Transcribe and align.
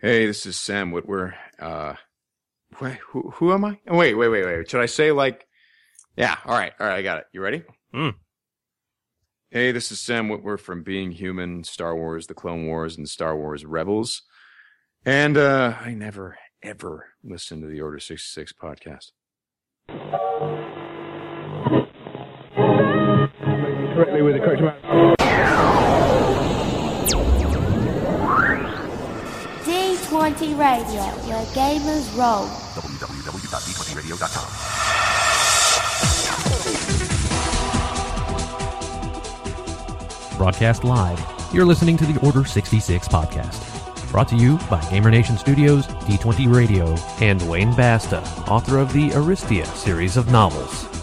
Hey, 0.00 0.26
this 0.26 0.46
is 0.46 0.56
Sam 0.56 0.92
Witwer. 0.92 1.34
Uh, 1.58 1.94
wait, 2.80 2.98
who, 3.08 3.30
who 3.30 3.52
am 3.52 3.64
I? 3.64 3.80
Oh, 3.88 3.96
wait, 3.96 4.14
wait, 4.14 4.28
wait, 4.28 4.44
wait. 4.44 4.70
Should 4.70 4.80
I 4.80 4.86
say 4.86 5.10
like, 5.10 5.46
yeah, 6.16 6.36
all 6.44 6.56
right, 6.56 6.72
all 6.78 6.86
right, 6.86 6.98
I 6.98 7.02
got 7.02 7.18
it. 7.18 7.24
You 7.32 7.40
ready? 7.40 7.64
Hmm. 7.92 8.10
Hey, 9.50 9.72
this 9.72 9.90
is 9.90 9.98
Sam 10.00 10.28
Witwer 10.28 10.60
from 10.60 10.82
Being 10.84 11.10
Human, 11.10 11.64
Star 11.64 11.96
Wars, 11.96 12.26
The 12.28 12.34
Clone 12.34 12.66
Wars, 12.66 12.96
and 12.96 13.08
Star 13.08 13.36
Wars 13.36 13.64
Rebels. 13.64 14.22
And, 15.04 15.36
uh, 15.36 15.74
I 15.80 15.94
never, 15.94 16.38
ever 16.62 17.06
listened 17.24 17.62
to 17.62 17.68
the 17.68 17.80
Order 17.80 17.98
66 17.98 18.52
podcast. 18.52 19.12
correctly 23.94 24.22
with 24.22 24.34
the 24.34 24.40
correct 24.40 24.60
amount. 24.60 25.77
D20 30.28 30.58
Radio, 30.58 31.00
where 31.26 31.42
gamers 31.54 32.14
roll. 32.18 32.46
Broadcast 40.36 40.84
live, 40.84 41.18
you're 41.50 41.64
listening 41.64 41.96
to 41.96 42.04
the 42.04 42.20
Order 42.26 42.44
66 42.44 43.08
podcast. 43.08 44.10
Brought 44.10 44.28
to 44.28 44.36
you 44.36 44.58
by 44.68 44.82
Gamer 44.90 45.10
Nation 45.10 45.38
Studios, 45.38 45.86
D20 45.86 46.54
Radio, 46.54 46.94
and 47.20 47.40
Wayne 47.48 47.74
Basta, 47.74 48.20
author 48.50 48.76
of 48.76 48.92
the 48.92 49.08
Aristeia 49.10 49.66
series 49.66 50.18
of 50.18 50.30
novels. 50.30 50.97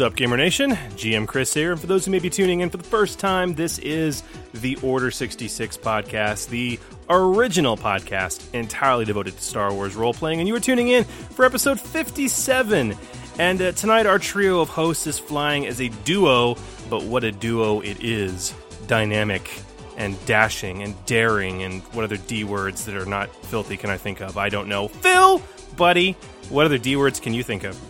Up, 0.00 0.16
Gamer 0.16 0.36
Nation? 0.36 0.70
GM 0.70 1.26
Chris 1.26 1.52
here, 1.52 1.72
and 1.72 1.80
for 1.80 1.86
those 1.86 2.04
who 2.04 2.10
may 2.10 2.18
be 2.18 2.30
tuning 2.30 2.60
in 2.60 2.70
for 2.70 2.76
the 2.76 2.84
first 2.84 3.18
time, 3.18 3.54
this 3.54 3.78
is 3.78 4.22
the 4.54 4.76
Order 4.82 5.10
66 5.10 5.76
podcast, 5.78 6.48
the 6.48 6.78
original 7.08 7.76
podcast 7.76 8.54
entirely 8.54 9.04
devoted 9.04 9.36
to 9.36 9.42
Star 9.42 9.72
Wars 9.72 9.96
role 9.96 10.14
playing, 10.14 10.38
and 10.38 10.48
you 10.48 10.54
are 10.54 10.60
tuning 10.60 10.88
in 10.88 11.04
for 11.04 11.44
episode 11.44 11.80
57. 11.80 12.94
And 13.38 13.62
uh, 13.62 13.72
tonight, 13.72 14.06
our 14.06 14.18
trio 14.18 14.60
of 14.60 14.68
hosts 14.68 15.06
is 15.06 15.18
flying 15.18 15.66
as 15.66 15.80
a 15.80 15.88
duo, 15.88 16.56
but 16.88 17.02
what 17.02 17.24
a 17.24 17.32
duo 17.32 17.80
it 17.80 18.02
is! 18.02 18.54
Dynamic 18.86 19.50
and 19.96 20.22
dashing 20.24 20.82
and 20.82 20.94
daring, 21.06 21.62
and 21.62 21.82
what 21.94 22.04
other 22.04 22.16
D 22.16 22.44
words 22.44 22.84
that 22.86 22.96
are 22.96 23.06
not 23.06 23.34
filthy 23.46 23.76
can 23.76 23.90
I 23.90 23.96
think 23.96 24.20
of? 24.20 24.38
I 24.38 24.48
don't 24.48 24.68
know. 24.68 24.88
Phil, 24.88 25.42
buddy, 25.76 26.12
what 26.48 26.66
other 26.66 26.78
D 26.78 26.96
words 26.96 27.18
can 27.18 27.34
you 27.34 27.42
think 27.42 27.64
of? 27.64 27.89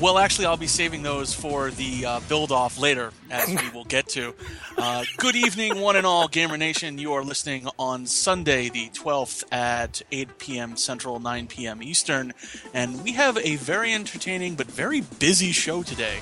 Well, 0.00 0.16
actually, 0.16 0.46
I'll 0.46 0.56
be 0.56 0.66
saving 0.66 1.02
those 1.02 1.34
for 1.34 1.70
the 1.70 2.06
uh, 2.06 2.20
build 2.20 2.52
off 2.52 2.78
later, 2.78 3.12
as 3.30 3.48
we 3.50 3.68
will 3.74 3.84
get 3.84 4.08
to. 4.08 4.34
Uh, 4.78 5.04
good 5.18 5.36
evening, 5.36 5.78
one 5.78 5.94
and 5.94 6.06
all, 6.06 6.26
Gamer 6.26 6.56
Nation. 6.56 6.96
You 6.96 7.12
are 7.12 7.22
listening 7.22 7.68
on 7.78 8.06
Sunday, 8.06 8.70
the 8.70 8.88
12th 8.94 9.44
at 9.52 10.00
8 10.10 10.38
p.m. 10.38 10.76
Central, 10.78 11.20
9 11.20 11.48
p.m. 11.48 11.82
Eastern, 11.82 12.32
and 12.72 13.04
we 13.04 13.12
have 13.12 13.36
a 13.36 13.56
very 13.56 13.92
entertaining 13.92 14.54
but 14.54 14.68
very 14.68 15.02
busy 15.02 15.52
show 15.52 15.82
today. 15.82 16.20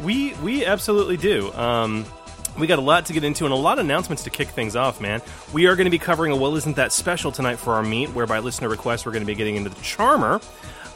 We 0.00 0.34
we 0.34 0.64
absolutely 0.64 1.16
do. 1.16 1.52
Um, 1.54 2.06
we 2.56 2.68
got 2.68 2.78
a 2.78 2.82
lot 2.82 3.06
to 3.06 3.12
get 3.12 3.24
into 3.24 3.46
and 3.46 3.52
a 3.52 3.56
lot 3.56 3.80
of 3.80 3.84
announcements 3.84 4.22
to 4.24 4.30
kick 4.30 4.48
things 4.48 4.76
off, 4.76 5.00
man. 5.00 5.22
We 5.52 5.66
are 5.66 5.74
going 5.74 5.86
to 5.86 5.90
be 5.90 5.98
covering 5.98 6.30
a 6.30 6.36
well 6.36 6.54
isn't 6.54 6.76
that 6.76 6.92
special 6.92 7.32
tonight 7.32 7.56
for 7.56 7.74
our 7.74 7.82
meat, 7.82 8.10
where 8.10 8.26
by 8.26 8.38
listener 8.38 8.68
request 8.68 9.06
we're 9.06 9.12
going 9.12 9.22
to 9.22 9.26
be 9.26 9.34
getting 9.34 9.56
into 9.56 9.70
the 9.70 9.80
Charmer. 9.82 10.40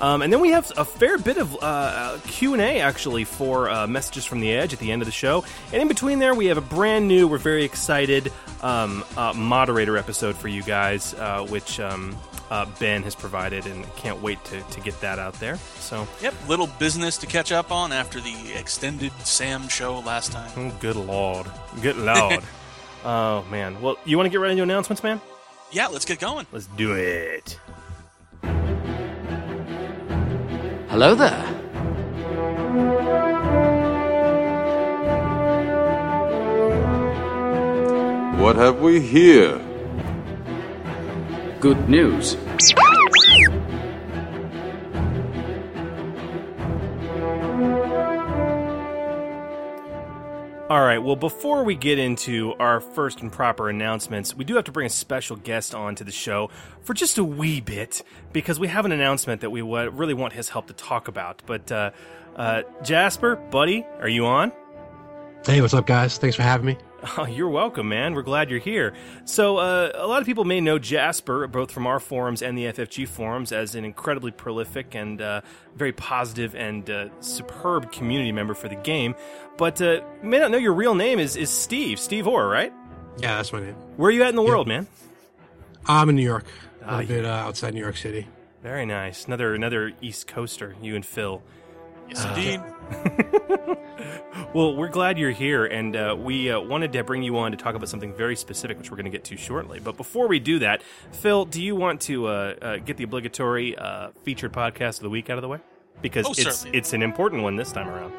Um, 0.02 0.20
and 0.20 0.32
then 0.32 0.40
we 0.40 0.50
have 0.50 0.70
a 0.76 0.84
fair 0.84 1.16
bit 1.16 1.38
of 1.38 1.56
uh, 1.62 2.18
Q 2.26 2.54
and 2.54 2.60
A 2.60 2.80
actually 2.80 3.22
for 3.22 3.70
uh, 3.70 3.86
messages 3.86 4.24
from 4.24 4.40
the 4.40 4.52
edge 4.52 4.72
at 4.72 4.80
the 4.80 4.90
end 4.90 5.00
of 5.00 5.06
the 5.06 5.12
show. 5.12 5.44
And 5.72 5.80
in 5.80 5.86
between 5.86 6.18
there, 6.18 6.34
we 6.34 6.46
have 6.46 6.58
a 6.58 6.62
brand 6.62 7.06
new, 7.06 7.28
we're 7.28 7.38
very 7.38 7.62
excited 7.64 8.32
um, 8.62 9.04
uh, 9.16 9.32
moderator 9.32 9.96
episode 9.96 10.36
for 10.36 10.48
you 10.48 10.64
guys, 10.64 11.14
uh, 11.14 11.46
which 11.48 11.78
um, 11.78 12.16
uh, 12.50 12.66
Ben 12.80 13.04
has 13.04 13.14
provided, 13.14 13.64
and 13.66 13.86
can't 13.94 14.20
wait 14.20 14.44
to, 14.46 14.60
to 14.60 14.80
get 14.80 15.00
that 15.00 15.20
out 15.20 15.34
there. 15.34 15.56
So, 15.78 16.06
Yep, 16.20 16.34
little 16.48 16.66
business 16.66 17.16
to 17.18 17.26
catch 17.26 17.52
up 17.52 17.70
on 17.70 17.92
after 17.92 18.20
the 18.20 18.52
extended 18.56 19.12
Sam 19.24 19.68
show 19.68 20.00
last 20.00 20.32
time. 20.32 20.50
oh, 20.56 20.76
good 20.80 20.96
lord, 20.96 21.46
good 21.80 21.96
lord. 21.96 22.42
oh 23.04 23.44
man. 23.50 23.80
Well, 23.80 23.96
you 24.04 24.16
want 24.16 24.26
to 24.26 24.30
get 24.30 24.40
right 24.40 24.50
into 24.50 24.64
announcements, 24.64 25.02
man? 25.02 25.20
Yeah, 25.70 25.86
let's 25.86 26.04
get 26.04 26.18
going. 26.18 26.46
Let's 26.52 26.66
do 26.66 26.92
it. 26.92 27.58
Hello 30.92 31.14
there. 31.14 31.46
What 38.36 38.56
have 38.56 38.80
we 38.80 39.00
here? 39.00 39.58
Good 41.60 41.88
news. 41.88 42.36
All 50.72 50.80
right. 50.80 50.96
Well, 50.96 51.16
before 51.16 51.64
we 51.64 51.74
get 51.74 51.98
into 51.98 52.54
our 52.58 52.80
first 52.80 53.20
and 53.20 53.30
proper 53.30 53.68
announcements, 53.68 54.34
we 54.34 54.46
do 54.46 54.54
have 54.54 54.64
to 54.64 54.72
bring 54.72 54.86
a 54.86 54.88
special 54.88 55.36
guest 55.36 55.74
on 55.74 55.96
to 55.96 56.02
the 56.02 56.10
show 56.10 56.48
for 56.80 56.94
just 56.94 57.18
a 57.18 57.24
wee 57.24 57.60
bit 57.60 58.02
because 58.32 58.58
we 58.58 58.68
have 58.68 58.86
an 58.86 58.92
announcement 58.92 59.42
that 59.42 59.50
we 59.50 59.60
really 59.60 60.14
want 60.14 60.32
his 60.32 60.48
help 60.48 60.68
to 60.68 60.72
talk 60.72 61.08
about. 61.08 61.42
But 61.44 61.70
uh, 61.70 61.90
uh, 62.36 62.62
Jaspor, 62.80 63.50
buddy, 63.50 63.84
are 64.00 64.08
you 64.08 64.24
on? 64.24 64.50
Hey, 65.44 65.60
what's 65.60 65.74
up, 65.74 65.86
guys? 65.86 66.16
Thanks 66.16 66.36
for 66.36 66.42
having 66.42 66.64
me. 66.64 66.78
Oh, 67.18 67.26
you're 67.26 67.48
welcome, 67.48 67.88
man. 67.88 68.14
We're 68.14 68.22
glad 68.22 68.48
you're 68.48 68.60
here. 68.60 68.94
So, 69.24 69.56
uh, 69.58 69.90
a 69.94 70.06
lot 70.06 70.20
of 70.20 70.26
people 70.26 70.44
may 70.44 70.60
know 70.60 70.78
Jaspor, 70.78 71.50
both 71.50 71.72
from 71.72 71.86
our 71.86 71.98
forums 71.98 72.42
and 72.42 72.56
the 72.56 72.66
FFG 72.66 73.08
forums, 73.08 73.50
as 73.50 73.74
an 73.74 73.84
incredibly 73.84 74.30
prolific 74.30 74.94
and 74.94 75.20
uh, 75.20 75.40
very 75.74 75.92
positive 75.92 76.54
and 76.54 76.88
uh, 76.88 77.08
superb 77.20 77.90
community 77.90 78.30
member 78.30 78.54
for 78.54 78.68
the 78.68 78.76
game. 78.76 79.16
But 79.58 79.82
uh, 79.82 80.02
may 80.22 80.38
not 80.38 80.52
know 80.52 80.58
your 80.58 80.74
real 80.74 80.94
name 80.94 81.18
is, 81.18 81.34
is 81.36 81.50
Steve, 81.50 81.98
Steve 81.98 82.28
Orr, 82.28 82.46
right? 82.46 82.72
Yeah, 83.18 83.36
that's 83.36 83.52
my 83.52 83.60
name. 83.60 83.74
Where 83.96 84.08
are 84.08 84.12
you 84.12 84.22
at 84.22 84.30
in 84.30 84.36
the 84.36 84.42
world, 84.42 84.68
man? 84.68 84.86
I'm 85.86 86.08
in 86.08 86.14
New 86.14 86.22
York, 86.22 86.44
a 86.82 86.84
Ah, 86.88 86.96
little 86.98 87.16
bit 87.16 87.24
uh, 87.24 87.28
outside 87.30 87.74
New 87.74 87.80
York 87.80 87.96
City. 87.96 88.28
Very 88.62 88.86
nice. 88.86 89.26
Another 89.26 89.54
another 89.54 89.90
East 90.00 90.28
Coaster, 90.28 90.76
you 90.80 90.94
and 90.94 91.04
Phil. 91.04 91.42
Yes, 92.08 92.24
indeed. 92.26 92.60
Well, 94.54 94.76
we're 94.76 94.88
glad 94.88 95.16
you're 95.18 95.30
here, 95.30 95.64
and 95.64 95.96
uh, 95.96 96.14
we 96.18 96.50
uh, 96.50 96.60
wanted 96.60 96.92
to 96.92 97.04
bring 97.04 97.22
you 97.22 97.38
on 97.38 97.52
to 97.52 97.56
talk 97.56 97.74
about 97.74 97.88
something 97.88 98.12
very 98.12 98.36
specific, 98.36 98.76
which 98.76 98.90
we're 98.90 98.98
going 98.98 99.06
to 99.06 99.10
get 99.10 99.24
to 99.24 99.36
shortly. 99.38 99.80
But 99.80 99.96
before 99.96 100.28
we 100.28 100.40
do 100.40 100.58
that, 100.58 100.82
Phil, 101.10 101.46
do 101.46 101.62
you 101.62 101.74
want 101.74 102.02
to 102.02 102.26
uh, 102.26 102.30
uh, 102.60 102.76
get 102.78 102.98
the 102.98 103.04
obligatory 103.04 103.76
uh, 103.78 104.10
featured 104.24 104.52
podcast 104.52 104.96
of 104.98 105.04
the 105.04 105.10
week 105.10 105.30
out 105.30 105.38
of 105.38 105.42
the 105.42 105.48
way? 105.48 105.58
Because 106.02 106.26
Oh, 106.26 106.32
it's 106.32 106.42
certainly. 106.42 106.76
it's 106.76 106.92
an 106.92 107.02
important 107.02 107.42
one 107.42 107.56
this 107.56 107.72
time 107.72 107.88
around. 107.88 108.12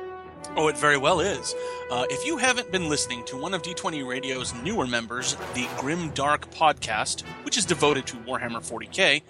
Oh, 0.56 0.70
it 0.70 0.78
very 0.78 0.98
well 0.98 1.20
is. 1.20 1.54
Uh, 1.92 2.06
if 2.10 2.26
you 2.26 2.38
haven't 2.38 2.72
been 2.72 2.90
listening 2.90 3.24
to 3.26 3.38
one 3.38 3.54
of 3.54 3.62
D20 3.62 4.08
Radio's 4.08 4.56
newer 4.64 4.88
members, 4.88 5.36
the 5.54 5.68
Grim 5.78 6.10
Dark 6.12 6.50
podcast, 6.50 7.22
which 7.44 7.60
is 7.60 7.66
devoted 7.66 8.08
to 8.08 8.18
Warhammer 8.18 8.58
40k, 8.58 9.22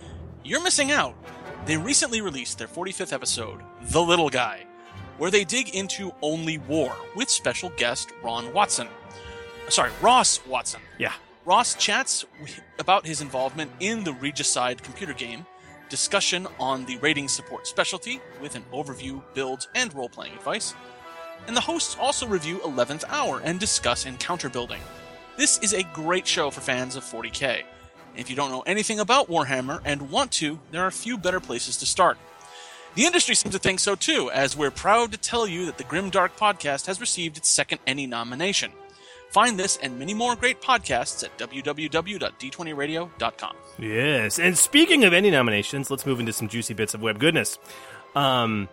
you're 0.45 0.63
missing 0.63 0.91
out. 0.91 1.15
They 1.65 1.75
recently 1.75 2.21
released 2.21 2.59
their 2.59 2.67
45th 2.67 3.11
episode, 3.11 3.59
The 3.89 4.01
Little 4.01 4.29
Guy, 4.29 4.65
where 5.23 5.31
they 5.31 5.45
dig 5.45 5.73
into 5.73 6.11
only 6.21 6.57
war 6.57 6.93
with 7.15 7.29
special 7.29 7.69
guest 7.77 8.11
Ron 8.21 8.51
Watson. 8.51 8.89
Sorry, 9.69 9.89
Ross 10.01 10.45
Watson. 10.45 10.81
Yeah. 10.99 11.13
Ross 11.45 11.75
chats 11.75 12.25
about 12.77 13.05
his 13.05 13.21
involvement 13.21 13.71
in 13.79 14.03
the 14.03 14.11
Regicide 14.11 14.83
computer 14.83 15.13
game, 15.13 15.45
discussion 15.87 16.45
on 16.59 16.83
the 16.83 16.97
Ratling 16.97 17.29
support 17.29 17.67
specialty 17.67 18.19
with 18.41 18.57
an 18.57 18.65
overview, 18.73 19.23
build, 19.33 19.69
and 19.75 19.93
role 19.93 20.09
playing 20.09 20.33
advice, 20.33 20.73
and 21.47 21.55
the 21.55 21.61
hosts 21.61 21.95
also 21.97 22.27
review 22.27 22.57
11th 22.57 23.05
Hour 23.07 23.39
and 23.45 23.61
discuss 23.61 24.05
encounter 24.05 24.49
building. 24.49 24.81
This 25.37 25.57
is 25.59 25.71
a 25.71 25.83
great 25.93 26.27
show 26.27 26.51
for 26.51 26.59
fans 26.59 26.97
of 26.97 27.05
40k. 27.05 27.63
If 28.17 28.29
you 28.29 28.35
don't 28.35 28.51
know 28.51 28.63
anything 28.63 28.99
about 28.99 29.29
Warhammer 29.29 29.79
and 29.85 30.11
want 30.11 30.33
to, 30.33 30.59
there 30.71 30.83
are 30.83 30.87
a 30.87 30.91
few 30.91 31.17
better 31.17 31.39
places 31.39 31.77
to 31.77 31.85
start. 31.85 32.17
The 32.95 33.05
industry 33.05 33.33
seems 33.33 33.55
to 33.55 33.59
think 33.59 33.79
so 33.79 33.95
too, 33.95 34.29
as 34.31 34.55
we're 34.55 34.69
proud 34.69 35.11
to 35.13 35.17
tell 35.17 35.47
you 35.47 35.65
that 35.65 35.79
the 35.79 35.83
Grim 35.83 36.11
Dark 36.11 36.37
podcast 36.37 36.85
has 36.85 37.01
received 37.01 37.37
its 37.37 37.49
second 37.49 37.79
ENnie 37.87 38.05
nomination. 38.05 38.71
Find 39.31 39.57
this 39.57 39.77
and 39.77 39.97
many 39.97 40.13
more 40.13 40.35
great 40.35 40.61
podcasts 40.61 41.23
at 41.23 41.35
www.d20radio.com. 41.39 43.55
Yes, 43.79 44.37
and 44.37 44.55
speaking 44.55 45.05
of 45.05 45.13
ENnie 45.13 45.31
nominations, 45.31 45.89
let's 45.89 46.05
move 46.05 46.19
into 46.19 46.33
some 46.33 46.47
juicy 46.47 46.75
bits 46.75 46.93
of 46.93 47.01
web 47.01 47.17
goodness. 47.17 47.57
Um, 48.13 48.69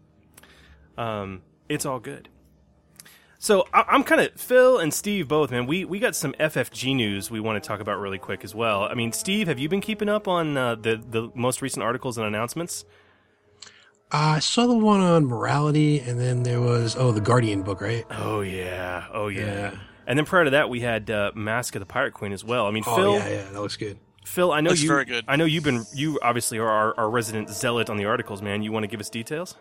Um, 0.96 1.42
it's 1.68 1.86
all 1.86 2.00
good. 2.00 2.28
So 3.38 3.68
I- 3.72 3.84
I'm 3.88 4.02
kind 4.02 4.20
of 4.20 4.32
Phil 4.40 4.78
and 4.78 4.92
Steve 4.92 5.28
both, 5.28 5.52
man. 5.52 5.66
We 5.66 5.84
we 5.84 6.00
got 6.00 6.16
some 6.16 6.32
FFG 6.40 6.96
news 6.96 7.30
we 7.30 7.38
want 7.38 7.62
to 7.62 7.68
talk 7.68 7.78
about 7.80 8.00
really 8.00 8.18
quick 8.18 8.42
as 8.42 8.52
well. 8.54 8.82
I 8.82 8.94
mean, 8.94 9.12
Steve, 9.12 9.46
have 9.46 9.60
you 9.60 9.68
been 9.68 9.80
keeping 9.80 10.08
up 10.08 10.26
on 10.26 10.56
uh, 10.56 10.74
the 10.74 10.96
the 10.96 11.30
most 11.36 11.62
recent 11.62 11.84
articles 11.84 12.18
and 12.18 12.26
announcements? 12.26 12.84
Uh, 14.10 14.36
I 14.36 14.38
saw 14.40 14.66
the 14.66 14.74
one 14.74 15.00
on 15.00 15.26
morality, 15.26 16.00
and 16.00 16.18
then 16.18 16.42
there 16.42 16.60
was 16.60 16.96
oh 16.96 17.12
the 17.12 17.20
Guardian 17.20 17.62
book, 17.62 17.80
right? 17.80 18.04
Oh 18.10 18.40
yeah, 18.40 19.06
oh 19.12 19.28
yeah. 19.28 19.70
Yeah. 19.70 19.78
And 20.08 20.18
then 20.18 20.24
prior 20.24 20.44
to 20.44 20.50
that, 20.50 20.68
we 20.70 20.80
had 20.80 21.10
uh, 21.10 21.30
Mask 21.36 21.76
of 21.76 21.80
the 21.80 21.86
Pirate 21.86 22.14
Queen 22.14 22.32
as 22.32 22.42
well. 22.42 22.66
I 22.66 22.70
mean, 22.72 22.82
Oh 22.86 22.96
Phil, 22.96 23.12
yeah, 23.14 23.28
yeah, 23.28 23.42
that 23.52 23.60
looks 23.60 23.76
good. 23.76 23.98
Phil, 24.24 24.50
I 24.52 24.60
know 24.60 24.70
Looks 24.70 24.82
you. 24.82 24.88
very 24.88 25.04
good. 25.04 25.24
I 25.28 25.36
know 25.36 25.44
you've 25.44 25.64
been. 25.64 25.84
You 25.94 26.18
obviously 26.22 26.58
are 26.58 26.68
our, 26.68 26.94
our 26.98 27.10
resident 27.10 27.48
zealot 27.50 27.88
on 27.88 27.96
the 27.96 28.06
articles, 28.06 28.42
man. 28.42 28.62
You 28.62 28.72
want 28.72 28.84
to 28.84 28.88
give 28.88 29.00
us 29.00 29.08
details? 29.08 29.54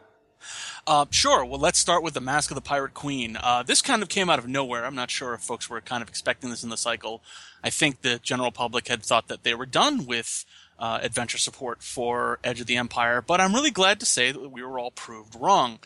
Uh, 0.86 1.06
sure. 1.10 1.44
Well, 1.44 1.60
let's 1.60 1.80
start 1.80 2.04
with 2.04 2.14
the 2.14 2.22
Mask 2.22 2.52
of 2.52 2.56
the 2.56 2.62
Pirate 2.62 2.94
Queen. 2.94 3.38
Uh, 3.42 3.64
this 3.64 3.82
kind 3.82 4.02
of 4.02 4.10
came 4.10 4.30
out 4.30 4.40
of 4.40 4.48
nowhere. 4.48 4.86
I'm 4.86 4.96
not 4.96 5.12
sure 5.12 5.34
if 5.34 5.42
folks 5.42 5.70
were 5.70 5.82
kind 5.82 6.02
of 6.02 6.10
expecting 6.10 6.50
this 6.50 6.64
in 6.64 6.70
the 6.70 6.78
cycle. 6.78 7.22
I 7.64 7.70
think 7.70 8.02
the 8.02 8.20
general 8.20 8.52
public 8.52 8.88
had 8.88 9.04
thought 9.04 9.28
that 9.30 9.44
they 9.44 9.54
were 9.54 9.66
done 9.66 10.06
with 10.06 10.46
uh, 10.80 11.00
adventure 11.02 11.38
support 11.40 11.82
for 11.82 12.40
Edge 12.44 12.62
of 12.62 12.68
the 12.68 12.78
Empire, 12.78 13.22
but 13.22 13.42
I'm 13.42 13.54
really 13.54 13.72
glad 13.72 14.00
to 14.00 14.06
say 14.06 14.32
that 14.32 14.50
we 14.50 14.62
were 14.64 14.80
all 14.80 14.92
proved 14.92 15.36
wrong. 15.40 15.80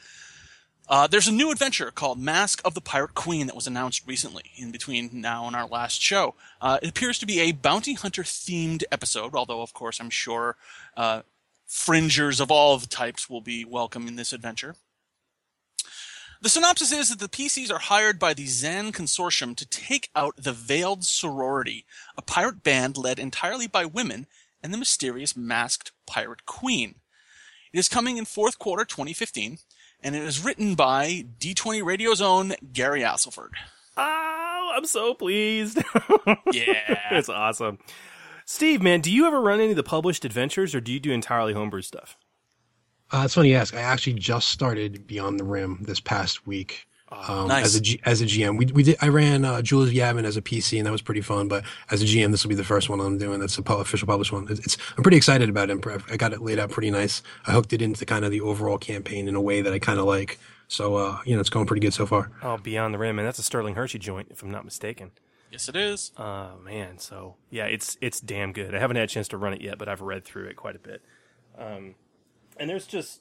Uh, 0.91 1.07
there's 1.07 1.29
a 1.29 1.31
new 1.31 1.53
adventure 1.53 1.89
called 1.89 2.19
Mask 2.19 2.61
of 2.65 2.73
the 2.73 2.81
Pirate 2.81 3.13
Queen 3.13 3.47
that 3.47 3.55
was 3.55 3.65
announced 3.65 4.05
recently, 4.05 4.51
in 4.57 4.71
between 4.73 5.09
now 5.13 5.47
and 5.47 5.55
our 5.55 5.65
last 5.65 6.01
show. 6.01 6.35
Uh, 6.59 6.79
it 6.81 6.89
appears 6.89 7.17
to 7.19 7.25
be 7.25 7.39
a 7.39 7.53
bounty 7.53 7.93
hunter 7.93 8.23
themed 8.23 8.83
episode, 8.91 9.33
although, 9.33 9.61
of 9.61 9.73
course, 9.73 10.01
I'm 10.01 10.09
sure 10.09 10.57
uh, 10.97 11.21
fringers 11.65 12.41
of 12.41 12.51
all 12.51 12.77
types 12.77 13.29
will 13.29 13.39
be 13.39 13.63
welcome 13.63 14.05
in 14.05 14.17
this 14.17 14.33
adventure. 14.33 14.75
The 16.41 16.49
synopsis 16.49 16.91
is 16.91 17.09
that 17.09 17.19
the 17.19 17.29
PCs 17.29 17.71
are 17.71 17.79
hired 17.79 18.19
by 18.19 18.33
the 18.33 18.47
Zann 18.47 18.91
Consortium 18.91 19.55
to 19.55 19.65
take 19.65 20.09
out 20.13 20.35
the 20.35 20.51
Veiled 20.51 21.05
Sorority, 21.05 21.85
a 22.17 22.21
pirate 22.21 22.63
band 22.63 22.97
led 22.97 23.17
entirely 23.17 23.67
by 23.67 23.85
women, 23.85 24.27
and 24.61 24.73
the 24.73 24.77
mysterious 24.77 25.37
masked 25.37 25.93
pirate 26.05 26.45
queen. 26.45 26.95
It 27.71 27.79
is 27.79 27.87
coming 27.87 28.17
in 28.17 28.25
fourth 28.25 28.59
quarter 28.59 28.83
2015, 28.83 29.59
and 30.01 30.15
it 30.15 30.23
is 30.23 30.43
written 30.43 30.75
by 30.75 31.25
D20 31.39 31.83
Radio's 31.83 32.21
own 32.21 32.53
Gary 32.73 33.01
Astleford. 33.01 33.51
Oh, 33.97 34.71
I'm 34.75 34.85
so 34.85 35.13
pleased. 35.13 35.77
Yeah. 36.53 36.97
it's 37.11 37.29
awesome. 37.29 37.79
Steve, 38.45 38.81
man, 38.81 39.01
do 39.01 39.11
you 39.11 39.25
ever 39.27 39.39
run 39.41 39.59
any 39.59 39.69
of 39.71 39.75
the 39.75 39.83
published 39.83 40.25
adventures, 40.25 40.75
or 40.75 40.81
do 40.81 40.91
you 40.91 40.99
do 40.99 41.11
entirely 41.11 41.53
homebrew 41.53 41.81
stuff? 41.81 42.17
Uh, 43.11 43.23
it's 43.25 43.33
funny 43.35 43.49
you 43.49 43.55
ask. 43.55 43.73
I 43.73 43.81
actually 43.81 44.13
just 44.13 44.49
started 44.49 45.07
Beyond 45.07 45.39
the 45.39 45.43
Rim 45.43 45.79
this 45.83 45.99
past 45.99 46.45
week. 46.47 46.87
Um, 47.11 47.47
Nice. 47.49 47.65
As 47.65 47.75
a 47.75 47.81
G, 47.81 47.99
as 48.05 48.21
a 48.21 48.25
GM, 48.25 48.57
we 48.57 48.65
we 48.67 48.83
did. 48.83 48.97
I 49.01 49.09
ran 49.09 49.43
uh, 49.43 49.61
Jewel 49.61 49.83
of 49.83 49.89
Yavin 49.89 50.23
as 50.23 50.37
a 50.37 50.41
PC, 50.41 50.77
and 50.77 50.87
that 50.87 50.91
was 50.91 51.01
pretty 51.01 51.21
fun. 51.21 51.47
But 51.49 51.63
as 51.89 52.01
a 52.01 52.05
GM, 52.05 52.31
this 52.31 52.43
will 52.43 52.49
be 52.49 52.55
the 52.55 52.63
first 52.63 52.89
one 52.89 52.99
I'm 53.01 53.17
doing. 53.17 53.39
That's 53.39 53.57
a 53.57 53.61
pu- 53.61 53.73
official 53.75 54.07
published 54.07 54.31
one. 54.31 54.47
It's, 54.49 54.59
it's 54.61 54.77
I'm 54.97 55.03
pretty 55.03 55.17
excited 55.17 55.49
about 55.49 55.69
it. 55.69 55.85
I 56.09 56.15
got 56.17 56.31
it 56.33 56.41
laid 56.41 56.57
out 56.57 56.69
pretty 56.71 56.89
nice. 56.89 57.21
I 57.45 57.51
hooked 57.51 57.73
it 57.73 57.81
into 57.81 58.05
kind 58.05 58.23
of 58.23 58.31
the 58.31 58.41
overall 58.41 58.77
campaign 58.77 59.27
in 59.27 59.35
a 59.35 59.41
way 59.41 59.61
that 59.61 59.73
I 59.73 59.79
kind 59.79 59.99
of 59.99 60.05
like. 60.05 60.39
So 60.69 60.95
uh, 60.95 61.19
you 61.25 61.35
know, 61.35 61.41
it's 61.41 61.49
going 61.49 61.65
pretty 61.65 61.81
good 61.81 61.93
so 61.93 62.05
far. 62.05 62.31
Oh, 62.41 62.57
Beyond 62.57 62.93
the 62.93 62.97
Rim, 62.97 63.19
and 63.19 63.27
that's 63.27 63.39
a 63.39 63.43
Sterling 63.43 63.75
Hershey 63.75 63.99
joint, 63.99 64.27
if 64.31 64.41
I'm 64.41 64.51
not 64.51 64.63
mistaken. 64.63 65.11
yes, 65.51 65.67
it 65.67 65.75
is. 65.75 66.13
Oh 66.17 66.51
man, 66.63 66.97
so 66.97 67.35
yeah, 67.49 67.65
it's 67.65 67.97
it's 67.99 68.21
damn 68.21 68.53
good. 68.53 68.73
I 68.73 68.79
haven't 68.79 68.95
had 68.95 69.03
a 69.03 69.07
chance 69.11 69.27
to 69.29 69.37
run 69.37 69.53
it 69.53 69.59
yet, 69.61 69.77
but 69.77 69.89
I've 69.89 70.01
read 70.01 70.23
through 70.23 70.45
it 70.45 70.55
quite 70.55 70.77
a 70.77 70.79
bit. 70.79 71.01
Um, 71.57 71.95
and 72.55 72.69
there's 72.69 72.87
just 72.87 73.19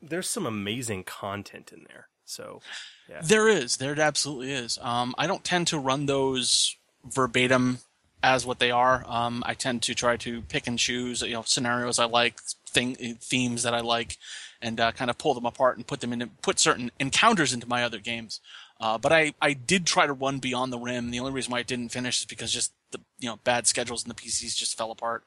there's 0.00 0.28
some 0.28 0.46
amazing 0.46 1.04
content 1.04 1.70
in 1.70 1.84
there. 1.88 2.08
So 2.24 2.60
yeah, 3.08 3.20
There 3.22 3.48
is. 3.48 3.76
There 3.76 3.98
absolutely 4.00 4.52
is. 4.52 4.78
Um, 4.80 5.14
I 5.18 5.26
don't 5.26 5.44
tend 5.44 5.66
to 5.68 5.78
run 5.78 6.06
those 6.06 6.76
verbatim 7.04 7.78
as 8.22 8.46
what 8.46 8.58
they 8.58 8.70
are. 8.70 9.04
Um, 9.06 9.42
I 9.46 9.54
tend 9.54 9.82
to 9.82 9.94
try 9.94 10.16
to 10.18 10.40
pick 10.42 10.66
and 10.66 10.78
choose, 10.78 11.22
you 11.22 11.34
know, 11.34 11.42
scenarios 11.42 11.98
I 11.98 12.06
like, 12.06 12.40
thing, 12.66 12.94
themes 13.20 13.62
that 13.64 13.74
I 13.74 13.80
like, 13.80 14.16
and 14.62 14.80
uh, 14.80 14.92
kind 14.92 15.10
of 15.10 15.18
pull 15.18 15.34
them 15.34 15.44
apart 15.44 15.76
and 15.76 15.86
put 15.86 16.00
them 16.00 16.12
in, 16.12 16.30
put 16.40 16.58
certain 16.58 16.90
encounters 16.98 17.52
into 17.52 17.68
my 17.68 17.84
other 17.84 17.98
games. 17.98 18.40
Uh, 18.80 18.96
but 18.98 19.12
I, 19.12 19.34
I 19.40 19.52
did 19.52 19.86
try 19.86 20.06
to 20.06 20.12
run 20.12 20.38
Beyond 20.38 20.72
the 20.72 20.78
Rim. 20.78 21.10
The 21.10 21.20
only 21.20 21.32
reason 21.32 21.52
why 21.52 21.58
I 21.58 21.64
didn't 21.64 21.90
finish 21.90 22.20
is 22.20 22.26
because 22.26 22.50
just 22.50 22.72
the, 22.90 23.00
you 23.18 23.28
know, 23.28 23.38
bad 23.44 23.66
schedules 23.66 24.02
and 24.02 24.10
the 24.10 24.20
PCs 24.20 24.56
just 24.56 24.76
fell 24.76 24.90
apart. 24.90 25.24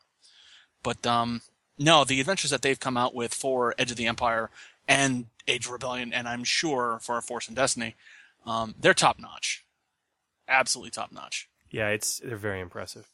But 0.83 1.05
um, 1.05 1.41
no, 1.77 2.03
the 2.03 2.19
adventures 2.19 2.51
that 2.51 2.61
they've 2.61 2.79
come 2.79 2.97
out 2.97 3.13
with 3.13 3.33
for 3.33 3.75
Edge 3.77 3.91
of 3.91 3.97
the 3.97 4.07
Empire 4.07 4.49
and 4.87 5.25
Age 5.47 5.65
of 5.65 5.71
Rebellion, 5.71 6.13
and 6.13 6.27
I'm 6.27 6.43
sure 6.43 6.99
for 7.01 7.19
Force 7.21 7.47
and 7.47 7.55
Destiny, 7.55 7.95
um, 8.45 8.75
they're 8.79 8.93
top 8.93 9.19
notch. 9.19 9.65
Absolutely 10.47 10.91
top 10.91 11.11
notch. 11.11 11.49
yeah, 11.69 11.89
it's 11.89 12.19
they're 12.19 12.37
very 12.37 12.61
impressive. 12.61 13.07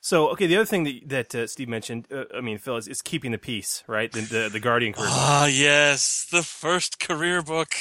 So 0.00 0.28
okay, 0.30 0.46
the 0.46 0.56
other 0.56 0.64
thing 0.66 0.84
that 0.84 1.08
that 1.08 1.34
uh, 1.34 1.46
Steve 1.46 1.68
mentioned, 1.68 2.06
uh, 2.10 2.24
I 2.34 2.40
mean, 2.40 2.58
Phil 2.58 2.76
is, 2.76 2.88
is 2.88 3.02
keeping 3.02 3.32
the 3.32 3.38
peace, 3.38 3.84
right? 3.86 4.10
The 4.10 4.20
the, 4.22 4.48
the 4.50 4.60
Guardian 4.60 4.92
career. 4.94 5.08
Ah, 5.10 5.46
yes, 5.46 6.26
the 6.30 6.42
first 6.42 6.98
career 6.98 7.42
book 7.42 7.74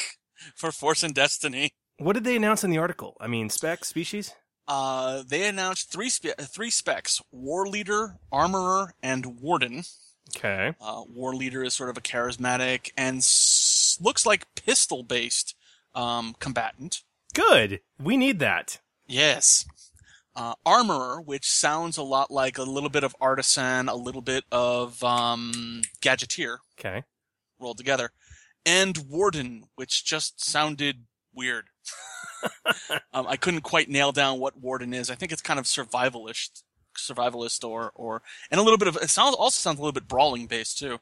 for 0.56 0.72
Force 0.72 1.02
and 1.04 1.14
Destiny. 1.16 1.72
what 1.98 2.14
did 2.14 2.26
they 2.26 2.36
announce 2.36 2.64
in 2.64 2.72
the 2.72 2.78
article? 2.78 3.16
I 3.22 3.28
mean, 3.28 3.50
spec 3.50 3.86
species. 3.86 4.34
Uh, 4.68 5.24
they 5.28 5.48
announced 5.48 5.92
three 5.92 6.10
spe- 6.10 6.38
three 6.42 6.70
specs: 6.70 7.22
War 7.32 7.66
Leader, 7.68 8.18
Armorer, 8.32 8.94
and 9.02 9.40
Warden. 9.40 9.84
Okay. 10.36 10.74
Uh, 10.82 11.04
War 11.08 11.36
Leader 11.36 11.64
is 11.64 11.74
sort 11.74 11.90
of 11.90 11.98
a 11.98 12.02
charismatic 12.02 12.92
and 12.98 13.18
s- 13.18 13.98
looks 14.02 14.26
like 14.26 14.54
pistol 14.56 15.04
based 15.04 15.56
um, 15.96 16.36
combatant. 16.40 17.02
Good. 17.34 17.82
We 18.02 18.18
need 18.18 18.40
that. 18.40 18.80
Yes. 19.08 19.66
Uh, 20.36 20.54
Armorer, 20.66 21.22
which 21.22 21.50
sounds 21.50 21.98
a 21.98 22.04
lot 22.04 22.32
like 22.32 22.58
a 22.58 22.64
little 22.64 22.90
bit 22.90 23.04
of 23.04 23.16
Artisan, 23.20 23.90
a 23.90 23.96
little 23.96 24.22
bit 24.22 24.44
of 24.52 25.04
um, 25.04 25.82
Gadgeteer 26.02 26.58
Okay. 26.80 27.04
rolled 27.60 27.78
together, 27.78 28.12
and 28.66 28.98
Warden, 29.10 29.64
which 29.76 30.06
just 30.06 30.44
sounded 30.44 31.06
weird. 31.34 31.66
um, 33.14 33.26
I 33.28 33.36
couldn't 33.36 33.62
quite 33.62 33.90
nail 33.90 34.12
down 34.12 34.40
what 34.40 34.56
Warden 34.58 34.94
is. 34.94 35.10
I 35.10 35.16
think 35.16 35.32
it's 35.34 35.42
kind 35.42 35.60
of 35.60 35.66
survivalist, 35.66 36.64
survivalist, 37.00 37.68
or 37.68 37.92
or 37.96 38.22
and 38.52 38.60
a 38.60 38.64
little 38.64 38.78
bit 38.78 38.88
of 38.88 38.98
it 38.98 39.10
sounds 39.10 39.36
also 39.36 39.58
sounds 39.60 39.80
a 39.80 39.82
little 39.82 39.94
bit 39.94 40.08
brawling 40.08 40.48
based 40.48 40.78
too. 40.78 41.00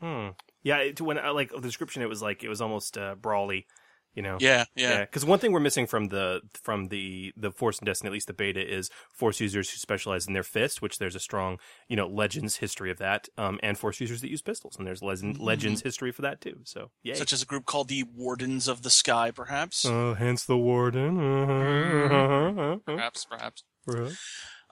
Hmm. 0.00 0.28
Yeah. 0.62 0.78
It, 0.78 1.00
when 1.00 1.18
I 1.18 1.30
like 1.30 1.50
the 1.50 1.60
description, 1.60 2.02
it 2.02 2.08
was 2.08 2.22
like 2.22 2.42
it 2.42 2.48
was 2.48 2.60
almost 2.60 2.98
uh, 2.98 3.14
brawly. 3.14 3.66
You 4.14 4.22
know. 4.22 4.36
Yeah, 4.38 4.64
yeah. 4.76 5.00
Because 5.00 5.24
one 5.24 5.40
thing 5.40 5.50
we're 5.50 5.58
missing 5.58 5.88
from 5.88 6.06
the 6.06 6.40
from 6.62 6.86
the 6.86 7.32
the 7.36 7.50
Force 7.50 7.80
and 7.80 7.86
Destiny, 7.86 8.10
at 8.10 8.12
least 8.12 8.28
the 8.28 8.32
beta, 8.32 8.64
is 8.64 8.88
Force 9.12 9.40
users 9.40 9.68
who 9.68 9.76
specialize 9.76 10.28
in 10.28 10.34
their 10.34 10.44
fist, 10.44 10.80
which 10.80 10.98
there's 10.98 11.16
a 11.16 11.20
strong 11.20 11.58
you 11.88 11.96
know 11.96 12.06
Legends 12.06 12.58
history 12.58 12.92
of 12.92 12.98
that, 12.98 13.28
um, 13.36 13.58
and 13.60 13.76
Force 13.76 14.00
users 14.00 14.20
that 14.20 14.30
use 14.30 14.40
pistols, 14.40 14.76
and 14.78 14.86
there's 14.86 15.02
legend, 15.02 15.40
Legends 15.40 15.82
history 15.82 16.12
for 16.12 16.22
that 16.22 16.40
too. 16.40 16.60
So 16.62 16.92
yeah. 17.02 17.14
Such 17.14 17.32
as 17.32 17.42
a 17.42 17.46
group 17.46 17.66
called 17.66 17.88
the 17.88 18.04
Wardens 18.04 18.68
of 18.68 18.82
the 18.82 18.90
Sky, 18.90 19.32
perhaps. 19.32 19.84
Uh, 19.84 20.14
hence 20.16 20.44
the 20.44 20.58
warden. 20.58 21.18
Uh-huh. 21.18 22.76
perhaps, 22.86 23.24
perhaps. 23.24 23.64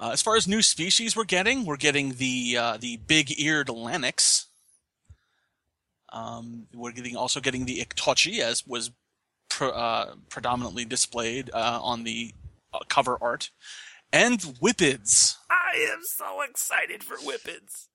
Uh, 0.02 0.10
as 0.10 0.20
far 0.20 0.34
as 0.34 0.48
new 0.48 0.62
species 0.62 1.14
we're 1.14 1.22
getting, 1.22 1.64
we're 1.64 1.76
getting 1.76 2.14
the 2.14 2.56
uh, 2.58 2.76
the 2.76 2.96
big-eared 2.96 3.68
Lanniks. 3.68 4.46
Um, 6.08 6.66
we're 6.74 6.90
getting 6.90 7.14
also 7.14 7.38
getting 7.38 7.66
the 7.66 7.78
Iktotchi 7.78 8.40
as 8.40 8.66
was 8.66 8.90
pre- 9.48 9.70
uh, 9.72 10.06
predominantly 10.28 10.84
displayed 10.84 11.50
uh, 11.54 11.78
on 11.80 12.02
the 12.02 12.34
uh, 12.74 12.80
cover 12.88 13.16
art, 13.20 13.50
and 14.12 14.40
Whiphids. 14.40 15.36
I 15.48 15.88
am 15.92 16.00
so 16.02 16.42
excited 16.42 17.04
for 17.04 17.14
Whiphids. 17.18 17.86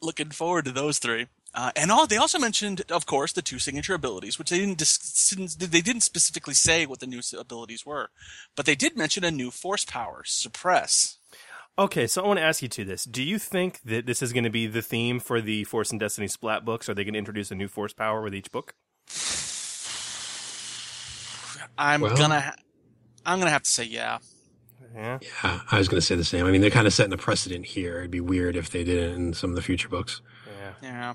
Looking 0.00 0.30
forward 0.30 0.64
to 0.64 0.72
those 0.72 0.98
three. 0.98 1.26
Uh, 1.56 1.70
and 1.76 1.92
all, 1.92 2.06
they 2.06 2.16
also 2.16 2.38
mentioned, 2.38 2.82
of 2.90 3.06
course, 3.06 3.32
the 3.32 3.40
two 3.42 3.60
signature 3.60 3.94
abilities, 3.94 4.38
which 4.38 4.50
they 4.50 4.58
didn't 4.58 4.78
dis- 4.78 5.34
they 5.56 5.80
didn't 5.80 6.00
specifically 6.00 6.54
say 6.54 6.84
what 6.84 6.98
the 6.98 7.06
new 7.06 7.20
abilities 7.38 7.86
were, 7.86 8.08
but 8.56 8.66
they 8.66 8.74
did 8.74 8.96
mention 8.96 9.22
a 9.22 9.30
new 9.30 9.50
force 9.52 9.84
power, 9.84 10.22
suppress. 10.24 11.18
Okay, 11.76 12.06
so 12.06 12.22
I 12.22 12.26
want 12.28 12.38
to 12.38 12.44
ask 12.44 12.62
you 12.62 12.68
to 12.68 12.84
this. 12.84 13.04
Do 13.04 13.22
you 13.22 13.38
think 13.38 13.80
that 13.84 14.06
this 14.06 14.22
is 14.22 14.32
going 14.32 14.44
to 14.44 14.50
be 14.50 14.66
the 14.68 14.82
theme 14.82 15.18
for 15.18 15.40
the 15.40 15.64
Force 15.64 15.90
and 15.90 15.98
Destiny 15.98 16.28
Splat 16.28 16.64
books? 16.64 16.88
Are 16.88 16.94
they 16.94 17.02
going 17.02 17.14
to 17.14 17.18
introduce 17.18 17.50
a 17.50 17.56
new 17.56 17.66
force 17.66 17.92
power 17.92 18.22
with 18.22 18.32
each 18.34 18.52
book? 18.52 18.74
I'm 21.76 22.00
Well- 22.02 22.16
gonna, 22.16 22.40
ha- 22.40 22.54
I'm 23.26 23.40
gonna 23.40 23.50
have 23.50 23.64
to 23.64 23.70
say 23.70 23.84
yeah. 23.84 24.18
Yeah. 24.94 25.18
Yeah, 25.42 25.60
I 25.72 25.78
was 25.78 25.88
going 25.88 26.00
to 26.00 26.06
say 26.06 26.14
the 26.14 26.22
same. 26.22 26.46
I 26.46 26.52
mean, 26.52 26.60
they're 26.60 26.70
kind 26.70 26.86
of 26.86 26.92
setting 26.92 27.12
a 27.12 27.16
precedent 27.16 27.66
here. 27.66 27.98
It'd 27.98 28.12
be 28.12 28.20
weird 28.20 28.54
if 28.54 28.70
they 28.70 28.84
did 28.84 29.02
it 29.02 29.16
in 29.16 29.32
some 29.34 29.50
of 29.50 29.56
the 29.56 29.62
future 29.62 29.88
books. 29.88 30.22
Yeah. 30.46 30.72
Yeah. 30.88 31.14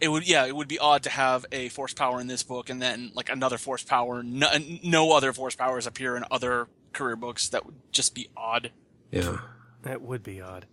It 0.00 0.06
would, 0.08 0.28
yeah, 0.28 0.46
it 0.46 0.54
would 0.54 0.68
be 0.68 0.78
odd 0.78 1.02
to 1.02 1.10
have 1.10 1.44
a 1.50 1.68
force 1.70 1.92
power 1.94 2.20
in 2.20 2.28
this 2.28 2.44
book 2.44 2.70
and 2.70 2.80
then 2.80 3.10
like 3.14 3.28
another 3.28 3.58
force 3.58 3.82
power. 3.82 4.22
No, 4.22 4.46
no 4.84 5.10
other 5.10 5.32
force 5.32 5.56
powers 5.56 5.88
appear 5.88 6.16
in 6.16 6.24
other 6.30 6.68
career 6.92 7.16
books. 7.16 7.48
That 7.48 7.66
would 7.66 7.74
just 7.90 8.14
be 8.14 8.28
odd. 8.36 8.70
Yeah. 9.10 9.38
That 9.82 10.02
would 10.02 10.22
be 10.22 10.40
odd. 10.40 10.66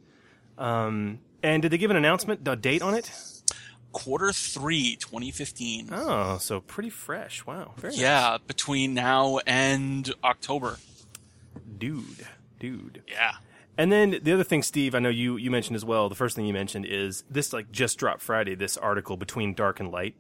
Um, 0.58 1.20
and 1.44 1.62
did 1.62 1.72
they 1.72 1.78
give 1.78 1.92
an 1.92 1.98
announcement, 1.98 2.48
a 2.48 2.56
date 2.56 2.82
on 2.82 2.94
it? 2.94 3.12
Quarter 3.92 4.34
three, 4.34 4.98
2015. 4.98 5.90
Oh, 5.92 6.38
so 6.38 6.60
pretty 6.60 6.90
fresh. 6.90 7.46
Wow. 7.46 7.74
Very 7.78 7.94
nice. 7.94 8.02
Yeah, 8.02 8.38
between 8.46 8.94
now 8.94 9.40
and 9.46 10.12
October. 10.24 10.78
Dude. 11.78 12.28
Dude. 12.60 13.04
Yeah. 13.08 13.36
And 13.78 13.92
then 13.92 14.20
the 14.22 14.34
other 14.34 14.44
thing, 14.44 14.64
Steve, 14.64 14.96
I 14.96 15.00
know 15.00 15.10
you, 15.10 15.38
you 15.38 15.52
mentioned 15.52 15.76
as 15.76 15.86
well. 15.86 16.10
The 16.10 16.16
first 16.16 16.36
thing 16.36 16.46
you 16.46 16.54
mentioned 16.54 16.86
is 16.86 17.24
this 17.30 17.54
like 17.54 17.72
just 17.72 17.98
dropped 17.98 18.22
Friday. 18.22 18.56
This 18.56 18.78
article 18.78 19.18
between 19.18 19.54
dark 19.54 19.80
and 19.80 19.92
light. 19.92 20.16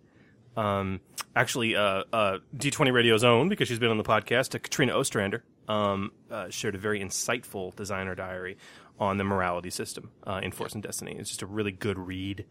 Um, 0.57 1.01
actually, 1.35 1.75
uh, 1.75 2.03
uh, 2.13 2.37
D20 2.55 2.93
Radio's 2.93 3.23
own 3.23 3.49
because 3.49 3.67
she's 3.67 3.79
been 3.79 3.91
on 3.91 3.97
the 3.97 4.03
podcast. 4.03 4.55
Uh, 4.55 4.59
Katrina 4.59 4.93
Ostrander 4.97 5.43
um, 5.67 6.11
uh, 6.29 6.49
shared 6.49 6.75
a 6.75 6.77
very 6.77 6.99
insightful 6.99 7.75
designer 7.75 8.15
diary 8.15 8.57
on 8.99 9.17
the 9.17 9.23
morality 9.23 9.69
system 9.69 10.11
uh, 10.25 10.39
in 10.41 10.51
Force 10.51 10.73
and 10.73 10.83
Destiny. 10.83 11.15
It's 11.17 11.29
just 11.29 11.41
a 11.41 11.45
really 11.45 11.71
good 11.71 11.99
read 11.99 12.45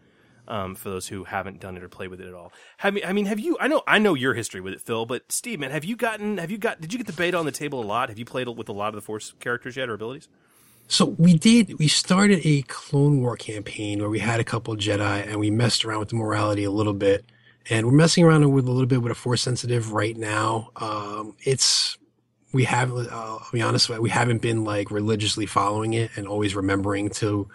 um, 0.46 0.74
for 0.74 0.90
those 0.90 1.08
who 1.08 1.24
haven't 1.24 1.60
done 1.60 1.76
it 1.76 1.82
or 1.82 1.88
played 1.88 2.10
with 2.10 2.20
it 2.20 2.28
at 2.28 2.34
all. 2.34 2.52
Have, 2.78 2.98
I 3.04 3.12
mean, 3.12 3.26
have 3.26 3.40
you? 3.40 3.56
I 3.60 3.68
know, 3.68 3.82
I 3.86 3.98
know 3.98 4.14
your 4.14 4.34
history 4.34 4.60
with 4.60 4.74
it, 4.74 4.80
Phil. 4.80 5.06
But 5.06 5.30
Steve, 5.32 5.60
man, 5.60 5.70
have 5.70 5.84
you 5.84 5.96
gotten? 5.96 6.38
Have 6.38 6.50
you 6.50 6.58
got? 6.58 6.80
Did 6.80 6.92
you 6.92 6.98
get 6.98 7.06
the 7.06 7.12
beta 7.12 7.36
on 7.36 7.46
the 7.46 7.52
table 7.52 7.82
a 7.82 7.84
lot? 7.86 8.08
Have 8.08 8.18
you 8.18 8.24
played 8.24 8.48
with 8.48 8.68
a 8.68 8.72
lot 8.72 8.88
of 8.88 8.94
the 8.94 9.00
Force 9.00 9.32
characters 9.40 9.76
yet 9.76 9.88
or 9.88 9.94
abilities? 9.94 10.28
So 10.86 11.06
we 11.06 11.38
did. 11.38 11.78
We 11.78 11.88
started 11.88 12.40
a 12.44 12.62
Clone 12.62 13.20
War 13.20 13.36
campaign 13.36 14.00
where 14.00 14.10
we 14.10 14.18
had 14.18 14.38
a 14.38 14.44
couple 14.44 14.76
Jedi 14.76 15.26
and 15.26 15.40
we 15.40 15.50
messed 15.50 15.84
around 15.84 16.00
with 16.00 16.10
the 16.10 16.16
morality 16.16 16.64
a 16.64 16.70
little 16.70 16.92
bit, 16.92 17.24
and 17.70 17.86
we're 17.86 17.92
messing 17.92 18.24
around 18.24 18.50
with 18.52 18.66
a 18.66 18.70
little 18.70 18.86
bit 18.86 19.00
with 19.00 19.12
a 19.12 19.14
Force 19.14 19.40
sensitive 19.40 19.92
right 19.92 20.16
now. 20.16 20.70
Um, 20.76 21.36
it's 21.40 21.96
we 22.54 22.64
have. 22.64 22.90
Uh, 22.92 23.06
I'll 23.10 23.46
be 23.52 23.60
honest, 23.60 23.90
we 23.90 24.08
haven't 24.10 24.40
been 24.40 24.64
like 24.64 24.90
religiously 24.90 25.44
following 25.46 25.92
it 25.92 26.10
and 26.16 26.26
always 26.26 26.54
remembering 26.54 27.10
to 27.10 27.48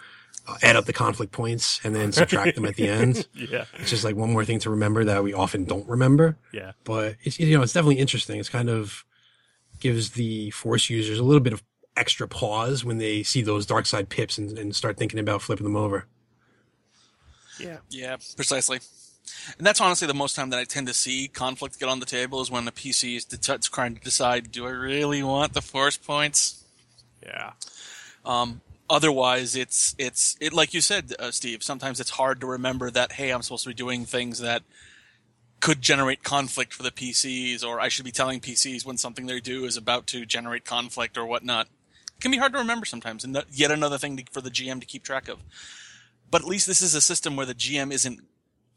uh, 0.46 0.56
add 0.62 0.76
up 0.76 0.84
the 0.84 0.92
conflict 0.92 1.32
points 1.32 1.80
and 1.82 1.94
then 1.96 2.12
subtract 2.12 2.54
them 2.54 2.64
at 2.66 2.76
the 2.76 2.88
end. 2.88 3.26
Yeah, 3.34 3.64
It's 3.78 3.90
just 3.90 4.04
like 4.04 4.14
one 4.14 4.30
more 4.32 4.44
thing 4.44 4.60
to 4.60 4.70
remember 4.70 5.02
that 5.04 5.24
we 5.24 5.32
often 5.34 5.64
don't 5.64 5.88
remember. 5.88 6.36
yeah. 6.52 6.72
But 6.84 7.16
it's 7.24 7.40
you 7.40 7.56
know 7.56 7.62
it's 7.64 7.72
definitely 7.72 7.98
interesting. 7.98 8.38
It's 8.38 8.48
kind 8.48 8.68
of 8.70 9.04
gives 9.80 10.10
the 10.10 10.50
Force 10.50 10.88
users 10.90 11.18
a 11.18 11.24
little 11.24 11.40
bit 11.40 11.52
of 11.54 11.62
extra 11.96 12.28
pause 12.28 12.84
when 12.84 12.98
they 12.98 13.22
see 13.22 13.42
those 13.42 13.66
dark 13.66 13.86
side 13.86 14.08
pips 14.10 14.38
and, 14.38 14.56
and 14.58 14.76
start 14.76 14.96
thinking 14.96 15.18
about 15.18 15.42
flipping 15.42 15.64
them 15.64 15.76
over. 15.76 16.06
Yeah. 17.58 17.78
Yeah, 17.90 18.16
precisely. 18.36 18.80
And 19.58 19.66
that's 19.66 19.80
honestly 19.80 20.06
the 20.06 20.14
most 20.14 20.34
time 20.36 20.50
that 20.50 20.58
I 20.58 20.64
tend 20.64 20.86
to 20.86 20.94
see 20.94 21.28
conflict 21.28 21.78
get 21.78 21.88
on 21.88 22.00
the 22.00 22.06
table 22.06 22.40
is 22.40 22.50
when 22.50 22.64
the 22.64 22.72
PC 22.72 23.16
is 23.16 23.68
trying 23.68 23.94
to 23.94 24.00
decide, 24.00 24.50
do 24.50 24.66
I 24.66 24.70
really 24.70 25.22
want 25.22 25.54
the 25.54 25.62
force 25.62 25.96
points? 25.96 26.64
Yeah. 27.22 27.52
Um, 28.24 28.60
otherwise, 28.88 29.56
it's 29.56 29.94
it's 29.98 30.36
it 30.40 30.52
like 30.52 30.74
you 30.74 30.80
said, 30.80 31.14
uh, 31.18 31.30
Steve. 31.30 31.62
Sometimes 31.62 32.00
it's 32.00 32.10
hard 32.10 32.40
to 32.40 32.46
remember 32.46 32.90
that 32.90 33.12
hey, 33.12 33.30
I'm 33.30 33.42
supposed 33.42 33.64
to 33.64 33.70
be 33.70 33.74
doing 33.74 34.04
things 34.04 34.40
that 34.40 34.62
could 35.60 35.82
generate 35.82 36.22
conflict 36.22 36.72
for 36.72 36.82
the 36.82 36.90
PCs, 36.90 37.64
or 37.64 37.80
I 37.80 37.88
should 37.88 38.04
be 38.04 38.12
telling 38.12 38.40
PCs 38.40 38.84
when 38.84 38.96
something 38.96 39.26
they 39.26 39.40
do 39.40 39.64
is 39.64 39.76
about 39.76 40.06
to 40.08 40.24
generate 40.24 40.64
conflict 40.64 41.16
or 41.18 41.26
whatnot. 41.26 41.66
It 41.66 42.20
can 42.20 42.30
be 42.30 42.38
hard 42.38 42.52
to 42.52 42.58
remember 42.58 42.86
sometimes, 42.86 43.24
and 43.24 43.42
yet 43.50 43.70
another 43.70 43.98
thing 43.98 44.16
to, 44.16 44.24
for 44.30 44.40
the 44.40 44.50
GM 44.50 44.80
to 44.80 44.86
keep 44.86 45.04
track 45.04 45.28
of. 45.28 45.38
But 46.30 46.42
at 46.42 46.48
least 46.48 46.66
this 46.66 46.82
is 46.82 46.94
a 46.94 47.00
system 47.00 47.36
where 47.36 47.46
the 47.46 47.54
GM 47.54 47.92
isn't 47.92 48.20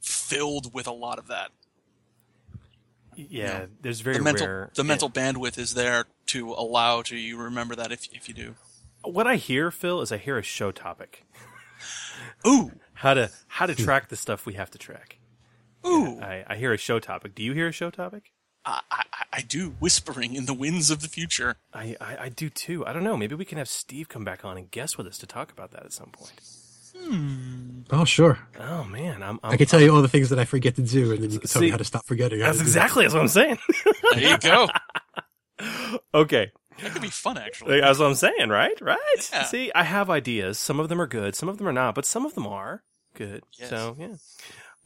filled 0.04 0.74
with 0.74 0.86
a 0.88 0.92
lot 0.92 1.18
of 1.18 1.28
that. 1.28 1.52
Yeah, 3.16 3.60
No. 3.60 3.68
there's 3.82 4.02
very 4.02 4.18
the 4.18 4.24
mental 4.24 4.48
rare. 4.48 4.72
the 4.74 4.84
mental 4.84 5.10
bandwidth 5.10 5.58
is 5.58 5.76
there 5.76 6.06
to 6.28 6.52
allow 6.54 7.02
to 7.04 7.16
you 7.16 7.38
remember 7.38 7.76
that 7.76 7.92
if 7.92 8.08
if 8.12 8.28
you 8.28 8.34
do. 8.34 8.56
What 9.04 9.28
I 9.28 9.36
hear, 9.36 9.70
Phil, 9.70 10.02
is 10.02 10.12
I 10.12 10.18
hear 10.18 10.38
a 10.38 10.44
show 10.44 10.72
topic. 10.72 11.26
Ooh, 12.48 12.72
How 12.96 13.14
to 13.14 13.30
how 13.48 13.66
to 13.66 13.74
hmm. 13.74 13.84
track 13.84 14.10
the 14.10 14.16
stuff 14.16 14.46
we 14.46 14.54
have 14.54 14.72
to 14.72 14.78
track. 14.78 15.18
ooh, 15.86 16.20
I, 16.22 16.44
I 16.48 16.56
hear 16.56 16.74
a 16.74 16.78
show 16.78 17.00
topic. 17.00 17.36
Do 17.36 17.44
you 17.44 17.54
hear 17.54 17.68
a 17.68 17.72
show 17.72 17.90
topic? 17.90 18.32
I, 18.66 18.80
I, 18.90 19.04
I 19.34 19.42
do 19.42 19.72
whispering 19.80 20.36
in 20.36 20.46
the 20.46 20.54
winds 20.54 20.90
of 20.90 21.02
the 21.02 21.10
future. 21.10 21.58
I, 21.74 21.98
I, 22.00 22.18
I 22.22 22.30
do 22.30 22.50
too. 22.50 22.86
I 22.86 22.94
don't 22.94 23.04
know. 23.04 23.18
Maybe 23.18 23.36
we 23.36 23.44
can 23.46 23.58
have 23.58 23.68
Steve 23.68 24.08
come 24.08 24.24
back 24.24 24.46
on 24.46 24.58
and 24.58 24.72
guest 24.72 24.98
with 24.98 25.06
us 25.06 25.18
to 25.18 25.28
talk 25.28 25.52
about 25.52 25.72
that 25.72 25.84
at 25.84 25.92
some 25.92 26.12
point. 26.12 26.42
Oh, 27.92 28.06
sure. 28.06 28.40
Oh 28.60 28.84
man, 28.86 29.22
I'm. 29.22 29.40
I'm 29.44 29.52
I 29.52 29.58
can 29.58 29.68
tell 29.68 29.82
you 29.82 29.94
all 29.94 30.02
the 30.02 30.08
things 30.08 30.30
that 30.30 30.40
I 30.40 30.46
forget 30.46 30.76
to 30.76 30.82
do, 30.82 31.12
and 31.12 31.22
then 31.24 31.32
you 31.32 31.40
can 31.40 31.48
tell 31.50 31.60
See, 31.60 31.66
me 31.68 31.72
how 31.72 31.78
to 31.78 31.84
stop 31.84 32.06
forgetting. 32.06 32.40
that's 32.40 32.62
exactly 32.62 33.04
that's 33.04 33.14
what 33.14 33.22
I'm 33.22 33.28
saying. 33.28 33.58
There 34.14 34.22
you 34.32 34.38
go. 34.40 34.68
okay, 36.14 36.52
That 36.82 36.92
could 36.92 37.02
be 37.02 37.10
fun, 37.10 37.38
actually. 37.38 37.82
that's 37.82 38.00
what 38.00 38.08
I'm 38.08 38.16
saying. 38.16 38.50
Right, 38.50 38.80
right. 38.82 39.30
Yeah. 39.32 39.44
See, 39.44 39.72
I 39.76 39.84
have 39.84 40.10
ideas. 40.10 40.58
Some 40.60 40.80
of 40.80 40.90
them 40.90 41.00
are 41.02 41.08
good. 41.08 41.36
Some 41.36 41.50
of 41.50 41.58
them 41.58 41.68
are 41.68 41.74
not. 41.74 41.96
But 41.96 42.06
some 42.06 42.26
of 42.26 42.34
them 42.36 42.48
are 42.48 42.84
good. 43.16 43.44
Yes. 43.60 43.70
So 43.70 43.96
yeah. 44.00 44.16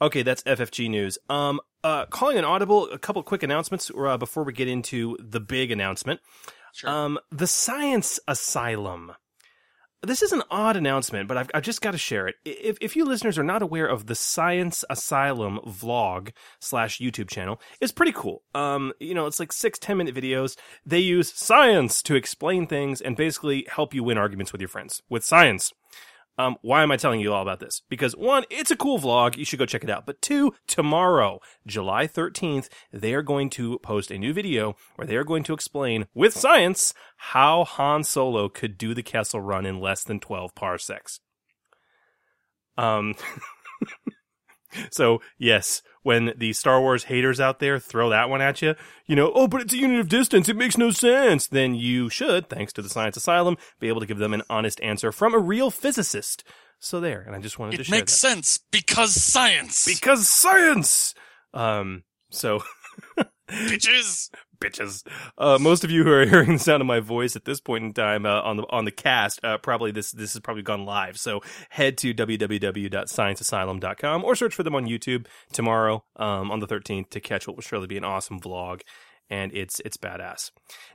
Okay, 0.02 0.22
that's 0.24 0.44
FFG 0.44 0.90
news. 0.90 1.18
Um, 1.30 1.60
uh, 1.84 2.06
calling 2.08 2.38
an 2.38 2.46
audible. 2.46 2.90
A 2.92 3.00
couple 3.00 3.22
quick 3.24 3.44
announcements 3.44 3.90
uh, 3.98 4.18
before 4.18 4.44
we 4.44 4.54
get 4.54 4.68
into 4.68 5.18
the 5.20 5.40
big 5.40 5.72
announcement. 5.72 6.20
Sure. 6.74 6.90
Um, 6.90 7.20
the 7.32 7.48
Science 7.48 8.20
Asylum. 8.28 9.14
This 10.04 10.22
is 10.22 10.32
an 10.32 10.44
odd 10.52 10.78
announcement, 10.78 11.28
but 11.28 11.38
I've, 11.38 11.50
I've 11.56 11.64
just 11.64 11.82
got 11.82 11.92
to 11.92 11.98
share 11.98 12.28
it. 12.28 12.36
If, 12.46 12.78
if 12.82 12.96
you 12.96 13.04
listeners 13.04 13.40
are 13.40 13.44
not 13.44 13.64
aware 13.64 13.88
of 13.88 14.06
the 14.06 14.14
Science 14.14 14.86
Asylum 14.92 15.60
vlog 15.66 16.34
slash 16.60 17.00
YouTube 17.00 17.30
channel, 17.30 17.60
it's 17.82 17.92
pretty 17.92 18.12
cool. 18.12 18.44
Um, 18.54 18.94
you 19.00 19.16
know, 19.16 19.26
it's 19.26 19.40
like 19.40 19.52
six, 19.52 19.80
ten 19.80 19.98
minute 19.98 20.14
videos. 20.14 20.56
They 20.86 21.00
use 21.00 21.34
science 21.34 22.04
to 22.04 22.14
explain 22.14 22.68
things 22.68 23.02
and 23.02 23.18
basically 23.18 23.66
help 23.70 23.96
you 23.96 24.04
win 24.04 24.20
arguments 24.20 24.52
with 24.52 24.62
your 24.62 24.68
friends 24.68 25.02
with 25.10 25.26
science. 25.26 25.74
Um, 26.38 26.58
why 26.62 26.84
am 26.84 26.92
I 26.92 26.98
telling 26.98 27.20
you 27.20 27.34
all 27.34 27.42
about 27.42 27.60
this? 27.60 27.82
Because 27.90 28.16
one, 28.16 28.44
it's 28.50 28.70
a 28.70 28.76
cool 28.76 29.00
vlog. 29.00 29.38
You 29.38 29.46
should 29.46 29.60
go 29.60 29.66
check 29.66 29.84
it 29.84 29.90
out. 29.90 30.06
But 30.06 30.22
two, 30.22 30.54
tomorrow, 30.68 31.40
July 31.66 32.08
13th, 32.08 32.70
they 32.94 33.14
are 33.14 33.24
going 33.24 33.50
to 33.52 33.80
post 33.80 34.12
a 34.12 34.20
new 34.20 34.34
video 34.34 34.76
where 34.96 35.08
they 35.08 35.16
are 35.16 35.24
going 35.24 35.44
to 35.44 35.54
explain 35.54 36.06
with 36.14 36.38
science 36.38 36.94
how 37.18 37.64
Han 37.64 38.04
Solo 38.04 38.50
could 38.50 38.78
do 38.78 38.94
the 38.94 39.04
Kessel 39.04 39.42
run 39.42 39.66
in 39.66 39.80
less 39.80 40.04
than 40.04 40.20
12 40.20 40.54
parsecs. 40.54 41.20
Um, 42.78 43.16
so 44.92 45.22
yes, 45.38 45.82
when 46.04 46.34
the 46.38 46.54
Star 46.54 46.80
Wars 46.80 47.06
haters 47.06 47.40
out 47.40 47.60
there 47.60 47.80
throw 47.80 48.10
that 48.10 48.30
one 48.30 48.42
at 48.42 48.62
you, 48.62 48.76
you 49.06 49.16
know, 49.16 49.32
oh, 49.36 49.48
but 49.48 49.62
it's 49.62 49.74
a 49.74 49.78
unit 49.78 50.00
of 50.00 50.08
distance. 50.08 50.48
It 50.48 50.56
makes 50.56 50.78
no 50.78 50.92
sense. 50.92 51.48
Then 51.48 51.76
you 51.76 52.10
should, 52.10 52.50
thanks 52.50 52.72
to 52.74 52.82
the 52.82 52.90
Science 52.90 53.18
Asylum, 53.18 53.58
be 53.80 53.90
able 53.90 54.00
to 54.00 54.06
give 54.06 54.18
them 54.18 54.34
an 54.34 54.44
honest 54.50 54.80
answer 54.82 55.12
from 55.12 55.34
a 55.34 55.40
real 55.40 55.70
physicist. 55.70 56.44
So 56.80 57.00
there, 57.00 57.22
and 57.22 57.36
I 57.36 57.40
just 57.40 57.58
wanted 57.60 57.78
to 57.78 57.84
share. 57.84 57.96
it 57.96 58.00
makes 58.00 58.22
that. 58.22 58.30
sense 58.30 58.60
because 58.72 59.14
science. 59.14 59.86
because 59.86 60.28
science. 60.28 61.16
Um, 61.54 62.04
so 62.30 62.62
bitches. 63.50 64.30
Bitches. 64.60 65.06
Uh, 65.38 65.58
most 65.60 65.84
of 65.84 65.92
you 65.92 66.04
who 66.04 66.12
are 66.12 66.26
hearing 66.26 66.54
the 66.54 66.60
sound 66.60 66.82
of 66.82 66.88
my 66.88 67.00
voice 67.00 67.36
at 67.36 67.46
this 67.46 67.60
point 67.60 67.84
in 67.84 67.94
time 67.94 68.26
uh, 68.26 68.42
on 68.42 68.58
the 68.58 68.64
on 68.70 68.86
the 68.86 68.92
cast, 68.92 69.40
uh, 69.44 69.58
probably 69.58 69.92
this 69.92 70.12
this 70.12 70.34
has 70.34 70.42
probably 70.42 70.64
gone 70.64 70.86
live. 70.86 71.18
So 71.18 71.42
head 71.70 71.98
to 72.00 72.14
www.scienceasylum.com 72.14 74.24
or 74.24 74.36
search 74.36 74.56
for 74.56 74.64
them 74.64 74.76
on 74.76 74.86
YouTube 74.86 75.28
tomorrow 75.52 76.04
um, 76.16 76.52
on 76.52 76.60
the 76.60 76.68
13th 76.68 77.10
to 77.12 77.20
catch 77.20 77.48
what 77.48 77.56
will 77.56 77.64
surely 77.64 77.88
be 77.88 77.98
an 77.98 78.04
awesome 78.04 78.40
vlog. 78.40 78.82
And 79.30 79.54
it's 79.54 79.80
it's 79.82 79.98
badass. 79.98 80.52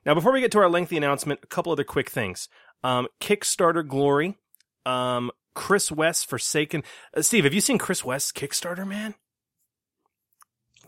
Now, 0.07 0.14
before 0.14 0.33
we 0.33 0.40
get 0.40 0.50
to 0.52 0.59
our 0.59 0.71
lengthy 0.71 0.97
announcement, 0.97 1.40
a 1.42 1.47
couple 1.47 1.73
other 1.73 1.85
quick 1.85 2.09
things. 2.09 2.49
Um, 2.83 3.09
Kickstarter 3.21 3.87
glory. 3.87 4.38
Um, 4.87 5.31
Chris 5.54 5.92
West 5.92 6.28
Forsaken. 6.28 6.83
Uh, 7.16 7.23
Steve, 7.23 7.45
have 7.45 7.54
you 7.54 7.61
seen 7.61 7.78
Chris 7.78 8.04
West's 8.04 8.33
Kickstarter, 8.33 8.87
man? 8.87 9.14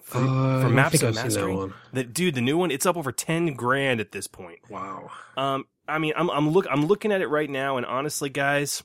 For, 0.04 0.18
Uh, 0.18 0.68
Maps 0.68 1.02
of 1.02 1.16
seen 1.16 1.28
that 1.30 1.50
one. 1.50 1.74
The, 1.92 2.04
dude, 2.04 2.34
the 2.34 2.40
new 2.40 2.56
one, 2.56 2.70
it's 2.70 2.86
up 2.86 2.96
over 2.96 3.10
ten 3.12 3.54
grand 3.54 4.00
at 4.00 4.12
this 4.12 4.26
point. 4.26 4.60
Wow. 4.70 5.10
Um, 5.36 5.66
I 5.88 5.98
mean, 5.98 6.12
I'm 6.16 6.30
I'm 6.30 6.50
look 6.50 6.66
I'm 6.70 6.86
looking 6.86 7.10
at 7.12 7.20
it 7.20 7.28
right 7.28 7.50
now, 7.50 7.76
and 7.76 7.84
honestly, 7.84 8.30
guys, 8.30 8.82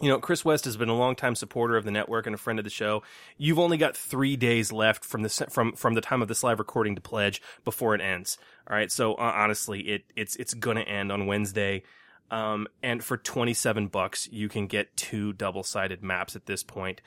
you 0.00 0.08
know, 0.08 0.18
Chris 0.18 0.44
West 0.44 0.64
has 0.66 0.76
been 0.76 0.88
a 0.88 0.96
longtime 0.96 1.34
supporter 1.34 1.76
of 1.76 1.84
the 1.84 1.90
network 1.90 2.26
and 2.26 2.34
a 2.34 2.38
friend 2.38 2.58
of 2.58 2.64
the 2.64 2.70
show. 2.70 3.02
You've 3.38 3.58
only 3.58 3.76
got 3.78 3.96
three 3.96 4.36
days 4.36 4.72
left 4.72 5.04
from 5.04 5.22
the 5.22 5.28
from 5.50 5.72
from 5.72 5.94
the 5.94 6.00
time 6.00 6.20
of 6.22 6.28
this 6.28 6.42
live 6.42 6.58
recording 6.58 6.94
to 6.96 7.00
pledge 7.00 7.40
before 7.64 7.94
it 7.94 8.00
ends. 8.00 8.36
All 8.68 8.76
right, 8.76 8.90
so 8.90 9.14
uh, 9.14 9.32
honestly, 9.34 9.80
it 9.80 10.04
it's 10.16 10.36
it's 10.36 10.54
gonna 10.54 10.80
end 10.80 11.12
on 11.12 11.26
Wednesday. 11.26 11.82
Um, 12.28 12.66
and 12.82 13.04
for 13.04 13.16
27 13.16 13.86
bucks, 13.86 14.28
you 14.32 14.48
can 14.48 14.66
get 14.66 14.96
two 14.96 15.32
double 15.32 15.62
sided 15.62 16.02
maps 16.02 16.34
at 16.34 16.46
this 16.46 16.64
point. 16.64 17.00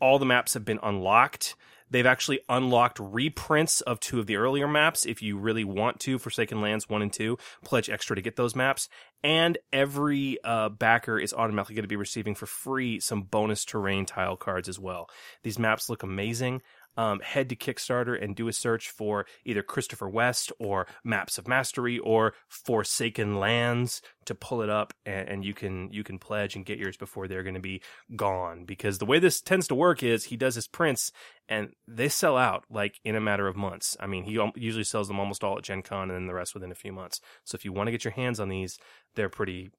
All 0.00 0.18
the 0.18 0.26
maps 0.26 0.52
have 0.52 0.66
been 0.66 0.78
unlocked. 0.82 1.56
They've 1.90 2.06
actually 2.06 2.40
unlocked 2.48 2.98
reprints 2.98 3.80
of 3.80 4.00
two 4.00 4.18
of 4.18 4.26
the 4.26 4.36
earlier 4.36 4.66
maps 4.66 5.06
if 5.06 5.22
you 5.22 5.38
really 5.38 5.64
want 5.64 6.00
to. 6.00 6.18
Forsaken 6.18 6.60
Lands 6.60 6.88
1 6.88 7.02
and 7.02 7.12
2, 7.12 7.38
pledge 7.64 7.88
extra 7.88 8.16
to 8.16 8.22
get 8.22 8.36
those 8.36 8.56
maps. 8.56 8.88
And 9.22 9.58
every 9.72 10.38
uh, 10.44 10.68
backer 10.68 11.18
is 11.18 11.32
automatically 11.32 11.74
going 11.74 11.84
to 11.84 11.88
be 11.88 11.96
receiving 11.96 12.34
for 12.34 12.46
free 12.46 13.00
some 13.00 13.22
bonus 13.22 13.64
terrain 13.64 14.06
tile 14.06 14.36
cards 14.36 14.68
as 14.68 14.78
well. 14.78 15.08
These 15.42 15.58
maps 15.58 15.88
look 15.88 16.02
amazing. 16.02 16.62
Um, 16.96 17.20
head 17.20 17.48
to 17.50 17.56
Kickstarter 17.56 18.20
and 18.22 18.34
do 18.34 18.48
a 18.48 18.52
search 18.52 18.90
for 18.90 19.26
either 19.44 19.62
Christopher 19.62 20.08
West 20.08 20.52
or 20.58 20.86
Maps 21.04 21.38
of 21.38 21.46
Mastery 21.46 21.98
or 21.98 22.34
Forsaken 22.48 23.38
Lands 23.38 24.00
to 24.24 24.34
pull 24.34 24.62
it 24.62 24.70
up, 24.70 24.94
and, 25.04 25.28
and 25.28 25.44
you 25.44 25.54
can 25.54 25.90
you 25.92 26.02
can 26.02 26.18
pledge 26.18 26.56
and 26.56 26.64
get 26.64 26.78
yours 26.78 26.96
before 26.96 27.28
they're 27.28 27.42
going 27.42 27.54
to 27.54 27.60
be 27.60 27.82
gone. 28.14 28.64
Because 28.64 28.98
the 28.98 29.06
way 29.06 29.18
this 29.18 29.40
tends 29.40 29.68
to 29.68 29.74
work 29.74 30.02
is 30.02 30.24
he 30.24 30.36
does 30.36 30.54
his 30.54 30.68
prints 30.68 31.12
and 31.48 31.70
they 31.86 32.08
sell 32.08 32.36
out 32.36 32.64
like 32.70 33.00
in 33.04 33.14
a 33.14 33.20
matter 33.20 33.46
of 33.46 33.56
months. 33.56 33.96
I 34.00 34.06
mean, 34.06 34.24
he 34.24 34.38
usually 34.56 34.84
sells 34.84 35.08
them 35.08 35.20
almost 35.20 35.44
all 35.44 35.58
at 35.58 35.64
Gen 35.64 35.82
Con 35.82 36.10
and 36.10 36.16
then 36.18 36.26
the 36.26 36.34
rest 36.34 36.54
within 36.54 36.72
a 36.72 36.76
few 36.76 36.92
months. 36.92 37.20
So 37.44 37.56
if 37.56 37.64
you 37.64 37.72
want 37.72 37.86
to 37.88 37.92
get 37.92 38.04
your 38.04 38.12
hands 38.12 38.40
on 38.40 38.48
these, 38.48 38.78
they're 39.14 39.28
pretty 39.28 39.70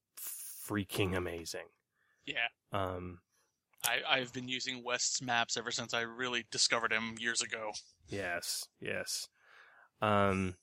freaking 0.67 1.15
amazing. 1.15 1.67
Yeah. 2.25 2.47
Um, 2.71 3.19
I, 3.86 4.00
I've 4.19 4.34
been 4.34 4.48
using 4.48 4.84
West's 4.84 5.22
maps 5.22 5.57
ever 5.57 5.72
since 5.72 5.93
I 5.93 6.01
really 6.01 6.46
discovered 6.51 6.91
him 6.91 7.15
years 7.19 7.41
ago. 7.41 7.72
yes, 8.07 8.65
yes. 8.81 9.27
Um, 10.01 10.55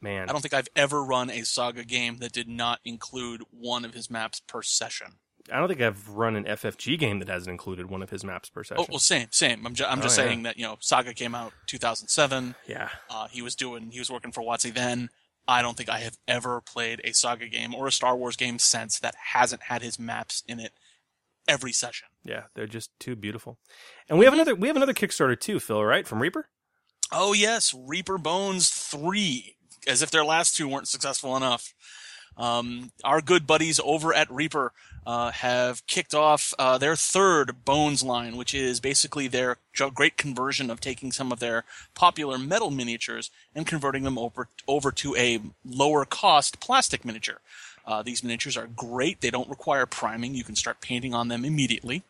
man, 0.00 0.28
I 0.28 0.32
don't 0.32 0.40
think 0.40 0.54
I've 0.54 0.68
ever 0.76 1.02
run 1.02 1.30
a 1.30 1.42
Saga 1.44 1.84
game 1.84 2.18
that 2.18 2.32
did 2.32 2.48
not 2.48 2.80
include 2.84 3.42
one 3.50 3.84
of 3.84 3.94
his 3.94 4.10
maps 4.10 4.40
per 4.40 4.62
session. 4.62 5.14
I 5.52 5.58
don't 5.58 5.68
think 5.68 5.80
I've 5.80 6.08
run 6.08 6.36
an 6.36 6.44
FFG 6.44 6.98
game 6.98 7.18
that 7.20 7.28
hasn't 7.28 7.50
included 7.50 7.88
one 7.90 8.02
of 8.02 8.10
his 8.10 8.22
maps 8.22 8.50
per 8.50 8.62
session. 8.62 8.84
Oh, 8.84 8.86
well, 8.90 8.98
same, 8.98 9.28
same. 9.30 9.66
I'm, 9.66 9.74
ju- 9.74 9.86
I'm 9.86 10.00
just 10.02 10.18
Oh, 10.18 10.22
yeah. 10.22 10.28
saying 10.28 10.42
that 10.44 10.56
you 10.58 10.64
know 10.64 10.76
Saga 10.80 11.14
came 11.14 11.34
out 11.34 11.52
2007. 11.66 12.54
yeah, 12.68 12.90
Uh, 13.08 13.26
he 13.28 13.42
was 13.42 13.56
doing, 13.56 13.90
he 13.90 13.98
was 13.98 14.10
working 14.10 14.32
for 14.32 14.42
WotC 14.42 14.72
then. 14.74 15.08
I 15.48 15.62
don't 15.62 15.76
think 15.76 15.88
I 15.88 15.98
have 16.00 16.18
ever 16.28 16.60
played 16.60 17.00
a 17.02 17.12
Saga 17.12 17.48
game 17.48 17.74
or 17.74 17.86
a 17.88 17.92
Star 17.92 18.14
Wars 18.16 18.36
game 18.36 18.58
since 18.58 18.98
that 19.00 19.14
hasn't 19.32 19.62
had 19.64 19.82
his 19.82 19.98
maps 19.98 20.44
in 20.46 20.60
it 20.60 20.72
every 21.48 21.72
session. 21.72 22.08
yeah, 22.24 22.44
they're 22.54 22.66
just 22.66 22.90
too 22.98 23.16
beautiful. 23.16 23.58
And 24.08 24.18
we 24.18 24.24
have 24.24 24.34
another 24.34 24.54
we 24.54 24.68
have 24.68 24.76
another 24.76 24.94
Kickstarter 24.94 25.38
too, 25.38 25.60
Phil, 25.60 25.84
right? 25.84 26.06
From 26.06 26.20
Reaper. 26.20 26.48
Oh 27.12 27.32
yes, 27.32 27.74
Reaper 27.74 28.18
Bones 28.18 28.70
three, 28.70 29.56
as 29.86 30.02
if 30.02 30.10
their 30.10 30.24
last 30.24 30.56
two 30.56 30.68
weren't 30.68 30.88
successful 30.88 31.36
enough. 31.36 31.74
Um, 32.36 32.92
our 33.04 33.20
good 33.20 33.46
buddies 33.46 33.80
over 33.84 34.14
at 34.14 34.30
Reaper 34.30 34.72
uh, 35.04 35.30
have 35.32 35.86
kicked 35.86 36.14
off 36.14 36.54
uh, 36.58 36.78
their 36.78 36.94
third 36.94 37.64
Bones 37.64 38.02
line, 38.02 38.36
which 38.36 38.54
is 38.54 38.80
basically 38.80 39.26
their 39.28 39.56
great 39.94 40.16
conversion 40.16 40.70
of 40.70 40.80
taking 40.80 41.10
some 41.10 41.32
of 41.32 41.40
their 41.40 41.64
popular 41.94 42.38
metal 42.38 42.70
miniatures 42.70 43.30
and 43.54 43.66
converting 43.66 44.04
them 44.04 44.16
over 44.18 44.48
over 44.68 44.92
to 44.92 45.16
a 45.16 45.40
lower 45.64 46.04
cost 46.04 46.60
plastic 46.60 47.04
miniature. 47.04 47.40
Uh, 47.86 48.02
these 48.02 48.22
miniatures 48.22 48.56
are 48.56 48.66
great. 48.66 49.20
They 49.20 49.30
don't 49.30 49.48
require 49.48 49.86
priming. 49.86 50.34
You 50.34 50.44
can 50.44 50.56
start 50.56 50.80
painting 50.80 51.14
on 51.14 51.28
them 51.28 51.44
immediately. 51.44 52.02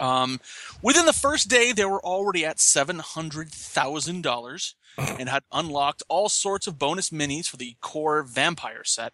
Um, 0.00 0.40
within 0.82 1.06
the 1.06 1.12
first 1.12 1.48
day, 1.48 1.72
they 1.72 1.84
were 1.84 2.04
already 2.04 2.44
at 2.44 2.60
seven 2.60 2.98
hundred 2.98 3.50
thousand 3.50 4.22
dollars 4.22 4.74
and 4.98 5.28
had 5.28 5.44
unlocked 5.52 6.02
all 6.08 6.28
sorts 6.28 6.66
of 6.66 6.78
bonus 6.78 7.10
minis 7.10 7.48
for 7.48 7.56
the 7.56 7.76
core 7.80 8.22
vampire 8.22 8.84
set 8.84 9.12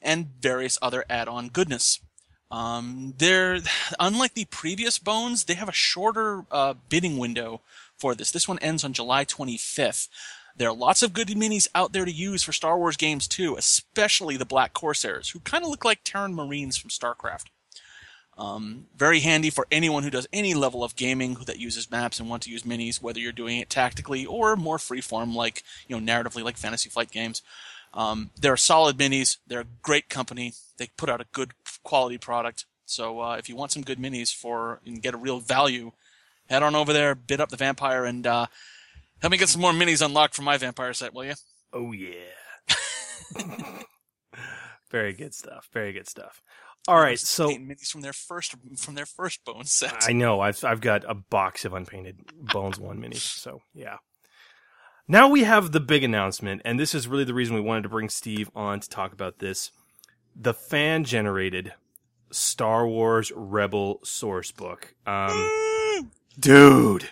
and 0.00 0.28
various 0.40 0.78
other 0.80 1.04
add-on 1.10 1.48
goodness. 1.48 2.00
Um, 2.50 3.14
they're 3.18 3.58
unlike 4.00 4.34
the 4.34 4.46
previous 4.46 4.98
bones, 4.98 5.44
they 5.44 5.54
have 5.54 5.68
a 5.68 5.72
shorter 5.72 6.44
uh, 6.50 6.74
bidding 6.88 7.18
window 7.18 7.60
for 7.96 8.14
this. 8.14 8.30
This 8.30 8.48
one 8.48 8.58
ends 8.60 8.84
on 8.84 8.92
July 8.92 9.24
25th. 9.24 10.08
There 10.58 10.68
are 10.68 10.74
lots 10.74 11.04
of 11.04 11.12
good 11.12 11.28
minis 11.28 11.68
out 11.74 11.92
there 11.92 12.04
to 12.04 12.10
use 12.10 12.42
for 12.42 12.52
Star 12.52 12.76
Wars 12.76 12.96
games 12.96 13.28
too, 13.28 13.56
especially 13.56 14.36
the 14.36 14.44
Black 14.44 14.74
Corsairs, 14.74 15.30
who 15.30 15.38
kind 15.40 15.62
of 15.62 15.70
look 15.70 15.84
like 15.84 16.00
Terran 16.02 16.34
Marines 16.34 16.76
from 16.76 16.90
StarCraft. 16.90 17.44
Um, 18.36 18.86
very 18.96 19.20
handy 19.20 19.50
for 19.50 19.66
anyone 19.70 20.02
who 20.02 20.10
does 20.10 20.28
any 20.32 20.54
level 20.54 20.84
of 20.84 20.96
gaming 20.96 21.34
that 21.46 21.58
uses 21.58 21.90
maps 21.90 22.20
and 22.20 22.28
want 22.28 22.42
to 22.44 22.50
use 22.50 22.64
minis, 22.64 23.00
whether 23.00 23.18
you're 23.18 23.32
doing 23.32 23.58
it 23.58 23.70
tactically 23.70 24.26
or 24.26 24.56
more 24.56 24.78
freeform, 24.78 25.34
like 25.34 25.62
you 25.86 25.98
know, 25.98 26.12
narratively, 26.12 26.42
like 26.42 26.56
Fantasy 26.56 26.88
Flight 26.88 27.10
games. 27.10 27.42
Um, 27.94 28.30
they're 28.40 28.56
solid 28.56 28.96
minis. 28.96 29.38
They're 29.46 29.60
a 29.60 29.66
great 29.82 30.08
company. 30.08 30.54
They 30.76 30.88
put 30.96 31.08
out 31.08 31.20
a 31.20 31.26
good 31.32 31.52
quality 31.82 32.18
product. 32.18 32.64
So 32.84 33.20
uh, 33.20 33.36
if 33.36 33.48
you 33.48 33.56
want 33.56 33.72
some 33.72 33.82
good 33.82 33.98
minis 33.98 34.34
for 34.34 34.80
and 34.86 35.02
get 35.02 35.14
a 35.14 35.18
real 35.18 35.40
value, 35.40 35.92
head 36.48 36.62
on 36.62 36.74
over 36.74 36.92
there, 36.92 37.14
bid 37.14 37.40
up 37.40 37.48
the 37.48 37.56
vampire, 37.56 38.04
and 38.04 38.26
uh, 38.26 38.46
help 39.20 39.30
me 39.30 39.38
get 39.38 39.48
some 39.48 39.60
more 39.60 39.72
minis 39.72 40.04
unlocked 40.04 40.34
for 40.34 40.42
my 40.42 40.56
vampire 40.56 40.92
set, 40.92 41.14
will 41.14 41.24
you? 41.24 41.34
Oh 41.72 41.92
yeah. 41.92 42.14
Very 44.90 45.12
good 45.12 45.34
stuff. 45.34 45.68
Very 45.72 45.92
good 45.92 46.08
stuff. 46.08 46.42
All 46.86 46.98
right, 46.98 47.18
so 47.18 47.50
minis 47.50 47.90
from 47.90 48.00
their 48.00 48.12
first 48.12 48.54
from 48.78 48.94
their 48.94 49.06
first 49.06 49.44
bone 49.44 49.64
set. 49.64 50.04
I 50.08 50.12
know 50.12 50.40
I've 50.40 50.64
I've 50.64 50.80
got 50.80 51.04
a 51.06 51.14
box 51.14 51.64
of 51.64 51.74
unpainted 51.74 52.20
Bones 52.34 52.78
One 52.78 52.98
minis. 52.98 53.16
So 53.16 53.60
yeah. 53.74 53.96
Now 55.06 55.28
we 55.28 55.44
have 55.44 55.72
the 55.72 55.80
big 55.80 56.04
announcement, 56.04 56.62
and 56.64 56.78
this 56.78 56.94
is 56.94 57.08
really 57.08 57.24
the 57.24 57.34
reason 57.34 57.54
we 57.54 57.62
wanted 57.62 57.84
to 57.84 57.88
bring 57.88 58.10
Steve 58.10 58.50
on 58.54 58.80
to 58.80 58.88
talk 58.88 59.12
about 59.12 59.38
this. 59.38 59.70
The 60.36 60.54
fan 60.54 61.04
generated 61.04 61.72
Star 62.30 62.86
Wars 62.86 63.32
Rebel 63.34 64.00
source 64.04 64.52
book. 64.52 64.94
Um, 65.06 66.10
dude. 66.38 67.08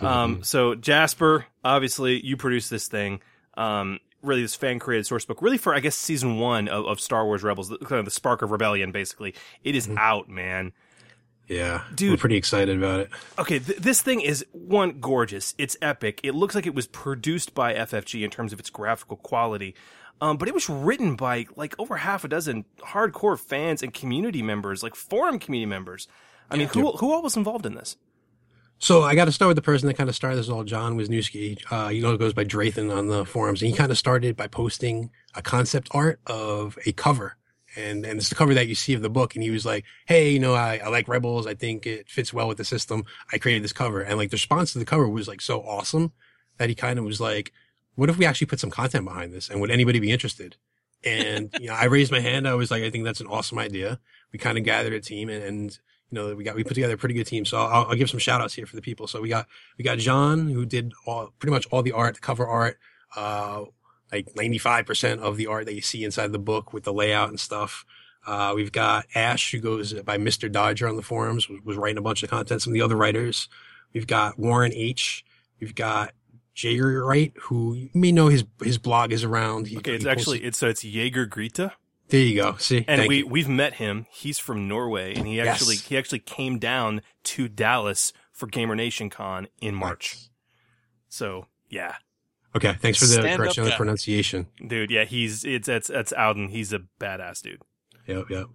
Um, 0.00 0.42
so 0.42 0.74
Jaspor, 0.74 1.44
obviously 1.64 2.24
you 2.24 2.36
produced 2.36 2.70
this 2.70 2.88
thing. 2.88 3.20
Um, 3.54 3.98
really 4.22 4.42
this 4.42 4.54
fan 4.54 4.78
created 4.78 5.06
source 5.06 5.24
book, 5.24 5.42
really 5.42 5.58
for 5.58 5.74
I 5.74 5.80
guess 5.80 5.96
season 5.96 6.38
one 6.38 6.68
of, 6.68 6.86
of 6.86 7.00
Star 7.00 7.24
Wars 7.24 7.42
Rebels, 7.42 7.68
the- 7.68 7.78
kind 7.78 7.98
of 7.98 8.04
the 8.04 8.10
spark 8.10 8.42
of 8.42 8.50
rebellion. 8.50 8.92
Basically, 8.92 9.34
it 9.64 9.74
is 9.74 9.88
out, 9.96 10.28
man. 10.28 10.72
Yeah, 11.48 11.82
Dude. 11.94 12.12
we're 12.12 12.16
pretty 12.18 12.36
excited 12.36 12.76
about 12.78 13.00
it. 13.00 13.10
Okay, 13.38 13.58
th- 13.58 13.78
this 13.78 14.00
thing 14.00 14.20
is 14.20 14.44
one 14.52 15.00
gorgeous. 15.00 15.54
It's 15.58 15.76
epic. 15.82 16.20
It 16.22 16.34
looks 16.34 16.54
like 16.54 16.66
it 16.66 16.74
was 16.74 16.86
produced 16.86 17.52
by 17.52 17.74
FFG 17.74 18.22
in 18.24 18.30
terms 18.30 18.52
of 18.52 18.60
its 18.60 18.70
graphical 18.70 19.16
quality. 19.18 19.74
Um, 20.20 20.36
but 20.36 20.46
it 20.46 20.54
was 20.54 20.70
written 20.70 21.16
by 21.16 21.46
like 21.56 21.74
over 21.80 21.96
half 21.96 22.22
a 22.24 22.28
dozen 22.28 22.64
hardcore 22.78 23.38
fans 23.38 23.82
and 23.82 23.92
community 23.92 24.40
members, 24.40 24.82
like 24.82 24.94
forum 24.94 25.38
community 25.40 25.68
members. 25.68 26.06
I 26.48 26.56
mean, 26.56 26.68
who 26.68 26.92
who 26.92 27.12
all 27.12 27.22
was 27.22 27.36
involved 27.36 27.66
in 27.66 27.74
this? 27.74 27.96
So 28.82 29.04
I 29.04 29.14
got 29.14 29.26
to 29.26 29.32
start 29.32 29.46
with 29.46 29.54
the 29.54 29.62
person 29.62 29.86
that 29.86 29.94
kind 29.94 30.08
of 30.08 30.16
started 30.16 30.38
this 30.40 30.48
all, 30.48 30.64
John 30.64 30.96
Wisniewski. 30.98 31.62
Uh, 31.70 31.88
you 31.88 32.02
know, 32.02 32.14
it 32.14 32.18
goes 32.18 32.32
by 32.32 32.44
Drathan 32.44 32.92
on 32.92 33.06
the 33.06 33.24
forums, 33.24 33.62
and 33.62 33.70
he 33.70 33.76
kind 33.76 33.92
of 33.92 33.96
started 33.96 34.36
by 34.36 34.48
posting 34.48 35.10
a 35.36 35.40
concept 35.40 35.86
art 35.92 36.18
of 36.26 36.76
a 36.84 36.90
cover, 36.90 37.36
and 37.76 38.04
and 38.04 38.18
it's 38.18 38.28
the 38.28 38.34
cover 38.34 38.54
that 38.54 38.66
you 38.66 38.74
see 38.74 38.92
of 38.94 39.02
the 39.02 39.08
book. 39.08 39.36
And 39.36 39.44
he 39.44 39.52
was 39.52 39.64
like, 39.64 39.84
"Hey, 40.06 40.30
you 40.30 40.40
know, 40.40 40.54
I, 40.54 40.80
I 40.84 40.88
like 40.88 41.06
Rebels. 41.06 41.46
I 41.46 41.54
think 41.54 41.86
it 41.86 42.08
fits 42.08 42.34
well 42.34 42.48
with 42.48 42.58
the 42.58 42.64
system. 42.64 43.04
I 43.32 43.38
created 43.38 43.62
this 43.62 43.72
cover." 43.72 44.00
And 44.00 44.18
like 44.18 44.30
the 44.30 44.34
response 44.34 44.72
to 44.72 44.80
the 44.80 44.84
cover 44.84 45.08
was 45.08 45.28
like 45.28 45.42
so 45.42 45.60
awesome 45.60 46.10
that 46.58 46.68
he 46.68 46.74
kind 46.74 46.98
of 46.98 47.04
was 47.04 47.20
like, 47.20 47.52
"What 47.94 48.10
if 48.10 48.18
we 48.18 48.26
actually 48.26 48.48
put 48.48 48.58
some 48.58 48.70
content 48.70 49.04
behind 49.04 49.32
this? 49.32 49.48
And 49.48 49.60
would 49.60 49.70
anybody 49.70 50.00
be 50.00 50.10
interested?" 50.10 50.56
And 51.04 51.54
you 51.60 51.68
know, 51.68 51.74
I 51.74 51.84
raised 51.84 52.10
my 52.10 52.18
hand. 52.18 52.48
I 52.48 52.54
was 52.54 52.72
like, 52.72 52.82
"I 52.82 52.90
think 52.90 53.04
that's 53.04 53.20
an 53.20 53.28
awesome 53.28 53.60
idea." 53.60 54.00
We 54.32 54.40
kind 54.40 54.58
of 54.58 54.64
gathered 54.64 54.92
a 54.92 55.00
team 55.00 55.28
and. 55.28 55.44
and 55.44 55.78
you 56.12 56.18
know, 56.18 56.34
we 56.34 56.44
got, 56.44 56.54
we 56.54 56.62
put 56.62 56.74
together 56.74 56.94
a 56.94 56.98
pretty 56.98 57.14
good 57.14 57.26
team. 57.26 57.44
So 57.44 57.58
I'll, 57.58 57.86
I'll 57.86 57.96
give 57.96 58.10
some 58.10 58.20
shout 58.20 58.42
outs 58.42 58.52
here 58.52 58.66
for 58.66 58.76
the 58.76 58.82
people. 58.82 59.06
So 59.06 59.20
we 59.20 59.30
got, 59.30 59.48
we 59.78 59.84
got 59.84 59.98
John 59.98 60.48
who 60.48 60.66
did 60.66 60.92
all, 61.06 61.32
pretty 61.38 61.52
much 61.52 61.66
all 61.70 61.82
the 61.82 61.92
art, 61.92 62.14
the 62.14 62.20
cover 62.20 62.46
art, 62.46 62.78
uh, 63.16 63.64
like 64.12 64.34
95% 64.34 65.20
of 65.20 65.38
the 65.38 65.46
art 65.46 65.64
that 65.66 65.74
you 65.74 65.80
see 65.80 66.04
inside 66.04 66.32
the 66.32 66.38
book 66.38 66.74
with 66.74 66.84
the 66.84 66.92
layout 66.92 67.30
and 67.30 67.40
stuff. 67.40 67.86
Uh, 68.26 68.52
we've 68.54 68.72
got 68.72 69.06
Ash 69.14 69.50
who 69.50 69.58
goes 69.58 69.94
by 69.94 70.18
Mr. 70.18 70.52
Dodger 70.52 70.86
on 70.86 70.96
the 70.96 71.02
forums, 71.02 71.48
was, 71.48 71.60
was 71.64 71.76
writing 71.76 71.98
a 71.98 72.02
bunch 72.02 72.22
of 72.22 72.30
content. 72.30 72.60
Some 72.60 72.72
of 72.72 72.74
the 72.74 72.82
other 72.82 72.96
writers. 72.96 73.48
We've 73.94 74.06
got 74.06 74.38
Warren 74.38 74.72
H. 74.74 75.24
We've 75.60 75.74
got 75.74 76.12
Jager 76.54 77.04
Wright, 77.04 77.32
who 77.40 77.74
you 77.74 77.90
may 77.94 78.12
know 78.12 78.28
his, 78.28 78.44
his 78.62 78.78
blog 78.78 79.12
is 79.12 79.24
around. 79.24 79.68
He, 79.68 79.78
Okay, 79.78 79.94
it's 79.94 80.06
actually 80.06 80.44
it's 80.44 80.58
so 80.58 80.68
it's 80.68 80.84
Jaeger 80.84 81.26
Grita, 81.26 81.72
there 82.12 82.20
you 82.20 82.40
go. 82.40 82.56
See, 82.58 82.78
and 82.86 83.00
Thank 83.00 83.08
we 83.08 83.18
you. 83.18 83.26
we've 83.26 83.48
met 83.48 83.74
him. 83.74 84.06
He's 84.10 84.38
from 84.38 84.68
Norway, 84.68 85.14
and 85.14 85.26
he 85.26 85.40
actually 85.40 85.74
Yes. 85.76 85.86
he 85.86 85.96
actually 85.98 86.18
came 86.20 86.58
down 86.58 87.02
to 87.24 87.48
Dallas 87.48 88.12
for 88.30 88.46
Gamer 88.46 88.76
Nation 88.76 89.10
Con 89.10 89.48
in 89.60 89.74
March. 89.74 90.16
So 91.08 91.46
yeah, 91.68 91.96
Okay, 92.54 92.74
thanks 92.80 92.98
for 92.98 93.06
the 93.06 93.12
Stand-up 93.14 93.38
correction 93.38 93.64
on 93.64 93.70
the 93.70 93.76
pronunciation. 93.76 94.46
dude. 94.66 94.90
Yeah, 94.90 95.04
he's 95.04 95.44
it's 95.44 95.68
it's 95.68 95.88
it's 95.90 96.12
Alden. 96.12 96.48
He's 96.48 96.72
a 96.72 96.80
badass 97.00 97.42
dude. 97.42 97.62
Yep, 98.06 98.24
yep. 98.30 98.46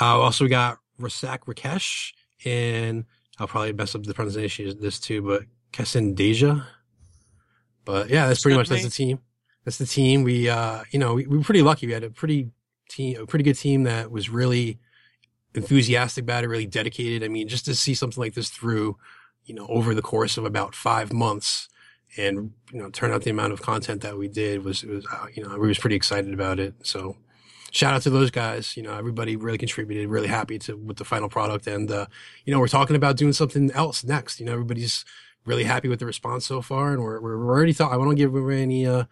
Uh, 0.00 0.18
also, 0.18 0.44
we 0.44 0.50
got 0.50 0.78
Rasak 1.00 1.40
Rakesh, 1.46 2.12
and 2.44 3.04
I'll 3.38 3.46
probably 3.46 3.72
mess 3.72 3.94
up 3.94 4.02
the 4.02 4.14
pronunciation 4.14 4.68
of 4.68 4.80
this 4.80 4.98
too, 4.98 5.22
but 5.22 5.42
Deja. 6.14 6.62
But 7.84 8.08
yeah, 8.10 8.26
that's 8.26 8.42
pretty 8.42 8.54
good 8.54 8.60
much 8.60 8.68
to 8.68 8.74
that's 8.74 8.84
the 8.84 8.90
team. 8.90 9.20
That's 9.64 9.78
the 9.78 9.86
team. 9.86 10.24
We, 10.24 10.48
uh, 10.48 10.84
you 10.90 10.98
know, 10.98 11.14
we, 11.14 11.26
we 11.26 11.38
were 11.38 11.44
pretty 11.44 11.62
lucky. 11.62 11.86
We 11.86 11.92
had 11.92 12.04
a 12.04 12.10
pretty 12.10 12.50
team, 12.94 13.20
a 13.20 13.26
pretty 13.26 13.44
good 13.44 13.58
team 13.58 13.84
that 13.84 14.10
was 14.10 14.30
really 14.30 14.78
enthusiastic 15.54 16.22
about 16.22 16.44
it, 16.44 16.48
really 16.48 16.66
dedicated. 16.66 17.22
I 17.22 17.28
mean, 17.28 17.48
just 17.48 17.64
to 17.66 17.74
see 17.74 17.94
something 17.94 18.20
like 18.20 18.34
this 18.34 18.50
through, 18.50 18.96
you 19.44 19.54
know, 19.54 19.66
over 19.68 19.94
the 19.94 20.02
course 20.02 20.36
of 20.36 20.44
about 20.44 20.74
five 20.74 21.12
months 21.12 21.68
and, 22.16 22.52
you 22.72 22.78
know, 22.80 22.90
turn 22.90 23.12
out 23.12 23.22
the 23.22 23.30
amount 23.30 23.52
of 23.52 23.62
content 23.62 24.02
that 24.02 24.16
we 24.16 24.28
did 24.28 24.64
was, 24.64 24.82
was, 24.84 25.06
uh, 25.12 25.26
you 25.34 25.42
know, 25.42 25.58
we 25.58 25.68
was 25.68 25.78
pretty 25.78 25.96
excited 25.96 26.32
about 26.32 26.58
it. 26.58 26.74
So 26.82 27.16
shout 27.70 27.94
out 27.94 28.02
to 28.02 28.10
those 28.10 28.30
guys. 28.30 28.76
You 28.76 28.82
know, 28.82 28.94
everybody 28.96 29.36
really 29.36 29.58
contributed, 29.58 30.08
really 30.08 30.28
happy 30.28 30.58
to, 30.60 30.76
with 30.76 30.96
the 30.96 31.04
final 31.04 31.28
product. 31.28 31.66
And, 31.66 31.90
uh, 31.90 32.06
you 32.44 32.52
know, 32.52 32.60
we're 32.60 32.68
talking 32.68 32.96
about 32.96 33.16
doing 33.16 33.32
something 33.32 33.70
else 33.72 34.04
next. 34.04 34.40
You 34.40 34.46
know, 34.46 34.52
everybody's 34.52 35.04
really 35.44 35.64
happy 35.64 35.88
with 35.88 35.98
the 35.98 36.06
response 36.06 36.46
so 36.46 36.62
far. 36.62 36.92
And 36.92 37.02
we're, 37.02 37.20
we're 37.20 37.36
already 37.36 37.72
thought, 37.72 37.92
I 37.92 37.96
won't 37.96 38.16
give 38.16 38.34
away 38.34 38.62
any, 38.62 38.86
uh, 38.86 39.04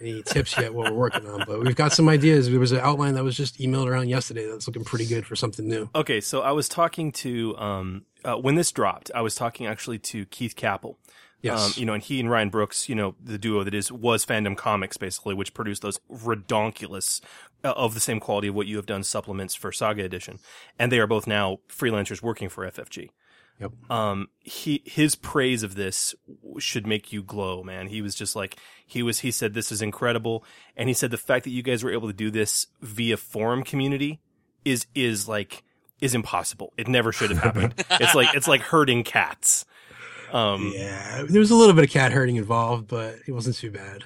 any 0.00 0.22
tips 0.22 0.56
yet 0.58 0.74
what 0.74 0.92
we're 0.92 0.98
working 0.98 1.26
on, 1.26 1.44
but 1.46 1.60
we've 1.60 1.76
got 1.76 1.92
some 1.92 2.08
ideas. 2.08 2.50
There 2.50 2.60
was 2.60 2.72
an 2.72 2.80
outline 2.80 3.14
that 3.14 3.24
was 3.24 3.36
just 3.36 3.58
emailed 3.58 3.86
around 3.86 4.08
yesterday 4.08 4.46
that's 4.48 4.66
looking 4.66 4.84
pretty 4.84 5.06
good 5.06 5.26
for 5.26 5.36
something 5.36 5.68
new. 5.68 5.90
Okay, 5.94 6.20
so 6.20 6.42
I 6.42 6.52
was 6.52 6.68
talking 6.68 7.12
to 7.12 7.56
um 7.58 8.04
uh, 8.24 8.36
when 8.36 8.56
this 8.56 8.72
dropped, 8.72 9.10
I 9.14 9.20
was 9.20 9.34
talking 9.34 9.66
actually 9.66 9.98
to 10.00 10.26
Keith 10.26 10.56
Kappel. 10.56 10.96
Yes. 11.40 11.76
Um, 11.76 11.80
you 11.80 11.86
know, 11.86 11.94
and 11.94 12.02
he 12.02 12.18
and 12.18 12.28
Ryan 12.28 12.48
Brooks, 12.48 12.88
you 12.88 12.96
know, 12.96 13.14
the 13.22 13.38
duo 13.38 13.62
that 13.62 13.74
is 13.74 13.92
was 13.92 14.26
Fandom 14.26 14.56
Comics 14.56 14.96
basically, 14.96 15.34
which 15.34 15.54
produced 15.54 15.82
those 15.82 16.00
redonkulous 16.10 17.20
uh, 17.64 17.72
of 17.76 17.94
the 17.94 18.00
same 18.00 18.18
quality 18.18 18.48
of 18.48 18.54
what 18.54 18.66
you 18.66 18.76
have 18.76 18.86
done 18.86 19.04
supplements 19.04 19.54
for 19.54 19.70
Saga 19.70 20.04
Edition, 20.04 20.40
and 20.78 20.90
they 20.90 20.98
are 20.98 21.06
both 21.06 21.26
now 21.26 21.58
freelancers 21.68 22.22
working 22.22 22.48
for 22.48 22.68
FFG. 22.68 23.10
Yep. 23.60 23.72
Um, 23.90 24.28
he 24.40 24.82
his 24.84 25.16
praise 25.16 25.62
of 25.62 25.74
this 25.74 26.14
should 26.58 26.86
make 26.86 27.12
you 27.12 27.22
glow, 27.22 27.64
man. 27.64 27.88
He 27.88 28.00
was 28.00 28.14
just 28.14 28.36
like 28.36 28.56
he 28.86 29.02
was. 29.02 29.20
He 29.20 29.30
said 29.32 29.54
this 29.54 29.72
is 29.72 29.82
incredible, 29.82 30.44
and 30.76 30.88
he 30.88 30.94
said 30.94 31.10
the 31.10 31.16
fact 31.16 31.44
that 31.44 31.50
you 31.50 31.62
guys 31.62 31.82
were 31.82 31.90
able 31.90 32.08
to 32.08 32.14
do 32.14 32.30
this 32.30 32.68
via 32.80 33.16
forum 33.16 33.64
community 33.64 34.20
is 34.64 34.86
is 34.94 35.26
like 35.26 35.64
is 36.00 36.14
impossible. 36.14 36.72
It 36.76 36.86
never 36.86 37.12
should 37.12 37.30
have 37.30 37.42
happened. 37.42 37.74
it's 37.92 38.14
like 38.14 38.34
it's 38.34 38.46
like 38.46 38.60
herding 38.60 39.02
cats. 39.02 39.64
Um, 40.32 40.72
yeah, 40.74 41.24
there 41.28 41.40
was 41.40 41.50
a 41.50 41.56
little 41.56 41.74
bit 41.74 41.84
of 41.84 41.90
cat 41.90 42.12
herding 42.12 42.36
involved, 42.36 42.86
but 42.86 43.16
it 43.26 43.32
wasn't 43.32 43.56
too 43.56 43.72
bad. 43.72 44.04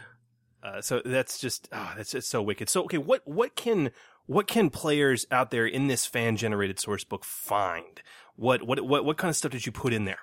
Uh, 0.62 0.80
so 0.80 1.02
that's 1.04 1.38
just 1.38 1.68
ah, 1.72 1.92
that's 1.96 2.12
just 2.12 2.30
so 2.30 2.40
wicked. 2.40 2.68
So 2.70 2.84
okay, 2.84 2.98
what 2.98 3.20
what 3.26 3.56
can 3.56 3.90
what 4.26 4.46
can 4.46 4.70
players 4.70 5.26
out 5.30 5.50
there 5.50 5.66
in 5.66 5.88
this 5.88 6.06
fan 6.06 6.36
generated 6.36 6.78
source 6.78 7.04
book 7.04 7.24
find? 7.24 8.00
What 8.42 8.64
what 8.64 8.81
what 8.81 9.05
what 9.05 9.16
kind 9.18 9.31
of 9.31 9.37
stuff 9.37 9.52
did 9.52 9.64
you 9.66 9.70
put 9.72 9.92
in 9.92 10.05
there? 10.05 10.18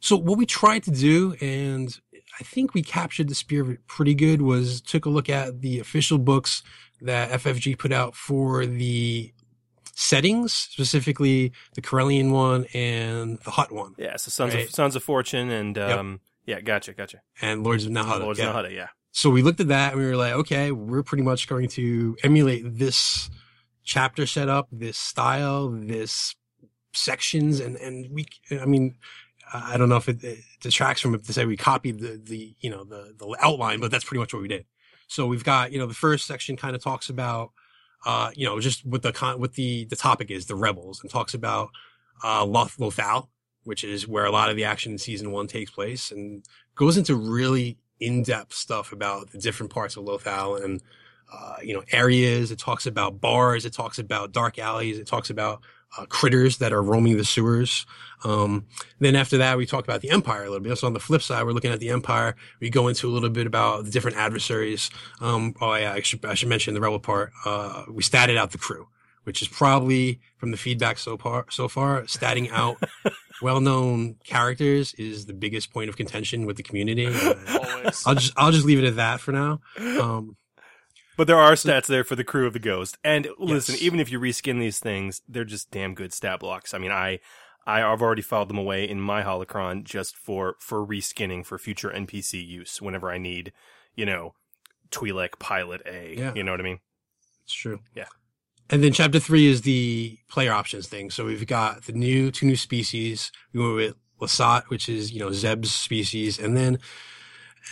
So 0.00 0.16
what 0.16 0.38
we 0.38 0.46
tried 0.46 0.82
to 0.84 0.90
do, 0.90 1.34
and 1.42 1.94
I 2.40 2.42
think 2.42 2.72
we 2.72 2.82
captured 2.82 3.28
the 3.28 3.34
spirit 3.34 3.62
of 3.66 3.70
it 3.74 3.86
pretty 3.86 4.14
good, 4.14 4.40
was 4.40 4.80
took 4.80 5.04
a 5.04 5.10
look 5.10 5.28
at 5.28 5.60
the 5.60 5.78
official 5.78 6.16
books 6.16 6.62
that 7.02 7.30
FFG 7.30 7.78
put 7.78 7.92
out 7.92 8.14
for 8.14 8.64
the 8.64 9.34
settings, 9.94 10.54
specifically 10.54 11.52
the 11.74 11.82
Corellian 11.82 12.30
one 12.30 12.64
and 12.72 13.38
the 13.44 13.50
Hutt 13.50 13.70
one, 13.72 13.94
Yeah, 13.98 14.16
so 14.16 14.30
Sons 14.30 14.54
Right. 14.54 14.64
of 14.64 14.70
Sons 14.70 14.96
of 14.96 15.02
Fortune 15.04 15.50
and 15.50 15.76
um 15.76 16.20
yeah, 16.46 16.60
gotcha, 16.62 16.94
gotcha. 16.94 17.20
and 17.42 17.62
Lords 17.62 17.84
of 17.84 17.92
Nal 17.92 18.06
Hutta. 18.06 18.20
Lords 18.20 18.38
yeah. 18.38 18.48
of 18.48 18.54
Nal 18.54 18.64
Hutta, 18.64 18.74
yeah. 18.74 18.88
So 19.12 19.28
we 19.28 19.42
looked 19.42 19.60
at 19.60 19.68
that 19.68 19.92
and 19.92 20.00
we 20.00 20.06
were 20.06 20.16
like, 20.16 20.32
okay, 20.32 20.72
we're 20.72 21.02
pretty 21.02 21.24
much 21.24 21.46
going 21.46 21.68
to 21.70 22.16
emulate 22.24 22.62
this 22.78 23.28
chapter 23.84 24.24
setup, 24.24 24.68
this 24.72 24.96
style, 24.96 25.68
this 25.68 26.34
sections, 26.92 27.60
and 27.60 27.76
and 27.76 28.10
we, 28.12 28.26
I 28.50 28.66
mean, 28.66 28.96
I 29.52 29.76
don't 29.76 29.88
know 29.88 29.96
if 29.96 30.08
it, 30.08 30.22
it 30.22 30.38
detracts 30.60 31.00
from 31.00 31.14
it 31.14 31.24
to 31.24 31.32
say 31.32 31.44
we 31.44 31.56
copied 31.56 32.00
the 32.00 32.20
the 32.22 32.54
you 32.60 32.70
know 32.70 32.84
the 32.84 33.14
the 33.18 33.36
outline, 33.40 33.80
but 33.80 33.90
that's 33.90 34.04
pretty 34.04 34.20
much 34.20 34.32
what 34.32 34.42
we 34.42 34.48
did. 34.48 34.64
So 35.06 35.26
we've 35.26 35.44
got 35.44 35.72
you 35.72 35.78
know 35.78 35.86
the 35.86 35.94
first 35.94 36.26
section 36.26 36.56
kind 36.56 36.76
of 36.76 36.82
talks 36.82 37.08
about 37.08 37.50
uh 38.06 38.30
you 38.34 38.46
know 38.46 38.60
just 38.60 38.86
what 38.86 39.02
the 39.02 39.12
con 39.12 39.40
what 39.40 39.54
the 39.54 39.84
the 39.86 39.96
topic 39.96 40.30
is 40.30 40.46
the 40.46 40.54
rebels 40.54 41.02
and 41.02 41.10
talks 41.10 41.34
about 41.34 41.70
uh 42.24 42.44
Loth 42.44 42.76
Lothal, 42.78 43.28
which 43.64 43.84
is 43.84 44.06
where 44.06 44.24
a 44.24 44.30
lot 44.30 44.50
of 44.50 44.56
the 44.56 44.64
action 44.64 44.92
in 44.92 44.98
season 44.98 45.32
one 45.32 45.46
takes 45.46 45.70
place, 45.70 46.10
and 46.10 46.44
goes 46.74 46.96
into 46.96 47.14
really 47.14 47.78
in-depth 47.98 48.54
stuff 48.54 48.92
about 48.92 49.30
the 49.30 49.38
different 49.38 49.70
parts 49.70 49.96
of 49.96 50.04
Lothal 50.04 50.64
and 50.64 50.82
uh, 51.32 51.56
you 51.62 51.74
know 51.74 51.82
areas. 51.92 52.50
It 52.50 52.58
talks 52.58 52.86
about 52.86 53.20
bars. 53.20 53.64
It 53.64 53.72
talks 53.72 53.98
about 53.98 54.32
dark 54.32 54.58
alleys. 54.58 54.98
It 54.98 55.06
talks 55.06 55.30
about 55.30 55.62
uh, 55.96 56.06
critters 56.06 56.58
that 56.58 56.72
are 56.72 56.82
roaming 56.82 57.16
the 57.16 57.24
sewers. 57.24 57.86
Um, 58.24 58.66
then 58.98 59.16
after 59.16 59.38
that, 59.38 59.56
we 59.56 59.66
talk 59.66 59.84
about 59.84 60.02
the 60.02 60.10
Empire 60.10 60.44
a 60.44 60.50
little 60.50 60.60
bit. 60.60 60.76
So 60.78 60.86
on 60.86 60.92
the 60.92 61.00
flip 61.00 61.22
side, 61.22 61.44
we're 61.44 61.52
looking 61.52 61.72
at 61.72 61.80
the 61.80 61.90
Empire. 61.90 62.36
We 62.60 62.70
go 62.70 62.88
into 62.88 63.08
a 63.08 63.10
little 63.12 63.30
bit 63.30 63.46
about 63.46 63.84
the 63.84 63.90
different 63.90 64.16
adversaries. 64.16 64.90
Um, 65.20 65.54
oh 65.60 65.74
yeah, 65.74 65.92
I 65.92 66.00
should, 66.00 66.24
I 66.24 66.34
should 66.34 66.48
mention 66.48 66.74
the 66.74 66.80
rebel 66.80 67.00
part. 67.00 67.32
Uh, 67.44 67.84
we 67.88 68.02
statted 68.02 68.36
out 68.36 68.52
the 68.52 68.58
crew, 68.58 68.88
which 69.24 69.42
is 69.42 69.48
probably 69.48 70.20
from 70.36 70.50
the 70.50 70.56
feedback 70.56 70.98
so 70.98 71.16
far, 71.16 71.46
so 71.50 71.68
far, 71.68 72.02
statting 72.02 72.50
out 72.50 72.76
well-known 73.42 74.16
characters 74.24 74.92
is 74.94 75.26
the 75.26 75.32
biggest 75.32 75.72
point 75.72 75.88
of 75.88 75.96
contention 75.96 76.46
with 76.46 76.56
the 76.56 76.62
community. 76.62 77.08
Uh, 77.60 77.90
I'll 78.06 78.14
just, 78.14 78.32
I'll 78.36 78.52
just 78.52 78.66
leave 78.66 78.78
it 78.78 78.84
at 78.84 78.96
that 78.96 79.20
for 79.20 79.32
now. 79.32 79.60
Um, 79.78 80.36
But 81.20 81.26
there 81.26 81.36
are 81.36 81.52
stats 81.52 81.84
there 81.84 82.02
for 82.02 82.16
the 82.16 82.24
crew 82.24 82.46
of 82.46 82.54
the 82.54 82.58
Ghost. 82.58 82.96
And 83.04 83.28
listen, 83.38 83.74
Yes. 83.74 83.82
even 83.82 84.00
if 84.00 84.10
you 84.10 84.18
reskin 84.18 84.58
these 84.58 84.78
things, 84.78 85.20
they're 85.28 85.44
just 85.44 85.70
damn 85.70 85.92
good 85.92 86.14
stat 86.14 86.40
blocks. 86.40 86.72
I 86.72 86.78
mean, 86.78 86.92
I, 86.92 87.18
I 87.66 87.80
have 87.80 88.00
already 88.00 88.22
filed 88.22 88.48
them 88.48 88.56
away 88.56 88.88
in 88.88 89.02
my 89.02 89.22
holocron 89.22 89.84
just 89.84 90.16
for, 90.16 90.56
for 90.60 90.78
reskinning 90.78 91.44
for 91.44 91.58
future 91.58 91.90
NPC 91.90 92.42
use 92.42 92.80
whenever 92.80 93.10
I 93.10 93.18
need, 93.18 93.52
you 93.94 94.06
know, 94.06 94.32
Twi'lek 94.90 95.38
Pilot 95.38 95.82
A. 95.84 96.14
Yeah. 96.16 96.32
You 96.34 96.42
know 96.42 96.52
what 96.52 96.60
I 96.60 96.64
mean? 96.64 96.78
It's 97.44 97.52
true. 97.52 97.80
Yeah. 97.94 98.06
And 98.70 98.82
then 98.82 98.94
chapter 98.94 99.18
three 99.20 99.46
is 99.46 99.60
the 99.60 100.16
player 100.30 100.54
options 100.54 100.88
thing. 100.88 101.10
So 101.10 101.26
we've 101.26 101.46
got 101.46 101.84
the 101.84 101.92
new 101.92 102.30
two 102.30 102.46
new 102.46 102.56
species. 102.56 103.30
We 103.52 103.60
went 103.60 103.76
with 103.76 103.94
Lasat, 104.22 104.70
which 104.70 104.88
is 104.88 105.12
you 105.12 105.20
know 105.20 105.32
Zeb's 105.32 105.70
species, 105.70 106.38
and 106.38 106.56
then 106.56 106.78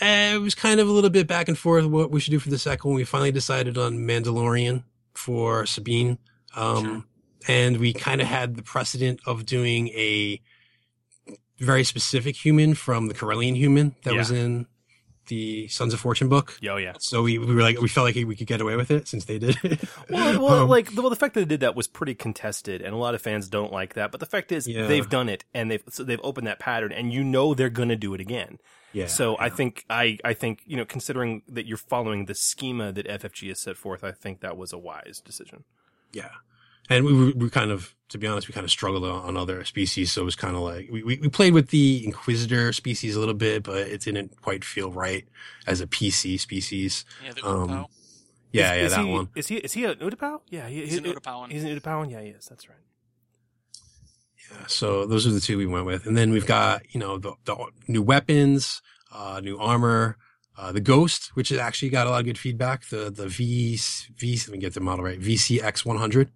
it 0.01 0.41
was 0.41 0.55
kind 0.55 0.79
of 0.79 0.87
a 0.87 0.91
little 0.91 1.09
bit 1.09 1.27
back 1.27 1.47
and 1.47 1.57
forth 1.57 1.85
what 1.85 2.11
we 2.11 2.19
should 2.19 2.31
do 2.31 2.39
for 2.39 2.49
the 2.49 2.59
second 2.59 2.89
one. 2.89 2.95
We 2.95 3.03
finally 3.03 3.31
decided 3.31 3.77
on 3.77 3.97
Mandalorian 3.99 4.83
for 5.13 5.65
Sabine, 5.65 6.17
um, 6.55 7.05
and 7.47 7.77
we 7.77 7.93
kind 7.93 8.21
of 8.21 8.27
had 8.27 8.55
the 8.55 8.63
precedent 8.63 9.19
of 9.25 9.45
doing 9.45 9.89
a 9.89 10.41
very 11.57 11.83
specific 11.83 12.35
human 12.35 12.73
from 12.73 13.07
the 13.07 13.13
Corellian 13.13 13.55
human 13.55 13.95
that 14.03 14.13
was 14.13 14.31
in 14.31 14.65
the 15.27 15.67
Sons 15.67 15.93
of 15.93 15.99
Fortune 15.99 16.27
book. 16.27 16.57
Yo, 16.59 16.77
yeah. 16.77 16.93
So 16.99 17.21
we, 17.21 17.37
we 17.37 17.53
were 17.53 17.61
like, 17.61 17.79
we 17.79 17.87
felt 17.87 18.05
like 18.05 18.15
we 18.15 18.35
could 18.35 18.47
get 18.47 18.61
away 18.61 18.75
with 18.75 18.89
it 18.91 19.07
since 19.07 19.25
they 19.25 19.37
did 19.39 19.57
it. 19.63 19.79
Well, 20.09 20.41
well 20.41 20.63
Um, 20.63 20.69
like, 20.69 20.89
well, 20.95 21.09
the 21.09 21.15
fact 21.15 21.35
that 21.35 21.41
they 21.41 21.45
did 21.45 21.59
that 21.59 21.75
was 21.75 21.87
pretty 21.87 22.15
contested, 22.15 22.81
and 22.81 22.93
a 22.93 22.97
lot 22.97 23.13
of 23.13 23.21
fans 23.21 23.47
don't 23.47 23.71
like 23.71 23.93
that. 23.93 24.11
But 24.11 24.19
the 24.19 24.25
fact 24.25 24.51
is, 24.51 24.67
Yeah. 24.67 24.87
they've 24.87 25.07
done 25.09 25.29
it, 25.29 25.45
and 25.53 25.69
they've 25.69 25.83
so 25.89 26.03
they've 26.03 26.19
opened 26.23 26.47
that 26.47 26.59
pattern, 26.59 26.91
and 26.91 27.13
you 27.13 27.23
know 27.23 27.53
they're 27.53 27.69
going 27.69 27.89
to 27.89 27.95
do 27.95 28.13
it 28.13 28.21
again. 28.21 28.57
Yeah. 28.93 29.07
So 29.07 29.35
I 29.39 29.49
think 29.49 29.85
I 29.89 30.17
I 30.23 30.33
think 30.33 30.61
you 30.65 30.77
know 30.77 30.85
considering 30.85 31.41
that 31.47 31.65
you're 31.65 31.77
following 31.77 32.25
the 32.25 32.35
schema 32.35 32.91
that 32.91 33.07
FFG 33.07 33.49
has 33.49 33.59
set 33.61 33.77
forth, 33.77 34.03
I 34.03 34.11
think 34.11 34.41
that 34.41 34.57
was 34.57 34.73
a 34.73 34.77
wise 34.77 35.21
decision. 35.23 35.63
yeah. 36.13 36.29
And 36.91 37.05
we, 37.05 37.13
we, 37.13 37.31
we 37.33 37.49
kind 37.51 37.69
of, 37.69 37.93
to 38.07 38.17
be 38.17 38.25
honest, 38.25 38.47
we 38.47 38.53
kind 38.55 38.63
of 38.63 38.71
struggled 38.71 39.03
on, 39.03 39.23
on 39.23 39.37
other 39.37 39.63
species. 39.63 40.11
So 40.11 40.23
it 40.23 40.25
was 40.25 40.35
kind 40.35 40.55
of 40.55 40.63
like, 40.63 40.89
we, 40.91 41.03
we, 41.03 41.19
we 41.19 41.29
played 41.29 41.53
with 41.53 41.67
the 41.69 42.03
Inquisitor 42.03 42.73
species 42.73 43.15
a 43.15 43.19
little 43.19 43.35
bit, 43.35 43.61
but 43.61 43.77
it 43.87 44.01
didn't 44.01 44.41
quite 44.41 44.65
feel 44.65 44.91
right 44.91 45.23
as 45.67 45.81
a 45.81 45.85
PC 45.85 46.39
species. 46.39 47.05
Yeah, 47.23 47.33
the 47.33 47.45
Um, 47.47 47.69
Utapau. 47.69 47.85
Yeah, 48.51 48.73
is, 48.73 48.79
yeah, 48.79 48.85
is 48.85 48.91
that 48.95 49.05
he, 49.05 49.11
one. 49.11 49.29
Is 49.35 49.47
he 49.49 49.55
is 49.57 49.73
he 49.73 49.83
a 49.85 49.93
Utapau? 49.97 50.41
Yeah, 50.49 50.67
he, 50.67 50.83
He's 50.87 50.97
an 50.97 51.03
he- 51.05 51.13
Utapauan. 51.13 51.51
He's 51.51 51.63
an 51.63 51.79
Utapauan. 51.79 52.09
Yeah, 52.09 52.21
he 52.21 52.29
is. 52.29 52.47
That's 52.47 52.67
right. 52.67 52.79
Yeah, 54.51 54.67
so 54.67 55.05
those 55.05 55.27
are 55.27 55.31
the 55.31 55.39
two 55.39 55.57
we 55.57 55.65
went 55.65 55.85
with. 55.85 56.05
And 56.05 56.17
then 56.17 56.31
we've 56.31 56.45
got, 56.45 56.93
you 56.93 56.99
know, 56.99 57.17
the, 57.17 57.33
the 57.45 57.55
new 57.87 58.01
weapons, 58.01 58.81
uh, 59.13 59.39
new 59.43 59.57
armor, 59.57 60.17
uh, 60.57 60.71
the 60.71 60.81
Ghost, 60.81 61.31
which 61.35 61.49
has 61.49 61.59
actually 61.59 61.89
got 61.89 62.07
a 62.07 62.09
lot 62.09 62.19
of 62.19 62.25
good 62.25 62.37
feedback. 62.37 62.87
The, 62.89 63.09
the 63.09 63.27
V, 63.27 63.79
V, 64.17 64.39
let 64.47 64.49
me 64.49 64.57
get 64.57 64.73
the 64.73 64.81
model 64.81 65.05
right, 65.05 65.19
VCX 65.19 65.85
100. 65.85 66.31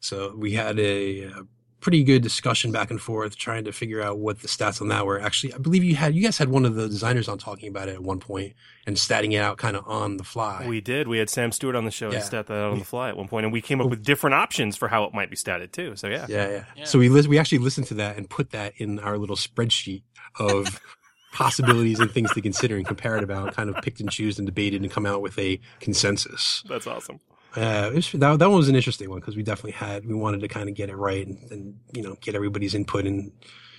So 0.00 0.34
we 0.36 0.52
had 0.52 0.78
a, 0.78 1.22
a 1.22 1.42
pretty 1.80 2.02
good 2.02 2.22
discussion 2.22 2.72
back 2.72 2.90
and 2.90 3.00
forth 3.00 3.36
trying 3.36 3.64
to 3.64 3.72
figure 3.72 4.00
out 4.02 4.18
what 4.18 4.40
the 4.40 4.48
stats 4.48 4.80
on 4.80 4.88
that 4.88 5.04
were. 5.06 5.20
Actually, 5.20 5.52
I 5.54 5.58
believe 5.58 5.84
you 5.84 5.94
had, 5.94 6.14
you 6.14 6.22
guys 6.22 6.38
had 6.38 6.48
one 6.48 6.64
of 6.64 6.74
the 6.74 6.88
designers 6.88 7.28
on 7.28 7.38
talking 7.38 7.68
about 7.68 7.88
it 7.88 7.94
at 7.94 8.02
one 8.02 8.18
point 8.18 8.54
and 8.86 8.96
statting 8.96 9.32
it 9.34 9.38
out 9.38 9.58
kind 9.58 9.76
of 9.76 9.86
on 9.86 10.16
the 10.16 10.24
fly. 10.24 10.64
We 10.66 10.80
did. 10.80 11.06
We 11.06 11.18
had 11.18 11.28
Sam 11.30 11.52
Stewart 11.52 11.76
on 11.76 11.84
the 11.84 11.90
show 11.90 12.08
Yeah. 12.10 12.16
and 12.16 12.24
stat 12.24 12.46
that 12.46 12.54
out 12.54 12.72
on 12.72 12.78
the 12.78 12.84
fly 12.84 13.10
at 13.10 13.16
one 13.16 13.28
point, 13.28 13.44
and 13.44 13.52
we 13.52 13.60
came 13.60 13.80
up 13.80 13.88
with 13.90 14.02
different 14.02 14.34
options 14.34 14.76
for 14.76 14.88
how 14.88 15.04
it 15.04 15.12
might 15.14 15.30
be 15.30 15.36
statted 15.36 15.72
too. 15.72 15.94
So 15.96 16.08
yeah, 16.08 16.26
Yeah, 16.28 16.48
yeah. 16.48 16.64
Yeah. 16.76 16.84
So 16.84 16.98
we 16.98 17.08
lis- 17.08 17.28
we 17.28 17.38
actually 17.38 17.58
listened 17.58 17.86
to 17.88 17.94
that 17.94 18.16
and 18.16 18.28
put 18.28 18.50
that 18.50 18.72
in 18.78 18.98
our 18.98 19.18
little 19.18 19.36
spreadsheet 19.36 20.02
of 20.40 20.80
possibilities 21.32 22.00
and 22.00 22.10
things 22.10 22.32
to 22.32 22.40
consider 22.40 22.76
and 22.76 22.86
compare 22.86 23.16
it 23.18 23.22
about, 23.22 23.54
kind 23.54 23.68
of 23.68 23.76
picked 23.82 24.00
and 24.00 24.10
choose 24.10 24.38
and 24.38 24.46
debated 24.46 24.80
and 24.82 24.90
come 24.90 25.04
out 25.04 25.20
with 25.20 25.38
a 25.38 25.60
consensus. 25.80 26.62
That's 26.68 26.86
awesome. 26.86 27.20
Uh, 27.56 27.90
it 27.90 27.94
was, 27.94 28.12
that, 28.12 28.38
that 28.38 28.50
one 28.50 28.58
was 28.58 28.68
an 28.68 28.76
interesting 28.76 29.08
one 29.08 29.18
because 29.18 29.34
we 29.34 29.42
definitely 29.42 29.72
had, 29.72 30.06
we 30.06 30.14
wanted 30.14 30.40
to 30.40 30.48
kind 30.48 30.68
of 30.68 30.74
get 30.74 30.90
it 30.90 30.96
right 30.96 31.26
and, 31.26 31.50
and, 31.50 31.78
you 31.92 32.02
know, 32.02 32.16
get 32.20 32.34
everybody's 32.34 32.74
input 32.74 33.06
and, 33.06 33.32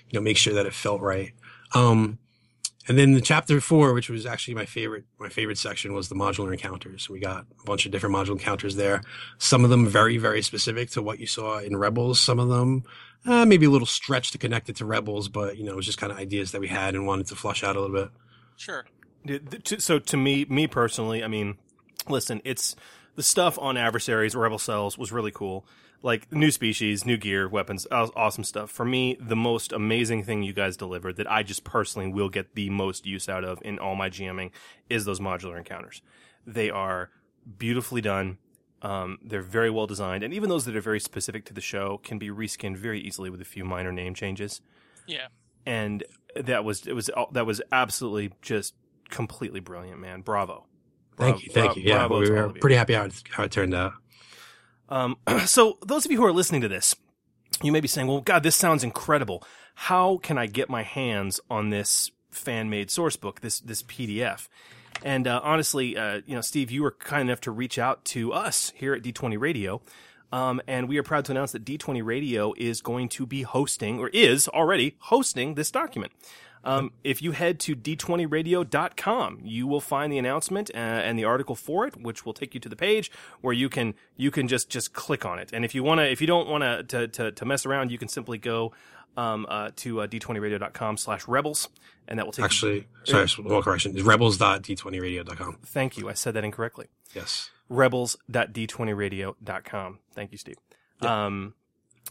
you 0.10 0.14
know, 0.14 0.22
make 0.22 0.38
sure 0.38 0.56
that 0.56 0.66
it 0.66 0.74
felt 0.74 1.00
right. 1.02 1.34
Um, 1.76 2.18
and 2.88 2.98
then 2.98 3.14
the 3.14 3.22
chapter 3.22 3.60
four, 3.62 3.94
which 3.94 4.10
was 4.10 4.26
actually 4.26 4.56
my 4.56 4.66
favorite, 4.66 5.04
my 5.20 5.30
favorite 5.30 5.58
section 5.58 5.94
was 5.94 6.10
the 6.10 6.16
modular 6.16 6.52
encounters. 6.52 7.10
We 7.10 7.20
got 7.20 7.46
a 7.62 7.66
bunch 7.66 7.86
of 7.86 7.92
different 7.92 8.16
modular 8.16 8.32
encounters 8.32 8.78
there. 8.78 9.02
Some 9.38 9.64
of 9.64 9.70
them 9.70 9.86
very, 9.88 10.18
very 10.18 10.42
specific 10.42 10.90
to 10.92 11.02
what 11.02 11.20
you 11.20 11.28
saw 11.28 11.60
in 11.60 11.76
Rebels. 11.76 12.20
Some 12.20 12.40
of 12.40 12.48
them, 12.48 12.84
uh, 13.26 13.46
maybe 13.46 13.66
a 13.66 13.70
little 13.70 13.86
stretch 13.86 14.32
to 14.32 14.38
connect 14.38 14.70
it 14.70 14.78
to 14.78 14.86
Rebels, 14.86 15.28
but 15.28 15.58
you 15.58 15.66
know, 15.66 15.74
it 15.74 15.76
was 15.76 15.86
just 15.86 15.98
kind 15.98 16.12
of 16.12 16.18
ideas 16.18 16.52
that 16.54 16.62
we 16.62 16.70
had 16.70 16.96
and 16.96 17.06
wanted 17.06 17.28
to 17.28 17.36
flush 17.36 17.64
out 17.64 17.76
a 17.76 17.82
little 17.82 17.96
bit. 17.96 18.10
Sure. 18.56 18.86
So 19.78 20.00
to 20.00 20.18
me, 20.18 20.46
me 20.46 20.68
personally, 20.68 21.24
I 21.24 21.28
mean, 21.28 21.58
listen, 22.08 22.42
it's 22.46 22.76
the 23.18 23.24
stuff 23.24 23.58
on 23.60 23.76
adversaries, 23.78 24.36
or 24.36 24.40
rebel 24.40 24.60
cells 24.60 24.98
was 24.98 25.12
really 25.12 25.32
cool. 25.32 25.66
Like 26.04 26.32
new 26.32 26.52
species, 26.52 27.04
new 27.04 27.18
gear, 27.18 27.50
weapons, 27.50 27.88
awesome 27.92 28.44
stuff. 28.44 28.70
For 28.70 28.86
me, 28.86 29.18
the 29.20 29.36
most 29.36 29.74
amazing 29.74 30.24
thing 30.24 30.44
you 30.44 30.54
guys 30.54 30.78
delivered 30.78 31.18
that 31.18 31.30
I 31.30 31.42
just 31.42 31.64
personally 31.64 32.08
will 32.08 32.30
get 32.30 32.54
the 32.54 32.70
most 32.70 33.08
use 33.08 33.28
out 33.28 33.44
of 33.44 33.60
in 33.66 33.80
all 33.80 33.96
my 33.96 34.08
GMing 34.12 34.52
is 34.88 35.06
those 35.06 35.20
modular 35.20 35.58
encounters. 35.58 36.04
They 36.46 36.70
are 36.70 37.10
beautifully 37.58 38.02
done. 38.02 38.38
Um, 38.84 39.18
they're 39.24 39.42
very 39.42 39.72
well 39.72 39.88
designed, 39.88 40.24
and 40.24 40.32
even 40.36 40.50
those 40.50 40.66
that 40.66 40.76
are 40.76 40.82
very 40.82 41.00
specific 41.00 41.46
to 41.46 41.54
the 41.54 41.62
show 41.62 41.98
can 41.98 42.20
be 42.20 42.30
reskinned 42.30 42.78
very 42.78 43.02
easily 43.02 43.32
with 43.32 43.42
a 43.42 43.46
few 43.46 43.66
minor 43.66 43.92
name 43.92 44.14
changes. 44.14 44.62
Yeah, 45.08 45.30
and 45.66 46.04
that 46.36 46.64
was 46.64 46.86
it 46.86 46.94
was 46.94 47.10
that 47.32 47.48
was 47.48 47.60
absolutely 47.72 48.34
just 48.44 48.76
completely 49.10 49.60
brilliant, 49.60 50.00
man. 50.00 50.22
Bravo. 50.22 50.68
Thank 51.18 51.44
you, 51.44 51.52
thank 51.52 51.76
you. 51.76 51.84
Yeah, 51.84 52.08
we 52.08 52.30
were 52.30 52.50
pretty 52.50 52.76
happy 52.76 52.94
how 52.94 53.06
it, 53.06 53.24
how 53.30 53.44
it 53.44 53.52
turned 53.52 53.74
out. 53.74 53.94
Um, 54.90 55.18
so 55.46 55.78
those 55.86 56.06
of 56.06 56.12
you 56.12 56.18
who 56.18 56.26
are 56.26 56.32
listening 56.32 56.62
to 56.62 56.68
this, 56.68 56.96
you 57.62 57.72
may 57.72 57.80
be 57.80 57.88
saying, 57.88 58.08
"Well, 58.08 58.22
God, 58.22 58.44
this 58.44 58.56
sounds 58.56 58.84
incredible. 58.84 59.44
How 59.76 60.18
can 60.18 60.38
I 60.38 60.46
get 60.46 60.70
my 60.70 60.84
hands 60.84 61.40
on 61.50 61.70
this 61.70 62.12
fan-made 62.32 62.92
source 62.92 63.16
book, 63.16 63.42
this 63.42 63.60
this 63.60 63.84
PDF?" 63.84 64.48
And 65.04 65.28
uh, 65.28 65.42
honestly, 65.44 65.98
uh, 65.98 66.22
you 66.26 66.36
know, 66.36 66.42
Steve, 66.42 66.72
you 66.72 66.84
were 66.84 66.92
kind 66.92 67.30
enough 67.30 67.42
to 67.42 67.52
reach 67.52 67.78
out 67.78 68.06
to 68.06 68.34
us 68.34 68.72
here 68.76 68.94
at 68.94 69.04
D20 69.04 69.40
Radio. 69.40 69.82
Um, 70.32 70.62
and 70.68 70.90
we 70.90 70.98
are 70.98 71.04
proud 71.04 71.24
to 71.26 71.32
announce 71.32 71.54
that 71.54 71.64
D20 71.64 72.04
Radio 72.04 72.54
is 72.58 72.82
going 72.82 73.08
to 73.10 73.26
be 73.26 73.44
hosting, 73.44 74.00
or 74.00 74.10
is 74.10 74.48
already 74.50 74.98
hosting, 75.00 75.56
this 75.56 75.72
document. 75.72 76.12
Um, 76.68 76.92
if 77.04 77.22
you 77.22 77.32
head 77.32 77.60
to 77.62 77.76
d20radio.com, 77.76 79.40
you 79.44 79.68
will 79.68 79.82
find 79.82 80.12
the 80.12 80.18
announcement 80.18 80.70
uh, 80.74 80.78
and 80.78 81.18
the 81.18 81.24
article 81.24 81.56
for 81.56 81.88
it, 81.88 81.96
which 81.96 82.26
will 82.26 82.34
take 82.34 82.54
you 82.54 82.60
to 82.60 82.68
the 82.70 82.76
page 82.76 83.10
where 83.42 83.54
you 83.54 83.70
can 83.70 83.94
you 84.16 84.32
can 84.32 84.48
just 84.48 84.70
just 84.70 84.94
click 84.94 85.26
on 85.26 85.40
it. 85.40 85.52
And 85.54 85.64
if 85.64 85.74
you 85.74 85.84
want 85.84 86.00
to, 86.00 86.12
if 86.12 86.20
you 86.20 86.28
don't 86.28 86.50
want 86.50 86.90
to 86.90 87.08
to 87.08 87.32
to 87.32 87.46
mess 87.46 87.66
around, 87.66 87.92
you 87.92 87.98
can 87.98 88.10
simply 88.10 88.38
go 88.38 88.74
um, 89.16 89.46
uh, 89.50 89.72
to 89.78 90.02
uh, 90.02 90.08
d20radio.com 90.08 90.98
slash 90.98 91.28
rebels, 91.28 91.70
and 92.08 92.20
that 92.20 92.26
will 92.26 92.34
take 92.34 92.46
Actually, 92.46 92.76
you, 92.76 92.86
sorry, 93.06 93.28
one 93.44 93.64
correction. 93.64 93.96
It's 93.96 94.06
rebels.d20radio.com. 94.06 95.60
Thank 95.66 95.98
you. 95.98 96.10
I 96.10 96.14
said 96.14 96.34
that 96.36 96.44
incorrectly. 96.44 96.88
Yes. 97.16 97.50
rebels.d20radio.com. 97.70 100.00
Thank 100.14 100.32
you, 100.32 100.38
Steve. 100.38 100.58
Yep. 101.02 101.12
Um, 101.12 101.54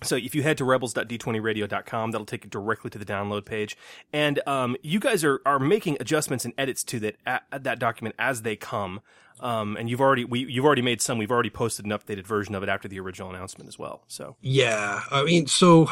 so 0.03 0.17
if 0.17 0.35
you 0.35 0.43
head 0.43 0.59
to 0.59 0.65
rebels.d20radio.com, 0.65 2.11
that'll 2.11 2.27
take 2.27 2.45
you 2.45 2.51
directly 2.51 2.91
to 2.91 2.99
the 2.99 3.05
download 3.05 3.45
page. 3.45 3.77
And 4.13 4.41
um, 4.47 4.77
you 4.83 5.01
guys 5.01 5.25
are, 5.25 5.41
are 5.47 5.59
making 5.59 5.97
adjustments 6.01 6.45
and 6.45 6.55
edits 6.59 6.85
to 6.85 7.01
that 7.01 7.17
at, 7.27 7.65
that 7.65 7.79
document 7.79 8.15
as 8.19 8.43
they 8.43 8.57
come. 8.57 9.01
Um, 9.41 9.77
and 9.77 9.91
you've 9.91 10.01
already 10.01 10.25
we 10.25 10.47
you've 10.47 10.65
already 10.65 10.83
made 10.83 11.03
some. 11.03 11.19
We've 11.19 11.31
already 11.31 11.51
posted 11.51 11.85
an 11.85 11.93
updated 11.93 12.27
version 12.27 12.55
of 12.55 12.63
it 12.63 12.69
after 12.69 12.89
the 12.89 12.99
original 13.01 13.31
announcement 13.31 13.69
as 13.69 13.79
well. 13.79 14.05
So 14.09 14.37
yeah, 14.41 15.03
I 15.11 15.25
mean, 15.25 15.47
so 15.47 15.91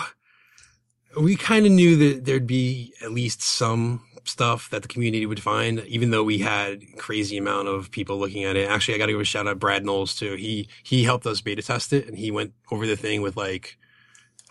we 1.21 1.37
kind 1.37 1.67
of 1.67 1.73
knew 1.73 1.97
that 1.97 2.25
there'd 2.25 2.47
be 2.47 2.95
at 3.03 3.13
least 3.13 3.43
some 3.43 4.03
stuff 4.25 4.71
that 4.71 4.81
the 4.81 4.89
community 4.89 5.27
would 5.27 5.41
find, 5.41 5.81
even 5.81 6.11
though 6.11 6.25
we 6.25 6.39
had 6.39 6.83
crazy 6.97 7.37
amount 7.37 7.69
of 7.69 7.91
people 7.91 8.19
looking 8.19 8.45
at 8.45 8.57
it. 8.57 8.69
Actually, 8.69 8.95
I 8.95 8.99
got 8.99 9.07
to 9.07 9.13
give 9.13 9.21
a 9.21 9.25
shout 9.25 9.47
out 9.47 9.59
Brad 9.59 9.85
Knowles 9.85 10.15
too. 10.15 10.35
He 10.37 10.69
he 10.83 11.05
helped 11.05 11.27
us 11.27 11.41
beta 11.41 11.63
test 11.63 11.93
it, 11.93 12.09
and 12.09 12.17
he 12.17 12.31
went 12.31 12.55
over 12.71 12.87
the 12.87 12.97
thing 12.97 13.23
with 13.23 13.37
like 13.37 13.77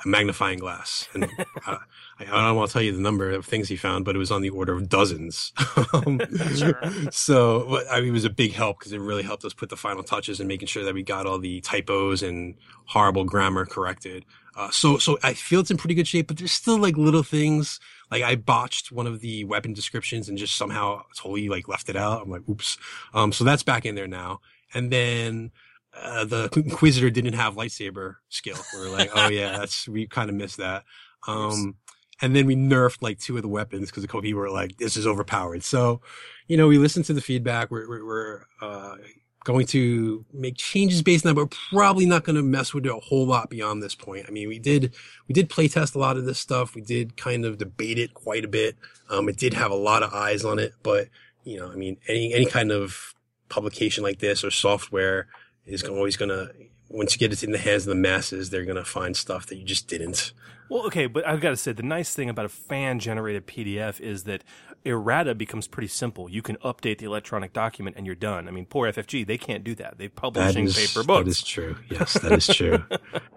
a 0.06 0.08
magnifying 0.08 0.60
glass. 0.60 1.08
And 1.13 1.24
uh, 1.66 1.78
I, 2.20 2.24
I, 2.24 2.26
don't 2.26 2.56
want 2.56 2.70
to 2.70 2.74
tell 2.74 2.82
you 2.82 2.92
the 2.92 3.02
number 3.02 3.32
of 3.32 3.46
things 3.46 3.70
he 3.70 3.76
found, 3.76 4.06
but 4.06 4.16
it 4.16 4.20
was 4.20 4.32
on 4.32 4.42
the 4.42 4.50
order 4.50 4.74
of 4.74 4.89
dozens. 4.89 5.54
um, 5.94 6.20
sure. 6.56 6.80
So 7.12 7.84
I 7.89 8.00
mean, 8.00 8.10
it 8.10 8.13
was 8.13 8.26
a 8.26 8.30
big 8.30 8.54
help 8.54 8.80
because 8.80 8.94
it 8.94 9.00
really 9.00 9.24
helped 9.24 9.46
us 9.46 9.54
put 9.54 9.70
the 9.70 9.78
final 9.78 10.04
touches 10.04 10.39
and 10.39 10.48
making 10.48 10.68
sure 10.68 10.84
that 10.84 10.94
we 10.94 11.04
got 11.04 11.26
all 11.26 11.39
the 11.39 11.62
typos 11.62 12.24
and 12.24 12.56
horrible 12.86 13.24
grammar 13.24 13.66
corrected. 13.66 14.26
Uh, 14.56 14.70
so, 14.70 14.98
so 14.98 15.18
I 15.24 15.34
feel 15.34 15.62
it's 15.62 15.72
in 15.72 15.78
pretty 15.78 15.96
good 15.96 16.08
shape, 16.08 16.28
but 16.28 16.38
there's 16.38 16.52
still 16.52 16.78
like 16.78 16.96
little 16.96 17.24
things. 17.24 17.80
Like 18.12 18.22
I 18.22 18.36
botched 18.36 18.92
one 18.92 19.08
of 19.08 19.20
the 19.20 19.46
weapon 19.46 19.74
descriptions 19.74 20.30
and 20.30 20.38
just 20.38 20.56
somehow 20.56 21.04
totally 21.16 21.50
like 21.50 21.68
left 21.68 21.89
it 21.89 21.96
out. 21.96 22.22
I'm 22.22 22.30
like, 22.30 22.48
oops. 22.48 22.78
Um, 23.13 23.32
so 23.32 23.44
that's 23.44 23.63
back 23.63 23.86
in 23.86 23.96
there 23.96 24.08
now. 24.08 24.42
And 24.74 24.92
then 24.92 25.52
uh, 25.95 26.25
the 26.25 26.49
Inquisitor 26.56 27.10
didn't 27.10 27.34
have 27.34 27.56
lightsaber 27.56 28.15
skill. 28.29 28.58
We 28.73 28.82
are 28.82 28.89
like, 28.89 29.12
oh 29.15 29.29
yeah, 29.29 29.58
that's 29.58 29.88
we 29.88 30.08
kind 30.08 30.29
of 30.29 30.36
missed 30.36 30.58
that. 30.58 30.84
Um, 31.25 31.77
and 32.21 32.36
then 32.36 32.45
we 32.45 32.56
nerfed 32.58 33.01
like 33.01 33.17
two 33.17 33.38
of 33.38 33.43
the 33.43 33.47
weapons 33.47 33.89
because 33.89 34.03
the 34.03 34.10
people 34.10 34.41
were 34.41 34.49
like, 34.49 34.77
this 34.77 34.97
is 34.97 35.08
overpowered. 35.08 35.63
So, 35.63 36.01
you 36.47 36.58
know, 36.58 36.67
we 36.67 36.77
listened 36.77 37.06
to 37.06 37.13
the 37.13 37.21
feedback. 37.21 37.71
We're, 37.71 37.88
we're, 37.88 38.06
we're 38.06 38.41
uh, 38.62 38.95
going 39.43 39.65
to 39.67 40.25
make 40.34 40.58
changes 40.58 41.01
based 41.01 41.25
on 41.25 41.29
that, 41.29 41.36
but 41.36 41.43
we're 41.43 41.77
probably 41.77 42.06
not 42.06 42.23
going 42.23 42.36
to 42.36 42.43
mess 42.43 42.73
with 42.73 42.86
it 42.86 42.91
a 42.91 42.95
whole 42.95 43.25
lot 43.25 43.49
beyond 43.49 43.82
this 43.82 43.95
point. 43.95 44.25
I 44.27 44.32
mean, 44.32 44.47
we 44.47 44.60
did, 44.60 44.93
we 45.27 45.34
did 45.34 45.49
play 45.49 45.67
test 45.67 45.95
a 45.95 45.99
lot 45.99 46.17
of 46.17 46.25
this 46.25 46.39
stuff. 46.39 46.75
We 46.75 46.82
did 46.82 47.17
kind 47.17 47.45
of 47.45 47.58
debate 47.58 47.99
it 47.99 48.13
quite 48.13 48.45
a 48.45 48.49
bit. 48.49 48.77
Um, 49.10 49.27
it 49.27 49.38
did 49.38 49.53
have 49.53 49.71
a 49.71 49.75
lot 49.75 50.03
of 50.03 50.13
eyes 50.13 50.45
on 50.45 50.60
it, 50.60 50.73
but 50.82 51.08
you 51.43 51.60
know, 51.60 51.71
I 51.71 51.75
mean, 51.75 51.97
any, 52.08 52.34
any 52.34 52.45
kind 52.45 52.71
of 52.71 53.13
publication 53.49 54.03
like 54.03 54.19
this 54.19 54.43
or 54.43 54.51
software, 54.51 55.27
is 55.65 55.84
always 55.84 56.17
going 56.17 56.30
to 56.30 56.52
once 56.89 57.13
you 57.13 57.19
get 57.19 57.34
it 57.34 57.43
in 57.43 57.52
the 57.52 57.58
hands 57.58 57.84
of 57.84 57.89
the 57.89 57.95
masses, 57.95 58.52
they're 58.52 58.65
going 58.65 58.78
to 58.78 58.86
find 58.86 59.17
stuff 59.17 59.47
that 59.47 59.56
you 59.56 59.65
just 59.65 59.88
didn't. 59.88 60.32
Well, 60.69 60.86
okay, 60.88 61.08
but 61.08 61.28
I've 61.28 61.41
got 61.41 61.49
to 61.49 61.58
say 61.58 61.73
the 61.73 61.84
nice 61.84 62.13
thing 62.13 62.30
about 62.30 62.45
a 62.45 62.49
fan 62.49 62.99
generated 62.99 63.47
PDF 63.47 63.99
is 63.99 64.23
that 64.23 64.43
errata 64.86 65.36
becomes 65.36 65.67
pretty 65.67 65.88
simple. 65.88 66.30
You 66.30 66.41
can 66.41 66.56
update 66.58 66.99
the 66.99 67.06
electronic 67.06 67.52
document 67.52 67.95
and 67.97 68.06
you're 68.06 68.15
done. 68.15 68.47
I 68.47 68.52
mean, 68.52 68.65
poor 68.65 68.91
FFG, 68.91 69.26
they 69.26 69.38
can't 69.38 69.63
do 69.63 69.76
that. 69.76 69.97
They're 69.97 70.10
publishing 70.10 70.65
is, 70.65 70.76
paper 70.76 71.06
books. 71.06 71.26
That 71.26 71.30
is 71.30 71.43
true. 71.43 71.78
Yes, 71.89 72.13
that 72.13 72.32
is 72.32 72.47
true. 72.47 72.84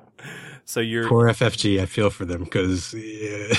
so 0.65 0.81
you're 0.81 1.09
poor 1.09 1.27
FFG. 1.29 1.81
I 1.81 1.87
feel 1.87 2.11
for 2.11 2.25
them 2.25 2.45
because 2.45 2.93
yeah, 2.95 3.55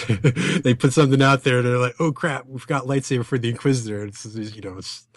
they 0.63 0.73
put 0.73 0.93
something 0.93 1.21
out 1.21 1.43
there. 1.43 1.59
And 1.59 1.67
they're 1.67 1.77
like, 1.77 1.95
"Oh 1.99 2.11
crap, 2.11 2.45
we've 2.45 2.67
got 2.67 2.85
lightsaber 2.85 3.25
for 3.25 3.37
the 3.37 3.49
Inquisitor." 3.49 4.05
It's 4.05 4.25
you 4.25 4.61
know, 4.61 4.77
it's 4.77 5.07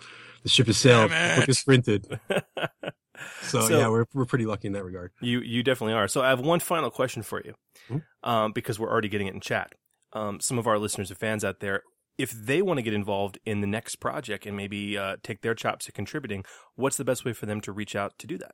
the 0.42 0.48
ship 0.48 0.68
is 0.68 0.78
sailed, 0.78 1.10
the 1.10 1.34
book 1.38 1.48
is 1.48 1.62
printed. 1.62 2.20
So, 3.42 3.60
so, 3.62 3.78
yeah, 3.78 3.88
we're 3.88 4.06
we're 4.14 4.26
pretty 4.26 4.46
lucky 4.46 4.68
in 4.68 4.72
that 4.74 4.84
regard. 4.84 5.12
You 5.20 5.40
you 5.40 5.62
definitely 5.62 5.94
are. 5.94 6.08
So 6.08 6.22
I 6.22 6.28
have 6.28 6.40
one 6.40 6.60
final 6.60 6.90
question 6.90 7.22
for 7.22 7.42
you, 7.44 7.54
mm-hmm. 7.88 8.28
um, 8.28 8.52
because 8.52 8.78
we're 8.78 8.90
already 8.90 9.08
getting 9.08 9.26
it 9.26 9.34
in 9.34 9.40
chat. 9.40 9.72
Um, 10.12 10.40
some 10.40 10.58
of 10.58 10.66
our 10.66 10.78
listeners 10.78 11.10
and 11.10 11.18
fans 11.18 11.44
out 11.44 11.60
there, 11.60 11.82
if 12.18 12.30
they 12.32 12.62
want 12.62 12.78
to 12.78 12.82
get 12.82 12.94
involved 12.94 13.38
in 13.44 13.60
the 13.60 13.66
next 13.66 13.96
project 13.96 14.44
and 14.46 14.56
maybe 14.56 14.98
uh, 14.98 15.16
take 15.22 15.42
their 15.42 15.54
chops 15.54 15.88
at 15.88 15.94
contributing, 15.94 16.44
what's 16.74 16.96
the 16.96 17.04
best 17.04 17.24
way 17.24 17.32
for 17.32 17.46
them 17.46 17.60
to 17.60 17.72
reach 17.72 17.94
out 17.94 18.18
to 18.18 18.26
do 18.26 18.36
that? 18.38 18.52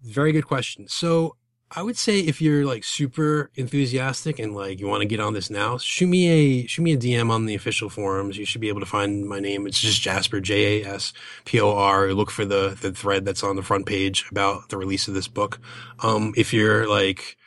Very 0.00 0.32
good 0.32 0.46
question. 0.46 0.88
So 0.88 1.36
I 1.74 1.82
would 1.82 1.96
say 1.96 2.20
if 2.20 2.42
you're 2.42 2.66
like 2.66 2.84
super 2.84 3.50
enthusiastic 3.54 4.38
and 4.38 4.54
like 4.54 4.78
you 4.78 4.86
want 4.86 5.00
to 5.00 5.08
get 5.08 5.20
on 5.20 5.32
this 5.32 5.48
now, 5.48 5.78
shoot 5.78 6.06
me 6.06 6.28
a 6.28 6.66
shoot 6.66 6.82
me 6.82 6.92
a 6.92 6.98
DM 6.98 7.30
on 7.30 7.46
the 7.46 7.54
official 7.54 7.88
forums. 7.88 8.36
You 8.36 8.44
should 8.44 8.60
be 8.60 8.68
able 8.68 8.80
to 8.80 8.86
find 8.86 9.26
my 9.26 9.40
name. 9.40 9.66
It's 9.66 9.80
just 9.80 10.02
Jaspor 10.02 10.42
J 10.42 10.82
A 10.82 10.86
S 10.86 11.14
P 11.46 11.60
O 11.60 11.72
R. 11.74 12.12
Look 12.12 12.30
for 12.30 12.44
the 12.44 12.76
the 12.78 12.92
thread 12.92 13.24
that's 13.24 13.42
on 13.42 13.56
the 13.56 13.62
front 13.62 13.86
page 13.86 14.26
about 14.30 14.68
the 14.68 14.76
release 14.76 15.08
of 15.08 15.14
this 15.14 15.28
book. 15.28 15.60
Um, 16.00 16.34
if 16.36 16.52
you're 16.52 16.86
like 16.86 17.38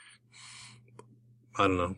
I 1.57 1.67
don't 1.67 1.77
know, 1.77 1.95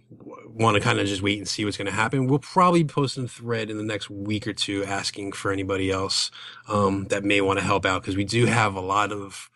want 0.50 0.76
to 0.76 0.82
kind 0.82 1.00
of 1.00 1.08
just 1.08 1.22
wait 1.22 1.40
and 1.40 1.48
see 1.48 1.66
what's 1.66 1.78
going 1.78 1.88
to 1.88 1.92
happen. 1.92 2.28
We'll 2.28 2.40
probably 2.40 2.84
post 2.84 3.18
a 3.18 3.28
thread 3.28 3.72
in 3.72 3.78
the 3.78 3.84
next 3.84 4.10
week 4.10 4.46
or 4.48 4.54
two 4.54 4.84
asking 4.84 5.32
for 5.32 5.52
anybody 5.52 5.90
else 5.90 6.30
um, 6.68 7.06
that 7.06 7.24
may 7.24 7.42
want 7.42 7.58
to 7.58 7.66
help 7.66 7.86
out 7.86 8.02
because 8.02 8.16
we 8.18 8.26
do 8.26 8.46
have 8.46 8.76
a 8.76 8.82
lot 8.82 9.12
of 9.12 9.50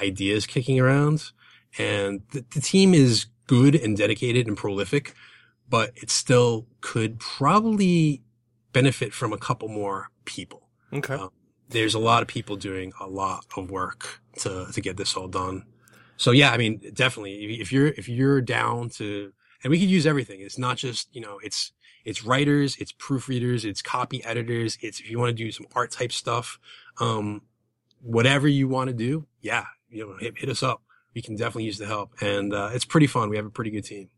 ideas 0.00 0.46
kicking 0.46 0.78
around 0.78 1.32
and 1.76 2.22
the, 2.32 2.44
the 2.54 2.60
team 2.60 2.94
is 2.94 3.26
good 3.46 3.74
and 3.74 3.96
dedicated 3.96 4.46
and 4.46 4.56
prolific, 4.56 5.14
but 5.68 5.92
it 5.96 6.10
still 6.10 6.66
could 6.80 7.18
probably 7.18 8.22
benefit 8.72 9.12
from 9.12 9.32
a 9.32 9.38
couple 9.38 9.68
more 9.68 10.10
people. 10.24 10.68
Okay. 10.92 11.14
Uh, 11.14 11.28
there's 11.70 11.94
a 11.94 11.98
lot 11.98 12.22
of 12.22 12.28
people 12.28 12.56
doing 12.56 12.92
a 13.00 13.06
lot 13.06 13.44
of 13.56 13.70
work 13.70 14.20
to, 14.38 14.66
to 14.72 14.80
get 14.80 14.96
this 14.96 15.16
all 15.16 15.28
done. 15.28 15.64
So 16.16 16.30
yeah, 16.30 16.50
I 16.50 16.56
mean, 16.56 16.80
definitely 16.94 17.60
if 17.60 17.72
you're, 17.72 17.88
if 17.88 18.08
you're 18.08 18.40
down 18.40 18.88
to, 18.90 19.32
and 19.62 19.70
we 19.70 19.78
could 19.78 19.90
use 19.90 20.06
everything. 20.06 20.40
It's 20.40 20.58
not 20.58 20.76
just, 20.76 21.08
you 21.14 21.20
know, 21.20 21.38
it's, 21.42 21.72
it's 22.04 22.24
writers, 22.24 22.76
it's 22.78 22.92
proofreaders, 22.92 23.64
it's 23.64 23.82
copy 23.82 24.24
editors, 24.24 24.78
it's 24.80 25.00
if 25.00 25.10
you 25.10 25.18
want 25.18 25.36
to 25.36 25.44
do 25.44 25.50
some 25.50 25.66
art 25.74 25.90
type 25.90 26.12
stuff, 26.12 26.58
um, 27.00 27.42
whatever 28.00 28.48
you 28.48 28.68
want 28.68 28.88
to 28.88 28.94
do, 28.94 29.26
yeah, 29.42 29.66
you 29.90 30.06
know, 30.06 30.16
hit, 30.16 30.38
hit 30.38 30.48
us 30.48 30.62
up. 30.62 30.82
We 31.14 31.22
can 31.22 31.36
definitely 31.36 31.64
use 31.64 31.78
the 31.78 31.86
help, 31.86 32.12
and 32.20 32.52
uh, 32.52 32.70
it's 32.72 32.84
pretty 32.84 33.06
fun. 33.06 33.28
We 33.28 33.36
have 33.36 33.46
a 33.46 33.50
pretty 33.50 33.70
good 33.70 33.84
team. 33.84 34.10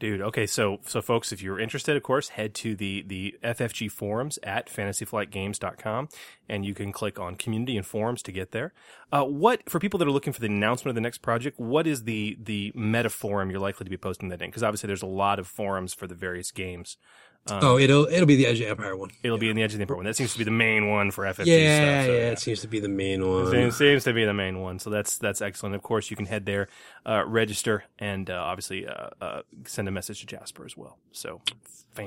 Dude, 0.00 0.22
okay, 0.22 0.46
so 0.46 0.78
so 0.86 1.02
folks, 1.02 1.30
if 1.30 1.42
you're 1.42 1.60
interested, 1.60 1.94
of 1.94 2.02
course, 2.02 2.30
head 2.30 2.54
to 2.54 2.74
the 2.74 3.04
the 3.06 3.36
FFG 3.44 3.92
forums 3.92 4.38
at 4.42 4.70
fantasyflightgames.com 4.70 6.08
and 6.48 6.64
you 6.64 6.72
can 6.72 6.90
click 6.90 7.20
on 7.20 7.36
community 7.36 7.76
and 7.76 7.84
forums 7.84 8.22
to 8.22 8.32
get 8.32 8.52
there. 8.52 8.72
Uh, 9.12 9.24
what 9.24 9.68
for 9.68 9.78
people 9.78 9.98
that 9.98 10.08
are 10.08 10.10
looking 10.10 10.32
for 10.32 10.40
the 10.40 10.46
announcement 10.46 10.88
of 10.88 10.94
the 10.94 11.02
next 11.02 11.18
project, 11.18 11.60
what 11.60 11.86
is 11.86 12.04
the 12.04 12.38
the 12.42 12.72
meta 12.74 13.10
forum 13.10 13.50
you're 13.50 13.60
likely 13.60 13.84
to 13.84 13.90
be 13.90 13.98
posting 13.98 14.30
that 14.30 14.40
in? 14.40 14.48
Because 14.48 14.62
obviously 14.62 14.86
there's 14.86 15.02
a 15.02 15.06
lot 15.06 15.38
of 15.38 15.46
forums 15.46 15.92
for 15.92 16.06
the 16.06 16.14
various 16.14 16.50
games. 16.50 16.96
Um, 17.46 17.60
oh, 17.62 17.78
it'll 17.78 18.06
it'll 18.06 18.26
be 18.26 18.36
the 18.36 18.46
Edge 18.46 18.60
of 18.60 18.68
Empire 18.68 18.96
one. 18.96 19.10
It'll 19.22 19.36
yeah. 19.36 19.40
be 19.40 19.50
in 19.50 19.56
the 19.56 19.62
Edge 19.62 19.72
of 19.72 19.78
the 19.78 19.82
Empire 19.82 19.96
one. 19.96 20.06
That 20.06 20.16
seems 20.16 20.32
to 20.32 20.38
be 20.38 20.44
the 20.44 20.50
main 20.50 20.90
one 20.90 21.10
for 21.10 21.24
FFG 21.24 21.46
yeah, 21.46 22.02
stuff. 22.02 22.06
So, 22.06 22.12
yeah, 22.12 22.18
yeah, 22.18 22.30
it 22.30 22.38
seems 22.38 22.60
to 22.60 22.68
be 22.68 22.80
the 22.80 22.88
main 22.88 23.26
one. 23.26 23.46
It 23.46 23.50
seems, 23.50 23.76
seems, 23.76 24.04
to 24.04 24.12
be 24.12 24.24
the 24.24 24.34
main 24.34 24.60
one. 24.60 24.78
So 24.78 24.90
that's 24.90 25.16
that's 25.18 25.40
excellent. 25.40 25.74
Of 25.74 25.82
course, 25.82 26.10
you 26.10 26.16
can 26.16 26.26
head 26.26 26.44
there, 26.44 26.68
uh, 27.06 27.24
register, 27.26 27.84
and 27.98 28.28
uh, 28.28 28.34
obviously 28.34 28.86
uh, 28.86 29.08
uh 29.20 29.42
send 29.64 29.88
a 29.88 29.90
message 29.90 30.24
to 30.24 30.36
Jaspor 30.36 30.66
as 30.66 30.76
well. 30.76 30.98
So. 31.12 31.40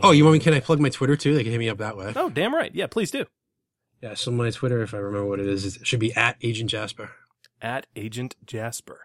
Oh, 0.02 0.12
you 0.12 0.24
want 0.24 0.34
me? 0.34 0.40
Can 0.40 0.54
I 0.54 0.62
plug 0.62 0.80
my 0.80 0.90
Twitter 0.90 1.18
too? 1.18 1.36
They 1.36 1.44
can 1.44 1.52
hit 1.52 1.58
me 1.58 1.70
up 1.70 1.78
that 1.80 1.98
way. 1.98 2.14
Oh, 2.16 2.30
damn 2.30 2.56
right. 2.56 2.74
Yeah, 2.74 2.88
please 2.88 3.12
do. 3.12 3.26
Yeah, 4.02 4.16
so 4.16 4.32
my 4.32 4.50
Twitter, 4.50 4.82
if 4.82 4.94
I 4.94 4.98
remember 4.98 5.28
what 5.28 5.40
it 5.40 5.48
is, 5.48 5.78
it 5.78 5.88
should 5.88 6.00
be 6.00 6.14
at 6.16 6.38
Agent 6.42 6.70
Jaspor. 6.70 7.10
At 7.62 7.88
Agent 7.96 8.36
Jaspor. 8.46 8.98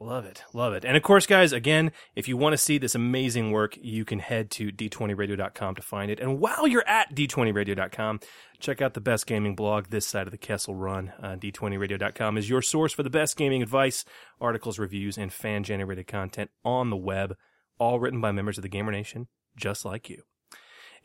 Love 0.00 0.24
it. 0.24 0.42
Love 0.52 0.72
it. 0.72 0.84
And 0.84 0.96
of 0.96 1.02
course, 1.02 1.24
guys, 1.26 1.52
again, 1.52 1.92
if 2.16 2.26
you 2.26 2.36
want 2.36 2.52
to 2.52 2.58
see 2.58 2.78
this 2.78 2.94
amazing 2.94 3.52
work, 3.52 3.78
you 3.80 4.04
can 4.04 4.18
head 4.18 4.50
to 4.52 4.70
d20radio.com 4.70 5.76
to 5.76 5.82
find 5.82 6.10
it. 6.10 6.20
And 6.20 6.40
while 6.40 6.66
you're 6.66 6.86
at 6.86 7.14
d20radio.com, 7.14 8.20
check 8.58 8.82
out 8.82 8.94
the 8.94 9.00
best 9.00 9.26
gaming 9.26 9.54
blog 9.54 9.86
this 9.88 10.06
side 10.06 10.26
of 10.26 10.32
the 10.32 10.38
Kessel 10.38 10.74
Run. 10.74 11.12
Uh, 11.22 11.36
d20radio.com 11.36 12.36
is 12.36 12.50
your 12.50 12.60
source 12.60 12.92
for 12.92 13.02
the 13.02 13.10
best 13.10 13.36
gaming 13.36 13.62
advice, 13.62 14.04
articles, 14.40 14.78
reviews, 14.78 15.16
and 15.16 15.32
fan 15.32 15.62
generated 15.62 16.06
content 16.06 16.50
on 16.64 16.90
the 16.90 16.96
web, 16.96 17.36
all 17.78 18.00
written 18.00 18.20
by 18.20 18.32
members 18.32 18.58
of 18.58 18.62
the 18.62 18.68
Gamer 18.68 18.92
Nation, 18.92 19.28
just 19.56 19.84
like 19.84 20.10
you. 20.10 20.22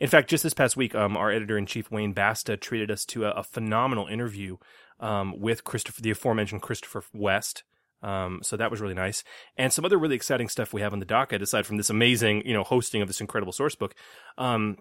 In 0.00 0.08
fact, 0.08 0.30
just 0.30 0.42
this 0.42 0.54
past 0.54 0.76
week, 0.76 0.94
um, 0.94 1.16
our 1.16 1.30
editor 1.30 1.58
in 1.58 1.66
chief, 1.66 1.90
Wayne 1.90 2.12
Basta, 2.12 2.56
treated 2.56 2.90
us 2.90 3.04
to 3.06 3.26
a, 3.26 3.30
a 3.32 3.42
phenomenal 3.44 4.06
interview 4.06 4.56
um, 4.98 5.38
with 5.38 5.62
Christopher, 5.62 6.00
the 6.00 6.10
aforementioned 6.10 6.62
Christopher 6.62 7.04
West. 7.12 7.62
Um, 8.02 8.40
so 8.42 8.56
that 8.56 8.70
was 8.70 8.80
really 8.80 8.94
nice. 8.94 9.22
And 9.56 9.72
some 9.72 9.84
other 9.84 9.98
really 9.98 10.16
exciting 10.16 10.48
stuff 10.48 10.72
we 10.72 10.80
have 10.80 10.92
on 10.92 11.00
the 11.00 11.06
docket, 11.06 11.42
aside 11.42 11.66
from 11.66 11.76
this 11.76 11.90
amazing, 11.90 12.46
you 12.46 12.54
know, 12.54 12.64
hosting 12.64 13.02
of 13.02 13.08
this 13.08 13.20
incredible 13.20 13.52
source 13.52 13.74
book. 13.74 13.94
Um, 14.38 14.78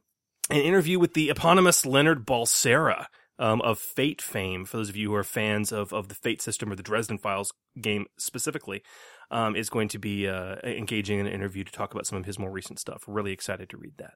an 0.50 0.62
interview 0.62 1.00
with 1.00 1.14
the 1.14 1.30
eponymous 1.30 1.86
Leonard 1.86 2.26
Balsera. 2.26 3.06
Um, 3.42 3.62
of 3.62 3.80
Fate 3.80 4.22
fame, 4.22 4.66
for 4.66 4.76
those 4.76 4.90
of 4.90 4.98
you 4.98 5.12
who 5.12 5.16
are 5.16 5.24
fans 5.24 5.72
of, 5.72 5.94
of 5.94 6.10
the 6.10 6.16
Fate 6.16 6.42
system 6.42 6.74
or 6.74 6.76
the 6.76 6.84
Dresden 6.84 7.18
Files 7.18 7.54
game 7.80 8.06
specifically, 8.18 8.84
um, 9.32 9.56
is 9.56 9.70
going 9.70 9.88
to 9.88 9.98
be 9.98 10.28
uh, 10.28 10.56
engaging 10.64 11.20
in 11.20 11.26
an 11.26 11.32
interview 11.32 11.64
to 11.64 11.72
talk 11.72 11.94
about 11.94 12.06
some 12.06 12.18
of 12.18 12.26
his 12.26 12.38
more 12.38 12.52
recent 12.52 12.80
stuff. 12.80 13.04
Really 13.08 13.32
excited 13.32 13.70
to 13.70 13.78
read 13.78 13.94
that. 13.98 14.16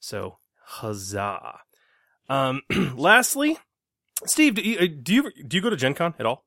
So, 0.00 0.38
huzzah! 0.64 1.60
Um, 2.28 2.62
lastly, 2.96 3.58
Steve, 4.26 4.56
do 4.56 4.62
you, 4.62 4.78
uh, 4.78 4.86
do 5.02 5.14
you 5.14 5.30
do 5.46 5.56
you 5.56 5.62
go 5.62 5.70
to 5.70 5.76
Gen 5.76 5.94
Con 5.94 6.14
at 6.18 6.26
all? 6.26 6.44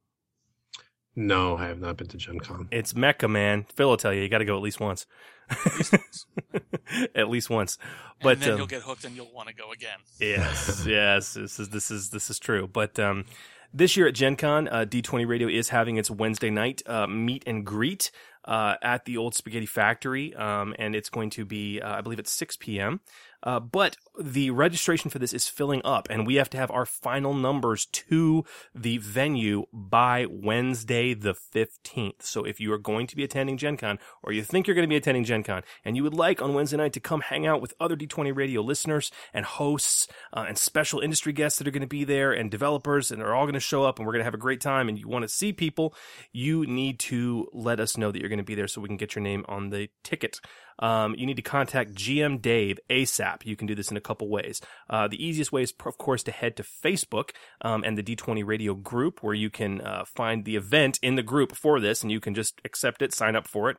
No, 1.16 1.58
I 1.58 1.68
have 1.68 1.80
not 1.80 1.98
been 1.98 2.08
to 2.08 2.18
Gen 2.18 2.40
Con. 2.40 2.68
It's 2.72 2.96
Mecca, 2.96 3.28
man. 3.28 3.66
Phil 3.76 3.90
will 3.90 3.98
tell 3.98 4.14
you, 4.14 4.22
you 4.22 4.30
got 4.30 4.38
to 4.38 4.46
go 4.46 4.56
at 4.56 4.64
least 4.64 4.80
once. 4.80 5.06
At 5.50 5.76
least 5.76 5.92
once. 5.94 6.26
at 7.16 7.30
least 7.30 7.50
once. 7.50 7.78
But 8.22 8.34
and 8.34 8.42
then 8.42 8.52
um, 8.52 8.58
you'll 8.60 8.68
get 8.68 8.84
hooked 8.84 9.04
and 9.04 9.16
you'll 9.16 9.32
want 9.34 9.50
to 9.50 9.54
go 9.54 9.72
again. 9.72 10.00
Yes, 10.20 10.86
yes. 10.86 11.34
This 11.34 11.60
is 11.60 11.70
this 11.70 11.92
is 11.92 12.10
this 12.12 12.30
is 12.30 12.40
true. 12.40 12.68
But 12.68 12.98
um, 13.00 13.26
this 13.74 13.98
year 13.98 14.08
at 14.08 14.16
Gen 14.16 14.38
Con, 14.38 14.68
uh, 14.68 14.86
D20 14.88 15.28
Radio 15.28 15.48
is 15.48 15.70
having 15.70 15.98
its 15.98 16.10
Wednesday 16.10 16.50
night 16.50 16.82
uh, 16.86 17.08
meet 17.08 17.44
and 17.46 17.66
greet 17.66 18.12
uh, 18.46 18.76
at 18.82 19.06
the 19.06 19.18
Old 19.18 19.36
Spaghetti 19.36 19.66
Factory, 19.66 20.34
um, 20.36 20.76
and 20.80 20.96
it's 20.96 21.10
going 21.10 21.30
to 21.32 21.46
be, 21.46 21.82
uh, 21.82 21.98
I 21.98 22.02
believe, 22.02 22.20
at 22.20 22.28
6 22.28 22.58
p.m. 22.58 23.02
Uh, 23.44 23.60
but 23.60 23.98
the 24.20 24.52
registration 24.52 25.10
for 25.10 25.20
this 25.20 25.34
is 25.34 25.48
filling 25.48 25.82
up, 25.84 26.08
and 26.10 26.28
we 26.28 26.36
have 26.36 26.50
to 26.50 26.58
have 26.58 26.72
our 26.72 26.86
final 26.86 27.34
numbers 27.34 27.86
to 27.88 28.46
the 28.76 28.98
venue 28.98 29.66
by 29.74 30.26
Wednesday 30.30 31.14
the 31.14 31.34
15th. 31.34 32.22
So 32.22 32.44
if 32.44 32.60
you 32.60 32.72
are 32.74 32.78
going 32.78 33.08
to 33.08 33.16
be 33.16 33.24
attending 33.24 33.58
Gen 33.58 33.78
Con, 33.78 34.00
or 34.24 34.32
you 34.32 34.44
think 34.44 34.68
you're 34.68 34.76
going 34.76 34.88
to 34.88 34.90
be 34.90 34.96
attending 34.96 35.24
Gen 35.24 35.44
Con, 35.44 35.64
and 35.84 35.96
you 35.96 36.04
would 36.04 36.14
like 36.14 36.42
on 36.42 36.54
Wednesday 36.54 36.78
night 36.78 36.94
to 36.94 37.00
come 37.00 37.22
hang 37.22 37.48
out 37.48 37.62
with 37.62 37.74
other 37.80 37.96
D20 37.96 38.36
radio 38.36 38.62
listeners 38.62 39.12
and 39.34 39.46
hosts 39.46 40.08
uh, 40.34 40.46
and 40.48 40.58
special 40.58 41.00
industry 41.00 41.34
guests 41.34 41.58
that 41.58 41.68
are 41.68 41.72
going 41.72 41.82
to 41.82 41.88
be 41.88 42.04
there 42.04 42.32
and 42.32 42.52
developers, 42.52 43.12
and 43.12 43.22
they're 43.22 43.34
all 43.34 43.46
going 43.46 43.54
to 43.54 43.60
show 43.60 43.84
up, 43.84 43.98
and 43.98 44.06
we're 44.06 44.14
going 44.14 44.22
to 44.22 44.26
have 44.26 44.34
a 44.34 44.38
great 44.38 44.62
time, 44.62 44.88
and 44.88 45.00
you 45.00 45.08
want 45.08 45.24
to 45.24 45.30
see 45.30 45.52
people, 45.54 45.96
you 46.32 46.66
need 46.66 47.00
to 47.00 47.48
let 47.54 47.80
us 47.80 47.98
know 47.98 48.12
that 48.12 48.20
you're 48.20 48.30
going 48.30 48.38
to 48.38 48.44
be 48.44 48.56
there 48.56 48.68
so 48.68 48.82
we 48.82 48.88
can 48.88 48.98
get 48.98 49.16
your 49.16 49.24
name 49.24 49.46
on 49.48 49.70
the 49.70 49.90
ticket 50.04 50.40
um, 50.80 51.16
you 51.16 51.26
need 51.26 51.36
to 51.36 51.42
contact 51.42 51.94
GM 51.94 52.42
Dave 52.42 52.80
ASAP. 52.90 53.46
You 53.46 53.56
can 53.56 53.68
do 53.68 53.76
this 53.76 53.92
in 53.92 53.98
a 53.98 54.02
couple 54.02 54.30
ways. 54.30 54.62
Uh, 54.90 55.08
the 55.08 55.24
easiest 55.24 55.52
way 55.52 55.64
is, 55.64 55.74
of 55.86 55.98
course, 55.98 56.24
to 56.24 56.32
head 56.32 56.56
to 56.58 56.64
Facebook 56.64 57.32
um, 57.62 57.84
and 57.84 57.98
the 57.98 58.04
D20 58.04 58.46
Radio 58.46 58.74
group, 58.74 59.24
where 59.24 59.34
you 59.34 59.50
can 59.50 59.82
uh, 59.82 60.06
find 60.06 60.46
the 60.46 60.56
event 60.56 61.00
in 61.02 61.16
the 61.16 61.24
group 61.24 61.56
for 61.56 61.80
this, 61.80 62.02
and 62.02 62.12
you 62.12 62.20
can 62.20 62.34
just 62.34 62.62
accept 62.66 63.02
it, 63.02 63.14
sign 63.14 63.36
up 63.36 63.48
for 63.48 63.70
it. 63.70 63.78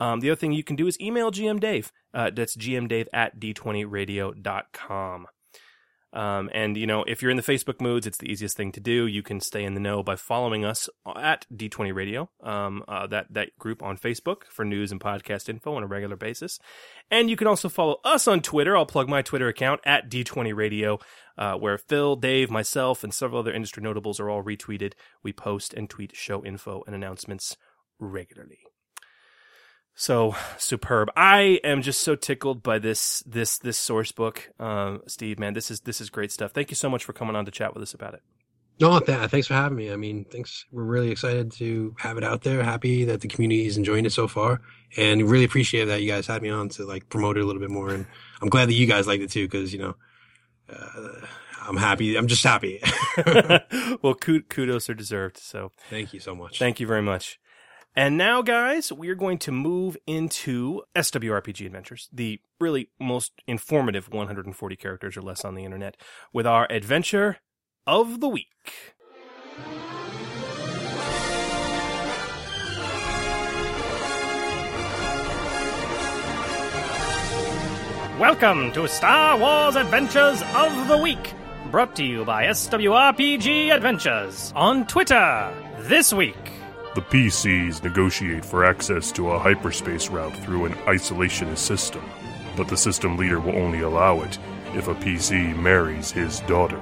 Um, 0.00 0.20
the 0.20 0.30
other 0.30 0.36
thing 0.36 0.52
you 0.52 0.64
can 0.64 0.76
do 0.76 0.86
is 0.86 1.00
email 1.00 1.30
GM 1.30 1.60
Dave. 1.60 1.92
Uh, 2.12 2.30
that's 2.30 2.56
gmdave 2.56 3.06
at 3.12 3.38
d20radio.com. 3.38 5.26
Um, 6.14 6.48
and 6.54 6.76
you 6.76 6.86
know, 6.86 7.02
if 7.08 7.20
you're 7.20 7.30
in 7.30 7.36
the 7.36 7.42
Facebook 7.42 7.80
moods, 7.80 8.06
it's 8.06 8.18
the 8.18 8.30
easiest 8.30 8.56
thing 8.56 8.70
to 8.72 8.80
do. 8.80 9.06
You 9.06 9.22
can 9.22 9.40
stay 9.40 9.64
in 9.64 9.74
the 9.74 9.80
know 9.80 10.02
by 10.04 10.14
following 10.14 10.64
us 10.64 10.88
at 11.16 11.44
D20 11.52 11.92
Radio, 11.92 12.30
um, 12.40 12.84
uh, 12.86 13.08
that 13.08 13.26
that 13.30 13.58
group 13.58 13.82
on 13.82 13.98
Facebook 13.98 14.44
for 14.48 14.64
news 14.64 14.92
and 14.92 15.00
podcast 15.00 15.48
info 15.48 15.74
on 15.74 15.82
a 15.82 15.88
regular 15.88 16.16
basis. 16.16 16.60
And 17.10 17.28
you 17.28 17.36
can 17.36 17.48
also 17.48 17.68
follow 17.68 17.98
us 18.04 18.28
on 18.28 18.40
Twitter. 18.40 18.76
I'll 18.76 18.86
plug 18.86 19.08
my 19.08 19.22
Twitter 19.22 19.48
account 19.48 19.80
at 19.84 20.08
D20 20.08 20.54
Radio, 20.54 21.00
uh, 21.36 21.54
where 21.54 21.78
Phil, 21.78 22.14
Dave, 22.14 22.48
myself, 22.48 23.02
and 23.02 23.12
several 23.12 23.40
other 23.40 23.52
industry 23.52 23.82
notables 23.82 24.20
are 24.20 24.30
all 24.30 24.44
retweeted. 24.44 24.92
We 25.24 25.32
post 25.32 25.74
and 25.74 25.90
tweet 25.90 26.14
show 26.14 26.44
info 26.44 26.84
and 26.86 26.94
announcements 26.94 27.56
regularly. 27.98 28.60
So 29.94 30.34
superb. 30.58 31.10
I 31.16 31.60
am 31.62 31.82
just 31.82 32.00
so 32.00 32.16
tickled 32.16 32.62
by 32.62 32.78
this 32.78 33.22
this 33.26 33.58
this 33.58 33.78
source 33.78 34.10
book, 34.10 34.50
uh, 34.58 34.98
Steve. 35.06 35.38
Man, 35.38 35.54
this 35.54 35.70
is 35.70 35.80
this 35.80 36.00
is 36.00 36.10
great 36.10 36.32
stuff. 36.32 36.50
Thank 36.50 36.70
you 36.70 36.76
so 36.76 36.90
much 36.90 37.04
for 37.04 37.12
coming 37.12 37.36
on 37.36 37.44
to 37.44 37.50
chat 37.50 37.74
with 37.74 37.82
us 37.82 37.94
about 37.94 38.14
it. 38.14 38.22
No, 38.80 38.98
th- 38.98 39.30
thanks 39.30 39.46
for 39.46 39.54
having 39.54 39.76
me. 39.76 39.92
I 39.92 39.96
mean, 39.96 40.24
thanks. 40.24 40.64
We're 40.72 40.82
really 40.82 41.12
excited 41.12 41.52
to 41.52 41.94
have 42.00 42.18
it 42.18 42.24
out 42.24 42.42
there. 42.42 42.62
Happy 42.64 43.04
that 43.04 43.20
the 43.20 43.28
community 43.28 43.66
is 43.66 43.76
enjoying 43.76 44.04
it 44.04 44.12
so 44.12 44.26
far, 44.26 44.60
and 44.96 45.22
really 45.22 45.44
appreciate 45.44 45.84
that 45.84 46.02
you 46.02 46.08
guys 46.08 46.26
had 46.26 46.42
me 46.42 46.50
on 46.50 46.70
to 46.70 46.84
like 46.84 47.08
promote 47.08 47.36
it 47.36 47.44
a 47.44 47.46
little 47.46 47.60
bit 47.60 47.70
more. 47.70 47.90
And 47.90 48.04
I'm 48.42 48.48
glad 48.48 48.68
that 48.68 48.74
you 48.74 48.86
guys 48.86 49.06
liked 49.06 49.22
it 49.22 49.30
too, 49.30 49.46
because 49.46 49.72
you 49.72 49.78
know, 49.78 49.96
uh, 50.68 51.26
I'm 51.68 51.76
happy. 51.76 52.16
I'm 52.16 52.26
just 52.26 52.42
happy. 52.42 52.82
well, 54.02 54.14
kudos 54.14 54.90
are 54.90 54.94
deserved. 54.94 55.38
So 55.38 55.70
thank 55.88 56.12
you 56.12 56.18
so 56.18 56.34
much. 56.34 56.58
Thank 56.58 56.80
you 56.80 56.88
very 56.88 57.02
much. 57.02 57.38
And 57.96 58.18
now, 58.18 58.42
guys, 58.42 58.92
we're 58.92 59.14
going 59.14 59.38
to 59.38 59.52
move 59.52 59.96
into 60.04 60.82
SWRPG 60.96 61.64
Adventures, 61.64 62.08
the 62.12 62.40
really 62.58 62.88
most 62.98 63.30
informative 63.46 64.08
140 64.12 64.74
characters 64.74 65.16
or 65.16 65.22
less 65.22 65.44
on 65.44 65.54
the 65.54 65.64
internet, 65.64 65.96
with 66.32 66.44
our 66.44 66.66
adventure 66.70 67.36
of 67.86 68.18
the 68.18 68.26
week. 68.26 68.48
Welcome 78.18 78.72
to 78.72 78.88
Star 78.88 79.38
Wars 79.38 79.76
Adventures 79.76 80.42
of 80.56 80.88
the 80.88 80.98
Week, 80.98 81.32
brought 81.70 81.94
to 81.94 82.04
you 82.04 82.24
by 82.24 82.46
SWRPG 82.46 83.72
Adventures 83.72 84.52
on 84.56 84.84
Twitter 84.88 85.54
this 85.82 86.12
week. 86.12 86.43
The 86.94 87.02
PCs 87.02 87.82
negotiate 87.82 88.44
for 88.44 88.64
access 88.64 89.10
to 89.12 89.32
a 89.32 89.38
hyperspace 89.38 90.10
route 90.10 90.36
through 90.44 90.66
an 90.66 90.74
isolationist 90.86 91.58
system, 91.58 92.04
but 92.56 92.68
the 92.68 92.76
system 92.76 93.16
leader 93.16 93.40
will 93.40 93.56
only 93.56 93.80
allow 93.80 94.20
it 94.20 94.38
if 94.74 94.86
a 94.86 94.94
PC 94.94 95.58
marries 95.58 96.12
his 96.12 96.38
daughter. 96.42 96.80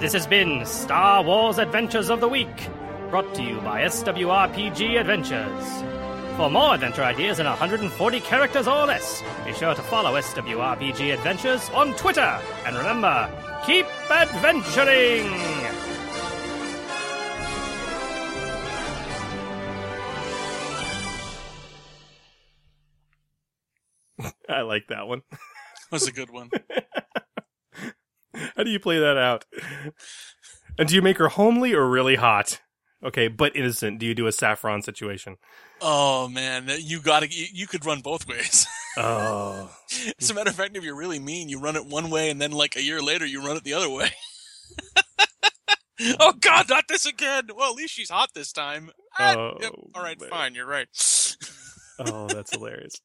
This 0.00 0.12
has 0.12 0.26
been 0.26 0.66
Star 0.66 1.22
Wars 1.22 1.58
Adventures 1.58 2.10
of 2.10 2.18
the 2.18 2.28
Week, 2.28 2.68
brought 3.10 3.32
to 3.36 3.44
you 3.44 3.60
by 3.60 3.82
SWRPG 3.82 4.98
Adventures. 4.98 5.82
For 6.36 6.50
more 6.50 6.74
adventure 6.74 7.04
ideas 7.04 7.38
in 7.38 7.46
140 7.46 8.20
characters 8.22 8.66
or 8.66 8.86
less, 8.86 9.22
be 9.44 9.52
sure 9.52 9.76
to 9.76 9.82
follow 9.82 10.20
SWRPG 10.20 11.14
Adventures 11.14 11.70
on 11.70 11.94
Twitter. 11.94 12.40
And 12.66 12.76
remember, 12.76 13.30
keep 13.66 13.86
adventuring! 14.10 15.71
I 24.52 24.62
like 24.62 24.88
that 24.88 25.06
one. 25.08 25.22
That 25.30 25.38
was 25.92 26.06
a 26.08 26.12
good 26.12 26.30
one. 26.30 26.50
How 28.56 28.62
do 28.64 28.70
you 28.70 28.80
play 28.80 28.98
that 28.98 29.16
out? 29.18 29.44
And 30.78 30.88
do 30.88 30.94
you 30.94 31.02
make 31.02 31.18
her 31.18 31.28
homely 31.28 31.74
or 31.74 31.88
really 31.88 32.16
hot? 32.16 32.60
Okay, 33.04 33.28
but 33.28 33.54
innocent. 33.56 33.98
Do 33.98 34.06
you 34.06 34.14
do 34.14 34.26
a 34.26 34.32
saffron 34.32 34.82
situation? 34.82 35.36
Oh 35.80 36.28
man, 36.28 36.70
you 36.78 37.00
gotta. 37.00 37.28
You, 37.30 37.46
you 37.52 37.66
could 37.66 37.84
run 37.84 38.00
both 38.00 38.26
ways. 38.28 38.66
Oh, 38.94 39.70
As 40.20 40.28
a 40.30 40.34
matter 40.34 40.50
of 40.50 40.56
fact, 40.56 40.76
if 40.76 40.84
you're 40.84 40.94
really 40.94 41.18
mean, 41.18 41.48
you 41.48 41.58
run 41.58 41.76
it 41.76 41.86
one 41.86 42.10
way, 42.10 42.28
and 42.28 42.38
then 42.38 42.52
like 42.52 42.76
a 42.76 42.82
year 42.82 43.00
later, 43.00 43.24
you 43.24 43.40
run 43.42 43.56
it 43.56 43.64
the 43.64 43.72
other 43.72 43.88
way. 43.88 44.10
oh 46.20 46.34
God, 46.38 46.68
not 46.68 46.84
this 46.88 47.06
again. 47.06 47.48
Well, 47.56 47.70
at 47.70 47.76
least 47.76 47.94
she's 47.94 48.10
hot 48.10 48.28
this 48.34 48.52
time. 48.52 48.90
Ah, 49.18 49.34
Oh, 49.34 49.56
yep. 49.62 49.72
All 49.94 50.02
right, 50.02 50.20
man. 50.20 50.28
fine. 50.28 50.54
You're 50.54 50.66
right. 50.66 50.88
oh, 52.00 52.26
that's 52.28 52.50
hilarious. 52.52 52.96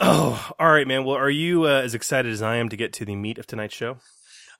Oh, 0.00 0.50
all 0.58 0.72
right, 0.72 0.86
man. 0.86 1.04
Well, 1.04 1.16
are 1.16 1.30
you 1.30 1.64
uh, 1.64 1.80
as 1.82 1.94
excited 1.94 2.32
as 2.32 2.42
I 2.42 2.56
am 2.56 2.68
to 2.68 2.76
get 2.76 2.92
to 2.94 3.04
the 3.04 3.16
meat 3.16 3.38
of 3.38 3.46
tonight's 3.46 3.74
show? 3.74 3.98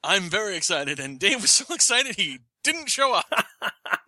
I'm 0.03 0.25
very 0.25 0.57
excited, 0.57 0.99
and 1.01 1.19
Dave 1.19 1.43
was 1.43 1.51
so 1.53 1.73
excited 1.75 2.17
he 2.17 2.41
didn't 2.65 2.89
show 2.89 3.15
up. 3.15 3.33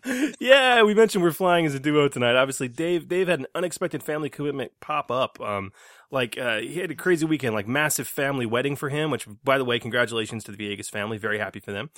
yeah, 0.41 0.83
we 0.83 0.95
mentioned 0.95 1.22
we're 1.22 1.33
flying 1.33 1.66
as 1.66 1.74
a 1.74 1.81
duo 1.81 2.09
tonight. 2.09 2.37
Obviously, 2.37 2.68
Dave 2.68 3.09
Dave 3.09 3.28
had 3.28 3.41
an 3.41 3.47
unexpected 3.55 4.03
family 4.03 4.28
commitment 4.28 4.72
pop 4.81 5.11
up. 5.11 5.41
Um, 5.41 5.72
like 6.11 6.37
uh, 6.37 6.59
he 6.59 6.81
had 6.81 6.91
a 6.91 6.97
crazy 6.97 7.26
weekend, 7.26 7.55
like 7.55 7.68
massive 7.68 8.09
family 8.09 8.47
wedding 8.47 8.76
for 8.76 8.89
him. 8.89 9.11
Which, 9.11 9.26
by 9.45 9.59
the 9.59 9.64
way, 9.64 9.78
congratulations 9.78 10.45
to 10.45 10.53
the 10.53 10.59
Viegas 10.59 10.91
family. 10.91 11.18
Very 11.18 11.39
happy 11.39 11.61
for 11.61 11.72
them. 11.72 11.91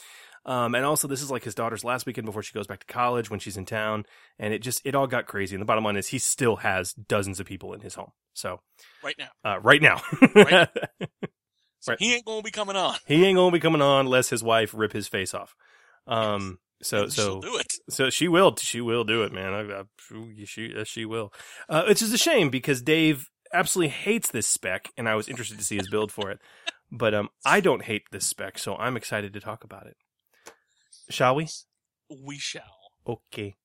Um, 0.45 0.75
and 0.75 0.85
also, 0.85 1.07
this 1.07 1.23
is 1.23 1.31
like 1.31 1.45
his 1.45 1.55
daughter's 1.55 1.85
last 1.85 2.05
weekend 2.05 2.27
before 2.27 2.43
she 2.43 2.53
goes 2.53 2.67
back 2.67 2.81
to 2.81 2.87
college 2.93 3.31
when 3.31 3.39
she's 3.41 3.57
in 3.57 3.65
town, 3.65 4.05
and 4.39 4.53
it 4.53 4.59
just 4.61 4.81
it 4.85 4.95
all 4.95 5.07
got 5.07 5.27
crazy. 5.27 5.55
And 5.55 5.61
the 5.63 5.67
bottom 5.67 5.85
line 5.85 5.97
is, 5.97 6.09
he 6.09 6.19
still 6.19 6.57
has 6.57 6.93
dozens 6.93 7.39
of 7.39 7.47
people 7.47 7.73
in 7.75 7.81
his 7.81 7.95
home. 7.95 8.11
So 8.35 8.61
right 9.05 9.17
now, 9.19 9.29
uh, 9.45 9.61
right 9.61 9.81
now, 9.83 10.01
Right. 10.35 10.69
Right. 11.89 11.99
he 11.99 12.15
ain't 12.15 12.25
gonna 12.25 12.43
be 12.43 12.53
coming 12.53 12.77
on. 12.77 12.95
he 13.07 13.25
ain't 13.25 13.37
gonna 13.37 13.51
be 13.53 13.59
coming 13.59 13.83
on 13.83 14.07
unless 14.07 14.29
his 14.31 14.43
wife 14.43 14.73
rip 14.73 14.93
his 14.93 15.09
face 15.09 15.35
off. 15.35 15.55
Um, 16.07 16.59
so 16.81 17.03
And 17.03 17.13
so 17.13 17.23
she'll 17.23 17.41
do 17.41 17.57
it. 17.57 17.73
so 17.91 18.09
she 18.11 18.29
will 18.29 18.55
she 18.57 18.81
will 18.81 19.03
do 19.05 19.23
it, 19.25 19.33
man. 19.33 19.53
I, 19.53 19.81
I, 19.81 19.83
she 20.45 20.73
she 20.85 21.05
will. 21.05 21.33
Uh, 21.69 21.85
which 21.89 22.01
is 22.03 22.13
a 22.13 22.19
shame 22.19 22.51
because 22.51 22.83
Dave 22.83 23.29
absolutely 23.53 23.89
hates 23.91 24.31
this 24.31 24.47
spec, 24.47 24.91
and 24.97 25.09
I 25.09 25.15
was 25.17 25.29
interested 25.29 25.59
to 25.59 25.65
see 25.65 25.77
his 25.77 25.89
build 25.91 26.13
for 26.13 26.31
it. 26.31 26.39
But 26.91 27.15
um, 27.15 27.31
I 27.45 27.61
don't 27.61 27.83
hate 27.83 28.03
this 28.13 28.27
spec, 28.27 28.59
so 28.59 28.77
I'm 28.77 28.97
excited 28.97 29.33
to 29.33 29.41
talk 29.41 29.65
about 29.65 29.87
it. 29.87 29.97
Shall 31.09 31.35
we? 31.35 31.49
We 32.09 32.39
shall. 32.39 32.63
Okay. 33.07 33.57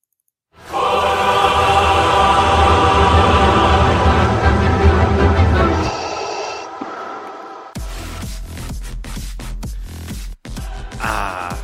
Ah. 10.99 11.57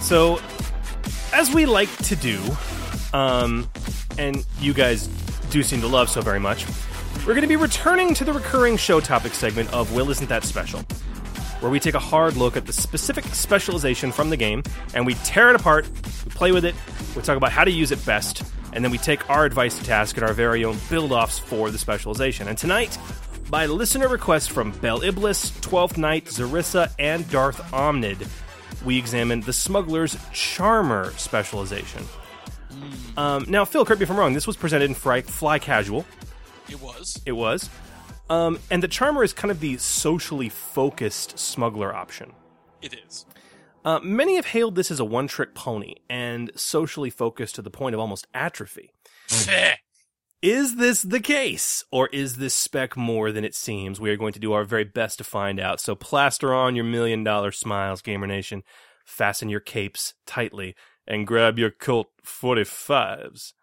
So, 0.00 0.40
as 1.32 1.52
we 1.54 1.66
like 1.66 1.94
to 2.04 2.16
do, 2.16 2.40
um, 3.12 3.68
and 4.18 4.44
you 4.60 4.74
guys 4.74 5.06
do 5.50 5.62
seem 5.62 5.80
to 5.80 5.86
love 5.86 6.08
so 6.10 6.20
very 6.20 6.40
much, 6.40 6.66
we're 7.26 7.34
going 7.34 7.42
to 7.42 7.46
be 7.48 7.56
returning 7.56 8.14
to 8.14 8.24
the 8.24 8.32
recurring 8.32 8.76
show 8.76 9.00
topic 9.00 9.34
segment 9.34 9.72
of 9.72 9.94
Will 9.94 10.10
Isn't 10.10 10.28
That 10.28 10.44
Special, 10.44 10.82
where 11.60 11.70
we 11.70 11.80
take 11.80 11.94
a 11.94 11.98
hard 12.00 12.36
look 12.36 12.56
at 12.56 12.66
the 12.66 12.72
specific 12.72 13.24
specialization 13.26 14.12
from 14.12 14.30
the 14.30 14.36
game 14.36 14.62
and 14.94 15.06
we 15.06 15.14
tear 15.14 15.50
it 15.50 15.56
apart, 15.56 15.86
we 16.24 16.30
play 16.30 16.52
with 16.52 16.64
it, 16.64 16.74
we 17.16 17.22
talk 17.22 17.36
about 17.36 17.52
how 17.52 17.64
to 17.64 17.70
use 17.70 17.90
it 17.90 18.04
best, 18.06 18.42
and 18.72 18.84
then 18.84 18.92
we 18.92 18.98
take 18.98 19.28
our 19.30 19.44
advice 19.44 19.78
to 19.78 19.84
task 19.84 20.16
and 20.16 20.26
our 20.26 20.32
very 20.32 20.64
own 20.64 20.76
build 20.88 21.12
offs 21.12 21.38
for 21.38 21.70
the 21.70 21.78
specialization. 21.78 22.48
And 22.48 22.56
tonight, 22.56 22.96
by 23.50 23.66
listener 23.66 24.08
request 24.08 24.50
from 24.50 24.72
Bel 24.72 25.02
Iblis, 25.02 25.50
12th 25.60 25.96
Knight, 25.96 26.26
Zarissa, 26.26 26.92
and 26.98 27.28
Darth 27.30 27.60
Omnid, 27.72 28.28
we 28.84 28.98
examine 28.98 29.40
the 29.40 29.52
Smuggler's 29.52 30.16
Charmer 30.32 31.12
specialization. 31.16 32.04
Um, 33.16 33.46
now, 33.48 33.64
Phil, 33.64 33.84
correct 33.84 34.00
me 34.00 34.04
if 34.04 34.10
I'm 34.10 34.18
wrong, 34.18 34.34
this 34.34 34.46
was 34.46 34.56
presented 34.56 34.84
in 34.84 34.94
Fly, 34.94 35.22
Fly 35.22 35.58
Casual. 35.58 36.06
It 36.68 36.80
was. 36.80 37.20
It 37.26 37.32
was. 37.32 37.68
Um, 38.30 38.58
and 38.70 38.82
the 38.82 38.88
Charmer 38.88 39.24
is 39.24 39.32
kind 39.32 39.50
of 39.50 39.60
the 39.60 39.78
socially 39.78 40.48
focused 40.48 41.38
smuggler 41.38 41.94
option. 41.94 42.32
It 42.82 42.94
is. 43.06 43.26
Uh, 43.84 44.00
many 44.00 44.36
have 44.36 44.46
hailed 44.46 44.74
this 44.74 44.90
as 44.90 45.00
a 45.00 45.04
one 45.04 45.28
trick 45.28 45.54
pony 45.54 45.94
and 46.10 46.50
socially 46.54 47.10
focused 47.10 47.54
to 47.54 47.62
the 47.62 47.70
point 47.70 47.94
of 47.94 48.00
almost 48.00 48.26
atrophy. 48.34 48.90
Is 50.40 50.76
this 50.76 51.02
the 51.02 51.20
case, 51.20 51.82
or 51.90 52.08
is 52.08 52.36
this 52.36 52.54
spec 52.54 52.96
more 52.96 53.32
than 53.32 53.44
it 53.44 53.56
seems? 53.56 53.98
We 53.98 54.10
are 54.10 54.16
going 54.16 54.34
to 54.34 54.38
do 54.38 54.52
our 54.52 54.62
very 54.62 54.84
best 54.84 55.18
to 55.18 55.24
find 55.24 55.58
out. 55.58 55.80
So 55.80 55.96
plaster 55.96 56.54
on 56.54 56.76
your 56.76 56.84
million 56.84 57.24
dollar 57.24 57.50
smiles, 57.50 58.02
Gamer 58.02 58.26
Nation. 58.26 58.62
Fasten 59.04 59.48
your 59.48 59.60
capes 59.60 60.14
tightly 60.26 60.76
and 61.06 61.26
grab 61.26 61.58
your 61.58 61.70
Colt 61.70 62.08
45s 62.24 63.54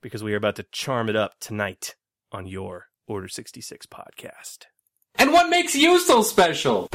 because 0.00 0.22
we 0.22 0.32
are 0.32 0.36
about 0.36 0.56
to 0.56 0.66
charm 0.70 1.08
it 1.08 1.16
up 1.16 1.34
tonight 1.40 1.96
on 2.30 2.46
your 2.46 2.87
Order 3.08 3.28
66 3.28 3.86
podcast. 3.86 4.66
And 5.14 5.32
what 5.32 5.48
makes 5.48 5.74
you 5.74 5.98
so 5.98 6.20
special? 6.20 6.88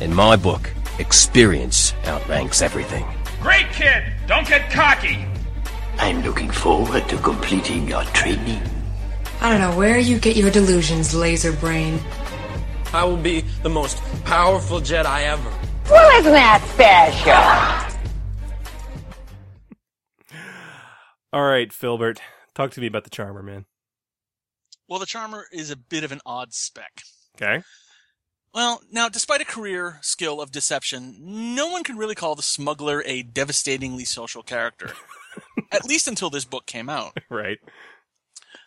In 0.00 0.12
my 0.12 0.34
book, 0.34 0.68
experience 0.98 1.94
outranks 2.06 2.60
everything. 2.60 3.06
Great 3.40 3.70
kid! 3.70 4.02
Don't 4.26 4.48
get 4.48 4.68
cocky! 4.72 5.24
I'm 5.98 6.22
looking 6.22 6.50
forward 6.50 7.08
to 7.08 7.18
completing 7.18 7.86
your 7.86 8.02
training. 8.06 8.60
I 9.40 9.50
don't 9.50 9.60
know 9.60 9.78
where 9.78 9.98
you 9.98 10.18
get 10.18 10.34
your 10.34 10.50
delusions, 10.50 11.14
laser 11.14 11.52
brain. 11.52 12.00
I 12.92 13.04
will 13.04 13.16
be 13.16 13.42
the 13.62 13.70
most 13.70 13.98
powerful 14.24 14.80
Jedi 14.80 15.22
ever. 15.22 15.52
Well, 15.88 16.18
isn't 16.18 16.32
that 16.32 16.62
special? 20.32 20.38
All 21.32 21.44
right, 21.44 21.72
Filbert, 21.72 22.20
talk 22.54 22.70
to 22.72 22.80
me 22.80 22.86
about 22.86 23.04
the 23.04 23.10
Charmer, 23.10 23.42
man. 23.42 23.66
Well, 24.88 24.98
the 24.98 25.06
Charmer 25.06 25.46
is 25.52 25.70
a 25.70 25.76
bit 25.76 26.04
of 26.04 26.12
an 26.12 26.20
odd 26.26 26.52
spec. 26.52 27.02
Okay. 27.36 27.62
Well, 28.54 28.82
now, 28.90 29.08
despite 29.08 29.40
a 29.40 29.46
career 29.46 29.98
skill 30.02 30.40
of 30.40 30.52
deception, 30.52 31.16
no 31.18 31.68
one 31.68 31.84
can 31.84 31.96
really 31.96 32.14
call 32.14 32.34
the 32.34 32.42
smuggler 32.42 33.02
a 33.06 33.22
devastatingly 33.22 34.04
social 34.04 34.42
character. 34.42 34.92
At 35.72 35.86
least 35.86 36.06
until 36.06 36.28
this 36.28 36.44
book 36.44 36.66
came 36.66 36.90
out. 36.90 37.16
Right. 37.30 37.58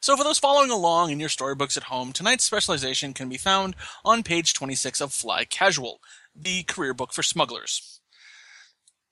So, 0.01 0.17
for 0.17 0.23
those 0.23 0.39
following 0.39 0.71
along 0.71 1.11
in 1.11 1.19
your 1.19 1.29
storybooks 1.29 1.77
at 1.77 1.83
home, 1.83 2.11
tonight's 2.11 2.43
specialization 2.43 3.13
can 3.13 3.29
be 3.29 3.37
found 3.37 3.75
on 4.03 4.23
page 4.23 4.53
26 4.53 5.01
of 5.01 5.13
Fly 5.13 5.45
Casual, 5.45 5.99
the 6.35 6.63
career 6.63 6.93
book 6.93 7.13
for 7.13 7.23
smugglers. 7.23 7.99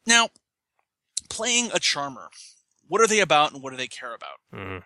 Now, 0.05 0.29
playing 1.29 1.69
a 1.73 1.79
charmer. 1.79 2.29
What 2.93 3.01
are 3.01 3.07
they 3.07 3.21
about 3.21 3.51
and 3.51 3.63
what 3.63 3.71
do 3.71 3.77
they 3.77 3.87
care 3.87 4.13
about? 4.13 4.37
Mm-hmm. 4.53 4.77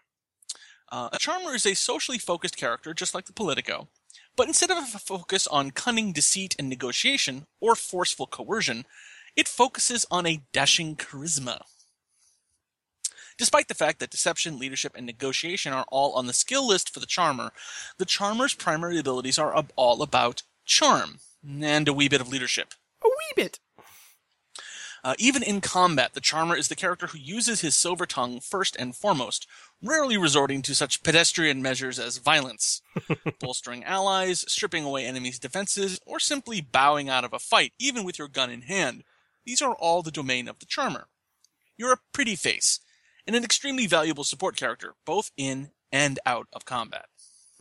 Uh, 0.89 1.09
a 1.11 1.19
charmer 1.19 1.53
is 1.53 1.65
a 1.65 1.73
socially 1.73 2.17
focused 2.17 2.55
character, 2.55 2.93
just 2.93 3.13
like 3.13 3.25
the 3.25 3.33
Politico, 3.33 3.89
but 4.37 4.47
instead 4.47 4.71
of 4.71 4.77
a 4.77 4.97
focus 4.97 5.45
on 5.45 5.71
cunning 5.71 6.13
deceit 6.13 6.55
and 6.57 6.69
negotiation, 6.69 7.47
or 7.59 7.75
forceful 7.75 8.25
coercion, 8.25 8.85
it 9.35 9.49
focuses 9.49 10.05
on 10.09 10.25
a 10.25 10.39
dashing 10.53 10.95
charisma. 10.95 11.63
Despite 13.37 13.67
the 13.67 13.73
fact 13.73 13.99
that 13.99 14.09
deception, 14.09 14.57
leadership, 14.57 14.93
and 14.95 15.05
negotiation 15.05 15.73
are 15.73 15.85
all 15.89 16.13
on 16.13 16.27
the 16.27 16.33
skill 16.33 16.65
list 16.65 16.93
for 16.93 17.01
the 17.01 17.05
charmer, 17.05 17.51
the 17.97 18.05
charmer's 18.05 18.53
primary 18.55 18.97
abilities 18.97 19.37
are 19.37 19.53
ab- 19.53 19.73
all 19.75 20.01
about 20.01 20.43
charm 20.63 21.19
and 21.45 21.89
a 21.89 21.93
wee 21.93 22.07
bit 22.07 22.21
of 22.21 22.29
leadership. 22.29 22.73
A 23.03 23.09
wee 23.09 23.43
bit. 23.43 23.59
Uh, 25.07 25.13
even 25.19 25.41
in 25.41 25.61
combat, 25.61 26.13
the 26.13 26.19
charmer 26.19 26.53
is 26.53 26.67
the 26.67 26.75
character 26.75 27.07
who 27.07 27.17
uses 27.17 27.61
his 27.61 27.77
silver 27.77 28.05
tongue 28.05 28.41
first 28.41 28.75
and 28.75 28.93
foremost, 28.93 29.47
rarely 29.81 30.17
resorting 30.17 30.61
to 30.61 30.75
such 30.75 31.01
pedestrian 31.01 31.61
measures 31.61 31.97
as 31.97 32.17
violence, 32.17 32.81
bolstering 33.39 33.85
allies, 33.85 34.43
stripping 34.51 34.83
away 34.83 35.05
enemies' 35.05 35.39
defenses, 35.39 35.97
or 36.05 36.19
simply 36.19 36.59
bowing 36.59 37.07
out 37.07 37.23
of 37.23 37.31
a 37.31 37.39
fight, 37.39 37.71
even 37.79 38.03
with 38.03 38.19
your 38.19 38.27
gun 38.27 38.49
in 38.49 38.63
hand. 38.63 39.05
These 39.45 39.61
are 39.61 39.75
all 39.75 40.01
the 40.01 40.11
domain 40.11 40.49
of 40.49 40.59
the 40.59 40.65
charmer. 40.65 41.07
You're 41.77 41.93
a 41.93 41.99
pretty 42.11 42.35
face, 42.35 42.81
and 43.25 43.33
an 43.33 43.45
extremely 43.45 43.87
valuable 43.87 44.25
support 44.25 44.57
character, 44.57 44.95
both 45.05 45.31
in 45.37 45.69
and 45.89 46.19
out 46.25 46.47
of 46.51 46.65
combat. 46.65 47.05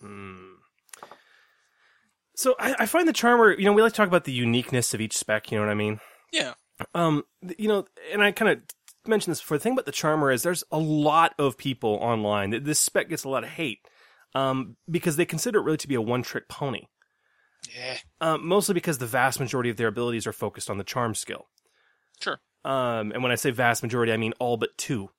Mm. 0.03 0.55
So 2.35 2.57
I, 2.59 2.75
I 2.81 2.87
find 2.87 3.07
the 3.07 3.13
Charmer, 3.13 3.53
you 3.53 3.67
know, 3.67 3.73
we 3.73 3.83
like 3.83 3.93
to 3.93 3.97
talk 3.97 4.09
about 4.09 4.25
the 4.25 4.33
uniqueness 4.33 4.95
of 4.95 5.01
each 5.01 5.17
spec, 5.17 5.53
you 5.53 5.59
know 5.59 5.65
what 5.65 5.71
I 5.71 5.75
mean? 5.75 6.01
Yeah. 6.33 6.55
Um, 6.95 7.25
you 7.59 7.69
know, 7.69 7.87
and 8.13 8.23
I 8.23 8.33
kind 8.33 8.51
of 8.51 8.61
mentioned 9.07 9.33
this 9.33 9.41
before. 9.41 9.59
The 9.59 9.63
thing 9.63 9.73
about 9.73 9.87
the 9.87 9.93
Charmer 9.93 10.31
is 10.31 10.43
there's 10.43 10.65
a 10.71 10.79
lot 10.79 11.35
of 11.39 11.57
people 11.57 11.95
online. 12.01 12.51
that 12.51 12.65
This 12.65 12.81
spec 12.81 13.09
gets 13.09 13.25
a 13.25 13.29
lot 13.29 13.45
of 13.45 13.51
hate 13.51 13.81
um, 14.35 14.77
because 14.91 15.17
they 15.17 15.25
consider 15.25 15.59
it 15.59 15.63
really 15.63 15.79
to 15.79 15.89
be 15.89 15.95
a 15.95 16.01
one 16.01 16.23
trick 16.23 16.49
pony. 16.49 16.83
Yeah. 17.75 17.97
Um, 18.21 18.47
mostly 18.47 18.75
because 18.75 18.99
the 18.99 19.07
vast 19.07 19.41
majority 19.41 19.71
of 19.71 19.77
their 19.77 19.89
abilities 19.89 20.27
are 20.27 20.33
focused 20.33 20.71
on 20.71 20.79
the 20.79 20.85
charm 20.85 21.15
skill. 21.15 21.47
Sure. 22.21 22.39
Um, 22.65 23.13
and 23.13 23.23
when 23.23 23.33
I 23.33 23.37
say 23.37 23.51
vast 23.51 23.83
majority, 23.83 24.13
I 24.13 24.17
mean 24.17 24.35
all 24.39 24.57
but 24.57 24.77
two. 24.77 25.11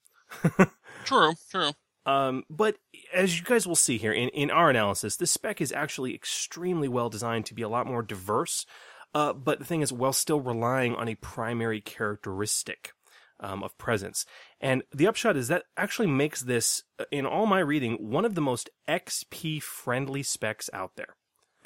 True, 1.05 1.33
true. 1.49 1.71
Um, 2.05 2.43
but 2.49 2.77
as 3.13 3.37
you 3.37 3.45
guys 3.45 3.65
will 3.65 3.75
see 3.75 3.97
here 3.97 4.11
in, 4.11 4.29
in 4.29 4.51
our 4.51 4.69
analysis, 4.69 5.15
this 5.15 5.31
spec 5.31 5.61
is 5.61 5.71
actually 5.71 6.13
extremely 6.13 6.87
well 6.87 7.09
designed 7.09 7.45
to 7.45 7.53
be 7.53 7.61
a 7.61 7.69
lot 7.69 7.87
more 7.87 8.01
diverse. 8.01 8.65
Uh, 9.13 9.33
but 9.33 9.59
the 9.59 9.65
thing 9.65 9.81
is, 9.81 9.91
while 9.91 10.13
still 10.13 10.41
relying 10.41 10.95
on 10.95 11.07
a 11.07 11.15
primary 11.15 11.81
characteristic 11.81 12.93
um, 13.39 13.63
of 13.63 13.77
presence. 13.77 14.25
And 14.59 14.83
the 14.93 15.07
upshot 15.07 15.37
is 15.37 15.47
that 15.47 15.63
actually 15.75 16.07
makes 16.07 16.41
this, 16.41 16.83
uh, 16.99 17.05
in 17.11 17.25
all 17.25 17.45
my 17.45 17.59
reading, 17.59 17.93
one 17.93 18.25
of 18.25 18.35
the 18.35 18.41
most 18.41 18.69
XP 18.87 19.61
friendly 19.61 20.23
specs 20.23 20.69
out 20.73 20.91
there. 20.95 21.15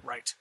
Right. 0.03 0.33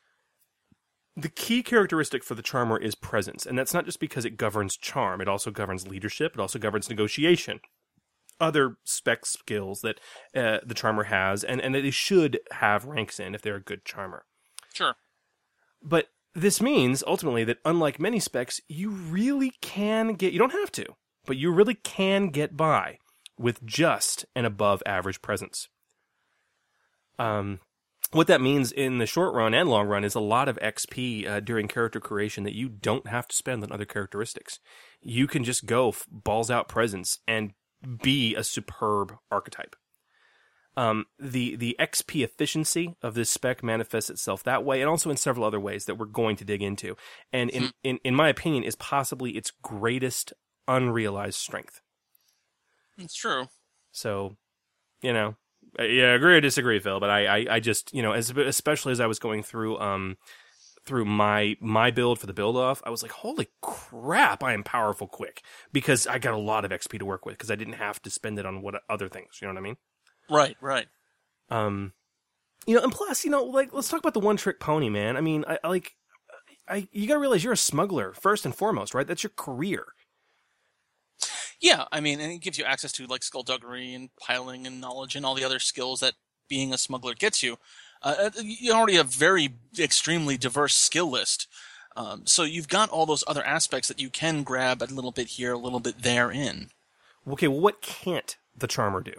The 1.16 1.28
key 1.28 1.62
characteristic 1.62 2.24
for 2.24 2.34
the 2.34 2.42
charmer 2.42 2.78
is 2.78 2.94
presence, 2.94 3.44
and 3.44 3.58
that's 3.58 3.74
not 3.74 3.84
just 3.84 4.00
because 4.00 4.24
it 4.24 4.36
governs 4.36 4.76
charm, 4.76 5.20
it 5.20 5.28
also 5.28 5.50
governs 5.50 5.86
leadership, 5.86 6.34
it 6.34 6.40
also 6.40 6.58
governs 6.58 6.88
negotiation. 6.88 7.60
Other 8.40 8.76
spec 8.84 9.26
skills 9.26 9.82
that 9.82 10.00
uh, 10.34 10.60
the 10.64 10.74
charmer 10.74 11.04
has, 11.04 11.44
and, 11.44 11.60
and 11.60 11.74
that 11.74 11.82
they 11.82 11.90
should 11.90 12.40
have 12.52 12.86
ranks 12.86 13.20
in 13.20 13.34
if 13.34 13.42
they're 13.42 13.56
a 13.56 13.60
good 13.60 13.84
charmer. 13.84 14.24
Sure. 14.72 14.94
But 15.82 16.06
this 16.34 16.60
means 16.60 17.02
ultimately 17.06 17.44
that 17.44 17.58
unlike 17.64 17.98
many 17.98 18.20
specs, 18.20 18.60
you 18.68 18.90
really 18.90 19.52
can 19.60 20.14
get, 20.14 20.32
you 20.32 20.38
don't 20.38 20.52
have 20.52 20.70
to, 20.72 20.84
but 21.26 21.36
you 21.36 21.50
really 21.52 21.74
can 21.74 22.28
get 22.28 22.56
by 22.56 22.98
with 23.38 23.64
just 23.64 24.26
an 24.36 24.44
above 24.44 24.82
average 24.86 25.22
presence. 25.22 25.68
Um, 27.18 27.60
what 28.12 28.26
that 28.26 28.40
means 28.40 28.72
in 28.72 28.98
the 28.98 29.06
short 29.06 29.34
run 29.34 29.54
and 29.54 29.68
long 29.68 29.86
run 29.86 30.04
is 30.04 30.14
a 30.14 30.20
lot 30.20 30.48
of 30.48 30.58
XP 30.58 31.28
uh, 31.28 31.40
during 31.40 31.68
character 31.68 32.00
creation 32.00 32.44
that 32.44 32.54
you 32.54 32.68
don't 32.68 33.06
have 33.06 33.28
to 33.28 33.36
spend 33.36 33.62
on 33.62 33.70
other 33.70 33.84
characteristics. 33.84 34.58
You 35.00 35.26
can 35.26 35.44
just 35.44 35.66
go 35.66 35.94
balls 36.10 36.50
out 36.50 36.68
presence 36.68 37.18
and 37.28 37.52
be 38.02 38.34
a 38.34 38.44
superb 38.44 39.14
archetype. 39.30 39.76
Um, 40.80 41.04
the 41.18 41.56
the 41.56 41.76
XP 41.78 42.24
efficiency 42.24 42.96
of 43.02 43.12
this 43.12 43.28
spec 43.28 43.62
manifests 43.62 44.08
itself 44.08 44.42
that 44.44 44.64
way, 44.64 44.80
and 44.80 44.88
also 44.88 45.10
in 45.10 45.18
several 45.18 45.44
other 45.44 45.60
ways 45.60 45.84
that 45.84 45.96
we're 45.96 46.06
going 46.06 46.36
to 46.36 46.44
dig 46.44 46.62
into. 46.62 46.96
And 47.34 47.50
in, 47.50 47.72
in, 47.84 47.98
in 48.02 48.14
my 48.14 48.30
opinion, 48.30 48.64
is 48.64 48.76
possibly 48.76 49.32
its 49.32 49.50
greatest 49.50 50.32
unrealized 50.66 51.36
strength. 51.38 51.82
It's 52.96 53.14
true. 53.14 53.48
So, 53.92 54.38
you 55.02 55.12
know, 55.12 55.36
yeah, 55.78 56.14
agree 56.14 56.36
or 56.36 56.40
disagree, 56.40 56.78
Phil. 56.78 56.98
But 56.98 57.10
I, 57.10 57.26
I, 57.26 57.46
I 57.56 57.60
just, 57.60 57.92
you 57.92 58.02
know, 58.02 58.12
as 58.12 58.30
especially 58.30 58.92
as 58.92 59.00
I 59.00 59.06
was 59.06 59.18
going 59.18 59.42
through, 59.42 59.78
um, 59.80 60.16
through 60.86 61.04
my 61.04 61.56
my 61.60 61.90
build 61.90 62.18
for 62.18 62.26
the 62.26 62.32
build 62.32 62.56
off, 62.56 62.80
I 62.86 62.90
was 62.90 63.02
like, 63.02 63.12
holy 63.12 63.48
crap, 63.60 64.42
I 64.42 64.54
am 64.54 64.62
powerful 64.62 65.08
quick 65.08 65.42
because 65.74 66.06
I 66.06 66.18
got 66.18 66.32
a 66.32 66.38
lot 66.38 66.64
of 66.64 66.70
XP 66.70 67.00
to 67.00 67.04
work 67.04 67.26
with 67.26 67.34
because 67.34 67.50
I 67.50 67.56
didn't 67.56 67.74
have 67.74 68.00
to 68.00 68.08
spend 68.08 68.38
it 68.38 68.46
on 68.46 68.62
what 68.62 68.80
other 68.88 69.10
things. 69.10 69.40
You 69.42 69.48
know 69.48 69.52
what 69.52 69.60
I 69.60 69.64
mean? 69.64 69.76
Right, 70.30 70.56
right. 70.60 70.86
Um, 71.50 71.92
you 72.66 72.76
know, 72.76 72.82
and 72.82 72.92
plus, 72.92 73.24
you 73.24 73.30
know, 73.30 73.44
like 73.44 73.72
let's 73.72 73.88
talk 73.88 74.00
about 74.00 74.14
the 74.14 74.20
one 74.20 74.36
trick 74.36 74.60
pony, 74.60 74.88
man. 74.88 75.16
I 75.16 75.20
mean, 75.20 75.44
I, 75.48 75.58
I 75.64 75.68
like, 75.68 75.96
I 76.68 76.88
you 76.92 77.08
gotta 77.08 77.20
realize 77.20 77.42
you're 77.42 77.52
a 77.52 77.58
smuggler 77.58 78.12
first 78.12 78.44
and 78.44 78.54
foremost, 78.54 78.94
right? 78.94 79.06
That's 79.06 79.22
your 79.22 79.32
career. 79.36 79.86
Yeah, 81.60 81.84
I 81.92 82.00
mean, 82.00 82.20
and 82.20 82.32
it 82.32 82.40
gives 82.40 82.56
you 82.56 82.64
access 82.64 82.92
to 82.92 83.06
like 83.06 83.22
skullduggery 83.22 83.92
and 83.92 84.08
piloting 84.18 84.66
and 84.66 84.80
knowledge 84.80 85.14
and 85.16 85.26
all 85.26 85.34
the 85.34 85.44
other 85.44 85.58
skills 85.58 86.00
that 86.00 86.14
being 86.48 86.72
a 86.72 86.78
smuggler 86.78 87.14
gets 87.14 87.42
you. 87.42 87.58
Uh, 88.02 88.30
you 88.42 88.72
already 88.72 88.96
have 88.96 89.12
very 89.12 89.56
extremely 89.78 90.38
diverse 90.38 90.74
skill 90.74 91.10
list. 91.10 91.48
Um, 91.96 92.22
so 92.24 92.44
you've 92.44 92.68
got 92.68 92.88
all 92.88 93.04
those 93.04 93.24
other 93.26 93.44
aspects 93.44 93.88
that 93.88 94.00
you 94.00 94.08
can 94.08 94.42
grab 94.42 94.80
a 94.80 94.86
little 94.86 95.12
bit 95.12 95.28
here, 95.28 95.52
a 95.52 95.58
little 95.58 95.80
bit 95.80 96.02
there 96.02 96.30
in. 96.30 96.70
Okay, 97.28 97.48
well, 97.48 97.60
what 97.60 97.82
can't 97.82 98.36
the 98.56 98.66
charmer 98.66 99.02
do? 99.02 99.14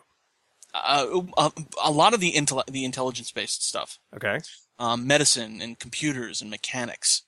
Uh, 0.74 1.22
a, 1.38 1.52
a 1.84 1.92
lot 1.92 2.14
of 2.14 2.20
the 2.20 2.32
intel- 2.32 2.66
the 2.66 2.86
intelligence 2.86 3.32
based 3.32 3.66
stuff. 3.66 4.00
Okay. 4.16 4.40
Um, 4.80 5.06
medicine 5.06 5.62
and 5.62 5.78
computers 5.78 6.42
and 6.42 6.50
mechanics. 6.50 7.24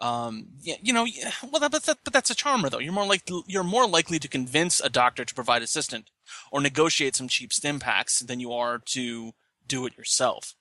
Um, 0.00 0.48
yeah, 0.62 0.76
you 0.82 0.92
know, 0.92 1.06
well, 1.42 1.60
that, 1.60 1.70
but, 1.70 1.82
that, 1.84 1.98
but 2.04 2.12
that's 2.12 2.30
a 2.30 2.34
charmer 2.34 2.70
though. 2.70 2.78
You're 2.78 2.92
more 2.92 3.06
like 3.06 3.28
you're 3.46 3.62
more 3.62 3.86
likely 3.86 4.18
to 4.18 4.28
convince 4.28 4.80
a 4.80 4.88
doctor 4.88 5.24
to 5.24 5.34
provide 5.34 5.62
assistant 5.62 6.10
or 6.50 6.60
negotiate 6.60 7.14
some 7.14 7.28
cheap 7.28 7.52
stim 7.52 7.78
packs 7.80 8.20
than 8.20 8.40
you 8.40 8.52
are 8.52 8.78
to 8.86 9.32
do 9.66 9.86
it 9.86 9.96
yourself. 9.96 10.54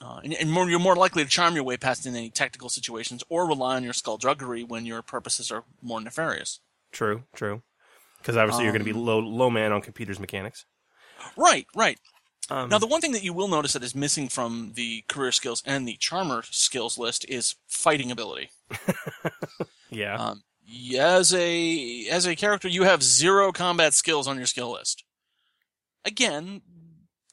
Uh, 0.00 0.20
and, 0.24 0.32
and 0.34 0.50
more, 0.50 0.68
you're 0.68 0.80
more 0.80 0.96
likely 0.96 1.22
to 1.22 1.30
charm 1.30 1.54
your 1.54 1.62
way 1.62 1.76
past 1.76 2.06
in 2.06 2.16
any 2.16 2.30
technical 2.30 2.68
situations 2.68 3.22
or 3.28 3.46
rely 3.46 3.76
on 3.76 3.84
your 3.84 3.92
skullduggery 3.92 4.64
when 4.64 4.86
your 4.86 5.02
purposes 5.02 5.50
are 5.52 5.64
more 5.80 6.00
nefarious. 6.00 6.58
True, 6.90 7.24
true. 7.36 7.62
Because 8.18 8.36
obviously 8.36 8.64
you're 8.64 8.72
going 8.72 8.84
to 8.84 8.92
be 8.92 8.98
Um, 8.98 9.04
low 9.04 9.18
low 9.18 9.50
man 9.50 9.72
on 9.72 9.82
computers 9.82 10.18
mechanics. 10.18 10.64
Right, 11.36 11.66
right. 11.74 11.98
Um, 12.50 12.68
now, 12.68 12.78
the 12.78 12.86
one 12.86 13.00
thing 13.00 13.12
that 13.12 13.22
you 13.22 13.32
will 13.32 13.48
notice 13.48 13.72
that 13.72 13.84
is 13.84 13.94
missing 13.94 14.28
from 14.28 14.72
the 14.74 15.04
career 15.08 15.32
skills 15.32 15.62
and 15.64 15.86
the 15.86 15.96
charmer 15.96 16.42
skills 16.50 16.98
list 16.98 17.24
is 17.28 17.54
fighting 17.68 18.10
ability. 18.10 18.50
Yeah. 19.92 20.16
Um, 20.16 20.42
as 20.98 21.34
a 21.34 22.08
as 22.08 22.26
a 22.26 22.34
character, 22.34 22.66
you 22.66 22.84
have 22.84 23.02
zero 23.02 23.52
combat 23.52 23.94
skills 23.94 24.26
on 24.26 24.38
your 24.38 24.46
skill 24.46 24.72
list. 24.72 25.04
Again, 26.04 26.62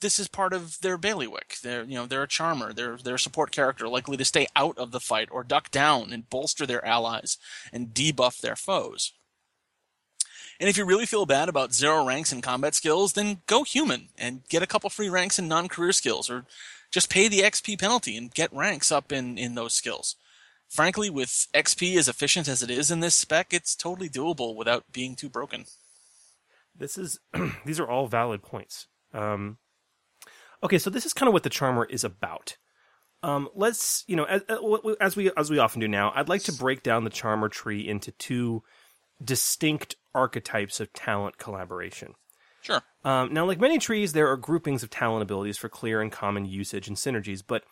this 0.02 0.20
is 0.20 0.28
part 0.28 0.54
of 0.54 0.80
their 0.82 0.98
bailiwick. 0.98 1.56
They're 1.64 1.84
you 1.84 1.96
know 1.96 2.06
they're 2.06 2.24
a 2.24 2.28
charmer. 2.28 2.74
They're 2.74 2.98
they're 2.98 3.16
a 3.16 3.20
support 3.20 3.52
character, 3.52 3.88
likely 3.88 4.18
to 4.18 4.26
stay 4.26 4.48
out 4.56 4.78
of 4.78 4.92
the 4.92 5.00
fight 5.00 5.30
or 5.32 5.44
duck 5.44 5.72
down 5.72 6.12
and 6.12 6.30
bolster 6.30 6.66
their 6.66 6.86
allies 6.86 7.38
and 7.72 7.94
debuff 7.94 8.42
their 8.42 8.58
foes. 8.58 9.14
And 10.60 10.68
if 10.68 10.78
you 10.78 10.84
really 10.84 11.06
feel 11.06 11.26
bad 11.26 11.48
about 11.48 11.74
zero 11.74 12.06
ranks 12.06 12.34
in 12.34 12.42
combat 12.42 12.76
skills, 12.76 13.14
then 13.14 13.42
go 13.48 13.64
human 13.64 14.10
and 14.18 14.42
get 14.50 14.62
a 14.62 14.68
couple 14.68 14.90
free 14.90 15.10
ranks 15.10 15.40
in 15.40 15.48
non-career 15.48 15.94
skills, 15.94 16.30
or 16.30 16.46
just 16.92 17.10
pay 17.10 17.28
the 17.28 17.40
XP 17.40 17.80
penalty 17.80 18.18
and 18.18 18.34
get 18.34 18.54
ranks 18.54 18.92
up 18.92 19.12
in 19.12 19.38
in 19.38 19.56
those 19.56 19.74
skills. 19.74 20.16
Frankly, 20.68 21.10
with 21.10 21.48
XP 21.54 21.98
as 21.98 22.08
efficient 22.08 22.48
as 22.48 22.62
it 22.62 22.70
is 22.70 22.92
in 22.92 23.00
this 23.00 23.16
spec, 23.16 23.54
it's 23.54 23.76
totally 23.76 24.10
doable 24.10 24.56
without 24.56 24.92
being 24.92 25.16
too 25.16 25.30
broken. 25.30 25.66
This 26.76 26.98
is 26.98 27.20
these 27.66 27.80
are 27.80 27.88
all 27.88 28.08
valid 28.08 28.44
points. 28.44 28.88
Um, 29.14 29.58
okay, 30.62 30.78
so 30.78 30.90
this 30.90 31.06
is 31.06 31.14
kind 31.14 31.28
of 31.28 31.34
what 31.34 31.44
the 31.44 31.50
charmer 31.50 31.86
is 31.86 32.04
about. 32.04 32.58
Um, 33.24 33.50
let's 33.56 34.04
you 34.08 34.16
know 34.16 34.26
as, 34.26 34.44
as 35.00 35.16
we 35.16 35.32
as 35.36 35.50
we 35.50 35.58
often 35.58 35.80
do 35.80 35.88
now. 35.88 36.12
I'd 36.16 36.30
like 36.30 36.44
to 36.44 36.54
break 36.54 36.84
down 36.84 37.04
the 37.04 37.10
charmer 37.10 37.50
tree 37.50 37.88
into 37.88 38.12
two 38.12 38.64
distinct 39.24 39.96
archetypes 40.14 40.80
of 40.80 40.92
talent 40.94 41.38
collaboration. 41.38 42.14
Sure. 42.62 42.82
Um, 43.04 43.34
now, 43.34 43.46
like 43.46 43.60
many 43.60 43.78
trees, 43.78 44.14
there 44.14 44.28
are 44.28 44.38
groupings 44.38 44.84
of 44.84 44.90
talent 44.90 45.24
abilities 45.24 45.58
for 45.58 45.70
clear 45.70 46.02
and 46.02 46.12
common 46.12 46.46
usage 46.46 46.88
and 46.88 46.98
synergies, 46.98 47.42
but 47.46 47.64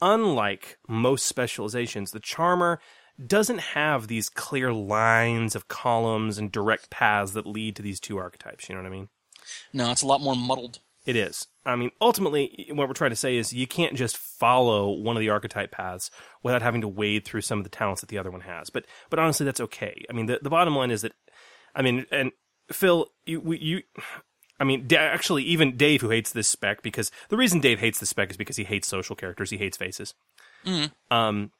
unlike 0.00 0.78
most 0.86 1.26
specializations, 1.26 2.10
the 2.10 2.20
charmer 2.20 2.80
doesn't 3.24 3.58
have 3.58 4.06
these 4.06 4.28
clear 4.28 4.72
lines 4.72 5.56
of 5.56 5.68
columns 5.68 6.38
and 6.38 6.52
direct 6.52 6.90
paths 6.90 7.32
that 7.32 7.46
lead 7.46 7.74
to 7.76 7.82
these 7.82 7.98
two 7.98 8.18
archetypes. 8.18 8.68
You 8.68 8.74
know 8.74 8.82
what 8.82 8.88
I 8.88 8.92
mean? 8.92 9.08
No, 9.72 9.90
it's 9.90 10.02
a 10.02 10.06
lot 10.06 10.20
more 10.20 10.36
muddled. 10.36 10.80
It 11.08 11.16
is. 11.16 11.46
I 11.64 11.74
mean, 11.74 11.90
ultimately, 12.02 12.68
what 12.70 12.86
we're 12.86 12.92
trying 12.92 13.12
to 13.12 13.16
say 13.16 13.38
is 13.38 13.50
you 13.50 13.66
can't 13.66 13.94
just 13.96 14.18
follow 14.18 14.90
one 14.90 15.16
of 15.16 15.20
the 15.20 15.30
archetype 15.30 15.70
paths 15.72 16.10
without 16.42 16.60
having 16.60 16.82
to 16.82 16.88
wade 16.88 17.24
through 17.24 17.40
some 17.40 17.56
of 17.56 17.64
the 17.64 17.70
talents 17.70 18.02
that 18.02 18.08
the 18.10 18.18
other 18.18 18.30
one 18.30 18.42
has. 18.42 18.68
But, 18.68 18.84
but 19.08 19.18
honestly, 19.18 19.46
that's 19.46 19.60
okay. 19.60 20.04
I 20.10 20.12
mean, 20.12 20.26
the, 20.26 20.38
the 20.42 20.50
bottom 20.50 20.76
line 20.76 20.90
is 20.90 21.00
that, 21.00 21.12
I 21.74 21.80
mean, 21.80 22.04
and 22.12 22.32
Phil, 22.70 23.06
you, 23.24 23.40
we- 23.40 23.58
you, 23.58 23.82
I 24.60 24.64
mean, 24.64 24.86
actually, 24.94 25.44
even 25.44 25.78
Dave, 25.78 26.02
who 26.02 26.10
hates 26.10 26.32
this 26.32 26.46
spec, 26.46 26.82
because 26.82 27.10
the 27.30 27.38
reason 27.38 27.60
Dave 27.60 27.80
hates 27.80 28.00
this 28.00 28.10
spec 28.10 28.30
is 28.30 28.36
because 28.36 28.56
he 28.56 28.64
hates 28.64 28.86
social 28.86 29.16
characters, 29.16 29.48
he 29.48 29.56
hates 29.56 29.78
faces. 29.78 30.12
Mhm. 30.66 30.90
Um, 31.10 31.52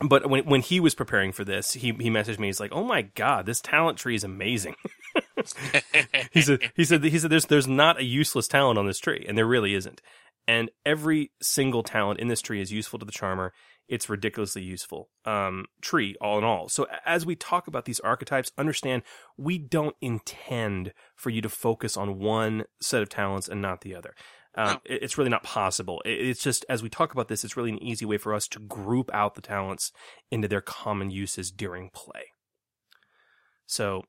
but 0.00 0.28
when 0.28 0.44
when 0.44 0.60
he 0.60 0.78
was 0.78 0.94
preparing 0.94 1.32
for 1.32 1.44
this, 1.44 1.72
he 1.72 1.86
he 1.92 2.10
messaged 2.10 2.38
me. 2.38 2.48
He's 2.48 2.60
like, 2.60 2.72
"Oh 2.72 2.84
my 2.84 3.02
god, 3.02 3.46
this 3.46 3.60
talent 3.60 3.98
tree 3.98 4.14
is 4.14 4.24
amazing." 4.24 4.76
he 6.32 6.42
said 6.42 6.60
he 6.74 6.84
said 6.84 7.02
he 7.02 7.18
said 7.18 7.30
there's 7.30 7.46
there's 7.46 7.68
not 7.68 7.98
a 7.98 8.04
useless 8.04 8.46
talent 8.46 8.78
on 8.78 8.86
this 8.86 8.98
tree, 8.98 9.24
and 9.26 9.38
there 9.38 9.46
really 9.46 9.74
isn't. 9.74 10.02
And 10.48 10.70
every 10.84 11.32
single 11.42 11.82
talent 11.82 12.20
in 12.20 12.28
this 12.28 12.40
tree 12.40 12.60
is 12.60 12.70
useful 12.70 12.98
to 12.98 13.06
the 13.06 13.12
charmer. 13.12 13.52
It's 13.88 14.08
ridiculously 14.08 14.62
useful 14.62 15.08
um, 15.24 15.66
tree, 15.80 16.16
all 16.20 16.38
in 16.38 16.44
all. 16.44 16.68
So 16.68 16.86
as 17.04 17.24
we 17.24 17.36
talk 17.36 17.66
about 17.66 17.84
these 17.84 18.00
archetypes, 18.00 18.52
understand 18.58 19.02
we 19.36 19.58
don't 19.58 19.96
intend 20.00 20.92
for 21.14 21.30
you 21.30 21.40
to 21.40 21.48
focus 21.48 21.96
on 21.96 22.18
one 22.18 22.64
set 22.80 23.02
of 23.02 23.08
talents 23.08 23.48
and 23.48 23.62
not 23.62 23.80
the 23.80 23.94
other. 23.94 24.14
Um, 24.56 24.80
it- 24.84 25.02
It's 25.02 25.18
really 25.18 25.30
not 25.30 25.42
possible. 25.42 26.00
It- 26.04 26.20
It's 26.28 26.42
just 26.42 26.64
as 26.68 26.82
we 26.82 26.88
talk 26.88 27.12
about 27.12 27.28
this, 27.28 27.44
it's 27.44 27.56
really 27.56 27.70
an 27.70 27.82
easy 27.82 28.04
way 28.04 28.16
for 28.18 28.32
us 28.34 28.48
to 28.48 28.58
group 28.58 29.10
out 29.12 29.34
the 29.34 29.42
talents 29.42 29.92
into 30.30 30.48
their 30.48 30.60
common 30.62 31.10
uses 31.10 31.50
during 31.50 31.90
play. 31.90 32.32
So 33.66 34.04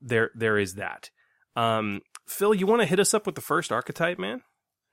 there, 0.00 0.30
there 0.34 0.58
is 0.58 0.74
that. 0.74 1.10
Um, 1.56 2.02
Phil, 2.26 2.54
you 2.54 2.66
want 2.66 2.82
to 2.82 2.86
hit 2.86 2.98
us 2.98 3.14
up 3.14 3.26
with 3.26 3.34
the 3.34 3.40
first 3.40 3.70
archetype, 3.70 4.18
man? 4.18 4.42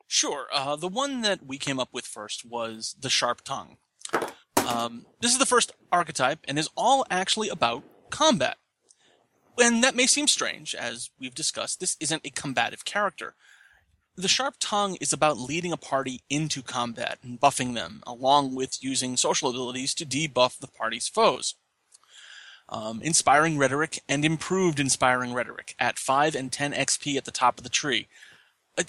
Sure. 0.08 0.48
Uh, 0.52 0.76
the 0.76 0.88
one 0.90 1.22
that 1.22 1.46
we 1.46 1.58
came 1.58 1.80
up 1.80 1.90
with 1.94 2.06
first 2.06 2.46
was 2.46 2.96
the 3.00 3.10
sharp 3.10 3.42
tongue. 3.44 3.78
Um, 4.68 5.06
this 5.22 5.32
is 5.32 5.40
the 5.40 5.46
first 5.46 5.72
archetype 5.92 6.40
and 6.48 6.60
is 6.60 6.70
all 6.78 7.06
actually 7.10 7.50
about 7.50 7.84
combat. 8.10 8.58
And 9.58 9.84
that 9.84 9.96
may 9.96 10.06
seem 10.08 10.28
strange, 10.28 10.76
as 10.76 11.10
we've 11.20 11.34
discussed. 11.36 11.80
This 11.80 11.98
isn't 12.00 12.26
a 12.26 12.30
combative 12.30 12.84
character. 12.86 13.36
The 14.22 14.28
sharp 14.28 14.56
tongue 14.60 14.98
is 15.02 15.12
about 15.12 15.38
leading 15.38 15.72
a 15.72 15.78
party 15.78 16.22
into 16.30 16.62
combat 16.62 17.20
and 17.24 17.40
buffing 17.40 17.74
them, 17.74 18.02
along 18.06 18.56
with 18.56 18.84
using 18.84 19.18
social 19.18 19.50
abilities 19.50 19.94
to 19.96 20.06
debuff 20.06 20.60
the 20.60 20.68
party's 20.68 21.08
foes. 21.08 21.56
Um, 22.70 23.02
inspiring 23.02 23.58
rhetoric 23.58 24.00
and 24.08 24.24
improved 24.24 24.80
inspiring 24.80 25.34
rhetoric 25.34 25.76
at 25.78 26.00
5 26.00 26.36
and 26.36 26.52
10 26.52 26.72
XP 26.72 27.18
at 27.18 27.26
the 27.26 27.32
top 27.32 27.58
of 27.58 27.64
the 27.64 27.70
tree. 27.70 28.08
Uh, 28.78 28.84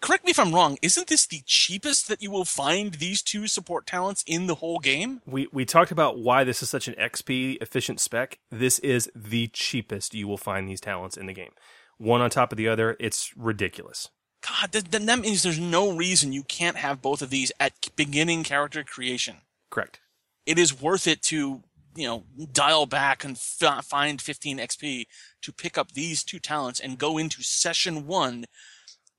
correct 0.00 0.24
me 0.24 0.30
if 0.30 0.38
I'm 0.38 0.54
wrong, 0.54 0.78
isn't 0.82 1.06
this 1.06 1.26
the 1.26 1.42
cheapest 1.46 2.08
that 2.08 2.22
you 2.22 2.30
will 2.30 2.44
find 2.44 2.94
these 2.94 3.22
two 3.22 3.46
support 3.46 3.86
talents 3.86 4.24
in 4.26 4.46
the 4.46 4.56
whole 4.56 4.78
game? 4.80 5.22
We 5.26 5.48
we 5.52 5.64
talked 5.64 5.92
about 5.92 6.18
why 6.18 6.44
this 6.44 6.62
is 6.62 6.70
such 6.70 6.88
an 6.88 6.94
XP 6.94 7.62
efficient 7.62 8.00
spec. 8.00 8.38
This 8.50 8.78
is 8.80 9.10
the 9.14 9.48
cheapest 9.48 10.14
you 10.14 10.26
will 10.26 10.38
find 10.38 10.68
these 10.68 10.80
talents 10.80 11.16
in 11.16 11.26
the 11.26 11.32
game. 11.32 11.52
One 11.98 12.20
on 12.20 12.30
top 12.30 12.52
of 12.52 12.58
the 12.58 12.68
other, 12.68 12.96
it's 12.98 13.32
ridiculous. 13.36 14.08
God, 14.46 14.72
then 14.72 15.06
that 15.06 15.20
means 15.20 15.42
there's 15.42 15.58
no 15.58 15.96
reason 15.96 16.32
you 16.32 16.42
can't 16.42 16.76
have 16.76 17.00
both 17.00 17.22
of 17.22 17.30
these 17.30 17.52
at 17.58 17.72
beginning 17.96 18.44
character 18.44 18.84
creation. 18.84 19.36
Correct. 19.70 20.00
It 20.46 20.58
is 20.58 20.78
worth 20.78 21.06
it 21.06 21.22
to 21.22 21.62
you 21.96 22.06
know, 22.06 22.24
dial 22.52 22.86
back 22.86 23.24
and 23.24 23.36
f- 23.36 23.84
find 23.84 24.20
15 24.20 24.58
XP 24.58 25.06
to 25.42 25.52
pick 25.52 25.78
up 25.78 25.92
these 25.92 26.24
two 26.24 26.38
talents 26.38 26.80
and 26.80 26.98
go 26.98 27.18
into 27.18 27.42
session 27.42 28.06
one 28.06 28.46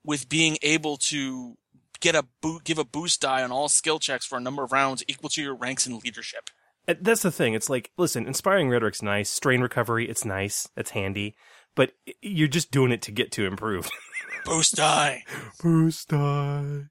with 0.03 0.29
being 0.29 0.57
able 0.61 0.97
to 0.97 1.57
get 1.99 2.15
a 2.15 2.25
boot, 2.41 2.63
give 2.63 2.77
a 2.77 2.83
boost 2.83 3.21
die 3.21 3.43
on 3.43 3.51
all 3.51 3.69
skill 3.69 3.99
checks 3.99 4.25
for 4.25 4.37
a 4.37 4.41
number 4.41 4.63
of 4.63 4.71
rounds 4.71 5.03
equal 5.07 5.29
to 5.29 5.41
your 5.41 5.55
ranks 5.55 5.87
in 5.87 5.97
leadership. 5.99 6.49
Uh, 6.87 6.95
that's 7.01 7.23
the 7.23 7.31
thing. 7.31 7.53
It's 7.53 7.69
like, 7.69 7.91
listen, 7.97 8.27
inspiring 8.27 8.69
rhetoric's 8.69 9.01
nice. 9.01 9.29
Strain 9.29 9.61
recovery, 9.61 10.07
it's 10.07 10.25
nice. 10.25 10.67
It's 10.75 10.91
handy. 10.91 11.35
But 11.75 11.91
you're 12.21 12.47
just 12.47 12.71
doing 12.71 12.91
it 12.91 13.01
to 13.03 13.11
get 13.11 13.31
to 13.33 13.45
improve. 13.45 13.89
boost 14.45 14.75
die. 14.75 15.23
Boost 15.61 16.09
die. 16.09 16.83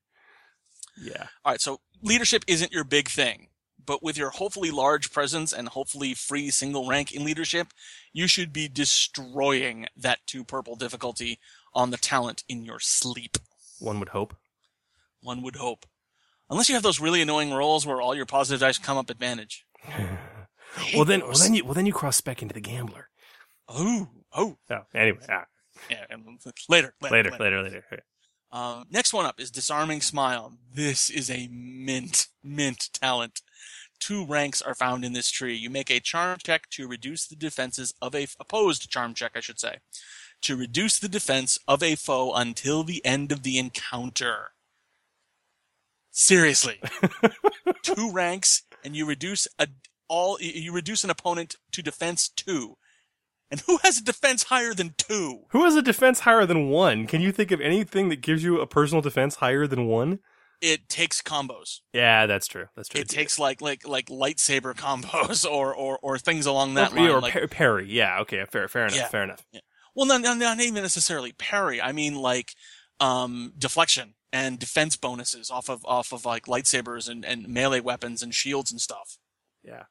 Yeah. 1.01 1.27
All 1.45 1.53
right. 1.53 1.61
So 1.61 1.81
leadership 2.03 2.45
isn't 2.47 2.73
your 2.73 2.85
big 2.85 3.09
thing 3.09 3.49
but 3.87 4.03
with 4.03 4.17
your 4.17 4.31
hopefully 4.31 4.71
large 4.71 5.11
presence 5.11 5.53
and 5.53 5.69
hopefully 5.69 6.15
free 6.15 6.51
single 6.51 6.89
rank 6.89 7.13
in 7.13 7.25
leadership, 7.25 7.69
you 8.13 8.27
should 8.27 8.53
be 8.53 8.69
destroying 8.69 9.87
that 9.97 10.21
two 10.27 10.45
purple 10.45 10.77
difficulty 10.77 11.39
on 11.73 11.91
the 11.91 11.97
talent 11.97 12.45
in 12.49 12.65
your 12.65 12.81
sleep. 12.81 13.37
One 13.79 13.99
would 13.99 14.11
hope. 14.11 14.37
One 15.21 15.43
would 15.43 15.57
hope. 15.57 15.87
Unless 16.51 16.69
you 16.69 16.75
have 16.75 16.83
those 16.83 17.01
really 17.01 17.23
annoying 17.23 17.53
rolls 17.53 17.87
where 17.87 18.01
all 18.01 18.15
your 18.15 18.27
positive 18.27 18.61
dice 18.61 18.79
come 18.79 18.97
up 18.97 19.11
advantage. 19.11 19.65
well 20.95 21.05
then, 21.05 21.21
well 21.21 21.33
then 21.33 21.55
you 21.55 21.65
well 21.65 21.75
then 21.75 21.87
you 21.87 21.93
cross 21.93 22.17
spec 22.17 22.43
into 22.43 22.55
the 22.55 22.61
gambler. 22.61 23.09
Oh, 23.69 24.09
oh. 24.33 24.59
Oh, 24.71 24.83
anyway. 24.95 25.25
Ah. 25.29 25.45
Yeah, 25.91 26.05
later, 26.69 26.95
later, 27.01 27.11
later, 27.11 27.31
later, 27.31 27.63
later. 27.63 27.85
later. 27.91 28.05
Um, 28.55 28.85
next 28.89 29.13
one 29.13 29.27
up 29.27 29.41
is 29.41 29.51
Disarming 29.51 30.01
Smile. 30.01 30.53
This 30.73 31.11
is 31.11 31.29
a 31.29 31.49
mint, 31.51 32.29
mint 32.43 32.89
talent. 32.93 33.41
Two 33.99 34.25
ranks 34.25 34.63
are 34.63 34.77
found 34.77 35.05
in 35.05 35.13
this 35.13 35.31
tree. 35.31 35.57
You 35.57 35.71
make 35.71 35.91
a 35.91 35.99
charm 35.99 36.39
check 36.45 36.71
to 36.71 36.87
reduce 36.87 37.27
the 37.27 37.35
defenses 37.35 37.95
of 38.01 38.15
a 38.15 38.29
opposed 38.39 38.89
charm 38.91 39.13
check, 39.13 39.33
I 39.35 39.41
should 39.41 39.59
say, 39.59 39.79
to 40.43 40.57
reduce 40.57 41.01
the 41.01 41.09
defense 41.09 41.59
of 41.67 41.83
a 41.83 41.97
foe 41.97 42.33
until 42.33 42.85
the 42.85 43.05
end 43.05 43.33
of 43.33 43.43
the 43.43 43.59
encounter. 43.59 44.53
Seriously, 46.13 46.81
two 47.83 48.13
ranks, 48.13 48.63
and 48.85 48.95
you 48.95 49.05
reduce 49.05 49.49
a 49.59 49.67
all 50.07 50.39
you 50.41 50.73
reduce 50.73 51.03
an 51.03 51.11
opponent 51.11 51.57
to 51.73 51.83
defense 51.83 52.29
two. 52.29 52.77
And 53.55 53.61
who 53.69 53.79
has 53.85 53.99
a 53.99 54.03
defense 54.03 54.43
higher 54.43 54.75
than 54.75 54.97
two? 54.99 55.43
Who 55.51 55.63
has 55.63 55.77
a 55.77 55.83
defense 55.83 56.19
higher 56.19 56.45
than 56.45 56.71
one? 56.71 57.07
Can 57.07 57.21
you 57.21 57.31
think 57.31 57.53
of 57.53 57.61
anything 57.61 58.09
that 58.09 58.21
gives 58.21 58.43
you 58.43 58.61
a 58.61 58.67
personal 58.67 59.01
defense 59.01 59.37
higher 59.37 59.69
than 59.69 59.87
one? 59.87 60.19
It 60.61 60.89
takes 60.89 61.23
combos. 61.23 61.79
Yeah, 61.93 62.27
that's 62.27 62.49
true. 62.49 62.67
That's 62.75 62.89
true. 62.89 63.01
It 63.01 63.09
takes 63.09 63.39
like 63.39 63.61
like 63.61 63.87
like 63.87 64.07
lightsaber 64.07 64.75
combos 64.75 65.49
or 65.49 65.73
or, 65.73 66.01
or 66.03 66.19
things 66.19 66.47
along 66.47 66.75
that 66.75 66.95
or, 66.95 66.97
line. 66.97 67.11
Or 67.11 67.21
like, 67.21 67.51
parry. 67.53 67.87
Yeah. 67.89 68.23
Okay. 68.23 68.45
Fair. 68.51 68.67
Fair 68.67 68.87
enough. 68.87 68.97
Yeah, 68.97 69.07
fair 69.07 69.23
enough. 69.23 69.47
Yeah. 69.53 69.61
Well, 69.95 70.07
not, 70.07 70.23
not 70.23 70.37
not 70.37 70.59
even 70.59 70.83
necessarily 70.83 71.31
parry. 71.31 71.81
I 71.81 71.93
mean 71.93 72.17
like 72.17 72.57
um 72.99 73.53
deflection 73.57 74.15
and 74.33 74.59
defense 74.59 74.97
bonuses 74.97 75.49
off 75.49 75.71
of 75.71 75.87
off 75.87 76.13
of 76.13 76.25
like 76.25 76.47
lightsabers 76.47 77.09
and, 77.09 77.25
and 77.25 77.47
melee 77.47 77.79
weapons 77.79 78.21
and 78.21 78.35
shields 78.35 78.73
and 78.73 78.81
stuff. 78.81 79.17
Yeah. 79.63 79.85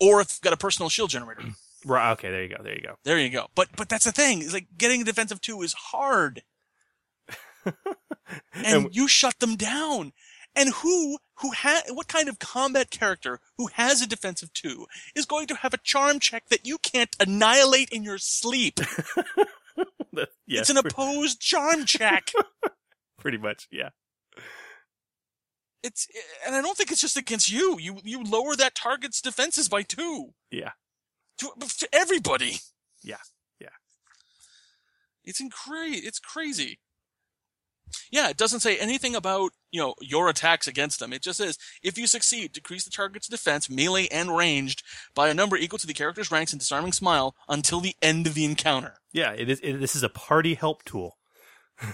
Or 0.00 0.22
if 0.22 0.32
you've 0.32 0.40
got 0.40 0.54
a 0.54 0.56
personal 0.56 0.88
shield 0.88 1.10
generator. 1.10 1.42
Right. 1.84 2.12
Okay. 2.12 2.30
There 2.30 2.42
you 2.42 2.48
go. 2.48 2.62
There 2.62 2.74
you 2.74 2.82
go. 2.82 2.96
There 3.04 3.18
you 3.18 3.30
go. 3.30 3.46
But 3.54 3.68
but 3.76 3.88
that's 3.88 4.04
the 4.04 4.12
thing. 4.12 4.42
Is 4.42 4.52
like 4.52 4.66
getting 4.76 5.02
a 5.02 5.04
defensive 5.04 5.40
two 5.40 5.62
is 5.62 5.72
hard. 5.72 6.42
and, 7.64 7.74
and 8.64 8.96
you 8.96 9.08
shut 9.08 9.38
them 9.40 9.56
down. 9.56 10.12
And 10.54 10.70
who 10.70 11.18
who 11.36 11.52
ha- 11.52 11.82
what 11.90 12.08
kind 12.08 12.28
of 12.28 12.38
combat 12.38 12.90
character 12.90 13.40
who 13.56 13.68
has 13.74 14.02
a 14.02 14.06
defensive 14.06 14.52
two 14.52 14.86
is 15.14 15.24
going 15.24 15.46
to 15.46 15.54
have 15.54 15.72
a 15.72 15.78
charm 15.78 16.18
check 16.18 16.48
that 16.48 16.66
you 16.66 16.78
can't 16.78 17.14
annihilate 17.20 17.90
in 17.90 18.02
your 18.02 18.18
sleep? 18.18 18.80
yes, 20.16 20.28
it's 20.48 20.70
an 20.70 20.76
opposed 20.76 21.40
charm 21.40 21.84
check. 21.84 22.32
Pretty 23.18 23.38
much, 23.38 23.68
yeah. 23.70 23.90
It's 25.82 26.08
and 26.44 26.54
I 26.54 26.60
don't 26.60 26.76
think 26.76 26.90
it's 26.90 27.00
just 27.00 27.16
against 27.16 27.50
you. 27.50 27.78
You 27.78 27.98
you 28.02 28.22
lower 28.22 28.56
that 28.56 28.74
target's 28.74 29.20
defenses 29.20 29.68
by 29.68 29.82
two. 29.82 30.34
Yeah. 30.50 30.72
To, 31.40 31.50
to 31.78 31.88
everybody. 31.92 32.56
Yeah. 33.02 33.16
Yeah. 33.60 33.68
It's 35.24 35.40
incre- 35.40 36.02
it's 36.02 36.18
crazy. 36.18 36.78
Yeah, 38.10 38.28
it 38.28 38.36
doesn't 38.36 38.60
say 38.60 38.76
anything 38.76 39.16
about, 39.16 39.50
you 39.72 39.80
know, 39.80 39.94
your 40.00 40.28
attacks 40.28 40.68
against 40.68 41.00
them. 41.00 41.12
It 41.12 41.22
just 41.22 41.38
says, 41.38 41.58
if 41.82 41.98
you 41.98 42.06
succeed, 42.06 42.52
decrease 42.52 42.84
the 42.84 42.90
target's 42.90 43.26
defense, 43.26 43.68
melee 43.68 44.06
and 44.12 44.36
ranged, 44.36 44.84
by 45.14 45.28
a 45.28 45.34
number 45.34 45.56
equal 45.56 45.78
to 45.80 45.86
the 45.88 45.94
character's 45.94 46.30
ranks 46.30 46.52
in 46.52 46.58
Disarming 46.60 46.92
Smile 46.92 47.34
until 47.48 47.80
the 47.80 47.96
end 48.00 48.26
of 48.28 48.34
the 48.34 48.44
encounter. 48.44 48.94
Yeah, 49.12 49.32
it 49.32 49.48
is. 49.50 49.58
It, 49.60 49.78
this 49.80 49.96
is 49.96 50.04
a 50.04 50.08
party 50.08 50.54
help 50.54 50.84
tool. 50.84 51.18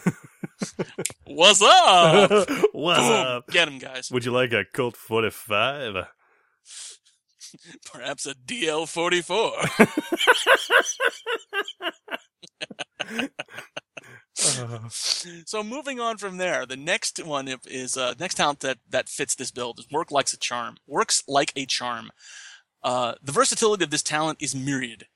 What's 1.26 1.62
up? 1.62 2.30
What's 2.72 3.00
Boom. 3.00 3.12
up? 3.12 3.46
Get 3.48 3.68
him, 3.68 3.78
guys. 3.78 4.10
Would 4.10 4.24
you 4.24 4.32
like 4.32 4.52
a 4.52 4.64
Colt 4.64 4.96
45? 4.96 6.06
Perhaps 7.90 8.26
a 8.26 8.34
DL 8.34 8.88
44. 8.88 9.52
so 14.36 15.62
moving 15.62 15.98
on 15.98 16.18
from 16.18 16.36
there, 16.36 16.66
the 16.66 16.76
next 16.76 17.24
one 17.24 17.48
is 17.66 17.96
uh, 17.96 18.14
next 18.18 18.34
talent 18.34 18.60
that 18.60 18.78
that 18.88 19.08
fits 19.08 19.34
this 19.34 19.50
build 19.50 19.78
is 19.78 19.86
work 19.90 20.10
like 20.10 20.30
a 20.32 20.36
charm. 20.36 20.76
Works 20.86 21.22
like 21.26 21.52
a 21.56 21.64
charm. 21.66 22.10
Uh, 22.82 23.14
the 23.22 23.32
versatility 23.32 23.82
of 23.84 23.90
this 23.90 24.02
talent 24.02 24.38
is 24.40 24.54
myriad, 24.54 25.06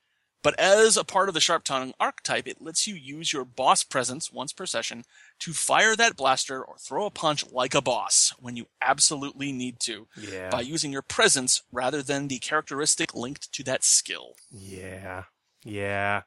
but 0.43 0.59
as 0.59 0.97
a 0.97 1.03
part 1.03 1.27
of 1.27 1.33
the 1.33 1.39
sharp 1.39 1.63
tongue 1.63 1.93
archetype, 1.99 2.47
it 2.47 2.61
lets 2.61 2.87
you 2.87 2.95
use 2.95 3.31
your 3.31 3.45
boss 3.45 3.83
presence 3.83 4.31
once 4.31 4.53
per 4.53 4.65
session 4.65 5.03
to 5.39 5.53
fire 5.53 5.95
that 5.95 6.15
blaster 6.15 6.63
or 6.63 6.77
throw 6.77 7.05
a 7.05 7.11
punch 7.11 7.45
like 7.51 7.75
a 7.75 7.81
boss 7.81 8.33
when 8.39 8.55
you 8.55 8.65
absolutely 8.81 9.51
need 9.51 9.79
to. 9.81 10.07
Yeah. 10.17 10.49
By 10.49 10.61
using 10.61 10.91
your 10.91 11.03
presence 11.03 11.61
rather 11.71 12.01
than 12.01 12.27
the 12.27 12.39
characteristic 12.39 13.13
linked 13.13 13.51
to 13.53 13.63
that 13.63 13.83
skill. 13.83 14.33
Yeah. 14.49 15.25
Yeah. 15.63 16.23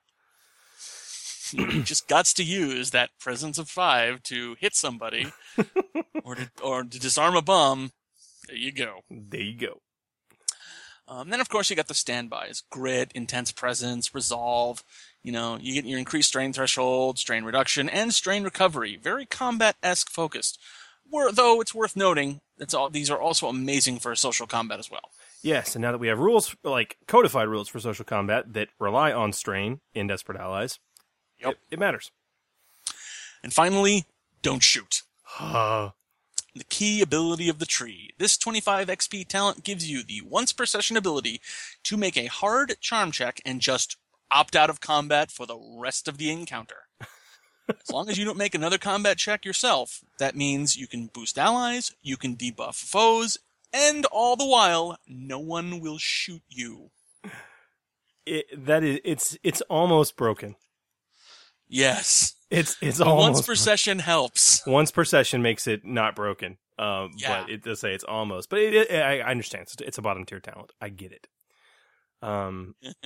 you 1.51 1.83
just 1.83 2.07
got 2.09 2.27
to 2.27 2.45
use 2.45 2.91
that 2.91 3.11
presence 3.19 3.59
of 3.59 3.69
five 3.69 4.23
to 4.25 4.57
hit 4.61 4.75
somebody 4.75 5.33
or 6.25 6.37
to 6.37 6.51
or 6.63 6.85
to 6.85 7.01
disarm 7.01 7.37
a 7.37 7.43
bum. 7.43 7.93
There 8.47 8.57
you 8.57 8.73
go. 8.73 9.01
There 9.11 9.41
you 9.41 9.59
go. 9.59 9.81
Um, 11.07 11.31
then 11.31 11.41
of 11.41 11.49
course 11.49 11.69
you 11.69 11.77
got 11.77 11.89
the 11.89 11.95
standbys: 11.95 12.63
grit, 12.71 13.13
intense 13.15 13.53
presence, 13.53 14.15
resolve. 14.15 14.83
You 15.23 15.33
know, 15.33 15.59
you 15.61 15.75
get 15.75 15.85
your 15.85 15.99
increased 15.99 16.29
strain 16.29 16.53
threshold, 16.53 17.19
strain 17.19 17.45
reduction, 17.45 17.89
and 17.89 18.15
strain 18.15 18.45
recovery. 18.45 18.97
Very 18.97 19.27
combat-esque 19.27 20.11
focused. 20.11 20.59
Where, 21.09 21.31
though 21.31 21.61
it's 21.61 21.75
worth 21.75 21.97
noting, 21.97 22.41
that's 22.59 22.75
all. 22.75 22.91
These 22.91 23.11
are 23.11 23.21
also 23.21 23.49
amazing 23.49 23.99
for 23.99 24.15
social 24.15 24.47
combat 24.47 24.79
as 24.79 24.91
well. 24.91 25.11
Yes, 25.43 25.75
and 25.75 25.83
now 25.83 25.93
that 25.93 25.99
we 25.99 26.09
have 26.09 26.19
rules 26.19 26.57
like 26.65 26.97
codified 27.07 27.49
rules 27.49 27.69
for 27.69 27.79
social 27.81 28.05
combat 28.05 28.55
that 28.55 28.69
rely 28.79 29.13
on 29.13 29.33
strain 29.33 29.81
in 29.95 30.07
Desperate 30.07 30.39
Allies, 30.39 30.79
Yep. 31.41 31.51
It, 31.53 31.59
it 31.73 31.79
matters. 31.79 32.11
And 33.43 33.53
finally, 33.53 34.05
don't 34.43 34.63
shoot. 34.63 35.03
Uh, 35.41 35.91
the 36.55 36.65
key 36.65 37.03
ability 37.03 37.49
of 37.49 37.59
the 37.59 37.67
tree. 37.67 38.11
This 38.19 38.37
25 38.37 38.89
XP 38.89 39.27
talent 39.29 39.65
gives 39.65 39.91
you 39.91 40.03
the 40.03 40.23
once 40.23 40.53
per 40.53 40.67
session 40.67 40.97
ability 40.97 41.41
to 41.83 41.97
make 41.97 42.17
a 42.17 42.27
hard 42.27 42.77
charm 42.81 43.11
check 43.11 43.41
and 43.45 43.61
just 43.61 43.97
opt 44.31 44.57
out 44.57 44.71
of 44.71 44.81
combat 44.81 45.31
for 45.31 45.47
the 45.47 45.59
rest 45.79 46.09
of 46.09 46.19
the 46.19 46.31
encounter. 46.31 46.89
as 47.69 47.91
long 47.91 48.09
as 48.09 48.19
you 48.19 48.25
don't 48.25 48.39
make 48.39 48.55
another 48.55 48.79
combat 48.79 49.17
check 49.17 49.45
yourself, 49.45 50.01
that 50.19 50.37
means 50.37 50.77
you 50.77 50.87
can 50.87 51.07
boost 51.13 51.39
allies, 51.39 51.93
you 52.03 52.17
can 52.17 52.37
debuff 52.37 52.75
foes, 52.75 53.39
and 53.73 54.07
all 54.07 54.37
the 54.37 54.47
while, 54.47 54.97
no 55.07 55.39
one 55.39 55.81
will 55.81 55.99
shoot 55.99 56.43
you. 56.49 56.91
it, 58.27 58.47
that 58.67 58.85
is, 58.85 59.01
it's 59.05 59.39
it's 59.43 59.61
almost 59.63 60.17
broken. 60.17 60.57
Yes. 61.69 62.35
It's 62.55 62.77
it's 62.81 63.01
almost 63.01 63.35
once 63.37 63.47
per 63.47 63.55
session 63.55 63.99
helps. 63.99 64.67
once 64.67 64.91
per 64.91 65.05
session 65.05 65.43
makes 65.43 65.67
it 65.67 65.85
not 65.85 66.15
broken. 66.17 66.59
Um, 66.79 67.11
Yeah. 67.17 67.43
but 67.43 67.51
it 67.51 67.63
does 67.63 67.81
say 67.81 67.95
it's 67.95 68.05
almost. 68.05 68.49
But 68.51 68.61
it, 68.61 68.75
it, 68.91 69.01
I, 69.03 69.21
I 69.21 69.31
understand. 69.31 69.63
It's, 69.63 69.77
it's 69.81 69.99
a 69.99 70.03
bottom 70.03 70.25
tier 70.25 70.41
talent. 70.41 70.73
I 70.81 70.89
get 70.89 71.13
it. 71.13 71.27
Um, 72.23 72.75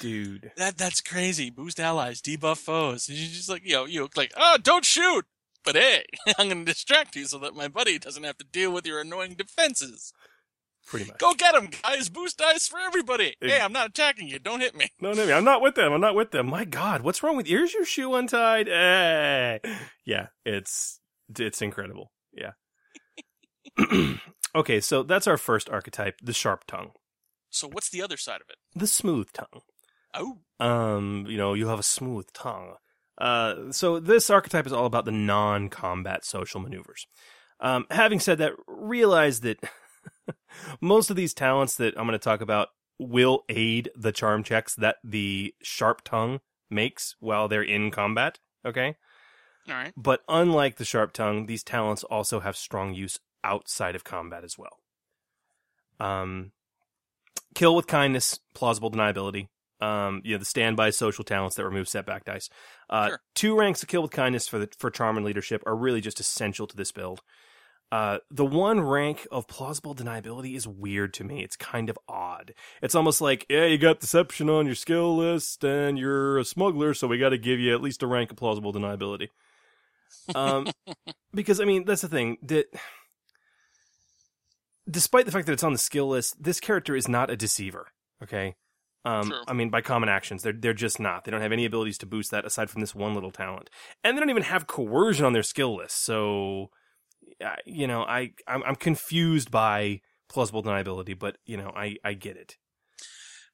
dude, 0.00 0.52
That 0.56 0.76
that's 0.76 1.00
crazy. 1.00 1.50
Boost 1.50 1.80
allies, 1.80 2.20
debuff 2.20 2.58
foes. 2.58 3.08
And 3.08 3.16
you're 3.18 3.28
just 3.28 3.48
like, 3.48 3.62
you 3.64 3.72
know, 3.72 3.84
you 3.86 4.02
look 4.02 4.16
like, 4.16 4.32
oh, 4.36 4.58
don't 4.62 4.84
shoot. 4.84 5.24
But 5.64 5.76
hey, 5.76 6.04
I'm 6.38 6.48
going 6.48 6.64
to 6.64 6.72
distract 6.72 7.16
you 7.16 7.24
so 7.26 7.38
that 7.38 7.54
my 7.54 7.68
buddy 7.68 7.98
doesn't 7.98 8.24
have 8.24 8.36
to 8.38 8.44
deal 8.44 8.70
with 8.72 8.86
your 8.86 9.00
annoying 9.00 9.34
defenses. 9.34 10.12
Pretty 10.86 11.06
much. 11.06 11.18
Go 11.18 11.34
get 11.34 11.54
him, 11.54 11.68
guys. 11.82 12.08
Boost 12.08 12.38
dice 12.38 12.66
for 12.68 12.78
everybody. 12.78 13.34
Ex- 13.40 13.52
Hey, 13.52 13.60
I'm 13.60 13.72
not 13.72 13.88
attacking 13.90 14.28
you. 14.28 14.38
Don't 14.38 14.60
hit 14.60 14.74
me. 14.76 14.88
No, 15.00 15.12
no, 15.12 15.30
I'm 15.32 15.44
not 15.44 15.62
with 15.62 15.74
them. 15.74 15.92
I'm 15.92 16.00
not 16.00 16.14
with 16.14 16.30
them. 16.30 16.46
My 16.46 16.64
God, 16.64 17.02
what's 17.02 17.22
wrong 17.22 17.36
with 17.36 17.48
you? 17.48 17.58
Here's 17.58 17.74
your 17.74 17.84
shoe 17.84 18.14
untied. 18.14 18.66
Hey. 18.66 19.60
Yeah, 20.04 20.26
it's 20.44 21.00
it's 21.38 21.62
incredible. 21.62 22.12
Yeah. 22.32 22.52
okay, 24.54 24.80
so 24.80 25.02
that's 25.02 25.26
our 25.26 25.36
first 25.38 25.68
archetype, 25.70 26.16
the 26.22 26.32
sharp 26.32 26.64
tongue, 26.66 26.90
So 27.50 27.68
what's 27.68 27.90
the 27.90 28.02
other 28.02 28.16
side 28.16 28.40
of 28.40 28.48
it? 28.50 28.56
the 28.78 28.86
smooth 28.86 29.28
tongue. 29.32 29.62
Oh, 30.14 30.38
Um, 30.60 31.24
you 31.28 31.38
know, 31.38 31.54
you 31.54 31.68
have 31.68 31.78
a 31.78 31.82
smooth 31.84 32.26
tongue. 32.34 32.74
Uh, 33.18 33.70
so 33.72 33.98
this 34.00 34.28
archetype 34.30 34.66
is 34.66 34.72
all 34.72 34.84
about 34.86 35.04
the 35.04 35.10
non-combat 35.12 36.24
social 36.24 36.60
maneuvers. 36.60 37.06
Um, 37.60 37.86
having 37.90 38.20
said 38.20 38.38
that, 38.38 38.52
realize 38.66 39.40
that 39.40 39.58
most 40.80 41.10
of 41.10 41.16
these 41.16 41.34
talents 41.34 41.76
that 41.76 41.94
I'm 41.96 42.06
going 42.06 42.18
to 42.18 42.18
talk 42.18 42.40
about 42.40 42.68
will 42.98 43.44
aid 43.48 43.90
the 43.96 44.12
charm 44.12 44.42
checks 44.42 44.74
that 44.76 44.96
the 45.02 45.54
sharp 45.62 46.02
tongue 46.04 46.40
makes 46.70 47.16
while 47.20 47.48
they're 47.48 47.62
in 47.62 47.90
combat. 47.90 48.38
Okay. 48.64 48.96
all 49.68 49.74
right. 49.74 49.92
But 49.96 50.20
unlike 50.28 50.76
the 50.76 50.84
sharp 50.84 51.12
tongue, 51.12 51.46
these 51.46 51.62
talents 51.64 52.04
also 52.04 52.40
have 52.40 52.56
strong 52.56 52.94
use 52.94 53.18
outside 53.44 53.96
of 53.96 54.04
combat 54.04 54.44
as 54.44 54.56
well. 54.56 54.78
Um, 55.98 56.52
kill 57.54 57.74
with 57.76 57.86
kindness, 57.86 58.40
plausible 58.54 58.90
deniability. 58.90 59.48
Um, 59.80 60.20
you 60.24 60.34
know 60.34 60.38
the 60.38 60.44
standby 60.44 60.90
social 60.90 61.24
talents 61.24 61.56
that 61.56 61.64
remove 61.64 61.88
setback 61.88 62.24
dice. 62.24 62.48
Uh, 62.88 63.08
Sure. 63.08 63.20
Two 63.34 63.58
ranks 63.58 63.82
of 63.82 63.88
kill 63.88 64.02
with 64.02 64.12
kindness 64.12 64.46
for 64.46 64.60
the 64.60 64.68
for 64.78 64.90
charm 64.92 65.16
and 65.16 65.26
leadership 65.26 65.60
are 65.66 65.74
really 65.74 66.00
just 66.00 66.20
essential 66.20 66.68
to 66.68 66.76
this 66.76 66.92
build. 66.92 67.20
Uh, 67.92 68.20
the 68.30 68.44
one 68.44 68.80
rank 68.80 69.26
of 69.30 69.46
plausible 69.46 69.94
deniability 69.94 70.56
is 70.56 70.66
weird 70.66 71.12
to 71.12 71.24
me. 71.24 71.44
It's 71.44 71.56
kind 71.56 71.90
of 71.90 71.98
odd. 72.08 72.54
It's 72.80 72.94
almost 72.94 73.20
like, 73.20 73.44
yeah, 73.50 73.66
you 73.66 73.76
got 73.76 74.00
deception 74.00 74.48
on 74.48 74.64
your 74.64 74.74
skill 74.74 75.14
list 75.14 75.62
and 75.62 75.98
you're 75.98 76.38
a 76.38 76.44
smuggler, 76.46 76.94
so 76.94 77.06
we 77.06 77.18
got 77.18 77.28
to 77.28 77.38
give 77.38 77.60
you 77.60 77.74
at 77.74 77.82
least 77.82 78.02
a 78.02 78.06
rank 78.06 78.30
of 78.30 78.38
plausible 78.38 78.72
deniability. 78.72 79.28
Um, 80.34 80.68
because 81.34 81.60
I 81.60 81.66
mean, 81.66 81.84
that's 81.84 82.00
the 82.00 82.08
thing 82.08 82.38
that, 82.44 82.64
despite 84.90 85.26
the 85.26 85.32
fact 85.32 85.44
that 85.44 85.52
it's 85.52 85.62
on 85.62 85.72
the 85.72 85.78
skill 85.78 86.08
list, 86.08 86.42
this 86.42 86.60
character 86.60 86.96
is 86.96 87.08
not 87.08 87.28
a 87.28 87.36
deceiver. 87.36 87.88
Okay. 88.22 88.54
Um, 89.04 89.24
True. 89.24 89.42
I 89.46 89.52
mean, 89.52 89.68
by 89.68 89.82
common 89.82 90.08
actions, 90.08 90.42
they're 90.42 90.54
they're 90.54 90.72
just 90.72 90.98
not. 90.98 91.24
They 91.24 91.30
don't 91.30 91.42
have 91.42 91.52
any 91.52 91.66
abilities 91.66 91.98
to 91.98 92.06
boost 92.06 92.30
that 92.30 92.46
aside 92.46 92.70
from 92.70 92.80
this 92.80 92.94
one 92.94 93.14
little 93.14 93.32
talent, 93.32 93.68
and 94.02 94.16
they 94.16 94.20
don't 94.20 94.30
even 94.30 94.44
have 94.44 94.66
coercion 94.66 95.26
on 95.26 95.34
their 95.34 95.42
skill 95.42 95.76
list. 95.76 96.02
So, 96.02 96.70
you 97.64 97.86
know, 97.86 98.02
I 98.02 98.32
I'm, 98.46 98.62
I'm 98.64 98.76
confused 98.76 99.50
by 99.50 100.00
plausible 100.28 100.62
deniability, 100.62 101.18
but 101.18 101.36
you 101.44 101.56
know, 101.56 101.72
I 101.74 101.96
I 102.04 102.14
get 102.14 102.36
it. 102.36 102.56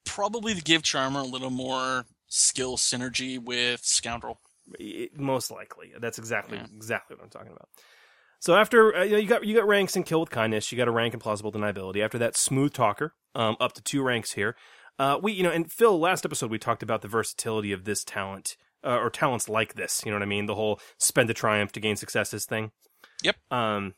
Probably 0.05 0.55
to 0.55 0.63
give 0.63 0.83
Charmer 0.83 1.21
a 1.21 1.25
little 1.25 1.51
more 1.51 2.07
skill 2.29 2.77
synergy 2.77 3.43
with 3.43 3.81
Scoundrel. 3.85 4.41
It- 4.79 5.19
most 5.19 5.51
likely, 5.51 5.93
that's 5.99 6.19
exactly 6.19 6.59
exactly 6.77 7.17
what 7.17 7.25
I'm 7.25 7.31
talking 7.31 7.53
about. 7.53 7.69
So 8.41 8.55
after 8.55 8.95
uh, 8.95 9.03
you, 9.03 9.13
know, 9.13 9.19
you 9.19 9.29
got 9.29 9.45
you 9.45 9.55
got 9.55 9.67
ranks 9.67 9.97
in 9.97 10.05
kill 10.05 10.21
with 10.21 10.31
kindness, 10.31 10.71
you 10.71 10.79
got 10.79 10.89
a 10.89 10.93
rank 10.93 11.15
in 11.15 11.21
plausible 11.21 11.53
deniability. 11.53 12.05
After 12.05 12.19
that, 12.19 12.37
smooth 12.37 12.73
talker, 12.73 13.15
um, 13.35 13.57
up 13.61 13.73
to 13.75 13.83
two 13.83 14.03
ranks 14.03 14.33
here. 14.33 14.57
Uh, 14.99 15.19
we 15.21 15.33
you 15.33 15.43
know, 15.43 15.51
and 15.51 15.71
Phil, 15.71 15.99
last 15.99 16.25
episode 16.25 16.51
we 16.51 16.59
talked 16.59 16.83
about 16.83 17.03
the 17.03 17.09
versatility 17.09 17.73
of 17.73 17.85
this 17.85 18.05
talent 18.05 18.57
uh, 18.85 18.99
or 18.99 19.11
talents 19.11 19.49
like 19.49 19.75
this. 19.75 20.03
You 20.05 20.11
know 20.11 20.17
what 20.17 20.23
I 20.23 20.27
mean? 20.27 20.47
The 20.47 20.55
whole 20.55 20.81
spend 20.99 21.29
the 21.29 21.35
triumph 21.35 21.73
to 21.73 21.81
gain 21.81 21.97
successes 21.97 22.45
thing. 22.45 22.71
Yep. 23.23 23.37
Um, 23.51 23.95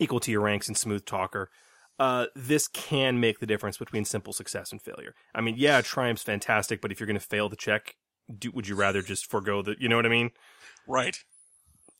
equal 0.00 0.20
to 0.20 0.30
your 0.30 0.40
ranks 0.40 0.68
in 0.68 0.74
smooth 0.74 1.04
talker. 1.04 1.50
Uh, 1.98 2.26
this 2.34 2.66
can 2.66 3.20
make 3.20 3.38
the 3.38 3.46
difference 3.46 3.76
between 3.76 4.04
simple 4.04 4.32
success 4.32 4.72
and 4.72 4.82
failure. 4.82 5.14
I 5.34 5.40
mean, 5.40 5.54
yeah, 5.56 5.80
triumph's 5.80 6.22
fantastic, 6.24 6.80
but 6.80 6.90
if 6.90 6.98
you're 6.98 7.06
going 7.06 7.18
to 7.18 7.24
fail 7.24 7.48
the 7.48 7.56
check, 7.56 7.94
do, 8.38 8.50
would 8.52 8.66
you 8.66 8.74
rather 8.74 9.00
just 9.02 9.30
forego 9.30 9.62
the? 9.62 9.76
You 9.78 9.88
know 9.88 9.96
what 9.96 10.06
I 10.06 10.08
mean? 10.08 10.30
Right. 10.88 11.16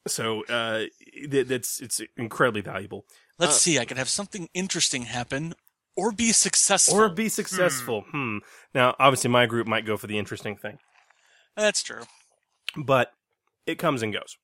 So 0.09 0.45
uh, 0.47 0.85
th- 1.31 1.47
that's 1.47 1.81
it's 1.81 2.01
incredibly 2.17 2.61
valuable. 2.61 3.07
Let's 3.39 3.55
Uh, 3.55 3.59
see. 3.59 3.79
I 3.79 3.85
could 3.85 3.97
have 3.99 4.09
something 4.09 4.49
interesting 4.53 5.03
happen, 5.03 5.55
or 5.97 6.11
be 6.12 6.33
successful, 6.33 6.97
or 6.99 7.09
be 7.09 7.29
successful. 7.29 8.05
Hmm. 8.11 8.39
Now, 8.75 8.97
obviously, 8.99 9.31
my 9.31 9.47
group 9.47 9.67
might 9.67 9.87
go 9.87 9.97
for 9.97 10.07
the 10.09 10.19
interesting 10.19 10.57
thing, 10.57 10.79
That's 11.57 11.83
true. 11.83 12.03
but 12.77 13.12
it 13.67 13.79
comes 13.79 14.03
and 14.03 14.12
goes. 14.12 14.37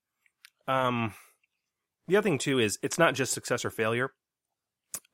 Um, 0.69 1.15
the 2.11 2.17
other 2.17 2.25
thing 2.29 2.39
too 2.39 2.59
is 2.59 2.79
it's 2.83 2.99
not 2.99 3.15
just 3.15 3.33
success 3.33 3.65
or 3.65 3.71
failure. 3.71 4.11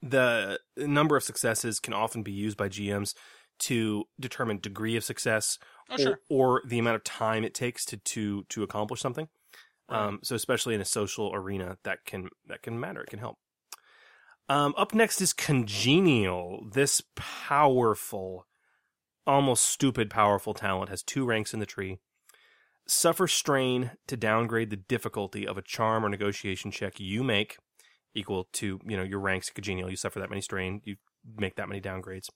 The 0.03 0.59
number 0.77 1.17
of 1.17 1.23
successes 1.23 1.79
can 1.81 1.93
often 1.95 2.23
be 2.23 2.33
used 2.33 2.57
by 2.57 2.69
GMs 2.69 3.15
to 3.61 4.05
determine 4.21 4.59
degree 4.59 4.97
of 4.97 5.05
success 5.05 5.59
Oh, 5.89 5.95
or, 5.95 5.99
sure. 5.99 6.21
or 6.29 6.63
the 6.67 6.79
amount 6.79 6.97
of 6.97 7.05
time 7.05 7.45
it 7.45 7.55
takes 7.55 7.85
to 7.87 7.97
to 7.99 8.45
to 8.49 8.63
accomplish 8.63 9.01
something. 9.01 9.29
Um, 9.89 10.19
so 10.25 10.35
especially 10.35 10.75
in 10.75 10.81
a 10.81 10.85
social 10.85 11.33
arena, 11.33 11.79
that 11.85 12.05
can 12.05 12.29
that 12.49 12.63
can 12.63 12.81
matter. 12.81 13.03
It 13.03 13.11
can 13.11 13.21
help. 13.21 13.37
Um, 14.49 14.75
up 14.77 14.95
next 14.95 15.21
is 15.21 15.33
congenial. 15.33 16.67
This 16.73 17.03
powerful, 17.15 18.47
almost 19.27 19.65
stupid 19.65 20.11
powerful 20.11 20.55
talent 20.55 20.89
has 20.91 21.03
two 21.03 21.25
ranks 21.25 21.55
in 21.55 21.61
the 21.61 21.67
tree. 21.67 21.99
Suffer 22.87 23.27
strain 23.27 23.93
to 24.07 24.17
downgrade 24.17 24.71
the 24.71 24.77
difficulty 24.77 25.47
of 25.47 25.59
a 25.59 25.63
charm 25.63 26.05
or 26.05 26.09
negotiation 26.09 26.71
check 26.71 27.01
you 27.01 27.25
make, 27.25 27.59
equal 28.15 28.49
to 28.55 28.81
you 28.87 28.97
know 28.97 29.03
your 29.03 29.21
ranks 29.21 29.51
congenial. 29.51 29.91
You 29.91 29.97
suffer 29.97 30.21
that 30.21 30.31
many 30.31 30.41
strain, 30.41 30.81
you 30.85 30.97
make 31.37 31.57
that 31.57 31.69
many 31.69 31.81
downgrades, 31.81 32.29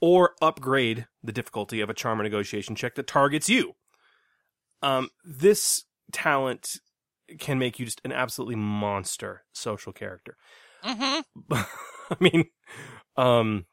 or 0.00 0.34
upgrade 0.42 1.06
the 1.22 1.32
difficulty 1.32 1.80
of 1.80 1.90
a 1.90 1.94
charm 1.94 2.20
or 2.20 2.24
negotiation 2.24 2.74
check 2.74 2.94
that 2.96 3.06
targets 3.06 3.48
you. 3.48 3.74
Um, 4.82 5.10
this 5.24 5.84
talent 6.12 6.78
can 7.38 7.58
make 7.58 7.78
you 7.78 7.84
just 7.84 8.00
an 8.04 8.12
absolutely 8.12 8.56
monster 8.56 9.44
social 9.52 9.92
character. 9.92 10.36
Mm-hmm. 10.84 11.20
I 12.10 12.16
mean, 12.20 12.44
um, 13.16 13.66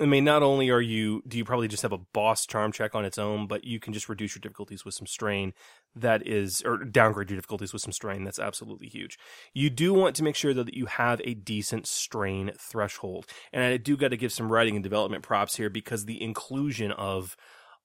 I 0.00 0.06
mean, 0.06 0.24
not 0.24 0.42
only 0.42 0.70
are 0.70 0.80
you, 0.80 1.22
do 1.28 1.36
you 1.36 1.44
probably 1.44 1.68
just 1.68 1.82
have 1.82 1.92
a 1.92 1.98
boss 1.98 2.46
charm 2.46 2.72
check 2.72 2.94
on 2.94 3.04
its 3.04 3.18
own, 3.18 3.46
but 3.46 3.64
you 3.64 3.78
can 3.78 3.92
just 3.92 4.08
reduce 4.08 4.34
your 4.34 4.40
difficulties 4.40 4.84
with 4.84 4.94
some 4.94 5.06
strain. 5.06 5.52
That 5.94 6.26
is, 6.26 6.62
or 6.64 6.78
downgrade 6.78 7.30
your 7.30 7.36
difficulties 7.36 7.72
with 7.72 7.82
some 7.82 7.92
strain. 7.92 8.24
That's 8.24 8.38
absolutely 8.38 8.88
huge. 8.88 9.18
You 9.52 9.70
do 9.70 9.92
want 9.92 10.16
to 10.16 10.24
make 10.24 10.36
sure 10.36 10.54
though 10.54 10.62
that 10.62 10.74
you 10.74 10.86
have 10.86 11.20
a 11.24 11.34
decent 11.34 11.86
strain 11.86 12.52
threshold, 12.58 13.26
and 13.52 13.62
I 13.62 13.76
do 13.76 13.96
got 13.96 14.08
to 14.08 14.16
give 14.16 14.32
some 14.32 14.50
writing 14.50 14.74
and 14.74 14.82
development 14.82 15.22
props 15.22 15.56
here 15.56 15.70
because 15.70 16.04
the 16.04 16.20
inclusion 16.22 16.90
of 16.92 17.36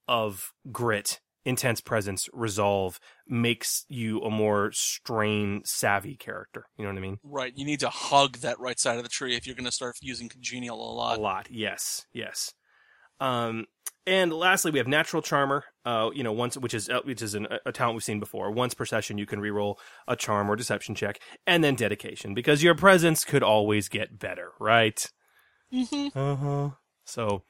of 0.08 0.54
grit 0.72 1.20
intense 1.46 1.82
presence 1.82 2.28
resolve 2.34 3.00
makes 3.28 3.86
you 3.88 4.22
a 4.22 4.30
more 4.30 4.72
strain 4.74 5.62
savvy 5.66 6.16
character. 6.16 6.66
You 6.78 6.86
know 6.86 6.92
what 6.92 6.98
i 6.98 7.02
mean? 7.02 7.18
Right. 7.24 7.54
You 7.56 7.66
need 7.66 7.80
to 7.82 7.90
hug 7.90 8.38
that 8.38 8.60
right 8.60 8.80
side 8.80 8.98
of 8.98 9.04
the 9.04 9.10
tree 9.10 9.36
if 9.36 9.48
you're 9.48 9.56
going 9.56 9.66
to 9.66 9.72
start 9.72 9.96
using 10.02 10.30
congenial 10.30 10.78
a 10.78 10.94
lot. 10.94 11.18
a 11.18 11.22
lot. 11.22 11.48
Yes. 11.50 12.06
Yes. 12.14 12.54
Um 13.20 13.66
and 14.06 14.34
lastly 14.34 14.72
we 14.72 14.80
have 14.80 14.88
natural 14.88 15.22
charmer. 15.22 15.64
Uh 15.86 16.10
you 16.14 16.24
know 16.24 16.34
once 16.34 16.58
which 16.58 16.74
is 16.74 16.90
uh, 16.90 17.02
which 17.04 17.22
is 17.22 17.36
an, 17.36 17.48
a 17.66 17.72
talent 17.72 17.96
we've 17.96 18.04
seen 18.04 18.20
before. 18.20 18.52
Once 18.52 18.74
per 18.74 18.86
session 18.86 19.18
you 19.18 19.26
can 19.26 19.40
reroll 19.40 19.76
a 20.08 20.16
charm 20.16 20.50
or 20.50 20.56
deception 20.56 20.96
check 20.96 21.20
and 21.48 21.64
then 21.64 21.76
dedication 21.76 22.34
because 22.34 22.64
your 22.64 22.76
presence 22.76 23.24
could 23.26 23.44
always 23.44 23.88
get 23.88 24.20
better 24.20 24.52
right? 24.60 25.06
Mm-hmm. 25.74 26.18
uh-huh. 26.18 26.70
So 27.06 27.44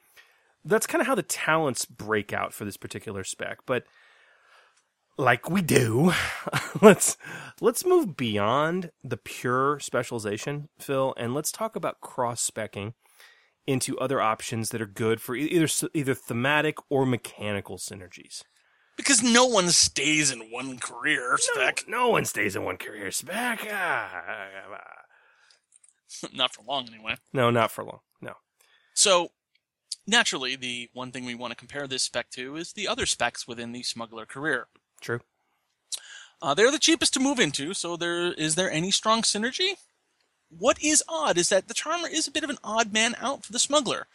that's 0.64 0.86
kind 0.86 1.00
of 1.00 1.06
how 1.06 1.14
the 1.14 1.22
talents 1.22 1.84
break 1.84 2.32
out 2.32 2.52
for 2.52 2.64
this 2.64 2.76
particular 2.76 3.24
spec 3.24 3.58
but 3.66 3.84
like 5.18 5.50
we 5.50 5.60
do 5.62 6.12
let's 6.82 7.16
let's 7.60 7.84
move 7.84 8.16
beyond 8.16 8.90
the 9.04 9.16
pure 9.16 9.78
specialization 9.80 10.68
phil 10.78 11.14
and 11.16 11.34
let's 11.34 11.52
talk 11.52 11.76
about 11.76 12.00
cross 12.00 12.48
specking 12.48 12.92
into 13.66 13.98
other 13.98 14.20
options 14.20 14.70
that 14.70 14.80
are 14.80 14.86
good 14.86 15.20
for 15.20 15.34
either 15.36 15.66
either 15.94 16.14
thematic 16.14 16.76
or 16.88 17.04
mechanical 17.06 17.76
synergies 17.76 18.42
Because 18.96 19.22
no 19.22 19.44
one 19.46 19.68
stays 19.70 20.30
in 20.30 20.50
one 20.50 20.78
career 20.78 21.36
spec. 21.38 21.84
no 21.86 22.08
one 22.08 22.24
stays 22.24 22.56
in 22.56 22.64
one 22.64 22.76
career 22.78 23.10
spec 23.10 23.66
Ah. 23.70 24.22
Not 26.32 26.52
for 26.54 26.62
long, 26.62 26.88
anyway. 26.92 27.16
no 27.32 27.50
not 27.50 27.70
for 27.70 27.84
long 27.84 28.00
no 28.20 28.32
So, 28.94 29.28
naturally, 30.10 30.56
the 30.56 30.90
one 30.92 31.12
thing 31.12 31.24
we 31.24 31.34
want 31.34 31.52
to 31.52 31.56
compare 31.56 31.86
this 31.86 32.02
spec 32.02 32.30
to 32.30 32.56
is 32.56 32.72
the 32.72 32.88
other 32.88 33.06
specs 33.06 33.48
within 33.48 33.72
the 33.72 33.82
smuggler 33.82 34.26
career. 34.26 34.66
True. 35.00 35.20
Uh, 36.42 36.54
they're 36.54 36.70
the 36.70 36.78
cheapest 36.78 37.14
to 37.14 37.20
move 37.20 37.38
into, 37.38 37.72
so 37.74 37.96
there 37.96 38.32
is 38.32 38.54
there 38.54 38.70
any 38.70 38.90
strong 38.90 39.22
synergy? 39.22 39.74
What 40.48 40.82
is 40.82 41.04
odd 41.08 41.38
is 41.38 41.48
that 41.50 41.68
the 41.68 41.74
charmer 41.74 42.08
is 42.08 42.26
a 42.26 42.30
bit 42.30 42.44
of 42.44 42.50
an 42.50 42.58
odd 42.64 42.92
man 42.92 43.14
out 43.20 43.44
for 43.44 43.52
the 43.52 43.58
smuggler. 43.58 44.06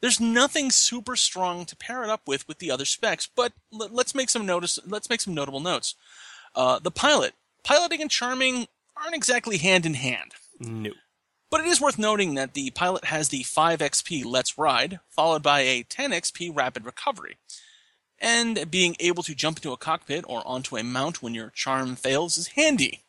There's 0.00 0.20
nothing 0.20 0.70
super 0.70 1.16
strong 1.16 1.64
to 1.66 1.76
pair 1.76 2.02
it 2.04 2.10
up 2.10 2.22
with 2.26 2.46
with 2.48 2.58
the 2.58 2.70
other 2.70 2.84
specs, 2.84 3.26
but 3.26 3.52
l- 3.72 3.88
let's 3.90 4.14
make 4.14 4.30
some 4.30 4.46
notice. 4.46 4.78
Let's 4.86 5.10
make 5.10 5.20
some 5.20 5.34
notable 5.34 5.60
notes. 5.60 5.94
Uh, 6.54 6.78
the 6.78 6.90
pilot, 6.90 7.34
piloting 7.64 8.00
and 8.00 8.10
charming 8.10 8.68
aren't 8.96 9.14
exactly 9.14 9.58
hand 9.58 9.84
in 9.84 9.94
hand. 9.94 10.32
No. 10.58 10.92
But 11.50 11.60
it 11.60 11.66
is 11.66 11.80
worth 11.80 11.98
noting 11.98 12.34
that 12.34 12.54
the 12.54 12.70
pilot 12.70 13.06
has 13.06 13.28
the 13.28 13.44
5 13.44 13.78
XP 13.78 14.24
Let's 14.24 14.58
Ride, 14.58 15.00
followed 15.08 15.42
by 15.42 15.60
a 15.60 15.84
10 15.84 16.10
XP 16.10 16.54
Rapid 16.54 16.84
Recovery. 16.84 17.36
And 18.18 18.70
being 18.70 18.96
able 18.98 19.22
to 19.22 19.34
jump 19.34 19.58
into 19.58 19.72
a 19.72 19.76
cockpit 19.76 20.24
or 20.26 20.42
onto 20.46 20.76
a 20.76 20.82
mount 20.82 21.22
when 21.22 21.34
your 21.34 21.50
charm 21.50 21.96
fails 21.96 22.38
is 22.38 22.48
handy. 22.48 23.02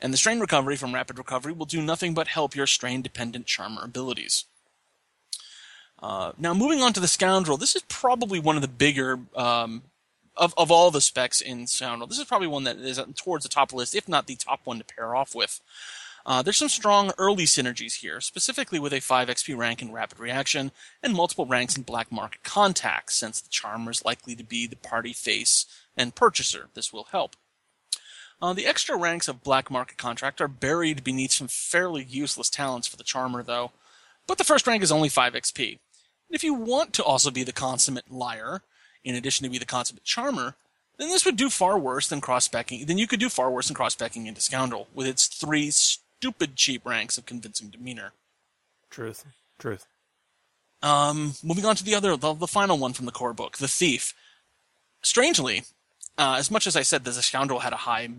And 0.00 0.12
the 0.12 0.18
strain 0.18 0.40
recovery 0.40 0.76
from 0.76 0.94
Rapid 0.94 1.18
Recovery 1.18 1.52
will 1.52 1.66
do 1.66 1.80
nothing 1.80 2.14
but 2.14 2.28
help 2.28 2.54
your 2.54 2.66
strain 2.66 3.02
dependent 3.02 3.46
charmer 3.46 3.82
abilities. 3.82 4.44
Uh, 6.02 6.32
now, 6.38 6.54
moving 6.54 6.80
on 6.80 6.92
to 6.94 7.00
the 7.00 7.08
Scoundrel, 7.08 7.58
this 7.58 7.76
is 7.76 7.82
probably 7.82 8.40
one 8.40 8.56
of 8.56 8.62
the 8.62 8.68
bigger 8.68 9.20
um, 9.36 9.82
of 10.36 10.54
of 10.56 10.70
all 10.70 10.90
the 10.90 11.02
specs 11.02 11.42
in 11.42 11.66
Scoundrel. 11.66 12.06
This 12.06 12.18
is 12.18 12.24
probably 12.24 12.48
one 12.48 12.64
that 12.64 12.78
is 12.78 12.98
towards 13.16 13.42
the 13.42 13.50
top 13.50 13.72
list, 13.72 13.94
if 13.94 14.08
not 14.08 14.26
the 14.26 14.36
top 14.36 14.60
one 14.64 14.78
to 14.78 14.84
pair 14.84 15.14
off 15.14 15.34
with. 15.34 15.60
Uh, 16.26 16.42
there's 16.42 16.56
some 16.56 16.68
strong 16.68 17.12
early 17.18 17.44
synergies 17.44 18.00
here, 18.00 18.20
specifically 18.20 18.78
with 18.78 18.92
a 18.92 19.00
5 19.00 19.28
XP 19.28 19.56
rank 19.56 19.80
in 19.80 19.92
Rapid 19.92 20.18
Reaction 20.18 20.70
and 21.02 21.14
multiple 21.14 21.46
ranks 21.46 21.76
in 21.76 21.82
Black 21.82 22.12
Market 22.12 22.42
Contacts, 22.42 23.16
since 23.16 23.40
the 23.40 23.48
Charmer 23.48 23.90
is 23.90 24.04
likely 24.04 24.34
to 24.36 24.44
be 24.44 24.66
the 24.66 24.76
party 24.76 25.12
face 25.12 25.66
and 25.96 26.14
purchaser. 26.14 26.68
This 26.74 26.92
will 26.92 27.08
help. 27.10 27.36
Uh, 28.42 28.52
the 28.52 28.66
extra 28.66 28.96
ranks 28.96 29.28
of 29.28 29.42
Black 29.42 29.70
Market 29.70 29.98
Contract 29.98 30.40
are 30.40 30.48
buried 30.48 31.04
beneath 31.04 31.32
some 31.32 31.48
fairly 31.48 32.04
useless 32.04 32.48
talents 32.48 32.86
for 32.86 32.96
the 32.96 33.04
Charmer, 33.04 33.42
though. 33.42 33.72
But 34.26 34.38
the 34.38 34.44
first 34.44 34.66
rank 34.66 34.82
is 34.82 34.92
only 34.92 35.08
5 35.08 35.34
XP. 35.34 35.70
And 35.72 35.78
if 36.36 36.44
you 36.44 36.54
want 36.54 36.92
to 36.94 37.04
also 37.04 37.30
be 37.30 37.42
the 37.42 37.52
consummate 37.52 38.10
liar, 38.10 38.62
in 39.04 39.14
addition 39.14 39.44
to 39.44 39.50
be 39.50 39.58
the 39.58 39.64
consummate 39.64 40.04
charmer, 40.04 40.56
then 40.98 41.08
this 41.08 41.24
would 41.24 41.36
do 41.36 41.50
far 41.50 41.78
worse 41.78 42.08
than 42.08 42.20
cross-specking. 42.20 42.86
Then 42.86 42.98
you 42.98 43.06
could 43.06 43.20
do 43.20 43.28
far 43.28 43.50
worse 43.50 43.68
than 43.68 43.74
cross-specking 43.74 44.26
into 44.26 44.40
Scoundrel 44.40 44.88
with 44.94 45.06
its 45.06 45.26
three 45.26 45.70
stupid 46.20 46.54
cheap 46.54 46.84
ranks 46.84 47.16
of 47.16 47.24
convincing 47.24 47.68
demeanor. 47.68 48.12
Truth. 48.90 49.24
Truth. 49.58 49.86
Um, 50.82 51.32
moving 51.42 51.64
on 51.64 51.76
to 51.76 51.84
the 51.84 51.94
other, 51.94 52.14
the, 52.14 52.34
the 52.34 52.46
final 52.46 52.76
one 52.76 52.92
from 52.92 53.06
the 53.06 53.12
core 53.12 53.32
book, 53.32 53.56
the 53.56 53.68
Thief. 53.68 54.14
Strangely, 55.00 55.62
uh, 56.18 56.36
as 56.38 56.50
much 56.50 56.66
as 56.66 56.76
I 56.76 56.82
said 56.82 57.04
that 57.04 57.12
the 57.12 57.22
Scoundrel 57.22 57.60
had 57.60 57.72
a 57.72 57.76
high 57.88 58.10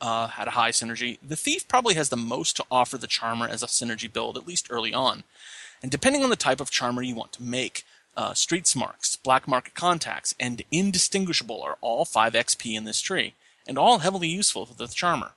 uh, 0.00 0.28
had 0.28 0.46
a 0.46 0.52
high 0.52 0.70
synergy, 0.70 1.18
the 1.20 1.34
Thief 1.34 1.66
probably 1.66 1.94
has 1.94 2.10
the 2.10 2.16
most 2.16 2.54
to 2.56 2.64
offer 2.70 2.96
the 2.96 3.08
Charmer 3.08 3.48
as 3.48 3.64
a 3.64 3.66
synergy 3.66 4.12
build, 4.12 4.36
at 4.36 4.46
least 4.46 4.68
early 4.70 4.94
on. 4.94 5.24
And 5.82 5.90
depending 5.90 6.22
on 6.22 6.30
the 6.30 6.36
type 6.36 6.60
of 6.60 6.70
Charmer 6.70 7.02
you 7.02 7.16
want 7.16 7.32
to 7.32 7.42
make, 7.42 7.82
uh, 8.16 8.34
Street 8.34 8.68
Smarts, 8.68 9.16
Black 9.16 9.48
Market 9.48 9.74
Contacts, 9.74 10.32
and 10.38 10.62
Indistinguishable 10.70 11.60
are 11.60 11.78
all 11.80 12.04
5 12.04 12.34
XP 12.34 12.76
in 12.76 12.84
this 12.84 13.00
tree, 13.00 13.34
and 13.66 13.76
all 13.76 13.98
heavily 13.98 14.28
useful 14.28 14.66
for 14.66 14.74
the 14.74 14.86
Charmer. 14.86 15.32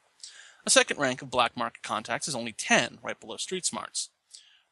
A 0.65 0.69
second 0.69 0.99
rank 0.99 1.21
of 1.21 1.31
Black 1.31 1.57
Market 1.57 1.83
Contacts 1.83 2.27
is 2.27 2.35
only 2.35 2.51
10, 2.51 2.99
right 3.01 3.19
below 3.19 3.37
Street 3.37 3.65
Smarts. 3.65 4.09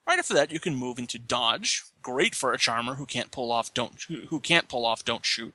Right 0.08 0.20
after 0.20 0.34
that, 0.34 0.52
you 0.52 0.60
can 0.60 0.76
move 0.76 0.98
into 0.98 1.20
Dodge, 1.20 1.84
great 2.02 2.36
for 2.36 2.54
a 2.54 2.58
Charmer 2.58 2.96
who 2.96 3.06
can't 3.06 3.32
pull 3.32 3.52
off 3.52 3.74
don't 3.74 4.02
who 4.30 4.40
can't 4.40 4.68
pull 4.68 4.86
off 4.86 5.06
don't 5.06 5.26
shoot, 5.26 5.54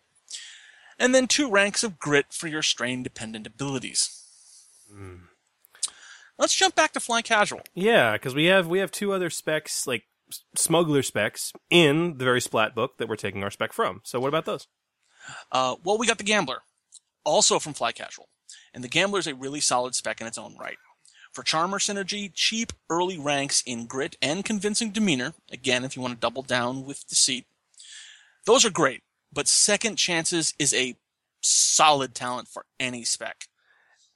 and 0.99 1.15
then 1.15 1.27
two 1.27 1.51
ranks 1.51 1.83
of 1.83 1.99
Grit 1.99 2.27
for 2.31 2.47
your 2.47 2.63
strain-dependent 2.63 3.47
abilities. 3.47 4.23
Mm. 4.93 5.23
Let's 6.39 6.55
jump 6.55 6.75
back 6.75 6.93
to 6.93 7.01
Fly 7.01 7.23
Casual. 7.23 7.63
Yeah, 7.75 8.13
because 8.13 8.35
we 8.35 8.47
have 8.47 8.67
we 8.67 8.79
have 8.79 8.91
two 8.91 9.13
other 9.13 9.31
specs 9.31 9.87
like 9.87 10.05
smuggler 10.57 11.03
specs 11.03 11.53
in 11.71 12.19
the 12.19 12.25
very 12.25 12.41
splat 12.41 12.75
book 12.75 12.99
that 12.99 13.09
we're 13.09 13.17
taking 13.17 13.43
our 13.43 13.51
spec 13.51 13.73
from. 13.73 14.01
So 14.05 14.21
what 14.21 14.29
about 14.29 14.45
those? 14.45 14.67
Uh, 15.51 15.77
well, 15.85 15.99
we 15.99 16.07
got 16.07 16.19
the 16.19 16.25
Gambler, 16.25 16.63
also 17.25 17.59
from 17.59 17.73
Fly 17.73 17.93
Casual, 17.93 18.29
and 18.75 18.85
the 18.85 18.89
Gambler 18.89 19.21
is 19.21 19.27
a 19.27 19.35
really 19.35 19.61
solid 19.61 19.95
spec 19.95 20.21
in 20.21 20.27
its 20.27 20.39
own 20.39 20.57
right. 20.59 20.77
For 21.33 21.43
Charmer 21.43 21.79
synergy, 21.79 22.31
cheap 22.33 22.73
early 22.91 23.19
ranks 23.19 23.63
in 23.67 23.87
Grit 23.87 24.17
and 24.21 24.45
Convincing 24.45 24.91
Demeanor, 24.91 25.35
again, 25.51 25.85
if 25.85 25.97
you 25.97 26.03
want 26.03 26.15
to 26.15 26.21
double 26.21 26.43
down 26.43 26.85
with 26.85 27.07
Deceit, 27.09 27.47
those 28.47 28.65
are 28.65 28.71
great, 28.71 29.03
but 29.33 29.49
Second 29.49 29.97
Chances 29.97 30.55
is 30.59 30.73
a 30.75 30.97
solid 31.41 32.15
talent 32.15 32.49
for 32.49 32.67
any 32.79 33.05
spec. 33.05 33.49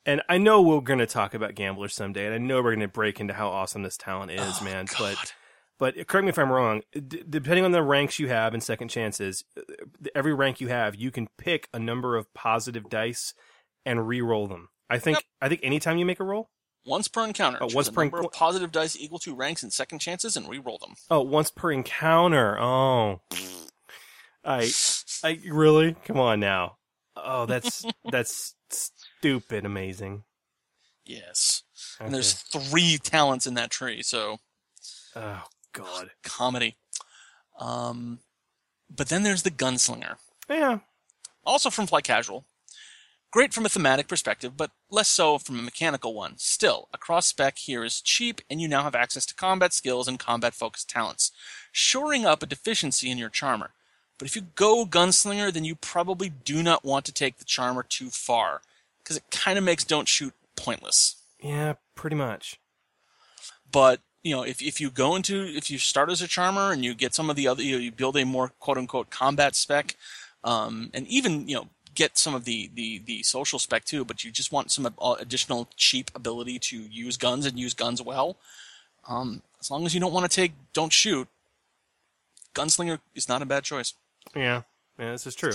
And 0.06 0.22
I 0.28 0.38
know 0.38 0.62
we're 0.62 0.80
going 0.80 1.00
to 1.00 1.06
talk 1.06 1.34
about 1.34 1.54
gamblers 1.54 1.94
someday, 1.94 2.26
and 2.26 2.34
I 2.34 2.38
know 2.38 2.56
we're 2.56 2.74
going 2.74 2.80
to 2.80 2.88
break 2.88 3.20
into 3.20 3.34
how 3.34 3.48
awesome 3.48 3.82
this 3.82 3.96
talent 3.96 4.30
is, 4.30 4.40
Oh, 4.61 4.64
man. 4.64 4.86
But 4.98 5.34
but 5.78 5.94
correct 6.09 6.24
me 6.24 6.30
if 6.30 6.38
I'm 6.38 6.50
wrong. 6.50 6.82
D- 6.92 7.22
depending 7.28 7.64
on 7.64 7.72
the 7.72 7.82
ranks 7.82 8.18
you 8.18 8.28
have 8.28 8.54
in 8.54 8.61
second 8.61 8.88
chances, 8.88 9.44
uh, 9.56 9.62
every 10.14 10.34
rank 10.34 10.61
you 10.61 10.68
have, 10.68 10.96
you 10.96 11.11
can 11.11 11.28
pick 11.36 11.68
a 11.72 11.78
number 11.78 12.16
of 12.16 12.32
positive 12.34 12.88
dice 12.88 13.34
and 13.87 14.07
re-roll 14.09 14.47
them. 14.49 14.68
I 14.91 14.99
think 14.99 15.18
I 15.41 15.49
think 15.49 15.61
anytime 15.62 15.99
you 15.99 16.07
make 16.07 16.20
a 16.20 16.24
roll, 16.24 16.51
Once 16.87 17.09
per 17.09 17.24
encounter, 17.24 17.59
Oh, 17.61 17.68
once 17.74 17.91
per 17.91 18.03
number 18.05 18.20
enc- 18.22 18.26
of 18.26 18.33
positive 18.33 18.72
dice 18.72 18.97
equal 18.97 19.18
to 19.20 19.35
ranks 19.35 19.62
and 19.62 19.72
second 19.72 19.99
chances 19.99 20.37
and 20.37 20.49
re-roll 20.49 20.79
them. 20.79 20.95
oh, 21.11 21.20
once 21.22 21.51
per 21.51 21.70
encounter. 21.72 22.59
Oh, 22.61 23.20
I 24.45 24.70
I 25.24 25.39
really 25.47 25.95
come 26.05 26.18
on 26.18 26.41
now. 26.41 26.79
Oh, 27.16 27.47
that's 27.47 27.85
that's 28.11 28.55
stupid 28.70 29.64
amazing. 29.64 30.24
Yes. 31.05 31.62
Okay. 31.97 32.07
And 32.07 32.14
there's 32.14 32.33
three 32.35 32.99
talents 32.99 33.47
in 33.47 33.55
that 33.55 33.70
tree, 33.70 34.03
so 34.03 34.39
Oh 35.16 35.43
God. 35.72 36.11
comedy. 36.22 36.76
Um, 37.59 38.20
but 38.89 39.09
then 39.09 39.22
there's 39.22 39.43
the 39.43 39.51
gunslinger. 39.51 40.16
Yeah. 40.49 40.79
Also 41.45 41.70
from 41.70 41.87
Fly 41.87 42.01
Casual. 42.03 42.45
Great 43.31 43.53
from 43.53 43.66
a 43.66 43.68
thematic 43.68 44.09
perspective, 44.09 44.57
but 44.57 44.70
less 44.91 45.09
so 45.09 45.37
from 45.37 45.59
a 45.59 45.62
mechanical 45.62 46.14
one. 46.14 46.35
Still, 46.39 46.89
a 46.95 46.99
cross 46.99 47.26
spec 47.26 47.59
here 47.59 47.85
is 47.85 48.01
cheap, 48.01 48.41
and 48.49 48.59
you 48.59 48.68
now 48.68 48.83
have 48.83 48.95
access 48.95 49.26
to 49.26 49.35
combat 49.35 49.74
skills 49.74 50.09
and 50.09 50.18
combat 50.18 50.55
focused 50.55 50.89
talents, 50.89 51.31
shoring 51.70 52.24
up 52.24 52.43
a 52.43 52.47
deficiency 52.47 53.11
in 53.11 53.18
your 53.18 53.29
charmer. 53.29 53.72
But 54.18 54.29
if 54.29 54.35
you 54.35 54.43
go 54.55 54.87
gunslinger, 54.87 55.53
then 55.53 55.64
you 55.64 55.74
probably 55.74 56.31
do 56.31 56.62
not 56.62 56.87
want 56.87 57.05
to 57.05 57.12
take 57.12 57.37
the 57.37 57.45
charmer 57.45 57.83
too 57.83 58.09
far, 58.09 58.62
because 58.99 59.18
it 59.18 59.31
kind 59.31 59.59
of 59.59 59.64
makes 59.64 59.85
don't 59.85 60.09
shoot 60.09 60.33
pointless. 60.57 61.16
Yeah, 61.39 61.74
pretty 61.95 62.16
much. 62.16 62.59
But 63.70 64.01
you 64.22 64.35
know, 64.35 64.43
if 64.43 64.62
if 64.62 64.81
you 64.81 64.91
go 64.91 65.14
into 65.14 65.45
if 65.45 65.70
you 65.70 65.79
start 65.79 66.11
as 66.11 66.22
a 66.22 66.29
charmer 66.29 66.72
and 66.72 66.83
you 66.83 66.95
get 66.95 67.14
some 67.14 67.29
of 67.29 67.37
the 67.37 67.47
other, 67.47 67.62
you, 67.62 67.76
know, 67.76 67.83
you 67.83 67.93
build 67.93 68.16
a 68.16 68.24
more 68.24 68.53
quote 68.59 68.79
unquote 68.79 69.11
combat 69.11 69.55
spec, 69.55 69.97
um, 70.43 70.91
and 70.95 71.07
even 71.09 71.47
you 71.47 71.55
know 71.55 71.68
get 71.99 72.16
some 72.16 72.34
of 72.34 72.44
the 72.44 72.70
the 72.72 73.03
the 73.05 73.22
social 73.24 73.59
spec 73.59 73.84
too. 73.84 74.05
But 74.05 74.24
you 74.24 74.30
just 74.30 74.53
want 74.53 74.70
some 74.70 74.86
uh, 74.86 75.16
additional 75.18 75.68
cheap 75.76 76.11
ability 76.14 76.61
to 76.61 76.78
use 76.78 77.16
guns 77.16 77.44
and 77.44 77.59
use 77.59 77.74
guns 77.74 78.01
well. 78.01 78.36
Um, 79.09 79.42
as 79.61 79.70
long 79.70 79.84
as 79.84 79.94
you 79.94 80.01
don't 80.01 80.12
want 80.12 80.30
to 80.30 80.34
take 80.34 80.53
don't 80.72 80.92
shoot, 80.92 81.26
gunslinger 82.55 83.01
is 83.14 83.28
not 83.28 83.42
a 83.42 83.46
bad 83.46 83.64
choice. 83.64 83.94
Yeah, 84.34 84.62
yeah, 84.99 85.12
this 85.12 85.26
is 85.26 85.34
true. 85.34 85.53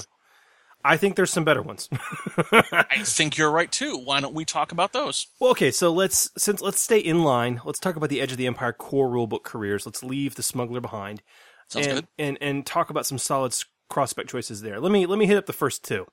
I 0.85 0.97
think 0.97 1.15
there's 1.15 1.31
some 1.31 1.45
better 1.45 1.61
ones. 1.61 1.87
I 2.51 3.03
think 3.03 3.37
you're 3.37 3.51
right 3.51 3.71
too. 3.71 3.97
Why 3.97 4.19
don't 4.19 4.33
we 4.33 4.43
talk 4.43 4.73
about 4.73 4.91
those? 4.91 5.27
Well, 5.39 5.51
okay, 5.51 5.71
so 5.71 5.93
let's 5.93 6.29
since 6.37 6.61
let's 6.61 6.81
stay 6.81 6.99
in 6.99 7.23
line. 7.23 7.61
Let's 7.63 7.79
talk 7.79 7.95
about 7.95 8.09
the 8.09 8.19
Edge 8.19 8.33
of 8.33 8.37
the 8.37 8.47
Empire 8.47 8.73
core 8.73 9.07
rulebook 9.07 9.43
careers. 9.43 9.85
Let's 9.85 10.03
leave 10.03 10.35
the 10.35 10.43
smuggler 10.43 10.81
behind, 10.81 11.21
Sounds 11.69 11.87
and, 11.87 11.95
good. 11.95 12.07
and 12.19 12.37
and 12.41 12.65
talk 12.65 12.89
about 12.89 13.05
some 13.05 13.17
solid 13.17 13.53
cross 13.89 14.11
spec 14.11 14.27
choices 14.27 14.61
there. 14.61 14.79
Let 14.79 14.91
me 14.91 15.05
let 15.05 15.19
me 15.19 15.25
hit 15.25 15.37
up 15.37 15.45
the 15.45 15.53
first 15.53 15.83
two. 15.83 16.05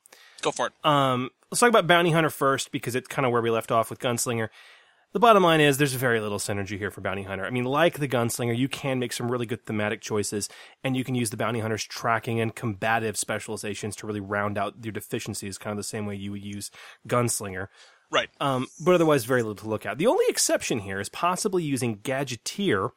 Go 0.43 0.51
for 0.51 0.69
it. 0.69 0.73
Um, 0.85 1.31
let's 1.51 1.61
talk 1.61 1.69
about 1.69 1.87
Bounty 1.87 2.11
Hunter 2.11 2.31
first 2.31 2.73
because 2.73 2.95
it's 2.95 3.09
kind 3.09 3.27
of 3.27 3.33
where 3.33 3.43
we 3.43 3.51
left 3.51 3.71
off 3.71 3.91
with 3.91 3.99
Gunslinger. 3.99 4.49
The 5.13 5.19
bottom 5.19 5.43
line 5.43 5.61
is 5.61 5.77
there's 5.77 5.95
very 5.95 6.21
little 6.21 6.39
synergy 6.39 6.79
here 6.79 6.93
for 6.93 7.01
Bounty 7.01 7.25
Hunter. 7.25 7.45
I 7.45 7.51
mean, 7.51 7.65
like 7.65 7.99
the 7.99 8.07
Gunslinger, 8.07 8.57
you 8.57 8.69
can 8.69 9.01
make 9.01 9.13
some 9.13 9.29
really 9.29 9.45
good 9.45 9.67
thematic 9.67 10.01
choices, 10.01 10.49
and 10.85 10.97
you 10.97 11.03
can 11.03 11.17
use 11.17 11.31
the 11.31 11.37
Bounty 11.37 11.59
Hunter's 11.59 11.83
tracking 11.83 12.39
and 12.39 12.55
combative 12.55 13.17
specializations 13.17 13.97
to 13.97 14.07
really 14.07 14.21
round 14.21 14.57
out 14.57 14.75
your 14.85 14.93
deficiencies, 14.93 15.59
kind 15.59 15.73
of 15.73 15.79
the 15.79 15.83
same 15.83 16.07
way 16.07 16.15
you 16.15 16.31
would 16.31 16.45
use 16.45 16.71
Gunslinger. 17.09 17.67
Right. 18.13 18.29
Um, 18.41 18.69
but 18.85 18.95
otherwise, 18.95 19.25
very 19.25 19.43
little 19.43 19.57
to 19.57 19.69
look 19.69 19.85
at. 19.85 19.99
The 19.99 20.07
only 20.07 20.25
exception 20.29 20.81
here 20.81 21.01
is 21.01 21.09
possibly 21.09 21.65
using 21.65 21.99
Gadgeteer 21.99 22.91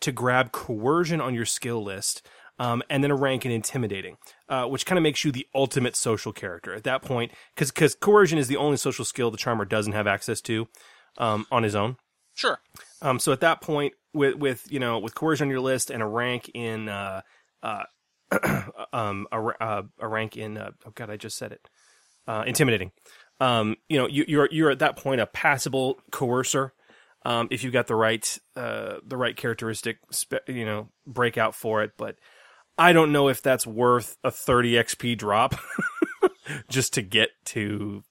to 0.00 0.12
grab 0.12 0.50
coercion 0.50 1.20
on 1.20 1.34
your 1.34 1.46
skill 1.46 1.84
list, 1.84 2.26
um, 2.60 2.82
and 2.90 3.02
then 3.02 3.10
a 3.10 3.16
rank 3.16 3.46
in 3.46 3.50
intimidating, 3.50 4.18
uh, 4.50 4.66
which 4.66 4.84
kind 4.84 4.98
of 4.98 5.02
makes 5.02 5.24
you 5.24 5.32
the 5.32 5.46
ultimate 5.54 5.96
social 5.96 6.30
character 6.30 6.74
at 6.74 6.84
that 6.84 7.00
point, 7.00 7.32
because 7.54 7.70
because 7.72 7.94
coercion 7.94 8.38
is 8.38 8.48
the 8.48 8.58
only 8.58 8.76
social 8.76 9.04
skill 9.04 9.30
the 9.30 9.38
charmer 9.38 9.64
doesn't 9.64 9.94
have 9.94 10.06
access 10.06 10.42
to 10.42 10.68
um, 11.16 11.46
on 11.50 11.62
his 11.62 11.74
own. 11.74 11.96
Sure. 12.34 12.60
Um, 13.00 13.18
so 13.18 13.32
at 13.32 13.40
that 13.40 13.62
point, 13.62 13.94
with 14.12 14.36
with 14.36 14.70
you 14.70 14.78
know 14.78 14.98
with 14.98 15.14
coercion 15.14 15.46
on 15.46 15.50
your 15.50 15.60
list 15.60 15.90
and 15.90 16.02
a 16.02 16.06
rank 16.06 16.50
in 16.52 16.90
uh, 16.90 17.22
uh, 17.62 17.84
um, 18.92 19.26
a, 19.32 19.38
uh, 19.38 19.82
a 19.98 20.06
rank 20.06 20.36
in 20.36 20.58
uh, 20.58 20.72
oh 20.86 20.92
god, 20.94 21.08
I 21.08 21.16
just 21.16 21.38
said 21.38 21.52
it, 21.52 21.66
uh, 22.28 22.44
intimidating. 22.46 22.92
Um, 23.40 23.76
you 23.88 23.98
know, 23.98 24.06
you, 24.06 24.26
you're 24.28 24.48
you're 24.52 24.70
at 24.70 24.80
that 24.80 24.98
point 24.98 25.22
a 25.22 25.26
passable 25.26 25.98
coercer. 26.12 26.72
Um, 27.24 27.48
if 27.50 27.64
you've 27.64 27.72
got 27.72 27.86
the 27.86 27.96
right 27.96 28.38
uh, 28.54 28.96
the 29.02 29.16
right 29.16 29.34
characteristic, 29.34 29.96
you 30.46 30.66
know, 30.66 30.90
breakout 31.06 31.54
for 31.54 31.82
it. 31.82 31.92
But 31.96 32.16
I 32.78 32.92
don't 32.92 33.12
know 33.12 33.28
if 33.28 33.42
that's 33.42 33.66
worth 33.66 34.16
a 34.24 34.30
30 34.30 34.72
XP 34.74 35.18
drop 35.18 35.54
just 36.68 36.94
to 36.94 37.02
get 37.02 37.30
to, 37.46 38.02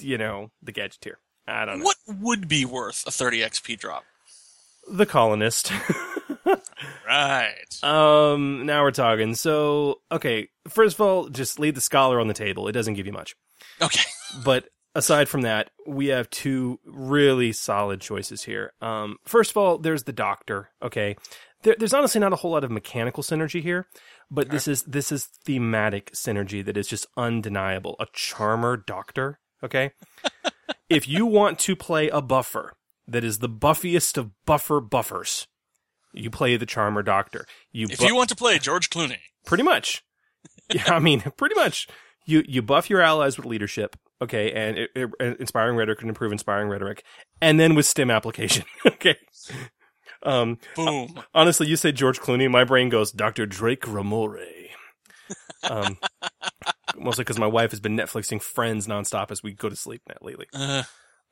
you 0.00 0.18
know, 0.18 0.50
the 0.62 0.72
gadgeteer. 0.72 1.14
I 1.48 1.64
don't 1.64 1.78
know. 1.78 1.84
What 1.84 1.96
would 2.08 2.48
be 2.48 2.64
worth 2.64 3.04
a 3.06 3.10
30 3.10 3.40
XP 3.40 3.78
drop? 3.78 4.04
The 4.88 5.06
colonist. 5.06 5.72
Right. 7.06 7.84
Um, 7.84 8.66
now 8.66 8.82
we're 8.82 8.90
talking. 8.90 9.34
So, 9.34 10.00
okay, 10.10 10.48
first 10.68 10.96
of 10.96 11.00
all, 11.00 11.28
just 11.28 11.58
leave 11.58 11.74
the 11.74 11.80
scholar 11.80 12.20
on 12.20 12.28
the 12.28 12.34
table. 12.34 12.68
It 12.68 12.72
doesn't 12.72 12.94
give 12.94 13.06
you 13.06 13.12
much. 13.12 13.36
Okay. 13.80 14.02
But 14.44 14.68
aside 14.94 15.28
from 15.28 15.42
that, 15.42 15.70
we 15.86 16.08
have 16.08 16.28
two 16.30 16.80
really 16.84 17.52
solid 17.52 18.00
choices 18.00 18.42
here. 18.42 18.72
Um, 18.82 19.18
first 19.24 19.52
of 19.52 19.56
all, 19.56 19.78
there's 19.78 20.02
the 20.02 20.12
doctor. 20.12 20.70
Okay, 20.82 21.16
there, 21.66 21.74
there's 21.76 21.92
honestly 21.92 22.20
not 22.20 22.32
a 22.32 22.36
whole 22.36 22.52
lot 22.52 22.62
of 22.62 22.70
mechanical 22.70 23.24
synergy 23.24 23.60
here, 23.60 23.88
but 24.30 24.50
this 24.50 24.68
is 24.68 24.84
this 24.84 25.10
is 25.10 25.26
thematic 25.44 26.12
synergy 26.12 26.64
that 26.64 26.76
is 26.76 26.86
just 26.86 27.06
undeniable. 27.16 27.96
A 27.98 28.06
charmer 28.12 28.76
doctor. 28.76 29.40
Okay, 29.64 29.90
if 30.88 31.08
you 31.08 31.26
want 31.26 31.58
to 31.58 31.74
play 31.74 32.08
a 32.08 32.22
buffer 32.22 32.72
that 33.08 33.24
is 33.24 33.38
the 33.40 33.48
buffiest 33.48 34.16
of 34.16 34.30
buffer 34.46 34.80
buffers, 34.80 35.48
you 36.14 36.30
play 36.30 36.56
the 36.56 36.66
charmer 36.66 37.02
doctor. 37.02 37.46
You 37.72 37.88
If 37.90 37.98
bu- 37.98 38.06
you 38.06 38.14
want 38.14 38.28
to 38.28 38.36
play 38.36 38.58
George 38.60 38.88
Clooney, 38.88 39.18
pretty 39.44 39.64
much. 39.64 40.02
Yeah, 40.72 40.94
I 40.94 40.98
mean, 41.00 41.20
pretty 41.36 41.54
much. 41.56 41.86
You 42.24 42.42
you 42.48 42.62
buff 42.62 42.88
your 42.90 43.00
allies 43.00 43.36
with 43.36 43.46
leadership, 43.46 43.94
okay, 44.22 44.50
and 44.52 44.78
it, 44.78 44.90
it- 44.94 45.40
inspiring 45.40 45.76
rhetoric 45.76 45.98
can 46.00 46.08
improve 46.08 46.30
inspiring 46.32 46.68
rhetoric, 46.68 47.04
and 47.40 47.58
then 47.60 47.74
with 47.76 47.86
stim 47.86 48.10
application, 48.10 48.64
okay. 48.86 49.16
Um, 50.22 50.58
boom. 50.74 51.20
honestly, 51.34 51.66
you 51.66 51.76
say 51.76 51.92
George 51.92 52.20
Clooney, 52.20 52.50
my 52.50 52.64
brain 52.64 52.88
goes 52.88 53.12
Dr. 53.12 53.46
Drake 53.46 53.82
Ramoray. 53.82 54.68
Um, 55.68 55.98
mostly 56.96 57.24
because 57.24 57.38
my 57.38 57.46
wife 57.46 57.70
has 57.70 57.80
been 57.80 57.96
Netflixing 57.96 58.40
Friends 58.42 58.86
nonstop 58.86 59.30
as 59.30 59.42
we 59.42 59.52
go 59.52 59.68
to 59.68 59.76
sleep 59.76 60.02
now 60.08 60.16
lately. 60.20 60.46
Uh, 60.52 60.82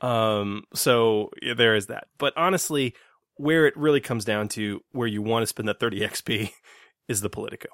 Um, 0.01 0.65
so 0.75 1.31
yeah, 1.41 1.55
there 1.55 1.75
is 1.75 1.87
that. 1.87 2.09
But 2.19 2.35
honestly, 2.37 2.95
where 3.37 3.67
it 3.67 3.77
really 3.77 4.01
comes 4.01 4.25
down 4.25 4.49
to 4.49 4.81
where 4.93 5.09
you 5.09 5.23
want 5.23 5.43
to 5.43 5.47
spend 5.47 5.69
that 5.69 5.81
30 5.81 6.01
XP 6.01 6.51
is 7.09 7.21
the 7.21 7.31
Politico. 7.31 7.69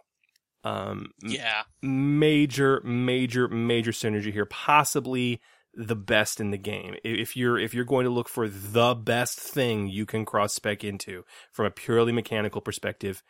Um, 0.63 1.13
yeah. 1.23 1.63
major, 1.83 2.83
major, 2.85 3.49
major 3.49 3.93
synergy 3.93 4.33
here. 4.33 4.45
Possibly 4.47 5.41
the 5.81 5.97
best 5.97 6.41
in 6.41 6.51
the 6.51 6.59
game. 6.59 6.95
If 7.03 7.37
you're 7.37 7.59
if 7.59 7.73
you're 7.73 7.85
going 7.85 8.05
to 8.05 8.11
look 8.11 8.29
for 8.29 8.49
the 8.49 8.95
best 8.95 9.39
thing 9.39 9.89
you 9.89 10.05
can 10.05 10.25
cross 10.25 10.55
spec 10.55 10.85
into 10.85 11.25
from 11.51 11.67
a 11.67 11.71
purely 11.71 12.13
mechanical 12.13 12.61
perspective, 12.61 13.23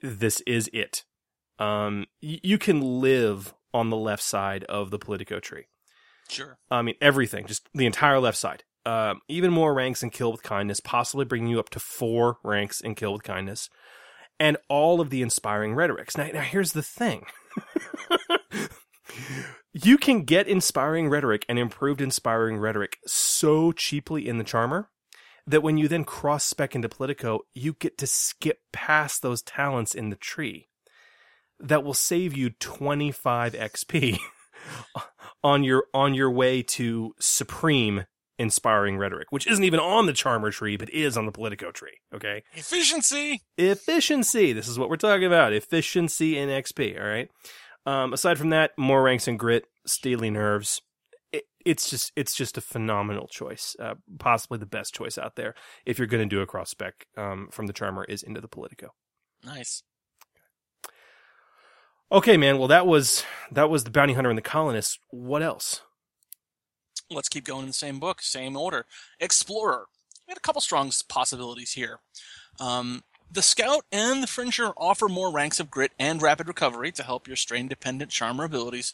this 0.00 0.40
is 0.42 0.68
it. 0.72 1.04
Um, 1.58 2.06
you 2.20 2.58
can 2.58 3.00
live 3.00 3.54
on 3.72 3.90
the 3.90 3.96
left 3.96 4.22
side 4.22 4.64
of 4.64 4.90
the 4.90 4.98
Politico 4.98 5.40
tree. 5.40 5.66
Sure. 6.28 6.58
I 6.70 6.82
mean, 6.82 6.94
everything, 7.00 7.46
just 7.46 7.68
the 7.74 7.86
entire 7.86 8.18
left 8.18 8.38
side. 8.38 8.64
Um, 8.84 9.20
even 9.28 9.52
more 9.52 9.74
ranks 9.74 10.02
in 10.02 10.10
Kill 10.10 10.32
with 10.32 10.42
Kindness, 10.42 10.80
possibly 10.80 11.24
bringing 11.24 11.48
you 11.48 11.60
up 11.60 11.70
to 11.70 11.80
four 11.80 12.38
ranks 12.42 12.80
in 12.80 12.94
Kill 12.94 13.12
with 13.12 13.22
Kindness, 13.22 13.70
and 14.40 14.56
all 14.68 15.00
of 15.00 15.10
the 15.10 15.22
inspiring 15.22 15.74
rhetorics. 15.74 16.16
Now, 16.16 16.28
now 16.32 16.40
here's 16.40 16.72
the 16.72 16.82
thing. 16.82 17.24
you 19.72 19.98
can 19.98 20.22
get 20.24 20.48
inspiring 20.48 21.08
rhetoric 21.08 21.44
and 21.48 21.58
improved 21.58 22.00
inspiring 22.00 22.58
rhetoric 22.58 22.98
so 23.06 23.72
cheaply 23.72 24.28
in 24.28 24.38
the 24.38 24.44
Charmer 24.44 24.90
that 25.46 25.62
when 25.62 25.76
you 25.76 25.88
then 25.88 26.04
cross 26.04 26.44
spec 26.44 26.74
into 26.74 26.88
Politico, 26.88 27.40
you 27.54 27.74
get 27.74 27.98
to 27.98 28.06
skip 28.06 28.60
past 28.72 29.22
those 29.22 29.42
talents 29.42 29.94
in 29.94 30.10
the 30.10 30.16
tree. 30.16 30.68
That 31.58 31.84
will 31.84 31.94
save 31.94 32.36
you 32.36 32.50
25 32.50 33.52
XP 33.54 34.18
on 35.44 35.64
your 35.64 35.84
on 35.94 36.14
your 36.14 36.30
way 36.30 36.62
to 36.62 37.14
supreme 37.20 38.04
inspiring 38.38 38.98
rhetoric, 38.98 39.28
which 39.30 39.46
isn't 39.46 39.62
even 39.64 39.78
on 39.78 40.06
the 40.06 40.12
Charmer 40.12 40.50
tree, 40.50 40.76
but 40.76 40.90
is 40.90 41.16
on 41.16 41.26
the 41.26 41.32
Politico 41.32 41.70
tree. 41.70 41.98
Okay, 42.14 42.42
Efficiency. 42.54 43.42
efficiency. 43.56 44.52
This 44.52 44.66
is 44.68 44.78
what 44.78 44.88
we're 44.88 44.96
talking 44.96 45.26
about: 45.26 45.52
efficiency 45.52 46.36
in 46.36 46.48
XP. 46.48 47.00
All 47.00 47.06
right. 47.06 47.28
Um, 47.84 48.12
aside 48.12 48.38
from 48.38 48.50
that, 48.50 48.72
more 48.76 49.02
ranks 49.02 49.26
and 49.26 49.38
grit, 49.38 49.66
steely 49.86 50.30
nerves. 50.30 50.80
It, 51.32 51.44
it's 51.64 51.90
just 51.90 52.12
it's 52.14 52.34
just 52.34 52.56
a 52.56 52.60
phenomenal 52.60 53.26
choice, 53.26 53.74
uh, 53.80 53.94
possibly 54.18 54.58
the 54.58 54.66
best 54.66 54.94
choice 54.94 55.18
out 55.18 55.36
there. 55.36 55.54
If 55.84 55.98
you're 55.98 56.06
going 56.06 56.28
to 56.28 56.34
do 56.34 56.42
a 56.42 56.46
cross 56.46 56.70
spec 56.70 57.06
um, 57.16 57.48
from 57.50 57.66
the 57.66 57.72
Charmer, 57.72 58.04
is 58.04 58.22
into 58.22 58.40
the 58.40 58.48
Politico. 58.48 58.94
Nice. 59.44 59.82
Okay, 62.12 62.36
man. 62.36 62.58
Well, 62.58 62.68
that 62.68 62.86
was 62.86 63.24
that 63.50 63.70
was 63.70 63.84
the 63.84 63.90
bounty 63.90 64.12
hunter 64.12 64.30
and 64.30 64.36
the 64.36 64.42
colonist. 64.42 64.98
What 65.10 65.42
else? 65.42 65.80
Let's 67.10 67.28
keep 67.28 67.44
going 67.44 67.62
in 67.62 67.68
the 67.68 67.74
same 67.74 67.98
book, 67.98 68.22
same 68.22 68.56
order. 68.56 68.86
Explorer. 69.18 69.86
We 70.26 70.32
had 70.32 70.38
a 70.38 70.40
couple 70.40 70.60
strong 70.60 70.92
possibilities 71.08 71.72
here. 71.72 72.00
Um, 72.60 73.02
the 73.32 73.42
Scout 73.42 73.84
and 73.90 74.22
the 74.22 74.26
Fringer 74.26 74.72
offer 74.76 75.08
more 75.08 75.32
ranks 75.32 75.58
of 75.58 75.70
grit 75.70 75.92
and 75.98 76.20
rapid 76.20 76.48
recovery 76.48 76.92
to 76.92 77.02
help 77.02 77.26
your 77.26 77.36
strain 77.36 77.66
dependent 77.66 78.10
charmer 78.10 78.44
abilities. 78.44 78.92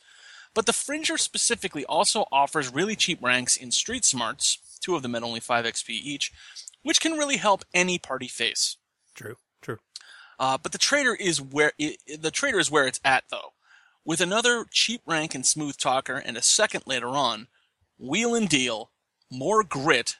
But 0.55 0.66
the 0.66 0.72
Fringer 0.72 1.18
specifically 1.18 1.84
also 1.84 2.26
offers 2.30 2.72
really 2.72 2.95
cheap 2.95 3.22
ranks 3.22 3.57
in 3.57 3.72
Street 3.72 4.05
Smarts, 4.05 4.78
two 4.80 4.95
of 4.95 5.03
them 5.03 5.14
at 5.14 5.22
only 5.22 5.41
5 5.41 5.64
XP 5.64 5.91
each, 5.91 6.32
which 6.82 7.01
can 7.01 7.14
really 7.14 7.36
help 7.36 7.64
any 7.74 7.99
party 7.99 8.28
face. 8.28 8.76
True. 9.14 9.36
True. 9.61 9.78
Uh, 10.39 10.57
but 10.57 10.72
the 10.72 10.78
trader 10.78 11.14
is 11.14 11.43
where 11.43 11.72
i 11.80 11.97
the 12.16 12.30
trader 12.30 12.61
is 12.61 12.70
where 12.70 12.86
it's 12.86 13.01
at 13.05 13.24
though. 13.30 13.53
With 14.05 14.20
another 14.20 14.64
cheap 14.70 15.03
rank 15.05 15.34
in 15.34 15.43
Smooth 15.43 15.76
Talker 15.76 16.16
and 16.16 16.36
a 16.36 16.43
second 16.43 16.84
later 16.86 17.09
on, 17.09 17.49
wheel 17.99 18.34
and 18.34 18.49
deal, 18.49 18.91
more 19.30 19.64
grit, 19.64 20.16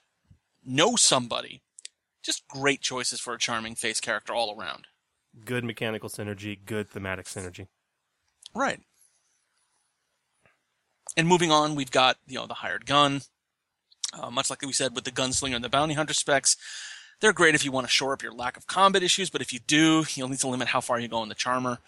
know 0.64 0.97
somebody, 0.97 1.62
just 2.29 2.47
great 2.47 2.83
choices 2.83 3.20
for 3.20 3.33
a 3.33 3.39
charming 3.39 3.74
face 3.74 4.01
character 4.01 4.35
all 4.35 4.55
around. 4.55 4.87
Good 5.45 5.64
mechanical 5.64 6.11
synergy. 6.11 6.59
Good 6.62 6.91
thematic 6.91 7.26
synergy. 7.26 7.68
Right. 8.55 8.81
And 11.16 11.26
moving 11.26 11.51
on, 11.51 11.74
we've 11.74 11.91
got 11.91 12.18
you 12.26 12.37
know 12.37 12.47
the 12.47 12.55
hired 12.55 12.85
gun. 12.85 13.22
Uh, 14.12 14.31
much 14.31 14.51
like 14.51 14.62
we 14.62 14.72
said 14.72 14.95
with 14.95 15.05
the 15.05 15.11
gunslinger 15.11 15.55
and 15.55 15.64
the 15.64 15.68
bounty 15.68 15.95
hunter 15.95 16.14
specs, 16.14 16.57
they're 17.20 17.33
great 17.33 17.55
if 17.55 17.64
you 17.64 17.72
want 17.72 17.87
to 17.87 17.93
shore 17.93 18.12
up 18.12 18.22
your 18.22 18.33
lack 18.33 18.57
of 18.57 18.66
combat 18.66 19.03
issues. 19.03 19.31
But 19.31 19.41
if 19.41 19.53
you 19.53 19.59
do, 19.66 20.05
you'll 20.14 20.29
need 20.29 20.41
to 20.41 20.49
limit 20.49 20.68
how 20.68 20.81
far 20.81 21.01
you 21.01 21.09
go 21.09 21.22
in 21.22 21.29
the 21.29 21.35
charmer. 21.35 21.79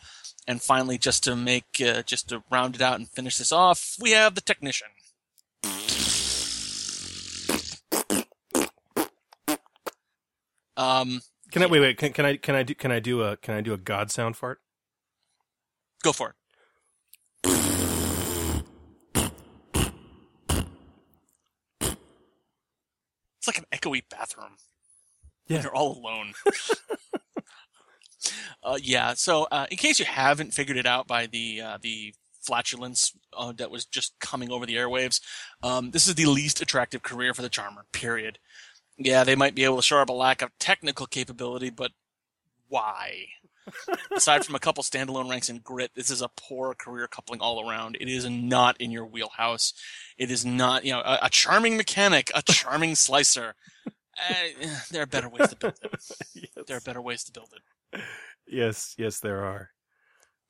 And 0.47 0.63
finally, 0.63 0.97
just 0.97 1.23
to 1.25 1.37
make 1.37 1.83
uh, 1.85 2.03
just 2.03 2.31
to 2.31 2.43
round 2.51 2.75
it 2.75 2.81
out 2.81 2.99
and 2.99 3.09
finish 3.09 3.37
this 3.37 3.53
off, 3.53 3.97
we 4.01 4.13
have 4.13 4.35
the 4.35 4.41
technician. 4.41 4.89
Um, 10.81 11.21
Can 11.53 11.63
I 11.63 11.67
wait? 11.67 11.81
Wait. 11.81 11.99
Can, 11.99 12.13
can 12.13 12.25
I? 12.25 12.37
Can 12.37 12.55
I 12.55 12.63
do? 12.63 12.75
Can 12.75 12.91
I 12.91 13.01
do 13.01 13.23
a? 13.23 13.37
Can 13.37 13.55
I 13.55 13.61
do 13.61 13.75
a 13.75 13.79
god 13.79 14.11
sound 14.11 14.37
fart? 14.37 14.61
go 16.03 16.13
for 16.13 16.31
it. 16.31 16.37
It's 23.39 23.47
like 23.47 23.59
an 23.59 23.67
echoey 23.73 24.03
bathroom. 24.11 24.57
Yeah. 25.47 25.63
You're 25.63 25.75
all 25.75 25.99
alone. 25.99 26.33
uh, 28.63 28.79
yeah. 28.81 29.15
So, 29.15 29.47
uh, 29.51 29.67
in 29.71 29.77
case 29.77 29.99
you 29.99 30.05
haven't 30.05 30.55
figured 30.55 30.77
it 30.77 30.87
out 30.87 31.07
by 31.07 31.27
the 31.27 31.61
uh, 31.61 31.79
the 31.81 32.15
flatulence 32.41 33.13
uh, 33.37 33.53
that 33.53 33.71
was 33.71 33.85
just 33.85 34.15
coming 34.21 34.51
over 34.51 34.65
the 34.65 34.77
airwaves, 34.77 35.21
um, 35.63 35.91
this 35.91 36.09
is 36.09 36.15
the 36.15 36.27
least 36.27 36.63
attractive 36.63 37.03
career 37.03 37.35
for 37.35 37.43
the 37.43 37.51
charmer. 37.51 37.85
Period. 37.93 38.39
Yeah, 39.03 39.25
they 39.25 39.35
might 39.35 39.55
be 39.55 39.65
able 39.65 39.77
to 39.77 39.83
shore 39.83 40.03
up 40.03 40.11
a 40.11 40.13
lack 40.13 40.43
of 40.43 40.51
technical 40.59 41.07
capability, 41.07 41.71
but 41.71 41.93
why? 42.69 43.29
Aside 44.15 44.45
from 44.45 44.55
a 44.55 44.59
couple 44.59 44.83
standalone 44.85 45.31
ranks 45.31 45.49
in 45.49 45.59
grit, 45.59 45.93
this 45.95 46.11
is 46.11 46.21
a 46.21 46.29
poor 46.37 46.75
career 46.75 47.09
coupling 47.09 47.41
all 47.41 47.67
around. 47.67 47.97
It 47.99 48.09
is 48.09 48.29
not 48.29 48.79
in 48.79 48.91
your 48.91 49.07
wheelhouse. 49.07 49.73
It 50.19 50.31
is 50.31 50.45
not, 50.45 50.85
you 50.85 50.93
know, 50.93 51.01
a, 51.01 51.19
a 51.23 51.31
charming 51.31 51.79
mechanic, 51.79 52.31
a 52.35 52.43
charming 52.47 52.95
slicer. 52.95 53.55
Uh, 53.87 54.67
there 54.91 55.03
are 55.03 55.07
better 55.07 55.31
ways 55.31 55.49
to 55.49 55.57
build 55.57 55.79
it. 55.83 56.51
There 56.67 56.77
are 56.77 56.81
better 56.83 57.01
ways 57.01 57.25
to 57.25 57.33
build 57.33 57.49
it. 57.55 58.03
Yes. 58.47 58.95
Yes, 58.99 59.19
there 59.21 59.43
are. 59.45 59.71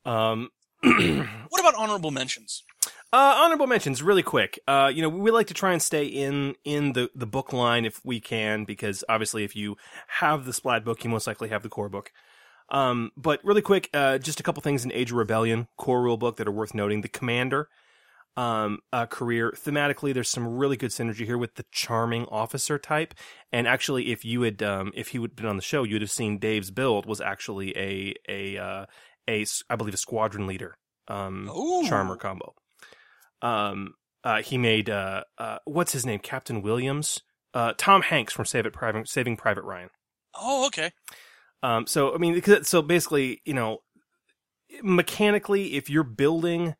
Um. 0.05 0.51
What 0.82 1.61
about 1.61 1.74
honorable 1.76 2.11
mentions? 2.11 2.64
Uh, 3.12 3.34
honorable 3.38 3.66
mentions, 3.66 4.02
really 4.04 4.22
quick. 4.22 4.61
Uh, 4.68 4.90
you 4.92 5.02
know, 5.02 5.08
we 5.08 5.32
like 5.32 5.48
to 5.48 5.54
try 5.54 5.72
and 5.72 5.82
stay 5.82 6.04
in 6.06 6.54
in 6.64 6.92
the 6.92 7.11
the 7.14 7.26
book 7.26 7.52
line 7.52 7.84
if 7.84 8.00
we 8.04 8.20
can, 8.20 8.64
because 8.64 9.02
obviously, 9.08 9.42
if 9.42 9.56
you 9.56 9.76
have 10.06 10.44
the 10.44 10.52
Splat 10.52 10.84
book, 10.84 11.02
you 11.02 11.11
most 11.11 11.26
likely 11.26 11.48
have 11.48 11.64
the 11.64 11.68
core 11.68 11.88
book. 11.88 12.12
Um, 12.68 13.11
but 13.16 13.40
really 13.44 13.62
quick, 13.62 13.90
uh, 13.92 14.18
just 14.18 14.38
a 14.38 14.44
couple 14.44 14.62
things 14.62 14.84
in 14.84 14.92
Age 14.92 15.11
of 15.11 15.16
Rebellion 15.16 15.66
core 15.76 16.02
rule 16.02 16.16
book 16.16 16.36
that 16.36 16.46
are 16.46 16.52
worth 16.52 16.72
noting. 16.72 17.00
The 17.00 17.08
commander 17.08 17.68
um, 18.36 18.78
uh, 18.92 19.06
career 19.06 19.52
thematically, 19.56 20.14
there's 20.14 20.30
some 20.30 20.46
really 20.46 20.76
good 20.76 20.90
synergy 20.92 21.26
here 21.26 21.36
with 21.38 21.56
the 21.56 21.64
charming 21.72 22.26
officer 22.26 22.78
type. 22.78 23.12
And 23.50 23.66
actually, 23.66 24.12
if 24.12 24.24
you 24.24 24.42
had 24.42 24.62
um, 24.62 24.92
if 24.94 25.08
he 25.08 25.18
would 25.18 25.34
been 25.34 25.46
on 25.46 25.56
the 25.56 25.62
show, 25.62 25.82
you'd 25.82 26.02
have 26.02 26.12
seen 26.12 26.38
Dave's 26.38 26.70
build 26.70 27.06
was 27.06 27.20
actually 27.20 27.76
a 27.76 28.14
a 28.28 28.56
uh, 28.56 28.86
a 29.26 29.42
s- 29.42 29.64
I 29.68 29.74
believe 29.74 29.94
a 29.94 29.96
squadron 29.96 30.46
leader 30.46 30.76
um, 31.08 31.50
charmer 31.88 32.14
combo. 32.16 32.54
Um, 33.43 33.95
uh, 34.24 34.43
he 34.43 34.59
made 34.59 34.91
uh, 34.91 35.24
uh, 35.38 35.59
what's 35.64 35.93
his 35.93 36.05
name, 36.05 36.18
Captain 36.20 36.61
Williams, 36.62 37.20
uh, 37.55 37.72
Tom 37.78 38.03
Hanks 38.03 38.32
from 38.32 38.45
Save 38.45 38.66
It 38.66 38.72
Private, 38.72 39.09
Saving 39.09 39.36
Private 39.36 39.62
Ryan. 39.64 39.88
Oh, 40.38 40.66
okay. 40.66 40.91
Um, 41.62 41.86
so 41.86 42.14
I 42.14 42.18
mean, 42.18 42.41
so 42.64 42.82
basically, 42.82 43.41
you 43.45 43.55
know, 43.55 43.78
mechanically, 44.82 45.74
if 45.74 45.91
you're 45.91 46.05
building 46.05 46.74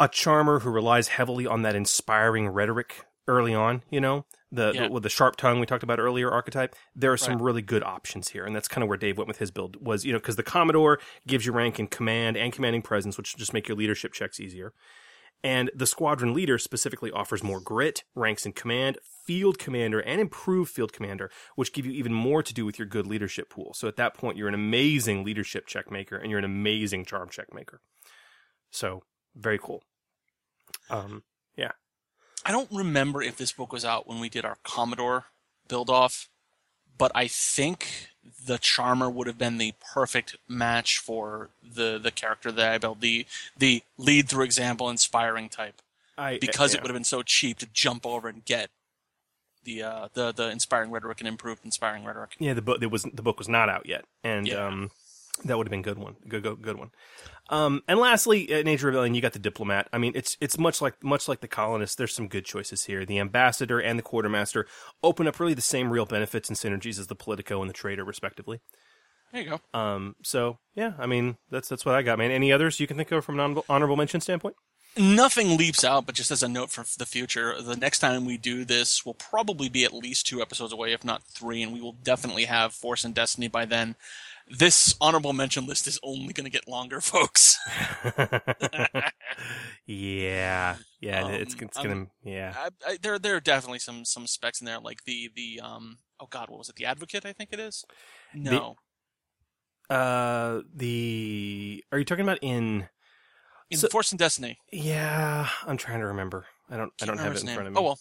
a 0.00 0.08
charmer 0.08 0.60
who 0.60 0.70
relies 0.70 1.08
heavily 1.08 1.46
on 1.46 1.62
that 1.62 1.74
inspiring 1.76 2.48
rhetoric 2.48 3.04
early 3.28 3.54
on, 3.54 3.82
you 3.90 4.00
know, 4.00 4.26
the, 4.50 4.72
Yeah. 4.74 4.82
the 4.86 4.92
with 4.92 5.02
the 5.02 5.08
sharp 5.08 5.36
tongue 5.36 5.60
we 5.60 5.66
talked 5.66 5.82
about 5.82 5.98
earlier 6.00 6.30
archetype, 6.30 6.74
there 6.94 7.12
are 7.12 7.16
some 7.16 7.34
Right. 7.34 7.42
really 7.42 7.62
good 7.62 7.82
options 7.82 8.28
here, 8.30 8.44
and 8.44 8.54
that's 8.54 8.68
kind 8.68 8.82
of 8.82 8.88
where 8.88 8.98
Dave 8.98 9.16
went 9.18 9.28
with 9.28 9.38
his 9.38 9.50
build 9.50 9.76
was, 9.84 10.04
you 10.04 10.12
know, 10.12 10.18
because 10.18 10.36
the 10.36 10.42
Commodore 10.42 10.98
gives 11.26 11.46
you 11.46 11.52
rank 11.52 11.78
in 11.78 11.86
command 11.86 12.36
and 12.36 12.52
commanding 12.52 12.82
presence, 12.82 13.16
which 13.16 13.36
just 13.36 13.52
make 13.52 13.68
your 13.68 13.76
leadership 13.76 14.12
checks 14.12 14.40
easier. 14.40 14.72
And 15.44 15.70
the 15.74 15.86
squadron 15.86 16.32
leader 16.32 16.56
specifically 16.56 17.12
offers 17.12 17.44
more 17.44 17.60
grit, 17.60 18.02
ranks 18.14 18.46
in 18.46 18.52
command, 18.52 18.96
field 19.26 19.58
commander, 19.58 20.00
and 20.00 20.18
improved 20.18 20.72
field 20.72 20.94
commander, 20.94 21.30
which 21.54 21.74
give 21.74 21.84
you 21.84 21.92
even 21.92 22.14
more 22.14 22.42
to 22.42 22.54
do 22.54 22.64
with 22.64 22.78
your 22.78 22.88
good 22.88 23.06
leadership 23.06 23.50
pool. 23.50 23.74
So 23.74 23.86
at 23.86 23.96
that 23.96 24.14
point, 24.14 24.38
you're 24.38 24.48
an 24.48 24.54
amazing 24.54 25.22
leadership 25.22 25.66
check 25.66 25.90
maker 25.90 26.16
and 26.16 26.30
you're 26.30 26.38
an 26.38 26.46
amazing 26.46 27.04
charm 27.04 27.28
check 27.28 27.52
maker. 27.52 27.82
So 28.70 29.02
very 29.36 29.58
cool. 29.58 29.82
Um, 30.88 31.24
yeah. 31.56 31.72
I 32.46 32.50
don't 32.50 32.70
remember 32.72 33.22
if 33.22 33.36
this 33.36 33.52
book 33.52 33.70
was 33.70 33.84
out 33.84 34.08
when 34.08 34.20
we 34.20 34.30
did 34.30 34.46
our 34.46 34.56
Commodore 34.64 35.26
build 35.68 35.90
off, 35.90 36.30
but 36.96 37.12
I 37.14 37.26
think 37.28 38.08
the 38.46 38.58
Charmer 38.58 39.10
would 39.10 39.26
have 39.26 39.38
been 39.38 39.58
the 39.58 39.74
perfect 39.92 40.36
match 40.48 40.98
for 40.98 41.50
the 41.62 41.98
the 41.98 42.10
character 42.10 42.50
that 42.52 42.72
I 42.72 42.78
built 42.78 43.00
the 43.00 43.26
the 43.56 43.82
lead 43.98 44.28
through 44.28 44.44
example 44.44 44.88
inspiring 44.88 45.48
type. 45.48 45.82
I 46.16 46.38
because 46.38 46.72
yeah. 46.72 46.78
it 46.78 46.82
would 46.82 46.90
have 46.90 46.96
been 46.96 47.04
so 47.04 47.22
cheap 47.22 47.58
to 47.58 47.66
jump 47.72 48.06
over 48.06 48.28
and 48.28 48.44
get 48.44 48.70
the 49.64 49.82
uh, 49.82 50.08
the 50.14 50.32
the 50.32 50.50
inspiring 50.50 50.90
rhetoric 50.90 51.20
and 51.20 51.28
improved 51.28 51.64
inspiring 51.64 52.04
rhetoric. 52.04 52.36
Yeah, 52.38 52.54
the 52.54 52.62
book 52.62 52.82
it 52.82 52.90
was 52.90 53.02
the 53.02 53.22
book 53.22 53.38
was 53.38 53.48
not 53.48 53.68
out 53.68 53.86
yet, 53.86 54.04
and 54.22 54.46
Yeah. 54.46 54.66
um, 54.66 54.90
that 55.44 55.58
would 55.58 55.66
have 55.66 55.70
been 55.70 55.82
good 55.82 55.98
one, 55.98 56.16
good 56.28 56.42
good, 56.42 56.62
good 56.62 56.78
one. 56.78 56.90
Um, 57.50 57.82
and 57.86 57.98
lastly, 57.98 58.50
in 58.50 58.66
Age 58.66 58.80
of 58.80 58.84
Rebellion, 58.84 59.14
you 59.14 59.20
got 59.20 59.32
the 59.32 59.38
diplomat. 59.38 59.88
I 59.92 59.98
mean, 59.98 60.12
it's 60.14 60.36
it's 60.40 60.58
much 60.58 60.80
like 60.80 61.02
much 61.02 61.28
like 61.28 61.40
the 61.40 61.48
colonists. 61.48 61.96
There's 61.96 62.14
some 62.14 62.28
good 62.28 62.44
choices 62.44 62.84
here. 62.84 63.04
The 63.04 63.18
ambassador 63.18 63.78
and 63.78 63.98
the 63.98 64.02
quartermaster 64.02 64.66
open 65.02 65.26
up 65.26 65.38
really 65.40 65.54
the 65.54 65.60
same 65.60 65.90
real 65.90 66.06
benefits 66.06 66.48
and 66.48 66.56
synergies 66.56 66.98
as 66.98 67.08
the 67.08 67.14
politico 67.14 67.60
and 67.60 67.68
the 67.68 67.74
trader, 67.74 68.04
respectively. 68.04 68.60
There 69.32 69.42
you 69.42 69.50
go. 69.50 69.78
Um, 69.78 70.16
so 70.22 70.58
yeah, 70.74 70.92
I 70.98 71.06
mean 71.06 71.36
that's 71.50 71.68
that's 71.68 71.84
what 71.84 71.94
I 71.94 72.02
got, 72.02 72.18
man. 72.18 72.30
Any 72.30 72.52
others 72.52 72.80
you 72.80 72.86
can 72.86 72.96
think 72.96 73.10
of 73.12 73.24
from 73.24 73.34
an 73.34 73.40
honorable, 73.40 73.64
honorable 73.68 73.96
mention 73.96 74.20
standpoint? 74.20 74.54
Nothing 74.96 75.56
leaps 75.56 75.82
out, 75.82 76.06
but 76.06 76.14
just 76.14 76.30
as 76.30 76.44
a 76.44 76.48
note 76.48 76.70
for 76.70 76.84
the 76.96 77.04
future, 77.04 77.60
the 77.60 77.74
next 77.74 77.98
time 77.98 78.24
we 78.24 78.38
do 78.38 78.64
this 78.64 79.04
will 79.04 79.14
probably 79.14 79.68
be 79.68 79.84
at 79.84 79.92
least 79.92 80.24
two 80.24 80.40
episodes 80.40 80.72
away, 80.72 80.92
if 80.92 81.04
not 81.04 81.24
three, 81.24 81.64
and 81.64 81.72
we 81.72 81.80
will 81.80 81.96
definitely 82.04 82.44
have 82.44 82.72
Force 82.72 83.04
and 83.04 83.12
Destiny 83.12 83.48
by 83.48 83.64
then. 83.64 83.96
This 84.46 84.94
honorable 85.00 85.32
mention 85.32 85.66
list 85.66 85.86
is 85.86 85.98
only 86.02 86.32
going 86.34 86.44
to 86.44 86.50
get 86.50 86.68
longer, 86.68 87.00
folks. 87.00 87.58
Yeah, 89.86 90.76
yeah, 91.00 91.24
Um, 91.24 91.32
it's 91.32 91.54
it's 91.54 91.76
gonna 91.76 92.06
yeah. 92.22 92.54
I, 92.56 92.68
I, 92.92 92.96
there, 93.02 93.18
there 93.18 93.36
are 93.36 93.40
definitely 93.40 93.80
some 93.80 94.04
some 94.04 94.26
specs 94.26 94.60
in 94.60 94.64
there, 94.64 94.78
like 94.80 95.04
the 95.04 95.30
the 95.34 95.60
um. 95.62 95.98
Oh 96.20 96.26
God, 96.30 96.48
what 96.48 96.58
was 96.58 96.68
it? 96.68 96.76
The 96.76 96.86
Advocate, 96.86 97.26
I 97.26 97.32
think 97.32 97.50
it 97.52 97.60
is. 97.60 97.84
No, 98.32 98.76
Uh, 99.90 100.60
the 100.74 101.84
are 101.92 101.98
you 101.98 102.04
talking 102.04 102.22
about 102.24 102.38
in? 102.40 102.88
in 103.70 103.78
so- 103.78 103.88
Force 103.88 104.10
and 104.12 104.18
Destiny. 104.18 104.58
Yeah, 104.72 105.48
I'm 105.66 105.76
trying 105.76 106.00
to 106.00 106.06
remember. 106.06 106.46
I 106.70 106.76
don't. 106.78 106.92
I 107.02 107.04
Can't 107.04 107.18
don't 107.18 107.24
have 107.26 107.34
it 107.34 107.40
in 107.40 107.46
name. 107.46 107.54
front 107.56 107.68
of 107.68 107.74
me. 107.74 107.80
Oh 107.80 107.82
well. 107.82 107.98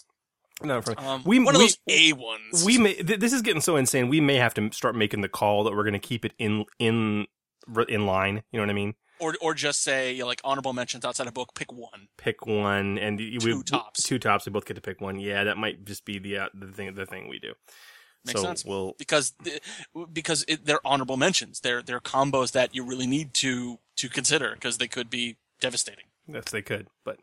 No, 0.62 0.78
in 0.78 0.82
front 0.84 1.00
of 1.00 1.06
Um, 1.06 1.24
we 1.26 1.40
one 1.40 1.56
of 1.56 1.60
we- 1.60 1.66
those 1.66 1.78
A 1.90 2.14
ones. 2.14 2.64
We 2.66 2.78
may. 2.78 2.94
Th- 2.96 3.20
this 3.20 3.34
is 3.34 3.42
getting 3.42 3.62
so 3.62 3.76
insane. 3.76 4.08
We 4.10 4.22
may 4.22 4.36
have 4.36 4.54
to 4.56 4.72
start 4.72 4.96
making 4.96 5.22
the 5.22 5.30
call 5.30 5.64
that 5.64 5.74
we're 5.74 5.84
going 5.84 5.94
to 5.94 6.00
keep 6.00 6.26
it 6.26 6.34
in 6.38 6.66
in 6.80 7.28
in 7.90 8.06
line. 8.06 8.44
You 8.52 8.60
know 8.60 8.64
what 8.64 8.70
I 8.70 8.74
mean? 8.74 8.96
or 9.20 9.36
or 9.42 9.54
just 9.54 9.82
say 9.84 10.22
like 10.24 10.42
honorable 10.44 10.74
mentions 10.74 11.06
outside 11.06 11.28
of 11.28 11.34
book. 11.34 11.54
Pick 11.56 11.72
one. 11.72 12.08
Pick 12.18 12.46
one, 12.46 12.98
and 12.98 13.18
Two 13.18 13.58
we, 13.58 13.64
tops. 13.64 14.04
Two 14.04 14.20
tops. 14.20 14.46
We 14.46 14.52
both 14.52 14.66
get 14.66 14.74
to 14.76 14.82
pick 14.82 15.00
one. 15.02 15.20
Yeah, 15.20 15.46
that 15.46 15.58
might 15.58 15.86
just 15.86 16.04
be 16.06 16.20
the 16.20 16.38
uh, 16.38 16.48
the 16.54 16.68
thing 16.68 16.94
the 16.94 17.06
thing 17.06 17.28
we 17.30 17.40
do. 17.40 17.54
Makes 18.26 18.42
so 18.42 18.48
sense. 18.48 18.66
we'll 18.66 18.96
because 18.98 19.34
because 20.12 20.46
it, 20.48 20.66
they're 20.66 20.86
honorable 20.86 21.18
mentions. 21.18 21.60
They're 21.62 21.82
they're 21.82 22.00
combos 22.00 22.52
that 22.54 22.74
you 22.76 22.84
really 22.86 23.08
need 23.08 23.34
to 23.36 23.80
to 23.98 24.10
consider 24.10 24.52
because 24.54 24.78
they 24.78 24.88
could 24.88 25.10
be 25.10 25.38
devastating. 25.60 26.06
Yes, 26.28 26.46
they 26.52 26.62
could. 26.62 26.88
But 27.04 27.20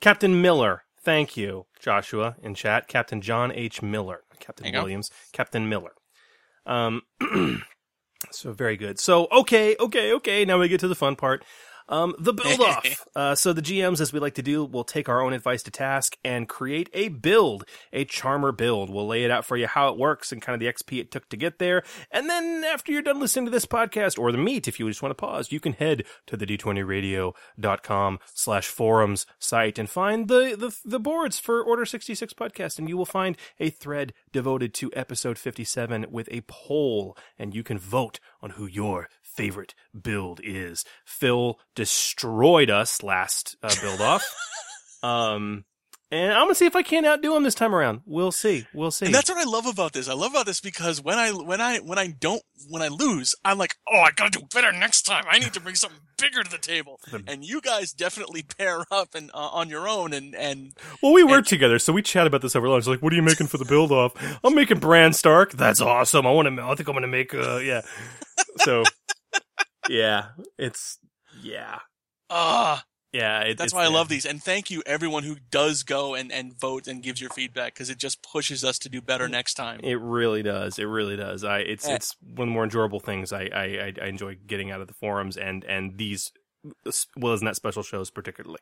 Captain 0.00 0.40
Miller, 0.40 0.83
thank 1.04 1.36
you, 1.36 1.66
Joshua, 1.80 2.36
in 2.42 2.54
chat. 2.54 2.88
Captain 2.88 3.20
John 3.20 3.52
H. 3.52 3.82
Miller, 3.82 4.22
Captain 4.40 4.66
you 4.66 4.72
go. 4.72 4.80
Williams, 4.82 5.10
Captain 5.32 5.68
Miller. 5.68 5.92
Um, 6.66 7.02
so 8.30 8.52
very 8.52 8.76
good. 8.76 8.98
So 8.98 9.28
okay, 9.30 9.76
okay, 9.78 10.12
okay. 10.14 10.44
Now 10.44 10.58
we 10.58 10.68
get 10.68 10.80
to 10.80 10.88
the 10.88 10.94
fun 10.94 11.16
part. 11.16 11.44
Um, 11.88 12.14
the 12.18 12.32
build 12.32 12.60
off. 12.60 13.06
uh, 13.16 13.34
so 13.34 13.52
the 13.52 13.62
GMs, 13.62 14.00
as 14.00 14.12
we 14.12 14.20
like 14.20 14.34
to 14.34 14.42
do, 14.42 14.64
will 14.64 14.84
take 14.84 15.08
our 15.08 15.20
own 15.20 15.32
advice 15.32 15.62
to 15.64 15.70
task 15.70 16.16
and 16.24 16.48
create 16.48 16.88
a 16.94 17.08
build, 17.08 17.64
a 17.92 18.04
charmer 18.04 18.52
build. 18.52 18.90
We'll 18.90 19.06
lay 19.06 19.24
it 19.24 19.30
out 19.30 19.44
for 19.44 19.56
you 19.56 19.66
how 19.66 19.88
it 19.90 19.98
works 19.98 20.32
and 20.32 20.40
kind 20.40 20.54
of 20.54 20.60
the 20.60 20.72
XP 20.72 21.00
it 21.00 21.10
took 21.10 21.28
to 21.28 21.36
get 21.36 21.58
there. 21.58 21.82
And 22.10 22.28
then 22.28 22.64
after 22.64 22.92
you're 22.92 23.02
done 23.02 23.20
listening 23.20 23.46
to 23.46 23.50
this 23.50 23.66
podcast 23.66 24.18
or 24.18 24.32
the 24.32 24.38
meet, 24.38 24.68
if 24.68 24.80
you 24.80 24.88
just 24.88 25.02
want 25.02 25.10
to 25.10 25.14
pause, 25.14 25.52
you 25.52 25.60
can 25.60 25.74
head 25.74 26.04
to 26.26 26.36
the 26.36 26.46
d20radio.com 26.46 28.18
slash 28.32 28.68
forums 28.68 29.26
site 29.38 29.78
and 29.78 29.90
find 29.90 30.28
the, 30.28 30.56
the, 30.58 30.76
the 30.84 31.00
boards 31.00 31.38
for 31.38 31.62
Order 31.62 31.84
66 31.84 32.32
podcast. 32.34 32.78
And 32.78 32.88
you 32.88 32.96
will 32.96 33.04
find 33.04 33.36
a 33.60 33.70
thread 33.70 34.14
devoted 34.32 34.74
to 34.74 34.90
episode 34.94 35.38
57 35.38 36.06
with 36.10 36.28
a 36.30 36.42
poll 36.46 37.16
and 37.38 37.54
you 37.54 37.62
can 37.62 37.78
vote 37.78 38.20
on 38.40 38.50
who 38.50 38.66
your 38.66 39.08
favorite 39.34 39.74
build 40.00 40.40
is. 40.42 40.84
Phil 41.04 41.58
destroyed 41.74 42.70
us 42.70 43.02
last 43.02 43.56
uh, 43.62 43.74
build 43.82 44.00
off. 44.00 44.24
um, 45.02 45.64
and 46.14 46.32
I'm 46.32 46.44
gonna 46.44 46.54
see 46.54 46.66
if 46.66 46.76
I 46.76 46.82
can't 46.82 47.04
outdo 47.04 47.34
him 47.34 47.42
this 47.42 47.56
time 47.56 47.74
around. 47.74 48.02
We'll 48.06 48.30
see. 48.30 48.66
We'll 48.72 48.92
see. 48.92 49.06
And 49.06 49.14
that's 49.14 49.28
what 49.28 49.38
I 49.38 49.50
love 49.50 49.66
about 49.66 49.94
this. 49.94 50.08
I 50.08 50.12
love 50.12 50.30
about 50.30 50.46
this 50.46 50.60
because 50.60 51.02
when 51.02 51.18
I 51.18 51.32
when 51.32 51.60
I 51.60 51.78
when 51.78 51.98
I 51.98 52.06
don't 52.06 52.42
when 52.68 52.82
I 52.82 52.88
lose, 52.88 53.34
I'm 53.44 53.58
like, 53.58 53.74
oh, 53.92 53.98
I 53.98 54.10
gotta 54.12 54.38
do 54.38 54.46
better 54.54 54.70
next 54.70 55.02
time. 55.02 55.24
I 55.28 55.40
need 55.40 55.52
to 55.54 55.60
bring 55.60 55.74
something 55.74 55.98
bigger 56.16 56.44
to 56.44 56.50
the 56.50 56.58
table. 56.58 57.00
And 57.26 57.44
you 57.44 57.60
guys 57.60 57.92
definitely 57.92 58.42
pair 58.42 58.84
up 58.92 59.16
and 59.16 59.30
uh, 59.34 59.48
on 59.52 59.68
your 59.68 59.88
own 59.88 60.12
and 60.12 60.36
and 60.36 60.74
Well, 61.02 61.14
we 61.14 61.24
work 61.24 61.46
together, 61.46 61.80
so 61.80 61.92
we 61.92 62.02
chat 62.02 62.28
about 62.28 62.42
this 62.42 62.54
over 62.54 62.68
lunch. 62.68 62.86
Like, 62.86 63.02
what 63.02 63.12
are 63.12 63.16
you 63.16 63.22
making 63.22 63.48
for 63.48 63.58
the 63.58 63.64
build 63.64 63.90
off? 63.90 64.12
I'm 64.44 64.54
making 64.54 64.78
Bran 64.78 65.14
Stark. 65.14 65.52
That's 65.52 65.80
awesome. 65.80 66.28
I 66.28 66.30
want 66.30 66.54
to. 66.54 66.62
I 66.62 66.74
think 66.76 66.88
I'm 66.88 66.94
gonna 66.94 67.08
make. 67.08 67.34
Uh, 67.34 67.56
yeah. 67.56 67.80
So, 68.58 68.84
yeah, 69.88 70.28
it's 70.58 70.98
yeah, 71.42 71.78
ah. 72.30 72.84
yeah. 73.12 73.40
It, 73.40 73.58
That's 73.58 73.74
why 73.74 73.84
I 73.84 73.88
love 73.88 74.08
these, 74.08 74.24
and 74.26 74.42
thank 74.42 74.70
you 74.70 74.82
everyone 74.86 75.22
who 75.22 75.36
does 75.50 75.82
go 75.82 76.14
and, 76.14 76.32
and 76.32 76.58
vote 76.58 76.86
and 76.86 77.02
gives 77.02 77.20
your 77.20 77.30
feedback 77.30 77.74
because 77.74 77.90
it 77.90 77.98
just 77.98 78.22
pushes 78.22 78.64
us 78.64 78.78
to 78.80 78.88
do 78.88 79.00
better 79.00 79.28
next 79.28 79.54
time. 79.54 79.80
It 79.82 80.00
really 80.00 80.42
does. 80.42 80.78
It 80.78 80.84
really 80.84 81.16
does. 81.16 81.44
I 81.44 81.58
it's 81.60 81.86
Eh. 81.88 81.94
it's 81.94 82.16
one 82.20 82.48
of 82.48 82.50
the 82.50 82.54
more 82.54 82.64
enjoyable 82.64 83.00
things 83.00 83.32
I, 83.32 83.48
I 83.52 83.92
I 84.00 84.06
enjoy 84.06 84.36
getting 84.46 84.70
out 84.70 84.80
of 84.80 84.88
the 84.88 84.94
forums 84.94 85.36
and 85.36 85.64
and 85.64 85.98
these 85.98 86.32
well 87.16 87.32
as 87.32 87.40
that 87.40 87.56
special 87.56 87.82
shows 87.82 88.10
particularly. 88.10 88.60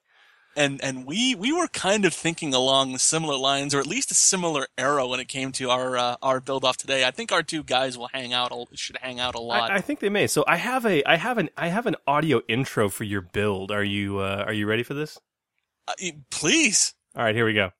And 0.54 0.82
and 0.84 1.06
we 1.06 1.34
we 1.34 1.50
were 1.50 1.66
kind 1.68 2.04
of 2.04 2.12
thinking 2.12 2.52
along 2.52 2.98
similar 2.98 3.36
lines, 3.36 3.74
or 3.74 3.80
at 3.80 3.86
least 3.86 4.10
a 4.10 4.14
similar 4.14 4.66
era 4.76 5.06
when 5.06 5.18
it 5.18 5.28
came 5.28 5.50
to 5.52 5.70
our 5.70 5.96
uh, 5.96 6.16
our 6.20 6.40
build 6.40 6.64
off 6.64 6.76
today. 6.76 7.06
I 7.06 7.10
think 7.10 7.32
our 7.32 7.42
two 7.42 7.62
guys 7.62 7.96
will 7.96 8.08
hang 8.12 8.34
out 8.34 8.52
a, 8.52 8.66
should 8.76 8.98
hang 9.00 9.18
out 9.18 9.34
a 9.34 9.40
lot. 9.40 9.70
I, 9.70 9.76
I 9.76 9.80
think 9.80 10.00
they 10.00 10.10
may. 10.10 10.26
So 10.26 10.44
I 10.46 10.56
have 10.56 10.84
a 10.84 11.02
I 11.04 11.16
have 11.16 11.38
an 11.38 11.48
I 11.56 11.68
have 11.68 11.86
an 11.86 11.96
audio 12.06 12.42
intro 12.48 12.90
for 12.90 13.04
your 13.04 13.22
build. 13.22 13.70
Are 13.70 13.84
you 13.84 14.18
uh, 14.18 14.44
are 14.46 14.52
you 14.52 14.66
ready 14.66 14.82
for 14.82 14.92
this? 14.92 15.18
Uh, 15.88 15.94
please. 16.30 16.94
All 17.16 17.24
right, 17.24 17.34
here 17.34 17.46
we 17.46 17.54
go. 17.54 17.70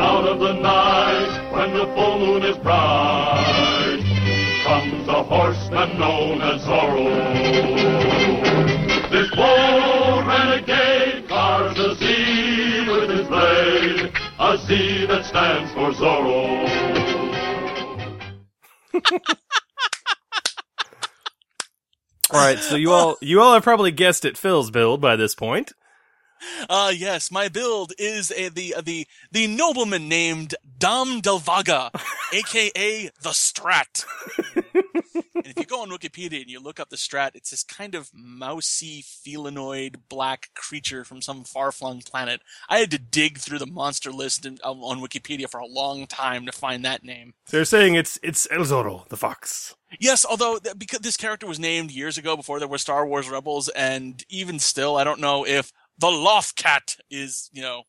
Out 0.00 0.26
of 0.28 0.38
the 0.40 0.52
night, 0.54 1.50
when 1.52 1.72
the 1.74 1.86
full 1.94 2.18
moon 2.18 2.42
is 2.44 2.56
bright, 2.58 3.57
comes 4.90 5.08
a 5.08 5.22
horseman 5.22 5.98
known 5.98 6.40
as 6.42 6.64
Zorro. 6.64 7.10
This 9.10 9.30
bold 9.34 10.26
renegade 10.26 11.28
carves 11.28 11.76
the 11.76 11.94
Z 11.94 12.86
with 12.88 13.10
his 13.10 13.26
blade, 13.26 14.12
a 14.38 14.58
Z 14.58 15.06
that 15.06 15.24
stands 15.24 15.72
for 15.72 15.90
Zorro. 15.92 16.68
All 22.30 22.40
right, 22.40 22.58
so 22.58 22.76
you 22.76 22.92
all 22.92 23.16
you 23.22 23.40
all 23.40 23.54
have 23.54 23.62
probably 23.62 23.90
guessed 23.90 24.26
at 24.26 24.36
Phil's 24.36 24.70
build 24.70 25.00
by 25.00 25.16
this 25.16 25.34
point. 25.34 25.72
Uh 26.68 26.92
yes, 26.94 27.30
my 27.30 27.48
build 27.48 27.92
is 27.98 28.32
a, 28.32 28.48
the 28.48 28.74
the 28.82 29.06
the 29.32 29.46
nobleman 29.46 30.08
named 30.08 30.54
Dom 30.78 31.20
Delvaga, 31.20 31.90
aka 32.32 33.10
the 33.20 33.30
Strat. 33.30 34.04
and 34.54 35.46
if 35.46 35.58
you 35.58 35.64
go 35.64 35.82
on 35.82 35.90
Wikipedia 35.90 36.40
and 36.40 36.50
you 36.50 36.60
look 36.60 36.78
up 36.78 36.90
the 36.90 36.96
Strat, 36.96 37.32
it's 37.34 37.50
this 37.50 37.64
kind 37.64 37.94
of 37.94 38.10
mousy 38.14 39.02
felinoid 39.02 39.96
black 40.08 40.50
creature 40.54 41.04
from 41.04 41.20
some 41.20 41.44
far-flung 41.44 42.00
planet. 42.00 42.40
I 42.68 42.78
had 42.78 42.90
to 42.92 42.98
dig 42.98 43.38
through 43.38 43.58
the 43.58 43.66
monster 43.66 44.10
list 44.10 44.46
in, 44.46 44.58
um, 44.64 44.82
on 44.82 45.00
Wikipedia 45.00 45.48
for 45.50 45.60
a 45.60 45.66
long 45.66 46.06
time 46.06 46.46
to 46.46 46.52
find 46.52 46.84
that 46.84 47.04
name. 47.04 47.34
So 47.46 47.56
they're 47.56 47.64
saying 47.64 47.94
it's 47.94 48.18
it's 48.22 48.46
El 48.50 48.60
Zorro, 48.60 49.08
the 49.08 49.16
fox. 49.16 49.74
Yes, 49.98 50.26
although 50.28 50.58
th- 50.58 50.78
because 50.78 51.00
this 51.00 51.16
character 51.16 51.46
was 51.46 51.58
named 51.58 51.90
years 51.90 52.18
ago 52.18 52.36
before 52.36 52.58
there 52.58 52.68
were 52.68 52.78
Star 52.78 53.06
Wars 53.06 53.28
Rebels, 53.28 53.68
and 53.70 54.22
even 54.28 54.58
still, 54.58 54.96
I 54.96 55.04
don't 55.04 55.20
know 55.20 55.46
if 55.46 55.72
the 55.98 56.10
Loth 56.10 56.54
Cat 56.56 56.96
is, 57.10 57.48
you 57.52 57.62
know, 57.62 57.82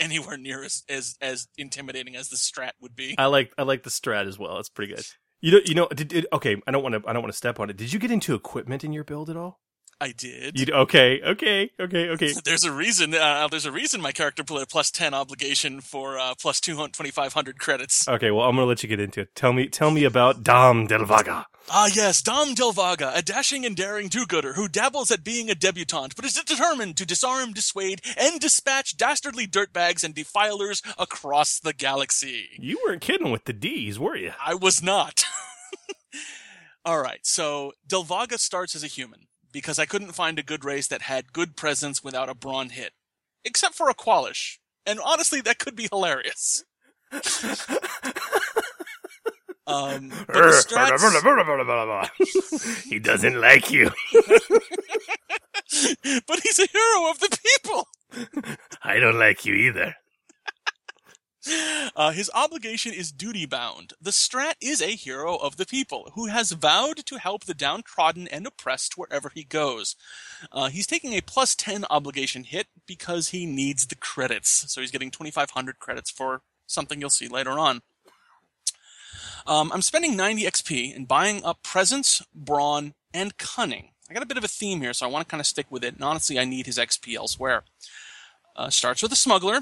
anywhere 0.00 0.36
near 0.36 0.62
as 0.62 0.82
as, 0.88 1.16
as 1.20 1.48
intimidating 1.56 2.16
as 2.16 2.28
the 2.28 2.36
Strat 2.36 2.72
would 2.80 2.96
be. 2.96 3.14
I 3.18 3.26
like 3.26 3.52
I 3.58 3.62
like 3.62 3.82
the 3.82 3.90
Strat 3.90 4.26
as 4.26 4.38
well. 4.38 4.58
It's 4.58 4.68
pretty 4.68 4.94
good. 4.94 5.04
You 5.40 5.52
know, 5.52 5.60
you 5.64 5.74
know. 5.74 5.88
Did, 5.88 6.08
did, 6.08 6.26
okay, 6.32 6.60
I 6.66 6.70
don't 6.70 6.82
want 6.82 6.94
to. 6.94 7.08
I 7.08 7.12
don't 7.12 7.22
want 7.22 7.32
to 7.32 7.38
step 7.38 7.60
on 7.60 7.70
it. 7.70 7.76
Did 7.76 7.92
you 7.92 7.98
get 7.98 8.10
into 8.10 8.34
equipment 8.34 8.82
in 8.84 8.92
your 8.92 9.04
build 9.04 9.30
at 9.30 9.36
all? 9.36 9.60
I 10.00 10.12
did. 10.12 10.58
You 10.58 10.72
okay? 10.72 11.20
Okay, 11.22 11.70
okay, 11.80 12.08
okay. 12.10 12.32
There's 12.44 12.64
a 12.64 12.70
reason. 12.70 13.14
Uh, 13.14 13.48
there's 13.50 13.66
a 13.66 13.72
reason 13.72 14.00
my 14.00 14.12
character 14.12 14.44
put 14.44 14.62
a 14.62 14.66
plus 14.66 14.90
ten 14.92 15.12
obligation 15.12 15.80
for 15.80 16.18
uh, 16.18 16.34
plus 16.40 16.60
2,500 16.60 17.58
credits. 17.58 18.06
Okay, 18.06 18.30
well, 18.30 18.48
I'm 18.48 18.54
gonna 18.54 18.66
let 18.66 18.82
you 18.82 18.88
get 18.88 19.00
into 19.00 19.22
it. 19.22 19.34
Tell 19.34 19.52
me, 19.52 19.66
tell 19.68 19.90
me 19.90 20.04
about 20.04 20.44
Dom 20.44 20.86
Delvaga. 20.86 21.46
Ah, 21.70 21.90
yes, 21.92 22.22
Dom 22.22 22.54
Delvaga, 22.54 23.14
a 23.14 23.22
dashing 23.22 23.66
and 23.66 23.76
daring 23.76 24.08
do-gooder 24.08 24.54
who 24.54 24.68
dabbles 24.68 25.10
at 25.10 25.22
being 25.22 25.50
a 25.50 25.54
debutante, 25.54 26.16
but 26.16 26.24
is 26.24 26.32
determined 26.34 26.96
to 26.96 27.04
disarm, 27.04 27.52
dissuade, 27.52 28.00
and 28.16 28.40
dispatch 28.40 28.96
dastardly 28.96 29.46
dirtbags 29.46 30.02
and 30.02 30.14
defilers 30.14 30.80
across 30.96 31.60
the 31.60 31.74
galaxy. 31.74 32.48
You 32.58 32.80
weren't 32.86 33.02
kidding 33.02 33.30
with 33.30 33.44
the 33.44 33.52
D's, 33.52 33.98
were 33.98 34.16
you? 34.16 34.32
I 34.42 34.54
was 34.54 34.82
not. 34.82 35.24
All 36.86 37.02
right, 37.02 37.20
so 37.22 37.72
Delvaga 37.86 38.38
starts 38.38 38.74
as 38.74 38.82
a 38.82 38.86
human 38.86 39.26
because 39.58 39.78
I 39.80 39.86
couldn't 39.86 40.12
find 40.12 40.38
a 40.38 40.44
good 40.44 40.64
race 40.64 40.86
that 40.86 41.02
had 41.02 41.32
good 41.32 41.56
presence 41.56 42.04
without 42.04 42.28
a 42.28 42.34
brawn 42.34 42.68
hit, 42.70 42.92
except 43.44 43.74
for 43.74 43.90
Aqualish, 43.90 44.58
and 44.86 45.00
honestly, 45.04 45.40
that 45.40 45.58
could 45.58 45.74
be 45.74 45.88
hilarious. 45.90 46.62
um, 47.12 47.20
strats- 50.52 50.92
he 52.84 53.00
doesn't 53.00 53.40
like 53.40 53.72
you. 53.72 53.90
but 54.12 54.22
he's 56.44 56.60
a 56.60 56.66
hero 56.66 57.10
of 57.10 57.18
the 57.18 57.36
people. 57.56 57.88
I 58.82 59.00
don't 59.00 59.18
like 59.18 59.44
you 59.44 59.54
either. 59.54 59.96
Uh, 61.96 62.10
his 62.12 62.30
obligation 62.34 62.92
is 62.92 63.10
duty 63.10 63.46
bound. 63.46 63.92
The 64.00 64.10
Strat 64.10 64.54
is 64.60 64.80
a 64.80 64.94
hero 64.94 65.36
of 65.36 65.56
the 65.56 65.66
people 65.66 66.12
who 66.14 66.26
has 66.26 66.52
vowed 66.52 67.04
to 67.06 67.18
help 67.18 67.44
the 67.44 67.54
downtrodden 67.54 68.28
and 68.28 68.46
oppressed 68.46 68.96
wherever 68.96 69.30
he 69.34 69.44
goes. 69.44 69.96
Uh, 70.52 70.68
he's 70.68 70.86
taking 70.86 71.14
a 71.14 71.20
plus 71.20 71.54
10 71.54 71.84
obligation 71.90 72.44
hit 72.44 72.68
because 72.86 73.30
he 73.30 73.46
needs 73.46 73.86
the 73.86 73.96
credits. 73.96 74.72
So 74.72 74.80
he's 74.80 74.90
getting 74.90 75.10
2,500 75.10 75.78
credits 75.78 76.10
for 76.10 76.42
something 76.66 77.00
you'll 77.00 77.10
see 77.10 77.28
later 77.28 77.58
on. 77.58 77.82
Um, 79.46 79.72
I'm 79.72 79.82
spending 79.82 80.16
90 80.16 80.42
XP 80.42 80.94
and 80.94 81.08
buying 81.08 81.42
up 81.44 81.62
presence, 81.62 82.22
brawn, 82.34 82.94
and 83.14 83.36
cunning. 83.38 83.90
I 84.10 84.14
got 84.14 84.22
a 84.22 84.26
bit 84.26 84.36
of 84.36 84.44
a 84.44 84.48
theme 84.48 84.80
here, 84.80 84.92
so 84.92 85.06
I 85.06 85.10
want 85.10 85.26
to 85.26 85.30
kind 85.30 85.40
of 85.40 85.46
stick 85.46 85.66
with 85.70 85.84
it. 85.84 85.94
And 85.94 86.04
honestly, 86.04 86.38
I 86.38 86.44
need 86.44 86.66
his 86.66 86.78
XP 86.78 87.14
elsewhere. 87.14 87.64
Uh, 88.56 88.70
starts 88.70 89.02
with 89.02 89.12
a 89.12 89.16
smuggler. 89.16 89.60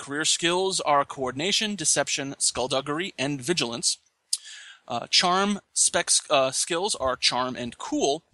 Career 0.00 0.24
skills 0.24 0.80
are 0.80 1.04
coordination, 1.04 1.76
deception, 1.76 2.34
skullduggery, 2.38 3.12
and 3.18 3.38
vigilance. 3.38 3.98
Uh, 4.88 5.06
charm 5.10 5.60
spec 5.74 6.08
uh, 6.30 6.50
skills 6.50 6.94
are 6.94 7.16
charm 7.16 7.54
and 7.54 7.76
cool. 7.76 8.24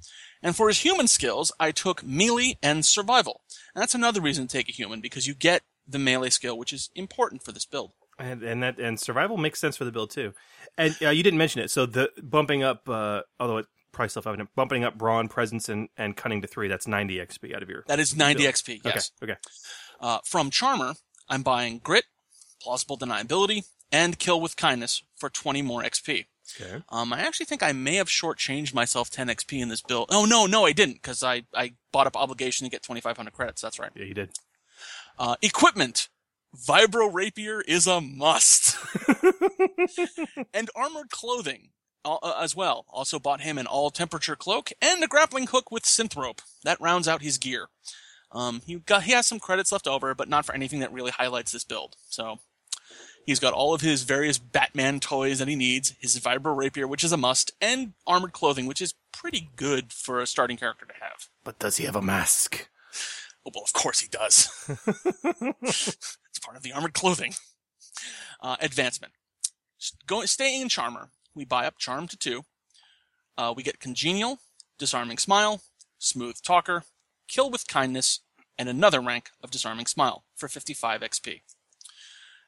And 0.41 0.55
for 0.55 0.69
his 0.69 0.83
human 0.83 1.09
skills, 1.09 1.51
I 1.59 1.73
took 1.73 2.05
melee 2.05 2.57
and 2.63 2.87
survival. 2.87 3.41
And 3.75 3.83
that's 3.83 3.97
another 3.97 4.21
reason 4.21 4.47
to 4.47 4.57
take 4.57 4.69
a 4.69 4.73
human 4.73 5.01
because 5.01 5.27
you 5.27 5.35
get 5.35 5.63
the 5.89 5.99
melee 5.99 6.31
skill, 6.31 6.57
which 6.57 6.73
is 6.73 6.89
important 6.95 7.43
for 7.43 7.51
this 7.51 7.67
build. 7.67 7.91
And 8.17 8.45
and 8.45 8.63
that 8.63 8.79
and 8.79 9.01
survival 9.01 9.37
makes 9.37 9.59
sense 9.59 9.77
for 9.77 9.85
the 9.85 9.91
build 9.91 10.11
too. 10.11 10.35
And 10.79 10.97
uh, 11.03 11.11
you 11.11 11.25
didn't 11.25 11.39
mention 11.39 11.63
it, 11.63 11.73
so 11.73 11.85
the 11.85 12.11
bumping 12.23 12.63
up, 12.63 12.89
uh, 12.89 13.23
although 13.41 13.59
it 13.59 13.67
probably 13.97 14.11
self 14.11 14.27
evident, 14.29 14.51
bumping 14.55 14.85
up 14.85 14.97
brawn, 14.97 15.27
presence, 15.27 15.69
and, 15.69 15.89
and 15.97 16.17
cunning 16.17 16.43
to 16.43 16.47
three. 16.47 16.69
That's 16.69 16.87
ninety 16.87 17.17
XP 17.17 17.57
out 17.57 17.63
of 17.65 17.69
your. 17.69 17.83
That 17.89 17.99
is 17.99 18.15
90 18.15 18.43
build. 18.43 18.55
XP, 18.55 18.81
yes. 18.85 19.11
Okay. 19.21 19.33
Okay. 19.33 19.41
Uh, 20.01 20.19
from 20.25 20.51
Charmer, 20.51 20.95
I'm 21.29 21.43
buying 21.43 21.79
Grit, 21.79 22.05
Plausible 22.61 22.99
Deniability, 22.99 23.65
and 23.93 24.19
Kill 24.19 24.41
with 24.41 24.57
Kindness 24.57 25.03
for 25.17 25.31
20 25.31 25.63
more 25.63 25.83
XP. 25.83 26.27
Okay. 26.61 26.83
Um, 26.91 27.13
I 27.13 27.21
actually 27.21 27.47
think 27.47 27.63
I 27.63 27.73
may 27.73 27.97
have 27.97 28.09
shortchanged 28.09 28.73
myself 28.73 29.11
10 29.11 29.29
XP 29.29 29.61
in 29.61 29.69
this 29.69 29.83
build. 29.83 30.09
Oh, 30.13 30.25
no, 30.25 30.47
no, 30.47 30.65
I 30.65 30.73
didn't, 30.73 30.95
because 30.95 31.23
I, 31.23 31.43
I 31.55 31.75
bought 31.93 32.07
up 32.07 32.17
Obligation 32.17 32.65
to 32.65 32.71
get 32.71 32.83
2,500 32.83 33.33
credits. 33.33 33.61
That's 33.61 33.79
right. 33.79 33.91
Yeah, 33.95 34.05
you 34.05 34.15
did. 34.15 34.31
Uh, 35.19 35.37
equipment. 35.43 36.09
Vibro 36.57 37.13
Rapier 37.13 37.61
is 37.63 37.87
a 37.87 38.01
must. 38.01 38.77
and 40.55 40.71
armored 40.75 41.11
clothing 41.11 41.71
uh, 42.05 42.15
uh, 42.23 42.39
as 42.41 42.55
well. 42.55 42.87
Also 42.89 43.19
bought 43.19 43.41
him 43.43 43.59
an 43.59 43.67
all 43.67 43.91
temperature 43.91 44.37
cloak 44.37 44.71
and 44.81 45.03
a 45.03 45.09
grappling 45.09 45.49
hook 45.49 45.71
with 45.71 45.83
synth 45.83 46.17
rope. 46.17 46.41
That 46.65 46.81
rounds 46.81 47.09
out 47.09 47.23
his 47.23 47.37
gear. 47.37 47.67
Um, 48.33 48.63
he 48.67 48.77
got 48.77 49.05
he 49.05 49.13
has 49.13 49.27
some 49.27 49.39
credits 49.39 49.73
left 49.73 49.87
over, 49.87 50.15
but 50.15 50.29
not 50.29 50.45
for 50.45 50.55
anything 50.55 50.81
that 50.81 50.93
really 50.93 51.11
highlights 51.11 51.53
this 51.53 51.65
build. 51.65 51.97
So 52.09 52.41
he's 53.25 53.41
got 53.41 53.53
all 53.53 53.75
of 53.75 53.81
his 53.81 54.03
various 54.03 54.39
Batman 54.39 55.01
toys 55.01 55.39
that 55.39 55.49
he 55.49 55.57
needs, 55.57 55.95
his 56.01 56.19
vibro 56.19 56.57
rapier, 56.57 56.87
which 56.87 57.05
is 57.05 57.13
a 57.13 57.17
must, 57.17 57.53
and 57.61 57.93
armored 58.07 58.33
clothing, 58.33 58.67
which 58.67 58.81
is 58.81 58.95
pretty 59.13 59.51
good 59.57 59.93
for 59.93 60.21
a 60.21 60.27
starting 60.27 60.57
character 60.57 60.87
to 60.87 60.95
have. 61.01 61.29
But 61.45 61.59
does 61.59 61.77
he 61.77 61.85
have 61.85 61.97
a 61.97 62.03
mask? 62.03 62.69
Oh, 63.47 63.51
well, 63.55 63.65
of 63.65 63.73
course 63.73 64.01
he 64.01 64.09
does. 64.09 64.49
it's 65.63 66.39
part 66.45 66.57
of 66.57 66.63
the 66.63 66.73
armored 66.73 66.95
clothing. 66.95 67.35
Uh, 68.41 68.57
advancement. 68.61 69.13
Going, 70.07 70.27
staying 70.27 70.63
in 70.63 70.69
Charmer, 70.69 71.11
we 71.35 71.45
buy 71.45 71.67
up 71.67 71.79
Charm 71.79 72.09
to 72.09 72.17
two. 72.17 72.45
Uh, 73.39 73.53
we 73.57 73.63
get 73.63 73.79
Congenial, 73.79 74.41
Disarming 74.79 75.19
Smile, 75.19 75.63
Smooth 75.99 76.41
Talker, 76.43 76.85
Kill 77.29 77.51
with 77.51 77.67
Kindness, 77.67 78.21
and 78.59 78.69
another 78.69 79.01
rank 79.01 79.31
of 79.43 79.51
Disarming 79.51 79.87
Smile 79.87 80.25
for 80.35 80.49
55 80.49 81.01
XP. 81.01 81.43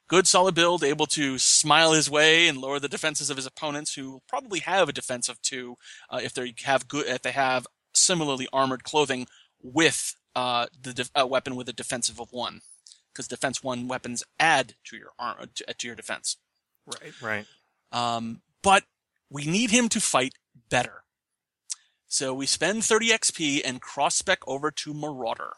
Good 0.09 0.27
solid 0.27 0.55
build, 0.55 0.83
able 0.83 1.07
to 1.07 1.39
smile 1.39 1.93
his 1.93 2.11
way 2.11 2.49
and 2.49 2.57
lower 2.57 2.79
the 2.79 2.89
defenses 2.89 3.29
of 3.29 3.37
his 3.37 3.45
opponents, 3.45 3.95
who 3.95 4.23
probably 4.27 4.61
have 4.61 4.89
a 4.89 4.93
defense 4.93 5.29
of 5.29 5.41
two 5.43 5.77
uh, 6.09 6.21
if 6.23 6.33
they 6.33 6.55
have 6.65 6.89
good 6.89 7.07
if 7.07 7.21
they 7.21 7.33
have 7.33 7.67
similarly 7.93 8.49
armored 8.51 8.85
clothing 8.85 9.27
with 9.63 10.15
uh, 10.35 10.67
the 10.81 10.95
def- 10.95 11.11
uh, 11.15 11.27
weapon 11.27 11.57
with 11.57 11.69
a 11.69 11.75
defensive 11.75 12.19
of 12.19 12.33
one, 12.33 12.61
because 13.13 13.29
defense 13.29 13.63
one 13.63 13.87
weapons 13.87 14.25
add 14.41 14.75
to 14.85 14.97
your 14.97 15.11
ar- 15.19 15.37
to, 15.55 15.75
to 15.75 15.87
your 15.87 15.97
defense. 15.97 16.39
Right. 16.87 17.13
Right. 17.21 17.47
Um, 17.93 18.41
but 18.63 18.85
we 19.29 19.45
need 19.45 19.71
him 19.71 19.91
to 19.91 20.01
fight 20.01 20.33
better. 20.71 21.03
So 22.09 22.33
we 22.33 22.47
spend 22.47 22.85
30 22.85 23.11
XP 23.11 23.61
and 23.65 23.83
cross 23.83 24.15
spec 24.15 24.39
over 24.47 24.71
to 24.71 24.95
Marauder. 24.95 25.53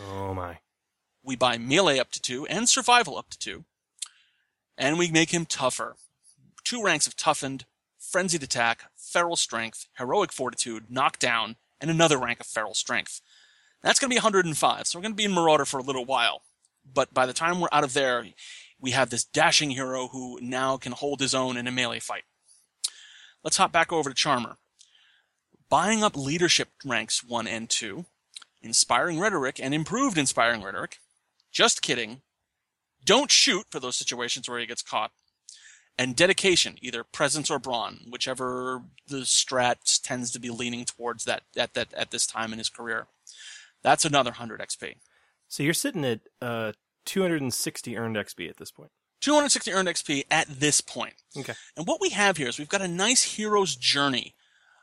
Oh 0.00 0.32
my. 0.32 0.58
We 1.22 1.36
buy 1.36 1.58
melee 1.58 1.98
up 1.98 2.10
to 2.12 2.22
two 2.22 2.46
and 2.46 2.66
survival 2.66 3.18
up 3.18 3.28
to 3.30 3.38
two. 3.38 3.64
And 4.78 4.98
we 4.98 5.10
make 5.10 5.30
him 5.30 5.44
tougher. 5.44 5.96
Two 6.64 6.82
ranks 6.82 7.06
of 7.06 7.16
toughened, 7.16 7.66
frenzied 7.98 8.42
attack, 8.42 8.84
feral 8.96 9.36
strength, 9.36 9.86
heroic 9.98 10.32
fortitude, 10.32 10.86
knockdown, 10.88 11.56
and 11.80 11.90
another 11.90 12.16
rank 12.16 12.40
of 12.40 12.46
feral 12.46 12.74
strength. 12.74 13.20
That's 13.82 14.00
going 14.00 14.08
to 14.08 14.14
be 14.14 14.18
105, 14.18 14.86
so 14.86 14.98
we're 14.98 15.02
going 15.02 15.12
to 15.12 15.16
be 15.16 15.24
in 15.24 15.32
Marauder 15.32 15.66
for 15.66 15.78
a 15.78 15.82
little 15.82 16.04
while. 16.04 16.42
But 16.90 17.12
by 17.12 17.26
the 17.26 17.34
time 17.34 17.60
we're 17.60 17.68
out 17.72 17.84
of 17.84 17.92
there, 17.92 18.26
we 18.80 18.92
have 18.92 19.10
this 19.10 19.24
dashing 19.24 19.70
hero 19.70 20.08
who 20.08 20.38
now 20.40 20.78
can 20.78 20.92
hold 20.92 21.20
his 21.20 21.34
own 21.34 21.58
in 21.58 21.66
a 21.66 21.72
melee 21.72 22.00
fight. 22.00 22.24
Let's 23.44 23.58
hop 23.58 23.70
back 23.70 23.92
over 23.92 24.08
to 24.08 24.14
Charmer. 24.14 24.56
Buying 25.70 26.02
up 26.02 26.16
leadership 26.16 26.68
ranks 26.84 27.22
1 27.22 27.46
and 27.46 27.68
2, 27.68 28.06
inspiring 28.62 29.20
rhetoric 29.20 29.60
and 29.60 29.74
improved 29.74 30.16
inspiring 30.16 30.62
rhetoric, 30.62 30.98
just 31.52 31.82
kidding, 31.82 32.22
don't 33.04 33.30
shoot 33.30 33.66
for 33.70 33.78
those 33.78 33.96
situations 33.96 34.48
where 34.48 34.58
he 34.58 34.66
gets 34.66 34.82
caught, 34.82 35.12
and 35.98 36.16
dedication, 36.16 36.76
either 36.80 37.04
presence 37.04 37.50
or 37.50 37.58
brawn, 37.58 38.00
whichever 38.08 38.82
the 39.08 39.22
strat 39.22 40.00
tends 40.02 40.30
to 40.30 40.38
be 40.38 40.50
leaning 40.50 40.84
towards 40.84 41.24
that 41.24 41.42
at 41.56 41.74
that 41.74 41.92
at 41.92 42.12
this 42.12 42.26
time 42.26 42.52
in 42.52 42.58
his 42.58 42.68
career. 42.68 43.06
That's 43.82 44.04
another 44.04 44.30
100 44.30 44.60
XP. 44.60 44.96
So 45.48 45.62
you're 45.62 45.74
sitting 45.74 46.04
at 46.04 46.20
uh, 46.40 46.72
260 47.04 47.96
earned 47.96 48.16
XP 48.16 48.48
at 48.48 48.56
this 48.58 48.70
point. 48.70 48.90
260 49.20 49.72
earned 49.72 49.88
XP 49.88 50.24
at 50.30 50.46
this 50.48 50.80
point. 50.80 51.14
Okay. 51.36 51.54
And 51.76 51.86
what 51.86 52.00
we 52.00 52.10
have 52.10 52.36
here 52.36 52.48
is 52.48 52.58
we've 52.58 52.68
got 52.68 52.80
a 52.80 52.88
nice 52.88 53.34
hero's 53.36 53.74
journey 53.74 54.34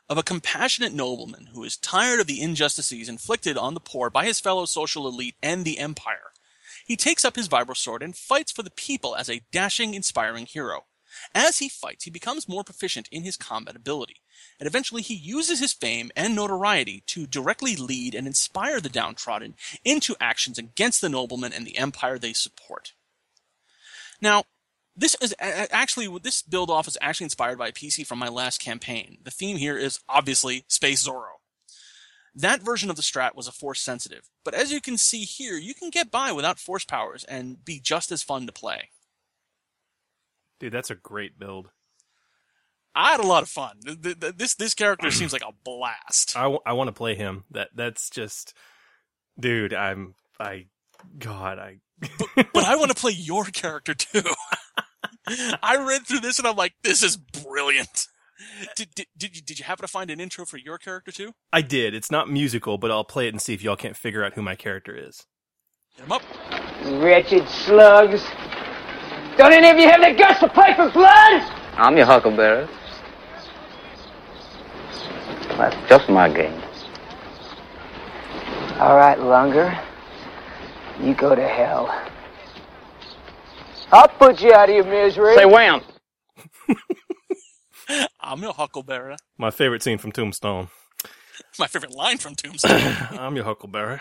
of 0.08 0.18
a 0.18 0.22
compassionate 0.22 0.92
nobleman 0.92 1.48
who 1.52 1.64
is 1.64 1.76
tired 1.76 2.20
of 2.20 2.26
the 2.26 2.40
injustices 2.40 3.08
inflicted 3.08 3.58
on 3.58 3.74
the 3.74 3.80
poor 3.80 4.08
by 4.08 4.24
his 4.24 4.40
fellow 4.40 4.64
social 4.64 5.08
elite 5.08 5.36
and 5.42 5.64
the 5.64 5.78
empire. 5.78 6.32
He 6.86 6.96
takes 6.96 7.24
up 7.24 7.34
his 7.34 7.48
vibrosword 7.48 8.02
and 8.02 8.16
fights 8.16 8.52
for 8.52 8.62
the 8.62 8.70
people 8.70 9.16
as 9.16 9.28
a 9.28 9.42
dashing, 9.50 9.94
inspiring 9.94 10.46
hero. 10.46 10.84
As 11.34 11.58
he 11.58 11.68
fights, 11.68 12.04
he 12.04 12.10
becomes 12.10 12.48
more 12.48 12.62
proficient 12.62 13.08
in 13.10 13.24
his 13.24 13.36
combat 13.36 13.74
ability, 13.74 14.20
and 14.60 14.66
eventually 14.66 15.02
he 15.02 15.14
uses 15.14 15.60
his 15.60 15.72
fame 15.72 16.10
and 16.14 16.36
notoriety 16.36 17.02
to 17.06 17.26
directly 17.26 17.74
lead 17.74 18.14
and 18.14 18.26
inspire 18.26 18.80
the 18.80 18.88
downtrodden 18.88 19.54
into 19.84 20.14
actions 20.20 20.58
against 20.58 21.00
the 21.00 21.08
noblemen 21.08 21.52
and 21.52 21.66
the 21.66 21.78
empire 21.78 22.18
they 22.18 22.32
support. 22.32 22.92
Now, 24.20 24.44
this 24.96 25.16
is 25.20 25.34
actually 25.40 26.08
this 26.22 26.42
build 26.42 26.70
off 26.70 26.88
is 26.88 26.98
actually 27.00 27.24
inspired 27.24 27.58
by 27.58 27.68
a 27.68 27.72
PC 27.72 28.06
from 28.06 28.18
my 28.18 28.28
last 28.28 28.60
campaign. 28.60 29.18
The 29.22 29.30
theme 29.30 29.56
here 29.56 29.76
is 29.76 30.00
obviously 30.08 30.64
Space 30.68 31.06
Zorro. 31.06 31.36
That 32.34 32.62
version 32.62 32.90
of 32.90 32.96
the 32.96 33.02
strat 33.02 33.34
was 33.34 33.48
a 33.48 33.52
force 33.52 33.80
sensitive, 33.80 34.28
but 34.44 34.54
as 34.54 34.70
you 34.70 34.80
can 34.80 34.98
see 34.98 35.20
here, 35.22 35.56
you 35.56 35.74
can 35.74 35.90
get 35.90 36.10
by 36.10 36.32
without 36.32 36.58
force 36.58 36.84
powers 36.84 37.24
and 37.24 37.64
be 37.64 37.80
just 37.80 38.12
as 38.12 38.22
fun 38.22 38.46
to 38.46 38.52
play. 38.52 38.90
Dude, 40.60 40.72
that's 40.72 40.90
a 40.90 40.94
great 40.94 41.38
build. 41.38 41.70
I 42.94 43.10
had 43.10 43.20
a 43.20 43.26
lot 43.26 43.42
of 43.42 43.48
fun. 43.50 43.76
This 43.84 44.54
this 44.54 44.74
character 44.74 45.10
seems 45.10 45.32
like 45.32 45.42
a 45.42 45.52
blast. 45.64 46.36
I, 46.36 46.42
w- 46.42 46.60
I 46.64 46.72
want 46.72 46.88
to 46.88 46.92
play 46.92 47.14
him. 47.14 47.44
That 47.50 47.68
that's 47.74 48.08
just, 48.08 48.54
dude. 49.38 49.74
I'm 49.74 50.14
I, 50.40 50.66
God, 51.18 51.58
I. 51.58 51.80
but, 52.18 52.46
but 52.52 52.64
I 52.64 52.76
want 52.76 52.90
to 52.90 53.00
play 53.00 53.12
your 53.12 53.44
character 53.44 53.94
too. 53.94 54.22
I 55.62 55.76
read 55.76 56.06
through 56.06 56.20
this 56.20 56.38
and 56.38 56.46
I'm 56.46 56.56
like, 56.56 56.74
this 56.82 57.02
is 57.02 57.16
brilliant. 57.16 58.06
Did, 58.76 58.94
did, 58.94 59.06
did, 59.16 59.36
you, 59.36 59.42
did 59.42 59.58
you 59.58 59.64
happen 59.64 59.82
to 59.82 59.88
find 59.88 60.10
an 60.10 60.20
intro 60.20 60.44
for 60.44 60.58
your 60.58 60.78
character 60.78 61.10
too? 61.10 61.32
I 61.52 61.62
did. 61.62 61.94
It's 61.94 62.10
not 62.10 62.30
musical, 62.30 62.78
but 62.78 62.90
I'll 62.90 63.04
play 63.04 63.26
it 63.26 63.34
and 63.34 63.40
see 63.40 63.54
if 63.54 63.62
y'all 63.62 63.76
can't 63.76 63.96
figure 63.96 64.24
out 64.24 64.34
who 64.34 64.42
my 64.42 64.54
character 64.54 64.94
is. 64.94 65.26
Get 65.96 66.06
him 66.06 66.12
up. 66.12 66.22
Wretched 67.02 67.48
slugs. 67.48 68.22
Don't 69.36 69.52
any 69.52 69.68
of 69.70 69.78
you 69.78 69.88
have 69.88 70.00
the 70.00 70.12
guts 70.12 70.40
to 70.40 70.48
play 70.48 70.74
for 70.74 70.90
blood? 70.90 71.42
I'm 71.74 71.96
your 71.96 72.06
huckleberry. 72.06 72.68
That's 75.56 75.88
just 75.88 76.08
my 76.08 76.28
game. 76.28 76.60
All 78.78 78.96
right, 78.96 79.18
Lunger. 79.18 79.78
You 81.00 81.14
go 81.14 81.34
to 81.34 81.48
hell. 81.48 82.05
I'll 83.92 84.08
put 84.08 84.40
you 84.40 84.52
out 84.52 84.68
of 84.68 84.74
your 84.74 84.84
misery. 84.84 85.36
Say 85.36 85.44
wham! 85.44 85.80
I'm 88.20 88.42
your 88.42 88.52
huckleberry. 88.52 89.16
My 89.38 89.50
favorite 89.50 89.82
scene 89.82 89.98
from 89.98 90.12
Tombstone. 90.12 90.68
My 91.58 91.66
favorite 91.66 91.94
line 91.94 92.18
from 92.18 92.34
Tombstone. 92.34 92.96
I'm 93.18 93.36
your 93.36 93.44
huckleberry. 93.44 94.00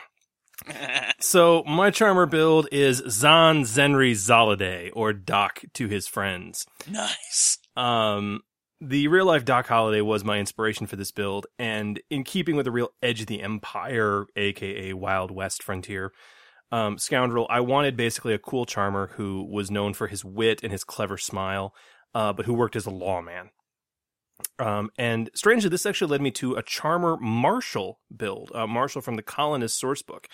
so 1.20 1.64
my 1.66 1.92
charmer 1.92 2.26
build 2.26 2.68
is 2.72 3.04
Zan 3.10 3.64
Zenri 3.64 4.12
Zalade, 4.14 4.90
or 4.94 5.14
Doc 5.14 5.62
to 5.74 5.88
his 5.88 6.08
friends. 6.08 6.66
Nice. 6.90 7.60
Um, 7.76 8.42
the 8.82 9.08
real 9.10 9.26
life 9.26 9.46
Doc 9.46 9.68
Holliday 9.68 10.02
was 10.02 10.24
my 10.24 10.40
inspiration 10.40 10.88
for 10.88 10.96
this 10.96 11.12
build, 11.12 11.46
and 11.60 12.02
in 12.10 12.24
keeping 12.24 12.56
with 12.56 12.66
the 12.66 12.72
real 12.72 12.90
edge 13.04 13.22
of 13.22 13.28
the 13.28 13.42
empire, 13.42 14.26
aka 14.36 14.94
Wild 14.94 15.30
West 15.30 15.62
frontier, 15.62 16.12
um, 16.76 16.98
scoundrel, 16.98 17.48
I 17.50 17.62
wanted 17.62 17.96
basically 17.96 18.34
a 18.34 18.38
cool 18.38 18.66
charmer 18.66 19.12
who 19.14 19.48
was 19.50 19.72
known 19.72 19.94
for 19.94 20.08
his 20.08 20.26
wit 20.26 20.60
and 20.62 20.74
his 20.74 20.84
clever 20.84 21.18
smile, 21.18 21.74
uh, 22.14 22.34
but 22.34 22.46
who 22.46 22.54
worked 22.54 22.76
as 22.76 22.86
a 22.86 22.92
lawman. 22.92 23.52
Um, 24.60 24.90
and 24.98 25.30
strangely, 25.34 25.70
this 25.70 25.86
actually 25.86 26.12
led 26.12 26.22
me 26.22 26.32
to 26.32 26.56
a 26.56 26.62
charmer 26.62 27.16
Marshal 27.16 28.02
build, 28.14 28.52
uh, 28.54 28.68
Marshal 28.68 29.02
from 29.02 29.16
the 29.16 29.22
Colonist 29.22 29.82
sourcebook. 29.82 30.26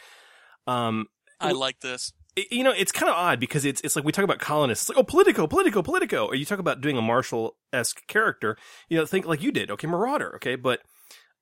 Um, 0.65 1.05
I 1.39 1.51
like 1.51 1.81
this. 1.81 2.11
It, 2.35 2.51
you 2.51 2.63
know, 2.63 2.73
it's 2.75 2.91
kind 2.91 3.11
of 3.11 3.15
odd 3.15 3.39
because 3.39 3.63
it's 3.63 3.79
it's 3.81 3.95
like 3.95 4.03
we 4.03 4.11
talk 4.11 4.25
about 4.25 4.39
colonists, 4.39 4.85
it's 4.85 4.89
like 4.89 4.97
oh, 4.97 5.03
Politico, 5.03 5.45
Politico, 5.45 5.83
Politico, 5.83 6.25
or 6.25 6.33
you 6.33 6.45
talk 6.45 6.57
about 6.57 6.81
doing 6.81 6.97
a 6.97 7.03
Marshal 7.03 7.55
esque 7.71 8.07
character, 8.07 8.57
you 8.89 8.97
know, 8.97 9.05
think 9.05 9.27
like 9.27 9.43
you 9.43 9.51
did, 9.51 9.69
okay, 9.69 9.85
Marauder, 9.85 10.35
okay, 10.37 10.55
but 10.55 10.79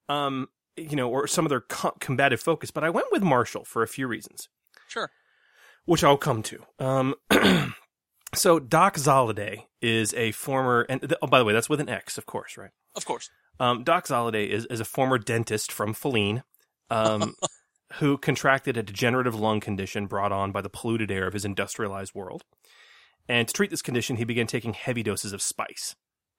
um, 0.09 0.47
you 0.75 0.97
know, 0.97 1.09
or 1.09 1.25
some 1.25 1.45
other 1.45 1.61
co- 1.61 1.95
combative 2.01 2.41
focus. 2.41 2.69
But 2.69 2.83
I 2.83 2.89
went 2.89 3.07
with 3.13 3.23
Marshal 3.23 3.63
for 3.63 3.81
a 3.81 3.87
few 3.87 4.05
reasons. 4.05 4.49
Sure. 4.89 5.09
Which 5.85 6.03
I'll 6.03 6.17
come 6.17 6.43
to. 6.43 6.63
Um, 6.79 7.15
so 8.33 8.59
Doc 8.59 8.95
Zolliday 8.97 9.65
is 9.81 10.13
a 10.15 10.31
former, 10.31 10.85
and 10.89 11.01
th- 11.01 11.13
oh, 11.21 11.27
by 11.27 11.39
the 11.39 11.45
way, 11.45 11.53
that's 11.53 11.69
with 11.69 11.79
an 11.79 11.89
X, 11.89 12.17
of 12.17 12.25
course, 12.25 12.57
right? 12.57 12.71
Of 12.95 13.05
course. 13.05 13.29
Um, 13.59 13.83
Doc 13.83 14.07
Zolliday 14.07 14.49
is, 14.49 14.65
is 14.65 14.79
a 14.79 14.85
former 14.85 15.17
dentist 15.17 15.71
from 15.71 15.93
Falleen, 15.93 16.43
um, 16.89 17.35
who 17.93 18.17
contracted 18.17 18.77
a 18.77 18.83
degenerative 18.83 19.35
lung 19.35 19.59
condition 19.59 20.07
brought 20.07 20.31
on 20.31 20.51
by 20.51 20.61
the 20.61 20.69
polluted 20.69 21.11
air 21.11 21.27
of 21.27 21.33
his 21.33 21.45
industrialized 21.45 22.13
world. 22.13 22.43
And 23.27 23.47
to 23.47 23.53
treat 23.53 23.69
this 23.69 23.83
condition, 23.83 24.17
he 24.17 24.23
began 24.23 24.47
taking 24.47 24.73
heavy 24.73 25.03
doses 25.03 25.33
of 25.33 25.41
spice. 25.41 25.95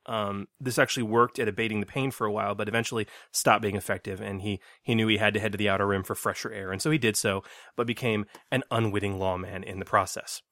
Um, 0.06 0.48
this 0.58 0.78
actually 0.78 1.02
worked 1.04 1.38
at 1.38 1.48
abating 1.48 1.80
the 1.80 1.86
pain 1.86 2.10
for 2.10 2.26
a 2.26 2.32
while, 2.32 2.54
but 2.54 2.68
eventually 2.68 3.06
stopped 3.32 3.62
being 3.62 3.76
effective, 3.76 4.20
and 4.20 4.42
he, 4.42 4.60
he 4.82 4.94
knew 4.94 5.06
he 5.06 5.18
had 5.18 5.34
to 5.34 5.40
head 5.40 5.52
to 5.52 5.58
the 5.58 5.68
outer 5.68 5.86
rim 5.86 6.02
for 6.02 6.14
fresher 6.14 6.52
air, 6.52 6.72
and 6.72 6.80
so 6.80 6.90
he 6.90 6.98
did 6.98 7.16
so, 7.16 7.42
but 7.76 7.86
became 7.86 8.26
an 8.50 8.62
unwitting 8.70 9.18
lawman 9.18 9.62
in 9.62 9.78
the 9.78 9.84
process. 9.84 10.42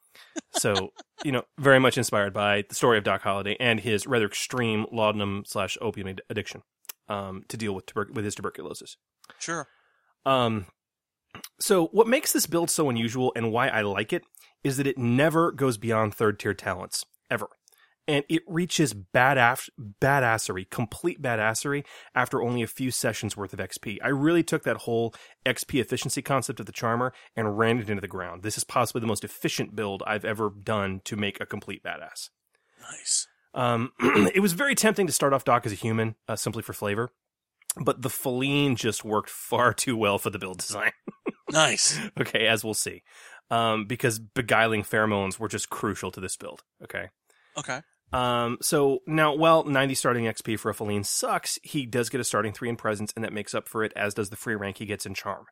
so, 0.52 0.90
you 1.24 1.32
know, 1.32 1.42
very 1.58 1.78
much 1.78 1.96
inspired 1.96 2.32
by 2.32 2.64
the 2.68 2.74
story 2.74 2.98
of 2.98 3.04
Doc 3.04 3.22
Holliday 3.22 3.56
and 3.58 3.80
his 3.80 4.06
rather 4.06 4.26
extreme 4.26 4.86
laudanum 4.92 5.44
slash 5.46 5.78
opium 5.80 6.08
ad- 6.08 6.22
addiction 6.28 6.62
um, 7.08 7.44
to 7.48 7.56
deal 7.56 7.74
with 7.74 7.86
tuber- 7.86 8.12
with 8.12 8.24
his 8.24 8.34
tuberculosis. 8.34 8.96
Sure. 9.38 9.66
Um, 10.26 10.66
so, 11.60 11.86
what 11.86 12.06
makes 12.06 12.32
this 12.32 12.46
build 12.46 12.70
so 12.70 12.90
unusual 12.90 13.32
and 13.34 13.52
why 13.52 13.68
I 13.68 13.82
like 13.82 14.12
it 14.12 14.24
is 14.64 14.76
that 14.76 14.86
it 14.86 14.98
never 14.98 15.52
goes 15.52 15.78
beyond 15.78 16.14
third 16.14 16.38
tier 16.38 16.54
talents 16.54 17.04
ever 17.30 17.48
and 18.08 18.24
it 18.28 18.42
reaches 18.46 18.94
badass 18.94 19.68
badassery, 20.00 20.68
complete 20.70 21.20
badassery 21.20 21.84
after 22.14 22.42
only 22.42 22.62
a 22.62 22.66
few 22.66 22.90
sessions 22.90 23.36
worth 23.36 23.52
of 23.52 23.58
XP. 23.60 23.98
I 24.02 24.08
really 24.08 24.42
took 24.42 24.64
that 24.64 24.78
whole 24.78 25.14
XP 25.44 25.80
efficiency 25.80 26.22
concept 26.22 26.58
of 26.58 26.66
the 26.66 26.72
charmer 26.72 27.12
and 27.36 27.58
ran 27.58 27.78
it 27.78 27.90
into 27.90 28.00
the 28.00 28.08
ground. 28.08 28.42
This 28.42 28.56
is 28.56 28.64
possibly 28.64 29.00
the 29.00 29.06
most 29.06 29.24
efficient 29.24 29.76
build 29.76 30.02
I've 30.06 30.24
ever 30.24 30.50
done 30.50 31.02
to 31.04 31.16
make 31.16 31.38
a 31.40 31.46
complete 31.46 31.84
badass. 31.84 32.30
Nice. 32.80 33.28
Um, 33.54 33.92
it 34.00 34.40
was 34.40 34.54
very 34.54 34.74
tempting 34.74 35.06
to 35.06 35.12
start 35.12 35.34
off 35.34 35.44
Doc 35.44 35.66
as 35.66 35.72
a 35.72 35.76
human, 35.76 36.14
uh, 36.26 36.36
simply 36.36 36.62
for 36.62 36.72
flavor, 36.72 37.12
but 37.78 38.00
the 38.00 38.08
Falleen 38.08 38.74
just 38.74 39.04
worked 39.04 39.30
far 39.30 39.74
too 39.74 39.96
well 39.96 40.18
for 40.18 40.30
the 40.30 40.38
build 40.38 40.58
design. 40.58 40.92
nice. 41.50 41.98
Okay, 42.18 42.46
as 42.46 42.64
we'll 42.64 42.74
see. 42.74 43.02
Um, 43.50 43.84
because 43.84 44.18
beguiling 44.18 44.82
pheromones 44.82 45.38
were 45.38 45.48
just 45.48 45.68
crucial 45.68 46.10
to 46.12 46.20
this 46.20 46.36
build. 46.36 46.62
Okay. 46.82 47.08
Okay. 47.58 47.80
Um, 48.12 48.58
so 48.62 49.00
now, 49.06 49.34
while 49.34 49.64
90 49.64 49.94
starting 49.94 50.24
XP 50.24 50.58
for 50.58 50.70
a 50.70 50.74
Falleen 50.74 51.04
sucks, 51.04 51.58
he 51.62 51.86
does 51.86 52.08
get 52.08 52.20
a 52.20 52.24
starting 52.24 52.52
three 52.52 52.68
in 52.68 52.76
presence, 52.76 53.12
and 53.14 53.24
that 53.24 53.32
makes 53.32 53.54
up 53.54 53.68
for 53.68 53.84
it, 53.84 53.92
as 53.94 54.14
does 54.14 54.30
the 54.30 54.36
free 54.36 54.54
rank 54.54 54.78
he 54.78 54.86
gets 54.86 55.06
in 55.06 55.14
charm. 55.14 55.44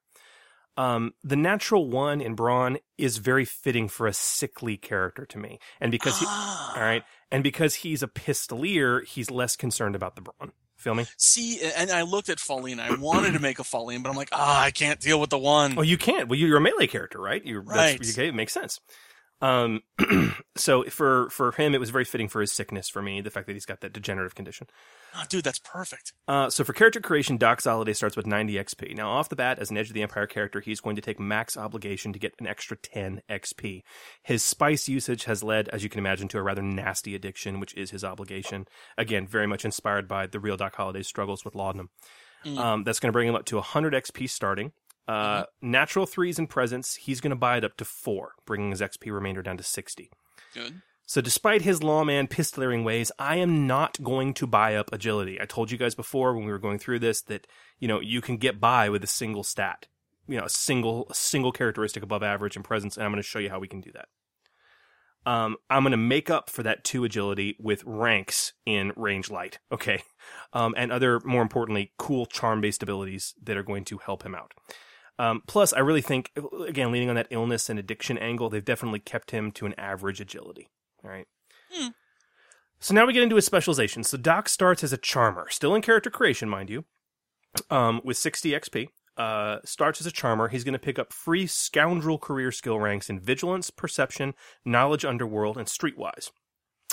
Um, 0.79 1.15
the 1.25 1.37
natural 1.37 1.89
one 1.89 2.21
in 2.21 2.35
Brawn 2.35 2.79
is 2.99 3.17
very 3.17 3.45
fitting 3.45 3.89
for 3.89 4.07
a 4.07 4.13
sickly 4.13 4.77
character 4.77 5.25
to 5.27 5.39
me, 5.39 5.59
and 5.81 5.91
because 5.91 6.19
he, 6.19 6.27
all 6.29 6.75
right, 6.77 7.03
and 7.31 7.43
because 7.43 7.77
he's 7.77 8.03
a 8.03 8.09
pistolier, 8.09 9.05
he's 9.05 9.31
less 9.31 9.57
concerned 9.57 9.95
about 9.95 10.17
the 10.17 10.23
Brawn. 10.23 10.53
Feel 10.77 10.95
me? 10.95 11.07
See, 11.17 11.59
and 11.75 11.91
I 11.91 12.03
looked 12.03 12.29
at 12.29 12.37
Falleen. 12.37 12.79
I 12.79 12.95
wanted 12.97 13.33
to 13.33 13.41
make 13.41 13.59
a 13.59 13.63
Falleen, 13.63 14.03
but 14.03 14.11
I'm 14.11 14.17
like, 14.17 14.29
ah, 14.33 14.63
I 14.63 14.71
can't 14.71 15.01
deal 15.01 15.19
with 15.19 15.31
the 15.31 15.39
one. 15.39 15.75
Oh, 15.79 15.83
you 15.83 15.97
can't. 15.97 16.29
Well, 16.29 16.39
you're 16.39 16.59
a 16.59 16.61
melee 16.61 16.87
character, 16.87 17.19
right? 17.19 17.45
You're 17.45 17.63
right. 17.63 17.99
okay, 17.99 18.29
it 18.29 18.35
makes 18.35 18.53
sense. 18.53 18.79
Um, 19.43 19.83
so 20.57 20.85
for 20.85 21.29
for 21.31 21.53
him, 21.53 21.75
it 21.75 21.81
was 21.81 21.91
very 21.91 22.05
fitting 22.05 22.29
for 22.29 22.41
his 22.41 22.53
sickness. 22.53 22.89
For 22.89 23.03
me, 23.03 23.21
the 23.21 23.31
fact 23.31 23.47
that 23.47 23.53
he's 23.53 23.67
got 23.67 23.81
that 23.83 23.93
degenerative 23.93 24.35
condition. 24.35 24.67
Oh, 25.15 25.25
dude, 25.29 25.45
that's 25.45 25.59
perfect. 25.59 26.13
Uh, 26.27 26.49
so 26.51 26.65
for 26.65 26.73
character 26.73 27.01
creation, 27.01 27.37
Doc 27.37 27.61
Zolliday 27.61 27.95
starts 27.95 28.17
with 28.17 28.27
90 28.27 28.55
XP. 28.55 28.97
Now, 28.97 29.11
off 29.11 29.29
the 29.29 29.37
bat, 29.37 29.59
as 29.59 29.71
an 29.71 29.77
Edge 29.77 29.89
of 29.89 29.95
the 29.95 30.03
Empire 30.03 30.27
character, 30.27 30.61
he's 30.61 30.81
going 30.81 30.97
to 30.97 31.03
take 31.03 31.21
max 31.21 31.57
obligation 31.57 32.13
to 32.13 32.19
get 32.19 32.35
an 32.39 32.47
extra 32.47 32.77
10 32.77 33.23
XP. 33.29 33.83
His 34.23 34.43
spice 34.43 34.89
usage 34.89 35.25
has 35.25 35.43
led, 35.43 35.69
as 35.69 35.83
you 35.83 35.91
can 35.91 35.99
imagine, 35.99 36.29
to 36.29 36.39
a 36.39 36.43
rather 36.43 36.63
nasty 36.63 37.15
addiction, 37.15 37.61
which 37.61 37.75
is 37.75 37.91
his 37.91 38.05
obligation. 38.05 38.67
Again, 38.97 39.27
very 39.27 39.47
much 39.47 39.65
inspired 39.65 40.09
by 40.09 40.27
the 40.27 40.41
real 40.41 40.57
Doc 40.57 40.77
Holliday's 40.77 41.07
struggles 41.07 41.45
with 41.45 41.55
laudanum. 41.55 41.91
Mm. 42.45 42.59
Um, 42.59 42.85
that's 42.85 43.01
going 43.01 43.09
to 43.09 43.13
bring 43.13 43.29
him 43.29 43.35
up 43.35 43.45
to 43.47 43.57
100 43.57 43.95
XP 43.95 44.29
starting. 44.31 44.73
Uh, 45.09 45.45
natural 45.63 46.07
threes 46.07 46.39
in 46.39 46.47
presence, 46.47 46.97
he's 46.97 47.21
going 47.21 47.31
to 47.31 47.37
buy 47.37 47.57
it 47.57 47.65
up 47.65 47.77
to 47.77 47.85
four, 47.85 48.33
bringing 48.45 48.71
his 48.71 48.81
XP 48.81 49.13
remainder 49.13 49.43
down 49.43 49.57
to 49.57 49.63
60. 49.63 50.11
Good. 50.53 50.83
So, 51.09 51.21
despite 51.21 51.63
his 51.63 51.85
lawman 51.85 52.27
pistolaring 52.27 52.83
ways, 52.83 53.13
I 53.17 53.37
am 53.37 53.69
not 53.69 54.03
going 54.03 54.35
to 54.35 54.47
buy 54.47 54.75
up 54.75 54.93
agility. 54.93 55.41
I 55.41 55.45
told 55.45 55.71
you 55.71 55.79
guys 55.79 55.95
before 55.95 56.35
when 56.35 56.45
we 56.45 56.51
were 56.51 56.59
going 56.59 56.81
through 56.81 56.99
this 56.99 57.23
that, 57.23 57.47
you 57.79 57.87
know, 57.87 58.01
you 58.01 58.21
can 58.21 58.39
get 58.39 58.61
by 58.61 58.89
with 58.89 59.05
a 59.05 59.09
single 59.09 59.45
stat, 59.45 59.87
you 60.27 60.37
know, 60.37 60.47
a 60.47 60.51
single, 60.51 61.07
a 61.09 61.15
single 61.15 61.53
characteristic 61.53 62.03
above 62.03 62.25
average 62.25 62.57
in 62.57 62.65
presence, 62.65 62.97
and 62.97 63.05
I'm 63.05 63.13
going 63.13 63.23
to 63.23 63.29
show 63.29 63.39
you 63.39 63.51
how 63.51 63.61
we 63.61 63.69
can 63.69 63.81
do 63.81 63.93
that. 63.93 64.09
Um, 65.27 65.57
I'm 65.71 65.83
going 65.83 65.93
to 65.93 65.97
make 65.97 66.31
up 66.31 66.51
for 66.51 66.65
that 66.65 66.83
two 66.83 67.05
agility 67.05 67.57
with 67.61 67.83
ranks 67.85 68.53
in 68.65 68.93
range 68.97 69.31
light. 69.31 69.59
Okay. 69.71 70.03
Um, 70.53 70.75
and 70.77 70.91
other, 70.91 71.21
more 71.25 71.43
importantly, 71.43 71.93
cool 71.99 72.27
charm 72.27 72.61
based 72.61 72.83
abilities 72.83 73.35
that 73.43 73.57
are 73.57 73.65
going 73.65 73.85
to 73.87 73.99
help 73.99 74.25
him 74.25 74.35
out. 74.35 74.55
Um, 75.19 75.43
plus, 75.47 75.73
I 75.73 75.81
really 75.81 76.03
think, 76.03 76.31
again, 76.67 76.93
leaning 76.93 77.09
on 77.09 77.17
that 77.17 77.29
illness 77.31 77.71
and 77.71 77.79
addiction 77.79 78.19
angle, 78.19 78.51
they've 78.51 78.65
definitely 78.65 79.01
kept 79.01 79.31
him 79.31 79.51
to 79.53 79.67
an 79.67 79.75
average 79.79 80.21
agility. 80.21 80.69
All 81.03 81.11
right. 81.11 81.27
Hmm. 81.73 81.89
So 82.79 82.95
now 82.95 83.07
we 83.07 83.15
get 83.15 83.23
into 83.23 83.37
his 83.37 83.47
specialization. 83.47 84.05
So 84.05 84.19
Doc 84.19 84.49
starts 84.49 84.85
as 84.85 84.93
a 84.93 84.99
charmer, 84.99 85.49
still 85.49 85.75
in 85.75 85.83
character 85.83 86.11
creation, 86.11 86.49
mind 86.49 86.69
you, 86.69 86.85
um, 87.71 88.01
with 88.05 88.19
60 88.19 88.51
XP. 88.51 88.89
Uh, 89.17 89.61
starts 89.65 89.99
as 89.99 90.07
a 90.07 90.11
charmer. 90.11 90.49
He's 90.49 90.63
going 90.63 90.75
to 90.75 90.79
pick 90.79 90.99
up 90.99 91.11
free 91.11 91.47
scoundrel 91.47 92.19
career 92.19 92.53
skill 92.53 92.79
ranks 92.79 93.09
in 93.09 93.19
vigilance, 93.19 93.71
perception, 93.71 94.35
knowledge 94.63 95.07
underworld, 95.07 95.57
and 95.57 95.67
streetwise. 95.67 96.31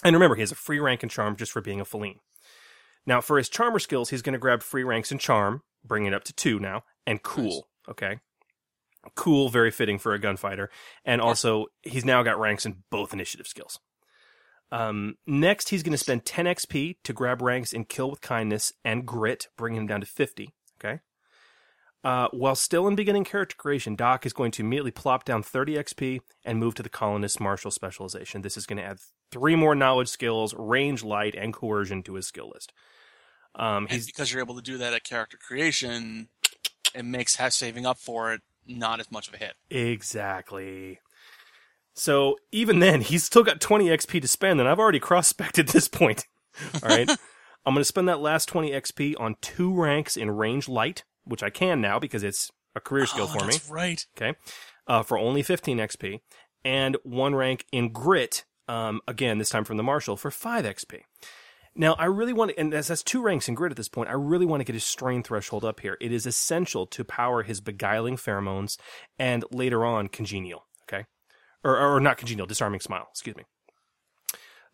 And 0.05 0.15
remember, 0.15 0.35
he 0.35 0.41
has 0.41 0.51
a 0.51 0.55
free 0.55 0.79
rank 0.79 1.03
in 1.03 1.09
charm 1.09 1.35
just 1.35 1.51
for 1.51 1.61
being 1.61 1.81
a 1.81 1.85
Falleen. 1.85 2.19
Now, 3.05 3.19
for 3.19 3.37
his 3.37 3.49
charmer 3.49 3.79
skills, 3.79 4.09
he's 4.09 4.21
going 4.21 4.33
to 4.33 4.39
grab 4.39 4.63
free 4.63 4.83
ranks 4.85 5.11
in 5.11 5.17
charm, 5.17 5.63
bring 5.83 6.05
it 6.05 6.13
up 6.13 6.23
to 6.23 6.33
two 6.33 6.59
now, 6.59 6.83
and 7.05 7.21
cool. 7.21 7.67
Okay. 7.89 8.19
Cool, 9.15 9.49
very 9.49 9.71
fitting 9.71 9.99
for 9.99 10.13
a 10.13 10.19
gunfighter. 10.19 10.69
And 11.03 11.19
also, 11.19 11.65
he's 11.81 12.05
now 12.05 12.23
got 12.23 12.39
ranks 12.39 12.65
in 12.65 12.83
both 12.89 13.13
initiative 13.13 13.47
skills. 13.47 13.79
Um, 14.71 15.15
next, 15.27 15.69
he's 15.69 15.83
going 15.83 15.91
to 15.91 15.97
spend 15.97 16.25
10 16.25 16.45
XP 16.45 16.95
to 17.03 17.13
grab 17.13 17.41
ranks 17.41 17.73
in 17.73 17.85
Kill 17.85 18.09
with 18.09 18.21
Kindness 18.21 18.73
and 18.83 19.05
Grit, 19.05 19.47
bringing 19.57 19.81
him 19.81 19.87
down 19.87 19.99
to 19.99 20.07
50. 20.07 20.53
Okay. 20.79 20.99
Uh, 22.03 22.27
while 22.31 22.55
still 22.55 22.87
in 22.87 22.95
beginning 22.95 23.23
character 23.23 23.55
creation, 23.57 23.95
Doc 23.95 24.25
is 24.25 24.33
going 24.33 24.51
to 24.51 24.61
immediately 24.61 24.91
plop 24.91 25.23
down 25.23 25.41
30 25.41 25.75
XP 25.75 26.19
and 26.43 26.59
move 26.59 26.73
to 26.75 26.83
the 26.83 26.89
Colonist 26.89 27.39
Marshal 27.39 27.71
specialization. 27.71 28.41
This 28.41 28.57
is 28.57 28.65
going 28.65 28.77
to 28.77 28.83
add 28.83 28.97
three 29.31 29.55
more 29.55 29.75
knowledge 29.75 30.09
skills, 30.09 30.53
range, 30.57 31.03
light, 31.03 31.35
and 31.35 31.53
coercion 31.53 32.03
to 32.03 32.15
his 32.15 32.27
skill 32.27 32.51
list. 32.53 32.73
Um, 33.55 33.87
And 33.89 34.05
because 34.05 34.33
you're 34.33 34.41
able 34.41 34.55
to 34.55 34.61
do 34.61 34.79
that 34.79 34.93
at 34.93 35.03
character 35.03 35.37
creation, 35.37 36.29
it 36.95 37.03
makes 37.05 37.37
saving 37.55 37.85
up 37.85 37.97
for 37.97 38.33
it 38.33 38.41
not 38.67 38.99
as 38.99 39.11
much 39.11 39.27
of 39.27 39.33
a 39.33 39.37
hit. 39.37 39.53
Exactly. 39.69 40.99
So 41.95 42.37
even 42.51 42.79
then, 42.79 43.01
he's 43.01 43.23
still 43.23 43.43
got 43.43 43.61
20 43.61 43.87
XP 43.87 44.21
to 44.21 44.27
spend, 44.27 44.59
and 44.59 44.67
I've 44.67 44.79
already 44.79 44.99
cross 44.99 45.27
spec'd 45.27 45.59
at 45.59 45.67
this 45.67 45.87
point. 45.87 46.25
All 46.83 46.89
right. 46.89 47.09
I'm 47.65 47.73
going 47.73 47.81
to 47.81 47.85
spend 47.85 48.07
that 48.09 48.19
last 48.19 48.47
20 48.49 48.71
XP 48.71 49.15
on 49.19 49.35
two 49.41 49.73
ranks 49.73 50.17
in 50.17 50.31
range 50.31 50.67
light, 50.67 51.03
which 51.23 51.43
I 51.43 51.49
can 51.49 51.79
now 51.81 51.99
because 51.99 52.23
it's 52.23 52.51
a 52.75 52.79
career 52.79 53.05
skill 53.05 53.29
Oh, 53.29 53.37
for 53.39 53.45
me. 53.45 53.53
that's 53.53 53.69
right. 53.69 54.05
Okay. 54.17 54.37
Uh, 54.87 55.03
for 55.03 55.17
only 55.17 55.43
15 55.43 55.77
XP, 55.77 56.19
and 56.65 56.97
one 57.03 57.35
rank 57.35 57.65
in 57.71 57.91
grit, 57.93 58.43
um, 58.67 58.99
again, 59.07 59.37
this 59.37 59.49
time 59.49 59.63
from 59.63 59.77
the 59.77 59.83
Marshal, 59.83 60.17
for 60.17 60.29
5 60.31 60.65
XP. 60.65 61.01
Now, 61.75 61.93
I 61.93 62.05
really 62.05 62.33
want 62.33 62.51
to, 62.51 62.59
and 62.59 62.73
as 62.73 62.87
that's 62.87 63.01
two 63.01 63.21
ranks 63.21 63.47
in 63.47 63.55
grit 63.55 63.71
at 63.71 63.77
this 63.77 63.87
point, 63.87 64.09
I 64.09 64.13
really 64.13 64.45
want 64.45 64.61
to 64.61 64.65
get 64.65 64.75
his 64.75 64.83
strain 64.83 65.23
threshold 65.23 65.65
up 65.65 65.79
here. 65.79 65.97
It 65.99 66.11
is 66.11 66.25
essential 66.25 66.85
to 66.87 67.03
power 67.03 67.41
his 67.41 67.61
beguiling 67.61 68.15
pheromones 68.15 68.77
and 69.17 69.43
later 69.51 69.83
on 69.83 70.07
congenial. 70.07 70.65
Okay, 70.83 71.05
or 71.63 71.77
or 71.77 71.99
not 71.99 72.17
congenial, 72.17 72.45
disarming 72.45 72.79
smile. 72.79 73.07
Excuse 73.11 73.35
me. 73.35 73.43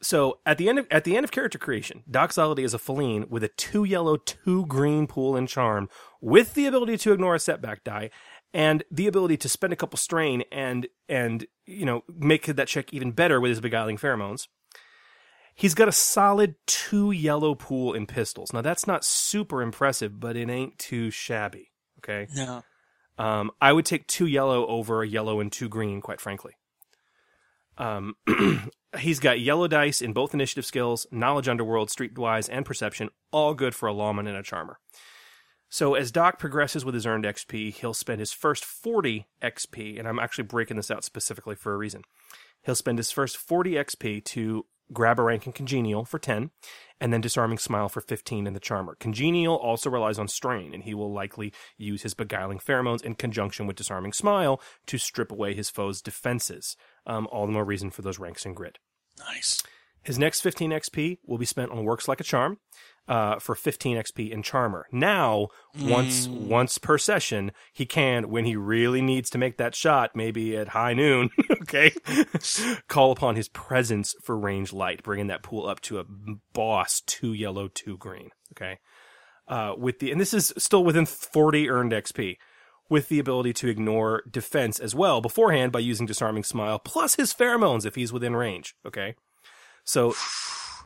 So 0.01 0.39
at 0.45 0.57
the 0.57 0.69
end 0.69 0.79
of 0.79 0.87
at 0.91 1.03
the 1.03 1.15
end 1.15 1.23
of 1.23 1.31
character 1.31 1.57
creation, 1.57 2.03
Doxality 2.09 2.63
is 2.63 2.73
a 2.73 2.77
Falleen 2.79 3.29
with 3.29 3.43
a 3.43 3.49
two 3.49 3.83
yellow, 3.83 4.17
two 4.17 4.65
green 4.65 5.07
pool 5.07 5.35
and 5.35 5.47
charm, 5.47 5.89
with 6.21 6.53
the 6.53 6.65
ability 6.65 6.97
to 6.97 7.13
ignore 7.13 7.35
a 7.35 7.39
setback 7.39 7.83
die, 7.83 8.09
and 8.53 8.83
the 8.89 9.07
ability 9.07 9.37
to 9.37 9.49
spend 9.49 9.73
a 9.73 9.75
couple 9.75 9.97
strain 9.97 10.43
and 10.51 10.87
and 11.07 11.45
you 11.65 11.85
know 11.85 12.03
make 12.17 12.45
that 12.45 12.67
check 12.67 12.93
even 12.93 13.11
better 13.11 13.39
with 13.39 13.49
his 13.49 13.61
beguiling 13.61 13.97
pheromones. 13.97 14.47
He's 15.59 15.73
got 15.73 15.89
a 15.89 15.91
solid 15.91 16.55
two 16.67 17.11
yellow 17.11 17.53
pool 17.53 17.93
in 17.93 18.07
pistols. 18.07 18.53
Now 18.53 18.61
that's 18.61 18.87
not 18.87 19.03
super 19.03 19.61
impressive, 19.61 20.17
but 20.17 20.37
it 20.37 20.49
ain't 20.49 20.79
too 20.79 21.11
shabby. 21.11 21.73
Okay. 21.97 22.27
No. 22.33 22.63
Um, 23.17 23.51
I 23.59 23.73
would 23.73 23.85
take 23.85 24.07
two 24.07 24.25
yellow 24.25 24.65
over 24.67 25.03
a 25.03 25.07
yellow 25.07 25.41
and 25.41 25.51
two 25.51 25.67
green, 25.67 25.99
quite 25.99 26.21
frankly. 26.21 26.53
Um, 27.77 28.15
he's 28.99 29.19
got 29.19 29.41
yellow 29.41 29.67
dice 29.67 30.01
in 30.01 30.13
both 30.13 30.33
initiative 30.33 30.65
skills, 30.65 31.05
knowledge 31.11 31.49
underworld, 31.49 31.89
streetwise, 31.89 32.47
and 32.49 32.65
perception, 32.65 33.09
all 33.33 33.53
good 33.53 33.75
for 33.75 33.87
a 33.87 33.93
lawman 33.93 34.27
and 34.27 34.37
a 34.37 34.43
charmer. 34.43 34.79
So 35.67 35.93
as 35.93 36.09
Doc 36.09 36.39
progresses 36.39 36.85
with 36.85 36.95
his 36.95 37.05
earned 37.05 37.25
XP, 37.25 37.73
he'll 37.73 37.93
spend 37.93 38.21
his 38.21 38.31
first 38.31 38.63
40 38.63 39.27
XP, 39.43 39.99
and 39.99 40.07
I'm 40.07 40.19
actually 40.19 40.45
breaking 40.45 40.77
this 40.77 40.89
out 40.89 41.03
specifically 41.03 41.55
for 41.55 41.73
a 41.73 41.77
reason. 41.77 42.03
He'll 42.63 42.75
spend 42.75 42.97
his 42.97 43.11
first 43.11 43.35
40 43.35 43.73
XP 43.73 44.23
to 44.23 44.65
grab 44.91 45.19
a 45.19 45.23
rank 45.23 45.45
in 45.45 45.53
Congenial 45.53 46.05
for 46.05 46.19
10, 46.19 46.51
and 47.01 47.13
then 47.13 47.21
Disarming 47.21 47.57
Smile 47.57 47.89
for 47.89 48.01
15 48.01 48.47
in 48.47 48.53
the 48.53 48.59
Charmer. 48.59 48.95
Congenial 48.99 49.55
also 49.55 49.89
relies 49.89 50.19
on 50.19 50.27
Strain, 50.27 50.73
and 50.73 50.83
he 50.83 50.93
will 50.93 51.11
likely 51.11 51.53
use 51.77 52.03
his 52.03 52.13
Beguiling 52.13 52.59
Pheromones 52.59 53.03
in 53.03 53.15
conjunction 53.15 53.67
with 53.67 53.77
Disarming 53.77 54.13
Smile 54.13 54.61
to 54.87 54.97
strip 54.97 55.31
away 55.31 55.53
his 55.53 55.69
foe's 55.69 56.01
defenses. 56.01 56.75
Um, 57.05 57.27
all 57.31 57.45
the 57.45 57.53
more 57.53 57.65
reason 57.65 57.89
for 57.89 58.01
those 58.01 58.19
ranks 58.19 58.45
in 58.45 58.53
Grit. 58.53 58.79
Nice. 59.19 59.61
His 60.03 60.17
next 60.17 60.41
15 60.41 60.71
XP 60.71 61.17
will 61.25 61.37
be 61.37 61.45
spent 61.45 61.71
on 61.71 61.83
Works 61.83 62.07
Like 62.07 62.21
a 62.21 62.23
Charm 62.23 62.57
uh, 63.07 63.39
for 63.39 63.55
15 63.55 63.97
XP 63.97 64.29
in 64.31 64.43
Charmer. 64.43 64.85
Now, 64.91 65.47
once 65.79 66.27
Mm. 66.27 66.47
once 66.47 66.77
per 66.77 66.97
session, 66.97 67.51
he 67.73 67.85
can, 67.85 68.29
when 68.29 68.45
he 68.45 68.55
really 68.55 69.01
needs 69.01 69.29
to 69.31 69.37
make 69.37 69.57
that 69.57 69.73
shot, 69.73 70.15
maybe 70.15 70.55
at 70.55 70.69
high 70.69 70.93
noon, 70.93 71.29
okay, 71.61 71.91
call 72.87 73.11
upon 73.11 73.35
his 73.35 73.49
presence 73.49 74.13
for 74.23 74.37
range 74.37 74.71
light, 74.73 75.01
bringing 75.03 75.27
that 75.27 75.41
pool 75.43 75.67
up 75.67 75.79
to 75.81 75.99
a 75.99 76.05
boss 76.53 77.01
two 77.05 77.33
yellow, 77.33 77.67
two 77.67 77.97
green. 77.97 78.29
Okay, 78.53 78.77
uh, 79.47 79.73
with 79.77 79.99
the 79.99 80.11
and 80.11 80.21
this 80.21 80.33
is 80.33 80.53
still 80.57 80.83
within 80.83 81.05
40 81.05 81.69
earned 81.69 81.91
XP. 81.91 82.37
With 82.91 83.07
the 83.07 83.19
ability 83.19 83.53
to 83.53 83.67
ignore 83.67 84.23
defense 84.27 84.79
as 84.79 84.95
well 84.95 85.21
beforehand 85.21 85.71
by 85.71 85.77
using 85.77 86.07
disarming 86.07 86.43
smile 86.43 86.79
plus 86.79 87.13
his 87.15 87.31
pheromones 87.31 87.85
if 87.85 87.93
he's 87.93 88.11
within 88.11 88.35
range. 88.35 88.73
Okay, 88.83 89.13
so 89.83 90.15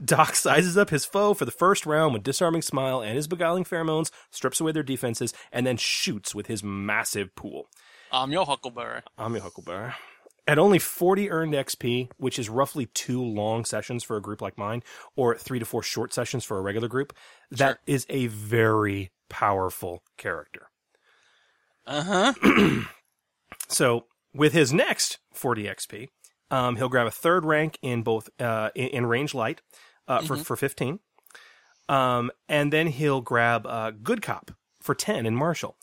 Doc 0.03 0.35
sizes 0.35 0.77
up 0.77 0.89
his 0.89 1.05
foe 1.05 1.33
for 1.33 1.45
the 1.45 1.51
first 1.51 1.85
round 1.85 2.13
with 2.13 2.23
disarming 2.23 2.61
smile 2.61 3.01
and 3.01 3.15
his 3.15 3.27
beguiling 3.27 3.63
pheromones, 3.63 4.11
strips 4.31 4.59
away 4.59 4.71
their 4.71 4.83
defenses, 4.83 5.33
and 5.51 5.65
then 5.65 5.77
shoots 5.77 6.33
with 6.33 6.47
his 6.47 6.63
massive 6.63 7.35
pool. 7.35 7.67
I'm 8.11 8.31
your 8.31 8.45
Huckleberry. 8.45 9.01
I'm 9.17 9.33
your 9.33 9.43
Huckleberry. 9.43 9.93
At 10.45 10.59
only 10.59 10.79
40 10.79 11.31
earned 11.31 11.53
XP, 11.53 12.09
which 12.17 12.37
is 12.37 12.49
roughly 12.49 12.87
two 12.87 13.23
long 13.23 13.63
sessions 13.65 14.03
for 14.03 14.17
a 14.17 14.21
group 14.21 14.41
like 14.41 14.57
mine, 14.57 14.83
or 15.15 15.37
three 15.37 15.59
to 15.59 15.65
four 15.65 15.83
short 15.83 16.13
sessions 16.13 16.43
for 16.43 16.57
a 16.57 16.61
regular 16.61 16.89
group, 16.89 17.13
that 17.49 17.79
is 17.87 18.05
a 18.09 18.27
very 18.27 19.11
powerful 19.29 20.03
character. 20.17 20.67
Uh 21.85 22.33
huh. 22.41 22.81
So 23.73 24.05
with 24.33 24.53
his 24.53 24.71
next 24.71 25.17
40 25.33 25.63
XP, 25.63 26.09
um, 26.53 26.75
he'll 26.75 26.89
grab 26.89 27.07
a 27.07 27.11
third 27.11 27.45
rank 27.45 27.77
in 27.81 28.03
both 28.03 28.29
uh, 28.39 28.69
in, 28.75 28.87
in 28.89 29.05
range 29.05 29.33
light 29.33 29.61
uh, 30.07 30.21
for 30.21 30.35
Mhm. 30.37 30.45
for 30.45 30.55
15, 30.55 30.99
um, 31.89 32.31
and 32.47 32.71
then 32.71 32.87
he'll 32.87 33.21
grab 33.21 33.65
uh, 33.65 33.91
good 33.91 34.21
cop 34.21 34.51
for 34.81 34.93
10 34.95 35.25
in 35.25 35.35
Marshal. 35.35 35.75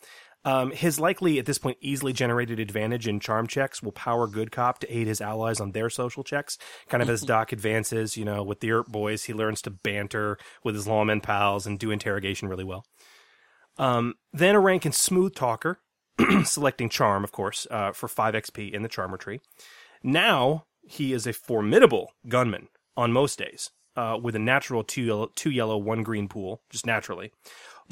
Um, 0.42 0.70
his 0.70 0.98
likely 0.98 1.38
at 1.38 1.44
this 1.44 1.58
point 1.58 1.76
easily 1.82 2.14
generated 2.14 2.58
advantage 2.58 3.06
in 3.06 3.20
charm 3.20 3.46
checks 3.46 3.82
will 3.82 3.92
power 3.92 4.26
good 4.26 4.50
cop 4.50 4.78
to 4.78 4.88
aid 4.96 5.06
his 5.06 5.20
allies 5.20 5.60
on 5.60 5.72
their 5.72 5.90
social 5.90 6.24
checks. 6.24 6.56
Kind 6.88 7.02
of 7.02 7.10
as 7.10 7.20
Doc 7.20 7.52
advances, 7.52 8.16
you 8.16 8.24
know, 8.24 8.42
with 8.42 8.60
the 8.60 8.70
Earp 8.72 8.86
boys, 8.88 9.24
he 9.24 9.34
learns 9.34 9.60
to 9.62 9.70
banter 9.70 10.38
with 10.64 10.74
his 10.74 10.86
lawman 10.86 11.20
pals 11.20 11.66
and 11.66 11.78
do 11.78 11.90
interrogation 11.90 12.48
really 12.48 12.64
well. 12.64 12.86
Um, 13.76 14.14
then 14.32 14.54
a 14.54 14.60
rank 14.60 14.86
in 14.86 14.92
smooth 14.92 15.34
talker, 15.34 15.80
selecting 16.44 16.88
charm, 16.88 17.22
of 17.22 17.32
course, 17.32 17.66
uh, 17.70 17.92
for 17.92 18.08
5 18.08 18.32
XP 18.34 18.72
in 18.72 18.82
the 18.82 18.88
charmer 18.88 19.18
tree. 19.18 19.40
Now 20.02 20.66
he 20.82 21.12
is 21.12 21.26
a 21.26 21.32
formidable 21.32 22.12
gunman 22.28 22.68
on 22.96 23.12
most 23.12 23.38
days, 23.38 23.70
uh, 23.96 24.18
with 24.20 24.34
a 24.34 24.40
natural 24.40 24.82
two 24.82 25.02
yellow, 25.02 25.30
two 25.34 25.50
yellow, 25.50 25.76
one 25.76 26.02
green 26.02 26.28
pool, 26.28 26.62
just 26.70 26.86
naturally. 26.86 27.32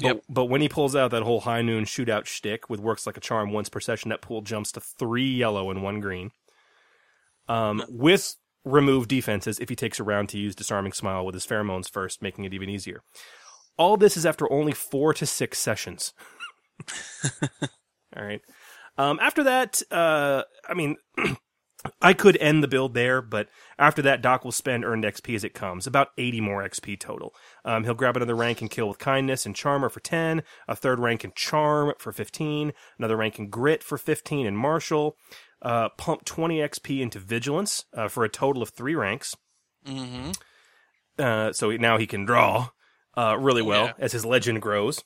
But, 0.01 0.21
but 0.29 0.45
when 0.45 0.61
he 0.61 0.69
pulls 0.69 0.95
out 0.95 1.11
that 1.11 1.23
whole 1.23 1.41
high 1.41 1.61
noon 1.61 1.83
shootout 1.83 2.25
shtick 2.25 2.69
with 2.69 2.79
works 2.79 3.05
like 3.05 3.17
a 3.17 3.21
charm 3.21 3.51
once 3.51 3.67
per 3.67 3.81
session, 3.81 4.09
that 4.09 4.21
pool 4.21 4.41
jumps 4.41 4.71
to 4.73 4.79
three 4.79 5.29
yellow 5.29 5.69
and 5.69 5.83
one 5.83 5.99
green. 5.99 6.31
Um, 7.49 7.83
with 7.89 8.35
remove 8.63 9.07
defenses 9.07 9.59
if 9.59 9.69
he 9.69 9.75
takes 9.75 9.99
a 9.99 10.03
round 10.03 10.29
to 10.29 10.37
use 10.37 10.55
disarming 10.55 10.93
smile 10.93 11.25
with 11.25 11.35
his 11.35 11.45
pheromones 11.45 11.89
first, 11.89 12.21
making 12.21 12.45
it 12.45 12.53
even 12.53 12.69
easier. 12.69 13.01
All 13.77 13.97
this 13.97 14.15
is 14.15 14.25
after 14.25 14.51
only 14.51 14.73
four 14.73 15.13
to 15.15 15.25
six 15.25 15.57
sessions. 15.57 16.13
All 18.15 18.23
right. 18.23 18.41
Um, 18.97 19.19
after 19.21 19.43
that, 19.43 19.81
uh, 19.91 20.43
I 20.67 20.73
mean, 20.73 20.97
I 22.01 22.13
could 22.13 22.35
end 22.37 22.61
the 22.61 22.67
build 22.67 22.93
there, 22.93 23.21
but 23.21 23.47
after 23.77 24.01
that, 24.01 24.21
Doc 24.21 24.43
will 24.43 24.51
spend 24.51 24.83
earned 24.83 25.05
XP 25.05 25.33
as 25.35 25.45
it 25.45 25.53
comes, 25.53 25.87
about 25.87 26.09
80 26.17 26.41
more 26.41 26.61
XP 26.61 26.99
total. 26.99 27.33
Um, 27.63 27.85
he'll 27.85 27.93
grab 27.93 28.17
another 28.17 28.35
rank 28.35 28.61
in 28.61 28.67
Kill 28.67 28.89
with 28.89 28.99
Kindness 28.99 29.45
and 29.45 29.55
Charmer 29.55 29.87
for 29.89 30.01
10, 30.01 30.43
a 30.67 30.75
third 30.75 30.99
rank 30.99 31.23
in 31.23 31.31
Charm 31.35 31.93
for 31.97 32.11
15, 32.11 32.73
another 32.97 33.15
rank 33.15 33.39
in 33.39 33.49
Grit 33.49 33.81
for 33.81 33.97
15 33.97 34.45
and 34.45 34.57
Marshal. 34.57 35.15
uh, 35.61 35.89
pump 35.97 36.25
20 36.25 36.57
XP 36.59 37.01
into 37.01 37.19
Vigilance 37.19 37.85
uh, 37.93 38.07
for 38.09 38.23
a 38.25 38.29
total 38.29 38.61
of 38.61 38.69
three 38.69 38.95
ranks. 38.95 39.35
Mm-hmm. 39.85 40.31
Uh, 41.17 41.51
so 41.53 41.71
now 41.71 41.97
he 41.97 42.07
can 42.07 42.25
draw 42.25 42.69
uh, 43.17 43.37
really 43.37 43.61
well 43.61 43.85
Yeah. 43.87 43.93
as 43.99 44.11
his 44.13 44.25
legend 44.25 44.61
grows. 44.61 45.03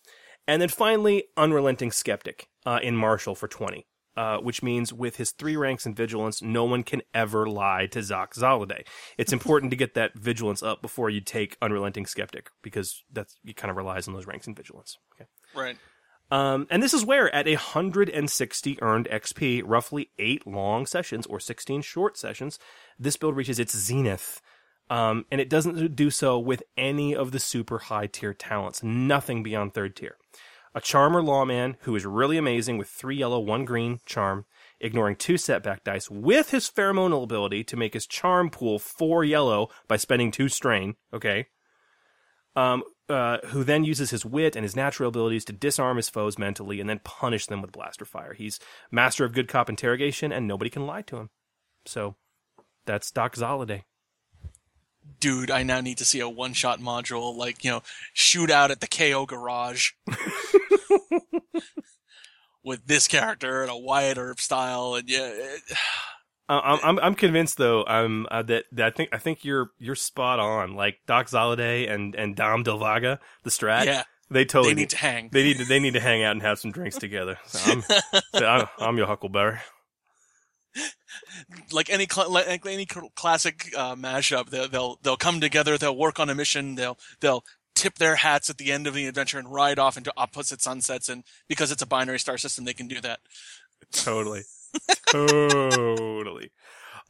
And 0.47 0.61
then 0.61 0.69
finally, 0.69 1.25
Unrelenting 1.37 1.91
Skeptic 1.91 2.47
uh, 2.65 2.79
in 2.83 2.95
Marshal 2.95 3.33
for 3.35 3.47
20. 3.47 3.85
Uh, 4.15 4.37
which 4.37 4.61
means 4.61 4.93
with 4.93 5.15
his 5.15 5.31
three 5.31 5.57
ranks 5.57 5.87
in 5.87 5.95
vigilance, 5.95 6.39
no 6.39 6.65
one 6.65 6.83
can 6.83 7.01
ever 7.15 7.49
lie 7.49 7.87
to 7.87 8.03
Zach 8.03 8.35
Zaladay. 8.35 8.85
It's 9.17 9.33
important 9.33 9.71
to 9.71 9.75
get 9.75 9.95
that 9.95 10.13
vigilance 10.13 10.61
up 10.61 10.83
before 10.83 11.09
you 11.09 11.19
take 11.19 11.57
Unrelenting 11.63 12.05
Skeptic 12.05 12.51
because 12.61 13.03
that's 13.11 13.35
it 13.43 13.55
kind 13.55 13.71
of 13.71 13.77
relies 13.77 14.07
on 14.07 14.13
those 14.13 14.27
ranks 14.27 14.45
in 14.45 14.53
vigilance. 14.53 14.99
Okay. 15.15 15.27
Right. 15.55 15.77
Um, 16.29 16.67
and 16.69 16.81
this 16.81 16.93
is 16.93 17.05
where, 17.05 17.33
at 17.33 17.47
160 17.47 18.81
earned 18.81 19.07
XP, 19.11 19.61
roughly 19.65 20.09
eight 20.17 20.47
long 20.47 20.85
sessions 20.85 21.25
or 21.25 21.39
16 21.39 21.81
short 21.81 22.17
sessions, 22.17 22.57
this 22.97 23.17
build 23.17 23.35
reaches 23.35 23.59
its 23.59 23.77
zenith. 23.77 24.41
Um, 24.89 25.25
and 25.31 25.39
it 25.39 25.49
doesn't 25.49 25.95
do 25.95 26.09
so 26.09 26.37
with 26.39 26.63
any 26.77 27.15
of 27.15 27.31
the 27.31 27.39
super 27.39 27.79
high 27.79 28.07
tier 28.07 28.33
talents, 28.33 28.83
nothing 28.83 29.43
beyond 29.43 29.73
third 29.73 29.95
tier. 29.95 30.17
A 30.75 30.81
charmer 30.81 31.21
lawman 31.21 31.77
who 31.81 31.95
is 31.95 32.05
really 32.05 32.37
amazing 32.37 32.77
with 32.77 32.89
three 32.89 33.17
yellow, 33.17 33.39
one 33.39 33.63
green 33.63 33.99
charm, 34.05 34.45
ignoring 34.79 35.15
two 35.15 35.37
setback 35.37 35.83
dice 35.83 36.09
with 36.09 36.49
his 36.49 36.69
pheromonal 36.69 37.23
ability 37.23 37.63
to 37.65 37.77
make 37.77 37.93
his 37.93 38.07
charm 38.07 38.49
pool 38.49 38.79
four 38.79 39.23
yellow 39.23 39.69
by 39.87 39.97
spending 39.97 40.31
two 40.31 40.49
strain. 40.49 40.95
Okay. 41.13 41.47
Um, 42.55 42.83
uh, 43.09 43.37
who 43.47 43.63
then 43.63 43.83
uses 43.83 44.09
his 44.09 44.25
wit 44.25 44.55
and 44.55 44.63
his 44.63 44.75
natural 44.75 45.09
abilities 45.09 45.45
to 45.45 45.53
disarm 45.53 45.97
his 45.97 46.09
foes 46.09 46.39
mentally 46.39 46.79
and 46.79 46.89
then 46.89 47.01
punish 47.03 47.45
them 47.47 47.61
with 47.61 47.71
blaster 47.71 48.05
fire. 48.05 48.33
He's 48.33 48.59
master 48.91 49.25
of 49.25 49.33
good 49.33 49.47
cop 49.47 49.69
interrogation, 49.69 50.31
and 50.31 50.47
nobody 50.47 50.69
can 50.69 50.87
lie 50.87 51.01
to 51.03 51.17
him. 51.17 51.29
So 51.85 52.15
that's 52.85 53.11
Doc 53.11 53.35
Zoladay. 53.35 53.83
Dude, 55.19 55.49
I 55.51 55.63
now 55.63 55.79
need 55.81 55.97
to 55.99 56.05
see 56.05 56.19
a 56.19 56.27
one 56.27 56.53
shot 56.53 56.79
module, 56.79 57.35
like, 57.35 57.63
you 57.63 57.71
know, 57.71 57.81
shoot 58.13 58.49
out 58.51 58.71
at 58.71 58.81
the 58.81 58.87
KO 58.87 59.25
garage. 59.25 59.91
With 62.65 62.87
this 62.87 63.09
character 63.09 63.61
and 63.61 63.69
a 63.69 63.75
Wyatt 63.75 64.17
Earp 64.17 64.39
style, 64.39 64.95
and 64.95 65.09
yeah, 65.09 65.27
it, 65.33 65.61
I'm 66.49 66.79
I'm 66.83 66.99
I'm 66.99 67.15
convinced 67.15 67.57
though 67.57 67.83
um 67.85 68.25
uh, 68.31 68.41
that, 68.43 68.65
that 68.73 68.85
I 68.85 68.89
think 68.91 69.09
I 69.11 69.17
think 69.17 69.43
you're 69.43 69.71
you're 69.79 69.95
spot 69.95 70.39
on 70.39 70.75
like 70.75 70.97
Doc 71.07 71.27
Zoladay 71.27 71.89
and 71.91 72.15
and 72.15 72.35
Dom 72.37 72.63
Delvaga 72.63 73.19
the 73.43 73.49
strat 73.49 73.85
Yeah. 73.85 74.03
they 74.29 74.45
totally 74.45 74.73
They 74.73 74.81
need 74.81 74.89
to 74.91 74.97
hang. 74.97 75.29
they 75.31 75.43
need 75.43 75.57
to 75.57 75.65
they 75.65 75.79
need 75.79 75.93
to 75.93 75.99
hang 76.01 76.23
out 76.23 76.33
and 76.33 76.41
have 76.41 76.59
some 76.59 76.71
drinks 76.71 76.97
together 76.97 77.37
so 77.45 77.71
I'm 77.71 77.81
so 78.35 78.45
I'm, 78.45 78.67
I'm 78.77 78.97
your 78.97 79.07
Huckleberry 79.07 79.59
like 81.71 81.89
any 81.89 82.07
cl- 82.09 82.29
like 82.31 82.65
any 82.65 82.87
cl- 82.89 83.11
classic 83.15 83.71
uh, 83.77 83.95
mashup, 83.95 84.49
they'll, 84.49 84.67
they'll 84.67 84.99
they'll 85.03 85.17
come 85.17 85.39
together, 85.39 85.77
they'll 85.77 85.95
work 85.97 86.19
on 86.19 86.29
a 86.29 86.35
mission, 86.35 86.75
they'll 86.75 86.97
they'll 87.21 87.43
tip 87.75 87.95
their 87.95 88.15
hats 88.17 88.49
at 88.49 88.57
the 88.57 88.71
end 88.71 88.85
of 88.87 88.93
the 88.93 89.07
adventure 89.07 89.39
and 89.39 89.51
ride 89.51 89.79
off 89.79 89.97
into 89.97 90.13
opposite 90.17 90.61
sunsets, 90.61 91.09
and 91.09 91.23
because 91.47 91.71
it's 91.71 91.81
a 91.81 91.87
binary 91.87 92.19
star 92.19 92.37
system, 92.37 92.65
they 92.65 92.73
can 92.73 92.87
do 92.87 93.01
that. 93.01 93.19
totally 93.91 94.43
totally 95.11 96.51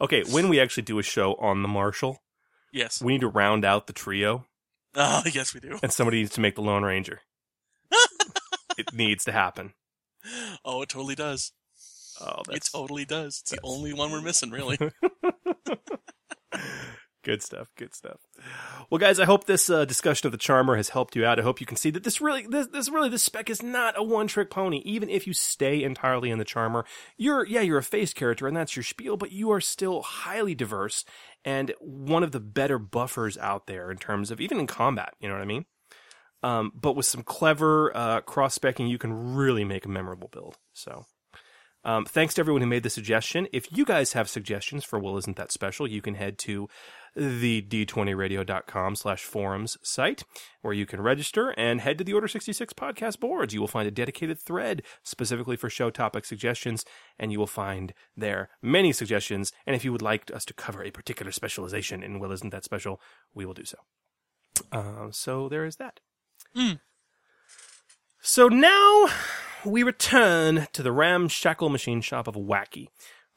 okay 0.01 0.23
when 0.29 0.49
we 0.49 0.59
actually 0.59 0.83
do 0.83 0.99
a 0.99 1.03
show 1.03 1.35
on 1.35 1.61
the 1.61 1.67
Marshal 1.67 2.21
Yes. 2.71 3.01
we 3.01 3.13
need 3.13 3.21
to 3.21 3.27
round 3.27 3.63
out 3.65 3.87
the 3.87 3.93
trio 3.93 4.45
Oh, 4.95 5.23
yes, 5.31 5.53
we 5.53 5.59
do. 5.59 5.79
and 5.81 5.91
somebody 5.93 6.17
needs 6.19 6.31
to 6.33 6.41
make 6.41 6.55
the 6.55 6.61
Lone 6.61 6.83
Ranger 6.83 7.21
it 8.77 8.93
needs 8.93 9.23
to 9.25 9.31
happen 9.31 9.73
Oh, 10.63 10.81
it 10.81 10.89
totally 10.89 11.15
does. 11.15 11.51
Oh 12.21 12.41
It 12.49 12.67
totally 12.71 13.05
does. 13.05 13.39
It's 13.41 13.51
the 13.51 13.59
only 13.63 13.93
one 13.93 14.11
we're 14.11 14.21
missing, 14.21 14.51
really. 14.51 14.77
Good 17.23 17.41
stuff. 17.41 17.69
Good 17.77 17.95
stuff. 17.95 18.19
Well, 18.89 18.99
guys, 18.99 19.17
I 19.17 19.23
hope 19.23 19.45
this 19.45 19.69
uh, 19.69 19.85
discussion 19.85 20.27
of 20.27 20.33
the 20.33 20.37
Charmer 20.37 20.75
has 20.75 20.89
helped 20.89 21.15
you 21.15 21.25
out. 21.25 21.39
I 21.39 21.43
hope 21.43 21.61
you 21.61 21.65
can 21.65 21.77
see 21.77 21.89
that 21.91 22.03
this 22.03 22.19
really, 22.19 22.45
this, 22.45 22.67
this 22.67 22.89
really, 22.89 23.07
this 23.07 23.23
spec 23.23 23.49
is 23.49 23.63
not 23.63 23.97
a 23.97 24.03
one-trick 24.03 24.49
pony. 24.49 24.81
Even 24.83 25.09
if 25.09 25.25
you 25.25 25.33
stay 25.33 25.83
entirely 25.83 26.31
in 26.31 26.37
the 26.37 26.43
Charmer, 26.43 26.83
you're, 27.17 27.45
yeah, 27.45 27.61
you're 27.61 27.77
a 27.77 27.83
face 27.83 28.13
character, 28.13 28.45
and 28.45 28.57
that's 28.57 28.75
your 28.75 28.83
spiel, 28.83 29.15
but 29.15 29.31
you 29.31 29.51
are 29.51 29.61
still 29.61 30.01
highly 30.01 30.53
diverse 30.53 31.05
and 31.45 31.73
one 31.79 32.23
of 32.23 32.33
the 32.33 32.41
better 32.41 32.77
buffers 32.77 33.37
out 33.37 33.67
there 33.67 33.89
in 33.89 33.97
terms 33.97 34.29
of 34.29 34.41
even 34.41 34.59
in 34.59 34.67
combat. 34.67 35.13
You 35.21 35.29
know 35.29 35.35
what 35.35 35.41
I 35.41 35.45
mean? 35.45 35.65
Um, 36.43 36.73
but 36.75 36.97
with 36.97 37.05
some 37.05 37.23
clever 37.23 37.95
uh, 37.95 38.19
cross-specking, 38.19 38.89
you 38.89 38.97
can 38.97 39.33
really 39.33 39.63
make 39.63 39.85
a 39.85 39.89
memorable 39.89 40.27
build. 40.27 40.57
So. 40.73 41.05
Um, 41.85 42.05
thanks 42.05 42.33
to 42.35 42.41
everyone 42.41 42.61
who 42.61 42.67
made 42.67 42.83
the 42.83 42.89
suggestion. 42.89 43.47
If 43.51 43.75
you 43.75 43.83
guys 43.83 44.13
have 44.13 44.29
suggestions 44.29 44.83
for 44.83 44.99
Well 44.99 45.17
Isn't 45.17 45.35
That 45.35 45.51
Special, 45.51 45.87
you 45.87 46.01
can 46.01 46.15
head 46.15 46.37
to 46.39 46.69
the 47.15 47.61
d20radio.com 47.61 48.95
slash 48.95 49.23
forums 49.23 49.77
site 49.83 50.23
where 50.61 50.73
you 50.73 50.85
can 50.85 51.01
register 51.01 51.53
and 51.57 51.81
head 51.81 51.97
to 51.97 52.03
the 52.03 52.13
Order 52.13 52.27
66 52.27 52.73
podcast 52.73 53.19
boards. 53.19 53.53
You 53.53 53.59
will 53.59 53.67
find 53.67 53.87
a 53.87 53.91
dedicated 53.91 54.39
thread 54.39 54.81
specifically 55.03 55.55
for 55.55 55.69
show 55.69 55.89
topic 55.89 56.25
suggestions, 56.25 56.85
and 57.19 57.31
you 57.31 57.39
will 57.39 57.47
find 57.47 57.93
there 58.15 58.49
many 58.61 58.91
suggestions. 58.93 59.51
And 59.67 59.75
if 59.75 59.83
you 59.83 59.91
would 59.91 60.01
like 60.01 60.31
us 60.33 60.45
to 60.45 60.53
cover 60.53 60.83
a 60.83 60.91
particular 60.91 61.31
specialization 61.31 62.01
in 62.01 62.19
Well 62.19 62.31
Isn't 62.31 62.51
That 62.51 62.63
Special, 62.63 62.99
we 63.33 63.45
will 63.45 63.53
do 63.53 63.65
so. 63.65 63.77
Uh, 64.71 65.07
so 65.11 65.49
there 65.49 65.65
is 65.65 65.75
that. 65.77 65.99
Hmm. 66.55 66.73
So 68.21 68.47
now 68.47 69.07
we 69.65 69.83
return 69.83 70.67
to 70.73 70.83
the 70.83 70.91
ramshackle 70.91 71.69
machine 71.69 72.01
shop 72.01 72.27
of 72.27 72.35
Wacky 72.35 72.87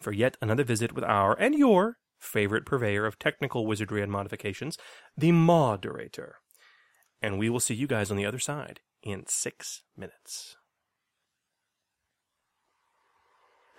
for 0.01 0.13
yet 0.13 0.37
another 0.41 0.65
visit 0.65 0.93
with 0.93 1.05
our 1.05 1.35
and 1.39 1.55
your 1.55 1.99
favorite 2.19 2.67
purveyor 2.67 3.07
of 3.07 3.19
technical 3.19 3.67
wizardry 3.67 4.03
and 4.03 4.11
modifications, 4.11 4.77
the 5.17 5.33
Moderator. 5.33 6.37
And 7.23 7.39
we 7.39 7.49
will 7.49 7.61
see 7.61 7.75
you 7.75 7.87
guys 7.87 8.11
on 8.11 8.17
the 8.17 8.27
other 8.27 8.39
side 8.39 8.81
in 9.03 9.25
six 9.27 9.83
minutes. 9.97 10.57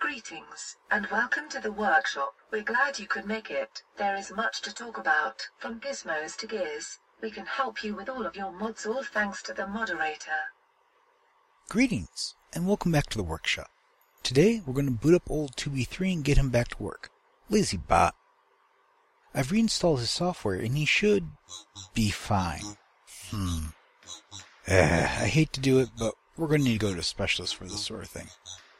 Greetings, 0.00 0.76
and 0.90 1.06
welcome 1.08 1.48
to 1.50 1.60
the 1.60 1.72
workshop. 1.72 2.34
We're 2.50 2.62
glad 2.62 2.98
you 2.98 3.06
could 3.06 3.26
make 3.26 3.50
it. 3.50 3.82
There 3.98 4.16
is 4.16 4.32
much 4.34 4.62
to 4.62 4.74
talk 4.74 4.96
about, 4.96 5.48
from 5.58 5.80
gizmos 5.80 6.36
to 6.38 6.46
gears. 6.46 6.98
We 7.20 7.30
can 7.30 7.46
help 7.46 7.82
you 7.82 7.94
with 7.94 8.08
all 8.08 8.24
of 8.24 8.36
your 8.36 8.52
mods, 8.52 8.86
all 8.86 9.02
thanks 9.02 9.42
to 9.42 9.52
the 9.52 9.66
moderator. 9.66 10.52
Greetings, 11.70 12.34
and 12.54 12.66
welcome 12.66 12.92
back 12.92 13.08
to 13.08 13.18
the 13.18 13.22
workshop. 13.22 13.70
Today, 14.22 14.62
we're 14.64 14.72
going 14.72 14.86
to 14.86 14.90
boot 14.90 15.12
up 15.12 15.30
old 15.30 15.54
2B3 15.56 16.14
and 16.14 16.24
get 16.24 16.38
him 16.38 16.48
back 16.48 16.68
to 16.68 16.82
work. 16.82 17.10
Lazy 17.50 17.76
bot. 17.76 18.14
I've 19.34 19.52
reinstalled 19.52 19.98
his 19.98 20.08
software, 20.08 20.54
and 20.54 20.78
he 20.78 20.86
should 20.86 21.28
be 21.92 22.08
fine. 22.08 22.78
Hmm. 23.30 23.66
Eh, 24.66 25.02
I 25.02 25.26
hate 25.26 25.52
to 25.52 25.60
do 25.60 25.78
it, 25.80 25.90
but 25.98 26.14
we're 26.38 26.46
going 26.46 26.62
to 26.62 26.68
need 26.68 26.80
to 26.80 26.86
go 26.86 26.94
to 26.94 27.00
a 27.00 27.02
specialist 27.02 27.56
for 27.56 27.64
this 27.64 27.84
sort 27.84 28.02
of 28.02 28.08
thing. 28.08 28.28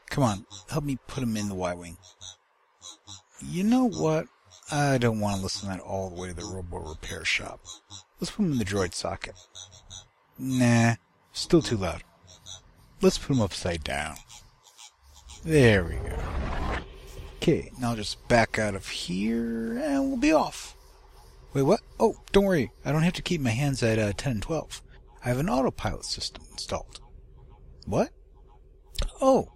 Come 0.08 0.24
on, 0.24 0.46
help 0.70 0.84
me 0.84 0.96
put 1.06 1.22
him 1.22 1.36
in 1.36 1.50
the 1.50 1.54
Y-Wing. 1.54 1.98
You 3.42 3.64
know 3.64 3.84
what? 3.84 4.28
I 4.72 4.96
don't 4.96 5.20
want 5.20 5.36
to 5.36 5.42
listen 5.42 5.68
to 5.68 5.76
that 5.76 5.84
all 5.84 6.08
the 6.08 6.18
way 6.18 6.28
to 6.28 6.34
the 6.34 6.46
robo 6.46 6.78
repair 6.78 7.26
shop. 7.26 7.60
Let's 8.18 8.30
put 8.30 8.46
him 8.46 8.52
in 8.52 8.58
the 8.58 8.64
droid 8.64 8.94
socket. 8.94 9.34
Nah, 10.38 10.94
still 11.34 11.60
too 11.60 11.76
loud. 11.76 12.02
Let's 13.00 13.18
put 13.18 13.36
him 13.36 13.42
upside 13.42 13.84
down. 13.84 14.16
There 15.44 15.84
we 15.84 15.94
go. 15.94 16.18
Okay, 17.36 17.70
now 17.78 17.94
just 17.94 18.26
back 18.28 18.58
out 18.58 18.74
of 18.74 18.88
here, 18.88 19.78
and 19.78 20.08
we'll 20.08 20.16
be 20.16 20.32
off. 20.32 20.76
Wait, 21.54 21.62
what? 21.62 21.80
Oh, 22.00 22.16
don't 22.32 22.44
worry. 22.44 22.72
I 22.84 22.90
don't 22.90 23.04
have 23.04 23.14
to 23.14 23.22
keep 23.22 23.40
my 23.40 23.50
hands 23.50 23.82
at 23.82 23.98
uh, 23.98 24.12
10 24.16 24.32
and 24.32 24.42
12. 24.42 24.82
I 25.24 25.28
have 25.28 25.38
an 25.38 25.48
autopilot 25.48 26.04
system 26.04 26.42
installed. 26.50 27.00
What? 27.86 28.10
Oh, 29.20 29.52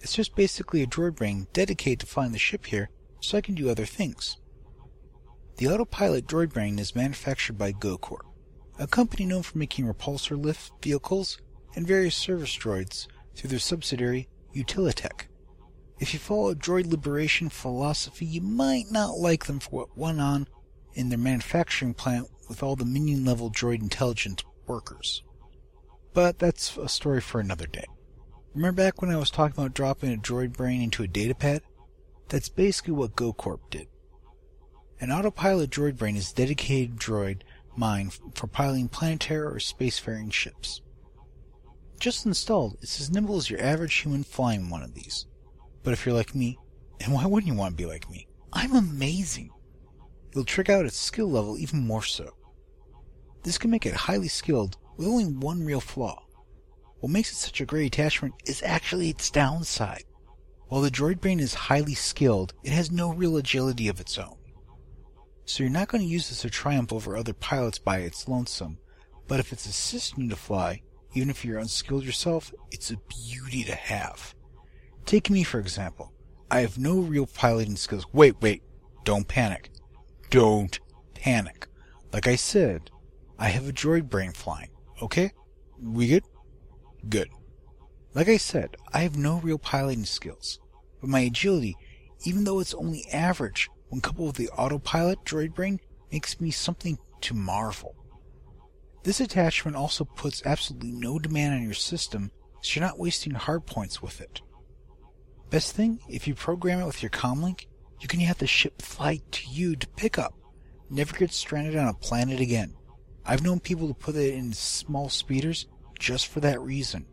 it's 0.00 0.14
just 0.14 0.36
basically 0.36 0.82
a 0.82 0.86
droid 0.86 1.16
brain 1.16 1.46
dedicated 1.54 2.00
to 2.00 2.06
flying 2.06 2.32
the 2.32 2.38
ship 2.38 2.66
here 2.66 2.90
so 3.20 3.38
I 3.38 3.40
can 3.40 3.54
do 3.54 3.70
other 3.70 3.86
things. 3.86 4.36
The 5.56 5.68
autopilot 5.68 6.26
droid 6.26 6.52
brain 6.52 6.78
is 6.78 6.94
manufactured 6.94 7.56
by 7.56 7.72
GoCorp, 7.72 8.26
a 8.78 8.86
company 8.86 9.24
known 9.24 9.42
for 9.42 9.56
making 9.56 9.86
repulsor 9.86 10.42
lift 10.42 10.72
vehicles 10.82 11.38
and 11.74 11.86
various 11.86 12.16
service 12.16 12.56
droids 12.56 13.06
through 13.34 13.50
their 13.50 13.58
subsidiary 13.58 14.28
Utilitech. 14.54 15.26
If 15.98 16.12
you 16.12 16.20
follow 16.20 16.54
droid 16.54 16.90
liberation 16.90 17.48
philosophy, 17.48 18.26
you 18.26 18.40
might 18.40 18.90
not 18.90 19.18
like 19.18 19.46
them 19.46 19.60
for 19.60 19.70
what 19.70 19.98
went 19.98 20.20
on 20.20 20.48
in 20.94 21.08
their 21.08 21.18
manufacturing 21.18 21.94
plant 21.94 22.28
with 22.48 22.62
all 22.62 22.76
the 22.76 22.84
minion 22.84 23.24
level 23.24 23.50
droid 23.50 23.80
intelligence 23.80 24.42
workers. 24.66 25.22
But 26.12 26.38
that's 26.38 26.76
a 26.76 26.88
story 26.88 27.20
for 27.20 27.40
another 27.40 27.66
day. 27.66 27.86
Remember 28.54 28.84
back 28.84 29.00
when 29.00 29.10
I 29.10 29.16
was 29.16 29.30
talking 29.30 29.54
about 29.58 29.74
dropping 29.74 30.12
a 30.12 30.16
droid 30.16 30.52
brain 30.52 30.80
into 30.80 31.02
a 31.02 31.08
datapad? 31.08 31.60
That's 32.28 32.48
basically 32.48 32.94
what 32.94 33.16
GoCorp 33.16 33.58
did. 33.70 33.88
An 35.00 35.10
autopilot 35.10 35.70
droid 35.70 35.96
brain 35.96 36.16
is 36.16 36.30
a 36.30 36.34
dedicated 36.34 36.96
droid 36.96 37.42
mind 37.76 38.18
for 38.34 38.46
piloting 38.46 38.88
planetary 38.88 39.42
or 39.42 39.56
spacefaring 39.56 40.32
ships. 40.32 40.80
Just 41.98 42.26
installed, 42.26 42.76
it's 42.82 43.00
as 43.00 43.10
nimble 43.10 43.36
as 43.36 43.48
your 43.48 43.60
average 43.60 43.94
human 43.94 44.24
flying 44.24 44.68
one 44.68 44.82
of 44.82 44.94
these. 44.94 45.26
But 45.82 45.92
if 45.92 46.04
you're 46.04 46.14
like 46.14 46.34
me, 46.34 46.58
And 47.00 47.12
why 47.12 47.26
wouldn't 47.26 47.52
you 47.52 47.58
want 47.58 47.76
to 47.76 47.82
be 47.82 47.86
like 47.86 48.08
me? 48.10 48.26
I'm 48.52 48.74
amazing. 48.74 49.50
It'll 50.30 50.44
trick 50.44 50.68
out 50.68 50.86
its 50.86 50.98
skill 50.98 51.30
level 51.30 51.58
even 51.58 51.86
more 51.86 52.02
so. 52.02 52.30
This 53.42 53.58
can 53.58 53.70
make 53.70 53.84
it 53.84 53.94
highly 53.94 54.28
skilled 54.28 54.78
with 54.96 55.06
only 55.06 55.24
one 55.24 55.64
real 55.64 55.80
flaw. 55.80 56.22
What 57.00 57.12
makes 57.12 57.30
it 57.32 57.36
such 57.36 57.60
a 57.60 57.66
great 57.66 57.86
attachment 57.86 58.34
is 58.46 58.62
actually 58.62 59.10
its 59.10 59.30
downside. 59.30 60.04
While 60.68 60.80
the 60.80 60.90
droid 60.90 61.20
brain 61.20 61.40
is 61.40 61.54
highly 61.54 61.94
skilled, 61.94 62.54
it 62.62 62.72
has 62.72 62.90
no 62.90 63.12
real 63.12 63.36
agility 63.36 63.88
of 63.88 64.00
its 64.00 64.16
own. 64.16 64.36
So 65.44 65.62
you're 65.62 65.70
not 65.70 65.88
going 65.88 66.02
to 66.02 66.08
use 66.08 66.30
this 66.30 66.40
to 66.40 66.50
triumph 66.50 66.92
over 66.92 67.16
other 67.16 67.34
pilots 67.34 67.78
by 67.78 67.98
its 67.98 68.28
lonesome, 68.28 68.78
but 69.28 69.40
if 69.40 69.52
it's 69.52 69.66
assisting 69.66 70.24
you 70.24 70.30
to 70.30 70.36
fly, 70.36 70.80
even 71.14 71.30
if 71.30 71.44
you're 71.44 71.58
unskilled 71.58 72.04
yourself, 72.04 72.52
it's 72.70 72.90
a 72.90 72.98
beauty 73.08 73.64
to 73.64 73.74
have. 73.74 74.34
Take 75.06 75.30
me 75.30 75.42
for 75.44 75.58
example. 75.58 76.12
I 76.50 76.60
have 76.60 76.78
no 76.78 76.98
real 76.98 77.26
piloting 77.26 77.76
skills. 77.76 78.06
Wait, 78.12 78.40
wait. 78.40 78.62
Don't 79.04 79.26
panic. 79.26 79.70
Don't 80.30 80.78
panic. 81.14 81.66
Like 82.12 82.26
I 82.26 82.36
said, 82.36 82.90
I 83.38 83.48
have 83.48 83.68
a 83.68 83.72
droid 83.72 84.08
brain 84.08 84.32
flying. 84.32 84.70
Okay? 85.02 85.32
We 85.80 86.08
good? 86.08 86.24
Good. 87.08 87.28
Like 88.14 88.28
I 88.28 88.36
said, 88.36 88.76
I 88.92 89.00
have 89.00 89.16
no 89.16 89.40
real 89.40 89.58
piloting 89.58 90.04
skills, 90.04 90.60
but 91.00 91.10
my 91.10 91.20
agility, 91.20 91.76
even 92.24 92.44
though 92.44 92.60
it's 92.60 92.74
only 92.74 93.04
average, 93.12 93.68
when 93.88 94.00
coupled 94.00 94.28
with 94.28 94.36
the 94.36 94.48
autopilot 94.50 95.24
droid 95.24 95.54
brain, 95.54 95.80
makes 96.12 96.40
me 96.40 96.50
something 96.52 96.96
to 97.22 97.34
marvel. 97.34 97.96
This 99.04 99.20
attachment 99.20 99.76
also 99.76 100.04
puts 100.04 100.44
absolutely 100.46 100.92
no 100.92 101.18
demand 101.18 101.54
on 101.54 101.62
your 101.62 101.74
system, 101.74 102.30
so 102.62 102.80
you're 102.80 102.86
not 102.86 102.98
wasting 102.98 103.34
hard 103.34 103.66
points 103.66 104.02
with 104.02 104.20
it. 104.20 104.40
Best 105.50 105.76
thing, 105.76 106.00
if 106.08 106.26
you 106.26 106.34
program 106.34 106.80
it 106.80 106.86
with 106.86 107.02
your 107.02 107.10
comlink, 107.10 107.66
you 108.00 108.08
can 108.08 108.20
have 108.20 108.38
the 108.38 108.46
ship 108.46 108.80
fly 108.80 109.20
to 109.30 109.48
you 109.50 109.76
to 109.76 109.86
pick 109.88 110.18
up. 110.18 110.34
Never 110.88 111.14
get 111.16 111.32
stranded 111.32 111.76
on 111.76 111.88
a 111.88 111.94
planet 111.94 112.40
again. 112.40 112.74
I've 113.26 113.42
known 113.44 113.60
people 113.60 113.88
to 113.88 113.94
put 113.94 114.16
it 114.16 114.34
in 114.34 114.52
small 114.52 115.10
speeders 115.10 115.66
just 115.98 116.26
for 116.26 116.40
that 116.40 116.60
reason. 116.60 117.06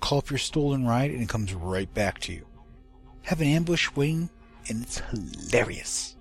Call 0.00 0.18
up 0.18 0.30
your 0.30 0.38
stolen 0.38 0.86
ride 0.86 1.10
and 1.12 1.22
it 1.22 1.28
comes 1.28 1.54
right 1.54 1.92
back 1.94 2.18
to 2.20 2.32
you. 2.32 2.46
Have 3.22 3.40
an 3.40 3.46
ambush 3.46 3.90
waiting 3.94 4.28
and 4.68 4.82
it's 4.82 5.00
hilarious. 5.10 6.16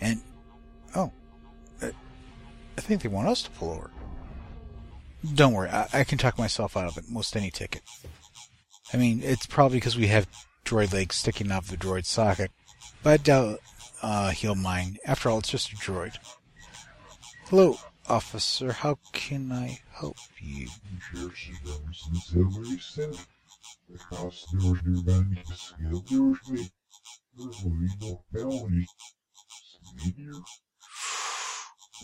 And, 0.00 0.20
oh, 0.96 1.12
I 1.82 2.80
think 2.80 3.02
they 3.02 3.08
want 3.08 3.28
us 3.28 3.42
to 3.42 3.50
pull 3.50 3.70
over. 3.70 3.90
Don't 5.34 5.52
worry, 5.52 5.68
I, 5.68 5.88
I 5.92 6.04
can 6.04 6.18
talk 6.18 6.38
myself 6.38 6.76
out 6.76 6.88
of 6.88 6.96
it, 6.98 7.04
most 7.08 7.36
any 7.36 7.50
ticket. 7.50 7.82
I 8.92 8.96
mean, 8.96 9.20
it's 9.22 9.46
probably 9.46 9.76
because 9.76 9.96
we 9.96 10.08
have 10.08 10.26
droid 10.64 10.92
legs 10.92 11.16
sticking 11.16 11.50
out 11.52 11.64
of 11.64 11.70
the 11.70 11.76
droid 11.76 12.06
socket, 12.06 12.50
but 13.02 13.10
I 13.10 13.16
doubt 13.18 13.60
uh, 14.02 14.30
he'll 14.30 14.54
mind. 14.54 14.98
After 15.06 15.28
all, 15.28 15.38
it's 15.38 15.50
just 15.50 15.72
a 15.72 15.76
droid. 15.76 16.16
Hello, 17.46 17.78
officer. 18.08 18.72
How 18.72 18.98
can 19.12 19.52
I 19.52 19.80
help 19.92 20.16
you? 20.40 20.68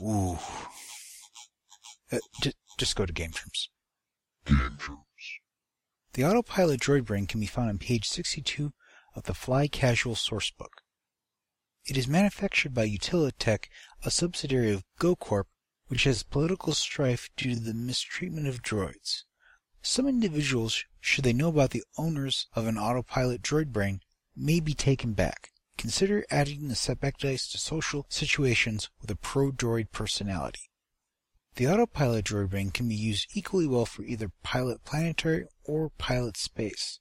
Ooh. 0.02 0.38
Uh, 2.12 2.18
just, 2.42 2.56
just 2.76 2.96
go 2.96 3.06
to 3.06 3.12
game 3.12 3.30
terms. 3.30 3.70
Game 4.44 4.76
terms. 4.78 5.00
The 6.12 6.24
autopilot 6.24 6.80
droid 6.80 7.04
brain 7.04 7.26
can 7.26 7.40
be 7.40 7.46
found 7.46 7.68
on 7.68 7.78
page 7.78 8.08
62 8.08 8.72
of 9.14 9.24
the 9.24 9.34
Fly 9.34 9.68
Casual 9.68 10.14
sourcebook. 10.14 10.82
It 11.86 11.96
is 11.96 12.08
manufactured 12.08 12.74
by 12.74 12.88
Utilitech, 12.88 13.66
a 14.04 14.10
subsidiary 14.10 14.72
of 14.72 14.84
GoCorp, 14.98 15.44
which 15.88 16.04
has 16.04 16.22
political 16.22 16.74
strife 16.74 17.28
due 17.36 17.54
to 17.54 17.60
the 17.60 17.74
mistreatment 17.74 18.48
of 18.48 18.62
droids. 18.62 19.22
Some 19.82 20.08
individuals, 20.08 20.84
should 21.00 21.24
they 21.24 21.32
know 21.32 21.48
about 21.48 21.70
the 21.70 21.84
owners 21.96 22.48
of 22.54 22.66
an 22.66 22.76
autopilot 22.76 23.40
droid 23.40 23.72
brain, 23.72 24.00
may 24.34 24.58
be 24.58 24.74
taken 24.74 25.12
back. 25.12 25.52
Consider 25.78 26.24
adding 26.30 26.68
the 26.68 26.74
setback 26.74 27.18
dice 27.18 27.46
to 27.48 27.58
social 27.58 28.06
situations 28.08 28.90
with 29.00 29.10
a 29.10 29.16
pro-droid 29.16 29.92
personality. 29.92 30.65
The 31.56 31.66
autopilot 31.66 32.26
droid 32.26 32.50
brain 32.50 32.70
can 32.70 32.86
be 32.86 32.94
used 32.94 33.30
equally 33.32 33.66
well 33.66 33.86
for 33.86 34.02
either 34.02 34.30
pilot 34.42 34.84
planetary 34.84 35.46
or 35.64 35.88
pilot 35.88 36.36
space. 36.36 37.00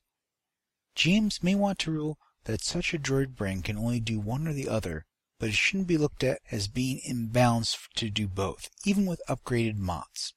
GMs 0.95 1.43
may 1.43 1.55
want 1.55 1.77
to 1.79 1.91
rule 1.91 2.17
that 2.45 2.63
such 2.63 2.93
a 2.93 2.97
droid 2.97 3.35
brain 3.35 3.61
can 3.61 3.77
only 3.77 3.99
do 3.99 4.17
one 4.17 4.47
or 4.47 4.53
the 4.53 4.69
other, 4.69 5.07
but 5.39 5.49
it 5.49 5.55
shouldn't 5.55 5.89
be 5.89 5.97
looked 5.97 6.23
at 6.23 6.39
as 6.51 6.69
being 6.69 7.01
imbalanced 7.05 7.89
to 7.95 8.09
do 8.09 8.29
both, 8.29 8.69
even 8.85 9.05
with 9.05 9.21
upgraded 9.27 9.75
mods. 9.75 10.33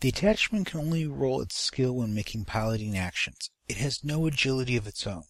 The 0.00 0.10
attachment 0.10 0.66
can 0.66 0.80
only 0.80 1.06
roll 1.06 1.40
its 1.40 1.58
skill 1.58 1.94
when 1.94 2.12
making 2.12 2.44
piloting 2.44 2.94
actions. 2.94 3.48
It 3.68 3.78
has 3.78 4.04
no 4.04 4.26
agility 4.26 4.76
of 4.76 4.86
its 4.86 5.06
own. 5.06 5.24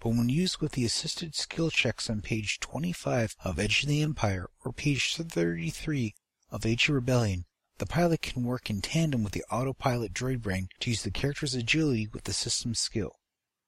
But 0.00 0.10
when 0.10 0.30
used 0.30 0.62
with 0.62 0.72
the 0.72 0.86
assisted 0.86 1.34
skill 1.34 1.68
checks 1.70 2.08
on 2.08 2.22
page 2.22 2.58
25 2.60 3.36
of 3.44 3.58
Edge 3.58 3.82
of 3.82 3.90
the 3.90 4.00
Empire 4.00 4.48
or 4.64 4.72
page 4.72 5.14
33 5.14 6.14
of 6.50 6.64
Age 6.64 6.88
of 6.88 6.94
Rebellion, 6.94 7.44
the 7.80 7.86
pilot 7.86 8.20
can 8.20 8.44
work 8.44 8.68
in 8.68 8.82
tandem 8.82 9.24
with 9.24 9.32
the 9.32 9.44
autopilot 9.50 10.12
droid 10.12 10.42
brain 10.42 10.68
to 10.80 10.90
use 10.90 11.02
the 11.02 11.10
character's 11.10 11.54
agility 11.54 12.06
with 12.12 12.24
the 12.24 12.32
system's 12.34 12.78
skill. 12.78 13.16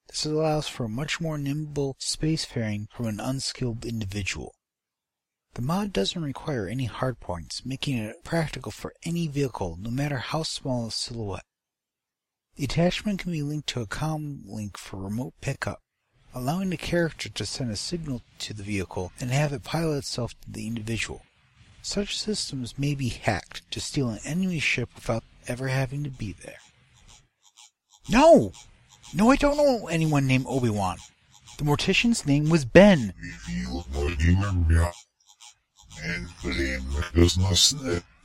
This 0.06 0.26
allows 0.26 0.68
for 0.68 0.86
much 0.86 1.18
more 1.18 1.38
nimble 1.38 1.96
spacefaring 1.98 2.88
from 2.90 3.06
an 3.06 3.20
unskilled 3.20 3.86
individual. 3.86 4.54
The 5.54 5.62
mod 5.62 5.94
doesn't 5.94 6.22
require 6.22 6.68
any 6.68 6.88
hardpoints, 6.88 7.64
making 7.64 7.96
it 7.96 8.22
practical 8.22 8.70
for 8.70 8.92
any 9.02 9.28
vehicle, 9.28 9.78
no 9.80 9.90
matter 9.90 10.18
how 10.18 10.42
small 10.42 10.88
a 10.88 10.90
silhouette. 10.90 11.46
The 12.56 12.64
attachment 12.64 13.20
can 13.20 13.32
be 13.32 13.42
linked 13.42 13.68
to 13.70 13.80
a 13.80 13.86
comm 13.86 14.42
link 14.44 14.76
for 14.76 14.98
remote 14.98 15.32
pickup, 15.40 15.80
allowing 16.34 16.68
the 16.68 16.76
character 16.76 17.30
to 17.30 17.46
send 17.46 17.70
a 17.70 17.76
signal 17.76 18.20
to 18.40 18.52
the 18.52 18.62
vehicle 18.62 19.10
and 19.18 19.30
have 19.30 19.54
it 19.54 19.64
pilot 19.64 19.98
itself 19.98 20.38
to 20.42 20.50
the 20.50 20.66
individual. 20.66 21.22
Such 21.82 22.18
systems 22.18 22.78
may 22.78 22.94
be 22.94 23.08
hacked 23.08 23.68
to 23.72 23.80
steal 23.80 24.08
an 24.08 24.20
enemy 24.24 24.60
ship 24.60 24.88
without 24.94 25.24
ever 25.48 25.68
having 25.68 26.04
to 26.04 26.10
be 26.10 26.32
there. 26.32 26.58
No! 28.08 28.52
No, 29.12 29.30
I 29.30 29.36
don't 29.36 29.56
know 29.56 29.88
anyone 29.88 30.26
named 30.26 30.46
Obi-Wan. 30.48 30.96
The 31.58 31.64
mortician's 31.64 32.24
name 32.24 32.48
was 32.48 32.64
Ben. 32.64 33.12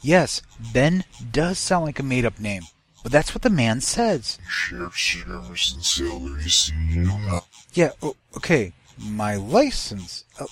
Yes, 0.01 0.41
Ben 0.71 1.03
does 1.31 1.59
sound 1.59 1.85
like 1.85 1.99
a 1.99 2.03
made-up 2.03 2.39
name, 2.39 2.63
but 3.03 3.11
that's 3.11 3.33
what 3.33 3.41
the 3.41 3.49
man 3.49 3.81
says. 3.81 4.37
Yeah, 7.73 7.91
oh, 8.01 8.15
okay, 8.37 8.73
my 8.97 9.35
license. 9.35 10.23
I'll, 10.39 10.49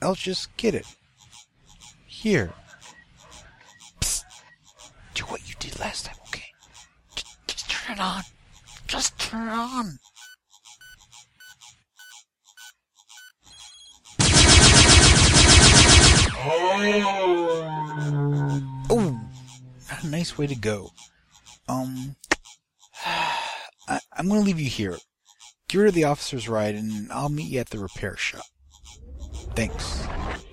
I'll 0.00 0.14
just 0.14 0.56
get 0.56 0.74
it. 0.74 0.86
Here. 2.26 2.52
Psst. 4.00 4.24
Do 5.14 5.22
what 5.26 5.48
you 5.48 5.54
did 5.60 5.78
last 5.78 6.06
time, 6.06 6.16
okay? 6.26 6.42
Just, 7.14 7.38
just 7.46 7.70
turn 7.70 7.98
it 7.98 8.00
on. 8.00 8.22
Just 8.88 9.16
turn 9.16 9.46
it 9.46 9.52
on. 9.52 9.98
Oh, 18.90 19.20
nice 20.04 20.36
way 20.36 20.48
to 20.48 20.56
go. 20.56 20.90
Um, 21.68 22.16
I, 23.06 24.00
I'm 24.16 24.26
gonna 24.28 24.40
leave 24.40 24.58
you 24.58 24.68
here. 24.68 24.96
Get 25.68 25.78
rid 25.78 25.88
of 25.90 25.94
the 25.94 26.02
officer's 26.02 26.48
ride, 26.48 26.74
and 26.74 27.12
I'll 27.12 27.28
meet 27.28 27.52
you 27.52 27.60
at 27.60 27.70
the 27.70 27.78
repair 27.78 28.16
shop. 28.16 28.42
Thanks. 29.54 30.04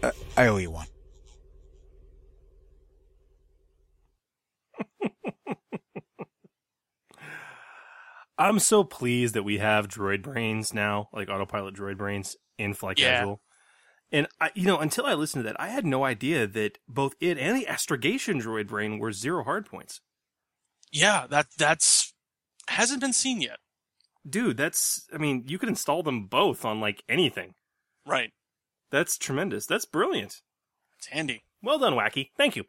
Uh, 0.04 0.12
I 0.38 0.46
owe 0.46 0.58
you 0.58 0.70
one. 0.70 0.86
I'm 8.38 8.60
so 8.60 8.84
pleased 8.84 9.36
that 9.36 9.44
we 9.44 9.60
have 9.60 9.88
droid 9.88 10.22
brains 10.24 10.74
now, 10.74 11.10
like 11.14 11.30
autopilot 11.30 11.76
droid 11.76 11.98
brains 11.98 12.36
in 12.58 12.74
Fly 12.74 12.94
Yeah. 12.98 13.20
Casual. 13.20 13.42
And 14.12 14.28
I, 14.40 14.52
you 14.54 14.66
know, 14.68 14.80
until 14.80 15.06
I 15.06 15.14
listened 15.16 15.44
to 15.44 15.50
that, 15.50 15.60
I 15.60 15.70
had 15.70 15.86
no 15.86 16.04
idea 16.04 16.46
that 16.46 16.78
both 16.88 17.16
it 17.20 17.38
and 17.38 17.58
the 17.58 17.68
astrogation 17.68 18.40
droid 18.40 18.68
brain 18.68 19.00
were 19.00 19.12
zero 19.12 19.44
hard 19.44 19.66
points. 19.66 20.02
Yeah, 20.92 21.26
that 21.30 21.48
that's 21.58 22.14
hasn't 22.68 23.02
been 23.02 23.14
seen 23.14 23.42
yet. 23.42 23.58
Dude, 24.28 24.58
that's 24.58 25.08
I 25.14 25.18
mean, 25.18 25.46
you 25.48 25.58
could 25.58 25.70
install 25.70 26.04
them 26.04 26.28
both 26.28 26.64
on 26.64 26.80
like 26.80 27.04
anything. 27.10 27.56
Right. 28.06 28.32
That's 28.92 29.18
tremendous. 29.18 29.66
That's 29.66 29.86
brilliant. 29.86 30.42
It's 31.00 31.08
handy. 31.08 31.44
Well 31.64 31.80
done, 31.80 31.94
Wacky. 31.94 32.30
Thank 32.38 32.56
you. 32.56 32.66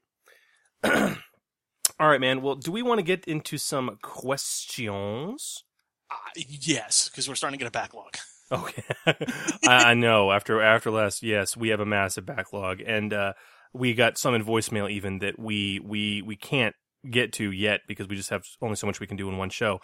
All 2.01 2.09
right, 2.09 2.21
man. 2.21 2.43
Well, 2.43 2.57
do 2.57 2.73
we 2.73 2.83
want 2.83 2.99
to 2.99 3.05
get 3.05 3.25
into 3.27 3.57
some 3.57 3.99
questions? 4.03 5.62
Uh, 6.11 6.16
yes, 6.37 7.09
because 7.09 7.29
we're 7.29 7.37
starting 7.37 7.59
to 7.59 7.62
get 7.62 7.69
a 7.69 7.73
backlog. 7.73 8.16
Okay, 8.53 8.83
I, 9.07 9.16
I 9.66 9.95
know. 9.95 10.31
After 10.31 10.61
after 10.61 10.91
last, 10.91 11.23
yes, 11.23 11.57
we 11.57 11.71
have 11.71 11.81
a 11.81 11.87
massive 11.87 12.27
backlog, 12.27 12.83
and 12.87 13.11
uh, 13.11 13.33
we 13.73 13.95
got 13.95 14.19
some 14.19 14.35
in 14.35 14.45
voicemail 14.45 14.89
even 14.89 15.21
that 15.21 15.39
we 15.39 15.81
we 15.83 16.21
we 16.21 16.37
can't 16.37 16.75
get 17.11 17.33
to 17.33 17.51
yet 17.51 17.81
because 17.89 18.07
we 18.07 18.16
just 18.16 18.29
have 18.29 18.45
only 18.61 18.77
so 18.77 18.87
much 18.87 19.01
we 19.01 19.07
can 19.07 19.16
do 19.16 19.31
in 19.31 19.39
one 19.39 19.49
show. 19.49 19.81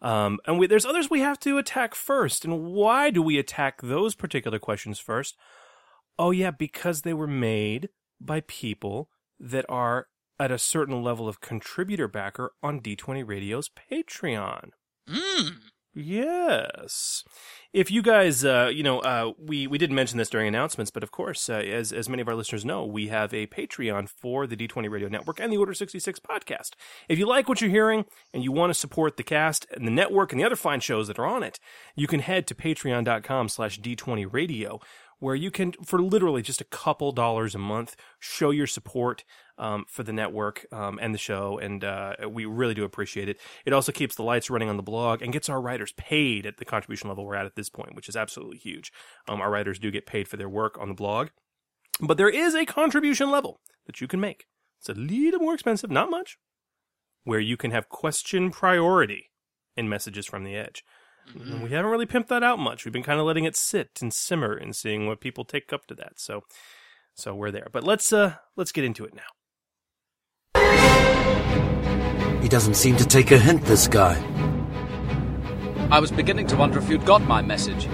Um, 0.00 0.38
and 0.46 0.60
we, 0.60 0.68
there's 0.68 0.86
others 0.86 1.10
we 1.10 1.20
have 1.20 1.40
to 1.40 1.58
attack 1.58 1.96
first. 1.96 2.44
And 2.44 2.66
why 2.66 3.10
do 3.10 3.20
we 3.20 3.36
attack 3.36 3.82
those 3.82 4.14
particular 4.14 4.60
questions 4.60 5.00
first? 5.00 5.36
Oh 6.18 6.30
yeah, 6.30 6.52
because 6.52 7.02
they 7.02 7.14
were 7.14 7.26
made 7.26 7.88
by 8.20 8.42
people 8.42 9.08
that 9.40 9.66
are 9.68 10.06
at 10.38 10.50
a 10.50 10.58
certain 10.58 11.02
level 11.02 11.28
of 11.28 11.40
contributor 11.40 12.08
backer 12.08 12.52
on 12.62 12.80
D20 12.80 13.26
Radio's 13.26 13.68
Patreon. 13.68 14.70
Mm. 15.08 15.56
Yes. 15.94 17.24
If 17.72 17.90
you 17.90 18.02
guys, 18.02 18.44
uh, 18.44 18.70
you 18.72 18.84
know, 18.84 19.00
uh, 19.00 19.32
we, 19.36 19.66
we 19.66 19.78
didn't 19.78 19.96
mention 19.96 20.16
this 20.16 20.30
during 20.30 20.46
announcements, 20.46 20.92
but 20.92 21.02
of 21.02 21.10
course, 21.10 21.48
uh, 21.48 21.54
as, 21.54 21.92
as 21.92 22.08
many 22.08 22.22
of 22.22 22.28
our 22.28 22.36
listeners 22.36 22.64
know, 22.64 22.84
we 22.84 23.08
have 23.08 23.34
a 23.34 23.48
Patreon 23.48 24.08
for 24.08 24.46
the 24.46 24.56
D20 24.56 24.88
Radio 24.88 25.08
Network 25.08 25.40
and 25.40 25.52
the 25.52 25.56
Order 25.56 25.74
66 25.74 26.20
podcast. 26.20 26.70
If 27.08 27.18
you 27.18 27.26
like 27.26 27.48
what 27.48 27.60
you're 27.60 27.70
hearing 27.70 28.04
and 28.32 28.44
you 28.44 28.52
want 28.52 28.70
to 28.70 28.78
support 28.78 29.16
the 29.16 29.24
cast 29.24 29.66
and 29.72 29.86
the 29.86 29.92
network 29.92 30.30
and 30.30 30.40
the 30.40 30.46
other 30.46 30.56
fine 30.56 30.80
shows 30.80 31.08
that 31.08 31.18
are 31.18 31.26
on 31.26 31.42
it, 31.42 31.58
you 31.96 32.06
can 32.06 32.20
head 32.20 32.46
to 32.46 32.54
patreon.com 32.54 33.48
slash 33.48 33.80
D20 33.80 34.32
Radio 34.32 34.80
where 35.18 35.34
you 35.34 35.50
can, 35.50 35.72
for 35.84 36.00
literally 36.00 36.42
just 36.42 36.60
a 36.60 36.64
couple 36.64 37.10
dollars 37.12 37.54
a 37.54 37.58
month, 37.58 37.96
show 38.20 38.50
your 38.50 38.68
support 38.68 39.24
um, 39.58 39.84
for 39.88 40.02
the 40.02 40.12
network 40.12 40.66
um, 40.72 40.98
and 41.02 41.14
the 41.14 41.18
show, 41.18 41.58
and 41.58 41.84
uh, 41.84 42.14
we 42.28 42.44
really 42.44 42.74
do 42.74 42.84
appreciate 42.84 43.28
it. 43.28 43.40
It 43.66 43.72
also 43.72 43.92
keeps 43.92 44.14
the 44.14 44.22
lights 44.22 44.50
running 44.50 44.68
on 44.68 44.76
the 44.76 44.82
blog 44.82 45.22
and 45.22 45.32
gets 45.32 45.48
our 45.48 45.60
writers 45.60 45.92
paid 45.96 46.46
at 46.46 46.56
the 46.58 46.64
contribution 46.64 47.08
level 47.08 47.26
we're 47.26 47.34
at 47.34 47.46
at 47.46 47.56
this 47.56 47.68
point, 47.68 47.94
which 47.94 48.08
is 48.08 48.16
absolutely 48.16 48.58
huge. 48.58 48.92
Um, 49.28 49.40
our 49.40 49.50
writers 49.50 49.78
do 49.78 49.90
get 49.90 50.06
paid 50.06 50.28
for 50.28 50.36
their 50.36 50.48
work 50.48 50.78
on 50.80 50.88
the 50.88 50.94
blog, 50.94 51.28
but 52.00 52.16
there 52.16 52.28
is 52.28 52.54
a 52.54 52.64
contribution 52.64 53.30
level 53.30 53.60
that 53.86 54.00
you 54.00 54.08
can 54.08 54.20
make. 54.20 54.46
It's 54.80 54.88
a 54.88 54.94
little 54.94 55.40
more 55.40 55.54
expensive, 55.54 55.90
not 55.90 56.10
much, 56.10 56.38
where 57.24 57.40
you 57.40 57.56
can 57.56 57.72
have 57.72 57.88
question 57.88 58.50
priority 58.50 59.30
in 59.76 59.88
messages 59.88 60.26
from 60.26 60.44
the 60.44 60.56
edge. 60.56 60.84
Mm-hmm. 61.34 61.62
We 61.62 61.70
haven't 61.70 61.90
really 61.90 62.06
pimped 62.06 62.28
that 62.28 62.42
out 62.42 62.58
much. 62.58 62.84
We've 62.84 62.92
been 62.92 63.02
kind 63.02 63.20
of 63.20 63.26
letting 63.26 63.44
it 63.44 63.56
sit 63.56 63.98
and 64.00 64.12
simmer 64.12 64.54
and 64.54 64.74
seeing 64.74 65.06
what 65.06 65.20
people 65.20 65.44
take 65.44 65.72
up 65.72 65.86
to 65.86 65.94
that. 65.96 66.12
So, 66.16 66.42
so 67.14 67.34
we're 67.34 67.50
there. 67.50 67.68
But 67.72 67.84
let's 67.84 68.12
uh 68.12 68.36
let's 68.56 68.72
get 68.72 68.84
into 68.84 69.04
it 69.04 69.14
now. 69.14 69.37
He 72.42 72.48
doesn't 72.48 72.74
seem 72.74 72.96
to 72.96 73.06
take 73.06 73.30
a 73.30 73.38
hint, 73.38 73.62
this 73.64 73.88
guy. 73.88 74.16
I 75.90 76.00
was 76.00 76.10
beginning 76.10 76.46
to 76.48 76.56
wonder 76.56 76.78
if 76.78 76.88
you'd 76.88 77.04
got 77.04 77.22
my 77.22 77.42
message. 77.42 77.88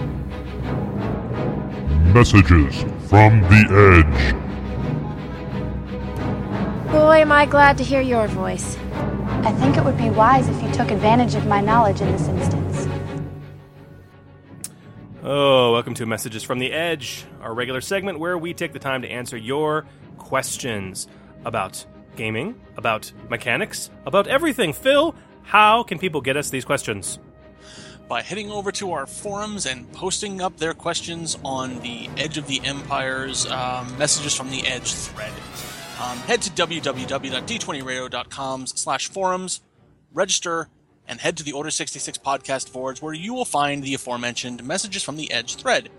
Messages 2.14 2.82
from 3.08 3.40
the 3.42 3.66
Edge. 4.04 4.34
Boy, 6.92 7.22
am 7.22 7.32
I 7.32 7.46
glad 7.46 7.76
to 7.78 7.84
hear 7.84 8.00
your 8.00 8.28
voice. 8.28 8.76
I 9.44 9.52
think 9.52 9.76
it 9.76 9.84
would 9.84 9.98
be 9.98 10.10
wise 10.10 10.48
if 10.48 10.62
you 10.62 10.72
took 10.72 10.90
advantage 10.90 11.34
of 11.34 11.46
my 11.46 11.60
knowledge 11.60 12.00
in 12.00 12.12
this 12.12 12.28
instance. 12.28 12.88
Oh, 15.22 15.72
welcome 15.72 15.94
to 15.94 16.06
Messages 16.06 16.42
from 16.42 16.58
the 16.60 16.72
Edge, 16.72 17.24
our 17.40 17.54
regular 17.54 17.80
segment 17.80 18.18
where 18.20 18.38
we 18.38 18.54
take 18.54 18.72
the 18.72 18.78
time 18.78 19.02
to 19.02 19.08
answer 19.08 19.36
your 19.36 19.84
questions 20.18 21.08
about 21.44 21.84
gaming, 22.16 22.60
about 22.76 23.12
mechanics, 23.28 23.90
about 24.06 24.26
everything. 24.26 24.72
Phil, 24.72 25.14
how 25.42 25.82
can 25.82 25.98
people 25.98 26.20
get 26.20 26.36
us 26.36 26.50
these 26.50 26.64
questions? 26.64 27.18
By 28.08 28.22
heading 28.22 28.50
over 28.50 28.70
to 28.72 28.92
our 28.92 29.06
forums 29.06 29.66
and 29.66 29.90
posting 29.92 30.40
up 30.40 30.58
their 30.58 30.74
questions 30.74 31.38
on 31.44 31.80
the 31.80 32.08
Edge 32.16 32.38
of 32.38 32.46
the 32.46 32.60
Empire's 32.64 33.46
um, 33.46 33.96
Messages 33.98 34.34
from 34.34 34.50
the 34.50 34.66
Edge 34.66 34.92
thread. 34.92 35.32
Um, 36.00 36.18
head 36.18 36.42
to 36.42 36.50
www.d20radio.com 36.50 38.66
slash 38.66 39.08
forums, 39.08 39.62
register, 40.12 40.68
and 41.06 41.20
head 41.20 41.36
to 41.36 41.44
the 41.44 41.52
Order 41.52 41.70
66 41.70 42.18
podcast 42.18 42.72
boards 42.72 43.00
where 43.00 43.14
you 43.14 43.32
will 43.32 43.44
find 43.44 43.82
the 43.82 43.94
aforementioned 43.94 44.64
Messages 44.64 45.02
from 45.02 45.16
the 45.16 45.30
Edge 45.30 45.56
thread. 45.56 45.90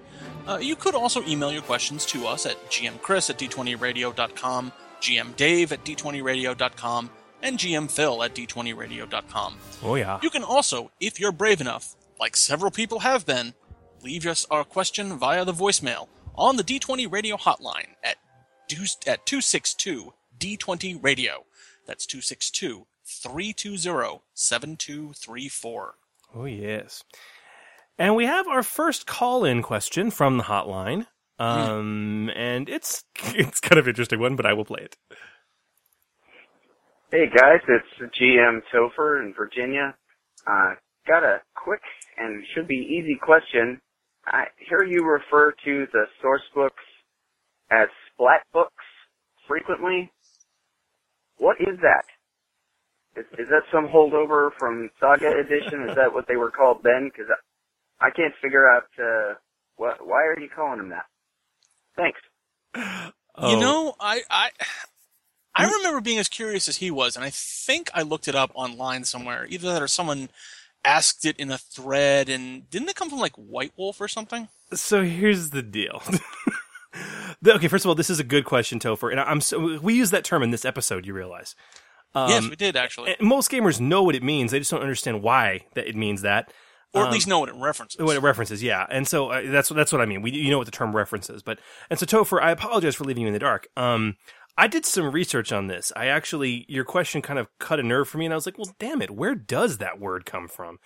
Uh, 0.48 0.58
you 0.58 0.76
could 0.76 0.96
also 0.96 1.24
email 1.24 1.52
your 1.52 1.62
questions 1.62 2.06
to 2.06 2.28
us 2.28 2.46
at 2.46 2.70
gmchris 2.70 3.30
at 3.30 3.40
d20radio.com, 3.40 4.72
gmdave 5.06 5.72
at 5.72 5.84
d20radio.com, 5.86 7.10
and 7.42 7.58
GM 7.58 7.90
Phil 7.90 8.24
at 8.24 8.34
d20radio.com. 8.34 9.58
Oh, 9.84 9.96
yeah. 9.96 10.20
You 10.22 10.30
can 10.30 10.44
also, 10.44 10.92
if 11.00 11.20
you're 11.20 11.32
brave 11.32 11.62
enough, 11.62 11.96
like 12.20 12.36
several 12.36 12.72
people 12.72 13.00
have 13.00 13.26
been, 13.26 13.54
leave 14.02 14.26
us 14.26 14.46
our 14.50 14.64
question 14.64 15.18
via 15.18 15.46
the 15.46 15.54
voicemail 15.54 16.08
on 16.36 16.56
the 16.58 16.64
D20 16.64 17.12
Radio 17.12 17.38
hotline 17.38 17.90
at, 18.04 18.18
at 19.08 19.26
262 19.26 20.14
D20 20.40 21.04
Radio. 21.04 21.46
That's 21.86 22.06
262 22.06 22.88
320 23.06 24.22
7234. 24.34 25.96
Oh, 26.36 26.46
yes. 26.46 27.04
And 27.98 28.16
we 28.16 28.26
have 28.26 28.48
our 28.48 28.64
first 28.64 29.06
call 29.06 29.46
in 29.46 29.62
question 29.62 30.12
from 30.12 30.38
the 30.38 30.44
hotline. 30.44 31.08
Um, 31.38 32.30
and 32.36 32.70
it's 32.70 33.04
it's 33.36 33.60
kind 33.60 33.80
of 33.80 33.86
an 33.86 33.90
interesting 33.92 34.20
one, 34.20 34.36
but 34.36 34.46
I 34.46 34.54
will 34.54 34.66
play 34.66 34.82
it. 34.82 34.96
Hey 37.12 37.26
guys, 37.28 37.62
it's 37.68 38.16
GM 38.20 38.62
Topher 38.74 39.22
in 39.22 39.34
Virginia. 39.36 39.96
Uh, 40.48 40.74
got 41.08 41.24
a 41.24 41.42
quick 41.56 41.82
and 42.18 42.44
should 42.54 42.68
be 42.68 42.76
easy 42.76 43.18
question. 43.22 43.80
I 44.26 44.46
hear 44.68 44.84
you 44.84 45.06
refer 45.06 45.54
to 45.66 45.86
the 45.94 46.06
source 46.22 46.42
books 46.54 46.84
as 47.72 47.88
splat 48.12 48.42
books 48.54 48.84
frequently. 49.48 50.12
What 51.38 51.58
is 51.60 51.78
that? 51.82 52.06
Is, 53.20 53.26
is 53.38 53.48
that 53.50 53.64
some 53.72 53.88
holdover 53.88 54.50
from 54.58 54.90
Saga 55.00 55.32
Edition? 55.40 55.88
is 55.90 55.96
that 55.96 56.14
what 56.14 56.28
they 56.28 56.36
were 56.36 56.52
called 56.52 56.80
then? 56.84 57.12
Because 57.14 57.32
I, 58.02 58.08
I 58.08 58.10
can't 58.10 58.34
figure 58.42 58.68
out 58.68 58.88
uh, 59.00 59.36
what. 59.78 60.06
Why 60.06 60.24
are 60.26 60.40
you 60.40 60.50
calling 60.54 60.80
them 60.80 60.90
that? 60.90 61.06
Thanks. 61.98 62.20
Oh. 63.38 63.52
You 63.52 63.60
know, 63.60 63.96
I, 64.00 64.22
I 64.30 64.50
I 65.56 65.66
remember 65.70 66.02
being 66.02 66.20
as 66.20 66.28
curious 66.28 66.68
as 66.68 66.78
he 66.78 66.92
was, 66.92 67.16
and 67.16 67.24
I 67.26 67.30
think 67.32 67.90
I 67.94 68.02
looked 68.02 68.28
it 68.28 68.36
up 68.36 68.52
online 68.54 69.04
somewhere. 69.04 69.46
Either 69.50 69.72
that 69.74 69.82
or 69.82 69.88
someone 69.88 70.30
asked 70.84 71.26
it 71.26 71.38
in 71.38 71.52
a 71.52 71.58
thread, 71.58 72.30
and 72.30 72.70
didn't 72.70 72.90
it 72.90 72.96
come 72.96 73.10
from 73.10 73.20
like 73.20 73.34
White 73.36 73.74
Wolf 73.78 74.00
or 74.00 74.08
something? 74.08 74.48
So 74.74 75.04
here's 75.04 75.50
the 75.52 75.62
deal. 75.64 76.02
The- 77.42 77.54
okay, 77.56 77.68
first 77.68 77.84
of 77.84 77.90
all, 77.90 77.96
this 77.96 78.10
is 78.10 78.22
a 78.22 78.24
good 78.24 78.46
question, 78.46 78.80
Topher, 78.80 79.12
and 79.12 79.20
I'm 79.20 79.42
so 79.42 79.78
we 79.80 79.94
use 79.96 80.12
that 80.12 80.24
term 80.24 80.42
in 80.44 80.52
this 80.52 80.64
episode. 80.64 81.06
You 81.06 81.14
realize? 81.14 81.54
Um, 82.14 82.30
yes, 82.30 82.50
we 82.50 82.56
did 82.56 82.78
actually, 82.78 83.16
most 83.20 83.52
gamers 83.52 83.82
know 83.82 84.02
what 84.02 84.16
it 84.16 84.24
means. 84.24 84.52
They 84.52 84.60
just 84.60 84.72
don't 84.72 84.82
understand 84.82 85.22
why 85.22 85.66
that 85.76 85.88
it 85.88 85.98
means 85.98 86.22
that, 86.22 86.54
or 86.94 87.04
at 87.04 87.08
Um, 87.08 87.14
least 87.14 87.28
know 87.28 87.40
what 87.40 87.50
it 87.50 87.56
references. 87.56 88.02
what 88.02 88.16
it 88.16 88.22
references. 88.22 88.64
Yeah, 88.64 88.86
and 88.90 89.08
so 89.08 89.30
uh, 89.30 89.42
that's 89.52 89.70
that's 89.70 89.92
what 89.92 90.02
I 90.02 90.06
mean. 90.06 90.22
We 90.22 90.32
you 90.32 90.52
know 90.52 90.58
what 90.58 90.66
the 90.66 90.72
term 90.72 90.96
references, 90.96 91.42
but 91.44 91.60
and 91.90 92.00
so 92.00 92.06
Topher, 92.06 92.42
I 92.42 92.52
apologize 92.52 92.96
for 92.96 93.04
leaving 93.04 93.22
you 93.22 93.28
in 93.28 93.34
the 93.34 93.40
dark. 93.40 93.68
Um, 93.76 94.16
I 94.58 94.68
did 94.68 94.86
some 94.86 95.12
research 95.12 95.52
on 95.52 95.68
this. 95.68 95.92
I 95.96 96.06
actually 96.08 96.66
your 96.70 96.86
question 96.86 97.22
kind 97.22 97.40
of 97.40 97.48
cut 97.60 97.80
a 97.80 97.84
nerve 97.84 98.08
for 98.08 98.18
me, 98.18 98.26
and 98.26 98.34
I 98.34 98.38
was 98.38 98.46
like, 98.46 98.58
well, 98.58 98.74
damn 98.80 99.02
it, 99.02 99.12
where 99.12 99.36
does 99.36 99.80
that 99.80 100.00
word 100.00 100.26
come 100.26 100.48
from? 100.48 100.78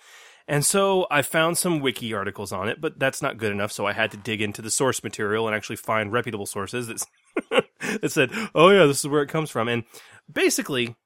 And 0.48 0.64
so 0.66 1.06
I 1.12 1.22
found 1.22 1.58
some 1.58 1.78
wiki 1.78 2.12
articles 2.12 2.50
on 2.50 2.68
it, 2.68 2.80
but 2.80 2.98
that's 2.98 3.22
not 3.22 3.36
good 3.38 3.52
enough. 3.52 3.70
So 3.70 3.86
I 3.86 3.92
had 3.92 4.10
to 4.10 4.16
dig 4.16 4.42
into 4.42 4.60
the 4.60 4.70
source 4.70 5.04
material 5.04 5.46
and 5.46 5.54
actually 5.54 5.76
find 5.76 6.10
reputable 6.10 6.46
sources 6.46 6.88
that, 6.88 7.64
that 8.00 8.10
said, 8.10 8.32
oh, 8.52 8.70
yeah, 8.70 8.84
this 8.86 8.98
is 8.98 9.06
where 9.06 9.22
it 9.22 9.28
comes 9.28 9.48
from. 9.48 9.68
And 9.68 9.84
basically, 10.32 10.96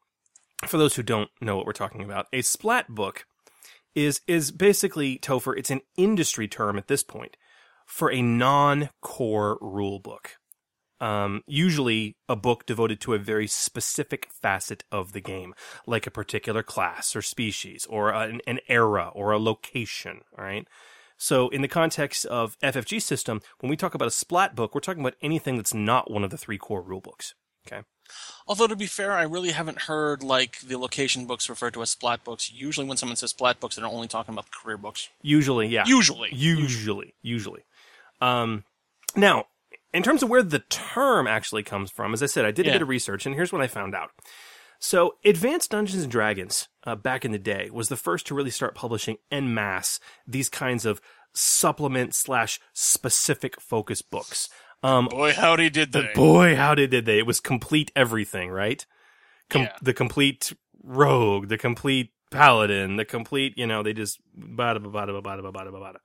for 0.67 0.79
those 0.79 0.97
who 0.97 1.03
don't 1.03 1.29
know 1.43 1.59
what 1.59 1.67
we're 1.67 1.73
talking 1.73 2.03
about, 2.03 2.27
a 2.33 2.41
splat 2.41 2.89
book 2.89 3.27
is, 3.95 4.21
is 4.27 4.51
basically, 4.51 5.19
Topher, 5.19 5.57
it's 5.57 5.71
an 5.71 5.83
industry 5.97 6.49
term 6.49 6.79
at 6.79 6.89
this 6.89 7.03
point 7.03 7.37
for 7.87 8.11
a 8.11 8.23
non 8.23 8.91
core 9.01 9.59
rule 9.61 9.99
book. 9.99 10.37
Um, 11.01 11.43
usually 11.47 12.17
a 12.29 12.37
book 12.37 12.67
devoted 12.67 13.01
to 13.03 13.15
a 13.15 13.19
very 13.19 13.47
specific 13.47 14.29
facet 14.31 14.85
of 14.91 15.13
the 15.13 15.21
game, 15.21 15.55
like 15.87 16.07
a 16.07 16.11
particular 16.11 16.63
class 16.63 17.15
or 17.15 17.21
species, 17.21 17.87
or 17.91 18.11
an, 18.11 18.41
an 18.47 18.61
era 18.69 19.11
or 19.15 19.33
a 19.33 19.39
location. 19.39 20.21
All 20.39 20.45
right. 20.45 20.67
So, 21.17 21.49
in 21.49 21.63
the 21.63 21.69
context 21.69 22.25
of 22.27 22.59
FFG 22.61 23.01
system, 23.03 23.41
when 23.61 23.71
we 23.71 23.77
talk 23.77 23.95
about 23.95 24.09
a 24.09 24.13
splat 24.13 24.57
book, 24.57 24.75
we're 24.75 24.81
talking 24.81 25.03
about 25.03 25.17
anything 25.23 25.57
that's 25.57 25.75
not 25.75 26.11
one 26.11 26.25
of 26.25 26.31
the 26.31 26.39
three 26.39 26.59
core 26.59 26.83
rule 26.83 27.01
books. 27.01 27.35
Okay. 27.67 27.83
Although 28.47 28.67
to 28.67 28.77
be 28.77 28.87
fair, 28.87 29.13
I 29.13 29.23
really 29.23 29.53
haven't 29.53 29.83
heard 29.83 30.23
like 30.23 30.61
the 30.61 30.77
location 30.79 31.27
books 31.27 31.49
referred 31.49 31.73
to 31.75 31.83
as 31.83 31.91
splat 31.91 32.23
books. 32.25 32.53
Usually, 32.53 32.87
when 32.87 32.97
someone 32.99 33.17
says 33.17 33.31
splat 33.31 33.61
books, 33.61 33.77
they're 33.77 33.87
only 33.87 34.09
talking 34.09 34.35
about 34.35 34.45
the 34.47 34.53
career 34.63 34.77
books. 34.77 35.09
Usually, 35.23 35.69
yeah. 35.69 35.85
Usually. 35.87 36.29
Usually. 36.33 37.15
Usually. 37.23 37.63
Um, 38.21 38.65
now, 39.17 39.47
in 39.95 40.03
terms 40.03 40.23
of 40.23 40.29
where 40.29 40.43
the 40.43 40.59
term 40.59 41.27
actually 41.27 41.63
comes 41.63 41.91
from, 41.91 42.13
as 42.13 42.23
I 42.23 42.27
said, 42.27 42.45
I 42.45 42.51
did 42.51 42.67
a 42.67 42.69
Yeah. 42.69 42.75
bit 42.75 42.83
of 42.83 42.89
research, 42.89 43.25
and 43.25 43.35
here's 43.35 43.53
what 43.53 43.63
I 43.63 43.67
found 43.69 43.95
out. 43.95 44.11
So, 44.79 45.17
Advanced 45.25 45.71
Dungeons 45.71 46.03
and 46.03 46.13
Dragons, 46.13 46.69
uh, 46.85 46.95
back 46.97 47.25
in 47.25 47.33
the 47.33 47.39
day, 47.39 47.71
was 47.73 47.89
the 47.89 47.97
first 47.97 48.27
to 48.27 48.35
really 48.35 48.51
start 48.51 48.75
publishing 48.75 49.17
en 49.31 49.55
masse 49.55 49.99
these 50.27 50.51
kinds 50.51 50.85
of 50.85 51.01
supplement 51.33 52.15
slash 52.15 52.61
specific 52.75 53.61
focus 53.61 54.03
books. 54.03 54.49
Um, 54.85 55.07
Boy, 55.09 55.33
howdy 55.33 55.71
did 55.71 55.93
they. 55.93 56.11
boy, 56.15 56.55
howdy 56.57 56.87
did 56.87 57.07
they? 57.07 57.19
It 57.19 57.27
was 57.27 57.41
complete 57.41 57.91
everything, 57.97 58.51
right? 58.51 58.85
Com- 59.49 59.63
Yeah. 59.63 59.77
The 59.81 59.95
complete 59.95 60.53
rogue, 60.83 61.49
the 61.49 61.57
complete 61.57 62.11
paladin, 62.31 62.97
the 62.97 63.05
complete, 63.07 63.57
you 63.57 63.67
know, 63.67 63.83
they 63.83 63.95
just 63.95 64.21
bada 64.39 64.79
bada 64.79 65.09
bada 65.23 65.23
bada 65.23 65.53
bada 65.53 65.71
bada. 65.73 65.97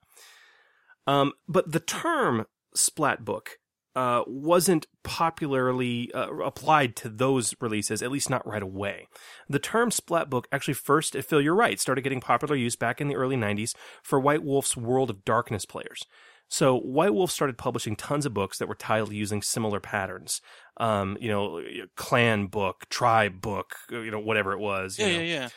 Um, 1.06 1.32
but 1.46 1.70
the 1.70 1.80
term 1.80 2.46
splat 2.74 3.22
book 3.24 3.58
uh, 3.96 4.22
wasn't 4.26 4.86
popularly 5.02 6.10
uh, 6.14 6.32
applied 6.36 6.94
to 6.96 7.08
those 7.08 7.54
releases, 7.60 8.02
at 8.02 8.10
least 8.10 8.30
not 8.30 8.46
right 8.46 8.62
away. 8.62 9.08
The 9.48 9.58
term 9.58 9.90
splat 9.90 10.30
book 10.30 10.46
actually 10.52 10.74
first, 10.74 11.14
Phil, 11.16 11.40
you're 11.40 11.54
right, 11.54 11.78
started 11.80 12.02
getting 12.02 12.20
popular 12.20 12.54
use 12.56 12.76
back 12.76 13.00
in 13.00 13.08
the 13.08 13.16
early 13.16 13.36
90s 13.36 13.74
for 14.02 14.20
White 14.20 14.44
Wolf's 14.44 14.76
World 14.76 15.10
of 15.10 15.24
Darkness 15.24 15.66
players. 15.66 16.04
So 16.52 16.76
White 16.76 17.14
Wolf 17.14 17.30
started 17.30 17.56
publishing 17.56 17.94
tons 17.94 18.26
of 18.26 18.34
books 18.34 18.58
that 18.58 18.66
were 18.68 18.74
titled 18.74 19.12
using 19.12 19.40
similar 19.40 19.78
patterns. 19.78 20.40
Um, 20.78 21.16
you 21.20 21.28
know, 21.28 21.62
clan 21.96 22.46
book, 22.46 22.86
tribe 22.90 23.40
book, 23.40 23.76
you 23.88 24.10
know, 24.10 24.18
whatever 24.18 24.52
it 24.52 24.58
was. 24.58 24.98
you 24.98 25.06
Yeah, 25.06 25.12
know. 25.12 25.20
yeah, 25.20 25.24
yeah. 25.24 25.48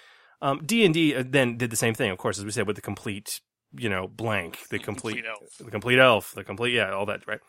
Um, 0.44 0.61
D 0.64 0.86
and 0.86 0.94
D 0.94 1.14
then 1.14 1.57
did 1.57 1.72
the 1.72 1.76
same 1.76 1.95
thing, 1.95 2.11
of 2.11 2.20
course, 2.20 2.38
as 2.38 2.45
we 2.45 2.52
said, 2.52 2.68
with 2.68 2.76
the 2.76 2.82
complete, 2.82 3.41
you 3.76 3.90
know, 3.90 4.07
blank, 4.07 4.60
the 4.70 4.78
complete, 4.78 5.26
the 5.57 5.72
complete 5.72 5.98
elf, 5.99 6.34
the 6.36 6.44
complete, 6.44 6.74
yeah, 6.74 6.91
all 6.94 7.07
that, 7.07 7.26
right? 7.26 7.40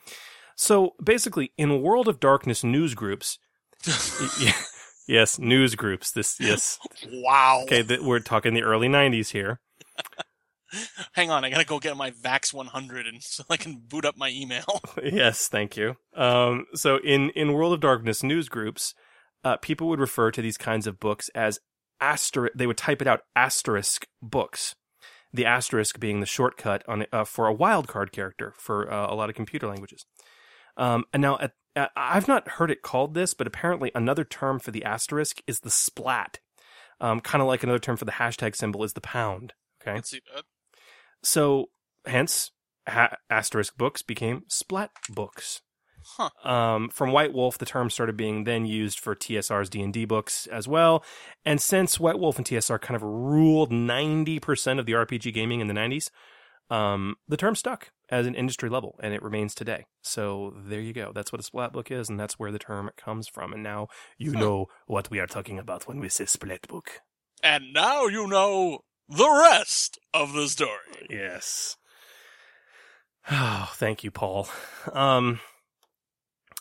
So 0.56 0.94
basically, 1.02 1.52
in 1.58 1.82
World 1.82 2.08
of 2.08 2.20
Darkness 2.20 2.64
news 2.64 2.94
groups, 2.94 3.38
y- 3.86 4.28
y- 4.40 4.54
yes, 5.08 5.38
news 5.38 5.74
groups. 5.74 6.12
This, 6.12 6.40
yes, 6.40 6.78
Wow. 7.12 7.64
okay, 7.64 7.84
we're 8.00 8.20
talking 8.20 8.54
the 8.54 8.62
early 8.62 8.88
'90s 8.88 9.32
here. 9.32 9.60
Hang 11.12 11.30
on, 11.30 11.44
I 11.44 11.50
gotta 11.50 11.64
go 11.64 11.78
get 11.78 11.96
my 11.96 12.10
Vax 12.10 12.52
100 12.52 13.06
and 13.06 13.22
so 13.22 13.44
I 13.50 13.56
can 13.56 13.82
boot 13.86 14.04
up 14.04 14.16
my 14.16 14.30
email. 14.30 14.80
yes, 15.02 15.48
thank 15.48 15.76
you. 15.76 15.96
Um, 16.14 16.66
so 16.74 16.98
in 16.98 17.30
in 17.30 17.52
World 17.52 17.72
of 17.72 17.80
Darkness 17.80 18.22
news 18.22 18.48
groups, 18.48 18.94
uh, 19.44 19.56
people 19.58 19.88
would 19.88 20.00
refer 20.00 20.30
to 20.30 20.42
these 20.42 20.56
kinds 20.56 20.86
of 20.86 21.00
books 21.00 21.28
as 21.34 21.60
asterisk. 22.00 22.52
They 22.56 22.66
would 22.66 22.76
type 22.76 23.02
it 23.02 23.08
out 23.08 23.20
asterisk 23.36 24.06
books. 24.22 24.74
The 25.32 25.46
asterisk 25.46 25.98
being 25.98 26.20
the 26.20 26.26
shortcut 26.26 26.84
on 26.86 27.06
uh, 27.12 27.24
for 27.24 27.48
a 27.48 27.54
wildcard 27.54 28.12
character 28.12 28.54
for 28.56 28.90
uh, 28.90 29.12
a 29.12 29.16
lot 29.16 29.28
of 29.28 29.34
computer 29.34 29.66
languages. 29.66 30.06
Um, 30.76 31.04
and 31.12 31.20
now 31.20 31.38
at, 31.40 31.52
uh, 31.74 31.88
I've 31.96 32.28
not 32.28 32.48
heard 32.50 32.70
it 32.70 32.82
called 32.82 33.14
this, 33.14 33.34
but 33.34 33.46
apparently 33.46 33.90
another 33.94 34.24
term 34.24 34.60
for 34.60 34.70
the 34.70 34.84
asterisk 34.84 35.40
is 35.46 35.60
the 35.60 35.70
splat. 35.70 36.38
Um, 37.00 37.20
kind 37.20 37.42
of 37.42 37.48
like 37.48 37.62
another 37.62 37.80
term 37.80 37.96
for 37.96 38.04
the 38.04 38.12
hashtag 38.12 38.54
symbol 38.54 38.84
is 38.84 38.92
the 38.92 39.00
pound. 39.00 39.54
Okay. 39.82 39.94
Let's 39.94 40.10
see 40.10 40.20
that. 40.34 40.44
So, 41.24 41.70
hence, 42.06 42.52
ha- 42.86 43.16
asterisk 43.30 43.76
books 43.76 44.02
became 44.02 44.42
splat 44.48 44.90
books. 45.08 45.62
Huh. 46.16 46.28
Um, 46.44 46.90
from 46.90 47.12
White 47.12 47.32
Wolf, 47.32 47.56
the 47.56 47.64
term 47.64 47.88
started 47.88 48.16
being 48.16 48.44
then 48.44 48.66
used 48.66 49.00
for 49.00 49.16
TSR's 49.16 49.70
D 49.70 49.80
and 49.80 49.92
D 49.92 50.04
books 50.04 50.46
as 50.46 50.68
well. 50.68 51.02
And 51.44 51.60
since 51.60 51.98
White 51.98 52.18
Wolf 52.18 52.36
and 52.36 52.46
TSR 52.46 52.80
kind 52.80 52.94
of 52.94 53.02
ruled 53.02 53.72
ninety 53.72 54.38
percent 54.38 54.78
of 54.78 54.86
the 54.86 54.92
RPG 54.92 55.32
gaming 55.32 55.60
in 55.60 55.66
the 55.66 55.74
nineties, 55.74 56.10
um, 56.68 57.16
the 57.26 57.38
term 57.38 57.54
stuck 57.54 57.90
as 58.10 58.26
an 58.26 58.34
industry 58.34 58.68
level, 58.68 59.00
and 59.02 59.14
it 59.14 59.22
remains 59.22 59.54
today. 59.54 59.86
So 60.02 60.54
there 60.66 60.80
you 60.80 60.92
go. 60.92 61.12
That's 61.14 61.32
what 61.32 61.40
a 61.40 61.44
splat 61.44 61.72
book 61.72 61.90
is, 61.90 62.10
and 62.10 62.20
that's 62.20 62.38
where 62.38 62.52
the 62.52 62.58
term 62.58 62.90
comes 62.98 63.26
from. 63.26 63.54
And 63.54 63.62
now 63.62 63.88
you 64.18 64.32
know 64.32 64.66
what 64.86 65.10
we 65.10 65.20
are 65.20 65.26
talking 65.26 65.58
about 65.58 65.88
when 65.88 66.00
we 66.00 66.10
say 66.10 66.26
splat 66.26 66.68
book. 66.68 67.00
And 67.42 67.72
now 67.72 68.06
you 68.06 68.26
know 68.26 68.80
the 69.08 69.46
rest 69.50 69.98
of 70.12 70.32
the 70.32 70.48
story. 70.48 71.06
Yes. 71.10 71.76
Oh, 73.30 73.70
thank 73.74 74.04
you, 74.04 74.10
Paul. 74.10 74.48
Um, 74.92 75.40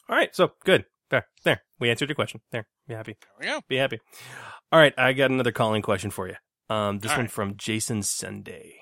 all 0.10 0.16
right, 0.16 0.34
so 0.36 0.54
good. 0.64 0.86
There, 1.10 1.28
there. 1.44 1.62
We 1.80 1.90
answered 1.90 2.10
your 2.10 2.16
question. 2.16 2.42
There, 2.52 2.66
be 2.88 2.94
happy. 2.94 3.18
There 3.40 3.48
we 3.48 3.54
go. 3.54 3.62
Be 3.68 3.78
happy. 3.78 4.00
All 4.72 4.80
right, 4.80 4.94
I 4.98 5.14
got 5.14 5.32
another 5.32 5.52
calling 5.52 5.82
question 5.82 6.10
for 6.10 6.28
you. 6.28 6.36
Um, 6.70 7.00
this 7.00 7.12
All 7.12 7.18
one 7.18 7.26
right. 7.26 7.32
from 7.32 7.56
Jason 7.58 8.02
Sunday. 8.04 8.76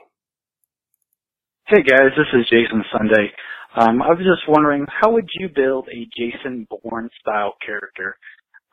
Hey 1.67 1.83
guys, 1.83 2.11
this 2.17 2.27
is 2.33 2.47
Jason 2.49 2.83
Sunday. 2.91 3.31
Um, 3.75 4.01
I 4.01 4.09
was 4.09 4.19
just 4.19 4.47
wondering, 4.47 4.85
how 4.89 5.11
would 5.13 5.29
you 5.39 5.47
build 5.53 5.87
a 5.87 6.07
Jason 6.17 6.67
Bourne 6.69 7.09
style 7.19 7.53
character? 7.65 8.17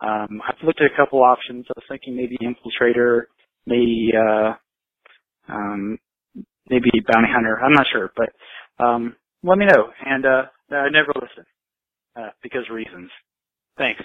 Um, 0.01 0.41
I've 0.47 0.63
looked 0.65 0.81
at 0.81 0.91
a 0.93 0.97
couple 0.97 1.23
options. 1.23 1.67
I 1.69 1.73
was 1.77 1.85
thinking 1.89 2.17
maybe 2.17 2.37
infiltrator, 2.43 3.23
maybe 3.67 4.11
uh, 4.17 4.55
um, 5.49 5.99
maybe 6.69 6.91
bounty 7.07 7.29
hunter. 7.31 7.59
I'm 7.61 7.73
not 7.73 7.87
sure, 7.91 8.13
but 8.17 8.31
um, 8.85 9.17
let 9.43 9.59
me 9.59 9.67
know. 9.67 9.91
And 10.05 10.25
uh, 10.27 10.43
I 10.71 10.89
never 10.91 11.13
listen 11.15 11.45
uh, 12.17 12.31
because 12.43 12.69
reasons. 12.71 13.11
Thanks. 13.77 14.03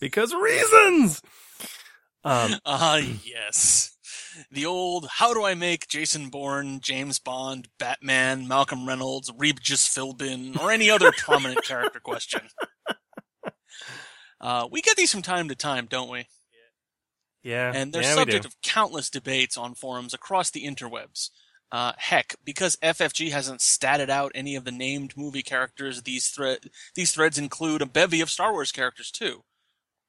Because 0.00 0.34
reasons. 0.34 1.22
Um, 2.24 2.54
Ah, 2.66 3.00
yes. 3.24 3.90
The 4.50 4.64
old 4.64 5.06
how 5.18 5.34
do 5.34 5.44
I 5.44 5.54
make 5.54 5.88
Jason 5.88 6.30
Bourne, 6.30 6.80
James 6.80 7.18
Bond, 7.18 7.68
Batman, 7.78 8.48
Malcolm 8.48 8.88
Reynolds, 8.88 9.30
Regis 9.36 9.86
Philbin, 9.86 10.58
or 10.58 10.70
any 10.70 10.88
other 10.88 11.12
prominent 11.18 11.62
character 11.64 12.00
question. 12.00 12.40
Uh, 14.40 14.66
we 14.70 14.80
get 14.80 14.96
these 14.96 15.12
from 15.12 15.22
time 15.22 15.48
to 15.48 15.54
time, 15.54 15.86
don't 15.88 16.10
we? 16.10 16.26
Yeah, 17.42 17.72
And 17.74 17.92
they're 17.92 18.02
yeah, 18.02 18.14
subject 18.14 18.44
of 18.44 18.60
countless 18.62 19.10
debates 19.10 19.56
on 19.56 19.74
forums 19.74 20.14
across 20.14 20.50
the 20.50 20.64
interwebs. 20.64 21.30
Uh, 21.72 21.92
heck, 21.96 22.36
because 22.44 22.76
FFG 22.76 23.30
hasn't 23.30 23.60
statted 23.60 24.10
out 24.10 24.30
any 24.34 24.54
of 24.54 24.64
the 24.64 24.70
named 24.70 25.16
movie 25.16 25.42
characters, 25.42 26.02
these 26.02 26.28
thread 26.28 26.68
these 26.94 27.12
threads 27.12 27.38
include 27.38 27.80
a 27.80 27.86
bevy 27.86 28.20
of 28.20 28.28
Star 28.28 28.52
Wars 28.52 28.70
characters 28.70 29.10
too. 29.10 29.42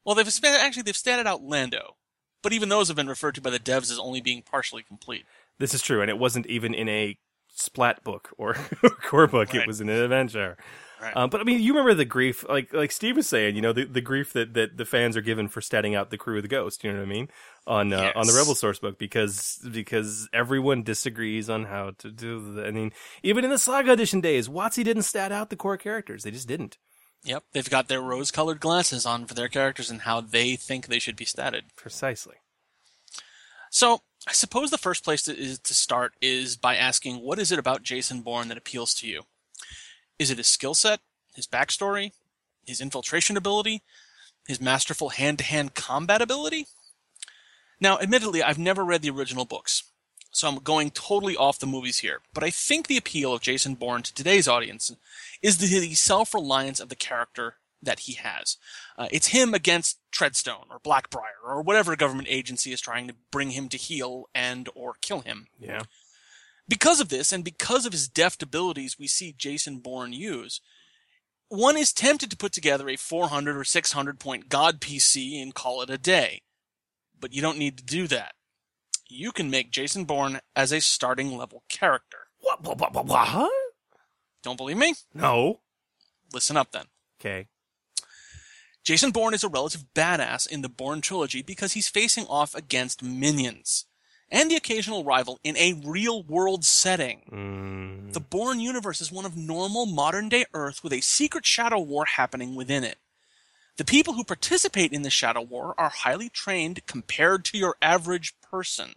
Well, 0.06 0.14
they've 0.14 0.28
sp- 0.28 0.60
actually 0.60 0.84
they've 0.84 0.94
statted 0.94 1.26
out 1.26 1.42
Lando, 1.42 1.96
but 2.42 2.52
even 2.52 2.68
those 2.68 2.90
have 2.90 2.98
been 2.98 3.08
referred 3.08 3.36
to 3.36 3.42
by 3.42 3.50
the 3.50 3.60
devs 3.60 3.90
as 3.90 3.98
only 3.98 4.20
being 4.20 4.42
partially 4.42 4.84
complete. 4.84 5.26
This 5.58 5.74
is 5.74 5.82
true, 5.82 6.02
and 6.02 6.10
it 6.10 6.20
wasn't 6.20 6.48
even 6.48 6.74
in 6.74 6.90
a 6.90 7.18
splat 7.48 8.04
book 8.04 8.30
or 8.38 8.56
core 9.04 9.28
book. 9.28 9.56
It 9.56 9.66
was 9.66 9.80
in 9.80 9.88
an 9.88 10.02
adventure. 10.02 10.58
Right. 11.04 11.18
Um, 11.18 11.30
but 11.30 11.42
I 11.42 11.44
mean, 11.44 11.62
you 11.62 11.74
remember 11.74 11.94
the 11.94 12.06
grief, 12.06 12.46
like 12.48 12.72
like 12.72 12.92
Steve 12.92 13.18
was 13.18 13.28
saying, 13.28 13.58
you 13.58 13.62
know, 13.62 13.74
the, 13.74 13.84
the 13.84 14.00
grief 14.00 14.32
that, 14.34 14.54
that 14.54 14.78
the 14.78 14.86
fans 14.86 15.18
are 15.18 15.22
given 15.22 15.50
for 15.50 15.60
statting 15.60 15.98
out 15.98 16.12
the 16.12 16.18
crew 16.18 16.38
of 16.38 16.44
the 16.44 16.48
Ghost. 16.48 16.82
You 16.84 16.94
know 16.94 17.00
what 17.00 17.06
I 17.06 17.10
mean? 17.10 17.28
On 17.68 17.92
uh, 17.92 18.14
on 18.16 18.26
the 18.26 18.34
Rebel 18.34 18.56
source 18.56 18.80
book 18.80 18.98
because 18.98 19.60
because 19.70 20.30
everyone 20.32 20.84
disagrees 20.84 21.50
on 21.50 21.66
how 21.66 21.92
to 21.98 22.10
do. 22.10 22.54
The, 22.54 22.68
I 22.68 22.72
mean, 22.72 22.94
even 23.22 23.44
in 23.44 23.50
the 23.50 23.58
Saga 23.58 23.92
Edition 23.92 24.22
days, 24.22 24.48
WotC 24.48 24.84
didn't 24.84 25.04
stat 25.04 25.34
out 25.34 25.50
the 25.50 25.58
core 25.58 25.78
characters. 25.78 26.24
They 26.24 26.32
just 26.32 26.48
didn't. 26.48 26.78
Yep, 27.26 27.44
they've 27.54 27.70
got 27.70 27.88
their 27.88 28.02
rose-colored 28.02 28.60
glasses 28.60 29.06
on 29.06 29.26
for 29.26 29.34
their 29.34 29.48
characters 29.48 29.90
and 29.90 30.02
how 30.02 30.20
they 30.20 30.56
think 30.56 30.88
they 30.88 31.00
should 31.00 31.16
be 31.16 31.26
statted. 31.26 31.62
Precisely. 31.76 32.36
So, 33.70 34.02
I 34.28 34.34
suppose 34.34 34.72
the 34.72 34.78
first 34.78 35.06
place 35.06 35.24
to, 35.24 35.38
is 35.38 35.58
to 35.60 35.74
start 35.74 36.14
is 36.22 36.58
by 36.58 36.76
asking, 36.76 37.22
what 37.22 37.40
is 37.40 37.52
it 37.52 37.60
about 37.60 37.82
Jason 37.82 38.22
Bourne 38.22 38.50
that 38.50 38.58
appeals 38.58 38.94
to 38.96 39.08
you? 39.08 39.24
Is 40.19 40.31
it 40.31 40.38
his 40.38 40.48
skill 40.48 40.73
set, 40.73 40.99
his 41.35 41.48
backstory, 41.48 42.11
his 42.65 42.81
infiltration 42.81 43.38
ability, 43.38 43.81
his 44.48 44.61
masterful 44.61 45.10
hand-to-hand 45.10 45.73
combat 45.73 46.22
ability? 46.22 46.68
Now, 47.80 47.99
admittedly, 47.99 48.41
I've 48.41 48.60
never 48.60 48.85
read 48.85 49.02
the 49.02 49.10
original 49.10 49.45
books, 49.45 49.84
so 50.31 50.48
I'm 50.48 50.57
going 50.57 50.91
totally 50.91 51.35
off 51.35 51.60
the 51.60 51.68
movies 51.68 51.99
here, 51.99 52.22
but 52.34 52.44
I 52.44 52.49
think 52.49 52.88
the 52.88 52.98
appeal 52.98 53.34
of 53.34 53.41
Jason 53.41 53.76
Bourne 53.76 54.03
to 54.03 54.14
today's 54.14 54.48
audience 54.48 54.95
is 55.41 55.57
the, 55.57 55.68
the 55.80 55.94
self-reliance 55.94 56.80
of 56.80 56.90
the 56.90 56.95
character 56.95 57.56
that 57.81 58.02
he 58.02 58.14
has. 58.14 58.57
Uh, 58.98 59.10
it's 59.11 59.27
him 59.27 59.53
against 59.53 59.99
Treadstone 60.11 60.65
or 60.69 60.80
Blackbriar 60.80 61.44
or 61.45 61.61
whatever 61.61 61.95
government 61.98 62.30
agency 62.30 62.72
is 62.72 62.80
trying 62.80 63.07
to 63.10 63.15
bring 63.30 63.52
him 63.52 63.68
to 63.69 63.77
heel 63.77 64.30
and 64.34 64.69
or 64.73 64.94
kill 65.02 65.19
him. 65.19 65.48
Yeah. 65.60 65.81
Because 66.68 66.99
of 66.99 67.10
this 67.10 67.34
and 67.34 67.44
because 67.44 67.85
of 67.85 67.91
his 67.91 68.07
deft 68.07 68.41
abilities 68.41 68.98
we 68.98 69.07
see 69.07 69.35
Jason 69.38 69.80
Bourne 69.80 70.14
use, 70.14 70.61
one 71.49 71.77
is 71.77 71.94
tempted 71.94 72.31
to 72.31 72.38
put 72.38 72.53
together 72.53 72.90
a 72.90 72.95
400 72.95 73.57
or 73.57 73.64
600 73.64 74.19
point 74.19 74.49
god 74.49 74.80
PC 74.80 75.41
and 75.41 75.53
call 75.53 75.81
it 75.81 75.90
a 75.90 75.98
day. 75.98 76.41
But 77.19 77.34
you 77.34 77.41
don't 77.41 77.57
need 77.57 77.77
to 77.77 77.84
do 77.84 78.07
that. 78.07 78.34
You 79.07 79.31
can 79.31 79.49
make 79.49 79.72
Jason 79.72 80.06
Bourne 80.06 80.40
as 80.56 80.72
a 80.72 80.81
starting 80.81 81.38
level 81.38 81.64
character. 81.69 82.18
What? 82.40 82.64
What? 82.64 82.94
What? 82.94 83.06
What? 83.06 83.52
Don't 84.41 84.57
believe 84.57 84.77
me? 84.77 84.95
No. 85.14 85.61
Listen 86.34 86.57
up 86.57 86.72
then. 86.72 86.85
Okay. 87.19 87.48
Jason 88.84 89.11
Bourne 89.11 89.34
is 89.34 89.44
a 89.44 89.49
relative 89.49 89.85
badass 89.95 90.48
in 90.48 90.61
the 90.61 90.69
Bourne 90.69 90.99
trilogy 90.99 91.41
because 91.41 91.73
he's 91.73 91.88
facing 91.88 92.26
off 92.26 92.53
against 92.53 93.02
minions 93.02 93.85
and 94.34 94.50
the 94.50 94.56
occasional 94.56 95.04
rival 95.04 95.40
in 95.44 95.56
a 95.58 95.80
real 95.86 96.24
world 96.24 96.66
setting. 96.66 97.22
Mm, 97.32 98.14
The 98.14 98.20
Bourne 98.20 98.60
universe 98.60 99.00
is 99.00 99.12
one 99.12 99.26
of 99.26 99.38
normal 99.38 99.86
modern 99.86 100.28
day 100.28 100.46
Earth 100.56 100.84
with 100.84 100.92
a 100.92 101.02
secret 101.02 101.46
shadow 101.46 101.80
war 101.80 102.06
happening 102.06 102.56
within 102.56 102.84
it. 102.84 102.98
The 103.78 103.86
people 103.86 104.16
who 104.16 104.24
participate 104.24 104.92
in 104.92 105.04
the 105.04 105.12
shadow 105.12 105.42
war 105.42 105.76
are 105.78 105.90
highly 105.90 106.30
trained 106.30 106.86
compared 106.88 107.46
to 107.46 107.58
your 107.60 107.76
average 107.80 108.34
person. 108.42 108.96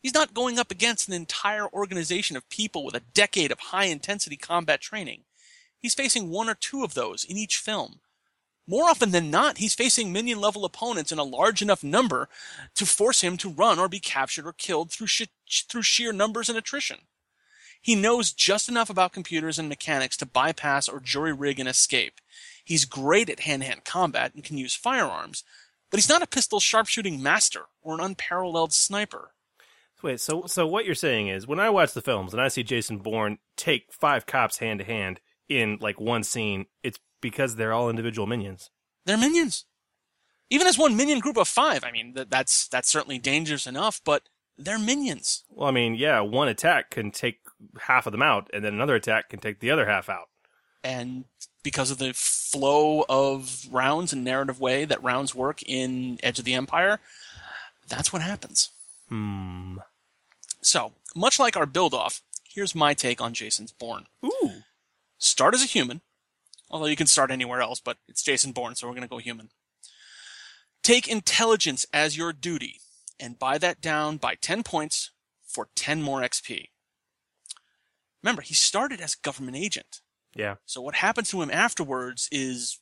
He's 0.00 0.14
not 0.14 0.34
going 0.34 0.58
up 0.58 0.72
against 0.72 1.08
an 1.08 1.14
entire 1.14 1.68
organization 1.68 2.36
of 2.36 2.48
people 2.48 2.84
with 2.84 2.96
a 2.96 3.02
decade 3.14 3.52
of 3.52 3.58
high 3.58 3.86
intensity 3.86 4.36
combat 4.36 4.80
training. 4.80 5.22
He's 5.78 5.94
facing 5.94 6.30
one 6.30 6.48
or 6.48 6.54
two 6.54 6.82
of 6.82 6.94
those 6.94 7.24
in 7.24 7.36
each 7.36 7.56
film. 7.56 8.00
More 8.68 8.88
often 8.88 9.12
than 9.12 9.30
not, 9.30 9.58
he's 9.58 9.74
facing 9.74 10.12
minion 10.12 10.40
level 10.40 10.64
opponents 10.64 11.12
in 11.12 11.18
a 11.18 11.24
large 11.24 11.62
enough 11.62 11.84
number 11.84 12.28
to 12.74 12.84
force 12.84 13.20
him 13.20 13.36
to 13.38 13.48
run 13.48 13.78
or 13.78 13.88
be 13.88 14.00
captured 14.00 14.46
or 14.46 14.52
killed 14.52 14.90
through, 14.90 15.06
sh- 15.06 15.62
through 15.68 15.82
sheer 15.82 16.12
numbers 16.12 16.48
and 16.48 16.58
attrition. 16.58 16.98
He 17.80 17.94
knows 17.94 18.32
just 18.32 18.68
enough 18.68 18.90
about 18.90 19.12
computers 19.12 19.58
and 19.58 19.68
mechanics 19.68 20.16
to 20.16 20.26
bypass 20.26 20.88
or 20.88 20.98
jury 20.98 21.32
rig 21.32 21.60
an 21.60 21.68
escape. 21.68 22.20
He's 22.64 22.84
great 22.84 23.30
at 23.30 23.40
hand 23.40 23.62
to 23.62 23.68
hand 23.68 23.84
combat 23.84 24.34
and 24.34 24.42
can 24.42 24.58
use 24.58 24.74
firearms, 24.74 25.44
but 25.90 25.98
he's 25.98 26.08
not 26.08 26.22
a 26.22 26.26
pistol 26.26 26.58
sharpshooting 26.58 27.22
master 27.22 27.66
or 27.80 27.94
an 27.94 28.00
unparalleled 28.00 28.72
sniper. 28.72 29.34
Wait, 30.02 30.20
so 30.20 30.46
so 30.46 30.66
what 30.66 30.84
you're 30.84 30.94
saying 30.94 31.28
is 31.28 31.46
when 31.46 31.60
I 31.60 31.70
watch 31.70 31.92
the 31.92 32.02
films 32.02 32.32
and 32.32 32.42
I 32.42 32.48
see 32.48 32.62
Jason 32.62 32.98
Bourne 32.98 33.38
take 33.56 33.92
five 33.92 34.26
cops 34.26 34.58
hand 34.58 34.80
to 34.80 34.84
hand 34.84 35.20
in 35.48 35.78
like 35.80 36.00
one 36.00 36.22
scene, 36.22 36.66
it's 36.82 36.98
because 37.26 37.56
they're 37.56 37.72
all 37.72 37.90
individual 37.90 38.24
minions. 38.24 38.70
They're 39.04 39.18
minions. 39.18 39.64
Even 40.48 40.68
as 40.68 40.78
one 40.78 40.96
minion 40.96 41.18
group 41.18 41.36
of 41.36 41.48
five, 41.48 41.82
I 41.82 41.90
mean, 41.90 42.14
that, 42.14 42.30
that's 42.30 42.68
that's 42.68 42.88
certainly 42.88 43.18
dangerous 43.18 43.66
enough, 43.66 44.00
but 44.04 44.22
they're 44.56 44.78
minions. 44.78 45.42
Well, 45.50 45.68
I 45.68 45.72
mean, 45.72 45.96
yeah, 45.96 46.20
one 46.20 46.46
attack 46.46 46.90
can 46.90 47.10
take 47.10 47.40
half 47.80 48.06
of 48.06 48.12
them 48.12 48.22
out, 48.22 48.48
and 48.52 48.64
then 48.64 48.74
another 48.74 48.94
attack 48.94 49.28
can 49.28 49.40
take 49.40 49.58
the 49.58 49.72
other 49.72 49.86
half 49.86 50.08
out. 50.08 50.28
And 50.84 51.24
because 51.64 51.90
of 51.90 51.98
the 51.98 52.12
flow 52.14 53.04
of 53.08 53.66
rounds 53.72 54.12
and 54.12 54.22
narrative 54.22 54.60
way 54.60 54.84
that 54.84 55.02
rounds 55.02 55.34
work 55.34 55.64
in 55.64 56.20
Edge 56.22 56.38
of 56.38 56.44
the 56.44 56.54
Empire, 56.54 57.00
that's 57.88 58.12
what 58.12 58.22
happens. 58.22 58.70
Hmm. 59.08 59.78
So, 60.60 60.92
much 61.16 61.40
like 61.40 61.56
our 61.56 61.66
build 61.66 61.92
off, 61.92 62.22
here's 62.48 62.72
my 62.72 62.94
take 62.94 63.20
on 63.20 63.34
Jason's 63.34 63.72
Bourne. 63.72 64.06
Ooh. 64.24 64.62
Start 65.18 65.54
as 65.54 65.62
a 65.64 65.66
human, 65.66 66.02
although 66.70 66.86
you 66.86 66.96
can 66.96 67.06
start 67.06 67.30
anywhere 67.30 67.60
else, 67.60 67.80
but 67.80 67.98
it's 68.08 68.22
Jason 68.22 68.52
Bourne, 68.52 68.74
so 68.74 68.86
we're 68.86 68.94
going 68.94 69.02
to 69.02 69.08
go 69.08 69.18
human. 69.18 69.50
Take 70.82 71.08
intelligence 71.08 71.86
as 71.92 72.16
your 72.16 72.32
duty, 72.32 72.80
and 73.18 73.38
buy 73.38 73.58
that 73.58 73.80
down 73.80 74.18
by 74.18 74.34
10 74.36 74.62
points 74.62 75.10
for 75.46 75.68
10 75.74 76.02
more 76.02 76.20
XP. 76.20 76.66
Remember, 78.22 78.42
he 78.42 78.54
started 78.54 79.00
as 79.00 79.14
government 79.14 79.56
agent. 79.56 80.00
Yeah. 80.34 80.56
So 80.66 80.80
what 80.80 80.96
happens 80.96 81.30
to 81.30 81.40
him 81.40 81.50
afterwards 81.50 82.28
is 82.30 82.80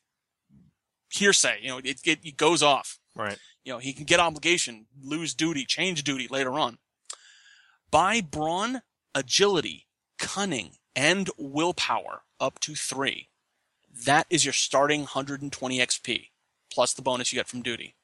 hearsay. 1.11 1.59
You 1.63 1.69
know, 1.69 1.79
it, 1.79 2.01
it, 2.05 2.19
it 2.25 2.37
goes 2.37 2.63
off. 2.63 2.99
Right. 3.15 3.39
You 3.65 3.73
know, 3.73 3.79
he 3.79 3.93
can 3.93 4.05
get 4.05 4.21
obligation, 4.21 4.87
lose 5.03 5.35
duty, 5.35 5.65
change 5.65 6.03
duty 6.03 6.29
later 6.29 6.59
on. 6.59 6.79
Buy 7.91 8.21
brawn, 8.21 8.83
agility, 9.15 9.87
cunning, 10.19 10.73
and 10.97 11.31
willpower 11.39 12.23
up 12.41 12.59
to 12.61 12.75
three. 12.75 13.29
That 14.07 14.27
is 14.29 14.45
your 14.45 14.53
starting 14.53 15.01
120 15.03 15.79
XP, 15.79 16.31
plus 16.71 16.93
the 16.93 17.03
bonus 17.03 17.33
you 17.33 17.39
get 17.39 17.47
from 17.47 17.63
duty. 17.63 17.95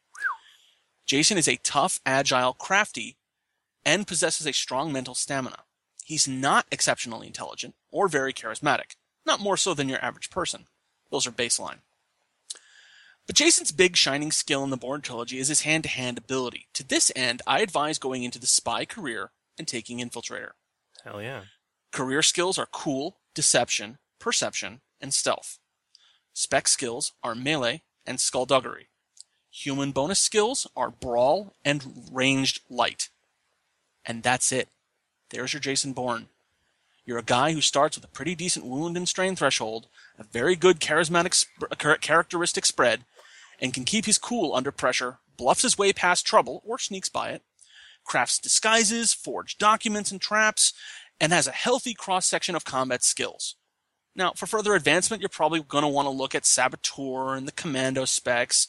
Jason 1.07 1.37
is 1.37 1.49
a 1.49 1.57
tough, 1.57 2.01
agile, 2.07 2.53
crafty, 2.53 3.17
and 3.85 4.07
possesses 4.07 4.47
a 4.47 4.53
strong 4.53 4.93
mental 4.93 5.15
stamina. 5.15 5.65
He's 6.05 6.29
not 6.29 6.67
exceptionally 6.71 7.27
intelligent 7.27 7.75
or 7.91 8.09
very 8.09 8.33
charismatic, 8.33 8.97
not 9.27 9.41
more 9.41 9.57
so 9.57 9.75
than 9.75 9.89
your 9.89 10.05
average 10.05 10.31
person. 10.31 10.67
Those 11.11 11.27
are 11.27 11.33
baseline. 11.33 11.79
But 13.27 13.37
Jason's 13.37 13.71
big 13.71 13.97
shining 13.97 14.33
skill 14.33 14.65
in 14.65 14.71
the 14.71 14.77
Bourne 14.77 15.03
trilogy 15.03 15.39
is 15.39 15.47
his 15.47 15.61
hand 15.63 15.85
to 15.85 15.89
hand 15.89 16.19
ability. 16.19 16.67
To 16.75 16.85
this 16.85 17.13
end, 17.15 17.43
I 17.47 17.61
advise 17.61 18.01
going 18.01 18.25
into 18.25 18.41
the 18.41 18.49
spy 18.49 18.85
career 18.85 19.31
and 19.57 19.69
taking 19.69 19.99
Infiltrator. 19.99 20.51
Hell 21.05 21.23
yeah. 21.23 21.43
Career 21.93 22.23
skills 22.23 22.59
are 22.59 22.67
cool, 22.67 23.19
deception, 23.35 23.99
perception, 24.19 24.81
and 25.01 25.15
stealth. 25.15 25.60
Spec 26.33 26.69
skills 26.69 27.13
are 27.23 27.35
melee 27.35 27.83
and 28.07 28.21
skullduggery. 28.21 28.89
Human 29.51 29.93
bonus 29.93 30.21
skills 30.21 30.67
are 30.77 30.91
brawl 30.91 31.55
and 31.65 32.09
ranged 32.13 32.61
light. 32.71 33.09
And 34.07 34.23
that's 34.23 34.53
it. 34.53 34.69
There's 35.31 35.53
your 35.53 35.61
Jason 35.61 35.93
Bourne. 35.93 36.29
You're 37.05 37.19
a 37.19 37.23
guy 37.23 37.53
who 37.53 37.61
starts 37.61 37.97
with 37.97 38.05
a 38.05 38.09
pretty 38.09 38.35
decent 38.35 38.67
wound 38.67 38.97
and 38.97 39.09
strain 39.09 39.35
threshold, 39.35 39.89
a 40.19 40.25
very 40.25 40.55
good 40.55 40.81
charismatic 40.81 41.35
sp- 41.35 42.01
characteristic 42.01 42.65
spread, 42.65 43.05
and 43.61 43.75
can 43.75 43.85
keep 43.85 44.05
his 44.07 44.19
cool 44.19 44.55
under 44.55 44.71
pressure, 44.71 45.19
bluffs 45.37 45.63
his 45.63 45.77
way 45.77 45.93
past 45.93 46.27
trouble 46.27 46.63
or 46.65 46.79
sneaks 46.79 47.09
by 47.09 47.31
it, 47.31 47.43
crafts 48.05 48.39
disguises, 48.39 49.13
forge 49.13 49.59
documents 49.59 50.11
and 50.11 50.21
traps, 50.21 50.73
and 51.21 51.33
has 51.33 51.47
a 51.47 51.53
healthy 51.53 51.95
cross 51.95 52.27
section 52.27 52.55
of 52.55 52.65
combat 52.65 53.03
skills. 53.03 53.57
Now, 54.15 54.33
for 54.33 54.47
further 54.47 54.75
advancement, 54.75 55.23
you're 55.23 55.29
probably 55.29 55.63
going 55.63 55.83
to 55.83 55.89
want 55.89 56.07
to 56.07 56.11
look 56.11 56.35
at 56.35 56.45
Saboteur 56.45 57.35
and 57.35 57.47
the 57.47 57.53
Commando 57.53 58.05
specs. 58.05 58.69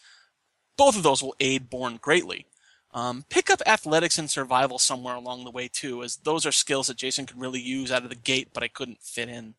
Both 0.78 0.96
of 0.96 1.04
those 1.04 1.24
will 1.24 1.36
aid 1.40 1.70
Bourne 1.70 1.98
greatly. 2.02 2.46
Um, 2.94 3.26
pick 3.30 3.50
up 3.50 3.62
athletics 3.66 4.18
and 4.18 4.30
survival 4.30 4.78
somewhere 4.78 5.16
along 5.16 5.46
the 5.46 5.52
way 5.52 5.70
too, 5.72 6.04
as 6.04 6.18
those 6.18 6.46
are 6.46 6.52
skills 6.52 6.88
that 6.88 6.98
Jason 6.98 7.26
could 7.26 7.40
really 7.40 7.62
use 7.62 7.92
out 7.92 8.04
of 8.04 8.10
the 8.10 8.16
gate, 8.16 8.50
but 8.54 8.64
I 8.64 8.68
couldn't 8.68 9.02
fit 9.02 9.30
in. 9.30 9.56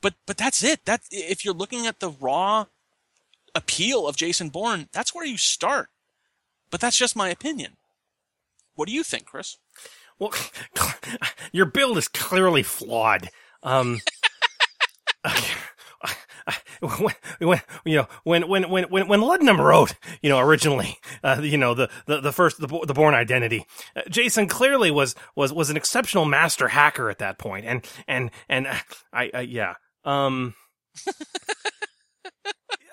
But 0.00 0.14
but 0.26 0.36
that's 0.36 0.64
it. 0.64 0.84
That 0.84 1.02
if 1.10 1.44
you're 1.44 1.54
looking 1.54 1.86
at 1.86 2.00
the 2.00 2.10
raw 2.10 2.66
appeal 3.54 4.08
of 4.08 4.16
Jason 4.16 4.48
Bourne, 4.48 4.88
that's 4.92 5.14
where 5.14 5.24
you 5.24 5.36
start. 5.36 5.88
But 6.70 6.80
that's 6.80 6.96
just 6.96 7.14
my 7.14 7.28
opinion. 7.28 7.76
What 8.74 8.88
do 8.88 8.94
you 8.94 9.04
think, 9.04 9.26
Chris? 9.26 9.58
Well, 10.18 10.32
your 11.52 11.66
build 11.66 11.98
is 11.98 12.08
clearly 12.08 12.62
flawed. 12.62 13.30
Um, 13.62 14.00
when, 16.80 17.14
when, 17.38 17.60
you 17.84 17.96
know, 17.96 18.08
when, 18.24 18.48
when, 18.48 18.68
when, 18.70 18.84
when, 18.84 19.08
when 19.08 19.20
Ludlum 19.20 19.58
wrote, 19.58 19.94
you 20.20 20.28
know, 20.28 20.38
originally, 20.38 20.98
uh, 21.22 21.40
you 21.42 21.58
know, 21.58 21.74
the, 21.74 21.88
the, 22.06 22.20
the 22.20 22.32
first, 22.32 22.60
the, 22.60 22.66
the 22.66 22.94
Bourne 22.94 23.14
Identity, 23.14 23.66
uh, 23.96 24.02
Jason 24.08 24.48
clearly 24.48 24.90
was, 24.90 25.14
was, 25.36 25.52
was 25.52 25.70
an 25.70 25.76
exceptional 25.76 26.24
master 26.24 26.68
hacker 26.68 27.10
at 27.10 27.18
that 27.18 27.38
point. 27.38 27.66
And, 27.66 27.86
and, 28.08 28.30
and 28.48 28.66
uh, 28.66 28.74
I, 29.12 29.30
I, 29.32 29.40
yeah, 29.42 29.74
um, 30.04 30.54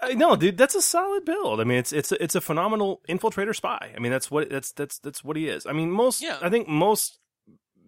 I 0.01 0.13
know, 0.13 0.35
dude, 0.35 0.57
that's 0.57 0.75
a 0.75 0.81
solid 0.81 1.25
build. 1.25 1.59
I 1.59 1.65
mean, 1.65 1.77
it's, 1.77 1.91
it's, 1.91 2.11
it's 2.13 2.35
a 2.35 2.41
phenomenal 2.41 3.01
infiltrator 3.09 3.55
spy. 3.55 3.91
I 3.95 3.99
mean, 3.99 4.11
that's 4.11 4.31
what, 4.31 4.49
that's, 4.49 4.71
that's, 4.71 4.97
that's 4.99 5.23
what 5.23 5.35
he 5.35 5.49
is. 5.49 5.65
I 5.65 5.73
mean, 5.73 5.91
most, 5.91 6.21
Yeah. 6.21 6.37
I 6.41 6.49
think 6.49 6.67
most 6.67 7.19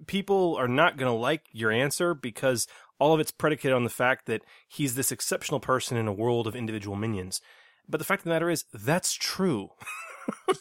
people 0.07 0.55
are 0.57 0.67
not 0.67 0.97
going 0.97 1.11
to 1.11 1.17
like 1.17 1.45
your 1.51 1.71
answer 1.71 2.13
because 2.13 2.67
all 3.01 3.15
of 3.15 3.19
it's 3.19 3.31
predicated 3.31 3.73
on 3.73 3.83
the 3.83 3.89
fact 3.89 4.27
that 4.27 4.43
he's 4.67 4.93
this 4.93 5.11
exceptional 5.11 5.59
person 5.59 5.97
in 5.97 6.07
a 6.07 6.13
world 6.13 6.45
of 6.45 6.55
individual 6.55 6.95
minions. 6.95 7.41
But 7.89 7.97
the 7.97 8.03
fact 8.03 8.19
of 8.19 8.23
the 8.25 8.29
matter 8.29 8.51
is, 8.51 8.63
that's 8.71 9.13
true. 9.13 9.69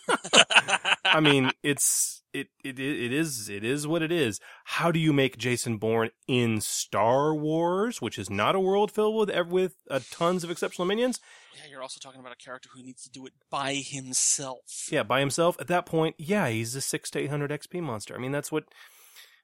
I 1.05 1.21
mean, 1.21 1.51
it's 1.63 2.23
it, 2.33 2.49
it 2.65 2.81
it 2.81 3.13
is 3.13 3.51
it 3.51 3.63
is 3.63 3.87
what 3.87 4.01
it 4.01 4.11
is. 4.11 4.41
How 4.65 4.91
do 4.91 4.99
you 4.99 5.13
make 5.13 5.37
Jason 5.37 5.77
Bourne 5.77 6.11
in 6.27 6.63
Star 6.63 7.35
Wars, 7.35 8.01
which 8.01 8.19
is 8.19 8.31
not 8.31 8.55
a 8.55 8.61
world 8.61 8.91
filled 8.91 9.17
with 9.17 9.47
with 9.49 9.75
uh, 9.91 10.01
tons 10.11 10.43
of 10.43 10.51
exceptional 10.51 10.87
minions? 10.89 11.21
Yeah, 11.55 11.71
you're 11.71 11.83
also 11.83 12.01
talking 12.01 12.21
about 12.21 12.33
a 12.33 12.43
character 12.43 12.71
who 12.75 12.83
needs 12.83 13.03
to 13.03 13.11
do 13.11 13.27
it 13.27 13.35
by 13.51 13.75
himself. 13.75 14.89
Yeah, 14.91 15.03
by 15.03 15.21
himself. 15.21 15.61
At 15.61 15.67
that 15.67 15.85
point, 15.85 16.15
yeah, 16.19 16.49
he's 16.49 16.75
a 16.75 16.81
six 16.81 17.11
to 17.11 17.19
eight 17.19 17.29
hundred 17.29 17.51
XP 17.51 17.83
monster. 17.83 18.15
I 18.15 18.19
mean, 18.19 18.33
that's 18.33 18.51
what 18.51 18.65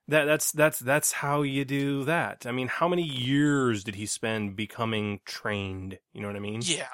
that 0.08 0.24
that's 0.24 0.52
that's 0.52 0.78
that's 0.78 1.12
how 1.12 1.42
you 1.42 1.64
do 1.64 2.04
that. 2.04 2.44
I 2.46 2.52
mean, 2.52 2.68
how 2.68 2.88
many 2.88 3.02
years 3.02 3.84
did 3.84 3.94
he 3.96 4.06
spend 4.06 4.56
becoming 4.56 5.20
trained? 5.24 5.98
You 6.12 6.20
know 6.22 6.28
what 6.28 6.36
I 6.36 6.40
mean? 6.40 6.60
Yeah. 6.64 6.86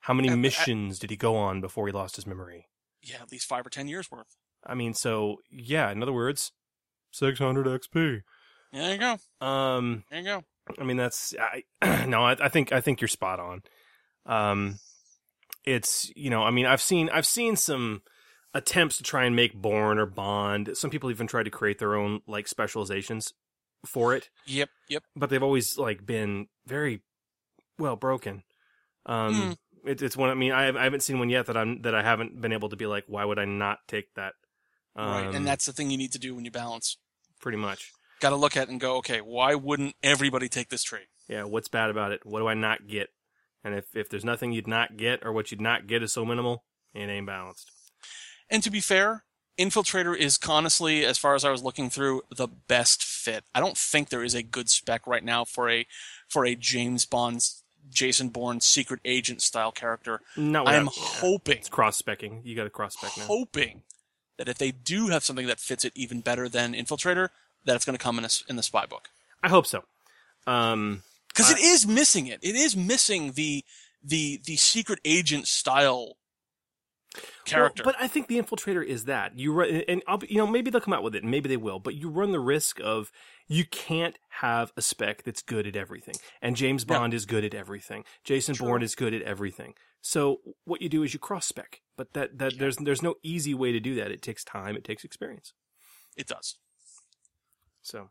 How 0.00 0.14
many 0.14 0.30
I- 0.30 0.34
missions 0.34 0.98
did 0.98 1.10
he 1.10 1.16
go 1.16 1.36
on 1.36 1.60
before 1.60 1.86
he 1.86 1.92
lost 1.92 2.16
his 2.16 2.26
memory? 2.26 2.68
Yeah, 3.02 3.16
at 3.22 3.30
least 3.32 3.46
five 3.46 3.66
or 3.66 3.70
ten 3.70 3.88
years 3.88 4.10
worth. 4.10 4.36
I 4.66 4.74
mean, 4.74 4.92
so 4.94 5.36
yeah. 5.50 5.90
In 5.90 6.02
other 6.02 6.12
words, 6.12 6.52
six 7.12 7.38
hundred 7.38 7.66
XP. 7.66 8.22
There 8.72 8.92
you 8.92 8.98
go. 8.98 9.46
Um, 9.46 10.04
There 10.10 10.20
you 10.20 10.24
go. 10.26 10.44
I 10.78 10.84
mean, 10.84 10.98
that's 10.98 11.34
I, 11.80 12.04
no. 12.06 12.22
I, 12.24 12.32
I 12.38 12.48
think 12.48 12.72
I 12.72 12.80
think 12.82 13.00
you're 13.00 13.08
spot 13.08 13.40
on. 13.40 13.62
Um, 14.26 14.78
it's 15.64 16.12
you 16.14 16.28
know, 16.28 16.42
I 16.42 16.50
mean, 16.50 16.66
I've 16.66 16.82
seen 16.82 17.08
I've 17.10 17.26
seen 17.26 17.56
some 17.56 18.02
attempts 18.54 18.96
to 18.98 19.02
try 19.02 19.24
and 19.24 19.36
make 19.36 19.54
Bourne 19.54 19.98
or 19.98 20.06
Bond. 20.06 20.70
Some 20.76 20.90
people 20.90 21.10
even 21.10 21.26
tried 21.26 21.44
to 21.44 21.50
create 21.50 21.78
their 21.78 21.94
own 21.94 22.20
like 22.26 22.48
specializations 22.48 23.32
for 23.86 24.14
it. 24.14 24.30
Yep, 24.46 24.68
yep. 24.88 25.02
But 25.14 25.30
they've 25.30 25.42
always 25.42 25.76
like 25.78 26.04
been 26.06 26.48
very 26.66 27.02
well 27.78 27.96
broken. 27.96 28.42
Um, 29.06 29.56
Hmm. 29.84 29.88
it, 29.88 30.02
it's 30.02 30.16
one. 30.16 30.30
I 30.30 30.34
mean, 30.34 30.52
I, 30.52 30.68
I 30.68 30.84
haven't 30.84 31.02
seen 31.02 31.18
one 31.18 31.30
yet 31.30 31.46
that 31.46 31.56
I'm 31.56 31.82
that 31.82 31.94
I 31.94 32.02
haven't 32.02 32.40
been 32.40 32.52
able 32.52 32.68
to 32.70 32.76
be 32.76 32.86
like, 32.86 33.04
why 33.06 33.24
would 33.24 33.38
I 33.38 33.44
not 33.44 33.78
take 33.86 34.12
that? 34.14 34.34
Um, 34.96 35.10
right, 35.10 35.34
and 35.34 35.46
that's 35.46 35.66
the 35.66 35.72
thing 35.72 35.90
you 35.90 35.98
need 35.98 36.12
to 36.12 36.18
do 36.18 36.34
when 36.34 36.44
you 36.44 36.50
balance. 36.50 36.96
pretty 37.40 37.58
much. 37.58 37.92
Got 38.20 38.30
to 38.30 38.36
look 38.36 38.56
at 38.56 38.64
it 38.64 38.70
and 38.70 38.80
go, 38.80 38.96
okay, 38.96 39.20
why 39.20 39.54
wouldn't 39.54 39.94
everybody 40.02 40.48
take 40.48 40.70
this 40.70 40.82
trade? 40.82 41.06
Yeah, 41.28 41.44
what's 41.44 41.68
bad 41.68 41.88
about 41.88 42.10
it? 42.10 42.26
What 42.26 42.40
do 42.40 42.48
I 42.48 42.54
not 42.54 42.88
get? 42.88 43.10
And 43.62 43.74
if, 43.76 43.94
if 43.94 44.08
there's 44.10 44.24
nothing 44.24 44.50
you'd 44.52 44.66
not 44.66 44.96
get 44.96 45.24
or 45.24 45.32
what 45.32 45.52
you'd 45.52 45.60
not 45.60 45.86
get 45.86 46.02
is 46.02 46.12
so 46.12 46.24
minimal, 46.24 46.64
it 46.94 47.08
ain't 47.08 47.26
balanced. 47.26 47.70
And 48.50 48.62
to 48.62 48.70
be 48.70 48.80
fair, 48.80 49.24
Infiltrator 49.58 50.16
is 50.16 50.38
honestly, 50.48 51.04
as 51.04 51.18
far 51.18 51.34
as 51.34 51.44
I 51.44 51.50
was 51.50 51.62
looking 51.62 51.90
through, 51.90 52.22
the 52.34 52.46
best 52.48 53.02
fit. 53.02 53.44
I 53.54 53.60
don't 53.60 53.76
think 53.76 54.08
there 54.08 54.22
is 54.22 54.34
a 54.34 54.42
good 54.42 54.68
spec 54.70 55.06
right 55.06 55.24
now 55.24 55.44
for 55.44 55.68
a 55.68 55.86
for 56.28 56.46
a 56.46 56.54
James 56.54 57.04
Bond, 57.06 57.44
Jason 57.90 58.28
Bourne 58.28 58.60
secret 58.60 59.00
agent 59.04 59.42
style 59.42 59.72
character. 59.72 60.20
No, 60.36 60.64
I'm 60.64 60.86
without- 60.86 60.94
hoping, 60.98 61.58
It's 61.58 61.68
cross 61.68 62.00
specking. 62.00 62.40
You 62.44 62.54
got 62.54 62.64
to 62.64 62.70
cross 62.70 62.94
spec 62.94 63.16
now. 63.16 63.24
hoping 63.24 63.82
that 64.36 64.48
if 64.48 64.58
they 64.58 64.70
do 64.70 65.08
have 65.08 65.24
something 65.24 65.46
that 65.48 65.58
fits 65.58 65.84
it 65.84 65.92
even 65.96 66.20
better 66.20 66.48
than 66.48 66.72
Infiltrator, 66.74 67.30
that 67.64 67.74
it's 67.74 67.84
going 67.84 67.98
to 67.98 68.02
come 68.02 68.18
in 68.18 68.24
a 68.24 68.28
in 68.48 68.54
the 68.56 68.62
spy 68.62 68.86
book. 68.86 69.08
I 69.42 69.48
hope 69.48 69.66
so. 69.66 69.82
Um, 70.46 71.02
because 71.28 71.50
it 71.50 71.58
is 71.58 71.86
missing 71.86 72.26
it. 72.28 72.38
It 72.42 72.54
is 72.54 72.76
missing 72.76 73.32
the 73.32 73.64
the 74.04 74.40
the 74.44 74.54
secret 74.56 75.00
agent 75.04 75.48
style 75.48 76.16
character. 77.44 77.82
Well, 77.84 77.94
but 77.94 78.02
I 78.02 78.08
think 78.08 78.28
the 78.28 78.38
infiltrator 78.40 78.84
is 78.84 79.04
that 79.04 79.38
you 79.38 79.52
run, 79.52 79.68
and 79.88 80.02
I'll, 80.06 80.18
be- 80.18 80.28
you 80.30 80.36
know 80.38 80.46
maybe 80.46 80.70
they'll 80.70 80.80
come 80.80 80.94
out 80.94 81.02
with 81.02 81.14
it, 81.14 81.24
maybe 81.24 81.48
they 81.48 81.56
will, 81.56 81.78
but 81.78 81.94
you 81.94 82.08
run 82.08 82.32
the 82.32 82.40
risk 82.40 82.80
of 82.82 83.10
you 83.46 83.64
can't 83.64 84.18
have 84.40 84.72
a 84.76 84.82
spec 84.82 85.22
that's 85.24 85.42
good 85.42 85.66
at 85.66 85.76
everything, 85.76 86.14
and 86.42 86.56
James. 86.56 86.84
Bond 86.84 87.14
is 87.14 87.26
good 87.26 87.44
at 87.44 87.54
everything, 87.54 88.04
Jason 88.24 88.54
Bourne 88.58 88.82
is 88.82 88.94
good 88.94 89.14
at 89.14 89.22
everything. 89.22 89.74
So 90.00 90.38
what 90.64 90.80
you 90.80 90.88
do 90.88 91.02
is 91.02 91.12
you 91.12 91.18
cross 91.18 91.46
spec, 91.46 91.80
but 91.96 92.12
that 92.14 92.38
that 92.38 92.58
there's 92.58 92.76
there's 92.76 93.02
no 93.02 93.16
easy 93.22 93.54
way 93.54 93.72
to 93.72 93.80
do 93.80 93.94
that. 93.96 94.10
It 94.10 94.22
takes 94.22 94.44
time, 94.44 94.76
it 94.76 94.84
takes 94.84 95.04
experience. 95.04 95.52
it 96.16 96.26
does. 96.26 96.56
So, 97.82 98.10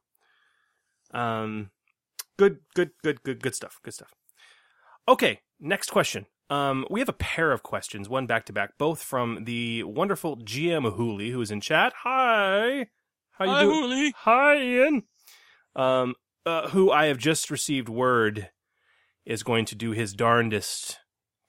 um, 1.12 1.70
good, 2.38 2.60
good, 2.74 2.92
good, 3.04 3.22
good, 3.24 3.42
good 3.42 3.56
stuff. 3.56 3.80
Good 3.84 3.94
stuff. 3.94 4.14
Okay, 5.08 5.42
next 5.60 5.90
question. 5.92 6.26
Um, 6.50 6.86
we 6.90 7.02
have 7.02 7.10
a 7.10 7.14
pair 7.14 7.52
of 7.52 7.62
questions, 7.64 8.08
one 8.08 8.26
back 8.26 8.46
to 8.46 8.54
back, 8.54 8.78
both 8.78 9.02
from 9.02 9.44
the 9.44 9.84
wonderful 9.84 10.38
GM 10.38 10.96
Hooli, 10.96 11.32
who 11.32 11.42
is 11.42 11.52
in 11.52 11.60
chat. 11.60 11.94
Hi, 12.04 12.88
how 13.32 13.46
you 13.46 13.52
Hi, 13.52 13.62
doing? 13.64 13.84
Hooli. 13.84 14.12
Hi, 14.16 14.62
Ian. 14.62 15.04
Um, 15.76 16.16
uh, 16.46 16.70
who 16.70 16.90
I 16.90 17.08
have 17.08 17.18
just 17.18 17.52
received 17.52 17.90
word 17.90 18.50
is 19.26 19.44
going 19.44 19.66
to 19.66 19.76
do 19.76 19.92
his 19.92 20.14
darndest 20.14 21.00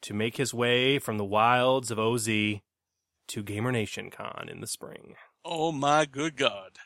to 0.03 0.15
make 0.15 0.37
his 0.37 0.53
way 0.53 0.99
from 0.99 1.17
the 1.17 1.25
wilds 1.25 1.93
of 1.93 1.99
OZ 1.99 2.27
to 2.27 3.43
Gamer 3.45 3.71
Nation 3.71 4.11
Con 4.11 4.49
in 4.51 4.61
the 4.61 4.67
spring. 4.67 5.15
Oh 5.45 5.71
my 5.71 6.07
good 6.07 6.37
god! 6.37 6.79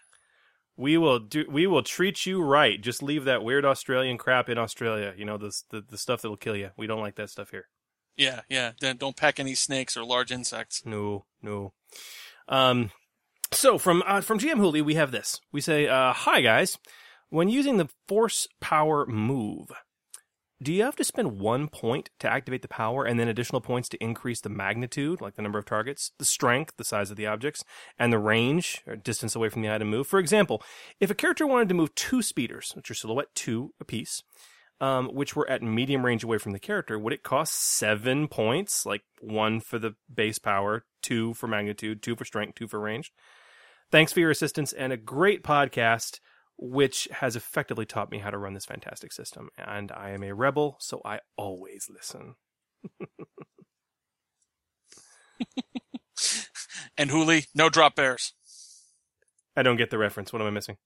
We 0.77 0.99
will 0.99 1.19
do. 1.19 1.47
We 1.49 1.67
will 1.67 1.83
treat 1.83 2.27
you 2.27 2.43
right. 2.43 2.81
Just 2.81 3.03
leave 3.03 3.25
that 3.25 3.43
weird 3.43 3.65
Australian 3.65 4.19
crap 4.19 4.51
in 4.51 4.59
Australia. 4.59 5.15
You 5.17 5.25
know 5.25 5.39
the 5.39 5.53
the, 5.71 5.81
the 5.81 5.99
stuff 5.99 6.21
that'll 6.21 6.37
kill 6.37 6.57
you. 6.57 6.71
We 6.77 6.87
don't 6.87 7.01
like 7.01 7.17
that 7.17 7.31
stuff 7.31 7.51
here. 7.51 7.69
Yeah, 8.17 8.43
yeah. 8.49 8.73
Don't 8.99 9.17
pack 9.17 9.41
any 9.41 9.55
snakes 9.55 9.97
or 9.97 10.05
large 10.05 10.31
insects. 10.31 10.83
No, 10.85 11.25
no. 11.41 11.73
Um, 12.49 12.91
so 13.53 13.79
from 13.79 14.03
uh, 14.07 14.21
from 14.21 14.39
GM 14.39 14.57
Hooli, 14.61 14.83
we 14.83 14.95
have 14.95 15.13
this. 15.13 15.41
We 15.51 15.61
say, 15.61 15.87
uh, 15.89 16.13
"Hi 16.13 16.41
guys, 16.41 16.79
when 17.31 17.49
using 17.49 17.77
the 17.77 17.89
Force 18.09 18.49
Power 18.61 19.07
move, 19.07 19.71
do 20.63 20.73
you 20.73 20.83
have 20.85 20.97
to 20.97 21.05
spend 21.05 21.39
one 21.39 21.69
point 21.69 22.11
to 22.21 22.31
activate 22.31 22.63
the 22.63 22.69
power, 22.69 23.05
and 23.05 23.19
then 23.19 23.29
additional 23.29 23.61
points 23.61 23.89
to 23.91 24.03
increase 24.03 24.41
the 24.41 24.49
magnitude, 24.49 25.21
like 25.21 25.35
the 25.35 25.43
number 25.43 25.59
of 25.59 25.65
targets, 25.65 26.13
the 26.19 26.25
strength, 26.25 26.75
the 26.77 26.85
size 26.85 27.11
of 27.11 27.17
the 27.17 27.27
objects, 27.27 27.65
and 27.99 28.13
the 28.13 28.19
range 28.19 28.83
or 28.87 28.97
distance 28.97 29.35
away 29.35 29.49
from 29.49 29.63
the 29.63 29.73
item 29.73 29.89
move? 29.89 30.07
For 30.07 30.19
example, 30.19 30.63
if 31.01 31.11
a 31.11 31.15
character 31.15 31.47
wanted 31.47 31.69
to 31.69 31.75
move 31.75 31.95
two 31.95 32.23
speeders, 32.23 32.73
which 32.75 32.91
are 32.91 32.95
silhouette 32.95 33.35
two 33.35 33.73
apiece." 33.81 34.23
Um, 34.83 35.09
which 35.15 35.37
were 35.37 35.49
at 35.49 35.63
medium 35.63 36.05
range 36.05 36.25
away 36.25 36.39
from 36.39 36.53
the 36.53 36.59
character, 36.59 36.99
would 36.99 37.13
it 37.13 37.23
cost 37.23 37.55
seven 37.55 38.27
points? 38.29 38.85
Like 38.85 39.03
one 39.21 39.61
for 39.61 39.79
the 39.79 39.95
base 40.13 40.39
power, 40.39 40.85
two 41.01 41.33
for 41.35 41.47
magnitude, 41.47 42.03
two 42.03 42.17
for 42.17 42.25
strength, 42.25 42.57
two 42.57 42.67
for 42.67 42.81
range. 42.81 43.13
Thanks 43.91 44.13
for 44.13 44.21
your 44.21 44.31
assistance 44.31 44.73
and 44.73 44.93
a 44.93 44.97
great 44.97 45.45
podcast, 45.45 46.19
which 46.59 47.09
has 47.13 47.37
effectively 47.37 47.87
taught 47.87 48.11
me 48.11 48.19
how 48.19 48.31
to 48.31 48.39
run 48.39 48.55
this 48.55 48.65
fantastic 48.65 49.13
system. 49.13 49.51
And 49.57 49.93
I 49.93 50.11
am 50.11 50.25
a 50.25 50.35
rebel, 50.35 50.77
so 50.81 51.01
I 51.05 51.21
always 51.37 51.89
listen. 51.89 52.35
And 56.99 57.11
Hooli, 57.11 57.47
no 57.55 57.69
drop 57.69 57.97
bears. 57.97 58.35
I 59.57 59.63
don't 59.63 59.77
get 59.77 59.91
the 59.91 59.99
reference. 59.99 60.33
What 60.33 60.43
am 60.43 60.49
I 60.49 60.51
missing? 60.51 60.77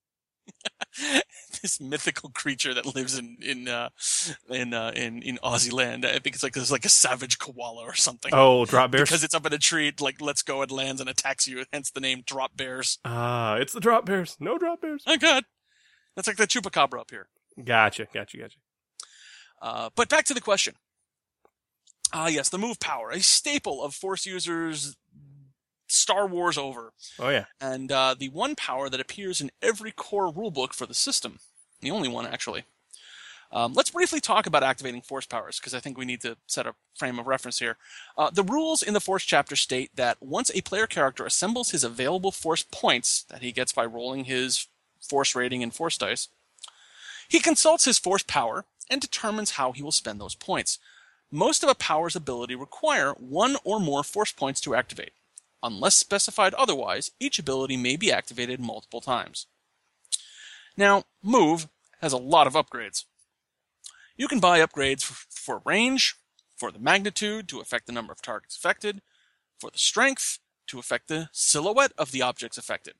this 1.61 1.79
mythical 1.79 2.29
creature 2.29 2.73
that 2.73 2.85
lives 2.95 3.17
in 3.17 3.37
in 3.41 3.67
uh, 3.67 3.89
in 4.49 4.73
uh, 4.73 4.91
in 4.95 5.21
in 5.21 5.37
Aussie 5.43 5.73
land. 5.73 6.05
I 6.05 6.19
think 6.19 6.35
it's 6.35 6.43
like 6.43 6.53
there's 6.53 6.71
like 6.71 6.85
a 6.85 6.89
savage 6.89 7.39
koala 7.39 7.83
or 7.83 7.93
something. 7.93 8.31
Oh, 8.33 8.65
drop 8.65 8.91
bears? 8.91 9.09
Because 9.09 9.23
it's 9.23 9.33
up 9.33 9.45
in 9.45 9.53
a 9.53 9.57
tree, 9.57 9.93
Like 9.99 10.21
let's 10.21 10.41
go, 10.41 10.61
it 10.61 10.71
lands 10.71 11.01
and 11.01 11.09
attacks 11.09 11.47
you. 11.47 11.63
Hence 11.71 11.91
the 11.91 11.99
name 11.99 12.23
drop 12.25 12.55
bears. 12.55 12.99
Ah, 13.05 13.55
it's 13.55 13.73
the 13.73 13.79
drop 13.79 14.05
bears. 14.05 14.37
No 14.39 14.57
drop 14.57 14.81
bears. 14.81 15.03
Oh 15.07 15.17
god, 15.17 15.43
that's 16.15 16.27
like 16.27 16.37
the 16.37 16.47
chupacabra 16.47 16.99
up 16.99 17.11
here. 17.11 17.27
Gotcha, 17.63 18.07
gotcha, 18.13 18.37
gotcha. 18.37 18.57
Uh, 19.61 19.89
but 19.95 20.09
back 20.09 20.25
to 20.25 20.33
the 20.33 20.41
question. 20.41 20.75
Ah, 22.13 22.27
yes, 22.27 22.49
the 22.49 22.57
move 22.57 22.79
power, 22.79 23.09
a 23.11 23.19
staple 23.19 23.83
of 23.83 23.93
Force 23.93 24.25
users. 24.25 24.95
Star 25.89 26.27
Wars 26.27 26.57
over. 26.57 26.91
Oh 27.17 27.29
yeah. 27.29 27.45
and 27.61 27.91
uh, 27.91 28.13
the 28.17 28.27
one 28.27 28.55
power 28.55 28.89
that 28.89 28.99
appears 28.99 29.39
in 29.39 29.51
every 29.61 29.91
core 29.91 30.31
rulebook 30.33 30.73
for 30.73 30.85
the 30.85 30.93
system. 30.93 31.39
The 31.81 31.91
only 31.91 32.09
one, 32.09 32.25
actually. 32.25 32.63
Um, 33.51 33.73
let's 33.73 33.91
briefly 33.91 34.19
talk 34.19 34.45
about 34.45 34.63
activating 34.63 35.01
force 35.01 35.25
powers, 35.25 35.59
because 35.59 35.73
I 35.73 35.79
think 35.79 35.97
we 35.97 36.05
need 36.05 36.21
to 36.21 36.35
set 36.47 36.67
a 36.67 36.75
frame 36.95 37.17
of 37.17 37.27
reference 37.27 37.59
here. 37.59 37.77
Uh, 38.17 38.29
the 38.29 38.43
rules 38.43 38.83
in 38.83 38.93
the 38.93 38.99
force 38.99 39.23
chapter 39.23 39.55
state 39.55 39.95
that 39.95 40.17
once 40.21 40.51
a 40.53 40.61
player 40.61 40.85
character 40.85 41.25
assembles 41.25 41.71
his 41.71 41.83
available 41.83 42.31
force 42.31 42.63
points 42.63 43.23
that 43.29 43.41
he 43.41 43.53
gets 43.53 43.71
by 43.71 43.85
rolling 43.85 44.25
his 44.25 44.67
force 44.99 45.33
rating 45.33 45.63
and 45.63 45.73
force 45.73 45.97
dice, 45.97 46.27
he 47.29 47.39
consults 47.39 47.85
his 47.85 47.99
force 47.99 48.23
power 48.23 48.65
and 48.89 48.99
determines 48.99 49.51
how 49.51 49.71
he 49.71 49.83
will 49.83 49.91
spend 49.91 50.19
those 50.19 50.35
points. 50.35 50.79
Most 51.31 51.63
of 51.63 51.69
a 51.69 51.75
power's 51.75 52.15
ability 52.15 52.55
require 52.55 53.11
one 53.13 53.57
or 53.63 53.79
more 53.79 54.03
force 54.03 54.31
points 54.31 54.61
to 54.61 54.75
activate. 54.75 55.11
Unless 55.63 55.95
specified 55.95 56.53
otherwise, 56.53 57.11
each 57.19 57.39
ability 57.39 57.77
may 57.77 57.95
be 57.97 58.11
activated 58.11 58.59
multiple 58.59 59.01
times. 59.01 59.47
Now, 60.77 61.03
Move 61.23 61.67
has 62.01 62.13
a 62.13 62.17
lot 62.17 62.45
of 62.45 62.53
upgrades. 62.53 63.05
You 64.15 64.27
can 64.27 64.39
buy 64.39 64.59
upgrades 64.59 65.03
for, 65.03 65.61
range, 65.65 66.15
for 66.55 66.71
the 66.71 66.79
magnitude 66.79 67.49
to 67.49 67.59
affect 67.59 67.87
the 67.87 67.93
number 67.93 68.13
of 68.13 68.21
targets 68.21 68.55
affected, 68.55 69.01
for 69.59 69.71
the 69.71 69.79
strength 69.79 70.37
to 70.67 70.77
affect 70.77 71.07
the 71.07 71.29
silhouette 71.31 71.93
of 71.97 72.11
the 72.11 72.21
objects 72.21 72.57
affected. 72.57 72.93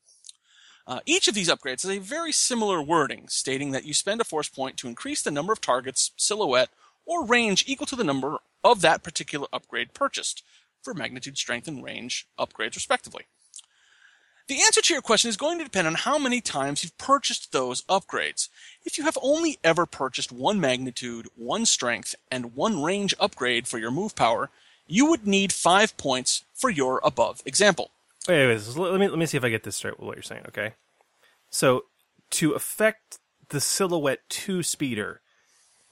Uh, 0.88 1.02
each 1.06 1.28
of 1.28 1.36
these 1.36 1.50
upgrades 1.50 1.84
has 1.84 1.92
a 1.92 2.00
very 2.00 2.32
similar 2.32 2.82
wording, 2.82 3.28
stating 3.28 3.72
that 3.72 3.86
you 3.86 3.94
spend 3.94 4.22
a 4.22 4.24
force 4.24 4.50
point 4.50 4.78
to 4.78 4.88
increase 4.88 5.22
the 5.22 5.32
number 5.32 5.54
of 5.54 5.62
targets, 5.62 6.12
silhouette, 6.18 6.70
or 7.06 7.26
range 7.26 7.64
equal 7.68 7.86
to 7.86 7.96
the 7.96 8.04
number 8.04 8.38
of 8.64 8.82
that 8.82 9.04
particular 9.04 9.48
upgrade 9.54 9.94
purchased, 9.94 10.44
for 10.82 10.94
magnitude, 10.94 11.38
strength, 11.38 11.68
and 11.68 11.84
range 11.84 12.28
upgrades 12.40 12.76
respectively. 12.76 13.26
The 14.48 14.62
answer 14.62 14.82
to 14.82 14.94
your 14.94 15.02
question 15.02 15.28
is 15.28 15.36
going 15.36 15.58
to 15.58 15.66
depend 15.66 15.88
on 15.88 15.96
how 15.96 16.18
many 16.18 16.40
times 16.40 16.82
you've 16.82 16.98
purchased 16.98 17.52
those 17.52 17.82
upgrades. 17.84 18.48
If 18.86 18.98
you 18.98 19.04
have 19.04 19.18
only 19.22 19.60
ever 19.62 19.86
purchased 19.86 20.32
one 20.32 20.62
magnitude, 20.62 21.28
one 21.36 21.66
strength, 21.66 22.16
and 22.32 22.56
one 22.56 22.82
range 22.82 23.14
upgrade 23.20 23.68
for 23.68 23.78
your 23.78 23.92
move 23.92 24.16
power, 24.16 24.50
you 24.88 25.06
would 25.08 25.28
need 25.28 25.52
five 25.52 25.98
points 25.98 26.46
for 26.54 26.70
your 26.70 27.02
above 27.04 27.42
example. 27.46 27.92
Wait, 28.26 28.48
wait, 28.48 28.78
let 28.78 29.00
me 29.00 29.10
let 29.10 29.18
me 29.18 29.26
see 29.26 29.36
if 29.36 29.44
I 29.44 29.50
get 29.50 29.64
this 29.64 29.76
straight 29.76 30.00
with 30.00 30.08
what 30.08 30.16
you're 30.16 30.24
saying. 30.24 30.44
Okay, 30.48 30.74
so 31.50 31.84
to 32.32 32.54
affect 32.54 33.20
the 33.50 33.60
silhouette 33.60 34.22
two 34.30 34.64
speeder, 34.64 35.20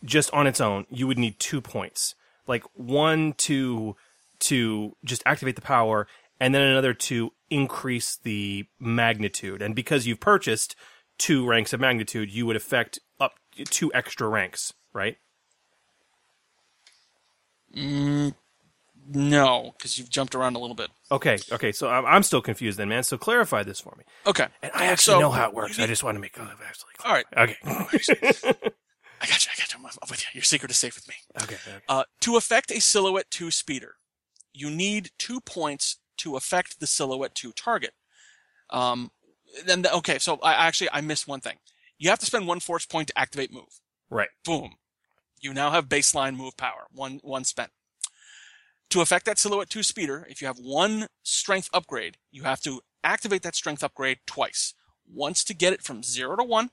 just 0.04 0.32
on 0.34 0.48
its 0.48 0.62
own, 0.62 0.86
you 0.90 1.08
would 1.08 1.18
need 1.18 1.40
two 1.40 1.60
points, 1.60 2.16
like 2.48 2.64
one 2.74 3.34
to 3.34 3.98
to 4.40 4.96
just 5.04 5.24
activate 5.26 5.56
the 5.56 5.62
power, 5.62 6.08
and 6.40 6.56
then 6.56 6.62
another 6.62 6.94
to 6.94 7.34
increase 7.50 8.18
the 8.18 8.66
magnitude. 8.80 9.62
And 9.62 9.76
because 9.76 10.08
you've 10.08 10.20
purchased 10.20 10.76
two 11.18 11.48
ranks 11.48 11.74
of 11.74 11.80
magnitude, 11.80 12.32
you 12.32 12.46
would 12.46 12.56
affect 12.56 13.00
up 13.20 13.34
two 13.66 13.92
extra 13.94 14.28
ranks, 14.28 14.74
right? 14.94 15.18
Mm, 17.76 18.34
no, 19.08 19.74
because 19.78 20.00
you've 20.00 20.10
jumped 20.10 20.34
around 20.34 20.56
a 20.56 20.60
little 20.60 20.76
bit. 20.76 20.90
Okay, 21.12 21.38
okay. 21.52 21.72
So 21.72 21.90
I'm, 21.90 22.06
I'm 22.06 22.24
still 22.24 22.42
confused 22.42 22.80
then, 22.80 22.90
man. 22.90 23.04
So 23.04 23.18
clarify 23.18 23.64
this 23.64 23.80
for 23.80 23.94
me. 23.98 24.04
Okay. 24.26 24.48
And 24.64 24.72
I 24.74 24.88
actually 24.88 25.16
So, 25.16 25.20
know 25.20 25.32
how 25.32 25.50
it 25.50 25.54
works. 25.54 25.80
I 25.80 25.86
just 25.86 26.04
want 26.04 26.16
to 26.16 26.20
make 26.20 26.40
oh, 26.40 26.50
actually. 26.68 26.92
All 27.04 27.14
right. 27.14 27.26
Okay. 27.38 27.58
I 27.66 29.28
got 29.28 29.46
you. 29.46 29.52
I 29.54 29.60
got 29.60 29.74
you. 29.74 29.80
I'm, 29.80 29.84
with 30.10 30.22
you. 30.22 30.28
Your 30.34 30.44
secret 30.44 30.72
is 30.72 30.78
safe 30.78 30.96
with 30.96 31.08
me. 31.08 31.16
Okay. 31.44 31.56
okay. 31.56 31.78
Uh, 31.88 32.04
to 32.22 32.38
affect 32.38 32.72
a 32.72 32.82
silhouette 32.82 33.30
2 33.30 33.52
speeder, 33.52 33.96
you 34.54 34.70
need 34.70 35.12
two 35.18 35.42
points 35.42 35.98
to 36.18 36.36
affect 36.36 36.80
the 36.80 36.88
silhouette 36.88 37.36
2 37.36 37.52
target. 37.54 37.94
Um, 38.70 39.12
then 39.66 39.84
the, 39.84 39.94
okay, 39.94 40.20
so 40.20 40.40
I 40.42 40.54
actually 40.54 40.90
I 40.92 41.02
missed 41.02 41.28
one 41.28 41.42
thing. 41.42 41.58
You 41.98 42.10
have 42.10 42.20
to 42.20 42.26
spend 42.26 42.48
one 42.48 42.60
force 42.60 42.86
point 42.86 43.08
to 43.10 43.20
activate 43.20 43.54
move. 43.54 43.80
Right. 44.10 44.30
Boom. 44.44 44.76
You 45.40 45.54
now 45.54 45.72
have 45.72 45.88
baseline 45.88 46.36
move 46.36 46.58
power. 46.58 46.88
One 46.92 47.20
one 47.24 47.44
spent. 47.44 47.72
To 48.92 49.02
affect 49.02 49.26
that 49.26 49.40
silhouette 49.40 49.70
2 49.70 49.84
speeder, 49.84 50.26
if 50.30 50.42
you 50.42 50.48
have 50.48 50.58
one 50.58 51.08
strength 51.24 51.70
upgrade, 51.74 52.18
you 52.32 52.44
have 52.44 52.62
to 52.62 52.82
activate 53.04 53.42
that 53.44 53.56
strength 53.56 53.84
upgrade 53.84 54.20
twice. 54.26 54.74
Once 55.08 55.44
to 55.44 55.54
get 55.54 55.74
it 55.74 55.84
from 55.84 56.04
0 56.04 56.38
to 56.38 56.44
1, 56.44 56.70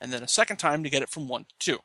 and 0.00 0.12
then 0.12 0.22
a 0.22 0.28
second 0.28 0.58
time 0.58 0.82
to 0.82 0.90
get 0.90 1.02
it 1.02 1.08
from 1.08 1.28
1 1.28 1.44
to 1.44 1.54
2. 1.58 1.78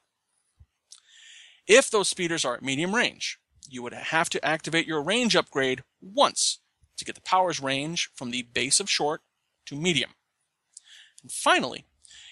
If 1.68 1.90
those 1.90 2.10
speeders 2.10 2.46
are 2.46 2.56
at 2.56 2.64
medium 2.64 2.96
range, 2.96 3.40
you 3.70 3.84
would 3.84 3.94
have 3.94 4.30
to 4.32 4.44
activate 4.44 4.88
your 4.88 5.04
range 5.04 5.36
upgrade 5.36 5.84
once 6.02 6.60
to 7.00 7.06
get 7.06 7.16
the 7.16 7.22
power's 7.22 7.60
range 7.60 8.10
from 8.14 8.32
the 8.32 8.44
base 8.44 8.80
of 8.80 8.90
short 8.90 9.22
to 9.66 9.76
medium. 9.76 10.12
And 11.22 11.32
finally, 11.32 11.86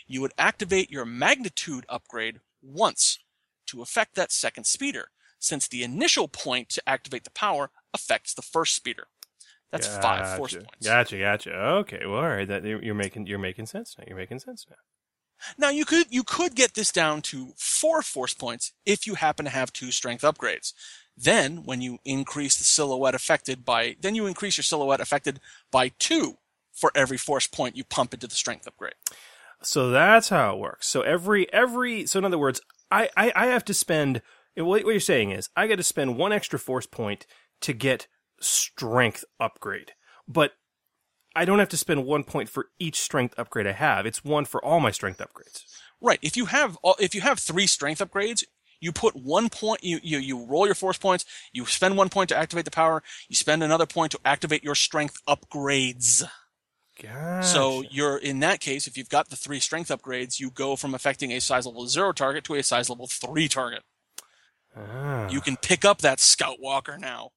you 0.07 0.21
would 0.21 0.33
activate 0.37 0.91
your 0.91 1.05
magnitude 1.05 1.85
upgrade 1.89 2.39
once 2.61 3.19
to 3.67 3.81
affect 3.81 4.15
that 4.15 4.31
second 4.31 4.65
speeder, 4.65 5.09
since 5.39 5.67
the 5.67 5.83
initial 5.83 6.27
point 6.27 6.69
to 6.69 6.81
activate 6.87 7.23
the 7.23 7.31
power 7.31 7.69
affects 7.93 8.33
the 8.33 8.41
first 8.41 8.75
speeder. 8.75 9.07
That's 9.71 9.87
gotcha. 9.87 10.01
five 10.01 10.37
force 10.37 10.53
points. 10.53 10.85
Gotcha, 10.87 11.19
gotcha. 11.19 11.53
Okay, 11.53 12.05
well, 12.05 12.19
all 12.19 12.29
right. 12.29 12.47
That 12.47 12.63
you're 12.63 12.95
making 12.95 13.27
you're 13.27 13.37
making 13.37 13.65
sense 13.65 13.95
now. 13.97 14.05
You're 14.07 14.17
making 14.17 14.39
sense 14.39 14.65
now. 14.69 14.77
Now 15.57 15.69
you 15.69 15.85
could 15.85 16.07
you 16.09 16.23
could 16.23 16.55
get 16.55 16.73
this 16.73 16.91
down 16.91 17.21
to 17.23 17.53
four 17.57 18.01
force 18.01 18.33
points 18.33 18.71
if 18.85 19.05
you 19.05 19.15
happen 19.15 19.45
to 19.45 19.51
have 19.51 19.73
two 19.73 19.91
strength 19.91 20.23
upgrades. 20.23 20.73
Then 21.17 21.63
when 21.63 21.81
you 21.81 21.97
increase 22.05 22.57
the 22.57 22.63
silhouette 22.63 23.15
affected 23.15 23.65
by 23.65 23.95
then 23.99 24.13
you 24.15 24.27
increase 24.27 24.57
your 24.57 24.63
silhouette 24.63 25.01
affected 25.01 25.39
by 25.71 25.89
two 25.99 26.37
for 26.71 26.91
every 26.93 27.17
force 27.17 27.47
point 27.47 27.75
you 27.75 27.83
pump 27.83 28.13
into 28.13 28.27
the 28.27 28.35
strength 28.35 28.67
upgrade. 28.67 28.93
So 29.63 29.89
that's 29.89 30.29
how 30.29 30.53
it 30.53 30.59
works. 30.59 30.87
So 30.87 31.01
every 31.01 31.51
every 31.51 32.05
so 32.05 32.19
in 32.19 32.25
other 32.25 32.37
words, 32.37 32.61
I 32.91 33.09
I, 33.17 33.31
I 33.35 33.45
have 33.47 33.65
to 33.65 33.73
spend 33.73 34.21
what 34.55 34.85
you're 34.85 34.99
saying 34.99 35.31
is 35.31 35.49
I 35.55 35.67
got 35.67 35.77
to 35.77 35.83
spend 35.83 36.17
one 36.17 36.31
extra 36.31 36.59
force 36.59 36.85
point 36.85 37.25
to 37.61 37.73
get 37.73 38.07
strength 38.39 39.25
upgrade. 39.39 39.93
But 40.27 40.53
I 41.35 41.45
don't 41.45 41.59
have 41.59 41.69
to 41.69 41.77
spend 41.77 42.05
one 42.05 42.23
point 42.23 42.49
for 42.49 42.67
each 42.79 42.99
strength 42.99 43.35
upgrade 43.37 43.67
I 43.67 43.71
have. 43.71 44.05
It's 44.05 44.23
one 44.23 44.45
for 44.45 44.63
all 44.63 44.79
my 44.79 44.91
strength 44.91 45.19
upgrades. 45.19 45.63
Right. 46.01 46.19
If 46.21 46.37
you 46.37 46.45
have 46.45 46.77
if 46.99 47.15
you 47.15 47.21
have 47.21 47.39
three 47.39 47.67
strength 47.67 48.01
upgrades, 48.01 48.43
you 48.79 48.91
put 48.91 49.15
one 49.15 49.49
point 49.49 49.83
you, 49.83 49.99
you 50.03 50.17
you 50.19 50.45
roll 50.45 50.65
your 50.65 50.75
force 50.75 50.97
points, 50.97 51.25
you 51.51 51.65
spend 51.65 51.97
one 51.97 52.09
point 52.09 52.29
to 52.29 52.37
activate 52.37 52.65
the 52.65 52.71
power, 52.71 53.03
you 53.27 53.35
spend 53.35 53.63
another 53.63 53.85
point 53.85 54.11
to 54.11 54.19
activate 54.25 54.63
your 54.63 54.75
strength 54.75 55.17
upgrades. 55.27 56.23
Gotcha. 57.01 57.47
So 57.47 57.83
you're 57.91 58.17
in 58.17 58.39
that 58.39 58.59
case, 58.59 58.87
if 58.87 58.97
you've 58.97 59.09
got 59.09 59.29
the 59.29 59.35
three 59.35 59.59
strength 59.59 59.89
upgrades, 59.89 60.39
you 60.39 60.49
go 60.49 60.75
from 60.75 60.93
affecting 60.95 61.31
a 61.31 61.39
size 61.39 61.65
level 61.65 61.87
zero 61.87 62.11
target 62.11 62.43
to 62.45 62.55
a 62.55 62.63
size 62.63 62.89
level 62.89 63.07
three 63.07 63.47
target. 63.47 63.83
Ah. 64.75 65.29
You 65.29 65.41
can 65.41 65.57
pick 65.57 65.85
up 65.85 65.99
that 65.99 66.19
scout 66.19 66.57
walker 66.59 66.97
now. 66.97 67.31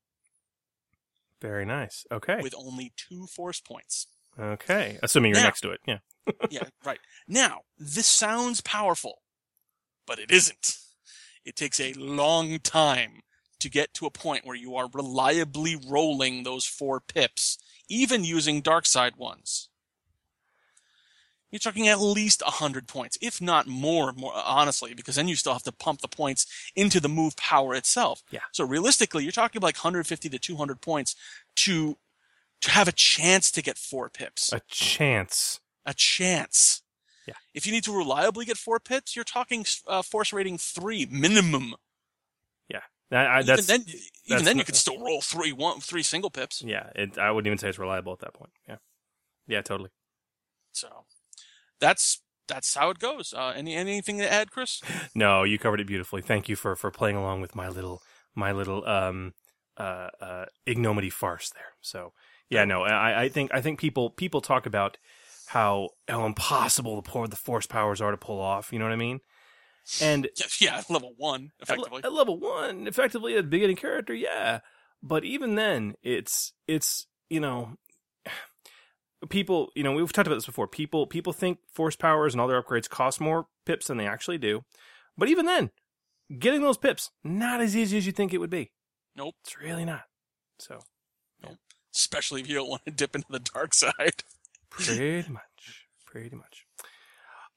Very 1.40 1.64
nice. 1.64 2.04
Okay. 2.12 2.40
With 2.42 2.54
only 2.56 2.92
two 2.96 3.26
force 3.26 3.60
points. 3.60 4.06
Okay. 4.38 4.98
Assuming 5.02 5.30
you're 5.30 5.40
Now- 5.40 5.46
next 5.46 5.60
to 5.62 5.70
it. 5.70 5.80
Yeah. 5.86 5.98
yeah, 6.50 6.64
right. 6.84 6.98
Now, 7.26 7.62
this 7.78 8.06
sounds 8.06 8.60
powerful, 8.60 9.22
but 10.06 10.18
it 10.18 10.30
isn't. 10.30 10.76
It 11.44 11.56
takes 11.56 11.80
a 11.80 11.92
long 11.94 12.58
time 12.58 13.22
to 13.60 13.68
get 13.68 13.94
to 13.94 14.06
a 14.06 14.10
point 14.10 14.46
where 14.46 14.56
you 14.56 14.74
are 14.76 14.88
reliably 14.92 15.76
rolling 15.76 16.42
those 16.42 16.64
four 16.64 17.00
pips, 17.00 17.58
even 17.88 18.24
using 18.24 18.60
dark 18.60 18.86
side 18.86 19.16
ones. 19.16 19.68
You're 21.50 21.58
talking 21.58 21.88
at 21.88 22.00
least 22.00 22.42
100 22.42 22.86
points, 22.86 23.18
if 23.20 23.40
not 23.40 23.66
more, 23.66 24.12
more 24.12 24.32
uh, 24.34 24.42
honestly, 24.44 24.94
because 24.94 25.16
then 25.16 25.26
you 25.26 25.34
still 25.34 25.52
have 25.52 25.64
to 25.64 25.72
pump 25.72 26.00
the 26.00 26.08
points 26.08 26.46
into 26.76 27.00
the 27.00 27.08
move 27.08 27.36
power 27.36 27.74
itself. 27.74 28.22
Yeah. 28.30 28.40
So 28.52 28.64
realistically, 28.64 29.24
you're 29.24 29.32
talking 29.32 29.60
like 29.60 29.76
150 29.76 30.28
to 30.28 30.38
200 30.38 30.80
points 30.80 31.16
to 31.56 31.96
to 32.60 32.70
have 32.70 32.88
a 32.88 32.92
chance 32.92 33.50
to 33.52 33.62
get 33.62 33.78
four 33.78 34.08
pips. 34.10 34.52
A 34.52 34.60
chance. 34.68 35.60
A 35.86 35.94
chance. 35.94 36.82
Yeah. 37.30 37.36
If 37.54 37.64
you 37.64 37.70
need 37.70 37.84
to 37.84 37.96
reliably 37.96 38.44
get 38.44 38.56
four 38.56 38.80
pips, 38.80 39.14
you're 39.14 39.24
talking 39.24 39.64
uh, 39.86 40.02
force 40.02 40.32
rating 40.32 40.58
three 40.58 41.06
minimum. 41.08 41.76
Yeah. 42.68 42.80
I, 43.12 43.16
I, 43.16 43.36
even 43.36 43.46
that's, 43.46 43.66
then, 43.68 43.84
even 44.26 44.44
then, 44.44 44.58
you 44.58 44.64
could 44.64 44.74
still 44.74 44.98
roll 44.98 45.20
three 45.20 45.52
one 45.52 45.78
three 45.78 46.02
single 46.02 46.30
pips. 46.30 46.60
Yeah. 46.60 46.90
It, 46.96 47.18
I 47.18 47.30
wouldn't 47.30 47.46
even 47.46 47.58
say 47.58 47.68
it's 47.68 47.78
reliable 47.78 48.12
at 48.12 48.18
that 48.18 48.34
point. 48.34 48.50
Yeah. 48.68 48.76
Yeah. 49.46 49.62
Totally. 49.62 49.90
So 50.72 50.88
that's 51.80 52.20
that's 52.48 52.74
how 52.74 52.90
it 52.90 52.98
goes. 52.98 53.32
Uh, 53.32 53.52
any 53.54 53.76
anything 53.76 54.18
to 54.18 54.30
add, 54.30 54.50
Chris? 54.50 54.82
No, 55.14 55.44
you 55.44 55.56
covered 55.56 55.80
it 55.80 55.86
beautifully. 55.86 56.22
Thank 56.22 56.48
you 56.48 56.56
for 56.56 56.74
for 56.74 56.90
playing 56.90 57.16
along 57.16 57.42
with 57.42 57.54
my 57.54 57.68
little 57.68 58.02
my 58.34 58.50
little 58.50 58.84
um 58.88 59.34
uh 59.76 60.08
uh 60.20 60.44
ignominy 60.66 61.10
farce 61.10 61.48
there. 61.50 61.74
So 61.80 62.12
yeah, 62.48 62.64
no, 62.64 62.82
I 62.82 63.22
I 63.22 63.28
think 63.28 63.52
I 63.54 63.60
think 63.60 63.78
people 63.78 64.10
people 64.10 64.40
talk 64.40 64.66
about 64.66 64.98
how 65.50 65.88
how 66.06 66.26
impossible 66.26 66.94
the 66.94 67.02
poor 67.02 67.26
the 67.26 67.34
force 67.34 67.66
powers 67.66 68.00
are 68.00 68.12
to 68.12 68.16
pull 68.16 68.40
off. 68.40 68.72
You 68.72 68.78
know 68.78 68.84
what 68.84 68.92
I 68.92 68.96
mean? 68.96 69.18
And 70.00 70.28
Yeah, 70.60 70.80
level 70.88 71.12
one 71.16 71.50
effectively. 71.58 72.02
at 72.04 72.12
level 72.12 72.38
one, 72.38 72.86
effectively 72.86 73.36
a 73.36 73.42
beginning 73.42 73.74
character, 73.74 74.14
yeah. 74.14 74.60
But 75.02 75.24
even 75.24 75.56
then, 75.56 75.94
it's 76.04 76.52
it's 76.68 77.08
you 77.28 77.40
know, 77.40 77.74
people 79.28 79.70
you 79.74 79.82
know 79.82 79.92
we've 79.92 80.12
talked 80.12 80.28
about 80.28 80.36
this 80.36 80.46
before. 80.46 80.68
People 80.68 81.08
people 81.08 81.32
think 81.32 81.58
force 81.72 81.96
powers 81.96 82.32
and 82.32 82.40
all 82.40 82.46
their 82.46 82.62
upgrades 82.62 82.88
cost 82.88 83.20
more 83.20 83.46
pips 83.66 83.88
than 83.88 83.96
they 83.96 84.06
actually 84.06 84.38
do. 84.38 84.62
But 85.18 85.28
even 85.30 85.46
then, 85.46 85.70
getting 86.38 86.62
those 86.62 86.78
pips 86.78 87.10
not 87.24 87.60
as 87.60 87.76
easy 87.76 87.98
as 87.98 88.06
you 88.06 88.12
think 88.12 88.32
it 88.32 88.38
would 88.38 88.50
be. 88.50 88.70
Nope, 89.16 89.34
it's 89.42 89.58
really 89.58 89.84
not. 89.84 90.04
So 90.60 90.78
especially 91.92 92.40
if 92.40 92.48
you 92.48 92.54
don't 92.54 92.68
want 92.68 92.84
to 92.84 92.92
dip 92.92 93.16
into 93.16 93.26
the 93.30 93.40
dark 93.40 93.74
side. 93.82 94.22
Pretty 94.86 95.32
much, 95.32 95.86
pretty 96.06 96.36
much. 96.36 96.64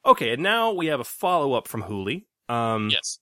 Okay, 0.05 0.33
and 0.33 0.43
now 0.43 0.71
we 0.71 0.87
have 0.87 0.99
a 0.99 1.05
follow 1.05 1.53
up 1.53 1.67
from 1.67 1.83
Hooli. 1.83 2.25
Um, 2.49 2.89
yes. 2.89 3.19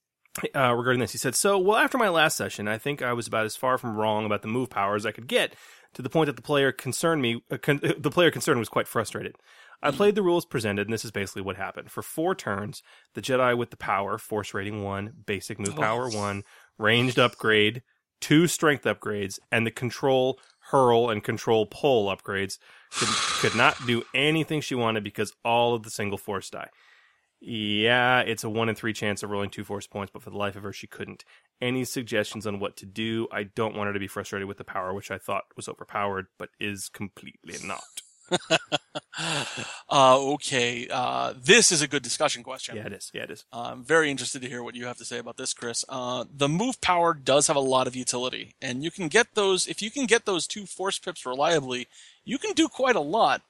uh, 0.56 0.74
regarding 0.74 1.00
this. 1.00 1.12
He 1.12 1.18
said, 1.18 1.36
So, 1.36 1.58
well, 1.60 1.78
after 1.78 1.98
my 1.98 2.10
last 2.10 2.38
session, 2.38 2.68
I 2.68 2.78
think 2.78 3.02
I 3.02 3.14
was 3.14 3.28
about 3.28 3.46
as 3.46 3.56
far 3.56 3.78
from 3.78 3.96
wrong 3.96 4.26
about 4.26 4.42
the 4.42 4.48
move 4.48 4.70
power 4.70 4.96
as 4.96 5.06
I 5.06 5.12
could 5.12 5.28
get, 5.28 5.54
to 5.94 6.02
the 6.02 6.10
point 6.10 6.28
that 6.28 6.36
the 6.36 6.42
player 6.42 6.72
concerned 6.72 7.22
me, 7.22 7.44
uh, 7.52 7.58
con- 7.58 7.82
the 7.98 8.12
player 8.12 8.32
concerned 8.32 8.60
was 8.60 8.70
quite 8.70 8.88
frustrated. 8.88 9.36
I 9.84 9.90
played 9.90 10.14
the 10.14 10.22
rules 10.22 10.46
presented, 10.46 10.86
and 10.86 10.94
this 10.94 11.06
is 11.06 11.12
basically 11.12 11.42
what 11.42 11.56
happened. 11.56 11.90
For 11.90 12.04
four 12.04 12.36
turns, 12.36 12.84
the 13.16 13.22
Jedi 13.22 13.58
with 13.58 13.72
the 13.72 13.78
power, 13.78 14.20
force 14.20 14.54
rating 14.54 14.84
one, 14.84 15.12
basic 15.26 15.60
move 15.60 15.76
power 15.76 16.08
one, 16.08 16.44
ranged 16.78 17.18
upgrade, 17.18 17.82
two 18.20 18.46
strength 18.46 18.84
upgrades, 18.84 19.40
and 19.52 19.66
the 19.66 19.72
control 19.72 20.40
hurl 20.70 21.10
and 21.10 21.24
control 21.24 21.66
pull 21.66 22.16
upgrades 22.16 22.58
could, 22.92 23.08
could 23.40 23.56
not 23.56 23.76
do 23.86 24.04
anything 24.14 24.62
she 24.62 24.76
wanted 24.76 25.04
because 25.04 25.34
all 25.44 25.74
of 25.74 25.84
the 25.84 25.90
single 25.90 26.18
force 26.18 26.50
die. 26.50 26.70
Yeah, 27.44 28.20
it's 28.20 28.44
a 28.44 28.50
one 28.50 28.70
in 28.70 28.76
three 28.76 28.94
chance 28.94 29.24
of 29.24 29.32
rolling 29.32 29.50
two 29.50 29.64
force 29.64 29.88
points, 29.88 30.12
but 30.14 30.22
for 30.22 30.30
the 30.30 30.38
life 30.38 30.56
of 30.56 30.62
her, 30.62 30.72
she 30.72 30.86
couldn't. 30.86 31.26
Any 31.60 31.84
suggestions 31.86 32.46
on 32.46 32.60
what 32.60 32.78
to 32.78 32.86
do? 32.86 33.28
I 33.32 33.44
don't 33.44 33.76
want 33.76 33.88
her 33.88 33.94
to 33.94 34.00
be 34.00 34.08
frustrated 34.08 34.48
with 34.48 34.58
the 34.58 34.64
power, 34.64 34.94
which 34.94 35.10
I 35.10 35.18
thought 35.18 35.46
was 35.56 35.68
overpowered, 35.68 36.28
but 36.38 36.50
is 36.60 36.88
completely 36.88 37.56
not. 37.68 38.01
uh, 39.90 40.20
okay, 40.34 40.88
uh, 40.90 41.34
this 41.38 41.72
is 41.72 41.82
a 41.82 41.88
good 41.88 42.04
discussion 42.04 42.44
question. 42.44 42.76
Yeah, 42.76 42.88
it 42.88 42.94
is. 42.94 43.12
Yeah, 43.14 43.24
it 43.24 43.32
is. 43.32 43.46
Uh, 43.52 43.72
I'm 43.72 43.84
very 43.84 44.10
interested 44.10 44.42
to 44.42 44.48
hear 44.48 44.64
what 44.64 44.76
you 44.76 44.86
have 44.86 44.98
to 44.98 45.06
say 45.06 45.18
about 45.18 45.38
this, 45.38 45.54
Chris. 45.54 45.84
Uh, 45.90 46.26
the 46.34 46.50
move 46.50 46.80
power 46.82 47.14
does 47.14 47.48
have 47.48 47.56
a 47.56 47.62
lot 47.62 47.88
of 47.88 47.96
utility, 47.96 48.56
and 48.62 48.84
you 48.84 48.92
can 48.92 49.08
get 49.08 49.36
those, 49.36 49.68
if 49.68 49.82
you 49.82 49.92
can 49.92 50.06
get 50.06 50.26
those 50.26 50.48
two 50.48 50.66
force 50.66 51.00
pips 51.00 51.26
reliably, 51.26 51.88
you 52.24 52.38
can 52.38 52.54
do 52.54 52.68
quite 52.68 52.96
a 52.96 53.02
lot. 53.02 53.42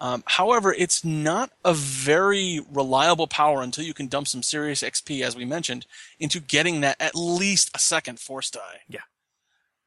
Um, 0.00 0.22
however, 0.26 0.72
it's 0.72 1.04
not 1.04 1.50
a 1.64 1.74
very 1.74 2.60
reliable 2.70 3.26
power 3.26 3.62
until 3.62 3.84
you 3.84 3.94
can 3.94 4.06
dump 4.06 4.28
some 4.28 4.44
serious 4.44 4.82
XP, 4.82 5.22
as 5.22 5.34
we 5.34 5.44
mentioned, 5.44 5.86
into 6.20 6.38
getting 6.38 6.82
that 6.82 6.96
at 7.00 7.16
least 7.16 7.70
a 7.74 7.80
second 7.80 8.20
force 8.20 8.50
die. 8.50 8.82
Yeah. 8.88 9.00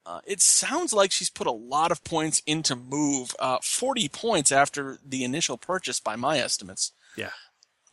Uh, 0.05 0.19
it 0.25 0.41
sounds 0.41 0.93
like 0.93 1.11
she's 1.11 1.29
put 1.29 1.47
a 1.47 1.51
lot 1.51 1.91
of 1.91 2.03
points 2.03 2.41
into 2.47 2.75
move, 2.75 3.35
uh, 3.39 3.59
40 3.61 4.09
points 4.09 4.51
after 4.51 4.97
the 5.05 5.23
initial 5.23 5.57
purchase 5.57 5.99
by 5.99 6.15
my 6.15 6.39
estimates. 6.39 6.91
Yeah. 7.15 7.31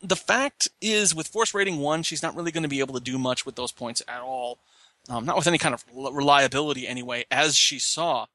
The 0.00 0.16
fact 0.16 0.68
is, 0.80 1.14
with 1.14 1.28
force 1.28 1.52
rating 1.52 1.78
one, 1.78 2.02
she's 2.02 2.22
not 2.22 2.34
really 2.34 2.52
going 2.52 2.62
to 2.62 2.68
be 2.68 2.80
able 2.80 2.94
to 2.94 3.00
do 3.00 3.18
much 3.18 3.44
with 3.44 3.56
those 3.56 3.72
points 3.72 4.02
at 4.08 4.20
all. 4.20 4.60
Um, 5.08 5.24
not 5.24 5.36
with 5.36 5.46
any 5.46 5.58
kind 5.58 5.74
of 5.74 5.84
reliability, 5.94 6.86
anyway, 6.86 7.24
as 7.30 7.56
she 7.56 7.78
saw. 7.78 8.26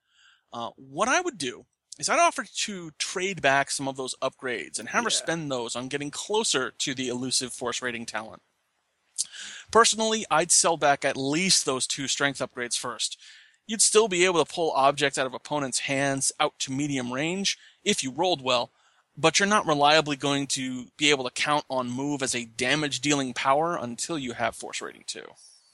Uh, 0.52 0.70
what 0.76 1.08
I 1.08 1.22
would 1.22 1.38
do 1.38 1.66
is 2.00 2.10
I'd 2.10 2.20
offer 2.20 2.44
to 2.44 2.91
trade 2.98 3.41
back 3.41 3.70
some 3.70 3.88
of 3.88 3.95
those 3.95 4.16
upgrades 4.22 4.80
and 4.80 4.90
have 4.90 5.04
her 5.04 5.10
spend 5.10 5.52
those 5.52 5.76
on 5.76 5.88
getting 5.88 6.12
closer 6.12 6.72
to 6.80 6.94
the 6.94 7.10
elusive 7.10 7.54
force 7.54 7.82
rating 7.82 8.06
talent. 8.06 8.41
Personally, 9.72 10.26
I'd 10.30 10.52
sell 10.52 10.78
back 10.78 11.06
at 11.06 11.18
least 11.18 11.66
those 11.66 11.88
two 11.88 12.08
strength 12.08 12.40
upgrades 12.40 12.78
first. 12.78 13.20
You'd 13.65 13.81
still 13.81 14.07
be 14.07 14.26
able 14.26 14.44
to 14.44 14.53
pull 14.53 14.72
objects 14.72 15.18
out 15.18 15.26
of 15.26 15.34
opponents' 15.34 15.80
hands 15.80 16.31
out 16.40 16.57
to 16.60 16.72
medium 16.72 17.14
range 17.14 17.57
if 17.84 18.03
you 18.03 18.11
rolled 18.11 18.41
well, 18.41 18.72
but 19.18 19.40
you're 19.40 19.48
not 19.48 19.65
reliably 19.65 20.15
going 20.15 20.48
to 20.48 20.88
be 20.98 21.10
able 21.10 21.23
to 21.23 21.31
count 21.31 21.65
on 21.69 21.90
move 21.90 22.22
as 22.22 22.35
a 22.35 22.45
damage 22.45 22.99
dealing 22.99 23.34
power 23.34 23.77
until 23.77 24.18
you 24.18 24.34
have 24.34 24.56
force 24.56 24.81
rating 24.81 25.03
2. 25.07 25.22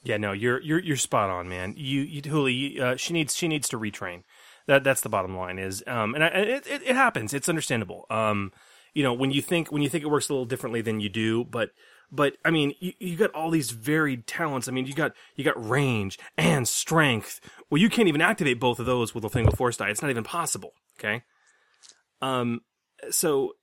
Yeah, 0.03 0.17
no, 0.17 0.31
you're 0.31 0.61
you're 0.61 0.79
you're 0.79 0.95
spot 0.95 1.29
on, 1.29 1.49
man. 1.49 1.73
You, 1.75 2.01
you 2.01 2.21
Hooli, 2.21 2.79
uh, 2.79 2.95
she 2.95 3.11
needs 3.11 3.35
she 3.35 3.49
needs 3.49 3.67
to 3.69 3.77
retrain. 3.77 4.23
That 4.65 4.83
that's 4.83 5.01
the 5.01 5.09
bottom 5.09 5.35
line 5.35 5.59
is, 5.59 5.83
um, 5.87 6.15
and 6.15 6.23
I, 6.23 6.27
it, 6.27 6.67
it 6.67 6.81
it 6.83 6.95
happens. 6.95 7.33
It's 7.33 7.49
understandable. 7.49 8.05
Um, 8.09 8.53
you 8.93 9.03
know, 9.03 9.13
when 9.13 9.31
you 9.31 9.41
think 9.41 9.71
when 9.71 9.81
you 9.81 9.89
think 9.89 10.05
it 10.05 10.07
works 10.07 10.29
a 10.29 10.33
little 10.33 10.45
differently 10.45 10.81
than 10.81 11.01
you 11.01 11.09
do, 11.09 11.43
but 11.43 11.71
but 12.11 12.37
I 12.43 12.51
mean, 12.51 12.73
you, 12.79 12.93
you 12.99 13.15
got 13.15 13.31
all 13.31 13.49
these 13.51 13.71
varied 13.71 14.25
talents. 14.27 14.67
I 14.67 14.71
mean, 14.71 14.85
you 14.85 14.93
got 14.93 15.13
you 15.35 15.43
got 15.43 15.69
range 15.69 16.17
and 16.37 16.67
strength. 16.67 17.39
Well, 17.69 17.81
you 17.81 17.89
can't 17.89 18.07
even 18.07 18.21
activate 18.21 18.59
both 18.59 18.79
of 18.79 18.85
those 18.85 19.13
with 19.13 19.23
a 19.25 19.29
single 19.29 19.55
force 19.55 19.77
die. 19.77 19.89
It's 19.89 20.01
not 20.01 20.11
even 20.11 20.23
possible. 20.23 20.73
Okay. 20.99 21.23
Um. 22.21 22.61
So, 23.11 23.53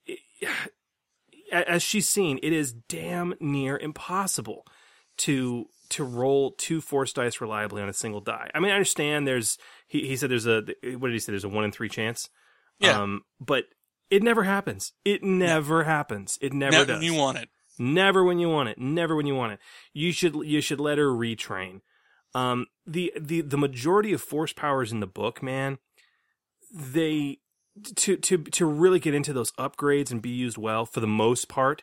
as 1.53 1.83
she's 1.83 2.09
seen, 2.09 2.39
it 2.43 2.53
is 2.53 2.73
damn 2.73 3.35
near 3.41 3.77
impossible 3.77 4.65
to 5.19 5.67
to 5.91 6.05
roll 6.05 6.53
two 6.53 6.81
force 6.81 7.13
dice 7.13 7.41
reliably 7.41 7.83
on 7.83 7.89
a 7.89 7.93
single 7.93 8.21
die. 8.21 8.51
I 8.55 8.61
mean, 8.61 8.71
I 8.71 8.75
understand 8.75 9.27
there's 9.27 9.59
he, 9.87 10.07
he 10.07 10.17
said 10.17 10.31
there's 10.31 10.47
a 10.47 10.63
what 10.99 11.09
did 11.09 11.13
he 11.13 11.19
say 11.19 11.33
there's 11.33 11.45
a 11.45 11.49
one 11.49 11.65
in 11.65 11.73
three 11.73 11.89
chance. 11.89 12.29
Yeah. 12.81 13.01
Um, 13.01 13.23
but 13.41 13.65
it 14.11 14.23
never 14.23 14.45
happens. 14.45 14.93
It 15.05 15.23
never 15.23 15.85
happens. 15.85 16.39
It 16.41 16.53
never 16.53 16.73
Never 16.73 16.87
does. 16.87 17.03
you 17.05 17.15
want 17.15 17.39
it. 17.39 17.49
Never 17.79 18.25
when 18.25 18.39
you 18.39 18.49
want 18.49 18.69
it. 18.69 18.79
Never 18.79 19.15
when 19.15 19.27
you 19.27 19.35
want 19.35 19.53
it. 19.53 19.59
You 19.93 20.13
should 20.13 20.35
you 20.35 20.61
should 20.61 20.81
let 20.81 20.99
her 20.99 21.09
retrain. 21.09 21.81
Um, 22.35 22.67
the 22.87 23.13
the 23.19 23.41
the 23.41 23.59
majority 23.59 24.13
of 24.13 24.21
force 24.21 24.53
powers 24.53 24.93
in 24.93 25.01
the 25.01 25.07
book, 25.07 25.43
man, 25.43 25.79
they 26.73 27.39
to 27.97 28.17
to 28.17 28.39
to 28.39 28.67
really 28.67 28.99
get 28.99 29.15
into 29.15 29.33
those 29.33 29.53
upgrades 29.53 30.11
and 30.11 30.23
be 30.23 30.31
used 30.31 30.59
well 30.59 30.87
for 30.87 31.01
the 31.01 31.07
most 31.07 31.49
part, 31.49 31.83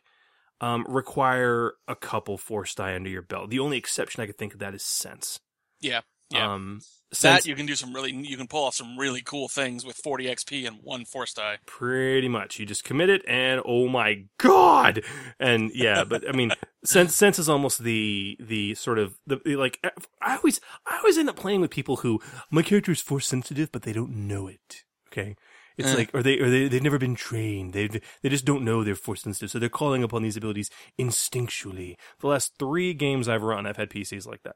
um, 0.62 0.86
require 0.88 1.74
a 1.88 1.96
couple 1.96 2.38
force 2.38 2.76
die 2.76 2.96
under 2.96 3.10
your 3.10 3.22
belt. 3.22 3.50
The 3.50 3.60
only 3.60 3.78
exception 3.78 4.22
I 4.22 4.26
could 4.26 4.38
think 4.38 4.54
of 4.54 4.60
that 4.60 4.74
is 4.74 4.84
sense. 4.84 5.40
Yeah. 5.80 6.02
Yeah. 6.32 6.54
Um, 6.54 6.82
that 7.22 7.46
you 7.46 7.54
can 7.54 7.68
do 7.68 7.76
some 7.76 7.94
really, 7.94 8.12
you 8.12 8.38
can 8.38 8.48
pull 8.48 8.64
off 8.64 8.74
some 8.74 8.98
really 8.98 9.22
cool 9.22 9.48
things 9.48 9.86
with 9.86 9.98
40 9.98 10.26
XP 10.26 10.66
and 10.66 10.78
one 10.82 11.06
force 11.06 11.32
die. 11.34 11.60
pretty 11.68 12.28
much 12.28 12.58
you 12.60 12.66
just 12.66 12.84
commit 12.84 13.10
it 13.12 13.22
and 13.28 13.62
oh 13.66 13.88
my 13.88 14.24
god 14.40 15.04
and 15.40 15.70
yeah 15.76 16.04
but 16.04 16.28
i 16.28 16.32
mean 16.32 16.52
sense 16.84 17.14
sense 17.14 17.38
is 17.38 17.48
almost 17.48 17.84
the 17.84 18.36
the 18.40 18.74
sort 18.74 18.98
of 18.98 19.14
the, 19.28 19.40
the, 19.46 19.56
like 19.58 19.78
i 20.24 20.36
always 20.38 20.60
i 20.88 20.98
always 20.98 21.20
end 21.20 21.30
up 21.30 21.36
playing 21.36 21.62
with 21.62 21.70
people 21.70 21.98
who 21.98 22.20
my 22.50 22.64
character 22.64 22.92
is 22.92 23.00
force 23.02 23.28
sensitive 23.28 23.72
but 23.72 23.84
they 23.84 23.94
don't 23.94 24.10
know 24.16 24.48
it 24.48 24.84
okay 25.12 25.36
it's 25.78 25.90
Eh. 25.92 25.96
like 25.96 26.10
or 26.16 26.24
they 26.24 26.40
or 26.40 26.50
they 26.50 26.68
they've 26.68 26.82
never 26.82 26.98
been 26.98 27.14
trained 27.16 27.74
they 27.74 27.88
they 27.88 28.30
just 28.30 28.44
don't 28.46 28.64
know 28.66 28.84
they're 28.84 28.96
force 28.96 29.22
sensitive 29.22 29.52
so 29.52 29.60
they're 29.60 29.70
calling 29.70 30.02
upon 30.02 30.24
these 30.24 30.38
abilities 30.38 30.72
instinctually 31.00 31.96
the 32.22 32.28
last 32.28 32.54
3 32.58 32.96
games 32.96 33.28
i've 33.30 33.44
run 33.44 33.68
i've 33.68 33.78
had 33.78 33.92
pcs 33.92 34.26
like 34.26 34.42
that 34.44 34.56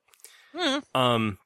Hmm. 0.56 0.80
um, 0.99 1.38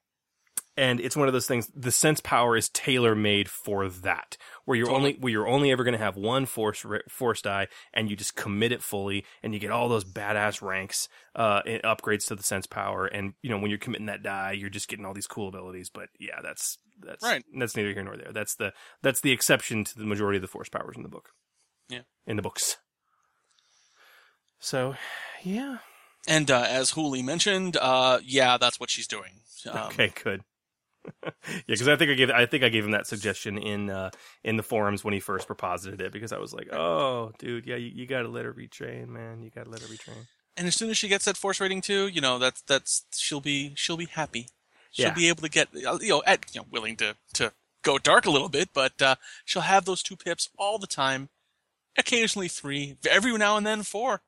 and 0.76 1.00
it's 1.00 1.16
one 1.16 1.28
of 1.28 1.34
those 1.34 1.46
things. 1.46 1.70
The 1.74 1.92
sense 1.92 2.20
power 2.20 2.56
is 2.56 2.68
tailor 2.68 3.14
made 3.14 3.48
for 3.48 3.88
that, 3.88 4.36
where 4.64 4.76
you're 4.76 4.86
Totally. 4.86 5.10
only 5.10 5.20
where 5.20 5.32
you're 5.32 5.48
only 5.48 5.70
ever 5.70 5.84
going 5.84 5.92
to 5.92 6.04
have 6.04 6.16
one 6.16 6.46
force 6.46 6.84
force 7.08 7.42
die, 7.42 7.68
and 7.92 8.10
you 8.10 8.16
just 8.16 8.36
commit 8.36 8.72
it 8.72 8.82
fully, 8.82 9.24
and 9.42 9.52
you 9.54 9.60
get 9.60 9.70
all 9.70 9.88
those 9.88 10.04
badass 10.04 10.62
ranks, 10.62 11.08
uh, 11.34 11.62
and 11.66 11.82
upgrades 11.82 12.26
to 12.28 12.34
the 12.34 12.42
sense 12.42 12.66
power, 12.66 13.06
and 13.06 13.34
you 13.42 13.50
know 13.50 13.58
when 13.58 13.70
you're 13.70 13.78
committing 13.78 14.06
that 14.06 14.22
die, 14.22 14.52
you're 14.52 14.70
just 14.70 14.88
getting 14.88 15.04
all 15.04 15.14
these 15.14 15.26
cool 15.26 15.48
abilities. 15.48 15.90
But 15.90 16.08
yeah, 16.18 16.40
that's 16.42 16.78
that's 17.00 17.22
Right. 17.22 17.44
That's 17.58 17.76
neither 17.76 17.92
here 17.92 18.02
nor 18.02 18.16
there. 18.16 18.32
That's 18.32 18.54
the 18.54 18.72
that's 19.02 19.20
the 19.20 19.32
exception 19.32 19.84
to 19.84 19.98
the 19.98 20.04
majority 20.04 20.36
of 20.36 20.42
the 20.42 20.48
force 20.48 20.68
powers 20.68 20.96
in 20.96 21.02
the 21.02 21.08
book. 21.08 21.30
Yeah. 21.88 22.02
in 22.26 22.36
the 22.36 22.42
books. 22.42 22.78
So, 24.58 24.94
yeah. 25.42 25.78
And 26.28 26.50
uh, 26.50 26.64
as 26.68 26.92
Hooli 26.92 27.22
mentioned, 27.24 27.76
uh, 27.76 28.20
yeah, 28.24 28.56
that's 28.56 28.78
what 28.78 28.88
she's 28.90 29.08
doing. 29.08 29.40
Um, 29.68 29.88
okay, 29.88 30.12
good. 30.22 30.42
yeah, 31.24 31.30
because 31.66 31.88
I 31.88 31.96
think 31.96 32.10
I 32.10 32.14
gave 32.14 32.30
I 32.30 32.46
think 32.46 32.62
I 32.64 32.68
gave 32.68 32.84
him 32.84 32.92
that 32.92 33.06
suggestion 33.06 33.58
in 33.58 33.90
uh, 33.90 34.10
in 34.44 34.56
the 34.56 34.62
forums 34.62 35.02
when 35.04 35.14
he 35.14 35.20
first 35.20 35.46
proposited 35.46 36.00
it 36.00 36.12
because 36.12 36.32
I 36.32 36.38
was 36.38 36.52
like, 36.52 36.72
oh, 36.72 37.32
dude, 37.38 37.66
yeah, 37.66 37.76
you, 37.76 37.90
you 37.94 38.06
got 38.06 38.22
to 38.22 38.28
let 38.28 38.44
her 38.44 38.52
retrain, 38.52 39.08
man. 39.08 39.42
You 39.42 39.50
got 39.50 39.64
to 39.64 39.70
let 39.70 39.80
her 39.80 39.88
retrain. 39.88 40.26
And 40.56 40.66
as 40.68 40.74
soon 40.76 40.90
as 40.90 40.98
she 40.98 41.08
gets 41.08 41.24
that 41.24 41.36
force 41.36 41.60
rating 41.60 41.80
too, 41.80 42.06
you 42.08 42.20
know, 42.20 42.38
that's 42.38 42.62
that's 42.62 43.04
she'll 43.12 43.40
be 43.40 43.72
she'll 43.74 43.96
be 43.96 44.06
happy. 44.06 44.48
She'll 44.90 45.08
Yeah. 45.08 45.14
be 45.14 45.28
able 45.28 45.42
to 45.42 45.48
get 45.48 45.68
uh, 45.86 45.98
you 46.00 46.10
know, 46.10 46.22
at, 46.26 46.44
you 46.54 46.60
know, 46.60 46.66
willing 46.70 46.96
to 46.96 47.16
to 47.34 47.52
go 47.82 47.98
dark 47.98 48.26
a 48.26 48.30
little 48.30 48.48
bit, 48.50 48.68
but 48.74 49.00
uh, 49.02 49.16
she'll 49.44 49.62
have 49.62 49.84
those 49.86 50.02
two 50.02 50.16
pips 50.16 50.48
all 50.58 50.78
the 50.78 50.86
time. 50.86 51.30
Occasionally 51.98 52.48
three, 52.48 52.96
every 53.10 53.36
now 53.36 53.56
and 53.58 53.66
then 53.66 53.82
four, 53.82 54.22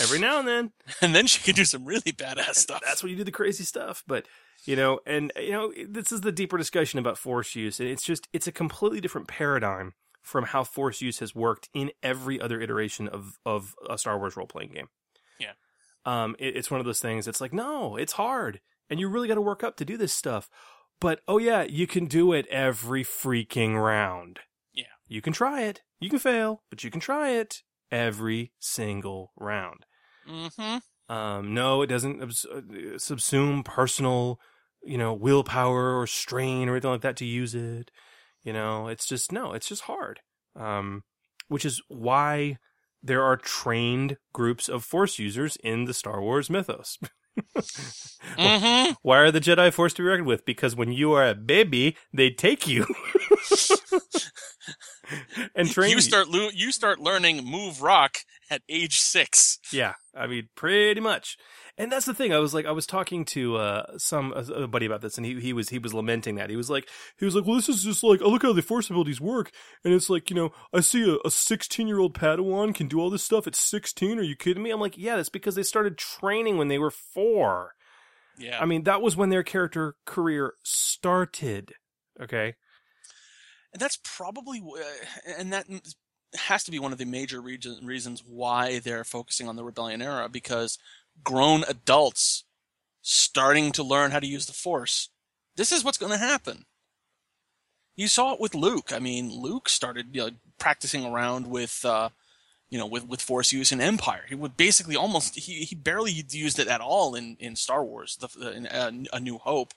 Every 0.00 0.18
now 0.18 0.40
and 0.40 0.46
then, 0.48 0.72
and 1.00 1.14
then 1.14 1.26
she 1.26 1.40
can 1.42 1.54
do 1.54 1.64
some 1.64 1.84
really 1.84 2.12
badass 2.12 2.54
stuff. 2.56 2.80
that's 2.84 3.02
when 3.02 3.10
you 3.10 3.16
do 3.18 3.24
the 3.24 3.30
crazy 3.32 3.64
stuff. 3.64 4.02
But 4.06 4.26
you 4.68 4.76
know, 4.76 5.00
and 5.06 5.32
you 5.34 5.52
know, 5.52 5.72
this 5.88 6.12
is 6.12 6.20
the 6.20 6.30
deeper 6.30 6.58
discussion 6.58 6.98
about 6.98 7.16
force 7.16 7.56
use, 7.56 7.80
and 7.80 7.88
it's 7.88 8.04
just 8.04 8.28
it's 8.34 8.46
a 8.46 8.52
completely 8.52 9.00
different 9.00 9.26
paradigm 9.26 9.94
from 10.20 10.44
how 10.44 10.62
force 10.62 11.00
use 11.00 11.20
has 11.20 11.34
worked 11.34 11.70
in 11.72 11.90
every 12.02 12.38
other 12.38 12.60
iteration 12.60 13.08
of 13.08 13.38
of 13.46 13.74
a 13.88 13.96
Star 13.96 14.18
Wars 14.18 14.36
role 14.36 14.46
playing 14.46 14.72
game. 14.72 14.88
Yeah. 15.40 15.52
Um, 16.04 16.36
it, 16.38 16.54
it's 16.54 16.70
one 16.70 16.80
of 16.80 16.86
those 16.86 17.00
things. 17.00 17.26
It's 17.26 17.40
like, 17.40 17.54
no, 17.54 17.96
it's 17.96 18.12
hard, 18.12 18.60
and 18.90 19.00
you 19.00 19.08
really 19.08 19.26
got 19.26 19.36
to 19.36 19.40
work 19.40 19.64
up 19.64 19.78
to 19.78 19.86
do 19.86 19.96
this 19.96 20.12
stuff. 20.12 20.50
But 21.00 21.20
oh 21.26 21.38
yeah, 21.38 21.62
you 21.62 21.86
can 21.86 22.04
do 22.04 22.34
it 22.34 22.46
every 22.48 23.04
freaking 23.04 23.82
round. 23.82 24.40
Yeah. 24.74 24.84
You 25.06 25.22
can 25.22 25.32
try 25.32 25.62
it. 25.62 25.80
You 25.98 26.10
can 26.10 26.18
fail, 26.18 26.62
but 26.68 26.84
you 26.84 26.90
can 26.90 27.00
try 27.00 27.30
it 27.30 27.62
every 27.90 28.52
single 28.58 29.32
round. 29.34 29.86
Mm-hmm. 30.28 30.76
Um, 31.10 31.54
no, 31.54 31.80
it 31.80 31.86
doesn't 31.86 32.22
uh, 32.22 32.26
subsume 32.96 33.64
personal, 33.64 34.38
you 34.82 34.98
know, 34.98 35.12
willpower 35.12 35.98
or 35.98 36.06
strain 36.06 36.68
or 36.68 36.72
anything 36.72 36.90
like 36.90 37.00
that 37.02 37.16
to 37.16 37.24
use 37.24 37.54
it. 37.54 37.90
You 38.42 38.52
know, 38.52 38.88
it's 38.88 39.06
just 39.06 39.32
no, 39.32 39.52
it's 39.52 39.68
just 39.68 39.82
hard. 39.82 40.20
Um, 40.56 41.02
which 41.48 41.64
is 41.64 41.80
why 41.88 42.58
there 43.02 43.22
are 43.22 43.36
trained 43.36 44.16
groups 44.32 44.68
of 44.68 44.84
Force 44.84 45.18
users 45.18 45.56
in 45.62 45.84
the 45.84 45.94
Star 45.94 46.20
Wars 46.20 46.50
mythos. 46.50 46.98
Mhm. 48.36 48.96
Why 49.02 49.18
are 49.18 49.30
the 49.30 49.40
Jedi 49.40 49.72
forced 49.72 49.94
to 49.96 50.02
be 50.02 50.08
reckoned 50.08 50.26
with? 50.26 50.44
Because 50.44 50.74
when 50.74 50.90
you 50.92 51.12
are 51.12 51.28
a 51.28 51.34
baby, 51.36 51.96
they 52.12 52.30
take 52.30 52.66
you 52.66 52.84
and 55.54 55.70
train 55.70 55.90
you 55.90 56.00
start 56.00 56.28
lo- 56.28 56.50
you 56.52 56.72
start 56.72 56.98
learning 56.98 57.44
move 57.44 57.80
rock 57.82 58.18
at 58.50 58.62
age 58.68 58.98
six. 59.00 59.58
Yeah, 59.72 59.94
I 60.16 60.26
mean, 60.26 60.48
pretty 60.56 61.00
much. 61.00 61.36
And 61.78 61.92
that's 61.92 62.06
the 62.06 62.14
thing. 62.14 62.32
I 62.32 62.38
was 62.38 62.52
like, 62.52 62.66
I 62.66 62.72
was 62.72 62.86
talking 62.86 63.24
to 63.26 63.56
uh, 63.56 63.98
some 63.98 64.32
a, 64.32 64.64
a 64.64 64.68
buddy 64.68 64.84
about 64.84 65.00
this, 65.00 65.16
and 65.16 65.24
he, 65.24 65.40
he 65.40 65.52
was 65.52 65.68
he 65.68 65.78
was 65.78 65.94
lamenting 65.94 66.34
that. 66.34 66.50
He 66.50 66.56
was 66.56 66.68
like, 66.68 66.88
he 67.16 67.24
was 67.24 67.36
like, 67.36 67.46
well, 67.46 67.54
this 67.54 67.68
is 67.68 67.84
just 67.84 68.02
like, 68.02 68.20
I 68.20 68.24
look 68.24 68.42
how 68.42 68.52
the 68.52 68.62
force 68.62 68.90
abilities 68.90 69.20
work, 69.20 69.52
and 69.84 69.94
it's 69.94 70.10
like, 70.10 70.28
you 70.28 70.34
know, 70.34 70.50
I 70.74 70.80
see 70.80 71.18
a, 71.24 71.30
16 71.30 71.86
year 71.86 72.00
old 72.00 72.14
Padawan 72.14 72.74
can 72.74 72.88
do 72.88 72.98
all 72.98 73.10
this 73.10 73.22
stuff 73.22 73.46
at 73.46 73.54
16. 73.54 74.18
Are 74.18 74.22
you 74.22 74.34
kidding 74.34 74.62
me? 74.62 74.70
I'm 74.70 74.80
like, 74.80 74.98
yeah, 74.98 75.16
that's 75.16 75.28
because 75.28 75.54
they 75.54 75.62
started 75.62 75.96
training 75.96 76.58
when 76.58 76.66
they 76.66 76.78
were 76.78 76.90
four. 76.90 77.74
Yeah. 78.38 78.58
I 78.60 78.66
mean, 78.66 78.82
that 78.84 79.00
was 79.00 79.16
when 79.16 79.30
their 79.30 79.44
character 79.44 79.94
career 80.04 80.54
started. 80.64 81.74
Okay. 82.20 82.54
And 83.72 83.80
that's 83.80 83.98
probably, 84.02 84.60
uh, 84.60 85.32
and 85.38 85.52
that 85.52 85.66
has 86.34 86.64
to 86.64 86.70
be 86.70 86.78
one 86.78 86.92
of 86.92 86.98
the 86.98 87.04
major 87.04 87.40
reason, 87.40 87.84
reasons 87.84 88.22
why 88.26 88.80
they're 88.80 89.04
focusing 89.04 89.48
on 89.48 89.56
the 89.56 89.64
Rebellion 89.64 90.02
era 90.02 90.28
because 90.28 90.78
grown 91.24 91.64
adults 91.68 92.44
starting 93.02 93.72
to 93.72 93.82
learn 93.82 94.10
how 94.10 94.20
to 94.20 94.26
use 94.26 94.46
the 94.46 94.52
Force. 94.52 95.10
This 95.56 95.72
is 95.72 95.84
what's 95.84 95.98
going 95.98 96.12
to 96.12 96.18
happen. 96.18 96.66
You 97.96 98.06
saw 98.06 98.32
it 98.32 98.40
with 98.40 98.54
Luke. 98.54 98.92
I 98.92 98.98
mean, 98.98 99.32
Luke 99.32 99.68
started 99.68 100.14
you 100.14 100.26
know, 100.26 100.30
practicing 100.58 101.04
around 101.04 101.48
with, 101.48 101.84
uh, 101.84 102.10
you 102.70 102.78
know, 102.78 102.86
with, 102.86 103.08
with 103.08 103.20
Force 103.20 103.52
use 103.52 103.72
in 103.72 103.80
Empire. 103.80 104.24
He 104.28 104.34
would 104.34 104.56
basically 104.56 104.94
almost 104.94 105.34
he, 105.34 105.64
he 105.64 105.74
barely 105.74 106.12
used 106.12 106.58
it 106.58 106.68
at 106.68 106.80
all 106.80 107.14
in, 107.14 107.36
in 107.40 107.56
Star 107.56 107.84
Wars, 107.84 108.16
the, 108.16 108.52
in 108.52 108.66
uh, 108.66 108.92
A 109.12 109.20
New 109.20 109.38
Hope. 109.38 109.74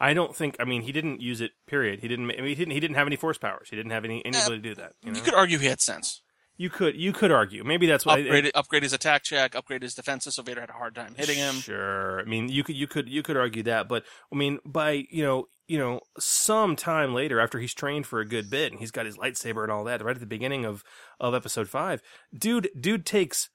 I 0.00 0.12
don't 0.12 0.34
think. 0.34 0.56
I 0.58 0.64
mean, 0.64 0.82
he 0.82 0.90
didn't 0.90 1.20
use 1.20 1.40
it. 1.40 1.52
Period. 1.66 2.00
He 2.00 2.08
didn't. 2.08 2.28
I 2.32 2.36
mean, 2.36 2.46
he 2.46 2.54
didn't. 2.56 2.72
He 2.72 2.80
didn't 2.80 2.96
have 2.96 3.06
any 3.06 3.16
force 3.16 3.38
powers. 3.38 3.68
He 3.70 3.76
didn't 3.76 3.92
have 3.92 4.04
any 4.04 4.24
anybody 4.24 4.56
to 4.56 4.58
do 4.58 4.74
that. 4.74 4.94
You, 5.02 5.12
know? 5.12 5.16
You 5.16 5.22
could 5.22 5.34
argue 5.34 5.58
he 5.58 5.66
had 5.66 5.80
sense. 5.80 6.20
You 6.56 6.70
could. 6.70 6.94
You 6.96 7.12
could 7.12 7.32
argue. 7.32 7.64
Maybe 7.64 7.86
that's 7.86 8.06
what. 8.06 8.20
upgrade, 8.20 8.50
upgrade 8.54 8.82
his 8.84 8.92
attack 8.92 9.24
check, 9.24 9.56
upgrade 9.56 9.82
his 9.82 9.94
defenses, 9.94 10.36
so 10.36 10.42
Vader 10.42 10.60
had 10.60 10.70
a 10.70 10.74
hard 10.74 10.94
time 10.94 11.14
hitting 11.16 11.36
him. 11.36 11.56
Sure. 11.56 12.20
I 12.20 12.24
mean, 12.24 12.48
you 12.48 12.62
could. 12.62 12.76
You 12.76 12.86
could. 12.86 13.08
You 13.08 13.22
could 13.22 13.36
argue 13.36 13.64
that, 13.64 13.88
but 13.88 14.04
I 14.32 14.36
mean, 14.36 14.60
by 14.64 15.06
you 15.10 15.24
know, 15.24 15.48
you 15.66 15.78
know, 15.78 16.00
some 16.18 16.76
time 16.76 17.12
later, 17.12 17.40
after 17.40 17.58
he's 17.58 17.74
trained 17.74 18.06
for 18.06 18.20
a 18.20 18.26
good 18.26 18.50
bit 18.50 18.70
and 18.70 18.80
he's 18.80 18.92
got 18.92 19.06
his 19.06 19.16
lightsaber 19.16 19.64
and 19.64 19.72
all 19.72 19.84
that, 19.84 20.02
right 20.02 20.14
at 20.14 20.20
the 20.20 20.26
beginning 20.26 20.64
of 20.64 20.84
of 21.18 21.34
episode 21.34 21.68
five, 21.68 22.00
dude, 22.32 22.68
dude 22.78 23.04
takes 23.04 23.50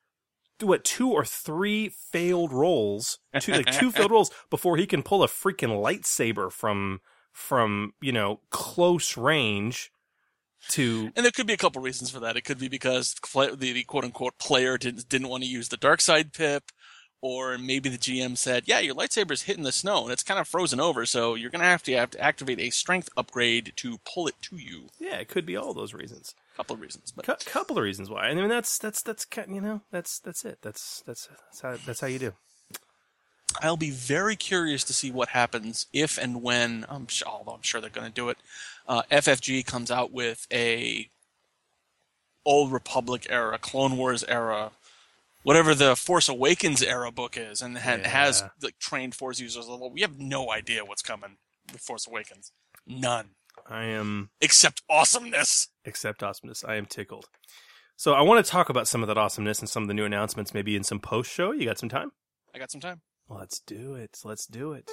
what 0.61 0.83
two 0.83 1.09
or 1.09 1.23
three 1.23 1.89
failed 2.11 2.51
rolls, 2.51 3.19
two 3.39 3.53
like 3.53 3.71
two 3.71 3.91
failed 3.93 4.11
rolls 4.11 4.31
before 4.49 4.75
he 4.75 4.85
can 4.85 5.03
pull 5.03 5.23
a 5.23 5.27
freaking 5.27 5.81
lightsaber 5.81 6.51
from 6.51 6.99
from 7.31 7.93
you 8.01 8.11
know 8.11 8.41
close 8.49 9.15
range 9.15 9.91
to 10.69 11.11
And 11.15 11.25
there 11.25 11.31
could 11.31 11.47
be 11.47 11.53
a 11.53 11.57
couple 11.57 11.81
reasons 11.81 12.11
for 12.11 12.19
that. 12.19 12.37
It 12.37 12.43
could 12.43 12.59
be 12.59 12.67
because 12.67 13.13
the, 13.13 13.55
the 13.57 13.83
quote 13.83 14.03
unquote 14.03 14.37
player 14.37 14.77
didn't 14.77 15.09
didn't 15.09 15.29
want 15.29 15.43
to 15.43 15.49
use 15.49 15.69
the 15.69 15.77
dark 15.77 16.01
side 16.01 16.33
pip, 16.33 16.71
or 17.21 17.57
maybe 17.57 17.89
the 17.89 17.97
GM 17.97 18.37
said, 18.37 18.63
"Yeah, 18.65 18.79
your 18.79 18.95
lightsaber's 18.95 19.43
hitting 19.43 19.63
the 19.63 19.71
snow 19.71 20.03
and 20.03 20.11
it's 20.11 20.23
kind 20.23 20.39
of 20.39 20.47
frozen 20.47 20.79
over, 20.79 21.05
so 21.05 21.35
you're 21.35 21.49
gonna 21.49 21.63
have 21.63 21.83
to 21.83 21.93
have 21.93 22.11
to 22.11 22.19
activate 22.19 22.59
a 22.59 22.69
strength 22.69 23.09
upgrade 23.17 23.73
to 23.77 23.99
pull 24.05 24.27
it 24.27 24.35
to 24.43 24.57
you." 24.57 24.89
Yeah, 24.99 25.15
it 25.17 25.29
could 25.29 25.45
be 25.45 25.55
all 25.55 25.73
those 25.73 25.93
reasons. 25.93 26.35
A 26.53 26.57
couple 26.57 26.75
of 26.75 26.81
reasons, 26.81 27.11
but 27.11 27.27
a 27.27 27.35
couple 27.45 27.77
of 27.77 27.83
reasons 27.83 28.09
why. 28.09 28.27
And 28.27 28.39
I 28.39 28.41
mean, 28.41 28.49
that's 28.49 28.77
that's 28.77 29.01
that's 29.01 29.25
you 29.47 29.61
know 29.61 29.81
that's 29.91 30.19
that's 30.19 30.45
it. 30.45 30.59
That's 30.61 31.01
that's 31.05 31.27
that's 31.51 31.61
how 31.61 31.77
that's 31.85 32.01
how 32.01 32.07
you 32.07 32.19
do. 32.19 32.33
I'll 33.61 33.77
be 33.77 33.89
very 33.89 34.35
curious 34.35 34.83
to 34.85 34.93
see 34.93 35.11
what 35.11 35.29
happens 35.29 35.87
if 35.91 36.17
and 36.17 36.41
when. 36.41 36.85
I'm 36.87 37.07
sure, 37.07 37.27
although 37.27 37.53
I'm 37.53 37.61
sure 37.61 37.81
they're 37.81 37.89
going 37.89 38.07
to 38.07 38.13
do 38.13 38.29
it. 38.29 38.37
Uh, 38.89 39.03
FFG 39.11 39.65
comes 39.65 39.89
out 39.91 40.11
with 40.11 40.45
a 40.51 41.09
Old 42.45 42.71
Republic 42.71 43.27
era, 43.29 43.57
Clone 43.59 43.97
Wars 43.97 44.23
era, 44.27 44.71
whatever 45.43 45.75
the 45.75 45.95
Force 45.95 46.27
Awakens 46.27 46.81
era 46.81 47.11
book 47.11 47.37
is, 47.37 47.61
and 47.61 47.77
ha- 47.77 47.99
has 48.03 48.43
like 48.63 48.79
trained 48.79 49.13
Force 49.13 49.39
users. 49.39 49.67
Although 49.69 49.89
we 49.93 50.01
have 50.01 50.17
no 50.19 50.51
idea 50.51 50.83
what's 50.83 51.03
coming 51.03 51.37
with 51.71 51.81
Force 51.81 52.07
Awakens, 52.07 52.51
none 52.87 53.29
I 53.67 53.83
am 53.83 54.31
except 54.41 54.81
awesomeness. 54.89 55.67
except 55.85 56.23
awesomeness. 56.23 56.63
I 56.63 56.75
am 56.75 56.87
tickled. 56.87 57.27
So 57.95 58.13
I 58.13 58.21
want 58.21 58.43
to 58.43 58.49
talk 58.51 58.69
about 58.69 58.87
some 58.87 59.03
of 59.03 59.07
that 59.07 59.17
awesomeness 59.17 59.59
and 59.59 59.69
some 59.69 59.83
of 59.83 59.87
the 59.87 59.93
new 59.93 60.05
announcements, 60.05 60.53
maybe 60.53 60.75
in 60.75 60.83
some 60.83 60.99
post 60.99 61.29
show. 61.31 61.51
You 61.51 61.65
got 61.65 61.77
some 61.77 61.89
time? 61.89 62.11
I 62.55 62.57
got 62.57 62.71
some 62.71 62.81
time, 62.81 63.01
Let's 63.27 63.59
do 63.59 63.93
it. 63.93 64.17
Let's 64.23 64.47
do 64.47 64.71
it. 64.73 64.89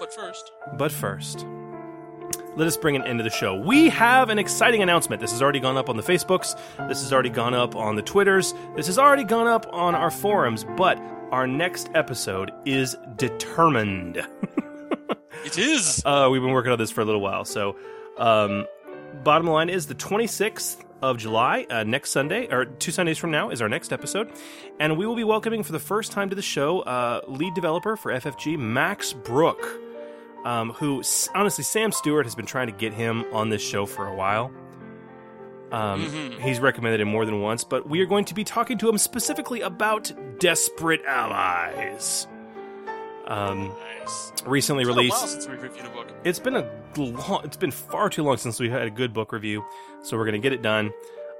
but 0.00 0.14
first, 0.14 0.50
But 0.78 0.90
first, 0.92 1.44
let 2.56 2.68
us 2.68 2.76
bring 2.76 2.94
an 2.94 3.02
end 3.02 3.18
to 3.18 3.24
the 3.24 3.30
show. 3.30 3.56
We 3.56 3.88
have 3.88 4.30
an 4.30 4.38
exciting 4.38 4.82
announcement. 4.82 5.20
This 5.20 5.32
has 5.32 5.42
already 5.42 5.60
gone 5.60 5.76
up 5.76 5.88
on 5.88 5.96
the 5.96 6.02
Facebooks. 6.02 6.56
This 6.88 7.02
has 7.02 7.12
already 7.12 7.30
gone 7.30 7.54
up 7.54 7.74
on 7.74 7.96
the 7.96 8.02
Twitters. 8.02 8.54
This 8.76 8.86
has 8.86 8.98
already 8.98 9.24
gone 9.24 9.46
up 9.46 9.66
on 9.72 9.94
our 9.94 10.10
forums. 10.10 10.64
But 10.76 10.98
our 11.32 11.46
next 11.46 11.90
episode 11.94 12.52
is 12.64 12.96
determined. 13.16 14.16
it 15.44 15.58
is. 15.58 16.02
Uh, 16.04 16.28
we've 16.30 16.42
been 16.42 16.52
working 16.52 16.70
on 16.70 16.78
this 16.78 16.92
for 16.92 17.00
a 17.00 17.04
little 17.04 17.20
while. 17.20 17.44
So, 17.44 17.76
um, 18.18 18.66
bottom 19.24 19.48
line 19.48 19.68
is 19.68 19.86
the 19.86 19.94
26th 19.96 20.84
of 21.02 21.18
July, 21.18 21.66
uh, 21.68 21.82
next 21.82 22.10
Sunday, 22.10 22.46
or 22.52 22.64
two 22.64 22.92
Sundays 22.92 23.18
from 23.18 23.30
now, 23.30 23.50
is 23.50 23.60
our 23.60 23.68
next 23.68 23.92
episode. 23.92 24.30
And 24.78 24.96
we 24.96 25.06
will 25.06 25.16
be 25.16 25.24
welcoming 25.24 25.62
for 25.62 25.72
the 25.72 25.80
first 25.80 26.12
time 26.12 26.30
to 26.30 26.36
the 26.36 26.42
show 26.42 26.80
uh, 26.80 27.20
lead 27.26 27.54
developer 27.54 27.96
for 27.96 28.12
FFG, 28.12 28.58
Max 28.58 29.12
Brooke, 29.12 29.80
um, 30.44 30.72
who, 30.72 31.02
honestly, 31.34 31.64
Sam 31.64 31.90
Stewart 31.92 32.26
has 32.26 32.34
been 32.34 32.46
trying 32.46 32.66
to 32.68 32.72
get 32.72 32.92
him 32.92 33.24
on 33.32 33.48
this 33.48 33.62
show 33.62 33.86
for 33.86 34.06
a 34.06 34.14
while. 34.14 34.50
Um, 35.72 36.06
Mhm. 36.06 36.40
He's 36.40 36.60
recommended 36.60 37.00
him 37.00 37.08
more 37.08 37.24
than 37.24 37.40
once, 37.40 37.64
but 37.64 37.88
we 37.88 38.00
are 38.00 38.06
going 38.06 38.24
to 38.26 38.34
be 38.34 38.44
talking 38.44 38.78
to 38.78 38.88
him 38.88 38.98
specifically 38.98 39.60
about 39.62 40.12
Desperate 40.38 41.02
Allies. 41.06 42.28
Um, 43.26 43.72
recently 44.44 44.82
It's 44.82 44.88
released. 44.88 45.16
while 45.16 45.26
since 45.26 45.48
we 45.48 45.54
reviewed 45.56 45.86
a 45.86 45.88
book. 45.88 46.08
It's 46.24 46.38
been 46.38 46.56
a 46.56 46.70
long, 46.96 47.40
it's 47.44 47.56
been 47.56 47.70
far 47.70 48.10
too 48.10 48.22
long 48.22 48.36
since 48.36 48.60
we 48.60 48.68
had 48.68 48.82
a 48.82 48.90
good 48.90 49.12
book 49.14 49.32
review, 49.32 49.64
so 50.02 50.16
we're 50.18 50.24
going 50.24 50.34
to 50.34 50.38
get 50.40 50.52
it 50.52 50.60
done. 50.62 50.92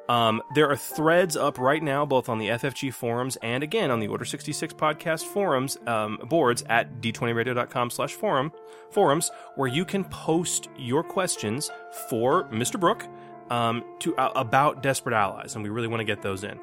Um, 0.09 0.43
there 0.55 0.69
are 0.71 0.77
threads 0.77 1.37
up 1.37 1.59
right 1.59 1.83
now, 1.83 2.05
both 2.05 2.29
on 2.29 2.39
the 2.39 2.49
FFG 2.49 2.93
forums 2.93 3.37
and 3.37 3.63
again 3.63 3.91
on 3.91 4.01
the 4.01 4.09
Order 4.09 4.25
66 4.25 4.75
podcast 4.75 5.23
forums 5.23 5.79
um, 5.87 6.19
boards 6.29 6.63
at 6.69 7.01
d20radio.com 7.01 7.91
slash 7.91 8.13
forum 8.13 8.53
forums, 8.91 9.31
where 9.57 9.69
you 9.69 9.85
can 9.85 10.05
post 10.05 10.69
your 10.77 11.03
questions 11.03 11.71
for 12.11 12.45
Mr. 12.45 12.79
Brooke 12.79 13.07
um, 13.51 13.83
to 14.01 14.15
uh, 14.17 14.33
about 14.37 14.83
Desperate 14.83 15.15
Allies, 15.15 15.55
and 15.55 15.65
we 15.65 15.71
really 15.71 15.89
want 15.89 16.01
to 16.01 16.05
get 16.05 16.23
those 16.23 16.45
in. 16.45 16.59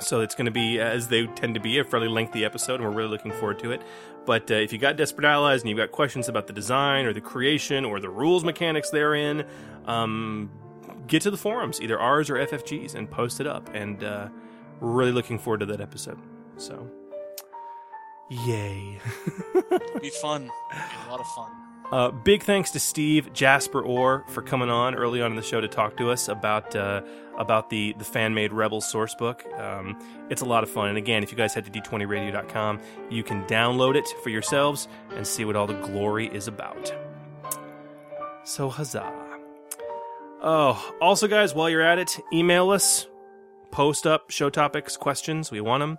So 0.00 0.20
it's 0.20 0.34
going 0.34 0.46
to 0.46 0.52
be, 0.52 0.80
as 0.80 1.08
they 1.08 1.26
tend 1.26 1.54
to 1.54 1.60
be, 1.60 1.78
a 1.78 1.84
fairly 1.84 2.08
lengthy 2.08 2.44
episode, 2.44 2.80
and 2.80 2.84
we're 2.84 2.94
really 2.94 3.10
looking 3.10 3.32
forward 3.32 3.60
to 3.60 3.70
it. 3.70 3.80
But 4.26 4.50
uh, 4.50 4.54
if 4.54 4.72
you 4.72 4.78
got 4.78 4.96
Desperate 4.96 5.24
Allies 5.24 5.62
and 5.62 5.70
you've 5.70 5.78
got 5.78 5.92
questions 5.92 6.28
about 6.28 6.48
the 6.48 6.52
design 6.52 7.06
or 7.06 7.12
the 7.12 7.20
creation 7.20 7.84
or 7.84 8.00
the 8.00 8.10
rules 8.10 8.44
mechanics 8.44 8.90
therein, 8.90 9.44
um, 9.86 10.50
get 11.06 11.22
to 11.22 11.30
the 11.30 11.36
forums, 11.36 11.80
either 11.80 11.98
ours 11.98 12.30
or 12.30 12.34
FFG's, 12.34 12.94
and 12.94 13.10
post 13.10 13.40
it 13.40 13.46
up. 13.46 13.70
And 13.74 14.02
uh, 14.02 14.28
we're 14.80 14.92
really 14.92 15.12
looking 15.12 15.38
forward 15.38 15.60
to 15.60 15.66
that 15.66 15.80
episode. 15.80 16.18
So, 16.56 16.90
yay. 18.30 18.98
Be 20.00 20.10
fun. 20.10 20.44
Be 20.44 21.08
a 21.08 21.10
lot 21.10 21.20
of 21.20 21.26
fun. 21.28 21.50
Uh, 21.92 22.10
big 22.10 22.42
thanks 22.42 22.72
to 22.72 22.80
Steve 22.80 23.32
Jaspor 23.32 23.84
Orr 23.86 24.24
for 24.28 24.42
coming 24.42 24.70
on 24.70 24.96
early 24.96 25.22
on 25.22 25.30
in 25.30 25.36
the 25.36 25.42
show 25.42 25.60
to 25.60 25.68
talk 25.68 25.96
to 25.98 26.10
us 26.10 26.26
about 26.26 26.74
uh, 26.74 27.02
about 27.38 27.70
the 27.70 27.94
the 27.96 28.04
fan 28.04 28.34
made 28.34 28.52
Rebels 28.52 28.90
source 28.90 29.14
book. 29.14 29.44
Um, 29.56 29.96
it's 30.28 30.42
a 30.42 30.44
lot 30.44 30.64
of 30.64 30.70
fun, 30.70 30.88
and 30.88 30.98
again, 30.98 31.22
if 31.22 31.30
you 31.30 31.36
guys 31.36 31.54
head 31.54 31.64
to 31.64 31.70
d20radio.com, 31.70 32.80
you 33.08 33.22
can 33.22 33.44
download 33.44 33.94
it 33.94 34.08
for 34.24 34.30
yourselves 34.30 34.88
and 35.14 35.24
see 35.24 35.44
what 35.44 35.54
all 35.54 35.68
the 35.68 35.74
glory 35.74 36.26
is 36.26 36.48
about. 36.48 36.92
So 38.42 38.68
huzzah! 38.68 39.25
Oh, 40.48 40.94
also, 41.00 41.26
guys, 41.26 41.56
while 41.56 41.68
you're 41.68 41.82
at 41.82 41.98
it, 41.98 42.20
email 42.32 42.70
us, 42.70 43.08
post 43.72 44.06
up 44.06 44.30
show 44.30 44.48
topics, 44.48 44.96
questions. 44.96 45.50
We 45.50 45.60
want 45.60 45.80
them, 45.80 45.98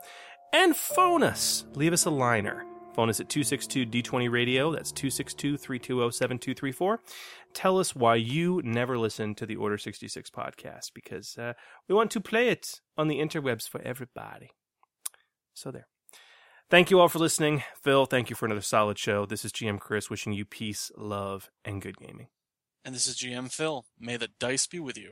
and 0.53 0.73
phone 0.73 1.21
us. 1.21 1.65
Leave 1.73 1.91
us 1.91 2.05
a 2.05 2.09
liner. 2.09 2.63
Phone 2.95 3.09
us 3.09 3.19
at 3.19 3.27
262 3.27 3.85
D20 3.85 4.31
Radio. 4.31 4.71
That's 4.71 4.93
262 4.93 5.57
320 5.57 6.11
7234. 6.11 7.01
Tell 7.53 7.77
us 7.77 7.93
why 7.93 8.15
you 8.15 8.61
never 8.63 8.97
listen 8.97 9.35
to 9.35 9.45
the 9.45 9.57
Order 9.57 9.77
66 9.77 10.29
podcast 10.29 10.93
because 10.95 11.37
uh, 11.37 11.51
we 11.89 11.95
want 11.95 12.09
to 12.11 12.21
play 12.21 12.47
it 12.47 12.79
on 12.97 13.09
the 13.09 13.19
interwebs 13.19 13.67
for 13.67 13.81
everybody. 13.81 14.51
So, 15.53 15.71
there. 15.71 15.87
Thank 16.69 16.89
you 16.89 17.01
all 17.01 17.09
for 17.09 17.19
listening. 17.19 17.63
Phil, 17.83 18.05
thank 18.05 18.29
you 18.29 18.37
for 18.37 18.45
another 18.45 18.61
solid 18.61 18.97
show. 18.97 19.25
This 19.25 19.43
is 19.43 19.51
GM 19.51 19.81
Chris 19.81 20.09
wishing 20.09 20.31
you 20.31 20.45
peace, 20.45 20.89
love, 20.95 21.49
and 21.65 21.81
good 21.81 21.97
gaming. 21.97 22.27
And 22.87 22.95
this 22.95 23.05
is 23.05 23.17
GM 23.17 23.51
Phil. 23.51 23.85
May 23.99 24.15
the 24.15 24.29
dice 24.39 24.65
be 24.65 24.79
with 24.79 24.97
you. 24.97 25.11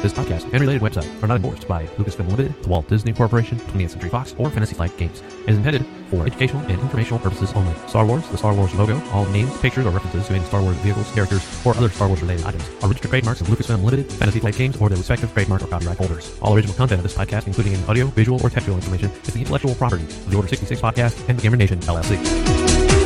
This 0.00 0.12
podcast 0.12 0.44
and 0.52 0.60
related 0.60 0.80
website 0.80 1.22
are 1.24 1.26
not 1.26 1.38
endorsed 1.38 1.66
by 1.66 1.84
Lucasfilm 1.96 2.30
Limited, 2.30 2.62
the 2.62 2.68
Walt 2.68 2.86
Disney 2.86 3.12
Corporation, 3.12 3.58
20th 3.58 3.90
Century 3.90 4.10
Fox, 4.10 4.32
or 4.38 4.48
Fantasy 4.48 4.76
Flight 4.76 4.96
Games. 4.96 5.20
It 5.44 5.50
is 5.50 5.56
intended 5.56 5.84
for 6.08 6.24
educational 6.24 6.62
and 6.62 6.80
informational 6.80 7.18
purposes 7.18 7.52
only. 7.54 7.74
Star 7.88 8.06
Wars, 8.06 8.24
the 8.28 8.38
Star 8.38 8.54
Wars 8.54 8.72
logo, 8.76 9.02
all 9.10 9.26
names, 9.26 9.50
pictures, 9.58 9.86
or 9.86 9.90
references 9.90 10.28
to 10.28 10.34
any 10.34 10.44
Star 10.44 10.62
Wars 10.62 10.76
vehicles, 10.76 11.10
characters, 11.14 11.44
or 11.66 11.76
other 11.76 11.88
Star 11.88 12.06
Wars 12.06 12.22
related 12.22 12.46
items 12.46 12.62
are 12.80 12.86
registered 12.86 13.10
trademarks 13.10 13.40
of 13.40 13.48
Lucasfilm 13.48 13.82
Limited, 13.82 14.12
Fantasy 14.12 14.38
Flight 14.38 14.54
Games, 14.54 14.76
or 14.76 14.88
their 14.88 14.98
respective 14.98 15.32
trademark 15.32 15.62
or 15.62 15.66
copyright 15.66 15.98
holders. 15.98 16.38
All 16.42 16.54
original 16.54 16.76
content 16.76 17.00
of 17.00 17.02
this 17.02 17.14
podcast, 17.16 17.48
including 17.48 17.74
any 17.74 17.84
audio, 17.86 18.06
visual, 18.06 18.40
or 18.40 18.50
textual 18.50 18.76
information, 18.76 19.10
is 19.10 19.34
the 19.34 19.40
intellectual 19.40 19.74
property 19.74 20.04
of 20.04 20.30
the 20.30 20.36
Order 20.36 20.46
66 20.46 20.80
podcast 20.80 21.28
and 21.28 21.36
the 21.36 21.42
Gamer 21.42 21.56
Nation 21.56 21.80
LLC. 21.80 22.97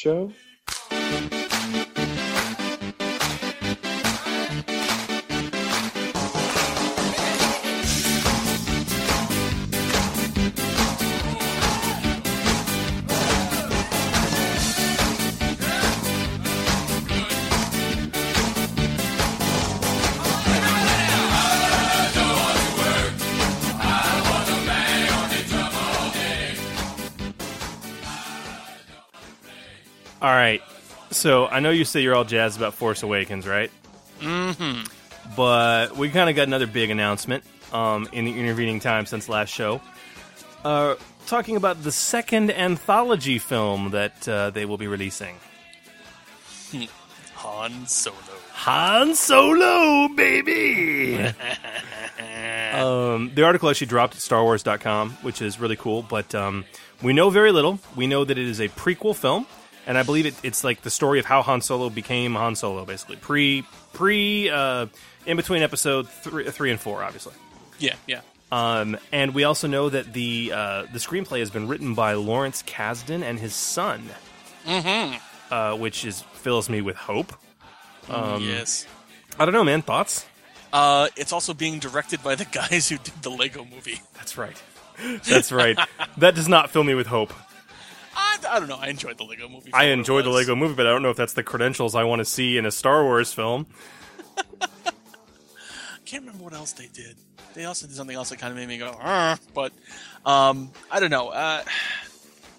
Show. 0.00 0.32
All 30.22 30.30
right. 30.30 30.62
So 31.10 31.46
I 31.46 31.60
know 31.60 31.70
you 31.70 31.84
say 31.84 32.02
you're 32.02 32.14
all 32.14 32.24
jazzed 32.24 32.56
about 32.56 32.74
Force 32.74 33.02
Awakens, 33.02 33.46
right? 33.46 33.70
Mm-hmm. 34.20 34.86
But 35.36 35.96
we 35.96 36.10
kind 36.10 36.28
of 36.28 36.36
got 36.36 36.46
another 36.46 36.66
big 36.66 36.90
announcement 36.90 37.44
um, 37.72 38.08
in 38.12 38.24
the 38.24 38.38
intervening 38.38 38.80
time 38.80 39.06
since 39.06 39.28
last 39.28 39.50
show. 39.50 39.80
Uh, 40.64 40.96
talking 41.26 41.56
about 41.56 41.82
the 41.82 41.92
second 41.92 42.50
anthology 42.50 43.38
film 43.38 43.90
that 43.92 44.28
uh, 44.28 44.50
they 44.50 44.66
will 44.66 44.78
be 44.78 44.86
releasing. 44.86 45.36
Han 47.34 47.86
Solo. 47.86 48.16
Han 48.52 49.14
Solo, 49.14 50.08
baby! 50.14 51.16
um, 52.74 53.30
the 53.34 53.42
article 53.42 53.70
actually 53.70 53.86
dropped 53.86 54.14
at 54.14 54.20
StarWars.com, 54.20 55.12
which 55.22 55.40
is 55.40 55.58
really 55.58 55.76
cool, 55.76 56.02
but 56.02 56.34
um, 56.34 56.66
we 57.02 57.14
know 57.14 57.30
very 57.30 57.52
little. 57.52 57.80
We 57.96 58.06
know 58.06 58.24
that 58.24 58.36
it 58.36 58.46
is 58.46 58.60
a 58.60 58.68
prequel 58.68 59.16
film, 59.16 59.46
and 59.90 59.98
I 59.98 60.04
believe 60.04 60.24
it, 60.26 60.34
it's 60.44 60.62
like 60.62 60.82
the 60.82 60.90
story 60.90 61.18
of 61.18 61.24
how 61.24 61.42
Han 61.42 61.60
Solo 61.62 61.90
became 61.90 62.34
Han 62.36 62.54
Solo, 62.54 62.84
basically. 62.84 63.16
Pre, 63.16 63.64
pre, 63.92 64.48
uh, 64.48 64.86
in 65.26 65.36
between 65.36 65.62
episode 65.62 66.08
three, 66.08 66.48
three 66.48 66.70
and 66.70 66.78
four, 66.78 67.02
obviously. 67.02 67.34
Yeah, 67.80 67.96
yeah. 68.06 68.20
Um, 68.52 68.96
and 69.10 69.34
we 69.34 69.42
also 69.42 69.66
know 69.66 69.88
that 69.88 70.12
the 70.12 70.52
uh, 70.54 70.82
the 70.92 71.00
screenplay 71.00 71.40
has 71.40 71.50
been 71.50 71.66
written 71.66 71.94
by 71.94 72.12
Lawrence 72.14 72.62
Kasdan 72.62 73.22
and 73.24 73.38
his 73.40 73.52
son, 73.52 74.02
Mm-hmm. 74.64 75.16
uh, 75.52 75.76
which 75.76 76.04
is 76.04 76.22
fills 76.34 76.70
me 76.70 76.80
with 76.82 76.94
hope. 76.96 77.32
Um, 78.08 78.44
yes. 78.44 78.86
I 79.40 79.44
don't 79.44 79.54
know, 79.54 79.64
man. 79.64 79.82
Thoughts? 79.82 80.24
Uh, 80.72 81.08
it's 81.16 81.32
also 81.32 81.52
being 81.52 81.80
directed 81.80 82.22
by 82.22 82.36
the 82.36 82.44
guys 82.52 82.88
who 82.88 82.98
did 82.98 83.14
the 83.22 83.30
Lego 83.30 83.64
movie. 83.64 84.00
That's 84.14 84.38
right. 84.38 84.60
That's 85.28 85.50
right. 85.50 85.76
that 86.18 86.34
does 86.36 86.48
not 86.48 86.70
fill 86.70 86.84
me 86.84 86.94
with 86.94 87.06
hope. 87.08 87.32
I, 88.14 88.38
I 88.48 88.58
don't 88.58 88.68
know. 88.68 88.78
I 88.80 88.88
enjoyed 88.88 89.18
the 89.18 89.24
Lego 89.24 89.48
movie. 89.48 89.70
I 89.72 89.84
enjoyed 89.86 90.24
the. 90.24 90.30
Lego 90.30 90.56
movie, 90.56 90.74
but 90.74 90.86
I 90.86 90.90
don't 90.90 91.02
know 91.02 91.10
if 91.10 91.16
that's 91.16 91.32
the 91.32 91.42
credentials 91.42 91.94
I 91.94 92.04
want 92.04 92.20
to 92.20 92.24
see 92.24 92.56
in 92.58 92.66
a 92.66 92.70
Star 92.70 93.04
Wars 93.04 93.32
film. 93.32 93.66
can't 96.04 96.24
remember 96.24 96.42
what 96.44 96.54
else 96.54 96.72
they 96.72 96.86
did. 96.86 97.16
They 97.54 97.64
also 97.64 97.86
did 97.86 97.94
something 97.94 98.16
else 98.16 98.30
that 98.30 98.38
kind 98.38 98.50
of 98.52 98.56
made 98.58 98.68
me 98.68 98.78
go, 98.78 98.96
"Arr," 99.00 99.38
but 99.54 99.72
um, 100.26 100.70
I 100.90 101.00
don't 101.00 101.10
know. 101.10 101.28
Uh, 101.28 101.62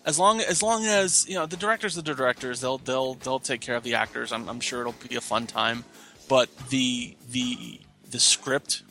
as 0.06 0.18
long 0.18 0.40
as 0.42 0.64
long 0.64 0.86
as 0.86 1.28
you 1.28 1.36
know 1.36 1.46
the 1.46 1.58
directors 1.58 1.98
are 1.98 2.02
the 2.02 2.14
directors, 2.14 2.62
they'll 2.62 2.78
they'll 2.78 3.16
they'll 3.16 3.40
take 3.40 3.62
care 3.62 3.76
of 3.76 3.84
the 3.84 3.96
actors. 3.96 4.32
I'm, 4.32 4.48
I'm 4.50 4.60
sure 4.60 4.82
it'll 4.82 4.96
be 5.08 5.16
a 5.16 5.22
fun 5.22 5.48
time. 5.48 5.84
But 6.30 6.50
the 6.70 7.16
the 7.30 7.82
the 8.10 8.20
script 8.20 8.84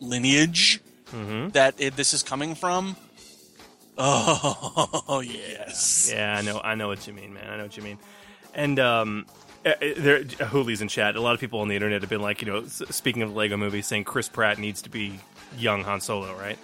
lineage 0.00 0.80
Mm-hmm. 1.12 1.48
that 1.50 1.74
it, 1.78 1.96
this 1.96 2.14
is 2.14 2.22
coming 2.22 2.54
from, 2.54 2.94
oh 4.00 5.20
yes, 5.24 6.10
Yeah, 6.12 6.36
I 6.38 6.42
know. 6.42 6.60
I 6.62 6.74
know 6.74 6.88
what 6.88 7.06
you 7.06 7.12
mean, 7.12 7.34
man. 7.34 7.48
I 7.48 7.56
know 7.56 7.64
what 7.64 7.76
you 7.76 7.82
mean. 7.82 7.98
And 8.54 8.78
um, 8.78 9.26
uh, 9.64 9.70
uh, 9.70 9.74
there, 9.96 10.24
Hooli's 10.24 10.80
in 10.80 10.88
chat. 10.88 11.16
A 11.16 11.20
lot 11.20 11.34
of 11.34 11.40
people 11.40 11.60
on 11.60 11.68
the 11.68 11.74
internet 11.74 12.00
have 12.00 12.10
been 12.10 12.22
like, 12.22 12.42
you 12.42 12.50
know, 12.50 12.64
speaking 12.66 13.22
of 13.22 13.30
the 13.30 13.36
Lego 13.36 13.56
movie, 13.56 13.82
saying 13.82 14.04
Chris 14.04 14.28
Pratt 14.28 14.58
needs 14.58 14.82
to 14.82 14.90
be 14.90 15.20
young 15.56 15.84
Han 15.84 16.00
Solo, 16.00 16.34
right? 16.36 16.58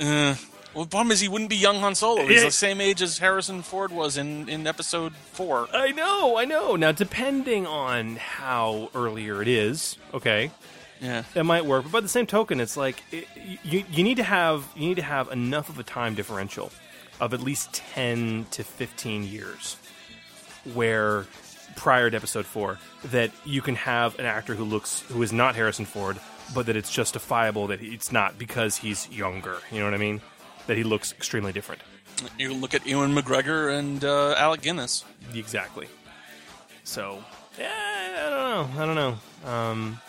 Uh, 0.00 0.34
well, 0.74 0.84
the 0.84 0.90
problem 0.90 1.10
is 1.10 1.20
he 1.20 1.28
wouldn't 1.28 1.50
be 1.50 1.56
young 1.56 1.76
Han 1.80 1.94
Solo. 1.94 2.26
He's 2.26 2.42
the 2.42 2.50
same 2.50 2.80
age 2.80 3.02
as 3.02 3.18
Harrison 3.18 3.62
Ford 3.62 3.92
was 3.92 4.16
in, 4.16 4.48
in 4.48 4.66
Episode 4.66 5.14
Four. 5.14 5.68
I 5.74 5.92
know, 5.92 6.38
I 6.38 6.44
know. 6.44 6.76
Now, 6.76 6.92
depending 6.92 7.66
on 7.66 8.16
how 8.16 8.88
earlier 8.94 9.42
it 9.42 9.48
is, 9.48 9.96
okay, 10.14 10.50
Yeah. 11.00 11.22
it 11.34 11.44
might 11.44 11.64
work. 11.64 11.84
But 11.84 11.92
by 11.92 12.00
the 12.00 12.08
same 12.08 12.26
token, 12.26 12.60
it's 12.60 12.76
like 12.76 13.02
it, 13.10 13.26
you 13.64 13.84
you 13.90 14.04
need 14.04 14.16
to 14.18 14.22
have 14.22 14.66
you 14.76 14.88
need 14.88 14.96
to 14.96 15.02
have 15.02 15.30
enough 15.30 15.68
of 15.68 15.78
a 15.78 15.82
time 15.82 16.14
differential 16.14 16.70
of 17.20 17.34
at 17.34 17.40
least 17.40 17.72
ten 17.72 18.46
to 18.50 18.62
fifteen 18.64 19.24
years, 19.24 19.76
where 20.74 21.26
prior 21.76 22.10
to 22.10 22.16
Episode 22.16 22.46
Four, 22.46 22.78
that 23.04 23.30
you 23.44 23.62
can 23.62 23.76
have 23.76 24.18
an 24.18 24.26
actor 24.26 24.54
who 24.54 24.64
looks 24.64 25.00
who 25.08 25.22
is 25.22 25.32
not 25.32 25.54
Harrison 25.54 25.84
Ford, 25.86 26.18
but 26.54 26.66
that 26.66 26.76
it's 26.76 26.90
justifiable 26.90 27.68
that 27.68 27.80
it's 27.80 28.12
not 28.12 28.38
because 28.38 28.76
he's 28.76 29.08
younger. 29.10 29.58
You 29.70 29.78
know 29.78 29.86
what 29.86 29.94
I 29.94 29.98
mean? 29.98 30.20
That 30.66 30.76
he 30.76 30.82
looks 30.84 31.12
extremely 31.12 31.52
different. 31.52 31.80
You 32.38 32.52
look 32.52 32.74
at 32.74 32.86
Ewan 32.86 33.14
McGregor 33.14 33.76
and 33.78 34.04
uh, 34.04 34.34
Alec 34.36 34.60
Guinness. 34.60 35.04
Exactly. 35.34 35.86
So, 36.84 37.24
yeah, 37.58 37.70
I 37.72 38.28
don't 38.28 38.76
know. 38.76 38.82
I 38.82 38.86
don't 38.86 38.94
know. 39.44 39.50
Um, 39.50 40.00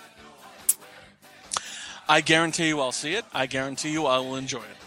I 2.08 2.22
guarantee 2.22 2.68
you 2.68 2.80
I'll 2.80 2.92
see 2.92 3.14
it. 3.14 3.26
I 3.34 3.46
guarantee 3.46 3.92
you 3.92 4.06
I 4.06 4.18
will 4.20 4.36
enjoy 4.36 4.60
it. 4.60 4.82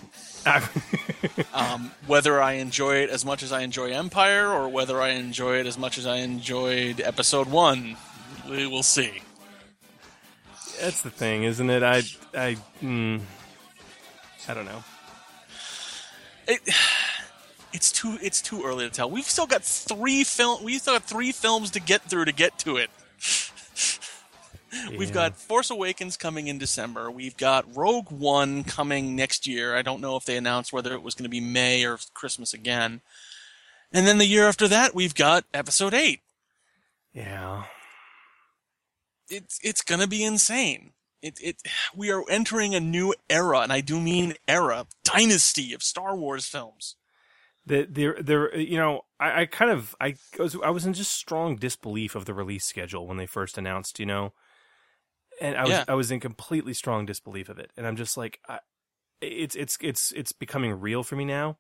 um, 1.55 1.91
whether 2.07 2.43
I 2.43 2.55
enjoy 2.55 2.97
it 2.97 3.11
as 3.11 3.25
much 3.25 3.43
as 3.43 3.51
I 3.53 3.63
enjoy 3.63 3.93
Empire, 3.93 4.49
or 4.49 4.69
whether 4.69 5.01
I 5.01 5.11
enjoy 5.11 5.59
it 5.59 5.67
as 5.67 5.79
much 5.79 5.97
as 5.97 6.07
I 6.07 6.17
enjoyed 6.17 7.01
Episode 7.01 7.49
One, 7.49 7.97
we 8.49 8.67
will 8.67 8.83
see. 8.83 9.23
That's 10.81 11.03
the 11.03 11.11
thing, 11.11 11.45
isn't 11.45 11.71
it? 11.71 11.83
I, 11.83 12.03
I, 12.35 12.57
mm, 12.83 13.21
I 14.49 14.55
don't 14.55 14.67
know. 14.67 14.85
It, 16.47 16.61
it's 17.73 17.91
too 17.91 18.19
it's 18.21 18.43
too 18.43 18.63
early 18.65 18.89
to 18.89 18.95
tell. 18.95 19.11
We've 19.11 19.25
still 19.25 19.47
got 19.47 19.65
three 19.65 20.25
film. 20.25 20.63
We've 20.63 20.81
still 20.81 20.95
got 20.95 21.05
three 21.05 21.33
films 21.33 21.71
to 21.73 21.81
get 21.81 22.03
through 22.03 22.27
to 22.27 22.33
get 22.33 22.59
to 22.61 22.77
it. 22.77 22.91
We've 24.97 25.13
got 25.13 25.37
Force 25.37 25.71
Awakens 25.71 26.17
coming 26.17 26.49
in 26.49 26.59
December. 26.59 27.11
We've 27.11 27.37
got 27.37 27.77
Rogue 27.77 28.11
One 28.11 28.65
coming 28.65 29.17
next 29.17 29.47
year. 29.47 29.77
I 29.77 29.83
don't 29.83 30.01
know 30.01 30.17
if 30.17 30.25
they 30.25 30.37
announced 30.37 30.73
whether 30.73 30.95
it 30.95 31.03
was 31.03 31.15
going 31.15 31.25
to 31.25 31.31
be 31.31 31.41
May 31.41 31.85
or 31.85 31.99
Christmas 32.15 32.55
again. 32.55 33.01
And 33.93 34.07
then 34.07 34.19
the 34.19 34.27
year 34.27 34.49
after 34.49 34.67
that, 34.69 34.95
we've 34.95 35.15
got 35.15 35.45
Episode 35.53 35.95
Eight. 35.95 36.21
Yeah. 37.13 37.65
It's 39.29 39.59
it's 39.63 39.83
going 39.83 40.01
to 40.01 40.09
be 40.09 40.25
insane. 40.25 40.93
It 41.23 41.39
it 41.41 41.57
we 41.95 42.11
are 42.11 42.23
entering 42.29 42.75
a 42.75 42.81
new 42.81 43.15
era, 43.31 43.61
and 43.61 43.73
I 43.73 43.81
do 43.81 44.01
mean 44.01 44.35
era, 44.47 44.87
dynasty 45.05 45.73
of 45.73 45.83
Star 45.83 46.15
Wars 46.15 46.47
films. 46.47 46.97
The, 47.67 47.87
there, 47.89 48.17
there, 48.21 48.55
you 48.55 48.77
know, 48.77 49.07
I, 49.19 49.43
I 49.43 49.47
kind 49.47 49.71
of, 49.71 49.97
I 49.99 50.17
was, 50.39 50.55
I 50.63 50.69
was 50.69 50.85
in 50.85 50.93
just 50.93 51.13
strong 51.13 51.57
disbelief 51.57 52.15
of 52.15 52.27
the 52.27 52.35
release 52.35 52.67
schedule 52.67 53.07
when 53.07 53.17
they 53.17 53.25
first 53.25 53.57
announced, 53.57 53.99
you 53.99 54.05
know, 54.05 54.35
and 55.45 55.57
I 55.57 55.63
was, 55.63 55.71
Yeah. 55.71 55.85
I 55.89 55.95
was 55.95 56.11
in 56.11 56.21
completely 56.21 56.75
strong 56.75 57.07
disbelief 57.07 57.49
of 57.49 57.59
it, 57.59 57.71
and 57.77 57.87
I'm 57.87 57.97
just 57.97 58.17
like, 58.17 58.41
I, 58.49 58.59
it's, 59.21 59.55
it's, 59.55 59.77
it's, 59.81 60.13
it's 60.13 60.33
becoming 60.33 60.73
real 60.81 61.03
for 61.03 61.17
me 61.17 61.25
now, 61.25 61.59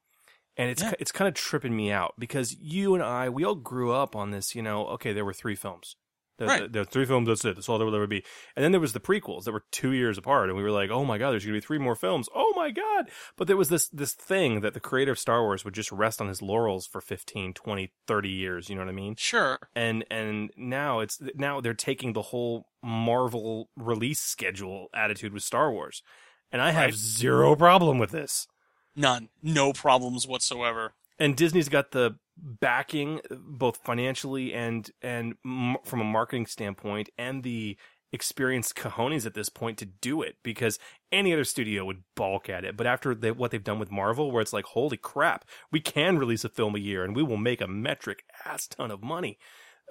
and 0.57 0.71
it's, 0.71 0.83
Yeah. 0.83 0.93
it's 0.99 1.13
kind 1.13 1.29
of 1.29 1.35
tripping 1.35 1.77
me 1.77 1.91
out 1.91 2.15
because 2.19 2.55
you 2.55 2.95
and 2.95 3.03
I, 3.03 3.29
we 3.29 3.45
all 3.45 3.55
grew 3.55 3.93
up 3.93 4.15
on 4.17 4.31
this, 4.31 4.55
you 4.55 4.63
know, 4.63 4.87
okay, 4.89 5.13
there 5.13 5.25
were 5.25 5.33
three 5.33 5.55
films. 5.55 5.97
There, 6.37 6.49
Right. 6.49 6.73
there 6.73 6.83
were 6.83 6.87
three 6.87 7.05
films. 7.05 7.29
That's 7.29 7.45
it. 7.45 7.55
That's 7.55 7.69
all 7.69 7.79
there 7.79 7.87
will 7.87 7.95
ever 7.95 8.09
be. 8.09 8.25
And 8.57 8.65
then 8.65 8.73
there 8.73 8.81
was 8.81 8.93
the 8.93 8.99
prequels 9.01 9.45
that 9.45 9.53
were 9.53 9.65
two 9.71 9.93
years 9.93 10.19
apart, 10.19 10.49
and 10.49 10.57
we 10.57 10.65
were 10.65 10.71
like, 10.73 10.91
"Oh 10.91 11.05
my 11.05 11.17
god, 11.17 11.31
there's 11.31 11.45
going 11.45 11.55
to 11.55 11.61
be 11.61 11.65
three 11.65 11.79
more 11.79 11.95
films." 11.95 12.29
Oh 12.35 12.53
my 12.57 12.71
god! 12.73 13.09
But 13.37 13.47
there 13.47 13.57
was 13.57 13.69
this 13.69 13.89
this 13.91 14.15
thing 14.15 14.61
that 14.63 14.75
the 14.75 14.81
creator 14.81 15.13
of 15.13 15.19
Star 15.19 15.43
Wars 15.43 15.65
would 15.65 15.75
just 15.75 15.93
rest 15.93 16.21
on 16.21 16.27
his 16.29 16.43
laurels 16.43 16.87
for 16.89 17.01
15, 17.01 17.53
20, 17.55 17.93
30 18.09 18.29
years. 18.31 18.69
You 18.69 18.75
know 18.75 18.83
what 18.83 18.89
I 18.89 18.93
mean? 18.95 19.15
Sure. 19.17 19.59
And 19.77 20.05
and 20.11 20.51
now 20.57 20.99
it's 21.01 21.21
now 21.37 21.61
they're 21.61 21.73
taking 21.75 22.15
the 22.15 22.23
whole 22.23 22.67
Marvel 22.83 23.71
release 23.77 24.21
schedule 24.21 24.89
attitude 24.95 25.33
with 25.33 25.43
Star 25.45 25.71
Wars, 25.71 26.03
and 26.51 26.61
I 26.61 26.73
have 26.73 26.85
Right. 26.87 26.95
zero 26.95 27.55
problem 27.55 27.99
with 27.99 28.11
this. 28.11 28.49
None, 28.97 29.29
no 29.43 29.73
problems 29.73 30.27
whatsoever. 30.27 30.95
and 31.17 31.37
Disney's 31.37 31.69
got 31.69 31.93
the 31.93 32.17
backing 32.37 33.21
both 33.31 33.77
financially 33.79 34.53
and 34.53 34.91
and 35.03 35.35
m- 35.45 35.77
from 35.85 36.01
a 36.01 36.05
marketing 36.05 36.47
standpoint 36.47 37.09
and 37.17 37.43
the 37.43 37.77
experienced 38.13 38.77
cojones 38.77 39.27
at 39.27 39.35
this 39.35 39.49
point 39.49 39.77
to 39.79 39.85
do 39.85 40.23
it 40.23 40.37
because 40.45 40.79
any 41.11 41.33
other 41.33 41.45
studio 41.45 41.85
would 41.85 42.05
balk 42.15 42.49
at 42.49 42.65
it. 42.65 42.77
But 42.77 42.87
after 42.87 43.13
they, 43.15 43.33
what 43.33 43.51
they've 43.51 43.63
done 43.63 43.79
with 43.81 43.91
Marvel 43.91 44.31
where 44.31 44.43
it's 44.43 44.53
like 44.53 44.67
holy 44.67 44.97
crap 44.97 45.45
we 45.73 45.81
can 45.81 46.19
release 46.19 46.45
a 46.45 46.49
film 46.49 46.75
a 46.77 46.81
year 46.81 47.05
and 47.05 47.17
we 47.17 47.23
will 47.23 47.37
make 47.37 47.61
a 47.61 47.67
metric 47.69 48.25
ass 48.45 48.67
ton 48.69 48.91
of 48.91 49.03
money 49.03 49.39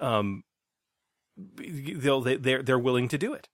um 0.00 0.42
they'll 1.36 2.20
they, 2.20 2.36
they're 2.36 2.62
they're 2.62 2.78
willing 2.78 3.08
to 3.08 3.18
do 3.18 3.32
it. 3.32 3.48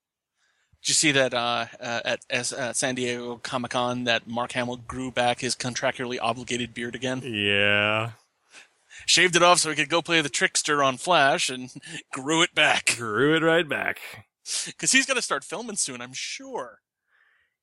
Did 0.83 0.89
you 0.89 0.95
see 0.95 1.13
that 1.13 1.35
uh, 1.35 1.67
uh, 1.79 2.01
at 2.05 2.21
S- 2.31 2.53
uh, 2.53 2.73
San 2.73 2.95
Diego 2.95 3.37
Comic 3.37 3.73
Con 3.73 4.05
that 4.05 4.27
Mark 4.27 4.53
Hamill 4.53 4.77
grew 4.77 5.11
back 5.11 5.41
his 5.41 5.55
contractually 5.55 6.19
obligated 6.21 6.73
beard 6.73 6.95
again? 6.95 7.23
yeah 7.23 8.13
Shaved 9.07 9.37
it 9.37 9.43
off 9.43 9.59
so 9.61 9.71
he 9.71 9.77
could 9.77 9.89
go 9.89 10.03
play 10.03 10.21
the 10.21 10.29
trickster 10.29 10.83
on 10.83 10.97
Flash 10.97 11.49
and 11.49 11.71
grew 12.13 12.43
it 12.43 12.55
back. 12.55 12.95
grew 12.97 13.35
it 13.37 13.43
right 13.43 13.69
back 13.69 14.01
Because 14.67 14.93
he's 14.93 15.07
going 15.07 15.17
to 15.17 15.23
start 15.23 15.45
filming 15.45 15.77
soon, 15.77 16.01
I'm 16.01 16.13
sure. 16.13 16.79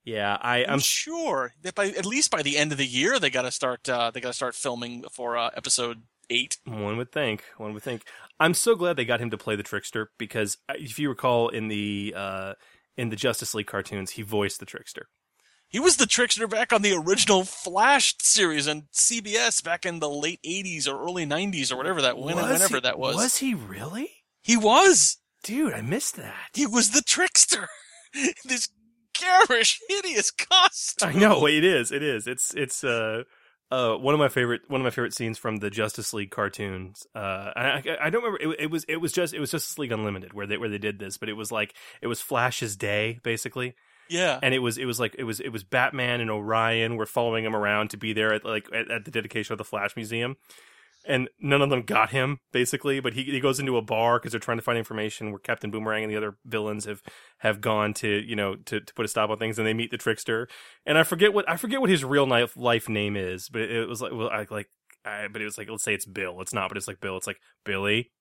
yeah 0.05 0.38
I 0.41 0.64
I'm 0.64 0.73
I'm 0.73 0.80
sure 0.80 1.53
that 1.64 1.76
by 1.76 1.88
at 1.88 2.05
least 2.05 2.31
by 2.31 2.41
the 2.41 2.57
end 2.57 2.72
of 2.72 2.77
the 2.77 2.85
year 2.85 3.19
they 3.19 3.30
got 3.30 3.41
to 3.43 3.51
start 3.51 3.88
uh, 3.89 4.11
they 4.11 4.22
got 4.22 4.30
to 4.30 4.34
start 4.34 4.55
filming 4.55 5.03
for 5.11 5.38
uh, 5.38 5.49
episode 5.55 6.03
eight. 6.30 6.57
One 6.65 6.97
would 6.97 7.11
think. 7.11 7.43
One 7.57 7.73
would 7.73 7.84
think. 7.84 8.03
I'm 8.39 8.53
so 8.53 8.76
glad 8.76 8.97
they 8.97 9.05
got 9.05 9.22
him 9.22 9.30
to 9.31 9.38
play 9.38 9.55
the 9.55 9.64
trickster 9.64 10.11
because 10.18 10.57
uh, 10.69 10.73
if 10.77 10.99
you 10.99 11.09
recall 11.09 11.49
in 11.49 11.68
the 11.69 12.14
uh, 12.15 12.53
in 12.97 13.09
the 13.09 13.15
Justice 13.15 13.53
League 13.53 13.68
cartoons, 13.68 14.11
he 14.11 14.22
voiced 14.23 14.59
the 14.59 14.65
trickster. 14.65 15.07
He 15.69 15.80
was 15.80 15.98
the 15.98 16.06
trickster 16.06 16.48
back 16.48 16.72
on 16.72 16.81
the 16.81 16.94
original 16.94 17.44
Flash 17.44 18.15
series 18.19 18.68
on 18.68 18.88
CBS 18.94 19.64
back 19.64 19.85
in 19.85 19.99
the 19.99 20.10
late 20.10 20.39
'80s 20.45 20.88
or 20.88 21.03
early 21.03 21.26
'90s 21.26 21.72
or 21.72 21.76
whatever 21.76 22.02
that 22.02 22.18
when, 22.18 22.35
Was 22.35 22.45
whenever 22.45 22.77
he- 22.77 22.81
that 22.81 22.98
was. 22.99 23.15
Was 23.15 23.38
he 23.38 23.53
really? 23.53 24.10
He 24.41 24.56
was. 24.56 25.18
Dude, 25.44 25.73
I 25.73 25.81
missed 25.81 26.15
that. 26.15 26.49
He 26.53 26.65
was 26.65 26.91
the 26.91 27.02
trickster. 27.02 27.68
this 28.45 28.69
garish, 29.19 29.80
hideous 29.88 30.31
costume. 30.31 31.10
I 31.10 31.14
know 31.14 31.48
it 31.48 31.64
is. 31.64 31.91
It 31.91 32.03
is. 32.03 32.27
It's 32.27 32.53
it's 32.56 32.84
uh 32.84 33.23
uh 33.69 33.95
one 33.95 34.14
of 34.14 34.19
my 34.19 34.30
favorite 34.30 34.61
one 34.68 34.80
of 34.81 34.85
my 34.85 34.89
favorite 34.89 35.14
scenes 35.14 35.38
from 35.38 35.57
the 35.57 35.69
Justice 35.69 36.14
League 36.14 36.31
cartoons. 36.31 37.06
Uh, 37.14 37.52
I 37.56 37.84
I, 38.02 38.10
don't 38.10 38.23
remember. 38.23 38.39
It, 38.41 38.61
it 38.61 38.72
was 38.72 38.85
it 38.85 38.98
was 38.98 39.11
just 39.11 39.34
it 39.34 39.39
was 39.39 39.52
Justice 39.52 39.77
League 39.77 39.91
Unlimited 39.91 40.34
where 40.34 40.48
they 40.48 40.57
where 40.57 40.69
they 40.69 40.77
did 40.77 40.99
this, 40.99 41.18
but 41.18 41.30
it 41.30 41.34
was 41.34 41.52
like 41.52 41.73
it 42.02 42.07
was 42.07 42.22
Flash's 42.22 42.76
day 42.77 43.19
basically. 43.23 43.76
Yeah. 44.09 44.39
and 44.41 44.53
it 44.53 44.59
was 44.59 44.77
it 44.77 44.85
was 44.85 44.99
like 44.99 45.15
it 45.17 45.23
was 45.23 45.39
it 45.39 45.49
was 45.49 45.63
Batman 45.63 46.21
and 46.21 46.29
Orion 46.31 46.95
were 46.95 47.05
following 47.05 47.45
him 47.45 47.55
around 47.55 47.89
to 47.91 47.97
be 47.97 48.13
there 48.13 48.34
at 48.34 48.45
like 48.45 48.67
at, 48.73 48.89
at 48.89 49.05
the 49.05 49.11
dedication 49.11 49.53
of 49.53 49.57
the 49.57 49.63
Flash 49.63 49.95
Museum, 49.95 50.38
and 51.05 51.29
none 51.39 51.61
of 51.61 51.69
them 51.69 51.81
got 51.81 52.09
him 52.11 52.39
basically. 52.51 52.99
But 52.99 53.13
he 53.13 53.23
he 53.23 53.39
goes 53.39 53.59
into 53.59 53.77
a 53.77 53.81
bar 53.81 54.19
because 54.19 54.31
they're 54.31 54.39
trying 54.39 54.57
to 54.57 54.63
find 54.63 54.77
information 54.77 55.31
where 55.31 55.39
Captain 55.39 55.71
Boomerang 55.71 56.03
and 56.03 56.11
the 56.11 56.17
other 56.17 56.38
villains 56.45 56.85
have 56.85 57.01
have 57.39 57.61
gone 57.61 57.93
to 57.95 58.07
you 58.07 58.35
know 58.35 58.55
to, 58.55 58.79
to 58.79 58.93
put 58.93 59.05
a 59.05 59.07
stop 59.07 59.29
on 59.29 59.38
things, 59.38 59.57
and 59.57 59.67
they 59.67 59.73
meet 59.73 59.91
the 59.91 59.97
trickster. 59.97 60.47
And 60.85 60.97
I 60.97 61.03
forget 61.03 61.34
what 61.34 61.49
I 61.49 61.57
forget 61.57 61.81
what 61.81 61.89
his 61.89 62.03
real 62.03 62.27
life 62.27 62.55
life 62.55 62.89
name 62.89 63.15
is, 63.15 63.49
but 63.49 63.61
it, 63.61 63.88
was 63.88 64.01
like 64.01 64.11
well 64.11 64.29
I, 64.29 64.45
like 64.49 64.69
I, 65.05 65.27
but 65.31 65.41
it 65.41 65.45
was 65.45 65.57
like 65.57 65.69
let's 65.69 65.84
say 65.84 65.93
it's 65.93 66.05
Bill. 66.05 66.41
It's 66.41 66.53
not, 66.53 66.69
but 66.69 66.77
it's 66.77 66.88
like 66.88 66.99
Bill. 66.99 67.17
It's 67.17 67.27
like 67.27 67.39
Billy. 67.63 68.11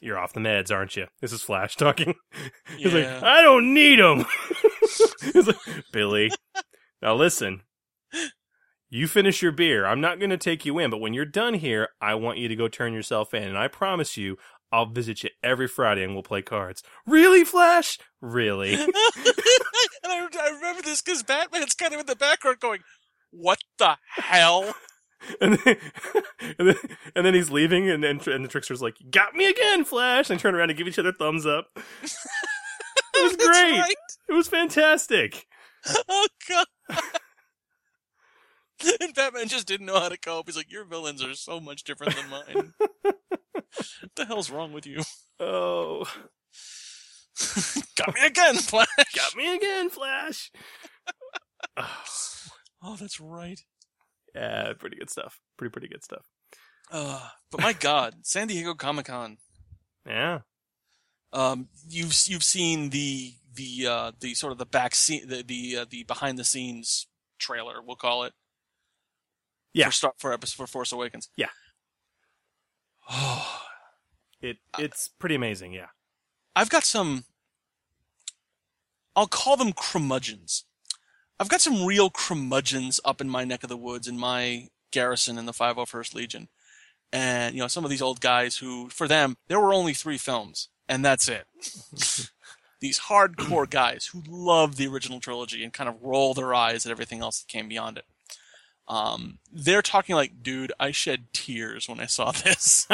You're 0.00 0.18
off 0.18 0.32
the 0.32 0.40
meds, 0.40 0.70
aren't 0.70 0.96
you? 0.96 1.06
This 1.20 1.32
is 1.32 1.42
Flash 1.42 1.76
talking. 1.76 2.14
He's 2.76 2.94
like, 2.94 3.06
I 3.06 3.42
don't 3.42 3.74
need 3.74 3.98
them. 3.98 4.24
He's 5.32 5.46
like, 5.46 5.56
Billy, 5.92 6.30
now 7.02 7.14
listen. 7.14 7.62
You 8.88 9.06
finish 9.06 9.42
your 9.42 9.52
beer. 9.52 9.86
I'm 9.86 10.00
not 10.00 10.18
going 10.18 10.30
to 10.30 10.36
take 10.36 10.64
you 10.64 10.78
in, 10.78 10.90
but 10.90 11.00
when 11.00 11.14
you're 11.14 11.24
done 11.24 11.54
here, 11.54 11.88
I 12.00 12.14
want 12.14 12.38
you 12.38 12.48
to 12.48 12.56
go 12.56 12.66
turn 12.66 12.92
yourself 12.92 13.34
in. 13.34 13.44
And 13.44 13.58
I 13.58 13.68
promise 13.68 14.16
you, 14.16 14.36
I'll 14.72 14.86
visit 14.86 15.22
you 15.22 15.30
every 15.42 15.68
Friday 15.68 16.02
and 16.02 16.14
we'll 16.14 16.22
play 16.22 16.42
cards. 16.42 16.82
Really, 17.06 17.44
Flash? 17.44 17.98
Really? 18.20 18.74
and 18.74 18.92
I, 20.04 20.28
I 20.40 20.50
remember 20.54 20.82
this 20.82 21.02
because 21.02 21.22
Batman's 21.22 21.74
kind 21.74 21.92
of 21.92 22.00
in 22.00 22.06
the 22.06 22.16
background 22.16 22.60
going, 22.60 22.80
"What 23.30 23.58
the 23.78 23.96
hell?" 24.16 24.74
And, 25.40 25.58
then, 25.58 25.76
and, 26.58 26.68
then, 26.68 26.76
and 27.14 27.26
then 27.26 27.34
he's 27.34 27.50
leaving, 27.50 27.88
and, 27.90 28.04
and, 28.04 28.26
and 28.26 28.44
the 28.44 28.48
trickster's 28.48 28.82
like, 28.82 28.96
"Got 29.10 29.34
me 29.34 29.48
again, 29.48 29.84
Flash!" 29.84 30.30
And 30.30 30.38
they 30.38 30.42
turn 30.42 30.54
around 30.54 30.70
and 30.70 30.78
give 30.78 30.88
each 30.88 30.98
other 30.98 31.12
thumbs 31.12 31.46
up. 31.46 31.66
It 33.12 33.24
was 33.24 33.36
great. 33.36 33.78
right. 33.78 33.94
It 34.30 34.32
was 34.32 34.48
fantastic. 34.48 35.46
Oh 36.08 36.26
god. 36.48 36.66
and 39.00 39.14
Batman 39.14 39.48
just 39.48 39.66
didn't 39.66 39.86
know 39.86 39.98
how 40.00 40.08
to 40.08 40.16
cope. 40.16 40.46
He's 40.46 40.56
like, 40.56 40.72
"Your 40.72 40.86
villains 40.86 41.22
are 41.22 41.34
so 41.34 41.60
much 41.60 41.84
different 41.84 42.16
than 42.16 42.30
mine. 42.30 42.72
what 43.02 43.16
the 44.16 44.24
hell's 44.24 44.48
wrong 44.48 44.72
with 44.72 44.86
you?" 44.86 45.02
Oh, 45.38 46.06
Got 47.96 48.14
me 48.14 48.26
again, 48.26 48.56
Flash. 48.56 48.88
got 49.14 49.36
me 49.36 49.54
again, 49.54 49.90
Flash. 49.90 50.50
Oh, 51.76 51.96
oh, 52.82 52.96
that's 52.96 53.20
right. 53.20 53.60
Yeah, 54.34 54.72
pretty 54.78 54.96
good 54.96 55.10
stuff. 55.10 55.40
Pretty 55.56 55.72
pretty 55.72 55.88
good 55.88 56.04
stuff. 56.04 56.24
Uh, 56.90 57.28
but 57.50 57.60
my 57.60 57.72
God, 57.72 58.14
San 58.22 58.48
Diego 58.48 58.74
Comic 58.74 59.06
Con. 59.06 59.38
Yeah. 60.06 60.40
Um, 61.32 61.68
you've 61.88 62.14
you've 62.26 62.42
seen 62.44 62.90
the 62.90 63.34
the 63.54 63.86
uh, 63.86 64.12
the 64.20 64.34
sort 64.34 64.52
of 64.52 64.58
the 64.58 64.66
back 64.66 64.94
scene, 64.94 65.28
the 65.28 65.42
the 65.42 65.78
uh, 65.78 65.84
the 65.88 66.02
behind 66.04 66.38
the 66.38 66.44
scenes 66.44 67.06
trailer, 67.38 67.82
we'll 67.82 67.96
call 67.96 68.24
it. 68.24 68.32
Yeah. 69.72 69.86
For 69.86 69.92
Star 69.92 70.12
for 70.18 70.32
episode 70.32 70.56
for 70.56 70.66
Force 70.66 70.92
Awakens. 70.92 71.28
Yeah. 71.36 71.48
Oh. 73.08 73.56
It 74.42 74.56
it's 74.78 75.06
pretty 75.06 75.34
amazing. 75.34 75.74
Yeah. 75.74 75.88
I've 76.56 76.70
got 76.70 76.82
some. 76.82 77.24
I'll 79.14 79.26
call 79.26 79.58
them 79.58 79.74
curmudgeons. 79.74 80.64
I've 81.40 81.48
got 81.48 81.62
some 81.62 81.86
real 81.86 82.10
curmudgeons 82.10 83.00
up 83.02 83.22
in 83.22 83.30
my 83.30 83.44
neck 83.44 83.62
of 83.62 83.70
the 83.70 83.76
woods 83.76 84.06
in 84.06 84.18
my 84.18 84.68
garrison 84.90 85.38
in 85.38 85.46
the 85.46 85.52
501st 85.52 86.14
Legion. 86.14 86.48
And, 87.14 87.54
you 87.54 87.62
know, 87.62 87.66
some 87.66 87.82
of 87.82 87.90
these 87.90 88.02
old 88.02 88.20
guys 88.20 88.58
who, 88.58 88.90
for 88.90 89.08
them, 89.08 89.38
there 89.48 89.58
were 89.58 89.72
only 89.72 89.94
three 89.94 90.18
films, 90.18 90.68
and 90.86 91.02
that's 91.02 91.28
it. 91.28 91.46
these 92.80 93.00
hardcore 93.00 93.68
guys 93.68 94.10
who 94.12 94.22
love 94.28 94.76
the 94.76 94.86
original 94.86 95.18
trilogy 95.18 95.64
and 95.64 95.72
kind 95.72 95.88
of 95.88 96.02
roll 96.02 96.34
their 96.34 96.54
eyes 96.54 96.84
at 96.84 96.92
everything 96.92 97.22
else 97.22 97.40
that 97.40 97.48
came 97.48 97.68
beyond 97.68 97.96
it. 97.96 98.04
Um, 98.86 99.38
they're 99.50 99.82
talking 99.82 100.16
like, 100.16 100.42
dude, 100.42 100.72
I 100.78 100.90
shed 100.90 101.28
tears 101.32 101.88
when 101.88 102.00
I 102.00 102.06
saw 102.06 102.32
this. 102.32 102.86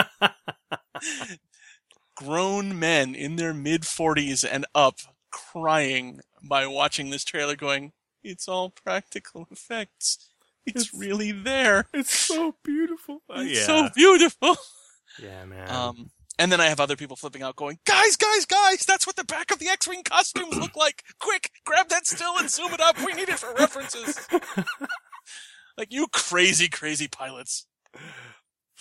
Grown 2.14 2.78
men 2.78 3.16
in 3.16 3.36
their 3.36 3.52
mid 3.52 3.82
40s 3.82 4.46
and 4.48 4.66
up 4.72 4.98
crying 5.32 6.20
by 6.42 6.66
watching 6.68 7.10
this 7.10 7.24
trailer 7.24 7.56
going, 7.56 7.92
it's 8.26 8.48
all 8.48 8.70
practical 8.70 9.46
effects. 9.50 10.28
It's, 10.66 10.92
really 10.92 11.30
there. 11.30 11.86
It's 11.94 12.12
so 12.18 12.56
beautiful. 12.64 13.22
Uh, 13.30 13.34
It's 13.46 13.60
yeah. 13.60 13.66
so 13.66 13.88
beautiful. 13.94 14.56
Yeah, 15.22 15.44
man. 15.44 15.70
Um, 15.70 16.10
and 16.38 16.52
then 16.52 16.60
I 16.60 16.66
have 16.66 16.80
other 16.80 16.96
people 16.96 17.16
flipping 17.16 17.42
out 17.42 17.56
going, 17.56 17.78
guys, 17.86 18.16
guys, 18.16 18.44
guys, 18.44 18.84
that's 18.84 19.06
what 19.06 19.16
the 19.16 19.24
back 19.24 19.50
of 19.52 19.58
the 19.58 19.68
X-Wing 19.68 20.02
costumes 20.02 20.56
look 20.56 20.76
like. 20.76 21.04
Quick, 21.20 21.50
grab 21.64 21.88
that 21.88 22.06
still 22.06 22.36
and 22.38 22.50
zoom 22.50 22.72
it 22.74 22.80
up. 22.80 22.98
We 22.98 23.14
need 23.14 23.28
it 23.28 23.38
for 23.38 23.54
references. 23.54 24.26
like, 25.78 25.92
you 25.92 26.08
crazy, 26.12 26.68
crazy 26.68 27.08
pilots. 27.08 27.66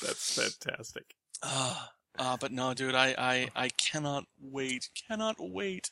That's 0.01 0.35
fantastic. 0.35 1.15
Uh, 1.41 1.85
uh, 2.17 2.37
but 2.39 2.51
no, 2.51 2.73
dude, 2.73 2.95
I, 2.95 3.15
I, 3.17 3.49
I 3.55 3.69
cannot 3.69 4.25
wait, 4.41 4.89
cannot 5.07 5.35
wait. 5.39 5.91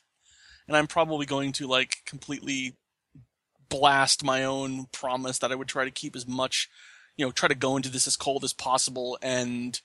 And 0.66 0.76
I'm 0.76 0.86
probably 0.86 1.24
going 1.24 1.52
to, 1.52 1.66
like, 1.66 1.98
completely 2.04 2.76
blast 3.68 4.24
my 4.24 4.44
own 4.44 4.86
promise 4.92 5.38
that 5.38 5.52
I 5.52 5.54
would 5.54 5.68
try 5.68 5.84
to 5.84 5.90
keep 5.90 6.16
as 6.16 6.26
much, 6.26 6.68
you 7.16 7.24
know, 7.24 7.32
try 7.32 7.48
to 7.48 7.54
go 7.54 7.76
into 7.76 7.88
this 7.88 8.06
as 8.06 8.16
cold 8.16 8.44
as 8.44 8.52
possible 8.52 9.18
and, 9.22 9.80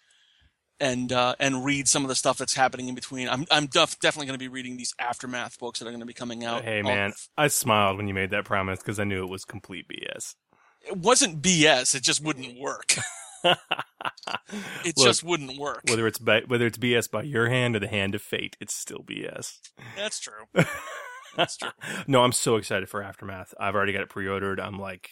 and, 0.80 1.12
uh, 1.12 1.36
and 1.40 1.66
read 1.66 1.88
some 1.88 2.04
of 2.04 2.10
the 2.10 2.16
stuff 2.16 2.38
that's 2.38 2.56
happening 2.56 2.88
in 2.88 2.96
between. 2.96 3.28
I'm, 3.28 3.46
I'm 3.52 3.68
def- 3.68 4.00
definitely 4.00 4.28
going 4.28 4.40
to 4.40 4.44
be 4.44 4.48
reading 4.48 4.78
these 4.78 4.94
aftermath 5.00 5.60
books 5.60 5.80
that 5.80 5.88
are 5.88 5.92
going 5.92 6.00
to 6.00 6.06
be 6.06 6.14
coming 6.14 6.44
out. 6.44 6.64
Hey 6.64 6.82
man, 6.82 7.14
I 7.38 7.48
smiled 7.48 7.98
when 7.98 8.08
you 8.08 8.14
made 8.14 8.32
that 8.32 8.46
promise 8.46 8.80
because 8.80 9.00
I 9.00 9.04
knew 9.04 9.24
it 9.24 9.30
was 9.30 9.46
complete 9.46 9.88
BS. 9.88 10.36
It 10.82 10.98
wasn't 10.98 11.42
BS, 11.42 11.96
it 11.96 12.04
just 12.04 12.24
wouldn't 12.24 12.58
work. 12.60 12.96
it 13.44 14.98
Look, 14.98 15.06
just 15.06 15.24
wouldn't 15.24 15.58
work. 15.58 15.82
Whether 15.88 16.08
it's 16.08 16.20
by, 16.20 16.42
whether 16.48 16.66
it's 16.66 16.78
BS 16.78 17.10
by 17.10 17.24
your 17.24 17.50
hand 17.50 17.76
or 17.76 17.80
the 17.80 17.88
hand 17.88 18.16
of 18.16 18.22
fate, 18.22 18.56
it's 18.60 18.74
still 18.74 19.00
BS. 19.00 19.60
That's 19.96 20.20
true. 20.20 20.46
That's 21.40 21.58
true. 21.58 21.70
no, 22.08 22.24
I'm 22.24 22.32
so 22.32 22.58
excited 22.58 22.90
for 22.90 23.02
Aftermath. 23.02 23.54
I've 23.60 23.76
already 23.76 23.94
got 23.94 24.02
it 24.02 24.10
pre-ordered. 24.10 24.60
I'm 24.60 24.78
like, 24.78 25.12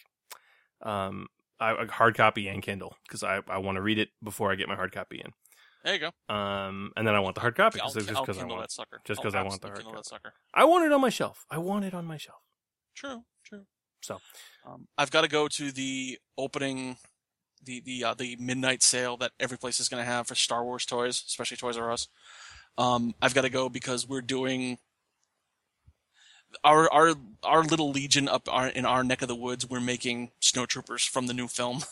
um, 0.81 1.27
I, 1.59 1.71
a 1.71 1.87
hard 1.87 2.15
copy 2.15 2.47
and 2.47 2.61
Kindle 2.61 2.95
because 3.07 3.23
I, 3.23 3.39
I 3.47 3.57
want 3.59 3.77
to 3.77 3.81
read 3.81 3.97
it 3.97 4.09
before 4.23 4.51
I 4.51 4.55
get 4.55 4.67
my 4.67 4.75
hard 4.75 4.91
copy 4.91 5.21
in. 5.23 5.31
There 5.83 5.93
you 5.93 5.99
go. 5.99 6.33
Um, 6.35 6.91
and 6.97 7.07
then 7.07 7.15
I 7.15 7.19
want 7.19 7.35
the 7.35 7.41
hard 7.41 7.55
copy 7.55 7.79
I'll, 7.79 7.89
just 7.89 8.07
because 8.07 8.37
I 8.37 8.43
want 8.45 8.61
that 8.61 8.71
sucker. 8.71 8.99
just 9.05 9.21
because 9.21 9.35
I 9.35 9.41
want 9.41 9.61
the 9.61 9.67
hard 9.69 9.83
copy. 9.83 9.95
that 9.95 10.05
sucker. 10.05 10.33
I 10.53 10.65
want 10.65 10.85
it 10.85 10.91
on 10.91 10.99
my 11.01 11.09
shelf. 11.09 11.45
I 11.49 11.57
want 11.59 11.85
it 11.85 11.93
on 11.93 12.05
my 12.05 12.17
shelf. 12.17 12.41
True, 12.93 13.23
true. 13.43 13.63
So, 14.01 14.19
Um, 14.65 14.87
I've 14.97 15.11
got 15.11 15.21
to 15.21 15.27
go 15.27 15.47
to 15.47 15.71
the 15.71 16.19
opening, 16.37 16.97
the 17.63 17.81
the 17.81 18.03
uh, 18.03 18.13
the 18.13 18.35
midnight 18.39 18.83
sale 18.83 19.17
that 19.17 19.31
every 19.39 19.57
place 19.57 19.79
is 19.79 19.87
going 19.89 20.03
to 20.03 20.09
have 20.09 20.27
for 20.27 20.35
Star 20.35 20.63
Wars 20.63 20.85
toys, 20.85 21.23
especially 21.25 21.57
Toys 21.57 21.77
R 21.77 21.91
Us. 21.91 22.07
Um, 22.77 23.15
I've 23.21 23.33
got 23.33 23.41
to 23.41 23.49
go 23.49 23.69
because 23.69 24.07
we're 24.07 24.21
doing 24.21 24.77
our 26.63 26.91
our 26.91 27.15
our 27.43 27.63
little 27.63 27.91
legion 27.91 28.27
up 28.27 28.47
our, 28.51 28.67
in 28.67 28.85
our 28.85 29.03
neck 29.03 29.21
of 29.21 29.27
the 29.27 29.35
woods. 29.35 29.69
We're 29.69 29.79
making 29.79 30.31
snowtroopers 30.41 31.07
from 31.07 31.27
the 31.27 31.33
new 31.33 31.47
film, 31.47 31.83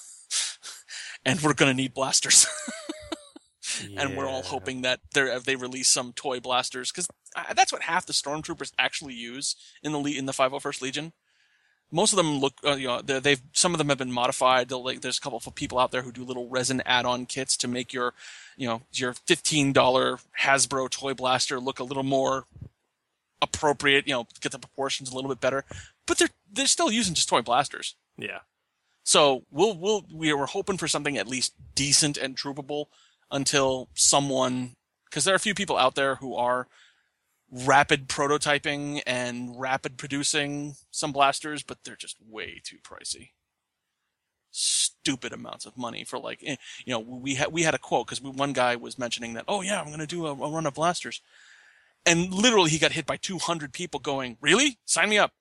and 1.26 1.42
we're 1.42 1.54
going 1.54 1.72
to 1.72 1.76
need 1.76 1.94
blasters. 1.94 2.48
and 3.98 4.16
we're 4.16 4.28
all 4.28 4.44
hoping 4.44 4.82
that 4.82 5.00
they 5.14 5.38
they 5.46 5.56
release 5.56 5.90
some 5.90 6.14
toy 6.14 6.40
blasters 6.40 6.92
because 6.92 7.08
that's 7.56 7.74
what 7.74 7.84
half 7.84 8.06
the 8.06 8.14
stormtroopers 8.14 8.72
actually 8.78 9.14
use 9.14 9.56
in 9.84 9.92
the 9.92 10.18
in 10.18 10.26
the 10.26 10.32
501st 10.32 10.82
Legion. 10.82 11.14
Most 11.92 12.14
of 12.14 12.18
them 12.18 12.40
look, 12.40 12.54
uh, 12.66 12.76
you 12.76 12.88
know, 12.88 13.02
they've 13.02 13.42
some 13.54 13.74
of 13.74 13.78
them 13.78 13.90
have 13.90 13.98
been 13.98 14.12
modified. 14.12 14.72
Like, 14.72 15.02
there's 15.02 15.18
a 15.18 15.22
couple 15.22 15.42
of 15.46 15.56
people 15.56 15.78
out 15.78 15.92
there 15.92 16.02
who 16.02 16.12
do 16.12 16.24
little 16.24 16.50
resin 16.50 16.82
add-on 16.86 17.26
kits 17.26 17.56
to 17.58 17.68
make 17.68 17.94
your, 17.94 18.14
you 18.58 18.68
know, 18.68 18.82
your 18.92 19.14
fifteen 19.14 19.72
dollar 19.72 20.18
Hasbro 20.42 20.90
toy 20.90 21.14
blaster 21.14 21.60
look 21.60 21.80
a 21.80 21.84
little 21.84 22.04
more 22.04 22.46
appropriate. 23.46 24.08
You 24.08 24.14
know, 24.14 24.28
get 24.42 24.52
the 24.52 24.60
proportions 24.60 25.12
a 25.12 25.16
little 25.16 25.30
bit 25.30 25.40
better. 25.40 25.64
But 26.06 26.18
they're 26.18 26.30
they're 26.52 26.68
still 26.68 26.92
using 26.92 27.14
just 27.14 27.30
toy 27.30 27.42
blasters. 27.42 27.96
Yeah. 28.18 28.40
So 29.04 29.44
we'll 29.52 29.78
we'll 29.78 30.06
we 30.14 30.34
were 30.34 30.48
hoping 30.48 30.78
for 30.78 30.88
something 30.88 31.18
at 31.18 31.28
least 31.28 31.54
decent 31.76 32.18
and 32.18 32.36
troopable 32.36 32.86
until 33.32 33.90
someone 33.94 34.76
because 35.06 35.24
there 35.24 35.34
are 35.34 35.38
a 35.38 35.40
few 35.40 35.54
people 35.54 35.78
out 35.78 35.96
there 35.96 36.16
who 36.16 36.36
are 36.36 36.68
rapid 37.52 38.08
prototyping 38.10 39.02
and 39.06 39.60
rapid 39.60 39.98
producing 39.98 40.76
some 40.92 41.12
blasters, 41.12 41.64
but 41.64 41.78
they're 41.84 41.96
just 41.96 42.18
way 42.28 42.62
too 42.64 42.78
pricey. 42.84 43.30
Stupid 44.52 45.34
amounts 45.34 45.66
of 45.66 45.78
money 45.78 46.04
for 46.04 46.18
like 46.18 46.40
eh, 46.46 46.56
you 46.86 46.92
know 46.92 47.00
we 47.00 47.36
had 47.36 47.52
we 47.52 47.64
had 47.64 47.76
a 47.76 47.80
quote 47.80 48.08
because 48.08 48.22
one 48.22 48.54
guy 48.54 48.76
was 48.76 48.98
mentioning 48.98 49.34
that 49.34 49.46
oh 49.48 49.62
yeah 49.62 49.82
I'm 49.82 49.92
gonna 49.92 50.08
do 50.08 50.26
a, 50.26 50.32
a 50.32 50.50
run 50.50 50.66
of 50.66 50.74
blasters, 50.74 51.22
and 52.06 52.34
literally 52.34 52.70
he 52.70 52.78
got 52.78 52.92
hit 52.94 53.06
by 53.06 53.18
200 53.18 53.74
people 53.74 54.00
going 54.00 54.38
really 54.42 54.78
sign 54.86 55.10
me 55.10 55.18
up. 55.18 55.32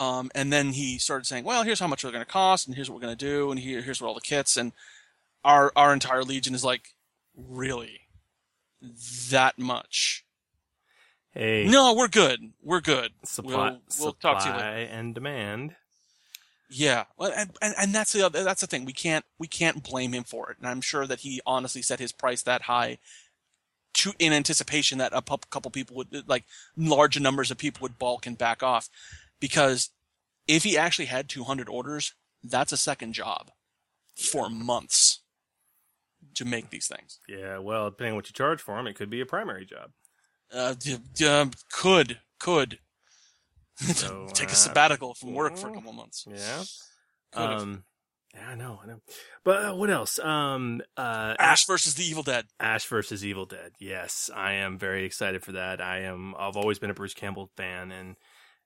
Um, 0.00 0.30
and 0.34 0.52
then 0.52 0.72
he 0.72 0.98
started 0.98 1.26
saying, 1.26 1.44
well, 1.44 1.62
here's 1.62 1.78
how 1.78 1.86
much 1.86 2.02
they're 2.02 2.10
going 2.10 2.24
to 2.24 2.30
cost, 2.30 2.66
and 2.66 2.74
here's 2.74 2.90
what 2.90 2.96
we're 2.96 3.06
going 3.06 3.16
to 3.16 3.24
do, 3.24 3.50
and 3.52 3.60
here, 3.60 3.82
here's 3.82 4.00
what 4.02 4.08
all 4.08 4.14
the 4.14 4.20
kits, 4.20 4.56
and 4.56 4.72
our 5.44 5.72
our 5.76 5.92
entire 5.92 6.24
legion 6.24 6.54
is 6.54 6.64
like, 6.64 6.94
really, 7.36 8.00
that 9.30 9.58
much? 9.58 10.24
Hey, 11.32 11.66
No, 11.68 11.94
we're 11.94 12.08
good. 12.08 12.52
We're 12.62 12.80
good. 12.80 13.12
supply, 13.24 13.70
We'll, 13.70 13.80
we'll 14.00 14.12
talk 14.14 14.40
to 14.40 14.46
you 14.46 14.52
supply 14.52 14.70
later. 14.74 14.90
and 14.90 15.14
demand. 15.14 15.76
Yeah, 16.68 17.04
well, 17.16 17.32
and, 17.36 17.50
and 17.60 17.74
and 17.78 17.94
that's 17.94 18.12
the 18.12 18.24
other, 18.26 18.42
that's 18.42 18.62
the 18.62 18.66
thing. 18.66 18.84
We 18.84 18.92
can't 18.94 19.24
we 19.38 19.46
can't 19.46 19.84
blame 19.84 20.12
him 20.14 20.24
for 20.24 20.50
it, 20.50 20.58
and 20.58 20.66
I'm 20.66 20.80
sure 20.80 21.06
that 21.06 21.20
he 21.20 21.40
honestly 21.46 21.82
set 21.82 22.00
his 22.00 22.12
price 22.12 22.42
that 22.42 22.62
high 22.62 22.98
to 23.94 24.12
in 24.18 24.32
anticipation 24.32 24.98
that 24.98 25.12
a 25.14 25.22
couple 25.22 25.70
people 25.70 25.96
would 25.96 26.28
like 26.28 26.44
larger 26.76 27.20
numbers 27.20 27.50
of 27.50 27.58
people 27.58 27.82
would 27.82 27.98
balk 27.98 28.26
and 28.26 28.38
back 28.38 28.62
off, 28.62 28.88
because 29.40 29.90
if 30.48 30.64
he 30.64 30.76
actually 30.76 31.06
had 31.06 31.28
200 31.28 31.68
orders, 31.68 32.14
that's 32.42 32.72
a 32.72 32.76
second 32.76 33.12
job 33.12 33.50
for 34.16 34.48
months 34.48 35.20
to 36.34 36.44
make 36.44 36.70
these 36.70 36.86
things. 36.88 37.18
Yeah, 37.28 37.58
well, 37.58 37.90
depending 37.90 38.12
on 38.12 38.16
what 38.16 38.28
you 38.28 38.32
charge 38.32 38.60
for 38.60 38.76
them, 38.76 38.86
it 38.86 38.94
could 38.94 39.10
be 39.10 39.20
a 39.20 39.26
primary 39.26 39.64
job. 39.64 39.90
Uh, 40.52 40.74
d- 40.78 40.98
d- 41.14 41.26
um, 41.26 41.50
could 41.70 42.18
could 42.38 42.78
So, 43.76 44.26
take 44.34 44.48
a 44.48 44.52
uh, 44.52 44.54
sabbatical 44.54 45.14
from 45.14 45.32
work 45.34 45.56
for 45.56 45.70
a 45.70 45.72
couple 45.74 45.92
months. 45.92 46.26
Yeah. 46.28 46.62
Could've. 47.32 47.62
Um, 47.62 47.84
yeah, 48.34 48.48
I 48.48 48.54
know, 48.54 48.80
I 48.82 48.86
know. 48.86 49.00
But 49.44 49.64
uh, 49.64 49.74
what 49.74 49.90
else? 49.90 50.18
Um, 50.18 50.80
uh, 50.96 51.34
Ash 51.38 51.66
versus 51.66 51.94
the 51.94 52.04
Evil 52.04 52.22
Dead. 52.22 52.46
Ash 52.58 52.86
versus 52.86 53.24
Evil 53.24 53.44
Dead. 53.44 53.72
Yes, 53.78 54.30
I 54.34 54.52
am 54.52 54.78
very 54.78 55.04
excited 55.04 55.42
for 55.42 55.52
that. 55.52 55.80
I 55.80 56.00
am. 56.00 56.34
I've 56.38 56.56
always 56.56 56.78
been 56.78 56.90
a 56.90 56.94
Bruce 56.94 57.14
Campbell 57.14 57.50
fan, 57.56 57.92
and 57.92 58.16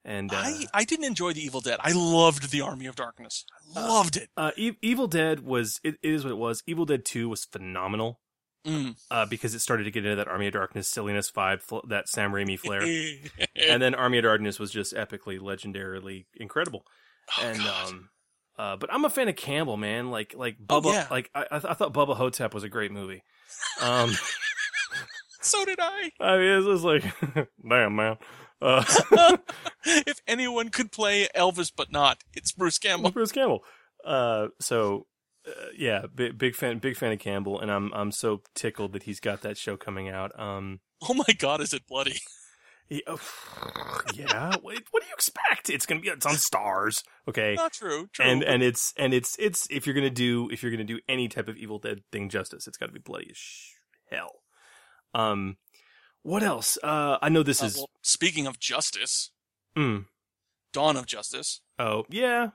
and 0.05 0.33
uh, 0.33 0.37
I 0.37 0.67
I 0.73 0.85
didn't 0.85 1.07
enjoy 1.07 1.33
the 1.33 1.45
Evil 1.45 1.61
Dead. 1.61 1.79
I 1.83 1.93
loved 1.93 2.51
the 2.53 2.61
Army 2.61 2.87
of 2.87 2.95
Darkness. 2.95 3.45
I 3.75 3.87
loved 3.87 4.17
it. 4.17 4.29
Uh, 4.37 4.53
e- 4.57 4.77
Evil 4.83 5.09
Dead 5.09 5.41
was 5.41 5.81
it, 5.83 5.97
it 6.03 6.13
is 6.13 6.25
what 6.25 6.31
it 6.31 6.39
was. 6.39 6.63
Evil 6.67 6.85
Dead 6.85 7.05
Two 7.05 7.29
was 7.29 7.45
phenomenal. 7.45 8.21
Mm. 8.65 8.97
Uh, 9.13 9.25
because 9.27 9.55
it 9.55 9.61
started 9.61 9.85
to 9.85 9.93
get 9.93 10.05
into 10.05 10.17
that 10.17 10.27
Army 10.27 10.49
of 10.49 10.53
Darkness 10.53 10.89
silliness 10.89 11.31
vibe, 11.31 11.63
fl- 11.63 11.87
that 11.89 12.09
Sam 12.09 12.33
Raimi 12.33 12.59
flair, 12.59 12.83
and 13.69 13.81
then 13.81 13.95
Army 13.95 14.19
of 14.19 14.25
Darkness 14.25 14.59
was 14.59 14.73
just 14.73 14.93
epically, 14.93 15.39
legendarily 15.39 16.25
incredible. 16.35 16.85
Oh, 17.39 17.47
and 17.47 17.61
um, 17.61 18.09
uh, 18.59 18.77
but 18.77 18.93
I'm 18.93 19.05
a 19.05 19.11
fan 19.11 19.29
of 19.29 19.37
Campbell, 19.37 19.77
man. 19.77 20.11
Like 20.11 20.35
like 20.37 20.57
Bubba, 20.59 20.87
Oh, 20.87 20.93
yeah. 20.93 21.07
like 21.11 21.31
I, 21.35 21.47
I 21.51 21.75
thought 21.75 21.93
Bubba 21.93 22.17
Ho-Tep 22.17 22.55
was 22.55 22.65
a 22.65 22.69
great 22.69 22.91
movie. 22.93 23.23
Um, 23.83 24.13
so 25.41 25.65
did 25.65 25.79
I. 25.81 26.11
I 26.21 26.37
mean, 26.39 26.47
it 26.49 26.65
was 26.65 26.83
like, 26.85 27.05
damn 27.69 27.97
man. 27.97 28.17
Uh, 28.61 28.83
if 29.85 30.21
anyone 30.27 30.71
could 30.71 30.91
play 30.91 31.29
Elvis 31.37 31.71
but 31.77 31.93
not, 31.93 32.25
it's 32.35 32.53
Bruce 32.53 32.79
Campbell. 32.79 33.11
Bruce 33.11 33.33
Campbell. 33.33 33.63
Uh, 34.05 34.49
so 34.61 35.07
uh, 35.47 35.67
yeah, 35.77 36.07
big, 36.15 36.39
big 36.39 36.55
fan, 36.55 36.79
big 36.79 36.97
fan 36.97 37.13
of 37.13 37.19
Campbell, 37.19 37.61
and 37.61 37.71
I'm 37.71 37.93
I'm 37.93 38.11
so 38.13 38.41
tickled 38.55 38.93
that 38.95 39.03
he's 39.05 39.21
got 39.21 39.43
that 39.43 39.57
show 39.59 39.77
coming 39.77 40.09
out. 40.09 40.39
Um, 40.39 40.81
Oh 41.07 41.13
my 41.13 41.35
God, 41.39 41.61
is 41.61 41.75
it 41.75 41.87
bloody? 41.87 42.17
He- 42.89 43.03
oh, 43.07 43.19
yeah, 44.15 44.51
what, 44.63 44.79
what 44.91 45.03
do 45.03 45.09
you 45.09 45.15
expect? 45.15 45.71
It's 45.71 45.87
gonna 45.87 46.01
be 46.01 46.09
it's 46.09 46.25
on 46.27 46.35
Starz, 46.35 47.03
okay? 47.29 47.55
Not 47.55 47.73
true. 47.73 48.09
True. 48.13 48.25
and 48.25 48.43
and 48.45 48.63
it's 48.63 48.93
and 48.97 49.13
it's 49.13 49.37
it's 49.39 49.67
if 49.71 49.87
you're 49.87 49.95
gonna 49.95 50.09
do 50.11 50.49
if 50.53 50.63
you're 50.63 50.71
gonna 50.71 50.85
do 50.85 51.01
any 51.09 51.29
type 51.29 51.49
of 51.49 51.57
Evil 51.57 51.79
Dead 51.79 52.03
thing 52.13 52.29
justice, 52.29 52.67
it's 52.67 52.77
got 52.79 52.87
to 52.87 52.93
be 52.93 53.01
bloody 53.01 53.29
as 53.31 53.39
hell. 54.11 54.43
Um, 55.15 55.57
what 56.23 56.43
else? 56.43 56.79
Uh, 56.83 57.19
I 57.23 57.29
know 57.29 57.43
this 57.43 57.63
Uh, 57.63 57.67
is. 57.67 57.77
well, 57.77 57.91
speaking 58.03 58.47
of 58.47 58.59
justice, 58.61 59.31
mm, 59.77 60.07
Dawn 60.73 60.97
of 60.97 61.07
Justice. 61.07 61.61
oh 61.79 62.05
yeah, 62.11 62.51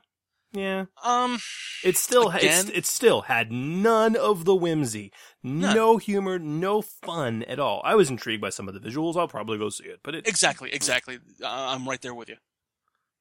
yeah. 0.52 0.84
Um, 1.02 1.38
It 1.84 1.96
still 1.96 2.30
ha- 2.30 2.38
it's, 2.40 2.68
it 2.70 2.86
still 2.86 3.22
had 3.22 3.50
none 3.50 4.16
of 4.16 4.44
the 4.44 4.54
whimsy, 4.54 5.12
no 5.42 5.96
humor, 5.96 6.38
no 6.38 6.82
fun 6.82 7.42
at 7.44 7.58
all. 7.58 7.80
I 7.84 7.94
was 7.94 8.10
intrigued 8.10 8.40
by 8.42 8.50
some 8.50 8.68
of 8.68 8.74
the 8.74 8.80
visuals. 8.80 9.16
I'll 9.16 9.28
probably 9.28 9.58
go 9.58 9.68
see 9.70 9.84
it, 9.84 10.00
but 10.02 10.14
it 10.14 10.26
exactly, 10.28 10.72
exactly. 10.72 11.18
Uh, 11.42 11.46
I'm 11.48 11.88
right 11.88 12.00
there 12.00 12.14
with 12.14 12.28
you. 12.28 12.36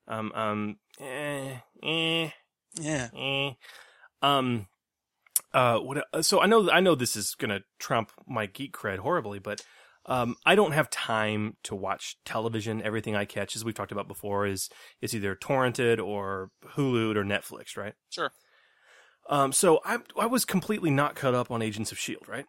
um 0.07 0.31
um 0.33 0.77
eh 0.99 1.57
eh 1.83 2.29
Yeah. 2.75 3.09
eh 3.15 3.51
um 4.21 4.67
uh 5.53 5.79
what 5.79 6.05
so 6.25 6.41
I 6.41 6.47
know 6.47 6.69
I 6.69 6.79
know 6.81 6.95
this 6.95 7.15
is 7.15 7.35
gonna 7.35 7.61
trump 7.79 8.11
my 8.27 8.45
geek 8.45 8.73
cred 8.75 8.99
horribly, 8.99 9.39
but 9.39 9.61
um 10.05 10.35
I 10.45 10.55
don't 10.55 10.71
have 10.71 10.89
time 10.89 11.57
to 11.63 11.75
watch 11.75 12.15
television. 12.25 12.81
Everything 12.81 13.15
I 13.15 13.25
catch, 13.25 13.55
as 13.55 13.63
we've 13.63 13.75
talked 13.75 13.91
about 13.91 14.07
before, 14.07 14.45
is 14.47 14.69
is 15.01 15.15
either 15.15 15.35
torrented 15.35 16.03
or 16.03 16.49
Hulu'd 16.75 17.17
or 17.17 17.23
Netflix, 17.23 17.77
right? 17.77 17.93
Sure. 18.09 18.31
Um, 19.29 19.51
so 19.51 19.79
I 19.85 19.99
I 20.19 20.25
was 20.25 20.45
completely 20.45 20.89
not 20.89 21.15
caught 21.15 21.35
up 21.35 21.51
on 21.51 21.61
Agents 21.61 21.91
of 21.91 21.99
Shield, 21.99 22.27
right? 22.27 22.45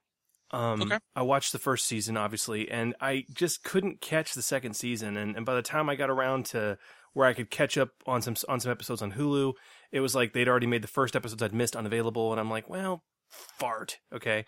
Um, 0.50 0.82
Okay. 0.82 0.98
I 1.16 1.22
watched 1.22 1.52
the 1.52 1.58
first 1.58 1.86
season, 1.86 2.16
obviously, 2.16 2.70
and 2.70 2.94
I 3.00 3.24
just 3.32 3.62
couldn't 3.64 4.00
catch 4.00 4.34
the 4.34 4.42
second 4.42 4.74
season. 4.74 5.16
And, 5.16 5.34
and 5.36 5.46
by 5.46 5.54
the 5.54 5.62
time 5.62 5.88
I 5.88 5.94
got 5.96 6.10
around 6.10 6.44
to 6.46 6.76
where 7.14 7.26
I 7.26 7.32
could 7.34 7.50
catch 7.50 7.78
up 7.78 7.90
on 8.06 8.20
some 8.22 8.36
on 8.48 8.60
some 8.60 8.72
episodes 8.72 9.02
on 9.02 9.12
Hulu, 9.12 9.52
it 9.92 10.00
was 10.00 10.14
like 10.14 10.32
they'd 10.32 10.48
already 10.48 10.66
made 10.66 10.82
the 10.82 10.88
first 10.88 11.14
episodes 11.16 11.42
I'd 11.42 11.54
missed 11.54 11.76
unavailable, 11.76 12.32
and 12.32 12.40
I'm 12.40 12.50
like, 12.50 12.68
well, 12.68 13.02
fart, 13.30 13.98
okay. 14.14 14.44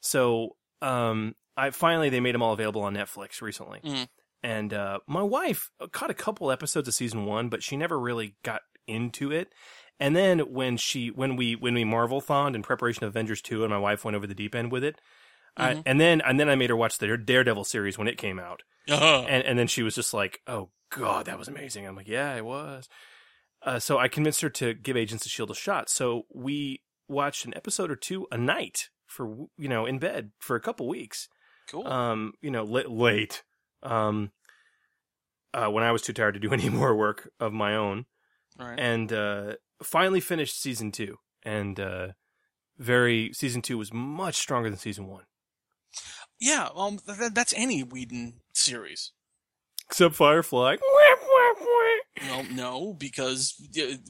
So 0.00 0.56
um, 0.82 1.34
I 1.56 1.70
finally 1.70 2.08
they 2.08 2.20
made 2.20 2.34
them 2.34 2.42
all 2.42 2.52
available 2.52 2.82
on 2.82 2.94
Netflix 2.94 3.40
recently, 3.42 3.80
Mhm. 3.84 4.08
and 4.42 4.72
uh, 4.74 5.00
my 5.06 5.22
wife 5.22 5.70
caught 5.92 6.10
a 6.10 6.14
couple 6.14 6.50
episodes 6.50 6.86
of 6.88 6.94
season 6.94 7.24
one, 7.24 7.48
but 7.48 7.62
she 7.62 7.76
never 7.76 7.98
really 7.98 8.36
got 8.44 8.62
into 8.86 9.30
it. 9.32 9.52
And 10.00 10.14
then 10.14 10.38
when 10.52 10.76
she 10.76 11.08
when 11.10 11.34
we 11.36 11.56
when 11.56 11.74
we 11.74 11.84
Marvel 11.84 12.20
thoned 12.20 12.54
in 12.54 12.62
preparation 12.62 13.04
of 13.04 13.08
Avengers 13.08 13.42
two, 13.42 13.64
and 13.64 13.70
my 13.72 13.78
wife 13.78 14.04
went 14.04 14.16
over 14.16 14.26
the 14.26 14.34
deep 14.34 14.54
end 14.54 14.70
with 14.70 14.84
it, 14.84 15.00
I, 15.56 15.74
Mhm. 15.74 15.82
and 15.86 16.00
then 16.00 16.20
and 16.20 16.38
then 16.38 16.48
I 16.48 16.54
made 16.54 16.70
her 16.70 16.76
watch 16.76 16.98
the 16.98 17.16
Daredevil 17.18 17.64
series 17.64 17.98
when 17.98 18.06
it 18.08 18.16
came 18.18 18.38
out, 18.38 18.62
Uh-huh. 18.88 19.24
and 19.28 19.42
and 19.44 19.58
then 19.58 19.66
she 19.66 19.82
was 19.82 19.96
just 19.96 20.14
like, 20.14 20.40
"Oh 20.46 20.70
God, 20.90 21.26
that 21.26 21.36
was 21.38 21.48
amazing." 21.48 21.84
I'm 21.86 21.96
like, 21.96 22.06
"Yeah, 22.08 22.34
it 22.36 22.44
was." 22.44 22.88
Uh, 23.62 23.80
so 23.80 23.98
I 23.98 24.06
convinced 24.06 24.40
her 24.42 24.50
to 24.50 24.72
give 24.72 24.96
Agents 24.96 25.26
of 25.26 25.32
Shield 25.32 25.50
a 25.50 25.54
shot. 25.54 25.90
So 25.90 26.26
we 26.32 26.84
watched 27.08 27.44
an 27.44 27.54
episode 27.56 27.90
or 27.90 27.96
two 27.96 28.28
a 28.30 28.38
night 28.38 28.88
for 29.08 29.48
you 29.58 29.68
know 29.68 29.86
in 29.86 29.98
bed 29.98 30.30
for 30.38 30.54
a 30.54 30.60
couple 30.60 30.86
weeks. 30.86 31.28
Cool. 31.70 31.86
Um, 31.86 32.32
you 32.40 32.50
know, 32.50 32.62
late, 32.64 32.88
late. 32.88 33.42
Um, 33.82 34.30
uh, 35.52 35.68
when 35.68 35.82
I 35.84 35.92
was 35.92 36.02
too 36.02 36.12
tired 36.12 36.34
to 36.34 36.40
do 36.40 36.52
any 36.52 36.68
more 36.68 36.94
work 36.94 37.30
of 37.40 37.52
my 37.52 37.74
own, 37.74 38.06
Right. 38.58 38.78
and 38.78 39.12
uh, 39.12 39.54
finally 39.82 40.20
finished 40.20 40.60
season 40.60 40.92
two. 40.92 41.16
And 41.42 41.78
uh, 41.80 42.08
very 42.78 43.32
season 43.32 43.62
two 43.62 43.78
was 43.78 43.92
much 43.92 44.36
stronger 44.36 44.68
than 44.70 44.78
season 44.78 45.06
one, 45.06 45.24
yeah. 46.40 46.68
Um, 46.74 46.98
th- 46.98 47.32
that's 47.32 47.54
any 47.56 47.82
Whedon 47.82 48.40
series. 48.52 49.12
except 49.90 50.14
Firefly. 50.14 50.76
Well, 52.20 52.44
no, 52.52 52.94
because 52.94 53.54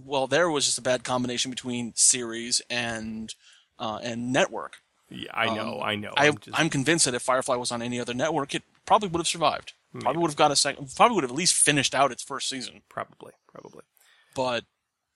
well, 0.02 0.26
there 0.26 0.48
was 0.50 0.64
just 0.64 0.78
a 0.78 0.82
bad 0.82 1.04
combination 1.04 1.50
between 1.50 1.92
series 1.94 2.62
and 2.70 3.34
uh, 3.78 3.98
and 4.02 4.32
network. 4.32 4.78
Yeah, 5.10 5.30
I 5.34 5.54
know, 5.54 5.76
Um, 5.78 5.82
I 5.82 5.94
know. 5.96 6.12
I, 6.16 6.28
I'm 6.28 6.36
just- 6.36 6.70
convinced 6.70 7.04
that 7.06 7.14
if 7.14 7.22
Firefly 7.22 7.56
was 7.56 7.72
on 7.72 7.80
any 7.82 7.98
other 8.00 8.14
network, 8.14 8.54
it 8.54 8.62
probably 8.84 9.08
would 9.08 9.18
have 9.20 9.26
survived. 9.28 9.72
Probably 10.00 10.20
would 10.20 10.30
have 10.30 10.36
got 10.36 10.50
a 10.50 10.56
second. 10.56 10.90
Probably 10.96 11.14
would 11.14 11.24
have 11.24 11.30
at 11.30 11.36
least 11.36 11.54
finished 11.54 11.94
out 11.94 12.12
its 12.12 12.22
first 12.22 12.48
season. 12.48 12.82
Probably, 12.90 13.32
probably. 13.50 13.82
But 14.34 14.64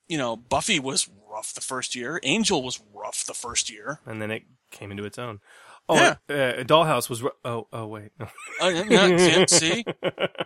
you 0.07 0.17
know, 0.17 0.35
Buffy 0.35 0.79
was 0.79 1.07
rough 1.31 1.53
the 1.53 1.61
first 1.61 1.95
year. 1.95 2.19
Angel 2.23 2.61
was 2.63 2.81
rough 2.93 3.23
the 3.25 3.33
first 3.35 3.69
year. 3.69 3.99
and 4.05 4.21
then 4.21 4.31
it 4.31 4.43
came 4.71 4.89
into 4.91 5.05
its 5.05 5.17
own. 5.19 5.39
Oh, 5.87 5.95
Yeah. 5.95 6.15
uh, 6.29 6.63
Dollhouse 6.63 7.09
was. 7.09 7.21
ru- 7.21 7.31
Oh, 7.45 7.67
oh, 7.71 7.85
wait. 7.87 8.11
Uh, 8.61 8.67
yeah, 8.67 9.17
see, 9.17 9.45
see? 9.47 9.85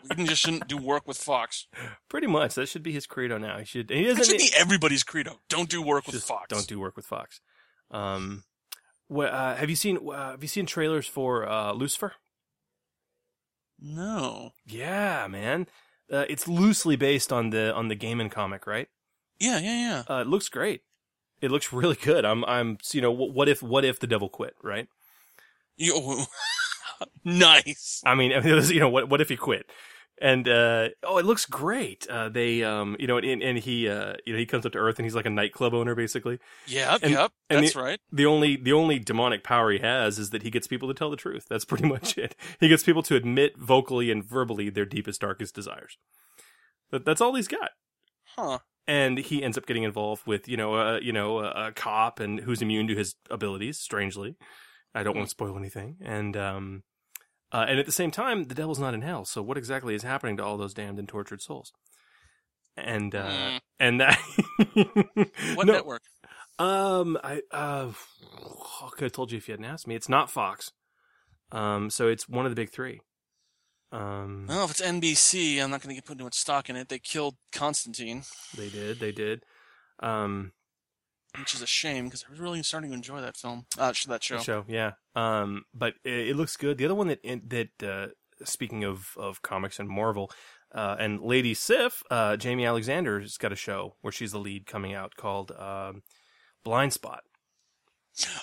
Whedon 0.09 0.25
just 0.25 0.41
shouldn't 0.41 0.67
do 0.67 0.77
work 0.77 1.07
with 1.07 1.17
Fox. 1.17 1.67
Pretty 2.09 2.25
much. 2.27 2.55
That 2.55 2.67
should 2.67 2.81
be 2.83 2.91
his 2.91 3.05
credo 3.05 3.37
now. 3.37 3.59
He 3.59 3.65
should. 3.65 3.89
He 3.89 4.03
doesn't. 4.05 4.25
should 4.25 4.37
be 4.37 4.49
everybody's 4.57 5.03
credo. 5.03 5.39
Don't 5.49 5.69
do 5.69 5.81
work 5.81 6.07
with 6.07 6.21
Fox. 6.23 6.47
Don't 6.49 6.67
do 6.67 6.79
work 6.79 6.95
with 6.97 7.05
Fox. 7.05 7.39
Um, 7.91 8.43
uh, 9.09 9.55
have 9.55 9.69
you 9.69 9.75
seen? 9.75 9.97
Uh, 9.97 10.31
have 10.31 10.41
you 10.41 10.49
seen 10.49 10.65
trailers 10.65 11.07
for 11.07 11.47
uh, 11.47 11.73
Lucifer? 11.73 12.13
No. 13.79 14.51
Yeah, 14.65 15.27
man. 15.27 15.67
Uh, 16.11 16.25
it's 16.29 16.47
loosely 16.47 16.95
based 16.95 17.31
on 17.31 17.51
the 17.51 17.73
on 17.73 17.87
the 17.87 17.95
Gaiman 17.95 18.31
comic, 18.31 18.65
right? 18.65 18.87
Yeah, 19.39 19.59
yeah, 19.59 20.03
yeah. 20.07 20.15
Uh, 20.15 20.21
it 20.21 20.27
looks 20.27 20.49
great. 20.49 20.81
It 21.41 21.51
looks 21.51 21.71
really 21.71 21.95
good. 21.95 22.25
I'm, 22.25 22.43
I'm, 22.45 22.77
you 22.91 23.01
know, 23.01 23.11
what 23.11 23.47
if, 23.47 23.61
what 23.61 23.85
if 23.85 23.99
the 23.99 24.07
devil 24.07 24.29
quit, 24.29 24.55
right? 24.63 24.87
You, 25.75 26.25
nice. 27.23 28.01
I 28.05 28.15
mean, 28.15 28.31
was, 28.43 28.71
you 28.71 28.79
know, 28.79 28.89
what, 28.89 29.09
what 29.09 29.21
if 29.21 29.29
he 29.29 29.37
quit? 29.37 29.69
And, 30.19 30.47
uh, 30.47 30.89
oh, 31.03 31.19
it 31.19 31.25
looks 31.25 31.45
great. 31.45 32.07
Uh, 32.09 32.29
they, 32.29 32.63
um, 32.63 32.95
you 32.99 33.05
know, 33.05 33.17
and, 33.19 33.43
and 33.43 33.57
he, 33.59 33.87
uh, 33.87 34.13
you 34.25 34.33
know, 34.33 34.39
he 34.39 34.45
comes 34.47 34.65
up 34.65 34.71
to 34.71 34.79
Earth 34.79 34.97
and 34.97 35.05
he's 35.05 35.13
like 35.13 35.27
a 35.27 35.29
nightclub 35.29 35.73
owner, 35.75 35.93
basically. 35.93 36.39
Yep, 36.65 36.99
And- 37.03 37.11
yep. 37.11 37.31
and 37.49 37.63
That's 37.63 37.73
the, 37.73 37.79
right. 37.81 37.99
The 38.11 38.25
only, 38.25 38.55
the 38.55 38.73
only 38.73 38.97
demonic 38.97 39.43
power 39.43 39.71
he 39.71 39.77
has 39.79 40.17
is 40.17 40.31
that 40.31 40.41
he 40.43 40.49
gets 40.49 40.65
people 40.67 40.87
to 40.87 40.93
tell 40.95 41.11
the 41.11 41.17
truth. 41.17 41.45
That's 41.49 41.65
pretty 41.65 41.87
much 41.87 42.17
it. 42.17 42.35
He 42.59 42.67
gets 42.67 42.83
people 42.83 43.03
to 43.03 43.15
admit 43.15 43.57
vocally 43.57 44.09
and 44.09 44.23
verbally 44.23 44.69
their 44.69 44.85
deepest, 44.85 45.21
darkest 45.21 45.53
desires. 45.53 45.97
That, 46.91 47.05
that's 47.05 47.21
all 47.21 47.35
he's 47.35 47.47
got. 47.47 47.69
Huh. 48.35 48.59
and 48.87 49.17
he 49.17 49.43
ends 49.43 49.57
up 49.57 49.65
getting 49.65 49.83
involved 49.83 50.27
with 50.27 50.47
you 50.47 50.57
know 50.57 50.75
uh, 50.75 50.99
you 51.01 51.11
know 51.11 51.39
a, 51.39 51.67
a 51.67 51.71
cop 51.71 52.19
and 52.19 52.39
who's 52.41 52.61
immune 52.61 52.87
to 52.87 52.95
his 52.95 53.15
abilities 53.31 53.79
strangely 53.79 54.35
i 54.93 55.01
don't 55.01 55.15
want 55.15 55.25
to 55.27 55.31
spoil 55.31 55.57
anything 55.57 55.95
and 56.03 56.37
um 56.37 56.83
uh, 57.51 57.65
and 57.67 57.79
at 57.79 57.85
the 57.85 57.91
same 57.91 58.11
time 58.11 58.45
the 58.45 58.55
devil's 58.55 58.79
not 58.79 58.93
in 58.93 59.01
hell 59.01 59.25
so 59.25 59.41
what 59.41 59.57
exactly 59.57 59.95
is 59.95 60.03
happening 60.03 60.37
to 60.37 60.43
all 60.43 60.57
those 60.57 60.73
damned 60.73 60.99
and 60.99 61.07
tortured 61.07 61.41
souls 61.41 61.71
and 62.75 63.15
uh, 63.15 63.23
Mm. 63.29 63.59
and 63.79 64.01
that 64.01 64.17
What 65.55 65.65
No, 65.67 65.73
network? 65.73 66.03
Um, 66.59 67.17
I 67.23 67.41
uh, 67.51 67.91
I 68.81 68.89
could 68.91 69.03
have 69.05 69.11
told 69.11 69.31
you 69.31 69.37
if 69.37 69.47
you 69.47 69.53
hadn't 69.53 69.65
asked 69.65 69.87
me. 69.87 69.95
It's 69.95 70.09
not 70.09 70.31
Fox. 70.31 70.71
Um, 71.51 71.89
so 71.89 72.07
it's 72.07 72.27
one 72.27 72.45
of 72.45 72.51
the 72.51 72.55
big 72.55 72.71
three. 72.71 72.99
Um, 73.91 74.45
Well, 74.49 74.65
if 74.65 74.71
it's 74.71 74.81
NBC, 74.81 75.61
I'm 75.63 75.69
not 75.71 75.81
going 75.81 75.89
to 75.89 75.95
get 75.95 76.05
put 76.05 76.17
too 76.17 76.23
much 76.23 76.35
stock 76.35 76.69
in 76.69 76.75
it. 76.75 76.89
They 76.89 76.99
killed 76.99 77.35
Constantine, 77.51 78.23
they 78.57 78.69
did, 78.69 78.99
they 78.99 79.11
did. 79.11 79.43
Um, 79.99 80.51
which 81.39 81.53
is 81.53 81.61
a 81.61 81.67
shame 81.67 82.05
because 82.05 82.25
I 82.27 82.31
was 82.31 82.39
really 82.39 82.61
starting 82.63 82.91
to 82.91 82.95
enjoy 82.95 83.21
that 83.21 83.37
film. 83.37 83.65
Uh, 83.77 83.93
that 84.07 84.23
show. 84.23 84.37
The 84.37 84.43
show, 84.43 84.65
yeah. 84.67 84.93
Um, 85.15 85.63
but 85.73 85.95
it, 86.03 86.29
it 86.29 86.35
looks 86.35 86.57
good. 86.57 86.77
The 86.77 86.85
other 86.85 86.95
one 86.95 87.07
that 87.07 87.21
that 87.49 87.87
uh, 87.87 88.07
speaking 88.43 88.83
of 88.83 89.13
of 89.17 89.41
comics 89.41 89.79
and 89.79 89.89
Marvel, 89.89 90.31
uh, 90.73 90.95
and 90.99 91.21
Lady 91.21 91.53
Sif, 91.53 92.03
uh, 92.11 92.31
Jaimie 92.37 92.67
Alexander's 92.67 93.37
got 93.37 93.51
a 93.51 93.55
show 93.55 93.95
where 94.01 94.11
she's 94.11 94.31
the 94.31 94.39
lead 94.39 94.65
coming 94.65 94.93
out 94.93 95.15
called 95.15 95.51
um, 95.51 96.03
Blind 96.63 96.93
Spot. 96.93 97.21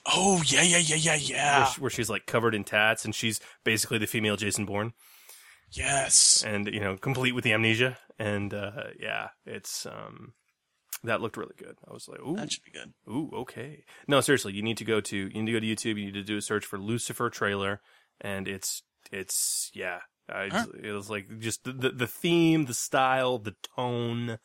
Oh 0.06 0.42
yeah, 0.46 0.62
yeah, 0.62 0.78
yeah, 0.78 0.96
yeah, 0.96 1.16
yeah. 1.16 1.64
she- 1.66 1.80
where 1.80 1.90
she's 1.90 2.10
like 2.10 2.26
covered 2.26 2.54
in 2.54 2.64
tats 2.64 3.04
and 3.04 3.14
she's 3.14 3.40
basically 3.64 3.98
the 3.98 4.06
female 4.06 4.36
Jason 4.36 4.64
Bourne. 4.64 4.92
Yes. 5.70 6.44
And 6.46 6.68
you 6.68 6.80
know, 6.80 6.96
complete 6.96 7.32
with 7.32 7.44
the 7.44 7.52
amnesia. 7.52 7.98
And 8.18 8.54
uh, 8.54 8.90
yeah, 9.00 9.28
it's 9.44 9.86
um, 9.86 10.34
that 11.02 11.20
looked 11.20 11.36
really 11.36 11.54
good. 11.56 11.76
I 11.88 11.92
was 11.92 12.08
like, 12.08 12.20
ooh, 12.20 12.36
That 12.36 12.52
should 12.52 12.64
be 12.64 12.70
good. 12.70 12.92
Ooh, 13.08 13.30
okay. 13.34 13.84
No, 14.06 14.20
seriously, 14.20 14.52
you 14.52 14.62
need 14.62 14.76
to 14.78 14.84
go 14.84 15.00
to 15.00 15.16
you 15.16 15.42
need 15.42 15.52
to 15.52 15.52
go 15.52 15.60
to 15.60 15.66
YouTube. 15.66 15.98
You 15.98 16.06
need 16.06 16.14
to 16.14 16.22
do 16.22 16.36
a 16.36 16.42
search 16.42 16.64
for 16.64 16.78
Lucifer 16.78 17.30
trailer, 17.30 17.80
and 18.20 18.48
it's 18.48 18.82
it's 19.10 19.70
yeah. 19.74 20.00
I, 20.28 20.48
Huh? 20.50 20.66
It 20.82 20.92
was 20.92 21.10
like 21.10 21.38
just 21.38 21.64
the, 21.64 21.72
the 21.72 21.90
the 21.90 22.06
theme, 22.06 22.66
the 22.66 22.74
style, 22.74 23.38
the 23.38 23.54
tone. 23.76 24.38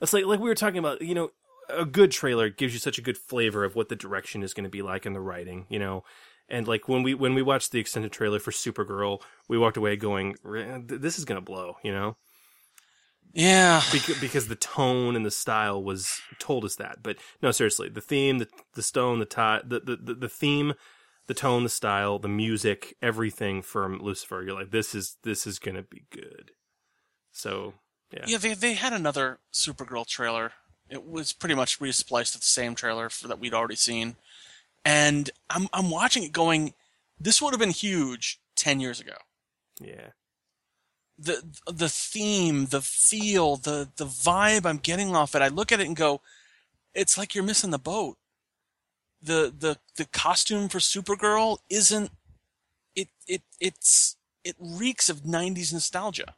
It's 0.00 0.12
like 0.12 0.24
like 0.24 0.40
we 0.40 0.48
were 0.48 0.54
talking 0.54 0.78
about. 0.78 1.02
You 1.02 1.14
know, 1.14 1.30
a 1.68 1.84
good 1.84 2.10
trailer 2.10 2.48
gives 2.48 2.72
you 2.72 2.80
such 2.80 2.98
a 2.98 3.02
good 3.02 3.18
flavor 3.18 3.64
of 3.64 3.76
what 3.76 3.88
the 3.88 3.96
direction 3.96 4.42
is 4.42 4.54
going 4.54 4.64
to 4.64 4.70
be 4.70 4.82
like 4.82 5.06
in 5.06 5.12
the 5.12 5.20
writing. 5.20 5.66
You 5.68 5.78
know. 5.78 6.04
And 6.48 6.66
like 6.66 6.88
when 6.88 7.04
we 7.04 7.14
when 7.14 7.34
we 7.34 7.42
watched 7.42 7.70
the 7.70 7.78
extended 7.78 8.10
trailer 8.10 8.40
for 8.40 8.50
Supergirl, 8.50 9.22
we 9.48 9.56
walked 9.56 9.76
away 9.76 9.94
going, 9.94 10.34
"This 10.42 11.16
is 11.16 11.24
gonna 11.24 11.40
blow," 11.40 11.76
you 11.84 11.92
know 11.92 12.16
Yeah. 13.32 13.82
because, 13.92 14.18
because 14.20 14.48
the 14.48 14.56
tone 14.56 15.14
and 15.16 15.24
the 15.24 15.30
style 15.30 15.82
was 15.82 16.20
told 16.38 16.64
us 16.64 16.76
that. 16.76 17.02
But 17.02 17.16
no, 17.42 17.50
seriously, 17.50 17.88
the 17.88 18.00
theme, 18.00 18.38
the 18.38 18.48
the 18.74 18.82
stone, 18.82 19.18
the 19.18 19.24
tie, 19.26 19.60
the, 19.64 19.80
the 19.80 19.96
the 19.96 20.14
the 20.14 20.28
theme, 20.28 20.74
the 21.26 21.34
tone, 21.34 21.62
the 21.62 21.68
style, 21.68 22.18
the 22.18 22.28
music, 22.28 22.96
everything 23.00 23.62
from 23.62 24.00
Lucifer. 24.00 24.42
You're 24.42 24.54
like, 24.58 24.70
this 24.72 24.94
is 24.94 25.16
this 25.22 25.46
is 25.46 25.58
gonna 25.58 25.82
be 25.82 26.04
good. 26.10 26.50
So 27.32 27.74
yeah, 28.12 28.24
Yeah, 28.26 28.38
they 28.38 28.54
they 28.54 28.74
had 28.74 28.92
another 28.92 29.38
Supergirl 29.52 30.06
trailer. 30.06 30.52
It 30.88 31.06
was 31.06 31.32
pretty 31.32 31.54
much 31.54 31.80
respliced 31.80 32.34
of 32.34 32.40
the 32.40 32.46
same 32.46 32.74
trailer 32.74 33.08
for, 33.08 33.28
that 33.28 33.38
we'd 33.38 33.54
already 33.54 33.76
seen, 33.76 34.16
and 34.84 35.30
I'm 35.48 35.68
I'm 35.72 35.90
watching 35.90 36.24
it 36.24 36.32
going. 36.32 36.74
This 37.20 37.40
would 37.40 37.52
have 37.52 37.60
been 37.60 37.70
huge 37.70 38.40
ten 38.56 38.80
years 38.80 38.98
ago. 38.98 39.14
yeah, 39.80 40.08
The 41.22 41.42
the 41.70 41.88
theme, 41.90 42.66
the 42.66 42.80
feel, 42.80 43.56
the 43.56 43.88
the 43.96 44.06
vibe 44.06 44.64
I'm 44.64 44.78
getting 44.78 45.14
off 45.14 45.34
it. 45.34 45.42
I 45.42 45.48
look 45.48 45.70
at 45.70 45.80
it 45.80 45.86
and 45.86 45.94
go, 45.96 46.22
it's 46.94 47.18
like 47.18 47.34
you're 47.34 47.44
missing 47.44 47.70
the 47.70 47.78
boat. 47.78 48.16
The 49.22 49.52
the 49.56 49.78
the 49.96 50.06
costume 50.06 50.68
for 50.68 50.78
Supergirl 50.78 51.58
isn't. 51.68 52.10
It 52.96 53.08
it 53.26 53.42
it's 53.60 54.16
it 54.44 54.56
reeks 54.58 55.10
of 55.10 55.20
'90s 55.22 55.72
nostalgia. 55.72 56.34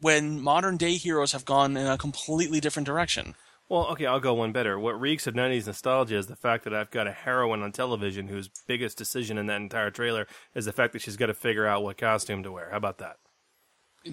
When 0.00 0.40
modern 0.40 0.76
day 0.76 0.96
heroes 0.96 1.32
have 1.32 1.44
gone 1.46 1.76
in 1.76 1.86
a 1.86 1.98
completely 1.98 2.60
different 2.60 2.86
direction. 2.86 3.34
Well, 3.68 3.86
okay, 3.88 4.06
I'll 4.06 4.20
go 4.20 4.32
one 4.32 4.52
better. 4.52 4.78
What 4.78 4.98
reeks 4.98 5.26
of 5.26 5.34
90s 5.34 5.66
nostalgia 5.66 6.16
is 6.16 6.26
the 6.26 6.36
fact 6.36 6.64
that 6.64 6.72
I've 6.72 6.90
got 6.90 7.06
a 7.06 7.12
heroine 7.12 7.62
on 7.62 7.70
television 7.70 8.28
whose 8.28 8.48
biggest 8.66 8.96
decision 8.96 9.36
in 9.36 9.46
that 9.46 9.60
entire 9.60 9.90
trailer 9.90 10.26
is 10.54 10.64
the 10.64 10.72
fact 10.72 10.94
that 10.94 11.02
she's 11.02 11.18
got 11.18 11.26
to 11.26 11.34
figure 11.34 11.66
out 11.66 11.82
what 11.82 11.98
costume 11.98 12.42
to 12.44 12.52
wear. 12.52 12.70
How 12.70 12.78
about 12.78 12.98
that? 12.98 13.18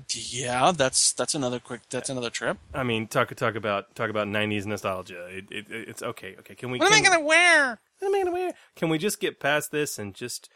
Yeah, 0.09 0.73
that's 0.75 1.13
that's 1.13 1.35
another 1.35 1.59
quick 1.59 1.81
that's 1.89 2.09
another 2.09 2.29
trip. 2.29 2.57
I 2.73 2.83
mean, 2.83 3.07
talk 3.07 3.33
talk 3.35 3.55
about 3.55 3.95
talk 3.95 4.09
about 4.09 4.27
90s 4.27 4.65
nostalgia. 4.65 5.27
It, 5.27 5.45
it, 5.49 5.65
it's 5.69 6.03
okay. 6.03 6.35
Okay, 6.39 6.55
can 6.55 6.71
we 6.71 6.79
What 6.79 6.91
am 6.91 6.93
I 6.93 7.07
gonna 7.07 7.23
wear? 7.23 7.79
What 7.99 8.07
am 8.07 8.15
I 8.15 8.19
gonna 8.19 8.31
wear? 8.31 8.53
Can 8.75 8.89
we 8.89 8.97
just 8.97 9.21
get 9.21 9.39
past 9.39 9.71
this 9.71 9.97
and 9.97 10.13
just 10.13 10.49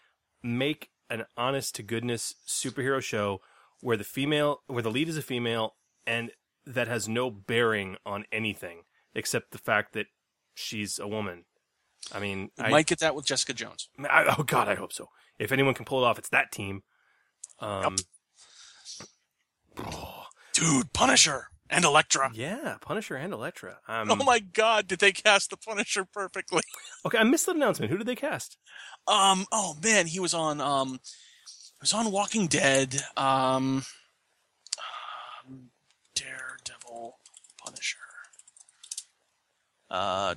make 0.43 0.89
an 1.09 1.25
honest 1.37 1.75
to 1.75 1.83
goodness 1.83 2.35
superhero 2.45 3.01
show 3.01 3.39
where 3.81 3.95
the 3.95 4.03
female, 4.03 4.61
where 4.67 4.83
the 4.83 4.91
lead 4.91 5.07
is 5.07 5.17
a 5.17 5.21
female, 5.21 5.75
and 6.05 6.31
that 6.65 6.87
has 6.87 7.07
no 7.07 7.31
bearing 7.31 7.95
on 8.05 8.25
anything 8.31 8.79
except 9.15 9.51
the 9.51 9.57
fact 9.57 9.93
that 9.93 10.07
she's 10.55 10.99
a 10.99 11.07
woman. 11.07 11.45
I 12.13 12.19
mean, 12.19 12.49
I 12.57 12.69
might 12.69 12.87
get 12.87 12.99
that 12.99 13.15
with 13.15 13.25
Jessica 13.25 13.53
Jones. 13.53 13.89
I, 13.99 14.35
oh 14.37 14.43
God, 14.43 14.67
I 14.67 14.75
hope 14.75 14.93
so. 14.93 15.09
If 15.37 15.51
anyone 15.51 15.73
can 15.73 15.85
pull 15.85 16.03
it 16.03 16.07
off, 16.07 16.17
it's 16.19 16.29
that 16.29 16.51
team. 16.51 16.81
Um, 17.59 17.97
Dude, 20.53 20.91
Punisher 20.93 21.47
and 21.69 21.85
Elektra. 21.85 22.31
Yeah, 22.33 22.77
Punisher 22.81 23.15
and 23.15 23.33
Elektra. 23.33 23.79
Um, 23.87 24.11
oh 24.11 24.15
my 24.15 24.39
God, 24.39 24.87
did 24.87 24.99
they 24.99 25.11
cast 25.11 25.49
the 25.51 25.57
Punisher 25.57 26.05
perfectly? 26.05 26.61
Okay, 27.05 27.17
I 27.17 27.23
missed 27.23 27.45
the 27.45 27.53
announcement. 27.53 27.91
Who 27.91 27.97
did 27.97 28.07
they 28.07 28.15
cast? 28.15 28.57
Um. 29.07 29.45
Oh 29.53 29.77
man, 29.81 30.05
he 30.05 30.19
was 30.19 30.33
on. 30.33 30.59
Um. 30.59 30.99
He 31.45 31.79
was 31.81 31.93
on 31.93 32.11
Walking 32.11 32.47
Dead. 32.47 33.01
Um, 33.15 33.83
Daredevil, 36.13 37.17
Punisher. 37.63 37.97
Uh, 39.89 40.35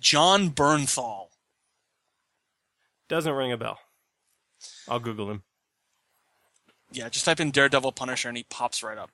Jon 0.00 0.50
Bernthal. 0.50 1.26
Doesn't 3.08 3.32
ring 3.32 3.52
a 3.52 3.56
bell. 3.56 3.78
I'll 4.88 5.00
Google 5.00 5.30
him. 5.30 5.42
Yeah, 6.92 7.08
just 7.08 7.24
type 7.24 7.40
in 7.40 7.50
Daredevil 7.50 7.92
Punisher 7.92 8.28
and 8.28 8.36
he 8.36 8.44
pops 8.44 8.82
right 8.82 8.98
up. 8.98 9.10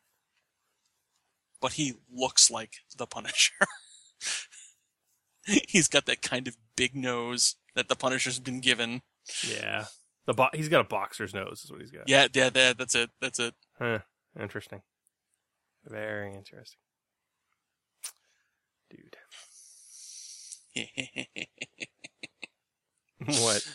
But 1.61 1.73
he 1.73 1.95
looks 2.13 2.51
like 2.51 2.75
the 2.97 3.07
Punisher. 3.07 3.55
He's 5.69 5.89
got 5.89 6.07
that 6.07 6.23
kind 6.23 6.47
of 6.47 6.57
big 6.77 6.95
nose 6.95 7.57
that 7.75 7.89
the 7.89 7.97
Punisher's 7.97 8.39
been 8.39 8.61
given. 8.61 9.03
Yeah, 9.47 9.87
the 10.27 10.35
bo- 10.35 10.51
he's 10.53 10.69
got 10.69 10.81
a 10.81 10.85
boxer's 10.85 11.33
nose. 11.33 11.63
Is 11.65 11.71
what 11.71 11.81
he's 11.81 11.91
got. 11.91 12.09
Yeah, 12.09 12.27
yeah, 12.35 12.51
yeah 12.55 12.73
that's 12.77 12.95
it. 12.95 13.11
That's 13.21 13.39
it. 13.39 13.55
Huh. 13.79 14.01
Interesting. 14.39 14.83
Very 15.87 16.35
interesting. 16.35 16.81
Dude. 18.91 19.17
What? 23.27 23.67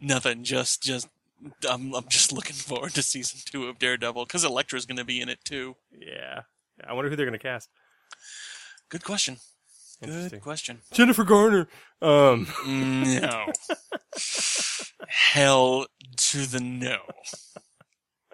Nothing. 0.00 0.44
Just, 0.44 0.82
just. 0.82 1.08
I'm, 1.68 1.94
I'm 1.94 2.08
just 2.08 2.32
looking 2.32 2.56
forward 2.56 2.94
to 2.94 3.02
season 3.02 3.40
two 3.44 3.68
of 3.68 3.78
Daredevil 3.78 4.24
because 4.24 4.44
Elektra's 4.44 4.86
going 4.86 4.96
to 4.96 5.04
be 5.04 5.20
in 5.20 5.28
it 5.28 5.44
too. 5.44 5.76
Yeah. 5.96 6.40
I 6.84 6.94
wonder 6.94 7.10
who 7.10 7.16
they're 7.16 7.26
going 7.26 7.38
to 7.38 7.42
cast. 7.42 7.68
Good 8.88 9.04
question. 9.04 9.36
Good 10.00 10.40
question. 10.40 10.80
Jennifer 10.92 11.24
Garner. 11.24 11.68
Um. 12.00 12.46
No. 12.66 13.46
Hell 15.08 15.86
to 16.16 16.46
the 16.46 16.60
no. 16.60 16.98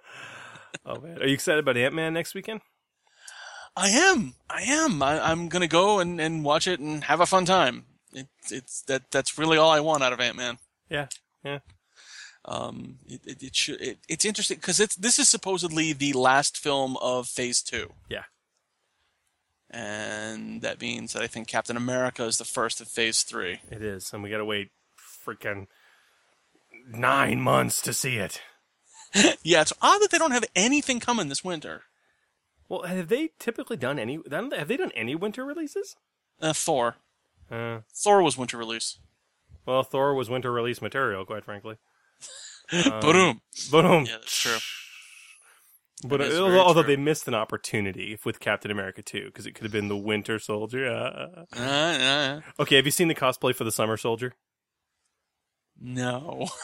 oh 0.85 0.99
man, 0.99 1.21
are 1.21 1.27
you 1.27 1.33
excited 1.33 1.59
about 1.59 1.77
Ant 1.77 1.95
Man 1.95 2.13
next 2.13 2.35
weekend? 2.35 2.61
I 3.75 3.89
am. 3.89 4.35
I 4.49 4.61
am. 4.61 5.01
I, 5.01 5.19
I'm 5.19 5.49
gonna 5.49 5.67
go 5.67 5.99
and, 5.99 6.21
and 6.21 6.43
watch 6.43 6.67
it 6.67 6.79
and 6.79 7.03
have 7.05 7.19
a 7.19 7.25
fun 7.25 7.45
time. 7.45 7.85
It, 8.15 8.27
it's 8.49 8.81
that. 8.83 9.11
That's 9.11 9.37
really 9.37 9.57
all 9.57 9.69
I 9.69 9.79
want 9.81 10.01
out 10.03 10.13
of 10.13 10.19
Ant 10.19 10.37
Man. 10.37 10.57
Yeah. 10.89 11.07
Yeah. 11.43 11.59
Um, 12.45 12.99
it, 13.05 13.21
it, 13.25 13.43
it 13.43 13.55
should. 13.55 13.81
It, 13.81 13.97
it's 14.09 14.25
interesting 14.25 14.57
because 14.57 14.79
it's 14.79 14.95
this 14.95 15.19
is 15.19 15.27
supposedly 15.29 15.93
the 15.93 16.13
last 16.13 16.57
film 16.57 16.95
of 17.01 17.27
Phase 17.27 17.61
Two, 17.61 17.93
Yeah. 18.09 18.23
and 19.69 20.61
that 20.61 20.79
means 20.81 21.13
that 21.13 21.23
I 21.23 21.27
think 21.27 21.47
Captain 21.47 21.75
America 21.77 22.23
is 22.23 22.37
the 22.37 22.45
first 22.45 22.79
of 22.81 22.87
Phase 22.87 23.23
Three. 23.23 23.59
It 23.71 23.81
is, 23.81 24.13
and 24.13 24.21
we 24.23 24.29
got 24.29 24.37
to 24.37 24.45
wait 24.45 24.69
freaking 25.25 25.67
nine 26.87 27.41
months 27.41 27.81
to 27.81 27.93
see 27.93 28.17
it. 28.17 28.41
yeah, 29.43 29.61
it's 29.61 29.73
odd 29.81 29.99
that 30.01 30.11
they 30.11 30.17
don't 30.17 30.31
have 30.31 30.45
anything 30.55 30.99
coming 30.99 31.29
this 31.29 31.43
winter. 31.43 31.83
Well, 32.69 32.83
have 32.83 33.07
they 33.09 33.29
typically 33.39 33.77
done 33.77 33.97
any? 33.99 34.19
Have 34.31 34.67
they 34.67 34.77
done 34.77 34.91
any 34.95 35.15
winter 35.15 35.43
releases? 35.45 35.95
Uh, 36.41 36.53
Thor. 36.53 36.95
Uh, 37.51 37.79
Thor 37.93 38.21
was 38.23 38.37
winter 38.37 38.57
release. 38.57 38.99
well, 39.65 39.83
Thor 39.83 40.13
was 40.15 40.29
winter 40.29 40.51
release 40.51 40.81
material, 40.81 41.25
quite 41.25 41.45
frankly. 41.45 41.77
um, 42.73 42.99
Boom. 43.01 43.41
Boom. 43.71 44.05
Yeah, 44.05 44.17
that's 44.19 44.37
true. 44.41 44.57
But 46.03 46.21
uh, 46.21 46.25
although 46.59 46.83
true. 46.83 46.95
they 46.95 47.01
missed 47.01 47.27
an 47.27 47.33
opportunity 47.33 48.19
with 48.25 48.39
Captain 48.39 48.69
America 48.69 49.01
2, 49.01 49.25
because 49.27 49.45
it 49.45 49.53
could 49.55 49.63
have 49.63 49.71
been 49.71 49.87
the 49.87 49.95
Winter 49.97 50.39
Soldier. 50.39 50.87
Uh, 50.87 51.45
Uh, 51.57 51.59
uh, 51.63 52.41
okay, 52.59 52.75
have 52.75 52.85
you 52.85 52.91
seen 52.91 53.07
the 53.07 53.15
cosplay 53.15 53.55
for 53.55 53.63
the 53.63 53.71
Summer 53.71 53.97
Soldier? 53.97 54.33
no. 55.79 56.47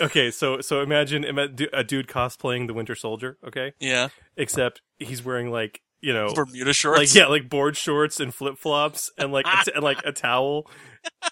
Okay, 0.00 0.32
so 0.32 0.60
so 0.60 0.80
imagine 0.80 1.24
a 1.72 1.84
dude 1.84 2.08
cosplaying 2.08 2.66
the 2.66 2.74
Winter 2.74 2.96
Soldier. 2.96 3.36
Okay, 3.46 3.74
Yeah. 3.78 4.08
except 4.36 4.80
he's 4.98 5.24
wearing 5.24 5.52
like 5.52 5.82
you 6.00 6.12
know 6.12 6.32
Bermuda 6.34 6.72
shorts. 6.72 6.98
like 6.98 7.14
yeah, 7.14 7.26
like 7.26 7.48
board 7.48 7.76
shorts 7.76 8.20
and 8.20 8.34
flip 8.34 8.58
flops 8.58 9.10
and 9.18 9.32
like 9.32 9.46
a 9.46 9.64
t- 9.64 9.72
and 9.74 9.82
like 9.82 10.00
a 10.04 10.12
towel, 10.12 10.70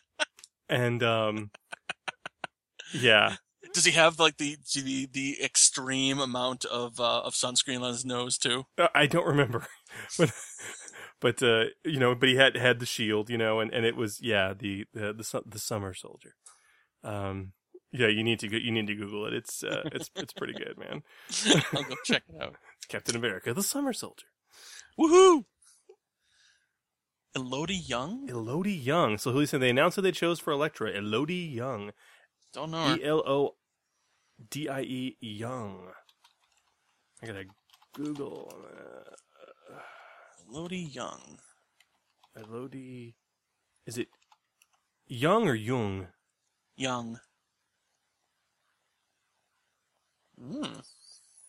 and 0.69 1.03
um, 1.03 1.51
yeah, 2.93 3.37
Does 3.73 3.85
he 3.85 3.93
have 3.93 4.19
like 4.19 4.39
the 4.39 4.57
the 4.75 5.09
the 5.13 5.37
extreme 5.43 6.19
amount 6.19 6.65
of 6.65 6.99
uh, 7.01 7.21
of 7.21 7.35
sunscreen 7.35 7.83
on 7.83 7.93
his 7.93 8.05
nose 8.05 8.39
too? 8.39 8.65
Uh, 8.79 8.89
I 8.95 9.07
don't 9.07 9.27
remember, 9.27 9.67
but 10.19 10.33
but 11.21 11.43
uh, 11.43 11.65
you 11.85 11.99
know, 11.99 12.15
but 12.15 12.29
he 12.29 12.37
had 12.37 12.57
had 12.57 12.79
the 12.79 12.87
shield, 12.87 13.31
you 13.31 13.39
know, 13.39 13.61
and, 13.61 13.73
and 13.73 13.85
it 13.85 13.97
was 13.97 14.21
yeah 14.21 14.53
the 14.59 14.85
the 14.93 15.13
the, 15.13 15.43
the 15.47 15.59
summer 15.59 15.95
soldier. 15.95 16.35
Um, 17.05 17.53
yeah, 17.93 18.09
you 18.09 18.23
need 18.25 18.41
to 18.41 18.49
go, 18.49 18.57
you 18.57 18.73
need 18.73 18.87
to 18.89 18.95
Google 18.95 19.27
it. 19.27 19.33
It's 19.35 19.63
uh, 19.63 19.83
it's 19.93 20.11
it's 20.17 20.33
pretty 20.33 20.55
good, 20.55 20.77
man. 20.79 21.03
I'll 21.73 21.83
go 21.85 21.95
check 22.05 22.23
it 22.29 22.43
out. 22.43 22.57
Captain 22.89 23.17
America, 23.17 23.55
the 23.55 23.63
summer 23.63 23.93
soldier. 23.93 24.27
Woohoo! 24.99 25.45
Elodie 27.35 27.75
Young? 27.77 28.29
Elodie 28.31 28.73
Young. 28.73 29.19
So 29.19 29.33
who 29.33 29.45
said 29.45 29.61
they 29.61 29.71
announced 29.71 29.97
that 29.97 30.03
they 30.03 30.13
chose 30.13 30.41
for 30.41 30.53
Elektra? 30.53 30.91
Elodie 30.91 31.35
Young. 31.35 31.93
Don't 32.53 32.71
know. 32.71 32.89
her. 32.89 32.97
E 32.97 33.05
L 33.05 33.23
O 33.27 33.57
D 34.51 34.69
I 34.69 34.81
E 34.81 35.17
Young. 35.21 35.89
I 37.23 37.27
gotta 37.27 37.45
Google. 37.95 38.53
Uh, 38.55 39.81
Elodie 40.49 40.89
Young. 40.91 41.39
Elodie. 42.35 43.17
Is 43.87 43.99
it 43.99 44.09
Young 45.07 45.47
or 45.47 45.55
Jung? 45.55 46.09
Young. 46.77 47.19
Hmm. 50.41 50.81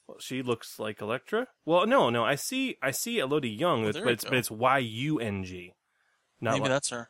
Well, 0.07 0.19
she 0.19 0.41
looks 0.41 0.79
like 0.79 1.01
Elektra. 1.01 1.47
Well, 1.65 1.85
no, 1.85 2.09
no. 2.09 2.23
I 2.23 2.35
see. 2.35 2.77
I 2.81 2.91
see 2.91 3.19
Elodie 3.19 3.49
Young, 3.49 3.85
Oh, 3.85 3.91
but 3.91 4.07
it's 4.13 4.23
go. 4.23 4.29
but 4.29 4.39
it's 4.39 4.49
Y 4.51 4.77
U 4.79 5.19
N 5.19 5.43
G. 5.43 5.73
Not 6.39 6.51
Maybe 6.51 6.61
like- 6.61 6.69
that's 6.69 6.89
her. 6.91 7.09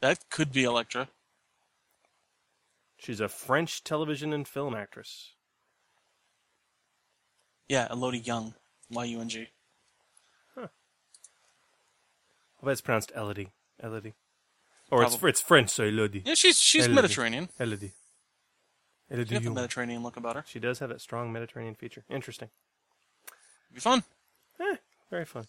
That 0.00 0.28
could 0.30 0.50
be 0.52 0.64
Elektra. 0.64 1.08
She's 2.96 3.20
a 3.20 3.28
French 3.28 3.84
television 3.84 4.32
and 4.32 4.46
film 4.48 4.74
actress. 4.74 5.34
Yeah, 7.68 7.86
Elodie 7.90 8.18
Young. 8.18 8.54
y-u-n-g 8.90 8.90
Y 8.90 9.04
U 9.04 9.20
N 9.20 9.28
G. 9.28 9.48
I 10.56 10.68
bet 12.64 12.72
it's 12.72 12.80
pronounced 12.80 13.12
Elodie. 13.16 13.48
Elodie. 13.82 14.14
Or 14.90 15.02
it's 15.02 15.16
it's 15.22 15.40
French, 15.40 15.70
so 15.70 15.84
Elodie. 15.84 16.22
Yeah, 16.24 16.34
she's 16.34 16.60
she's 16.60 16.84
Elodie. 16.84 16.94
Mediterranean. 17.02 17.48
Elodie. 17.58 17.92
Got 19.10 19.26
the 19.28 19.40
Young. 19.40 19.54
Mediterranean 19.54 20.02
look 20.02 20.16
about 20.16 20.36
her. 20.36 20.44
She 20.46 20.58
does 20.58 20.78
have 20.78 20.88
that 20.88 21.00
strong 21.00 21.32
Mediterranean 21.32 21.74
feature. 21.74 22.04
Interesting. 22.08 22.48
Be 23.72 23.80
fun. 23.80 24.04
Eh, 24.60 24.76
very 25.10 25.24
fun. 25.24 25.44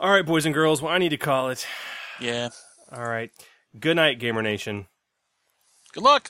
All 0.00 0.10
right, 0.10 0.24
boys 0.24 0.46
and 0.46 0.54
girls. 0.54 0.80
Well, 0.80 0.92
I 0.92 0.98
need 0.98 1.10
to 1.10 1.16
call 1.16 1.50
it. 1.50 1.66
Yeah. 2.20 2.50
All 2.90 3.06
right. 3.06 3.30
Good 3.78 3.96
night, 3.96 4.18
Gamer 4.18 4.42
Nation. 4.42 4.86
Good 5.92 6.02
luck. 6.04 6.22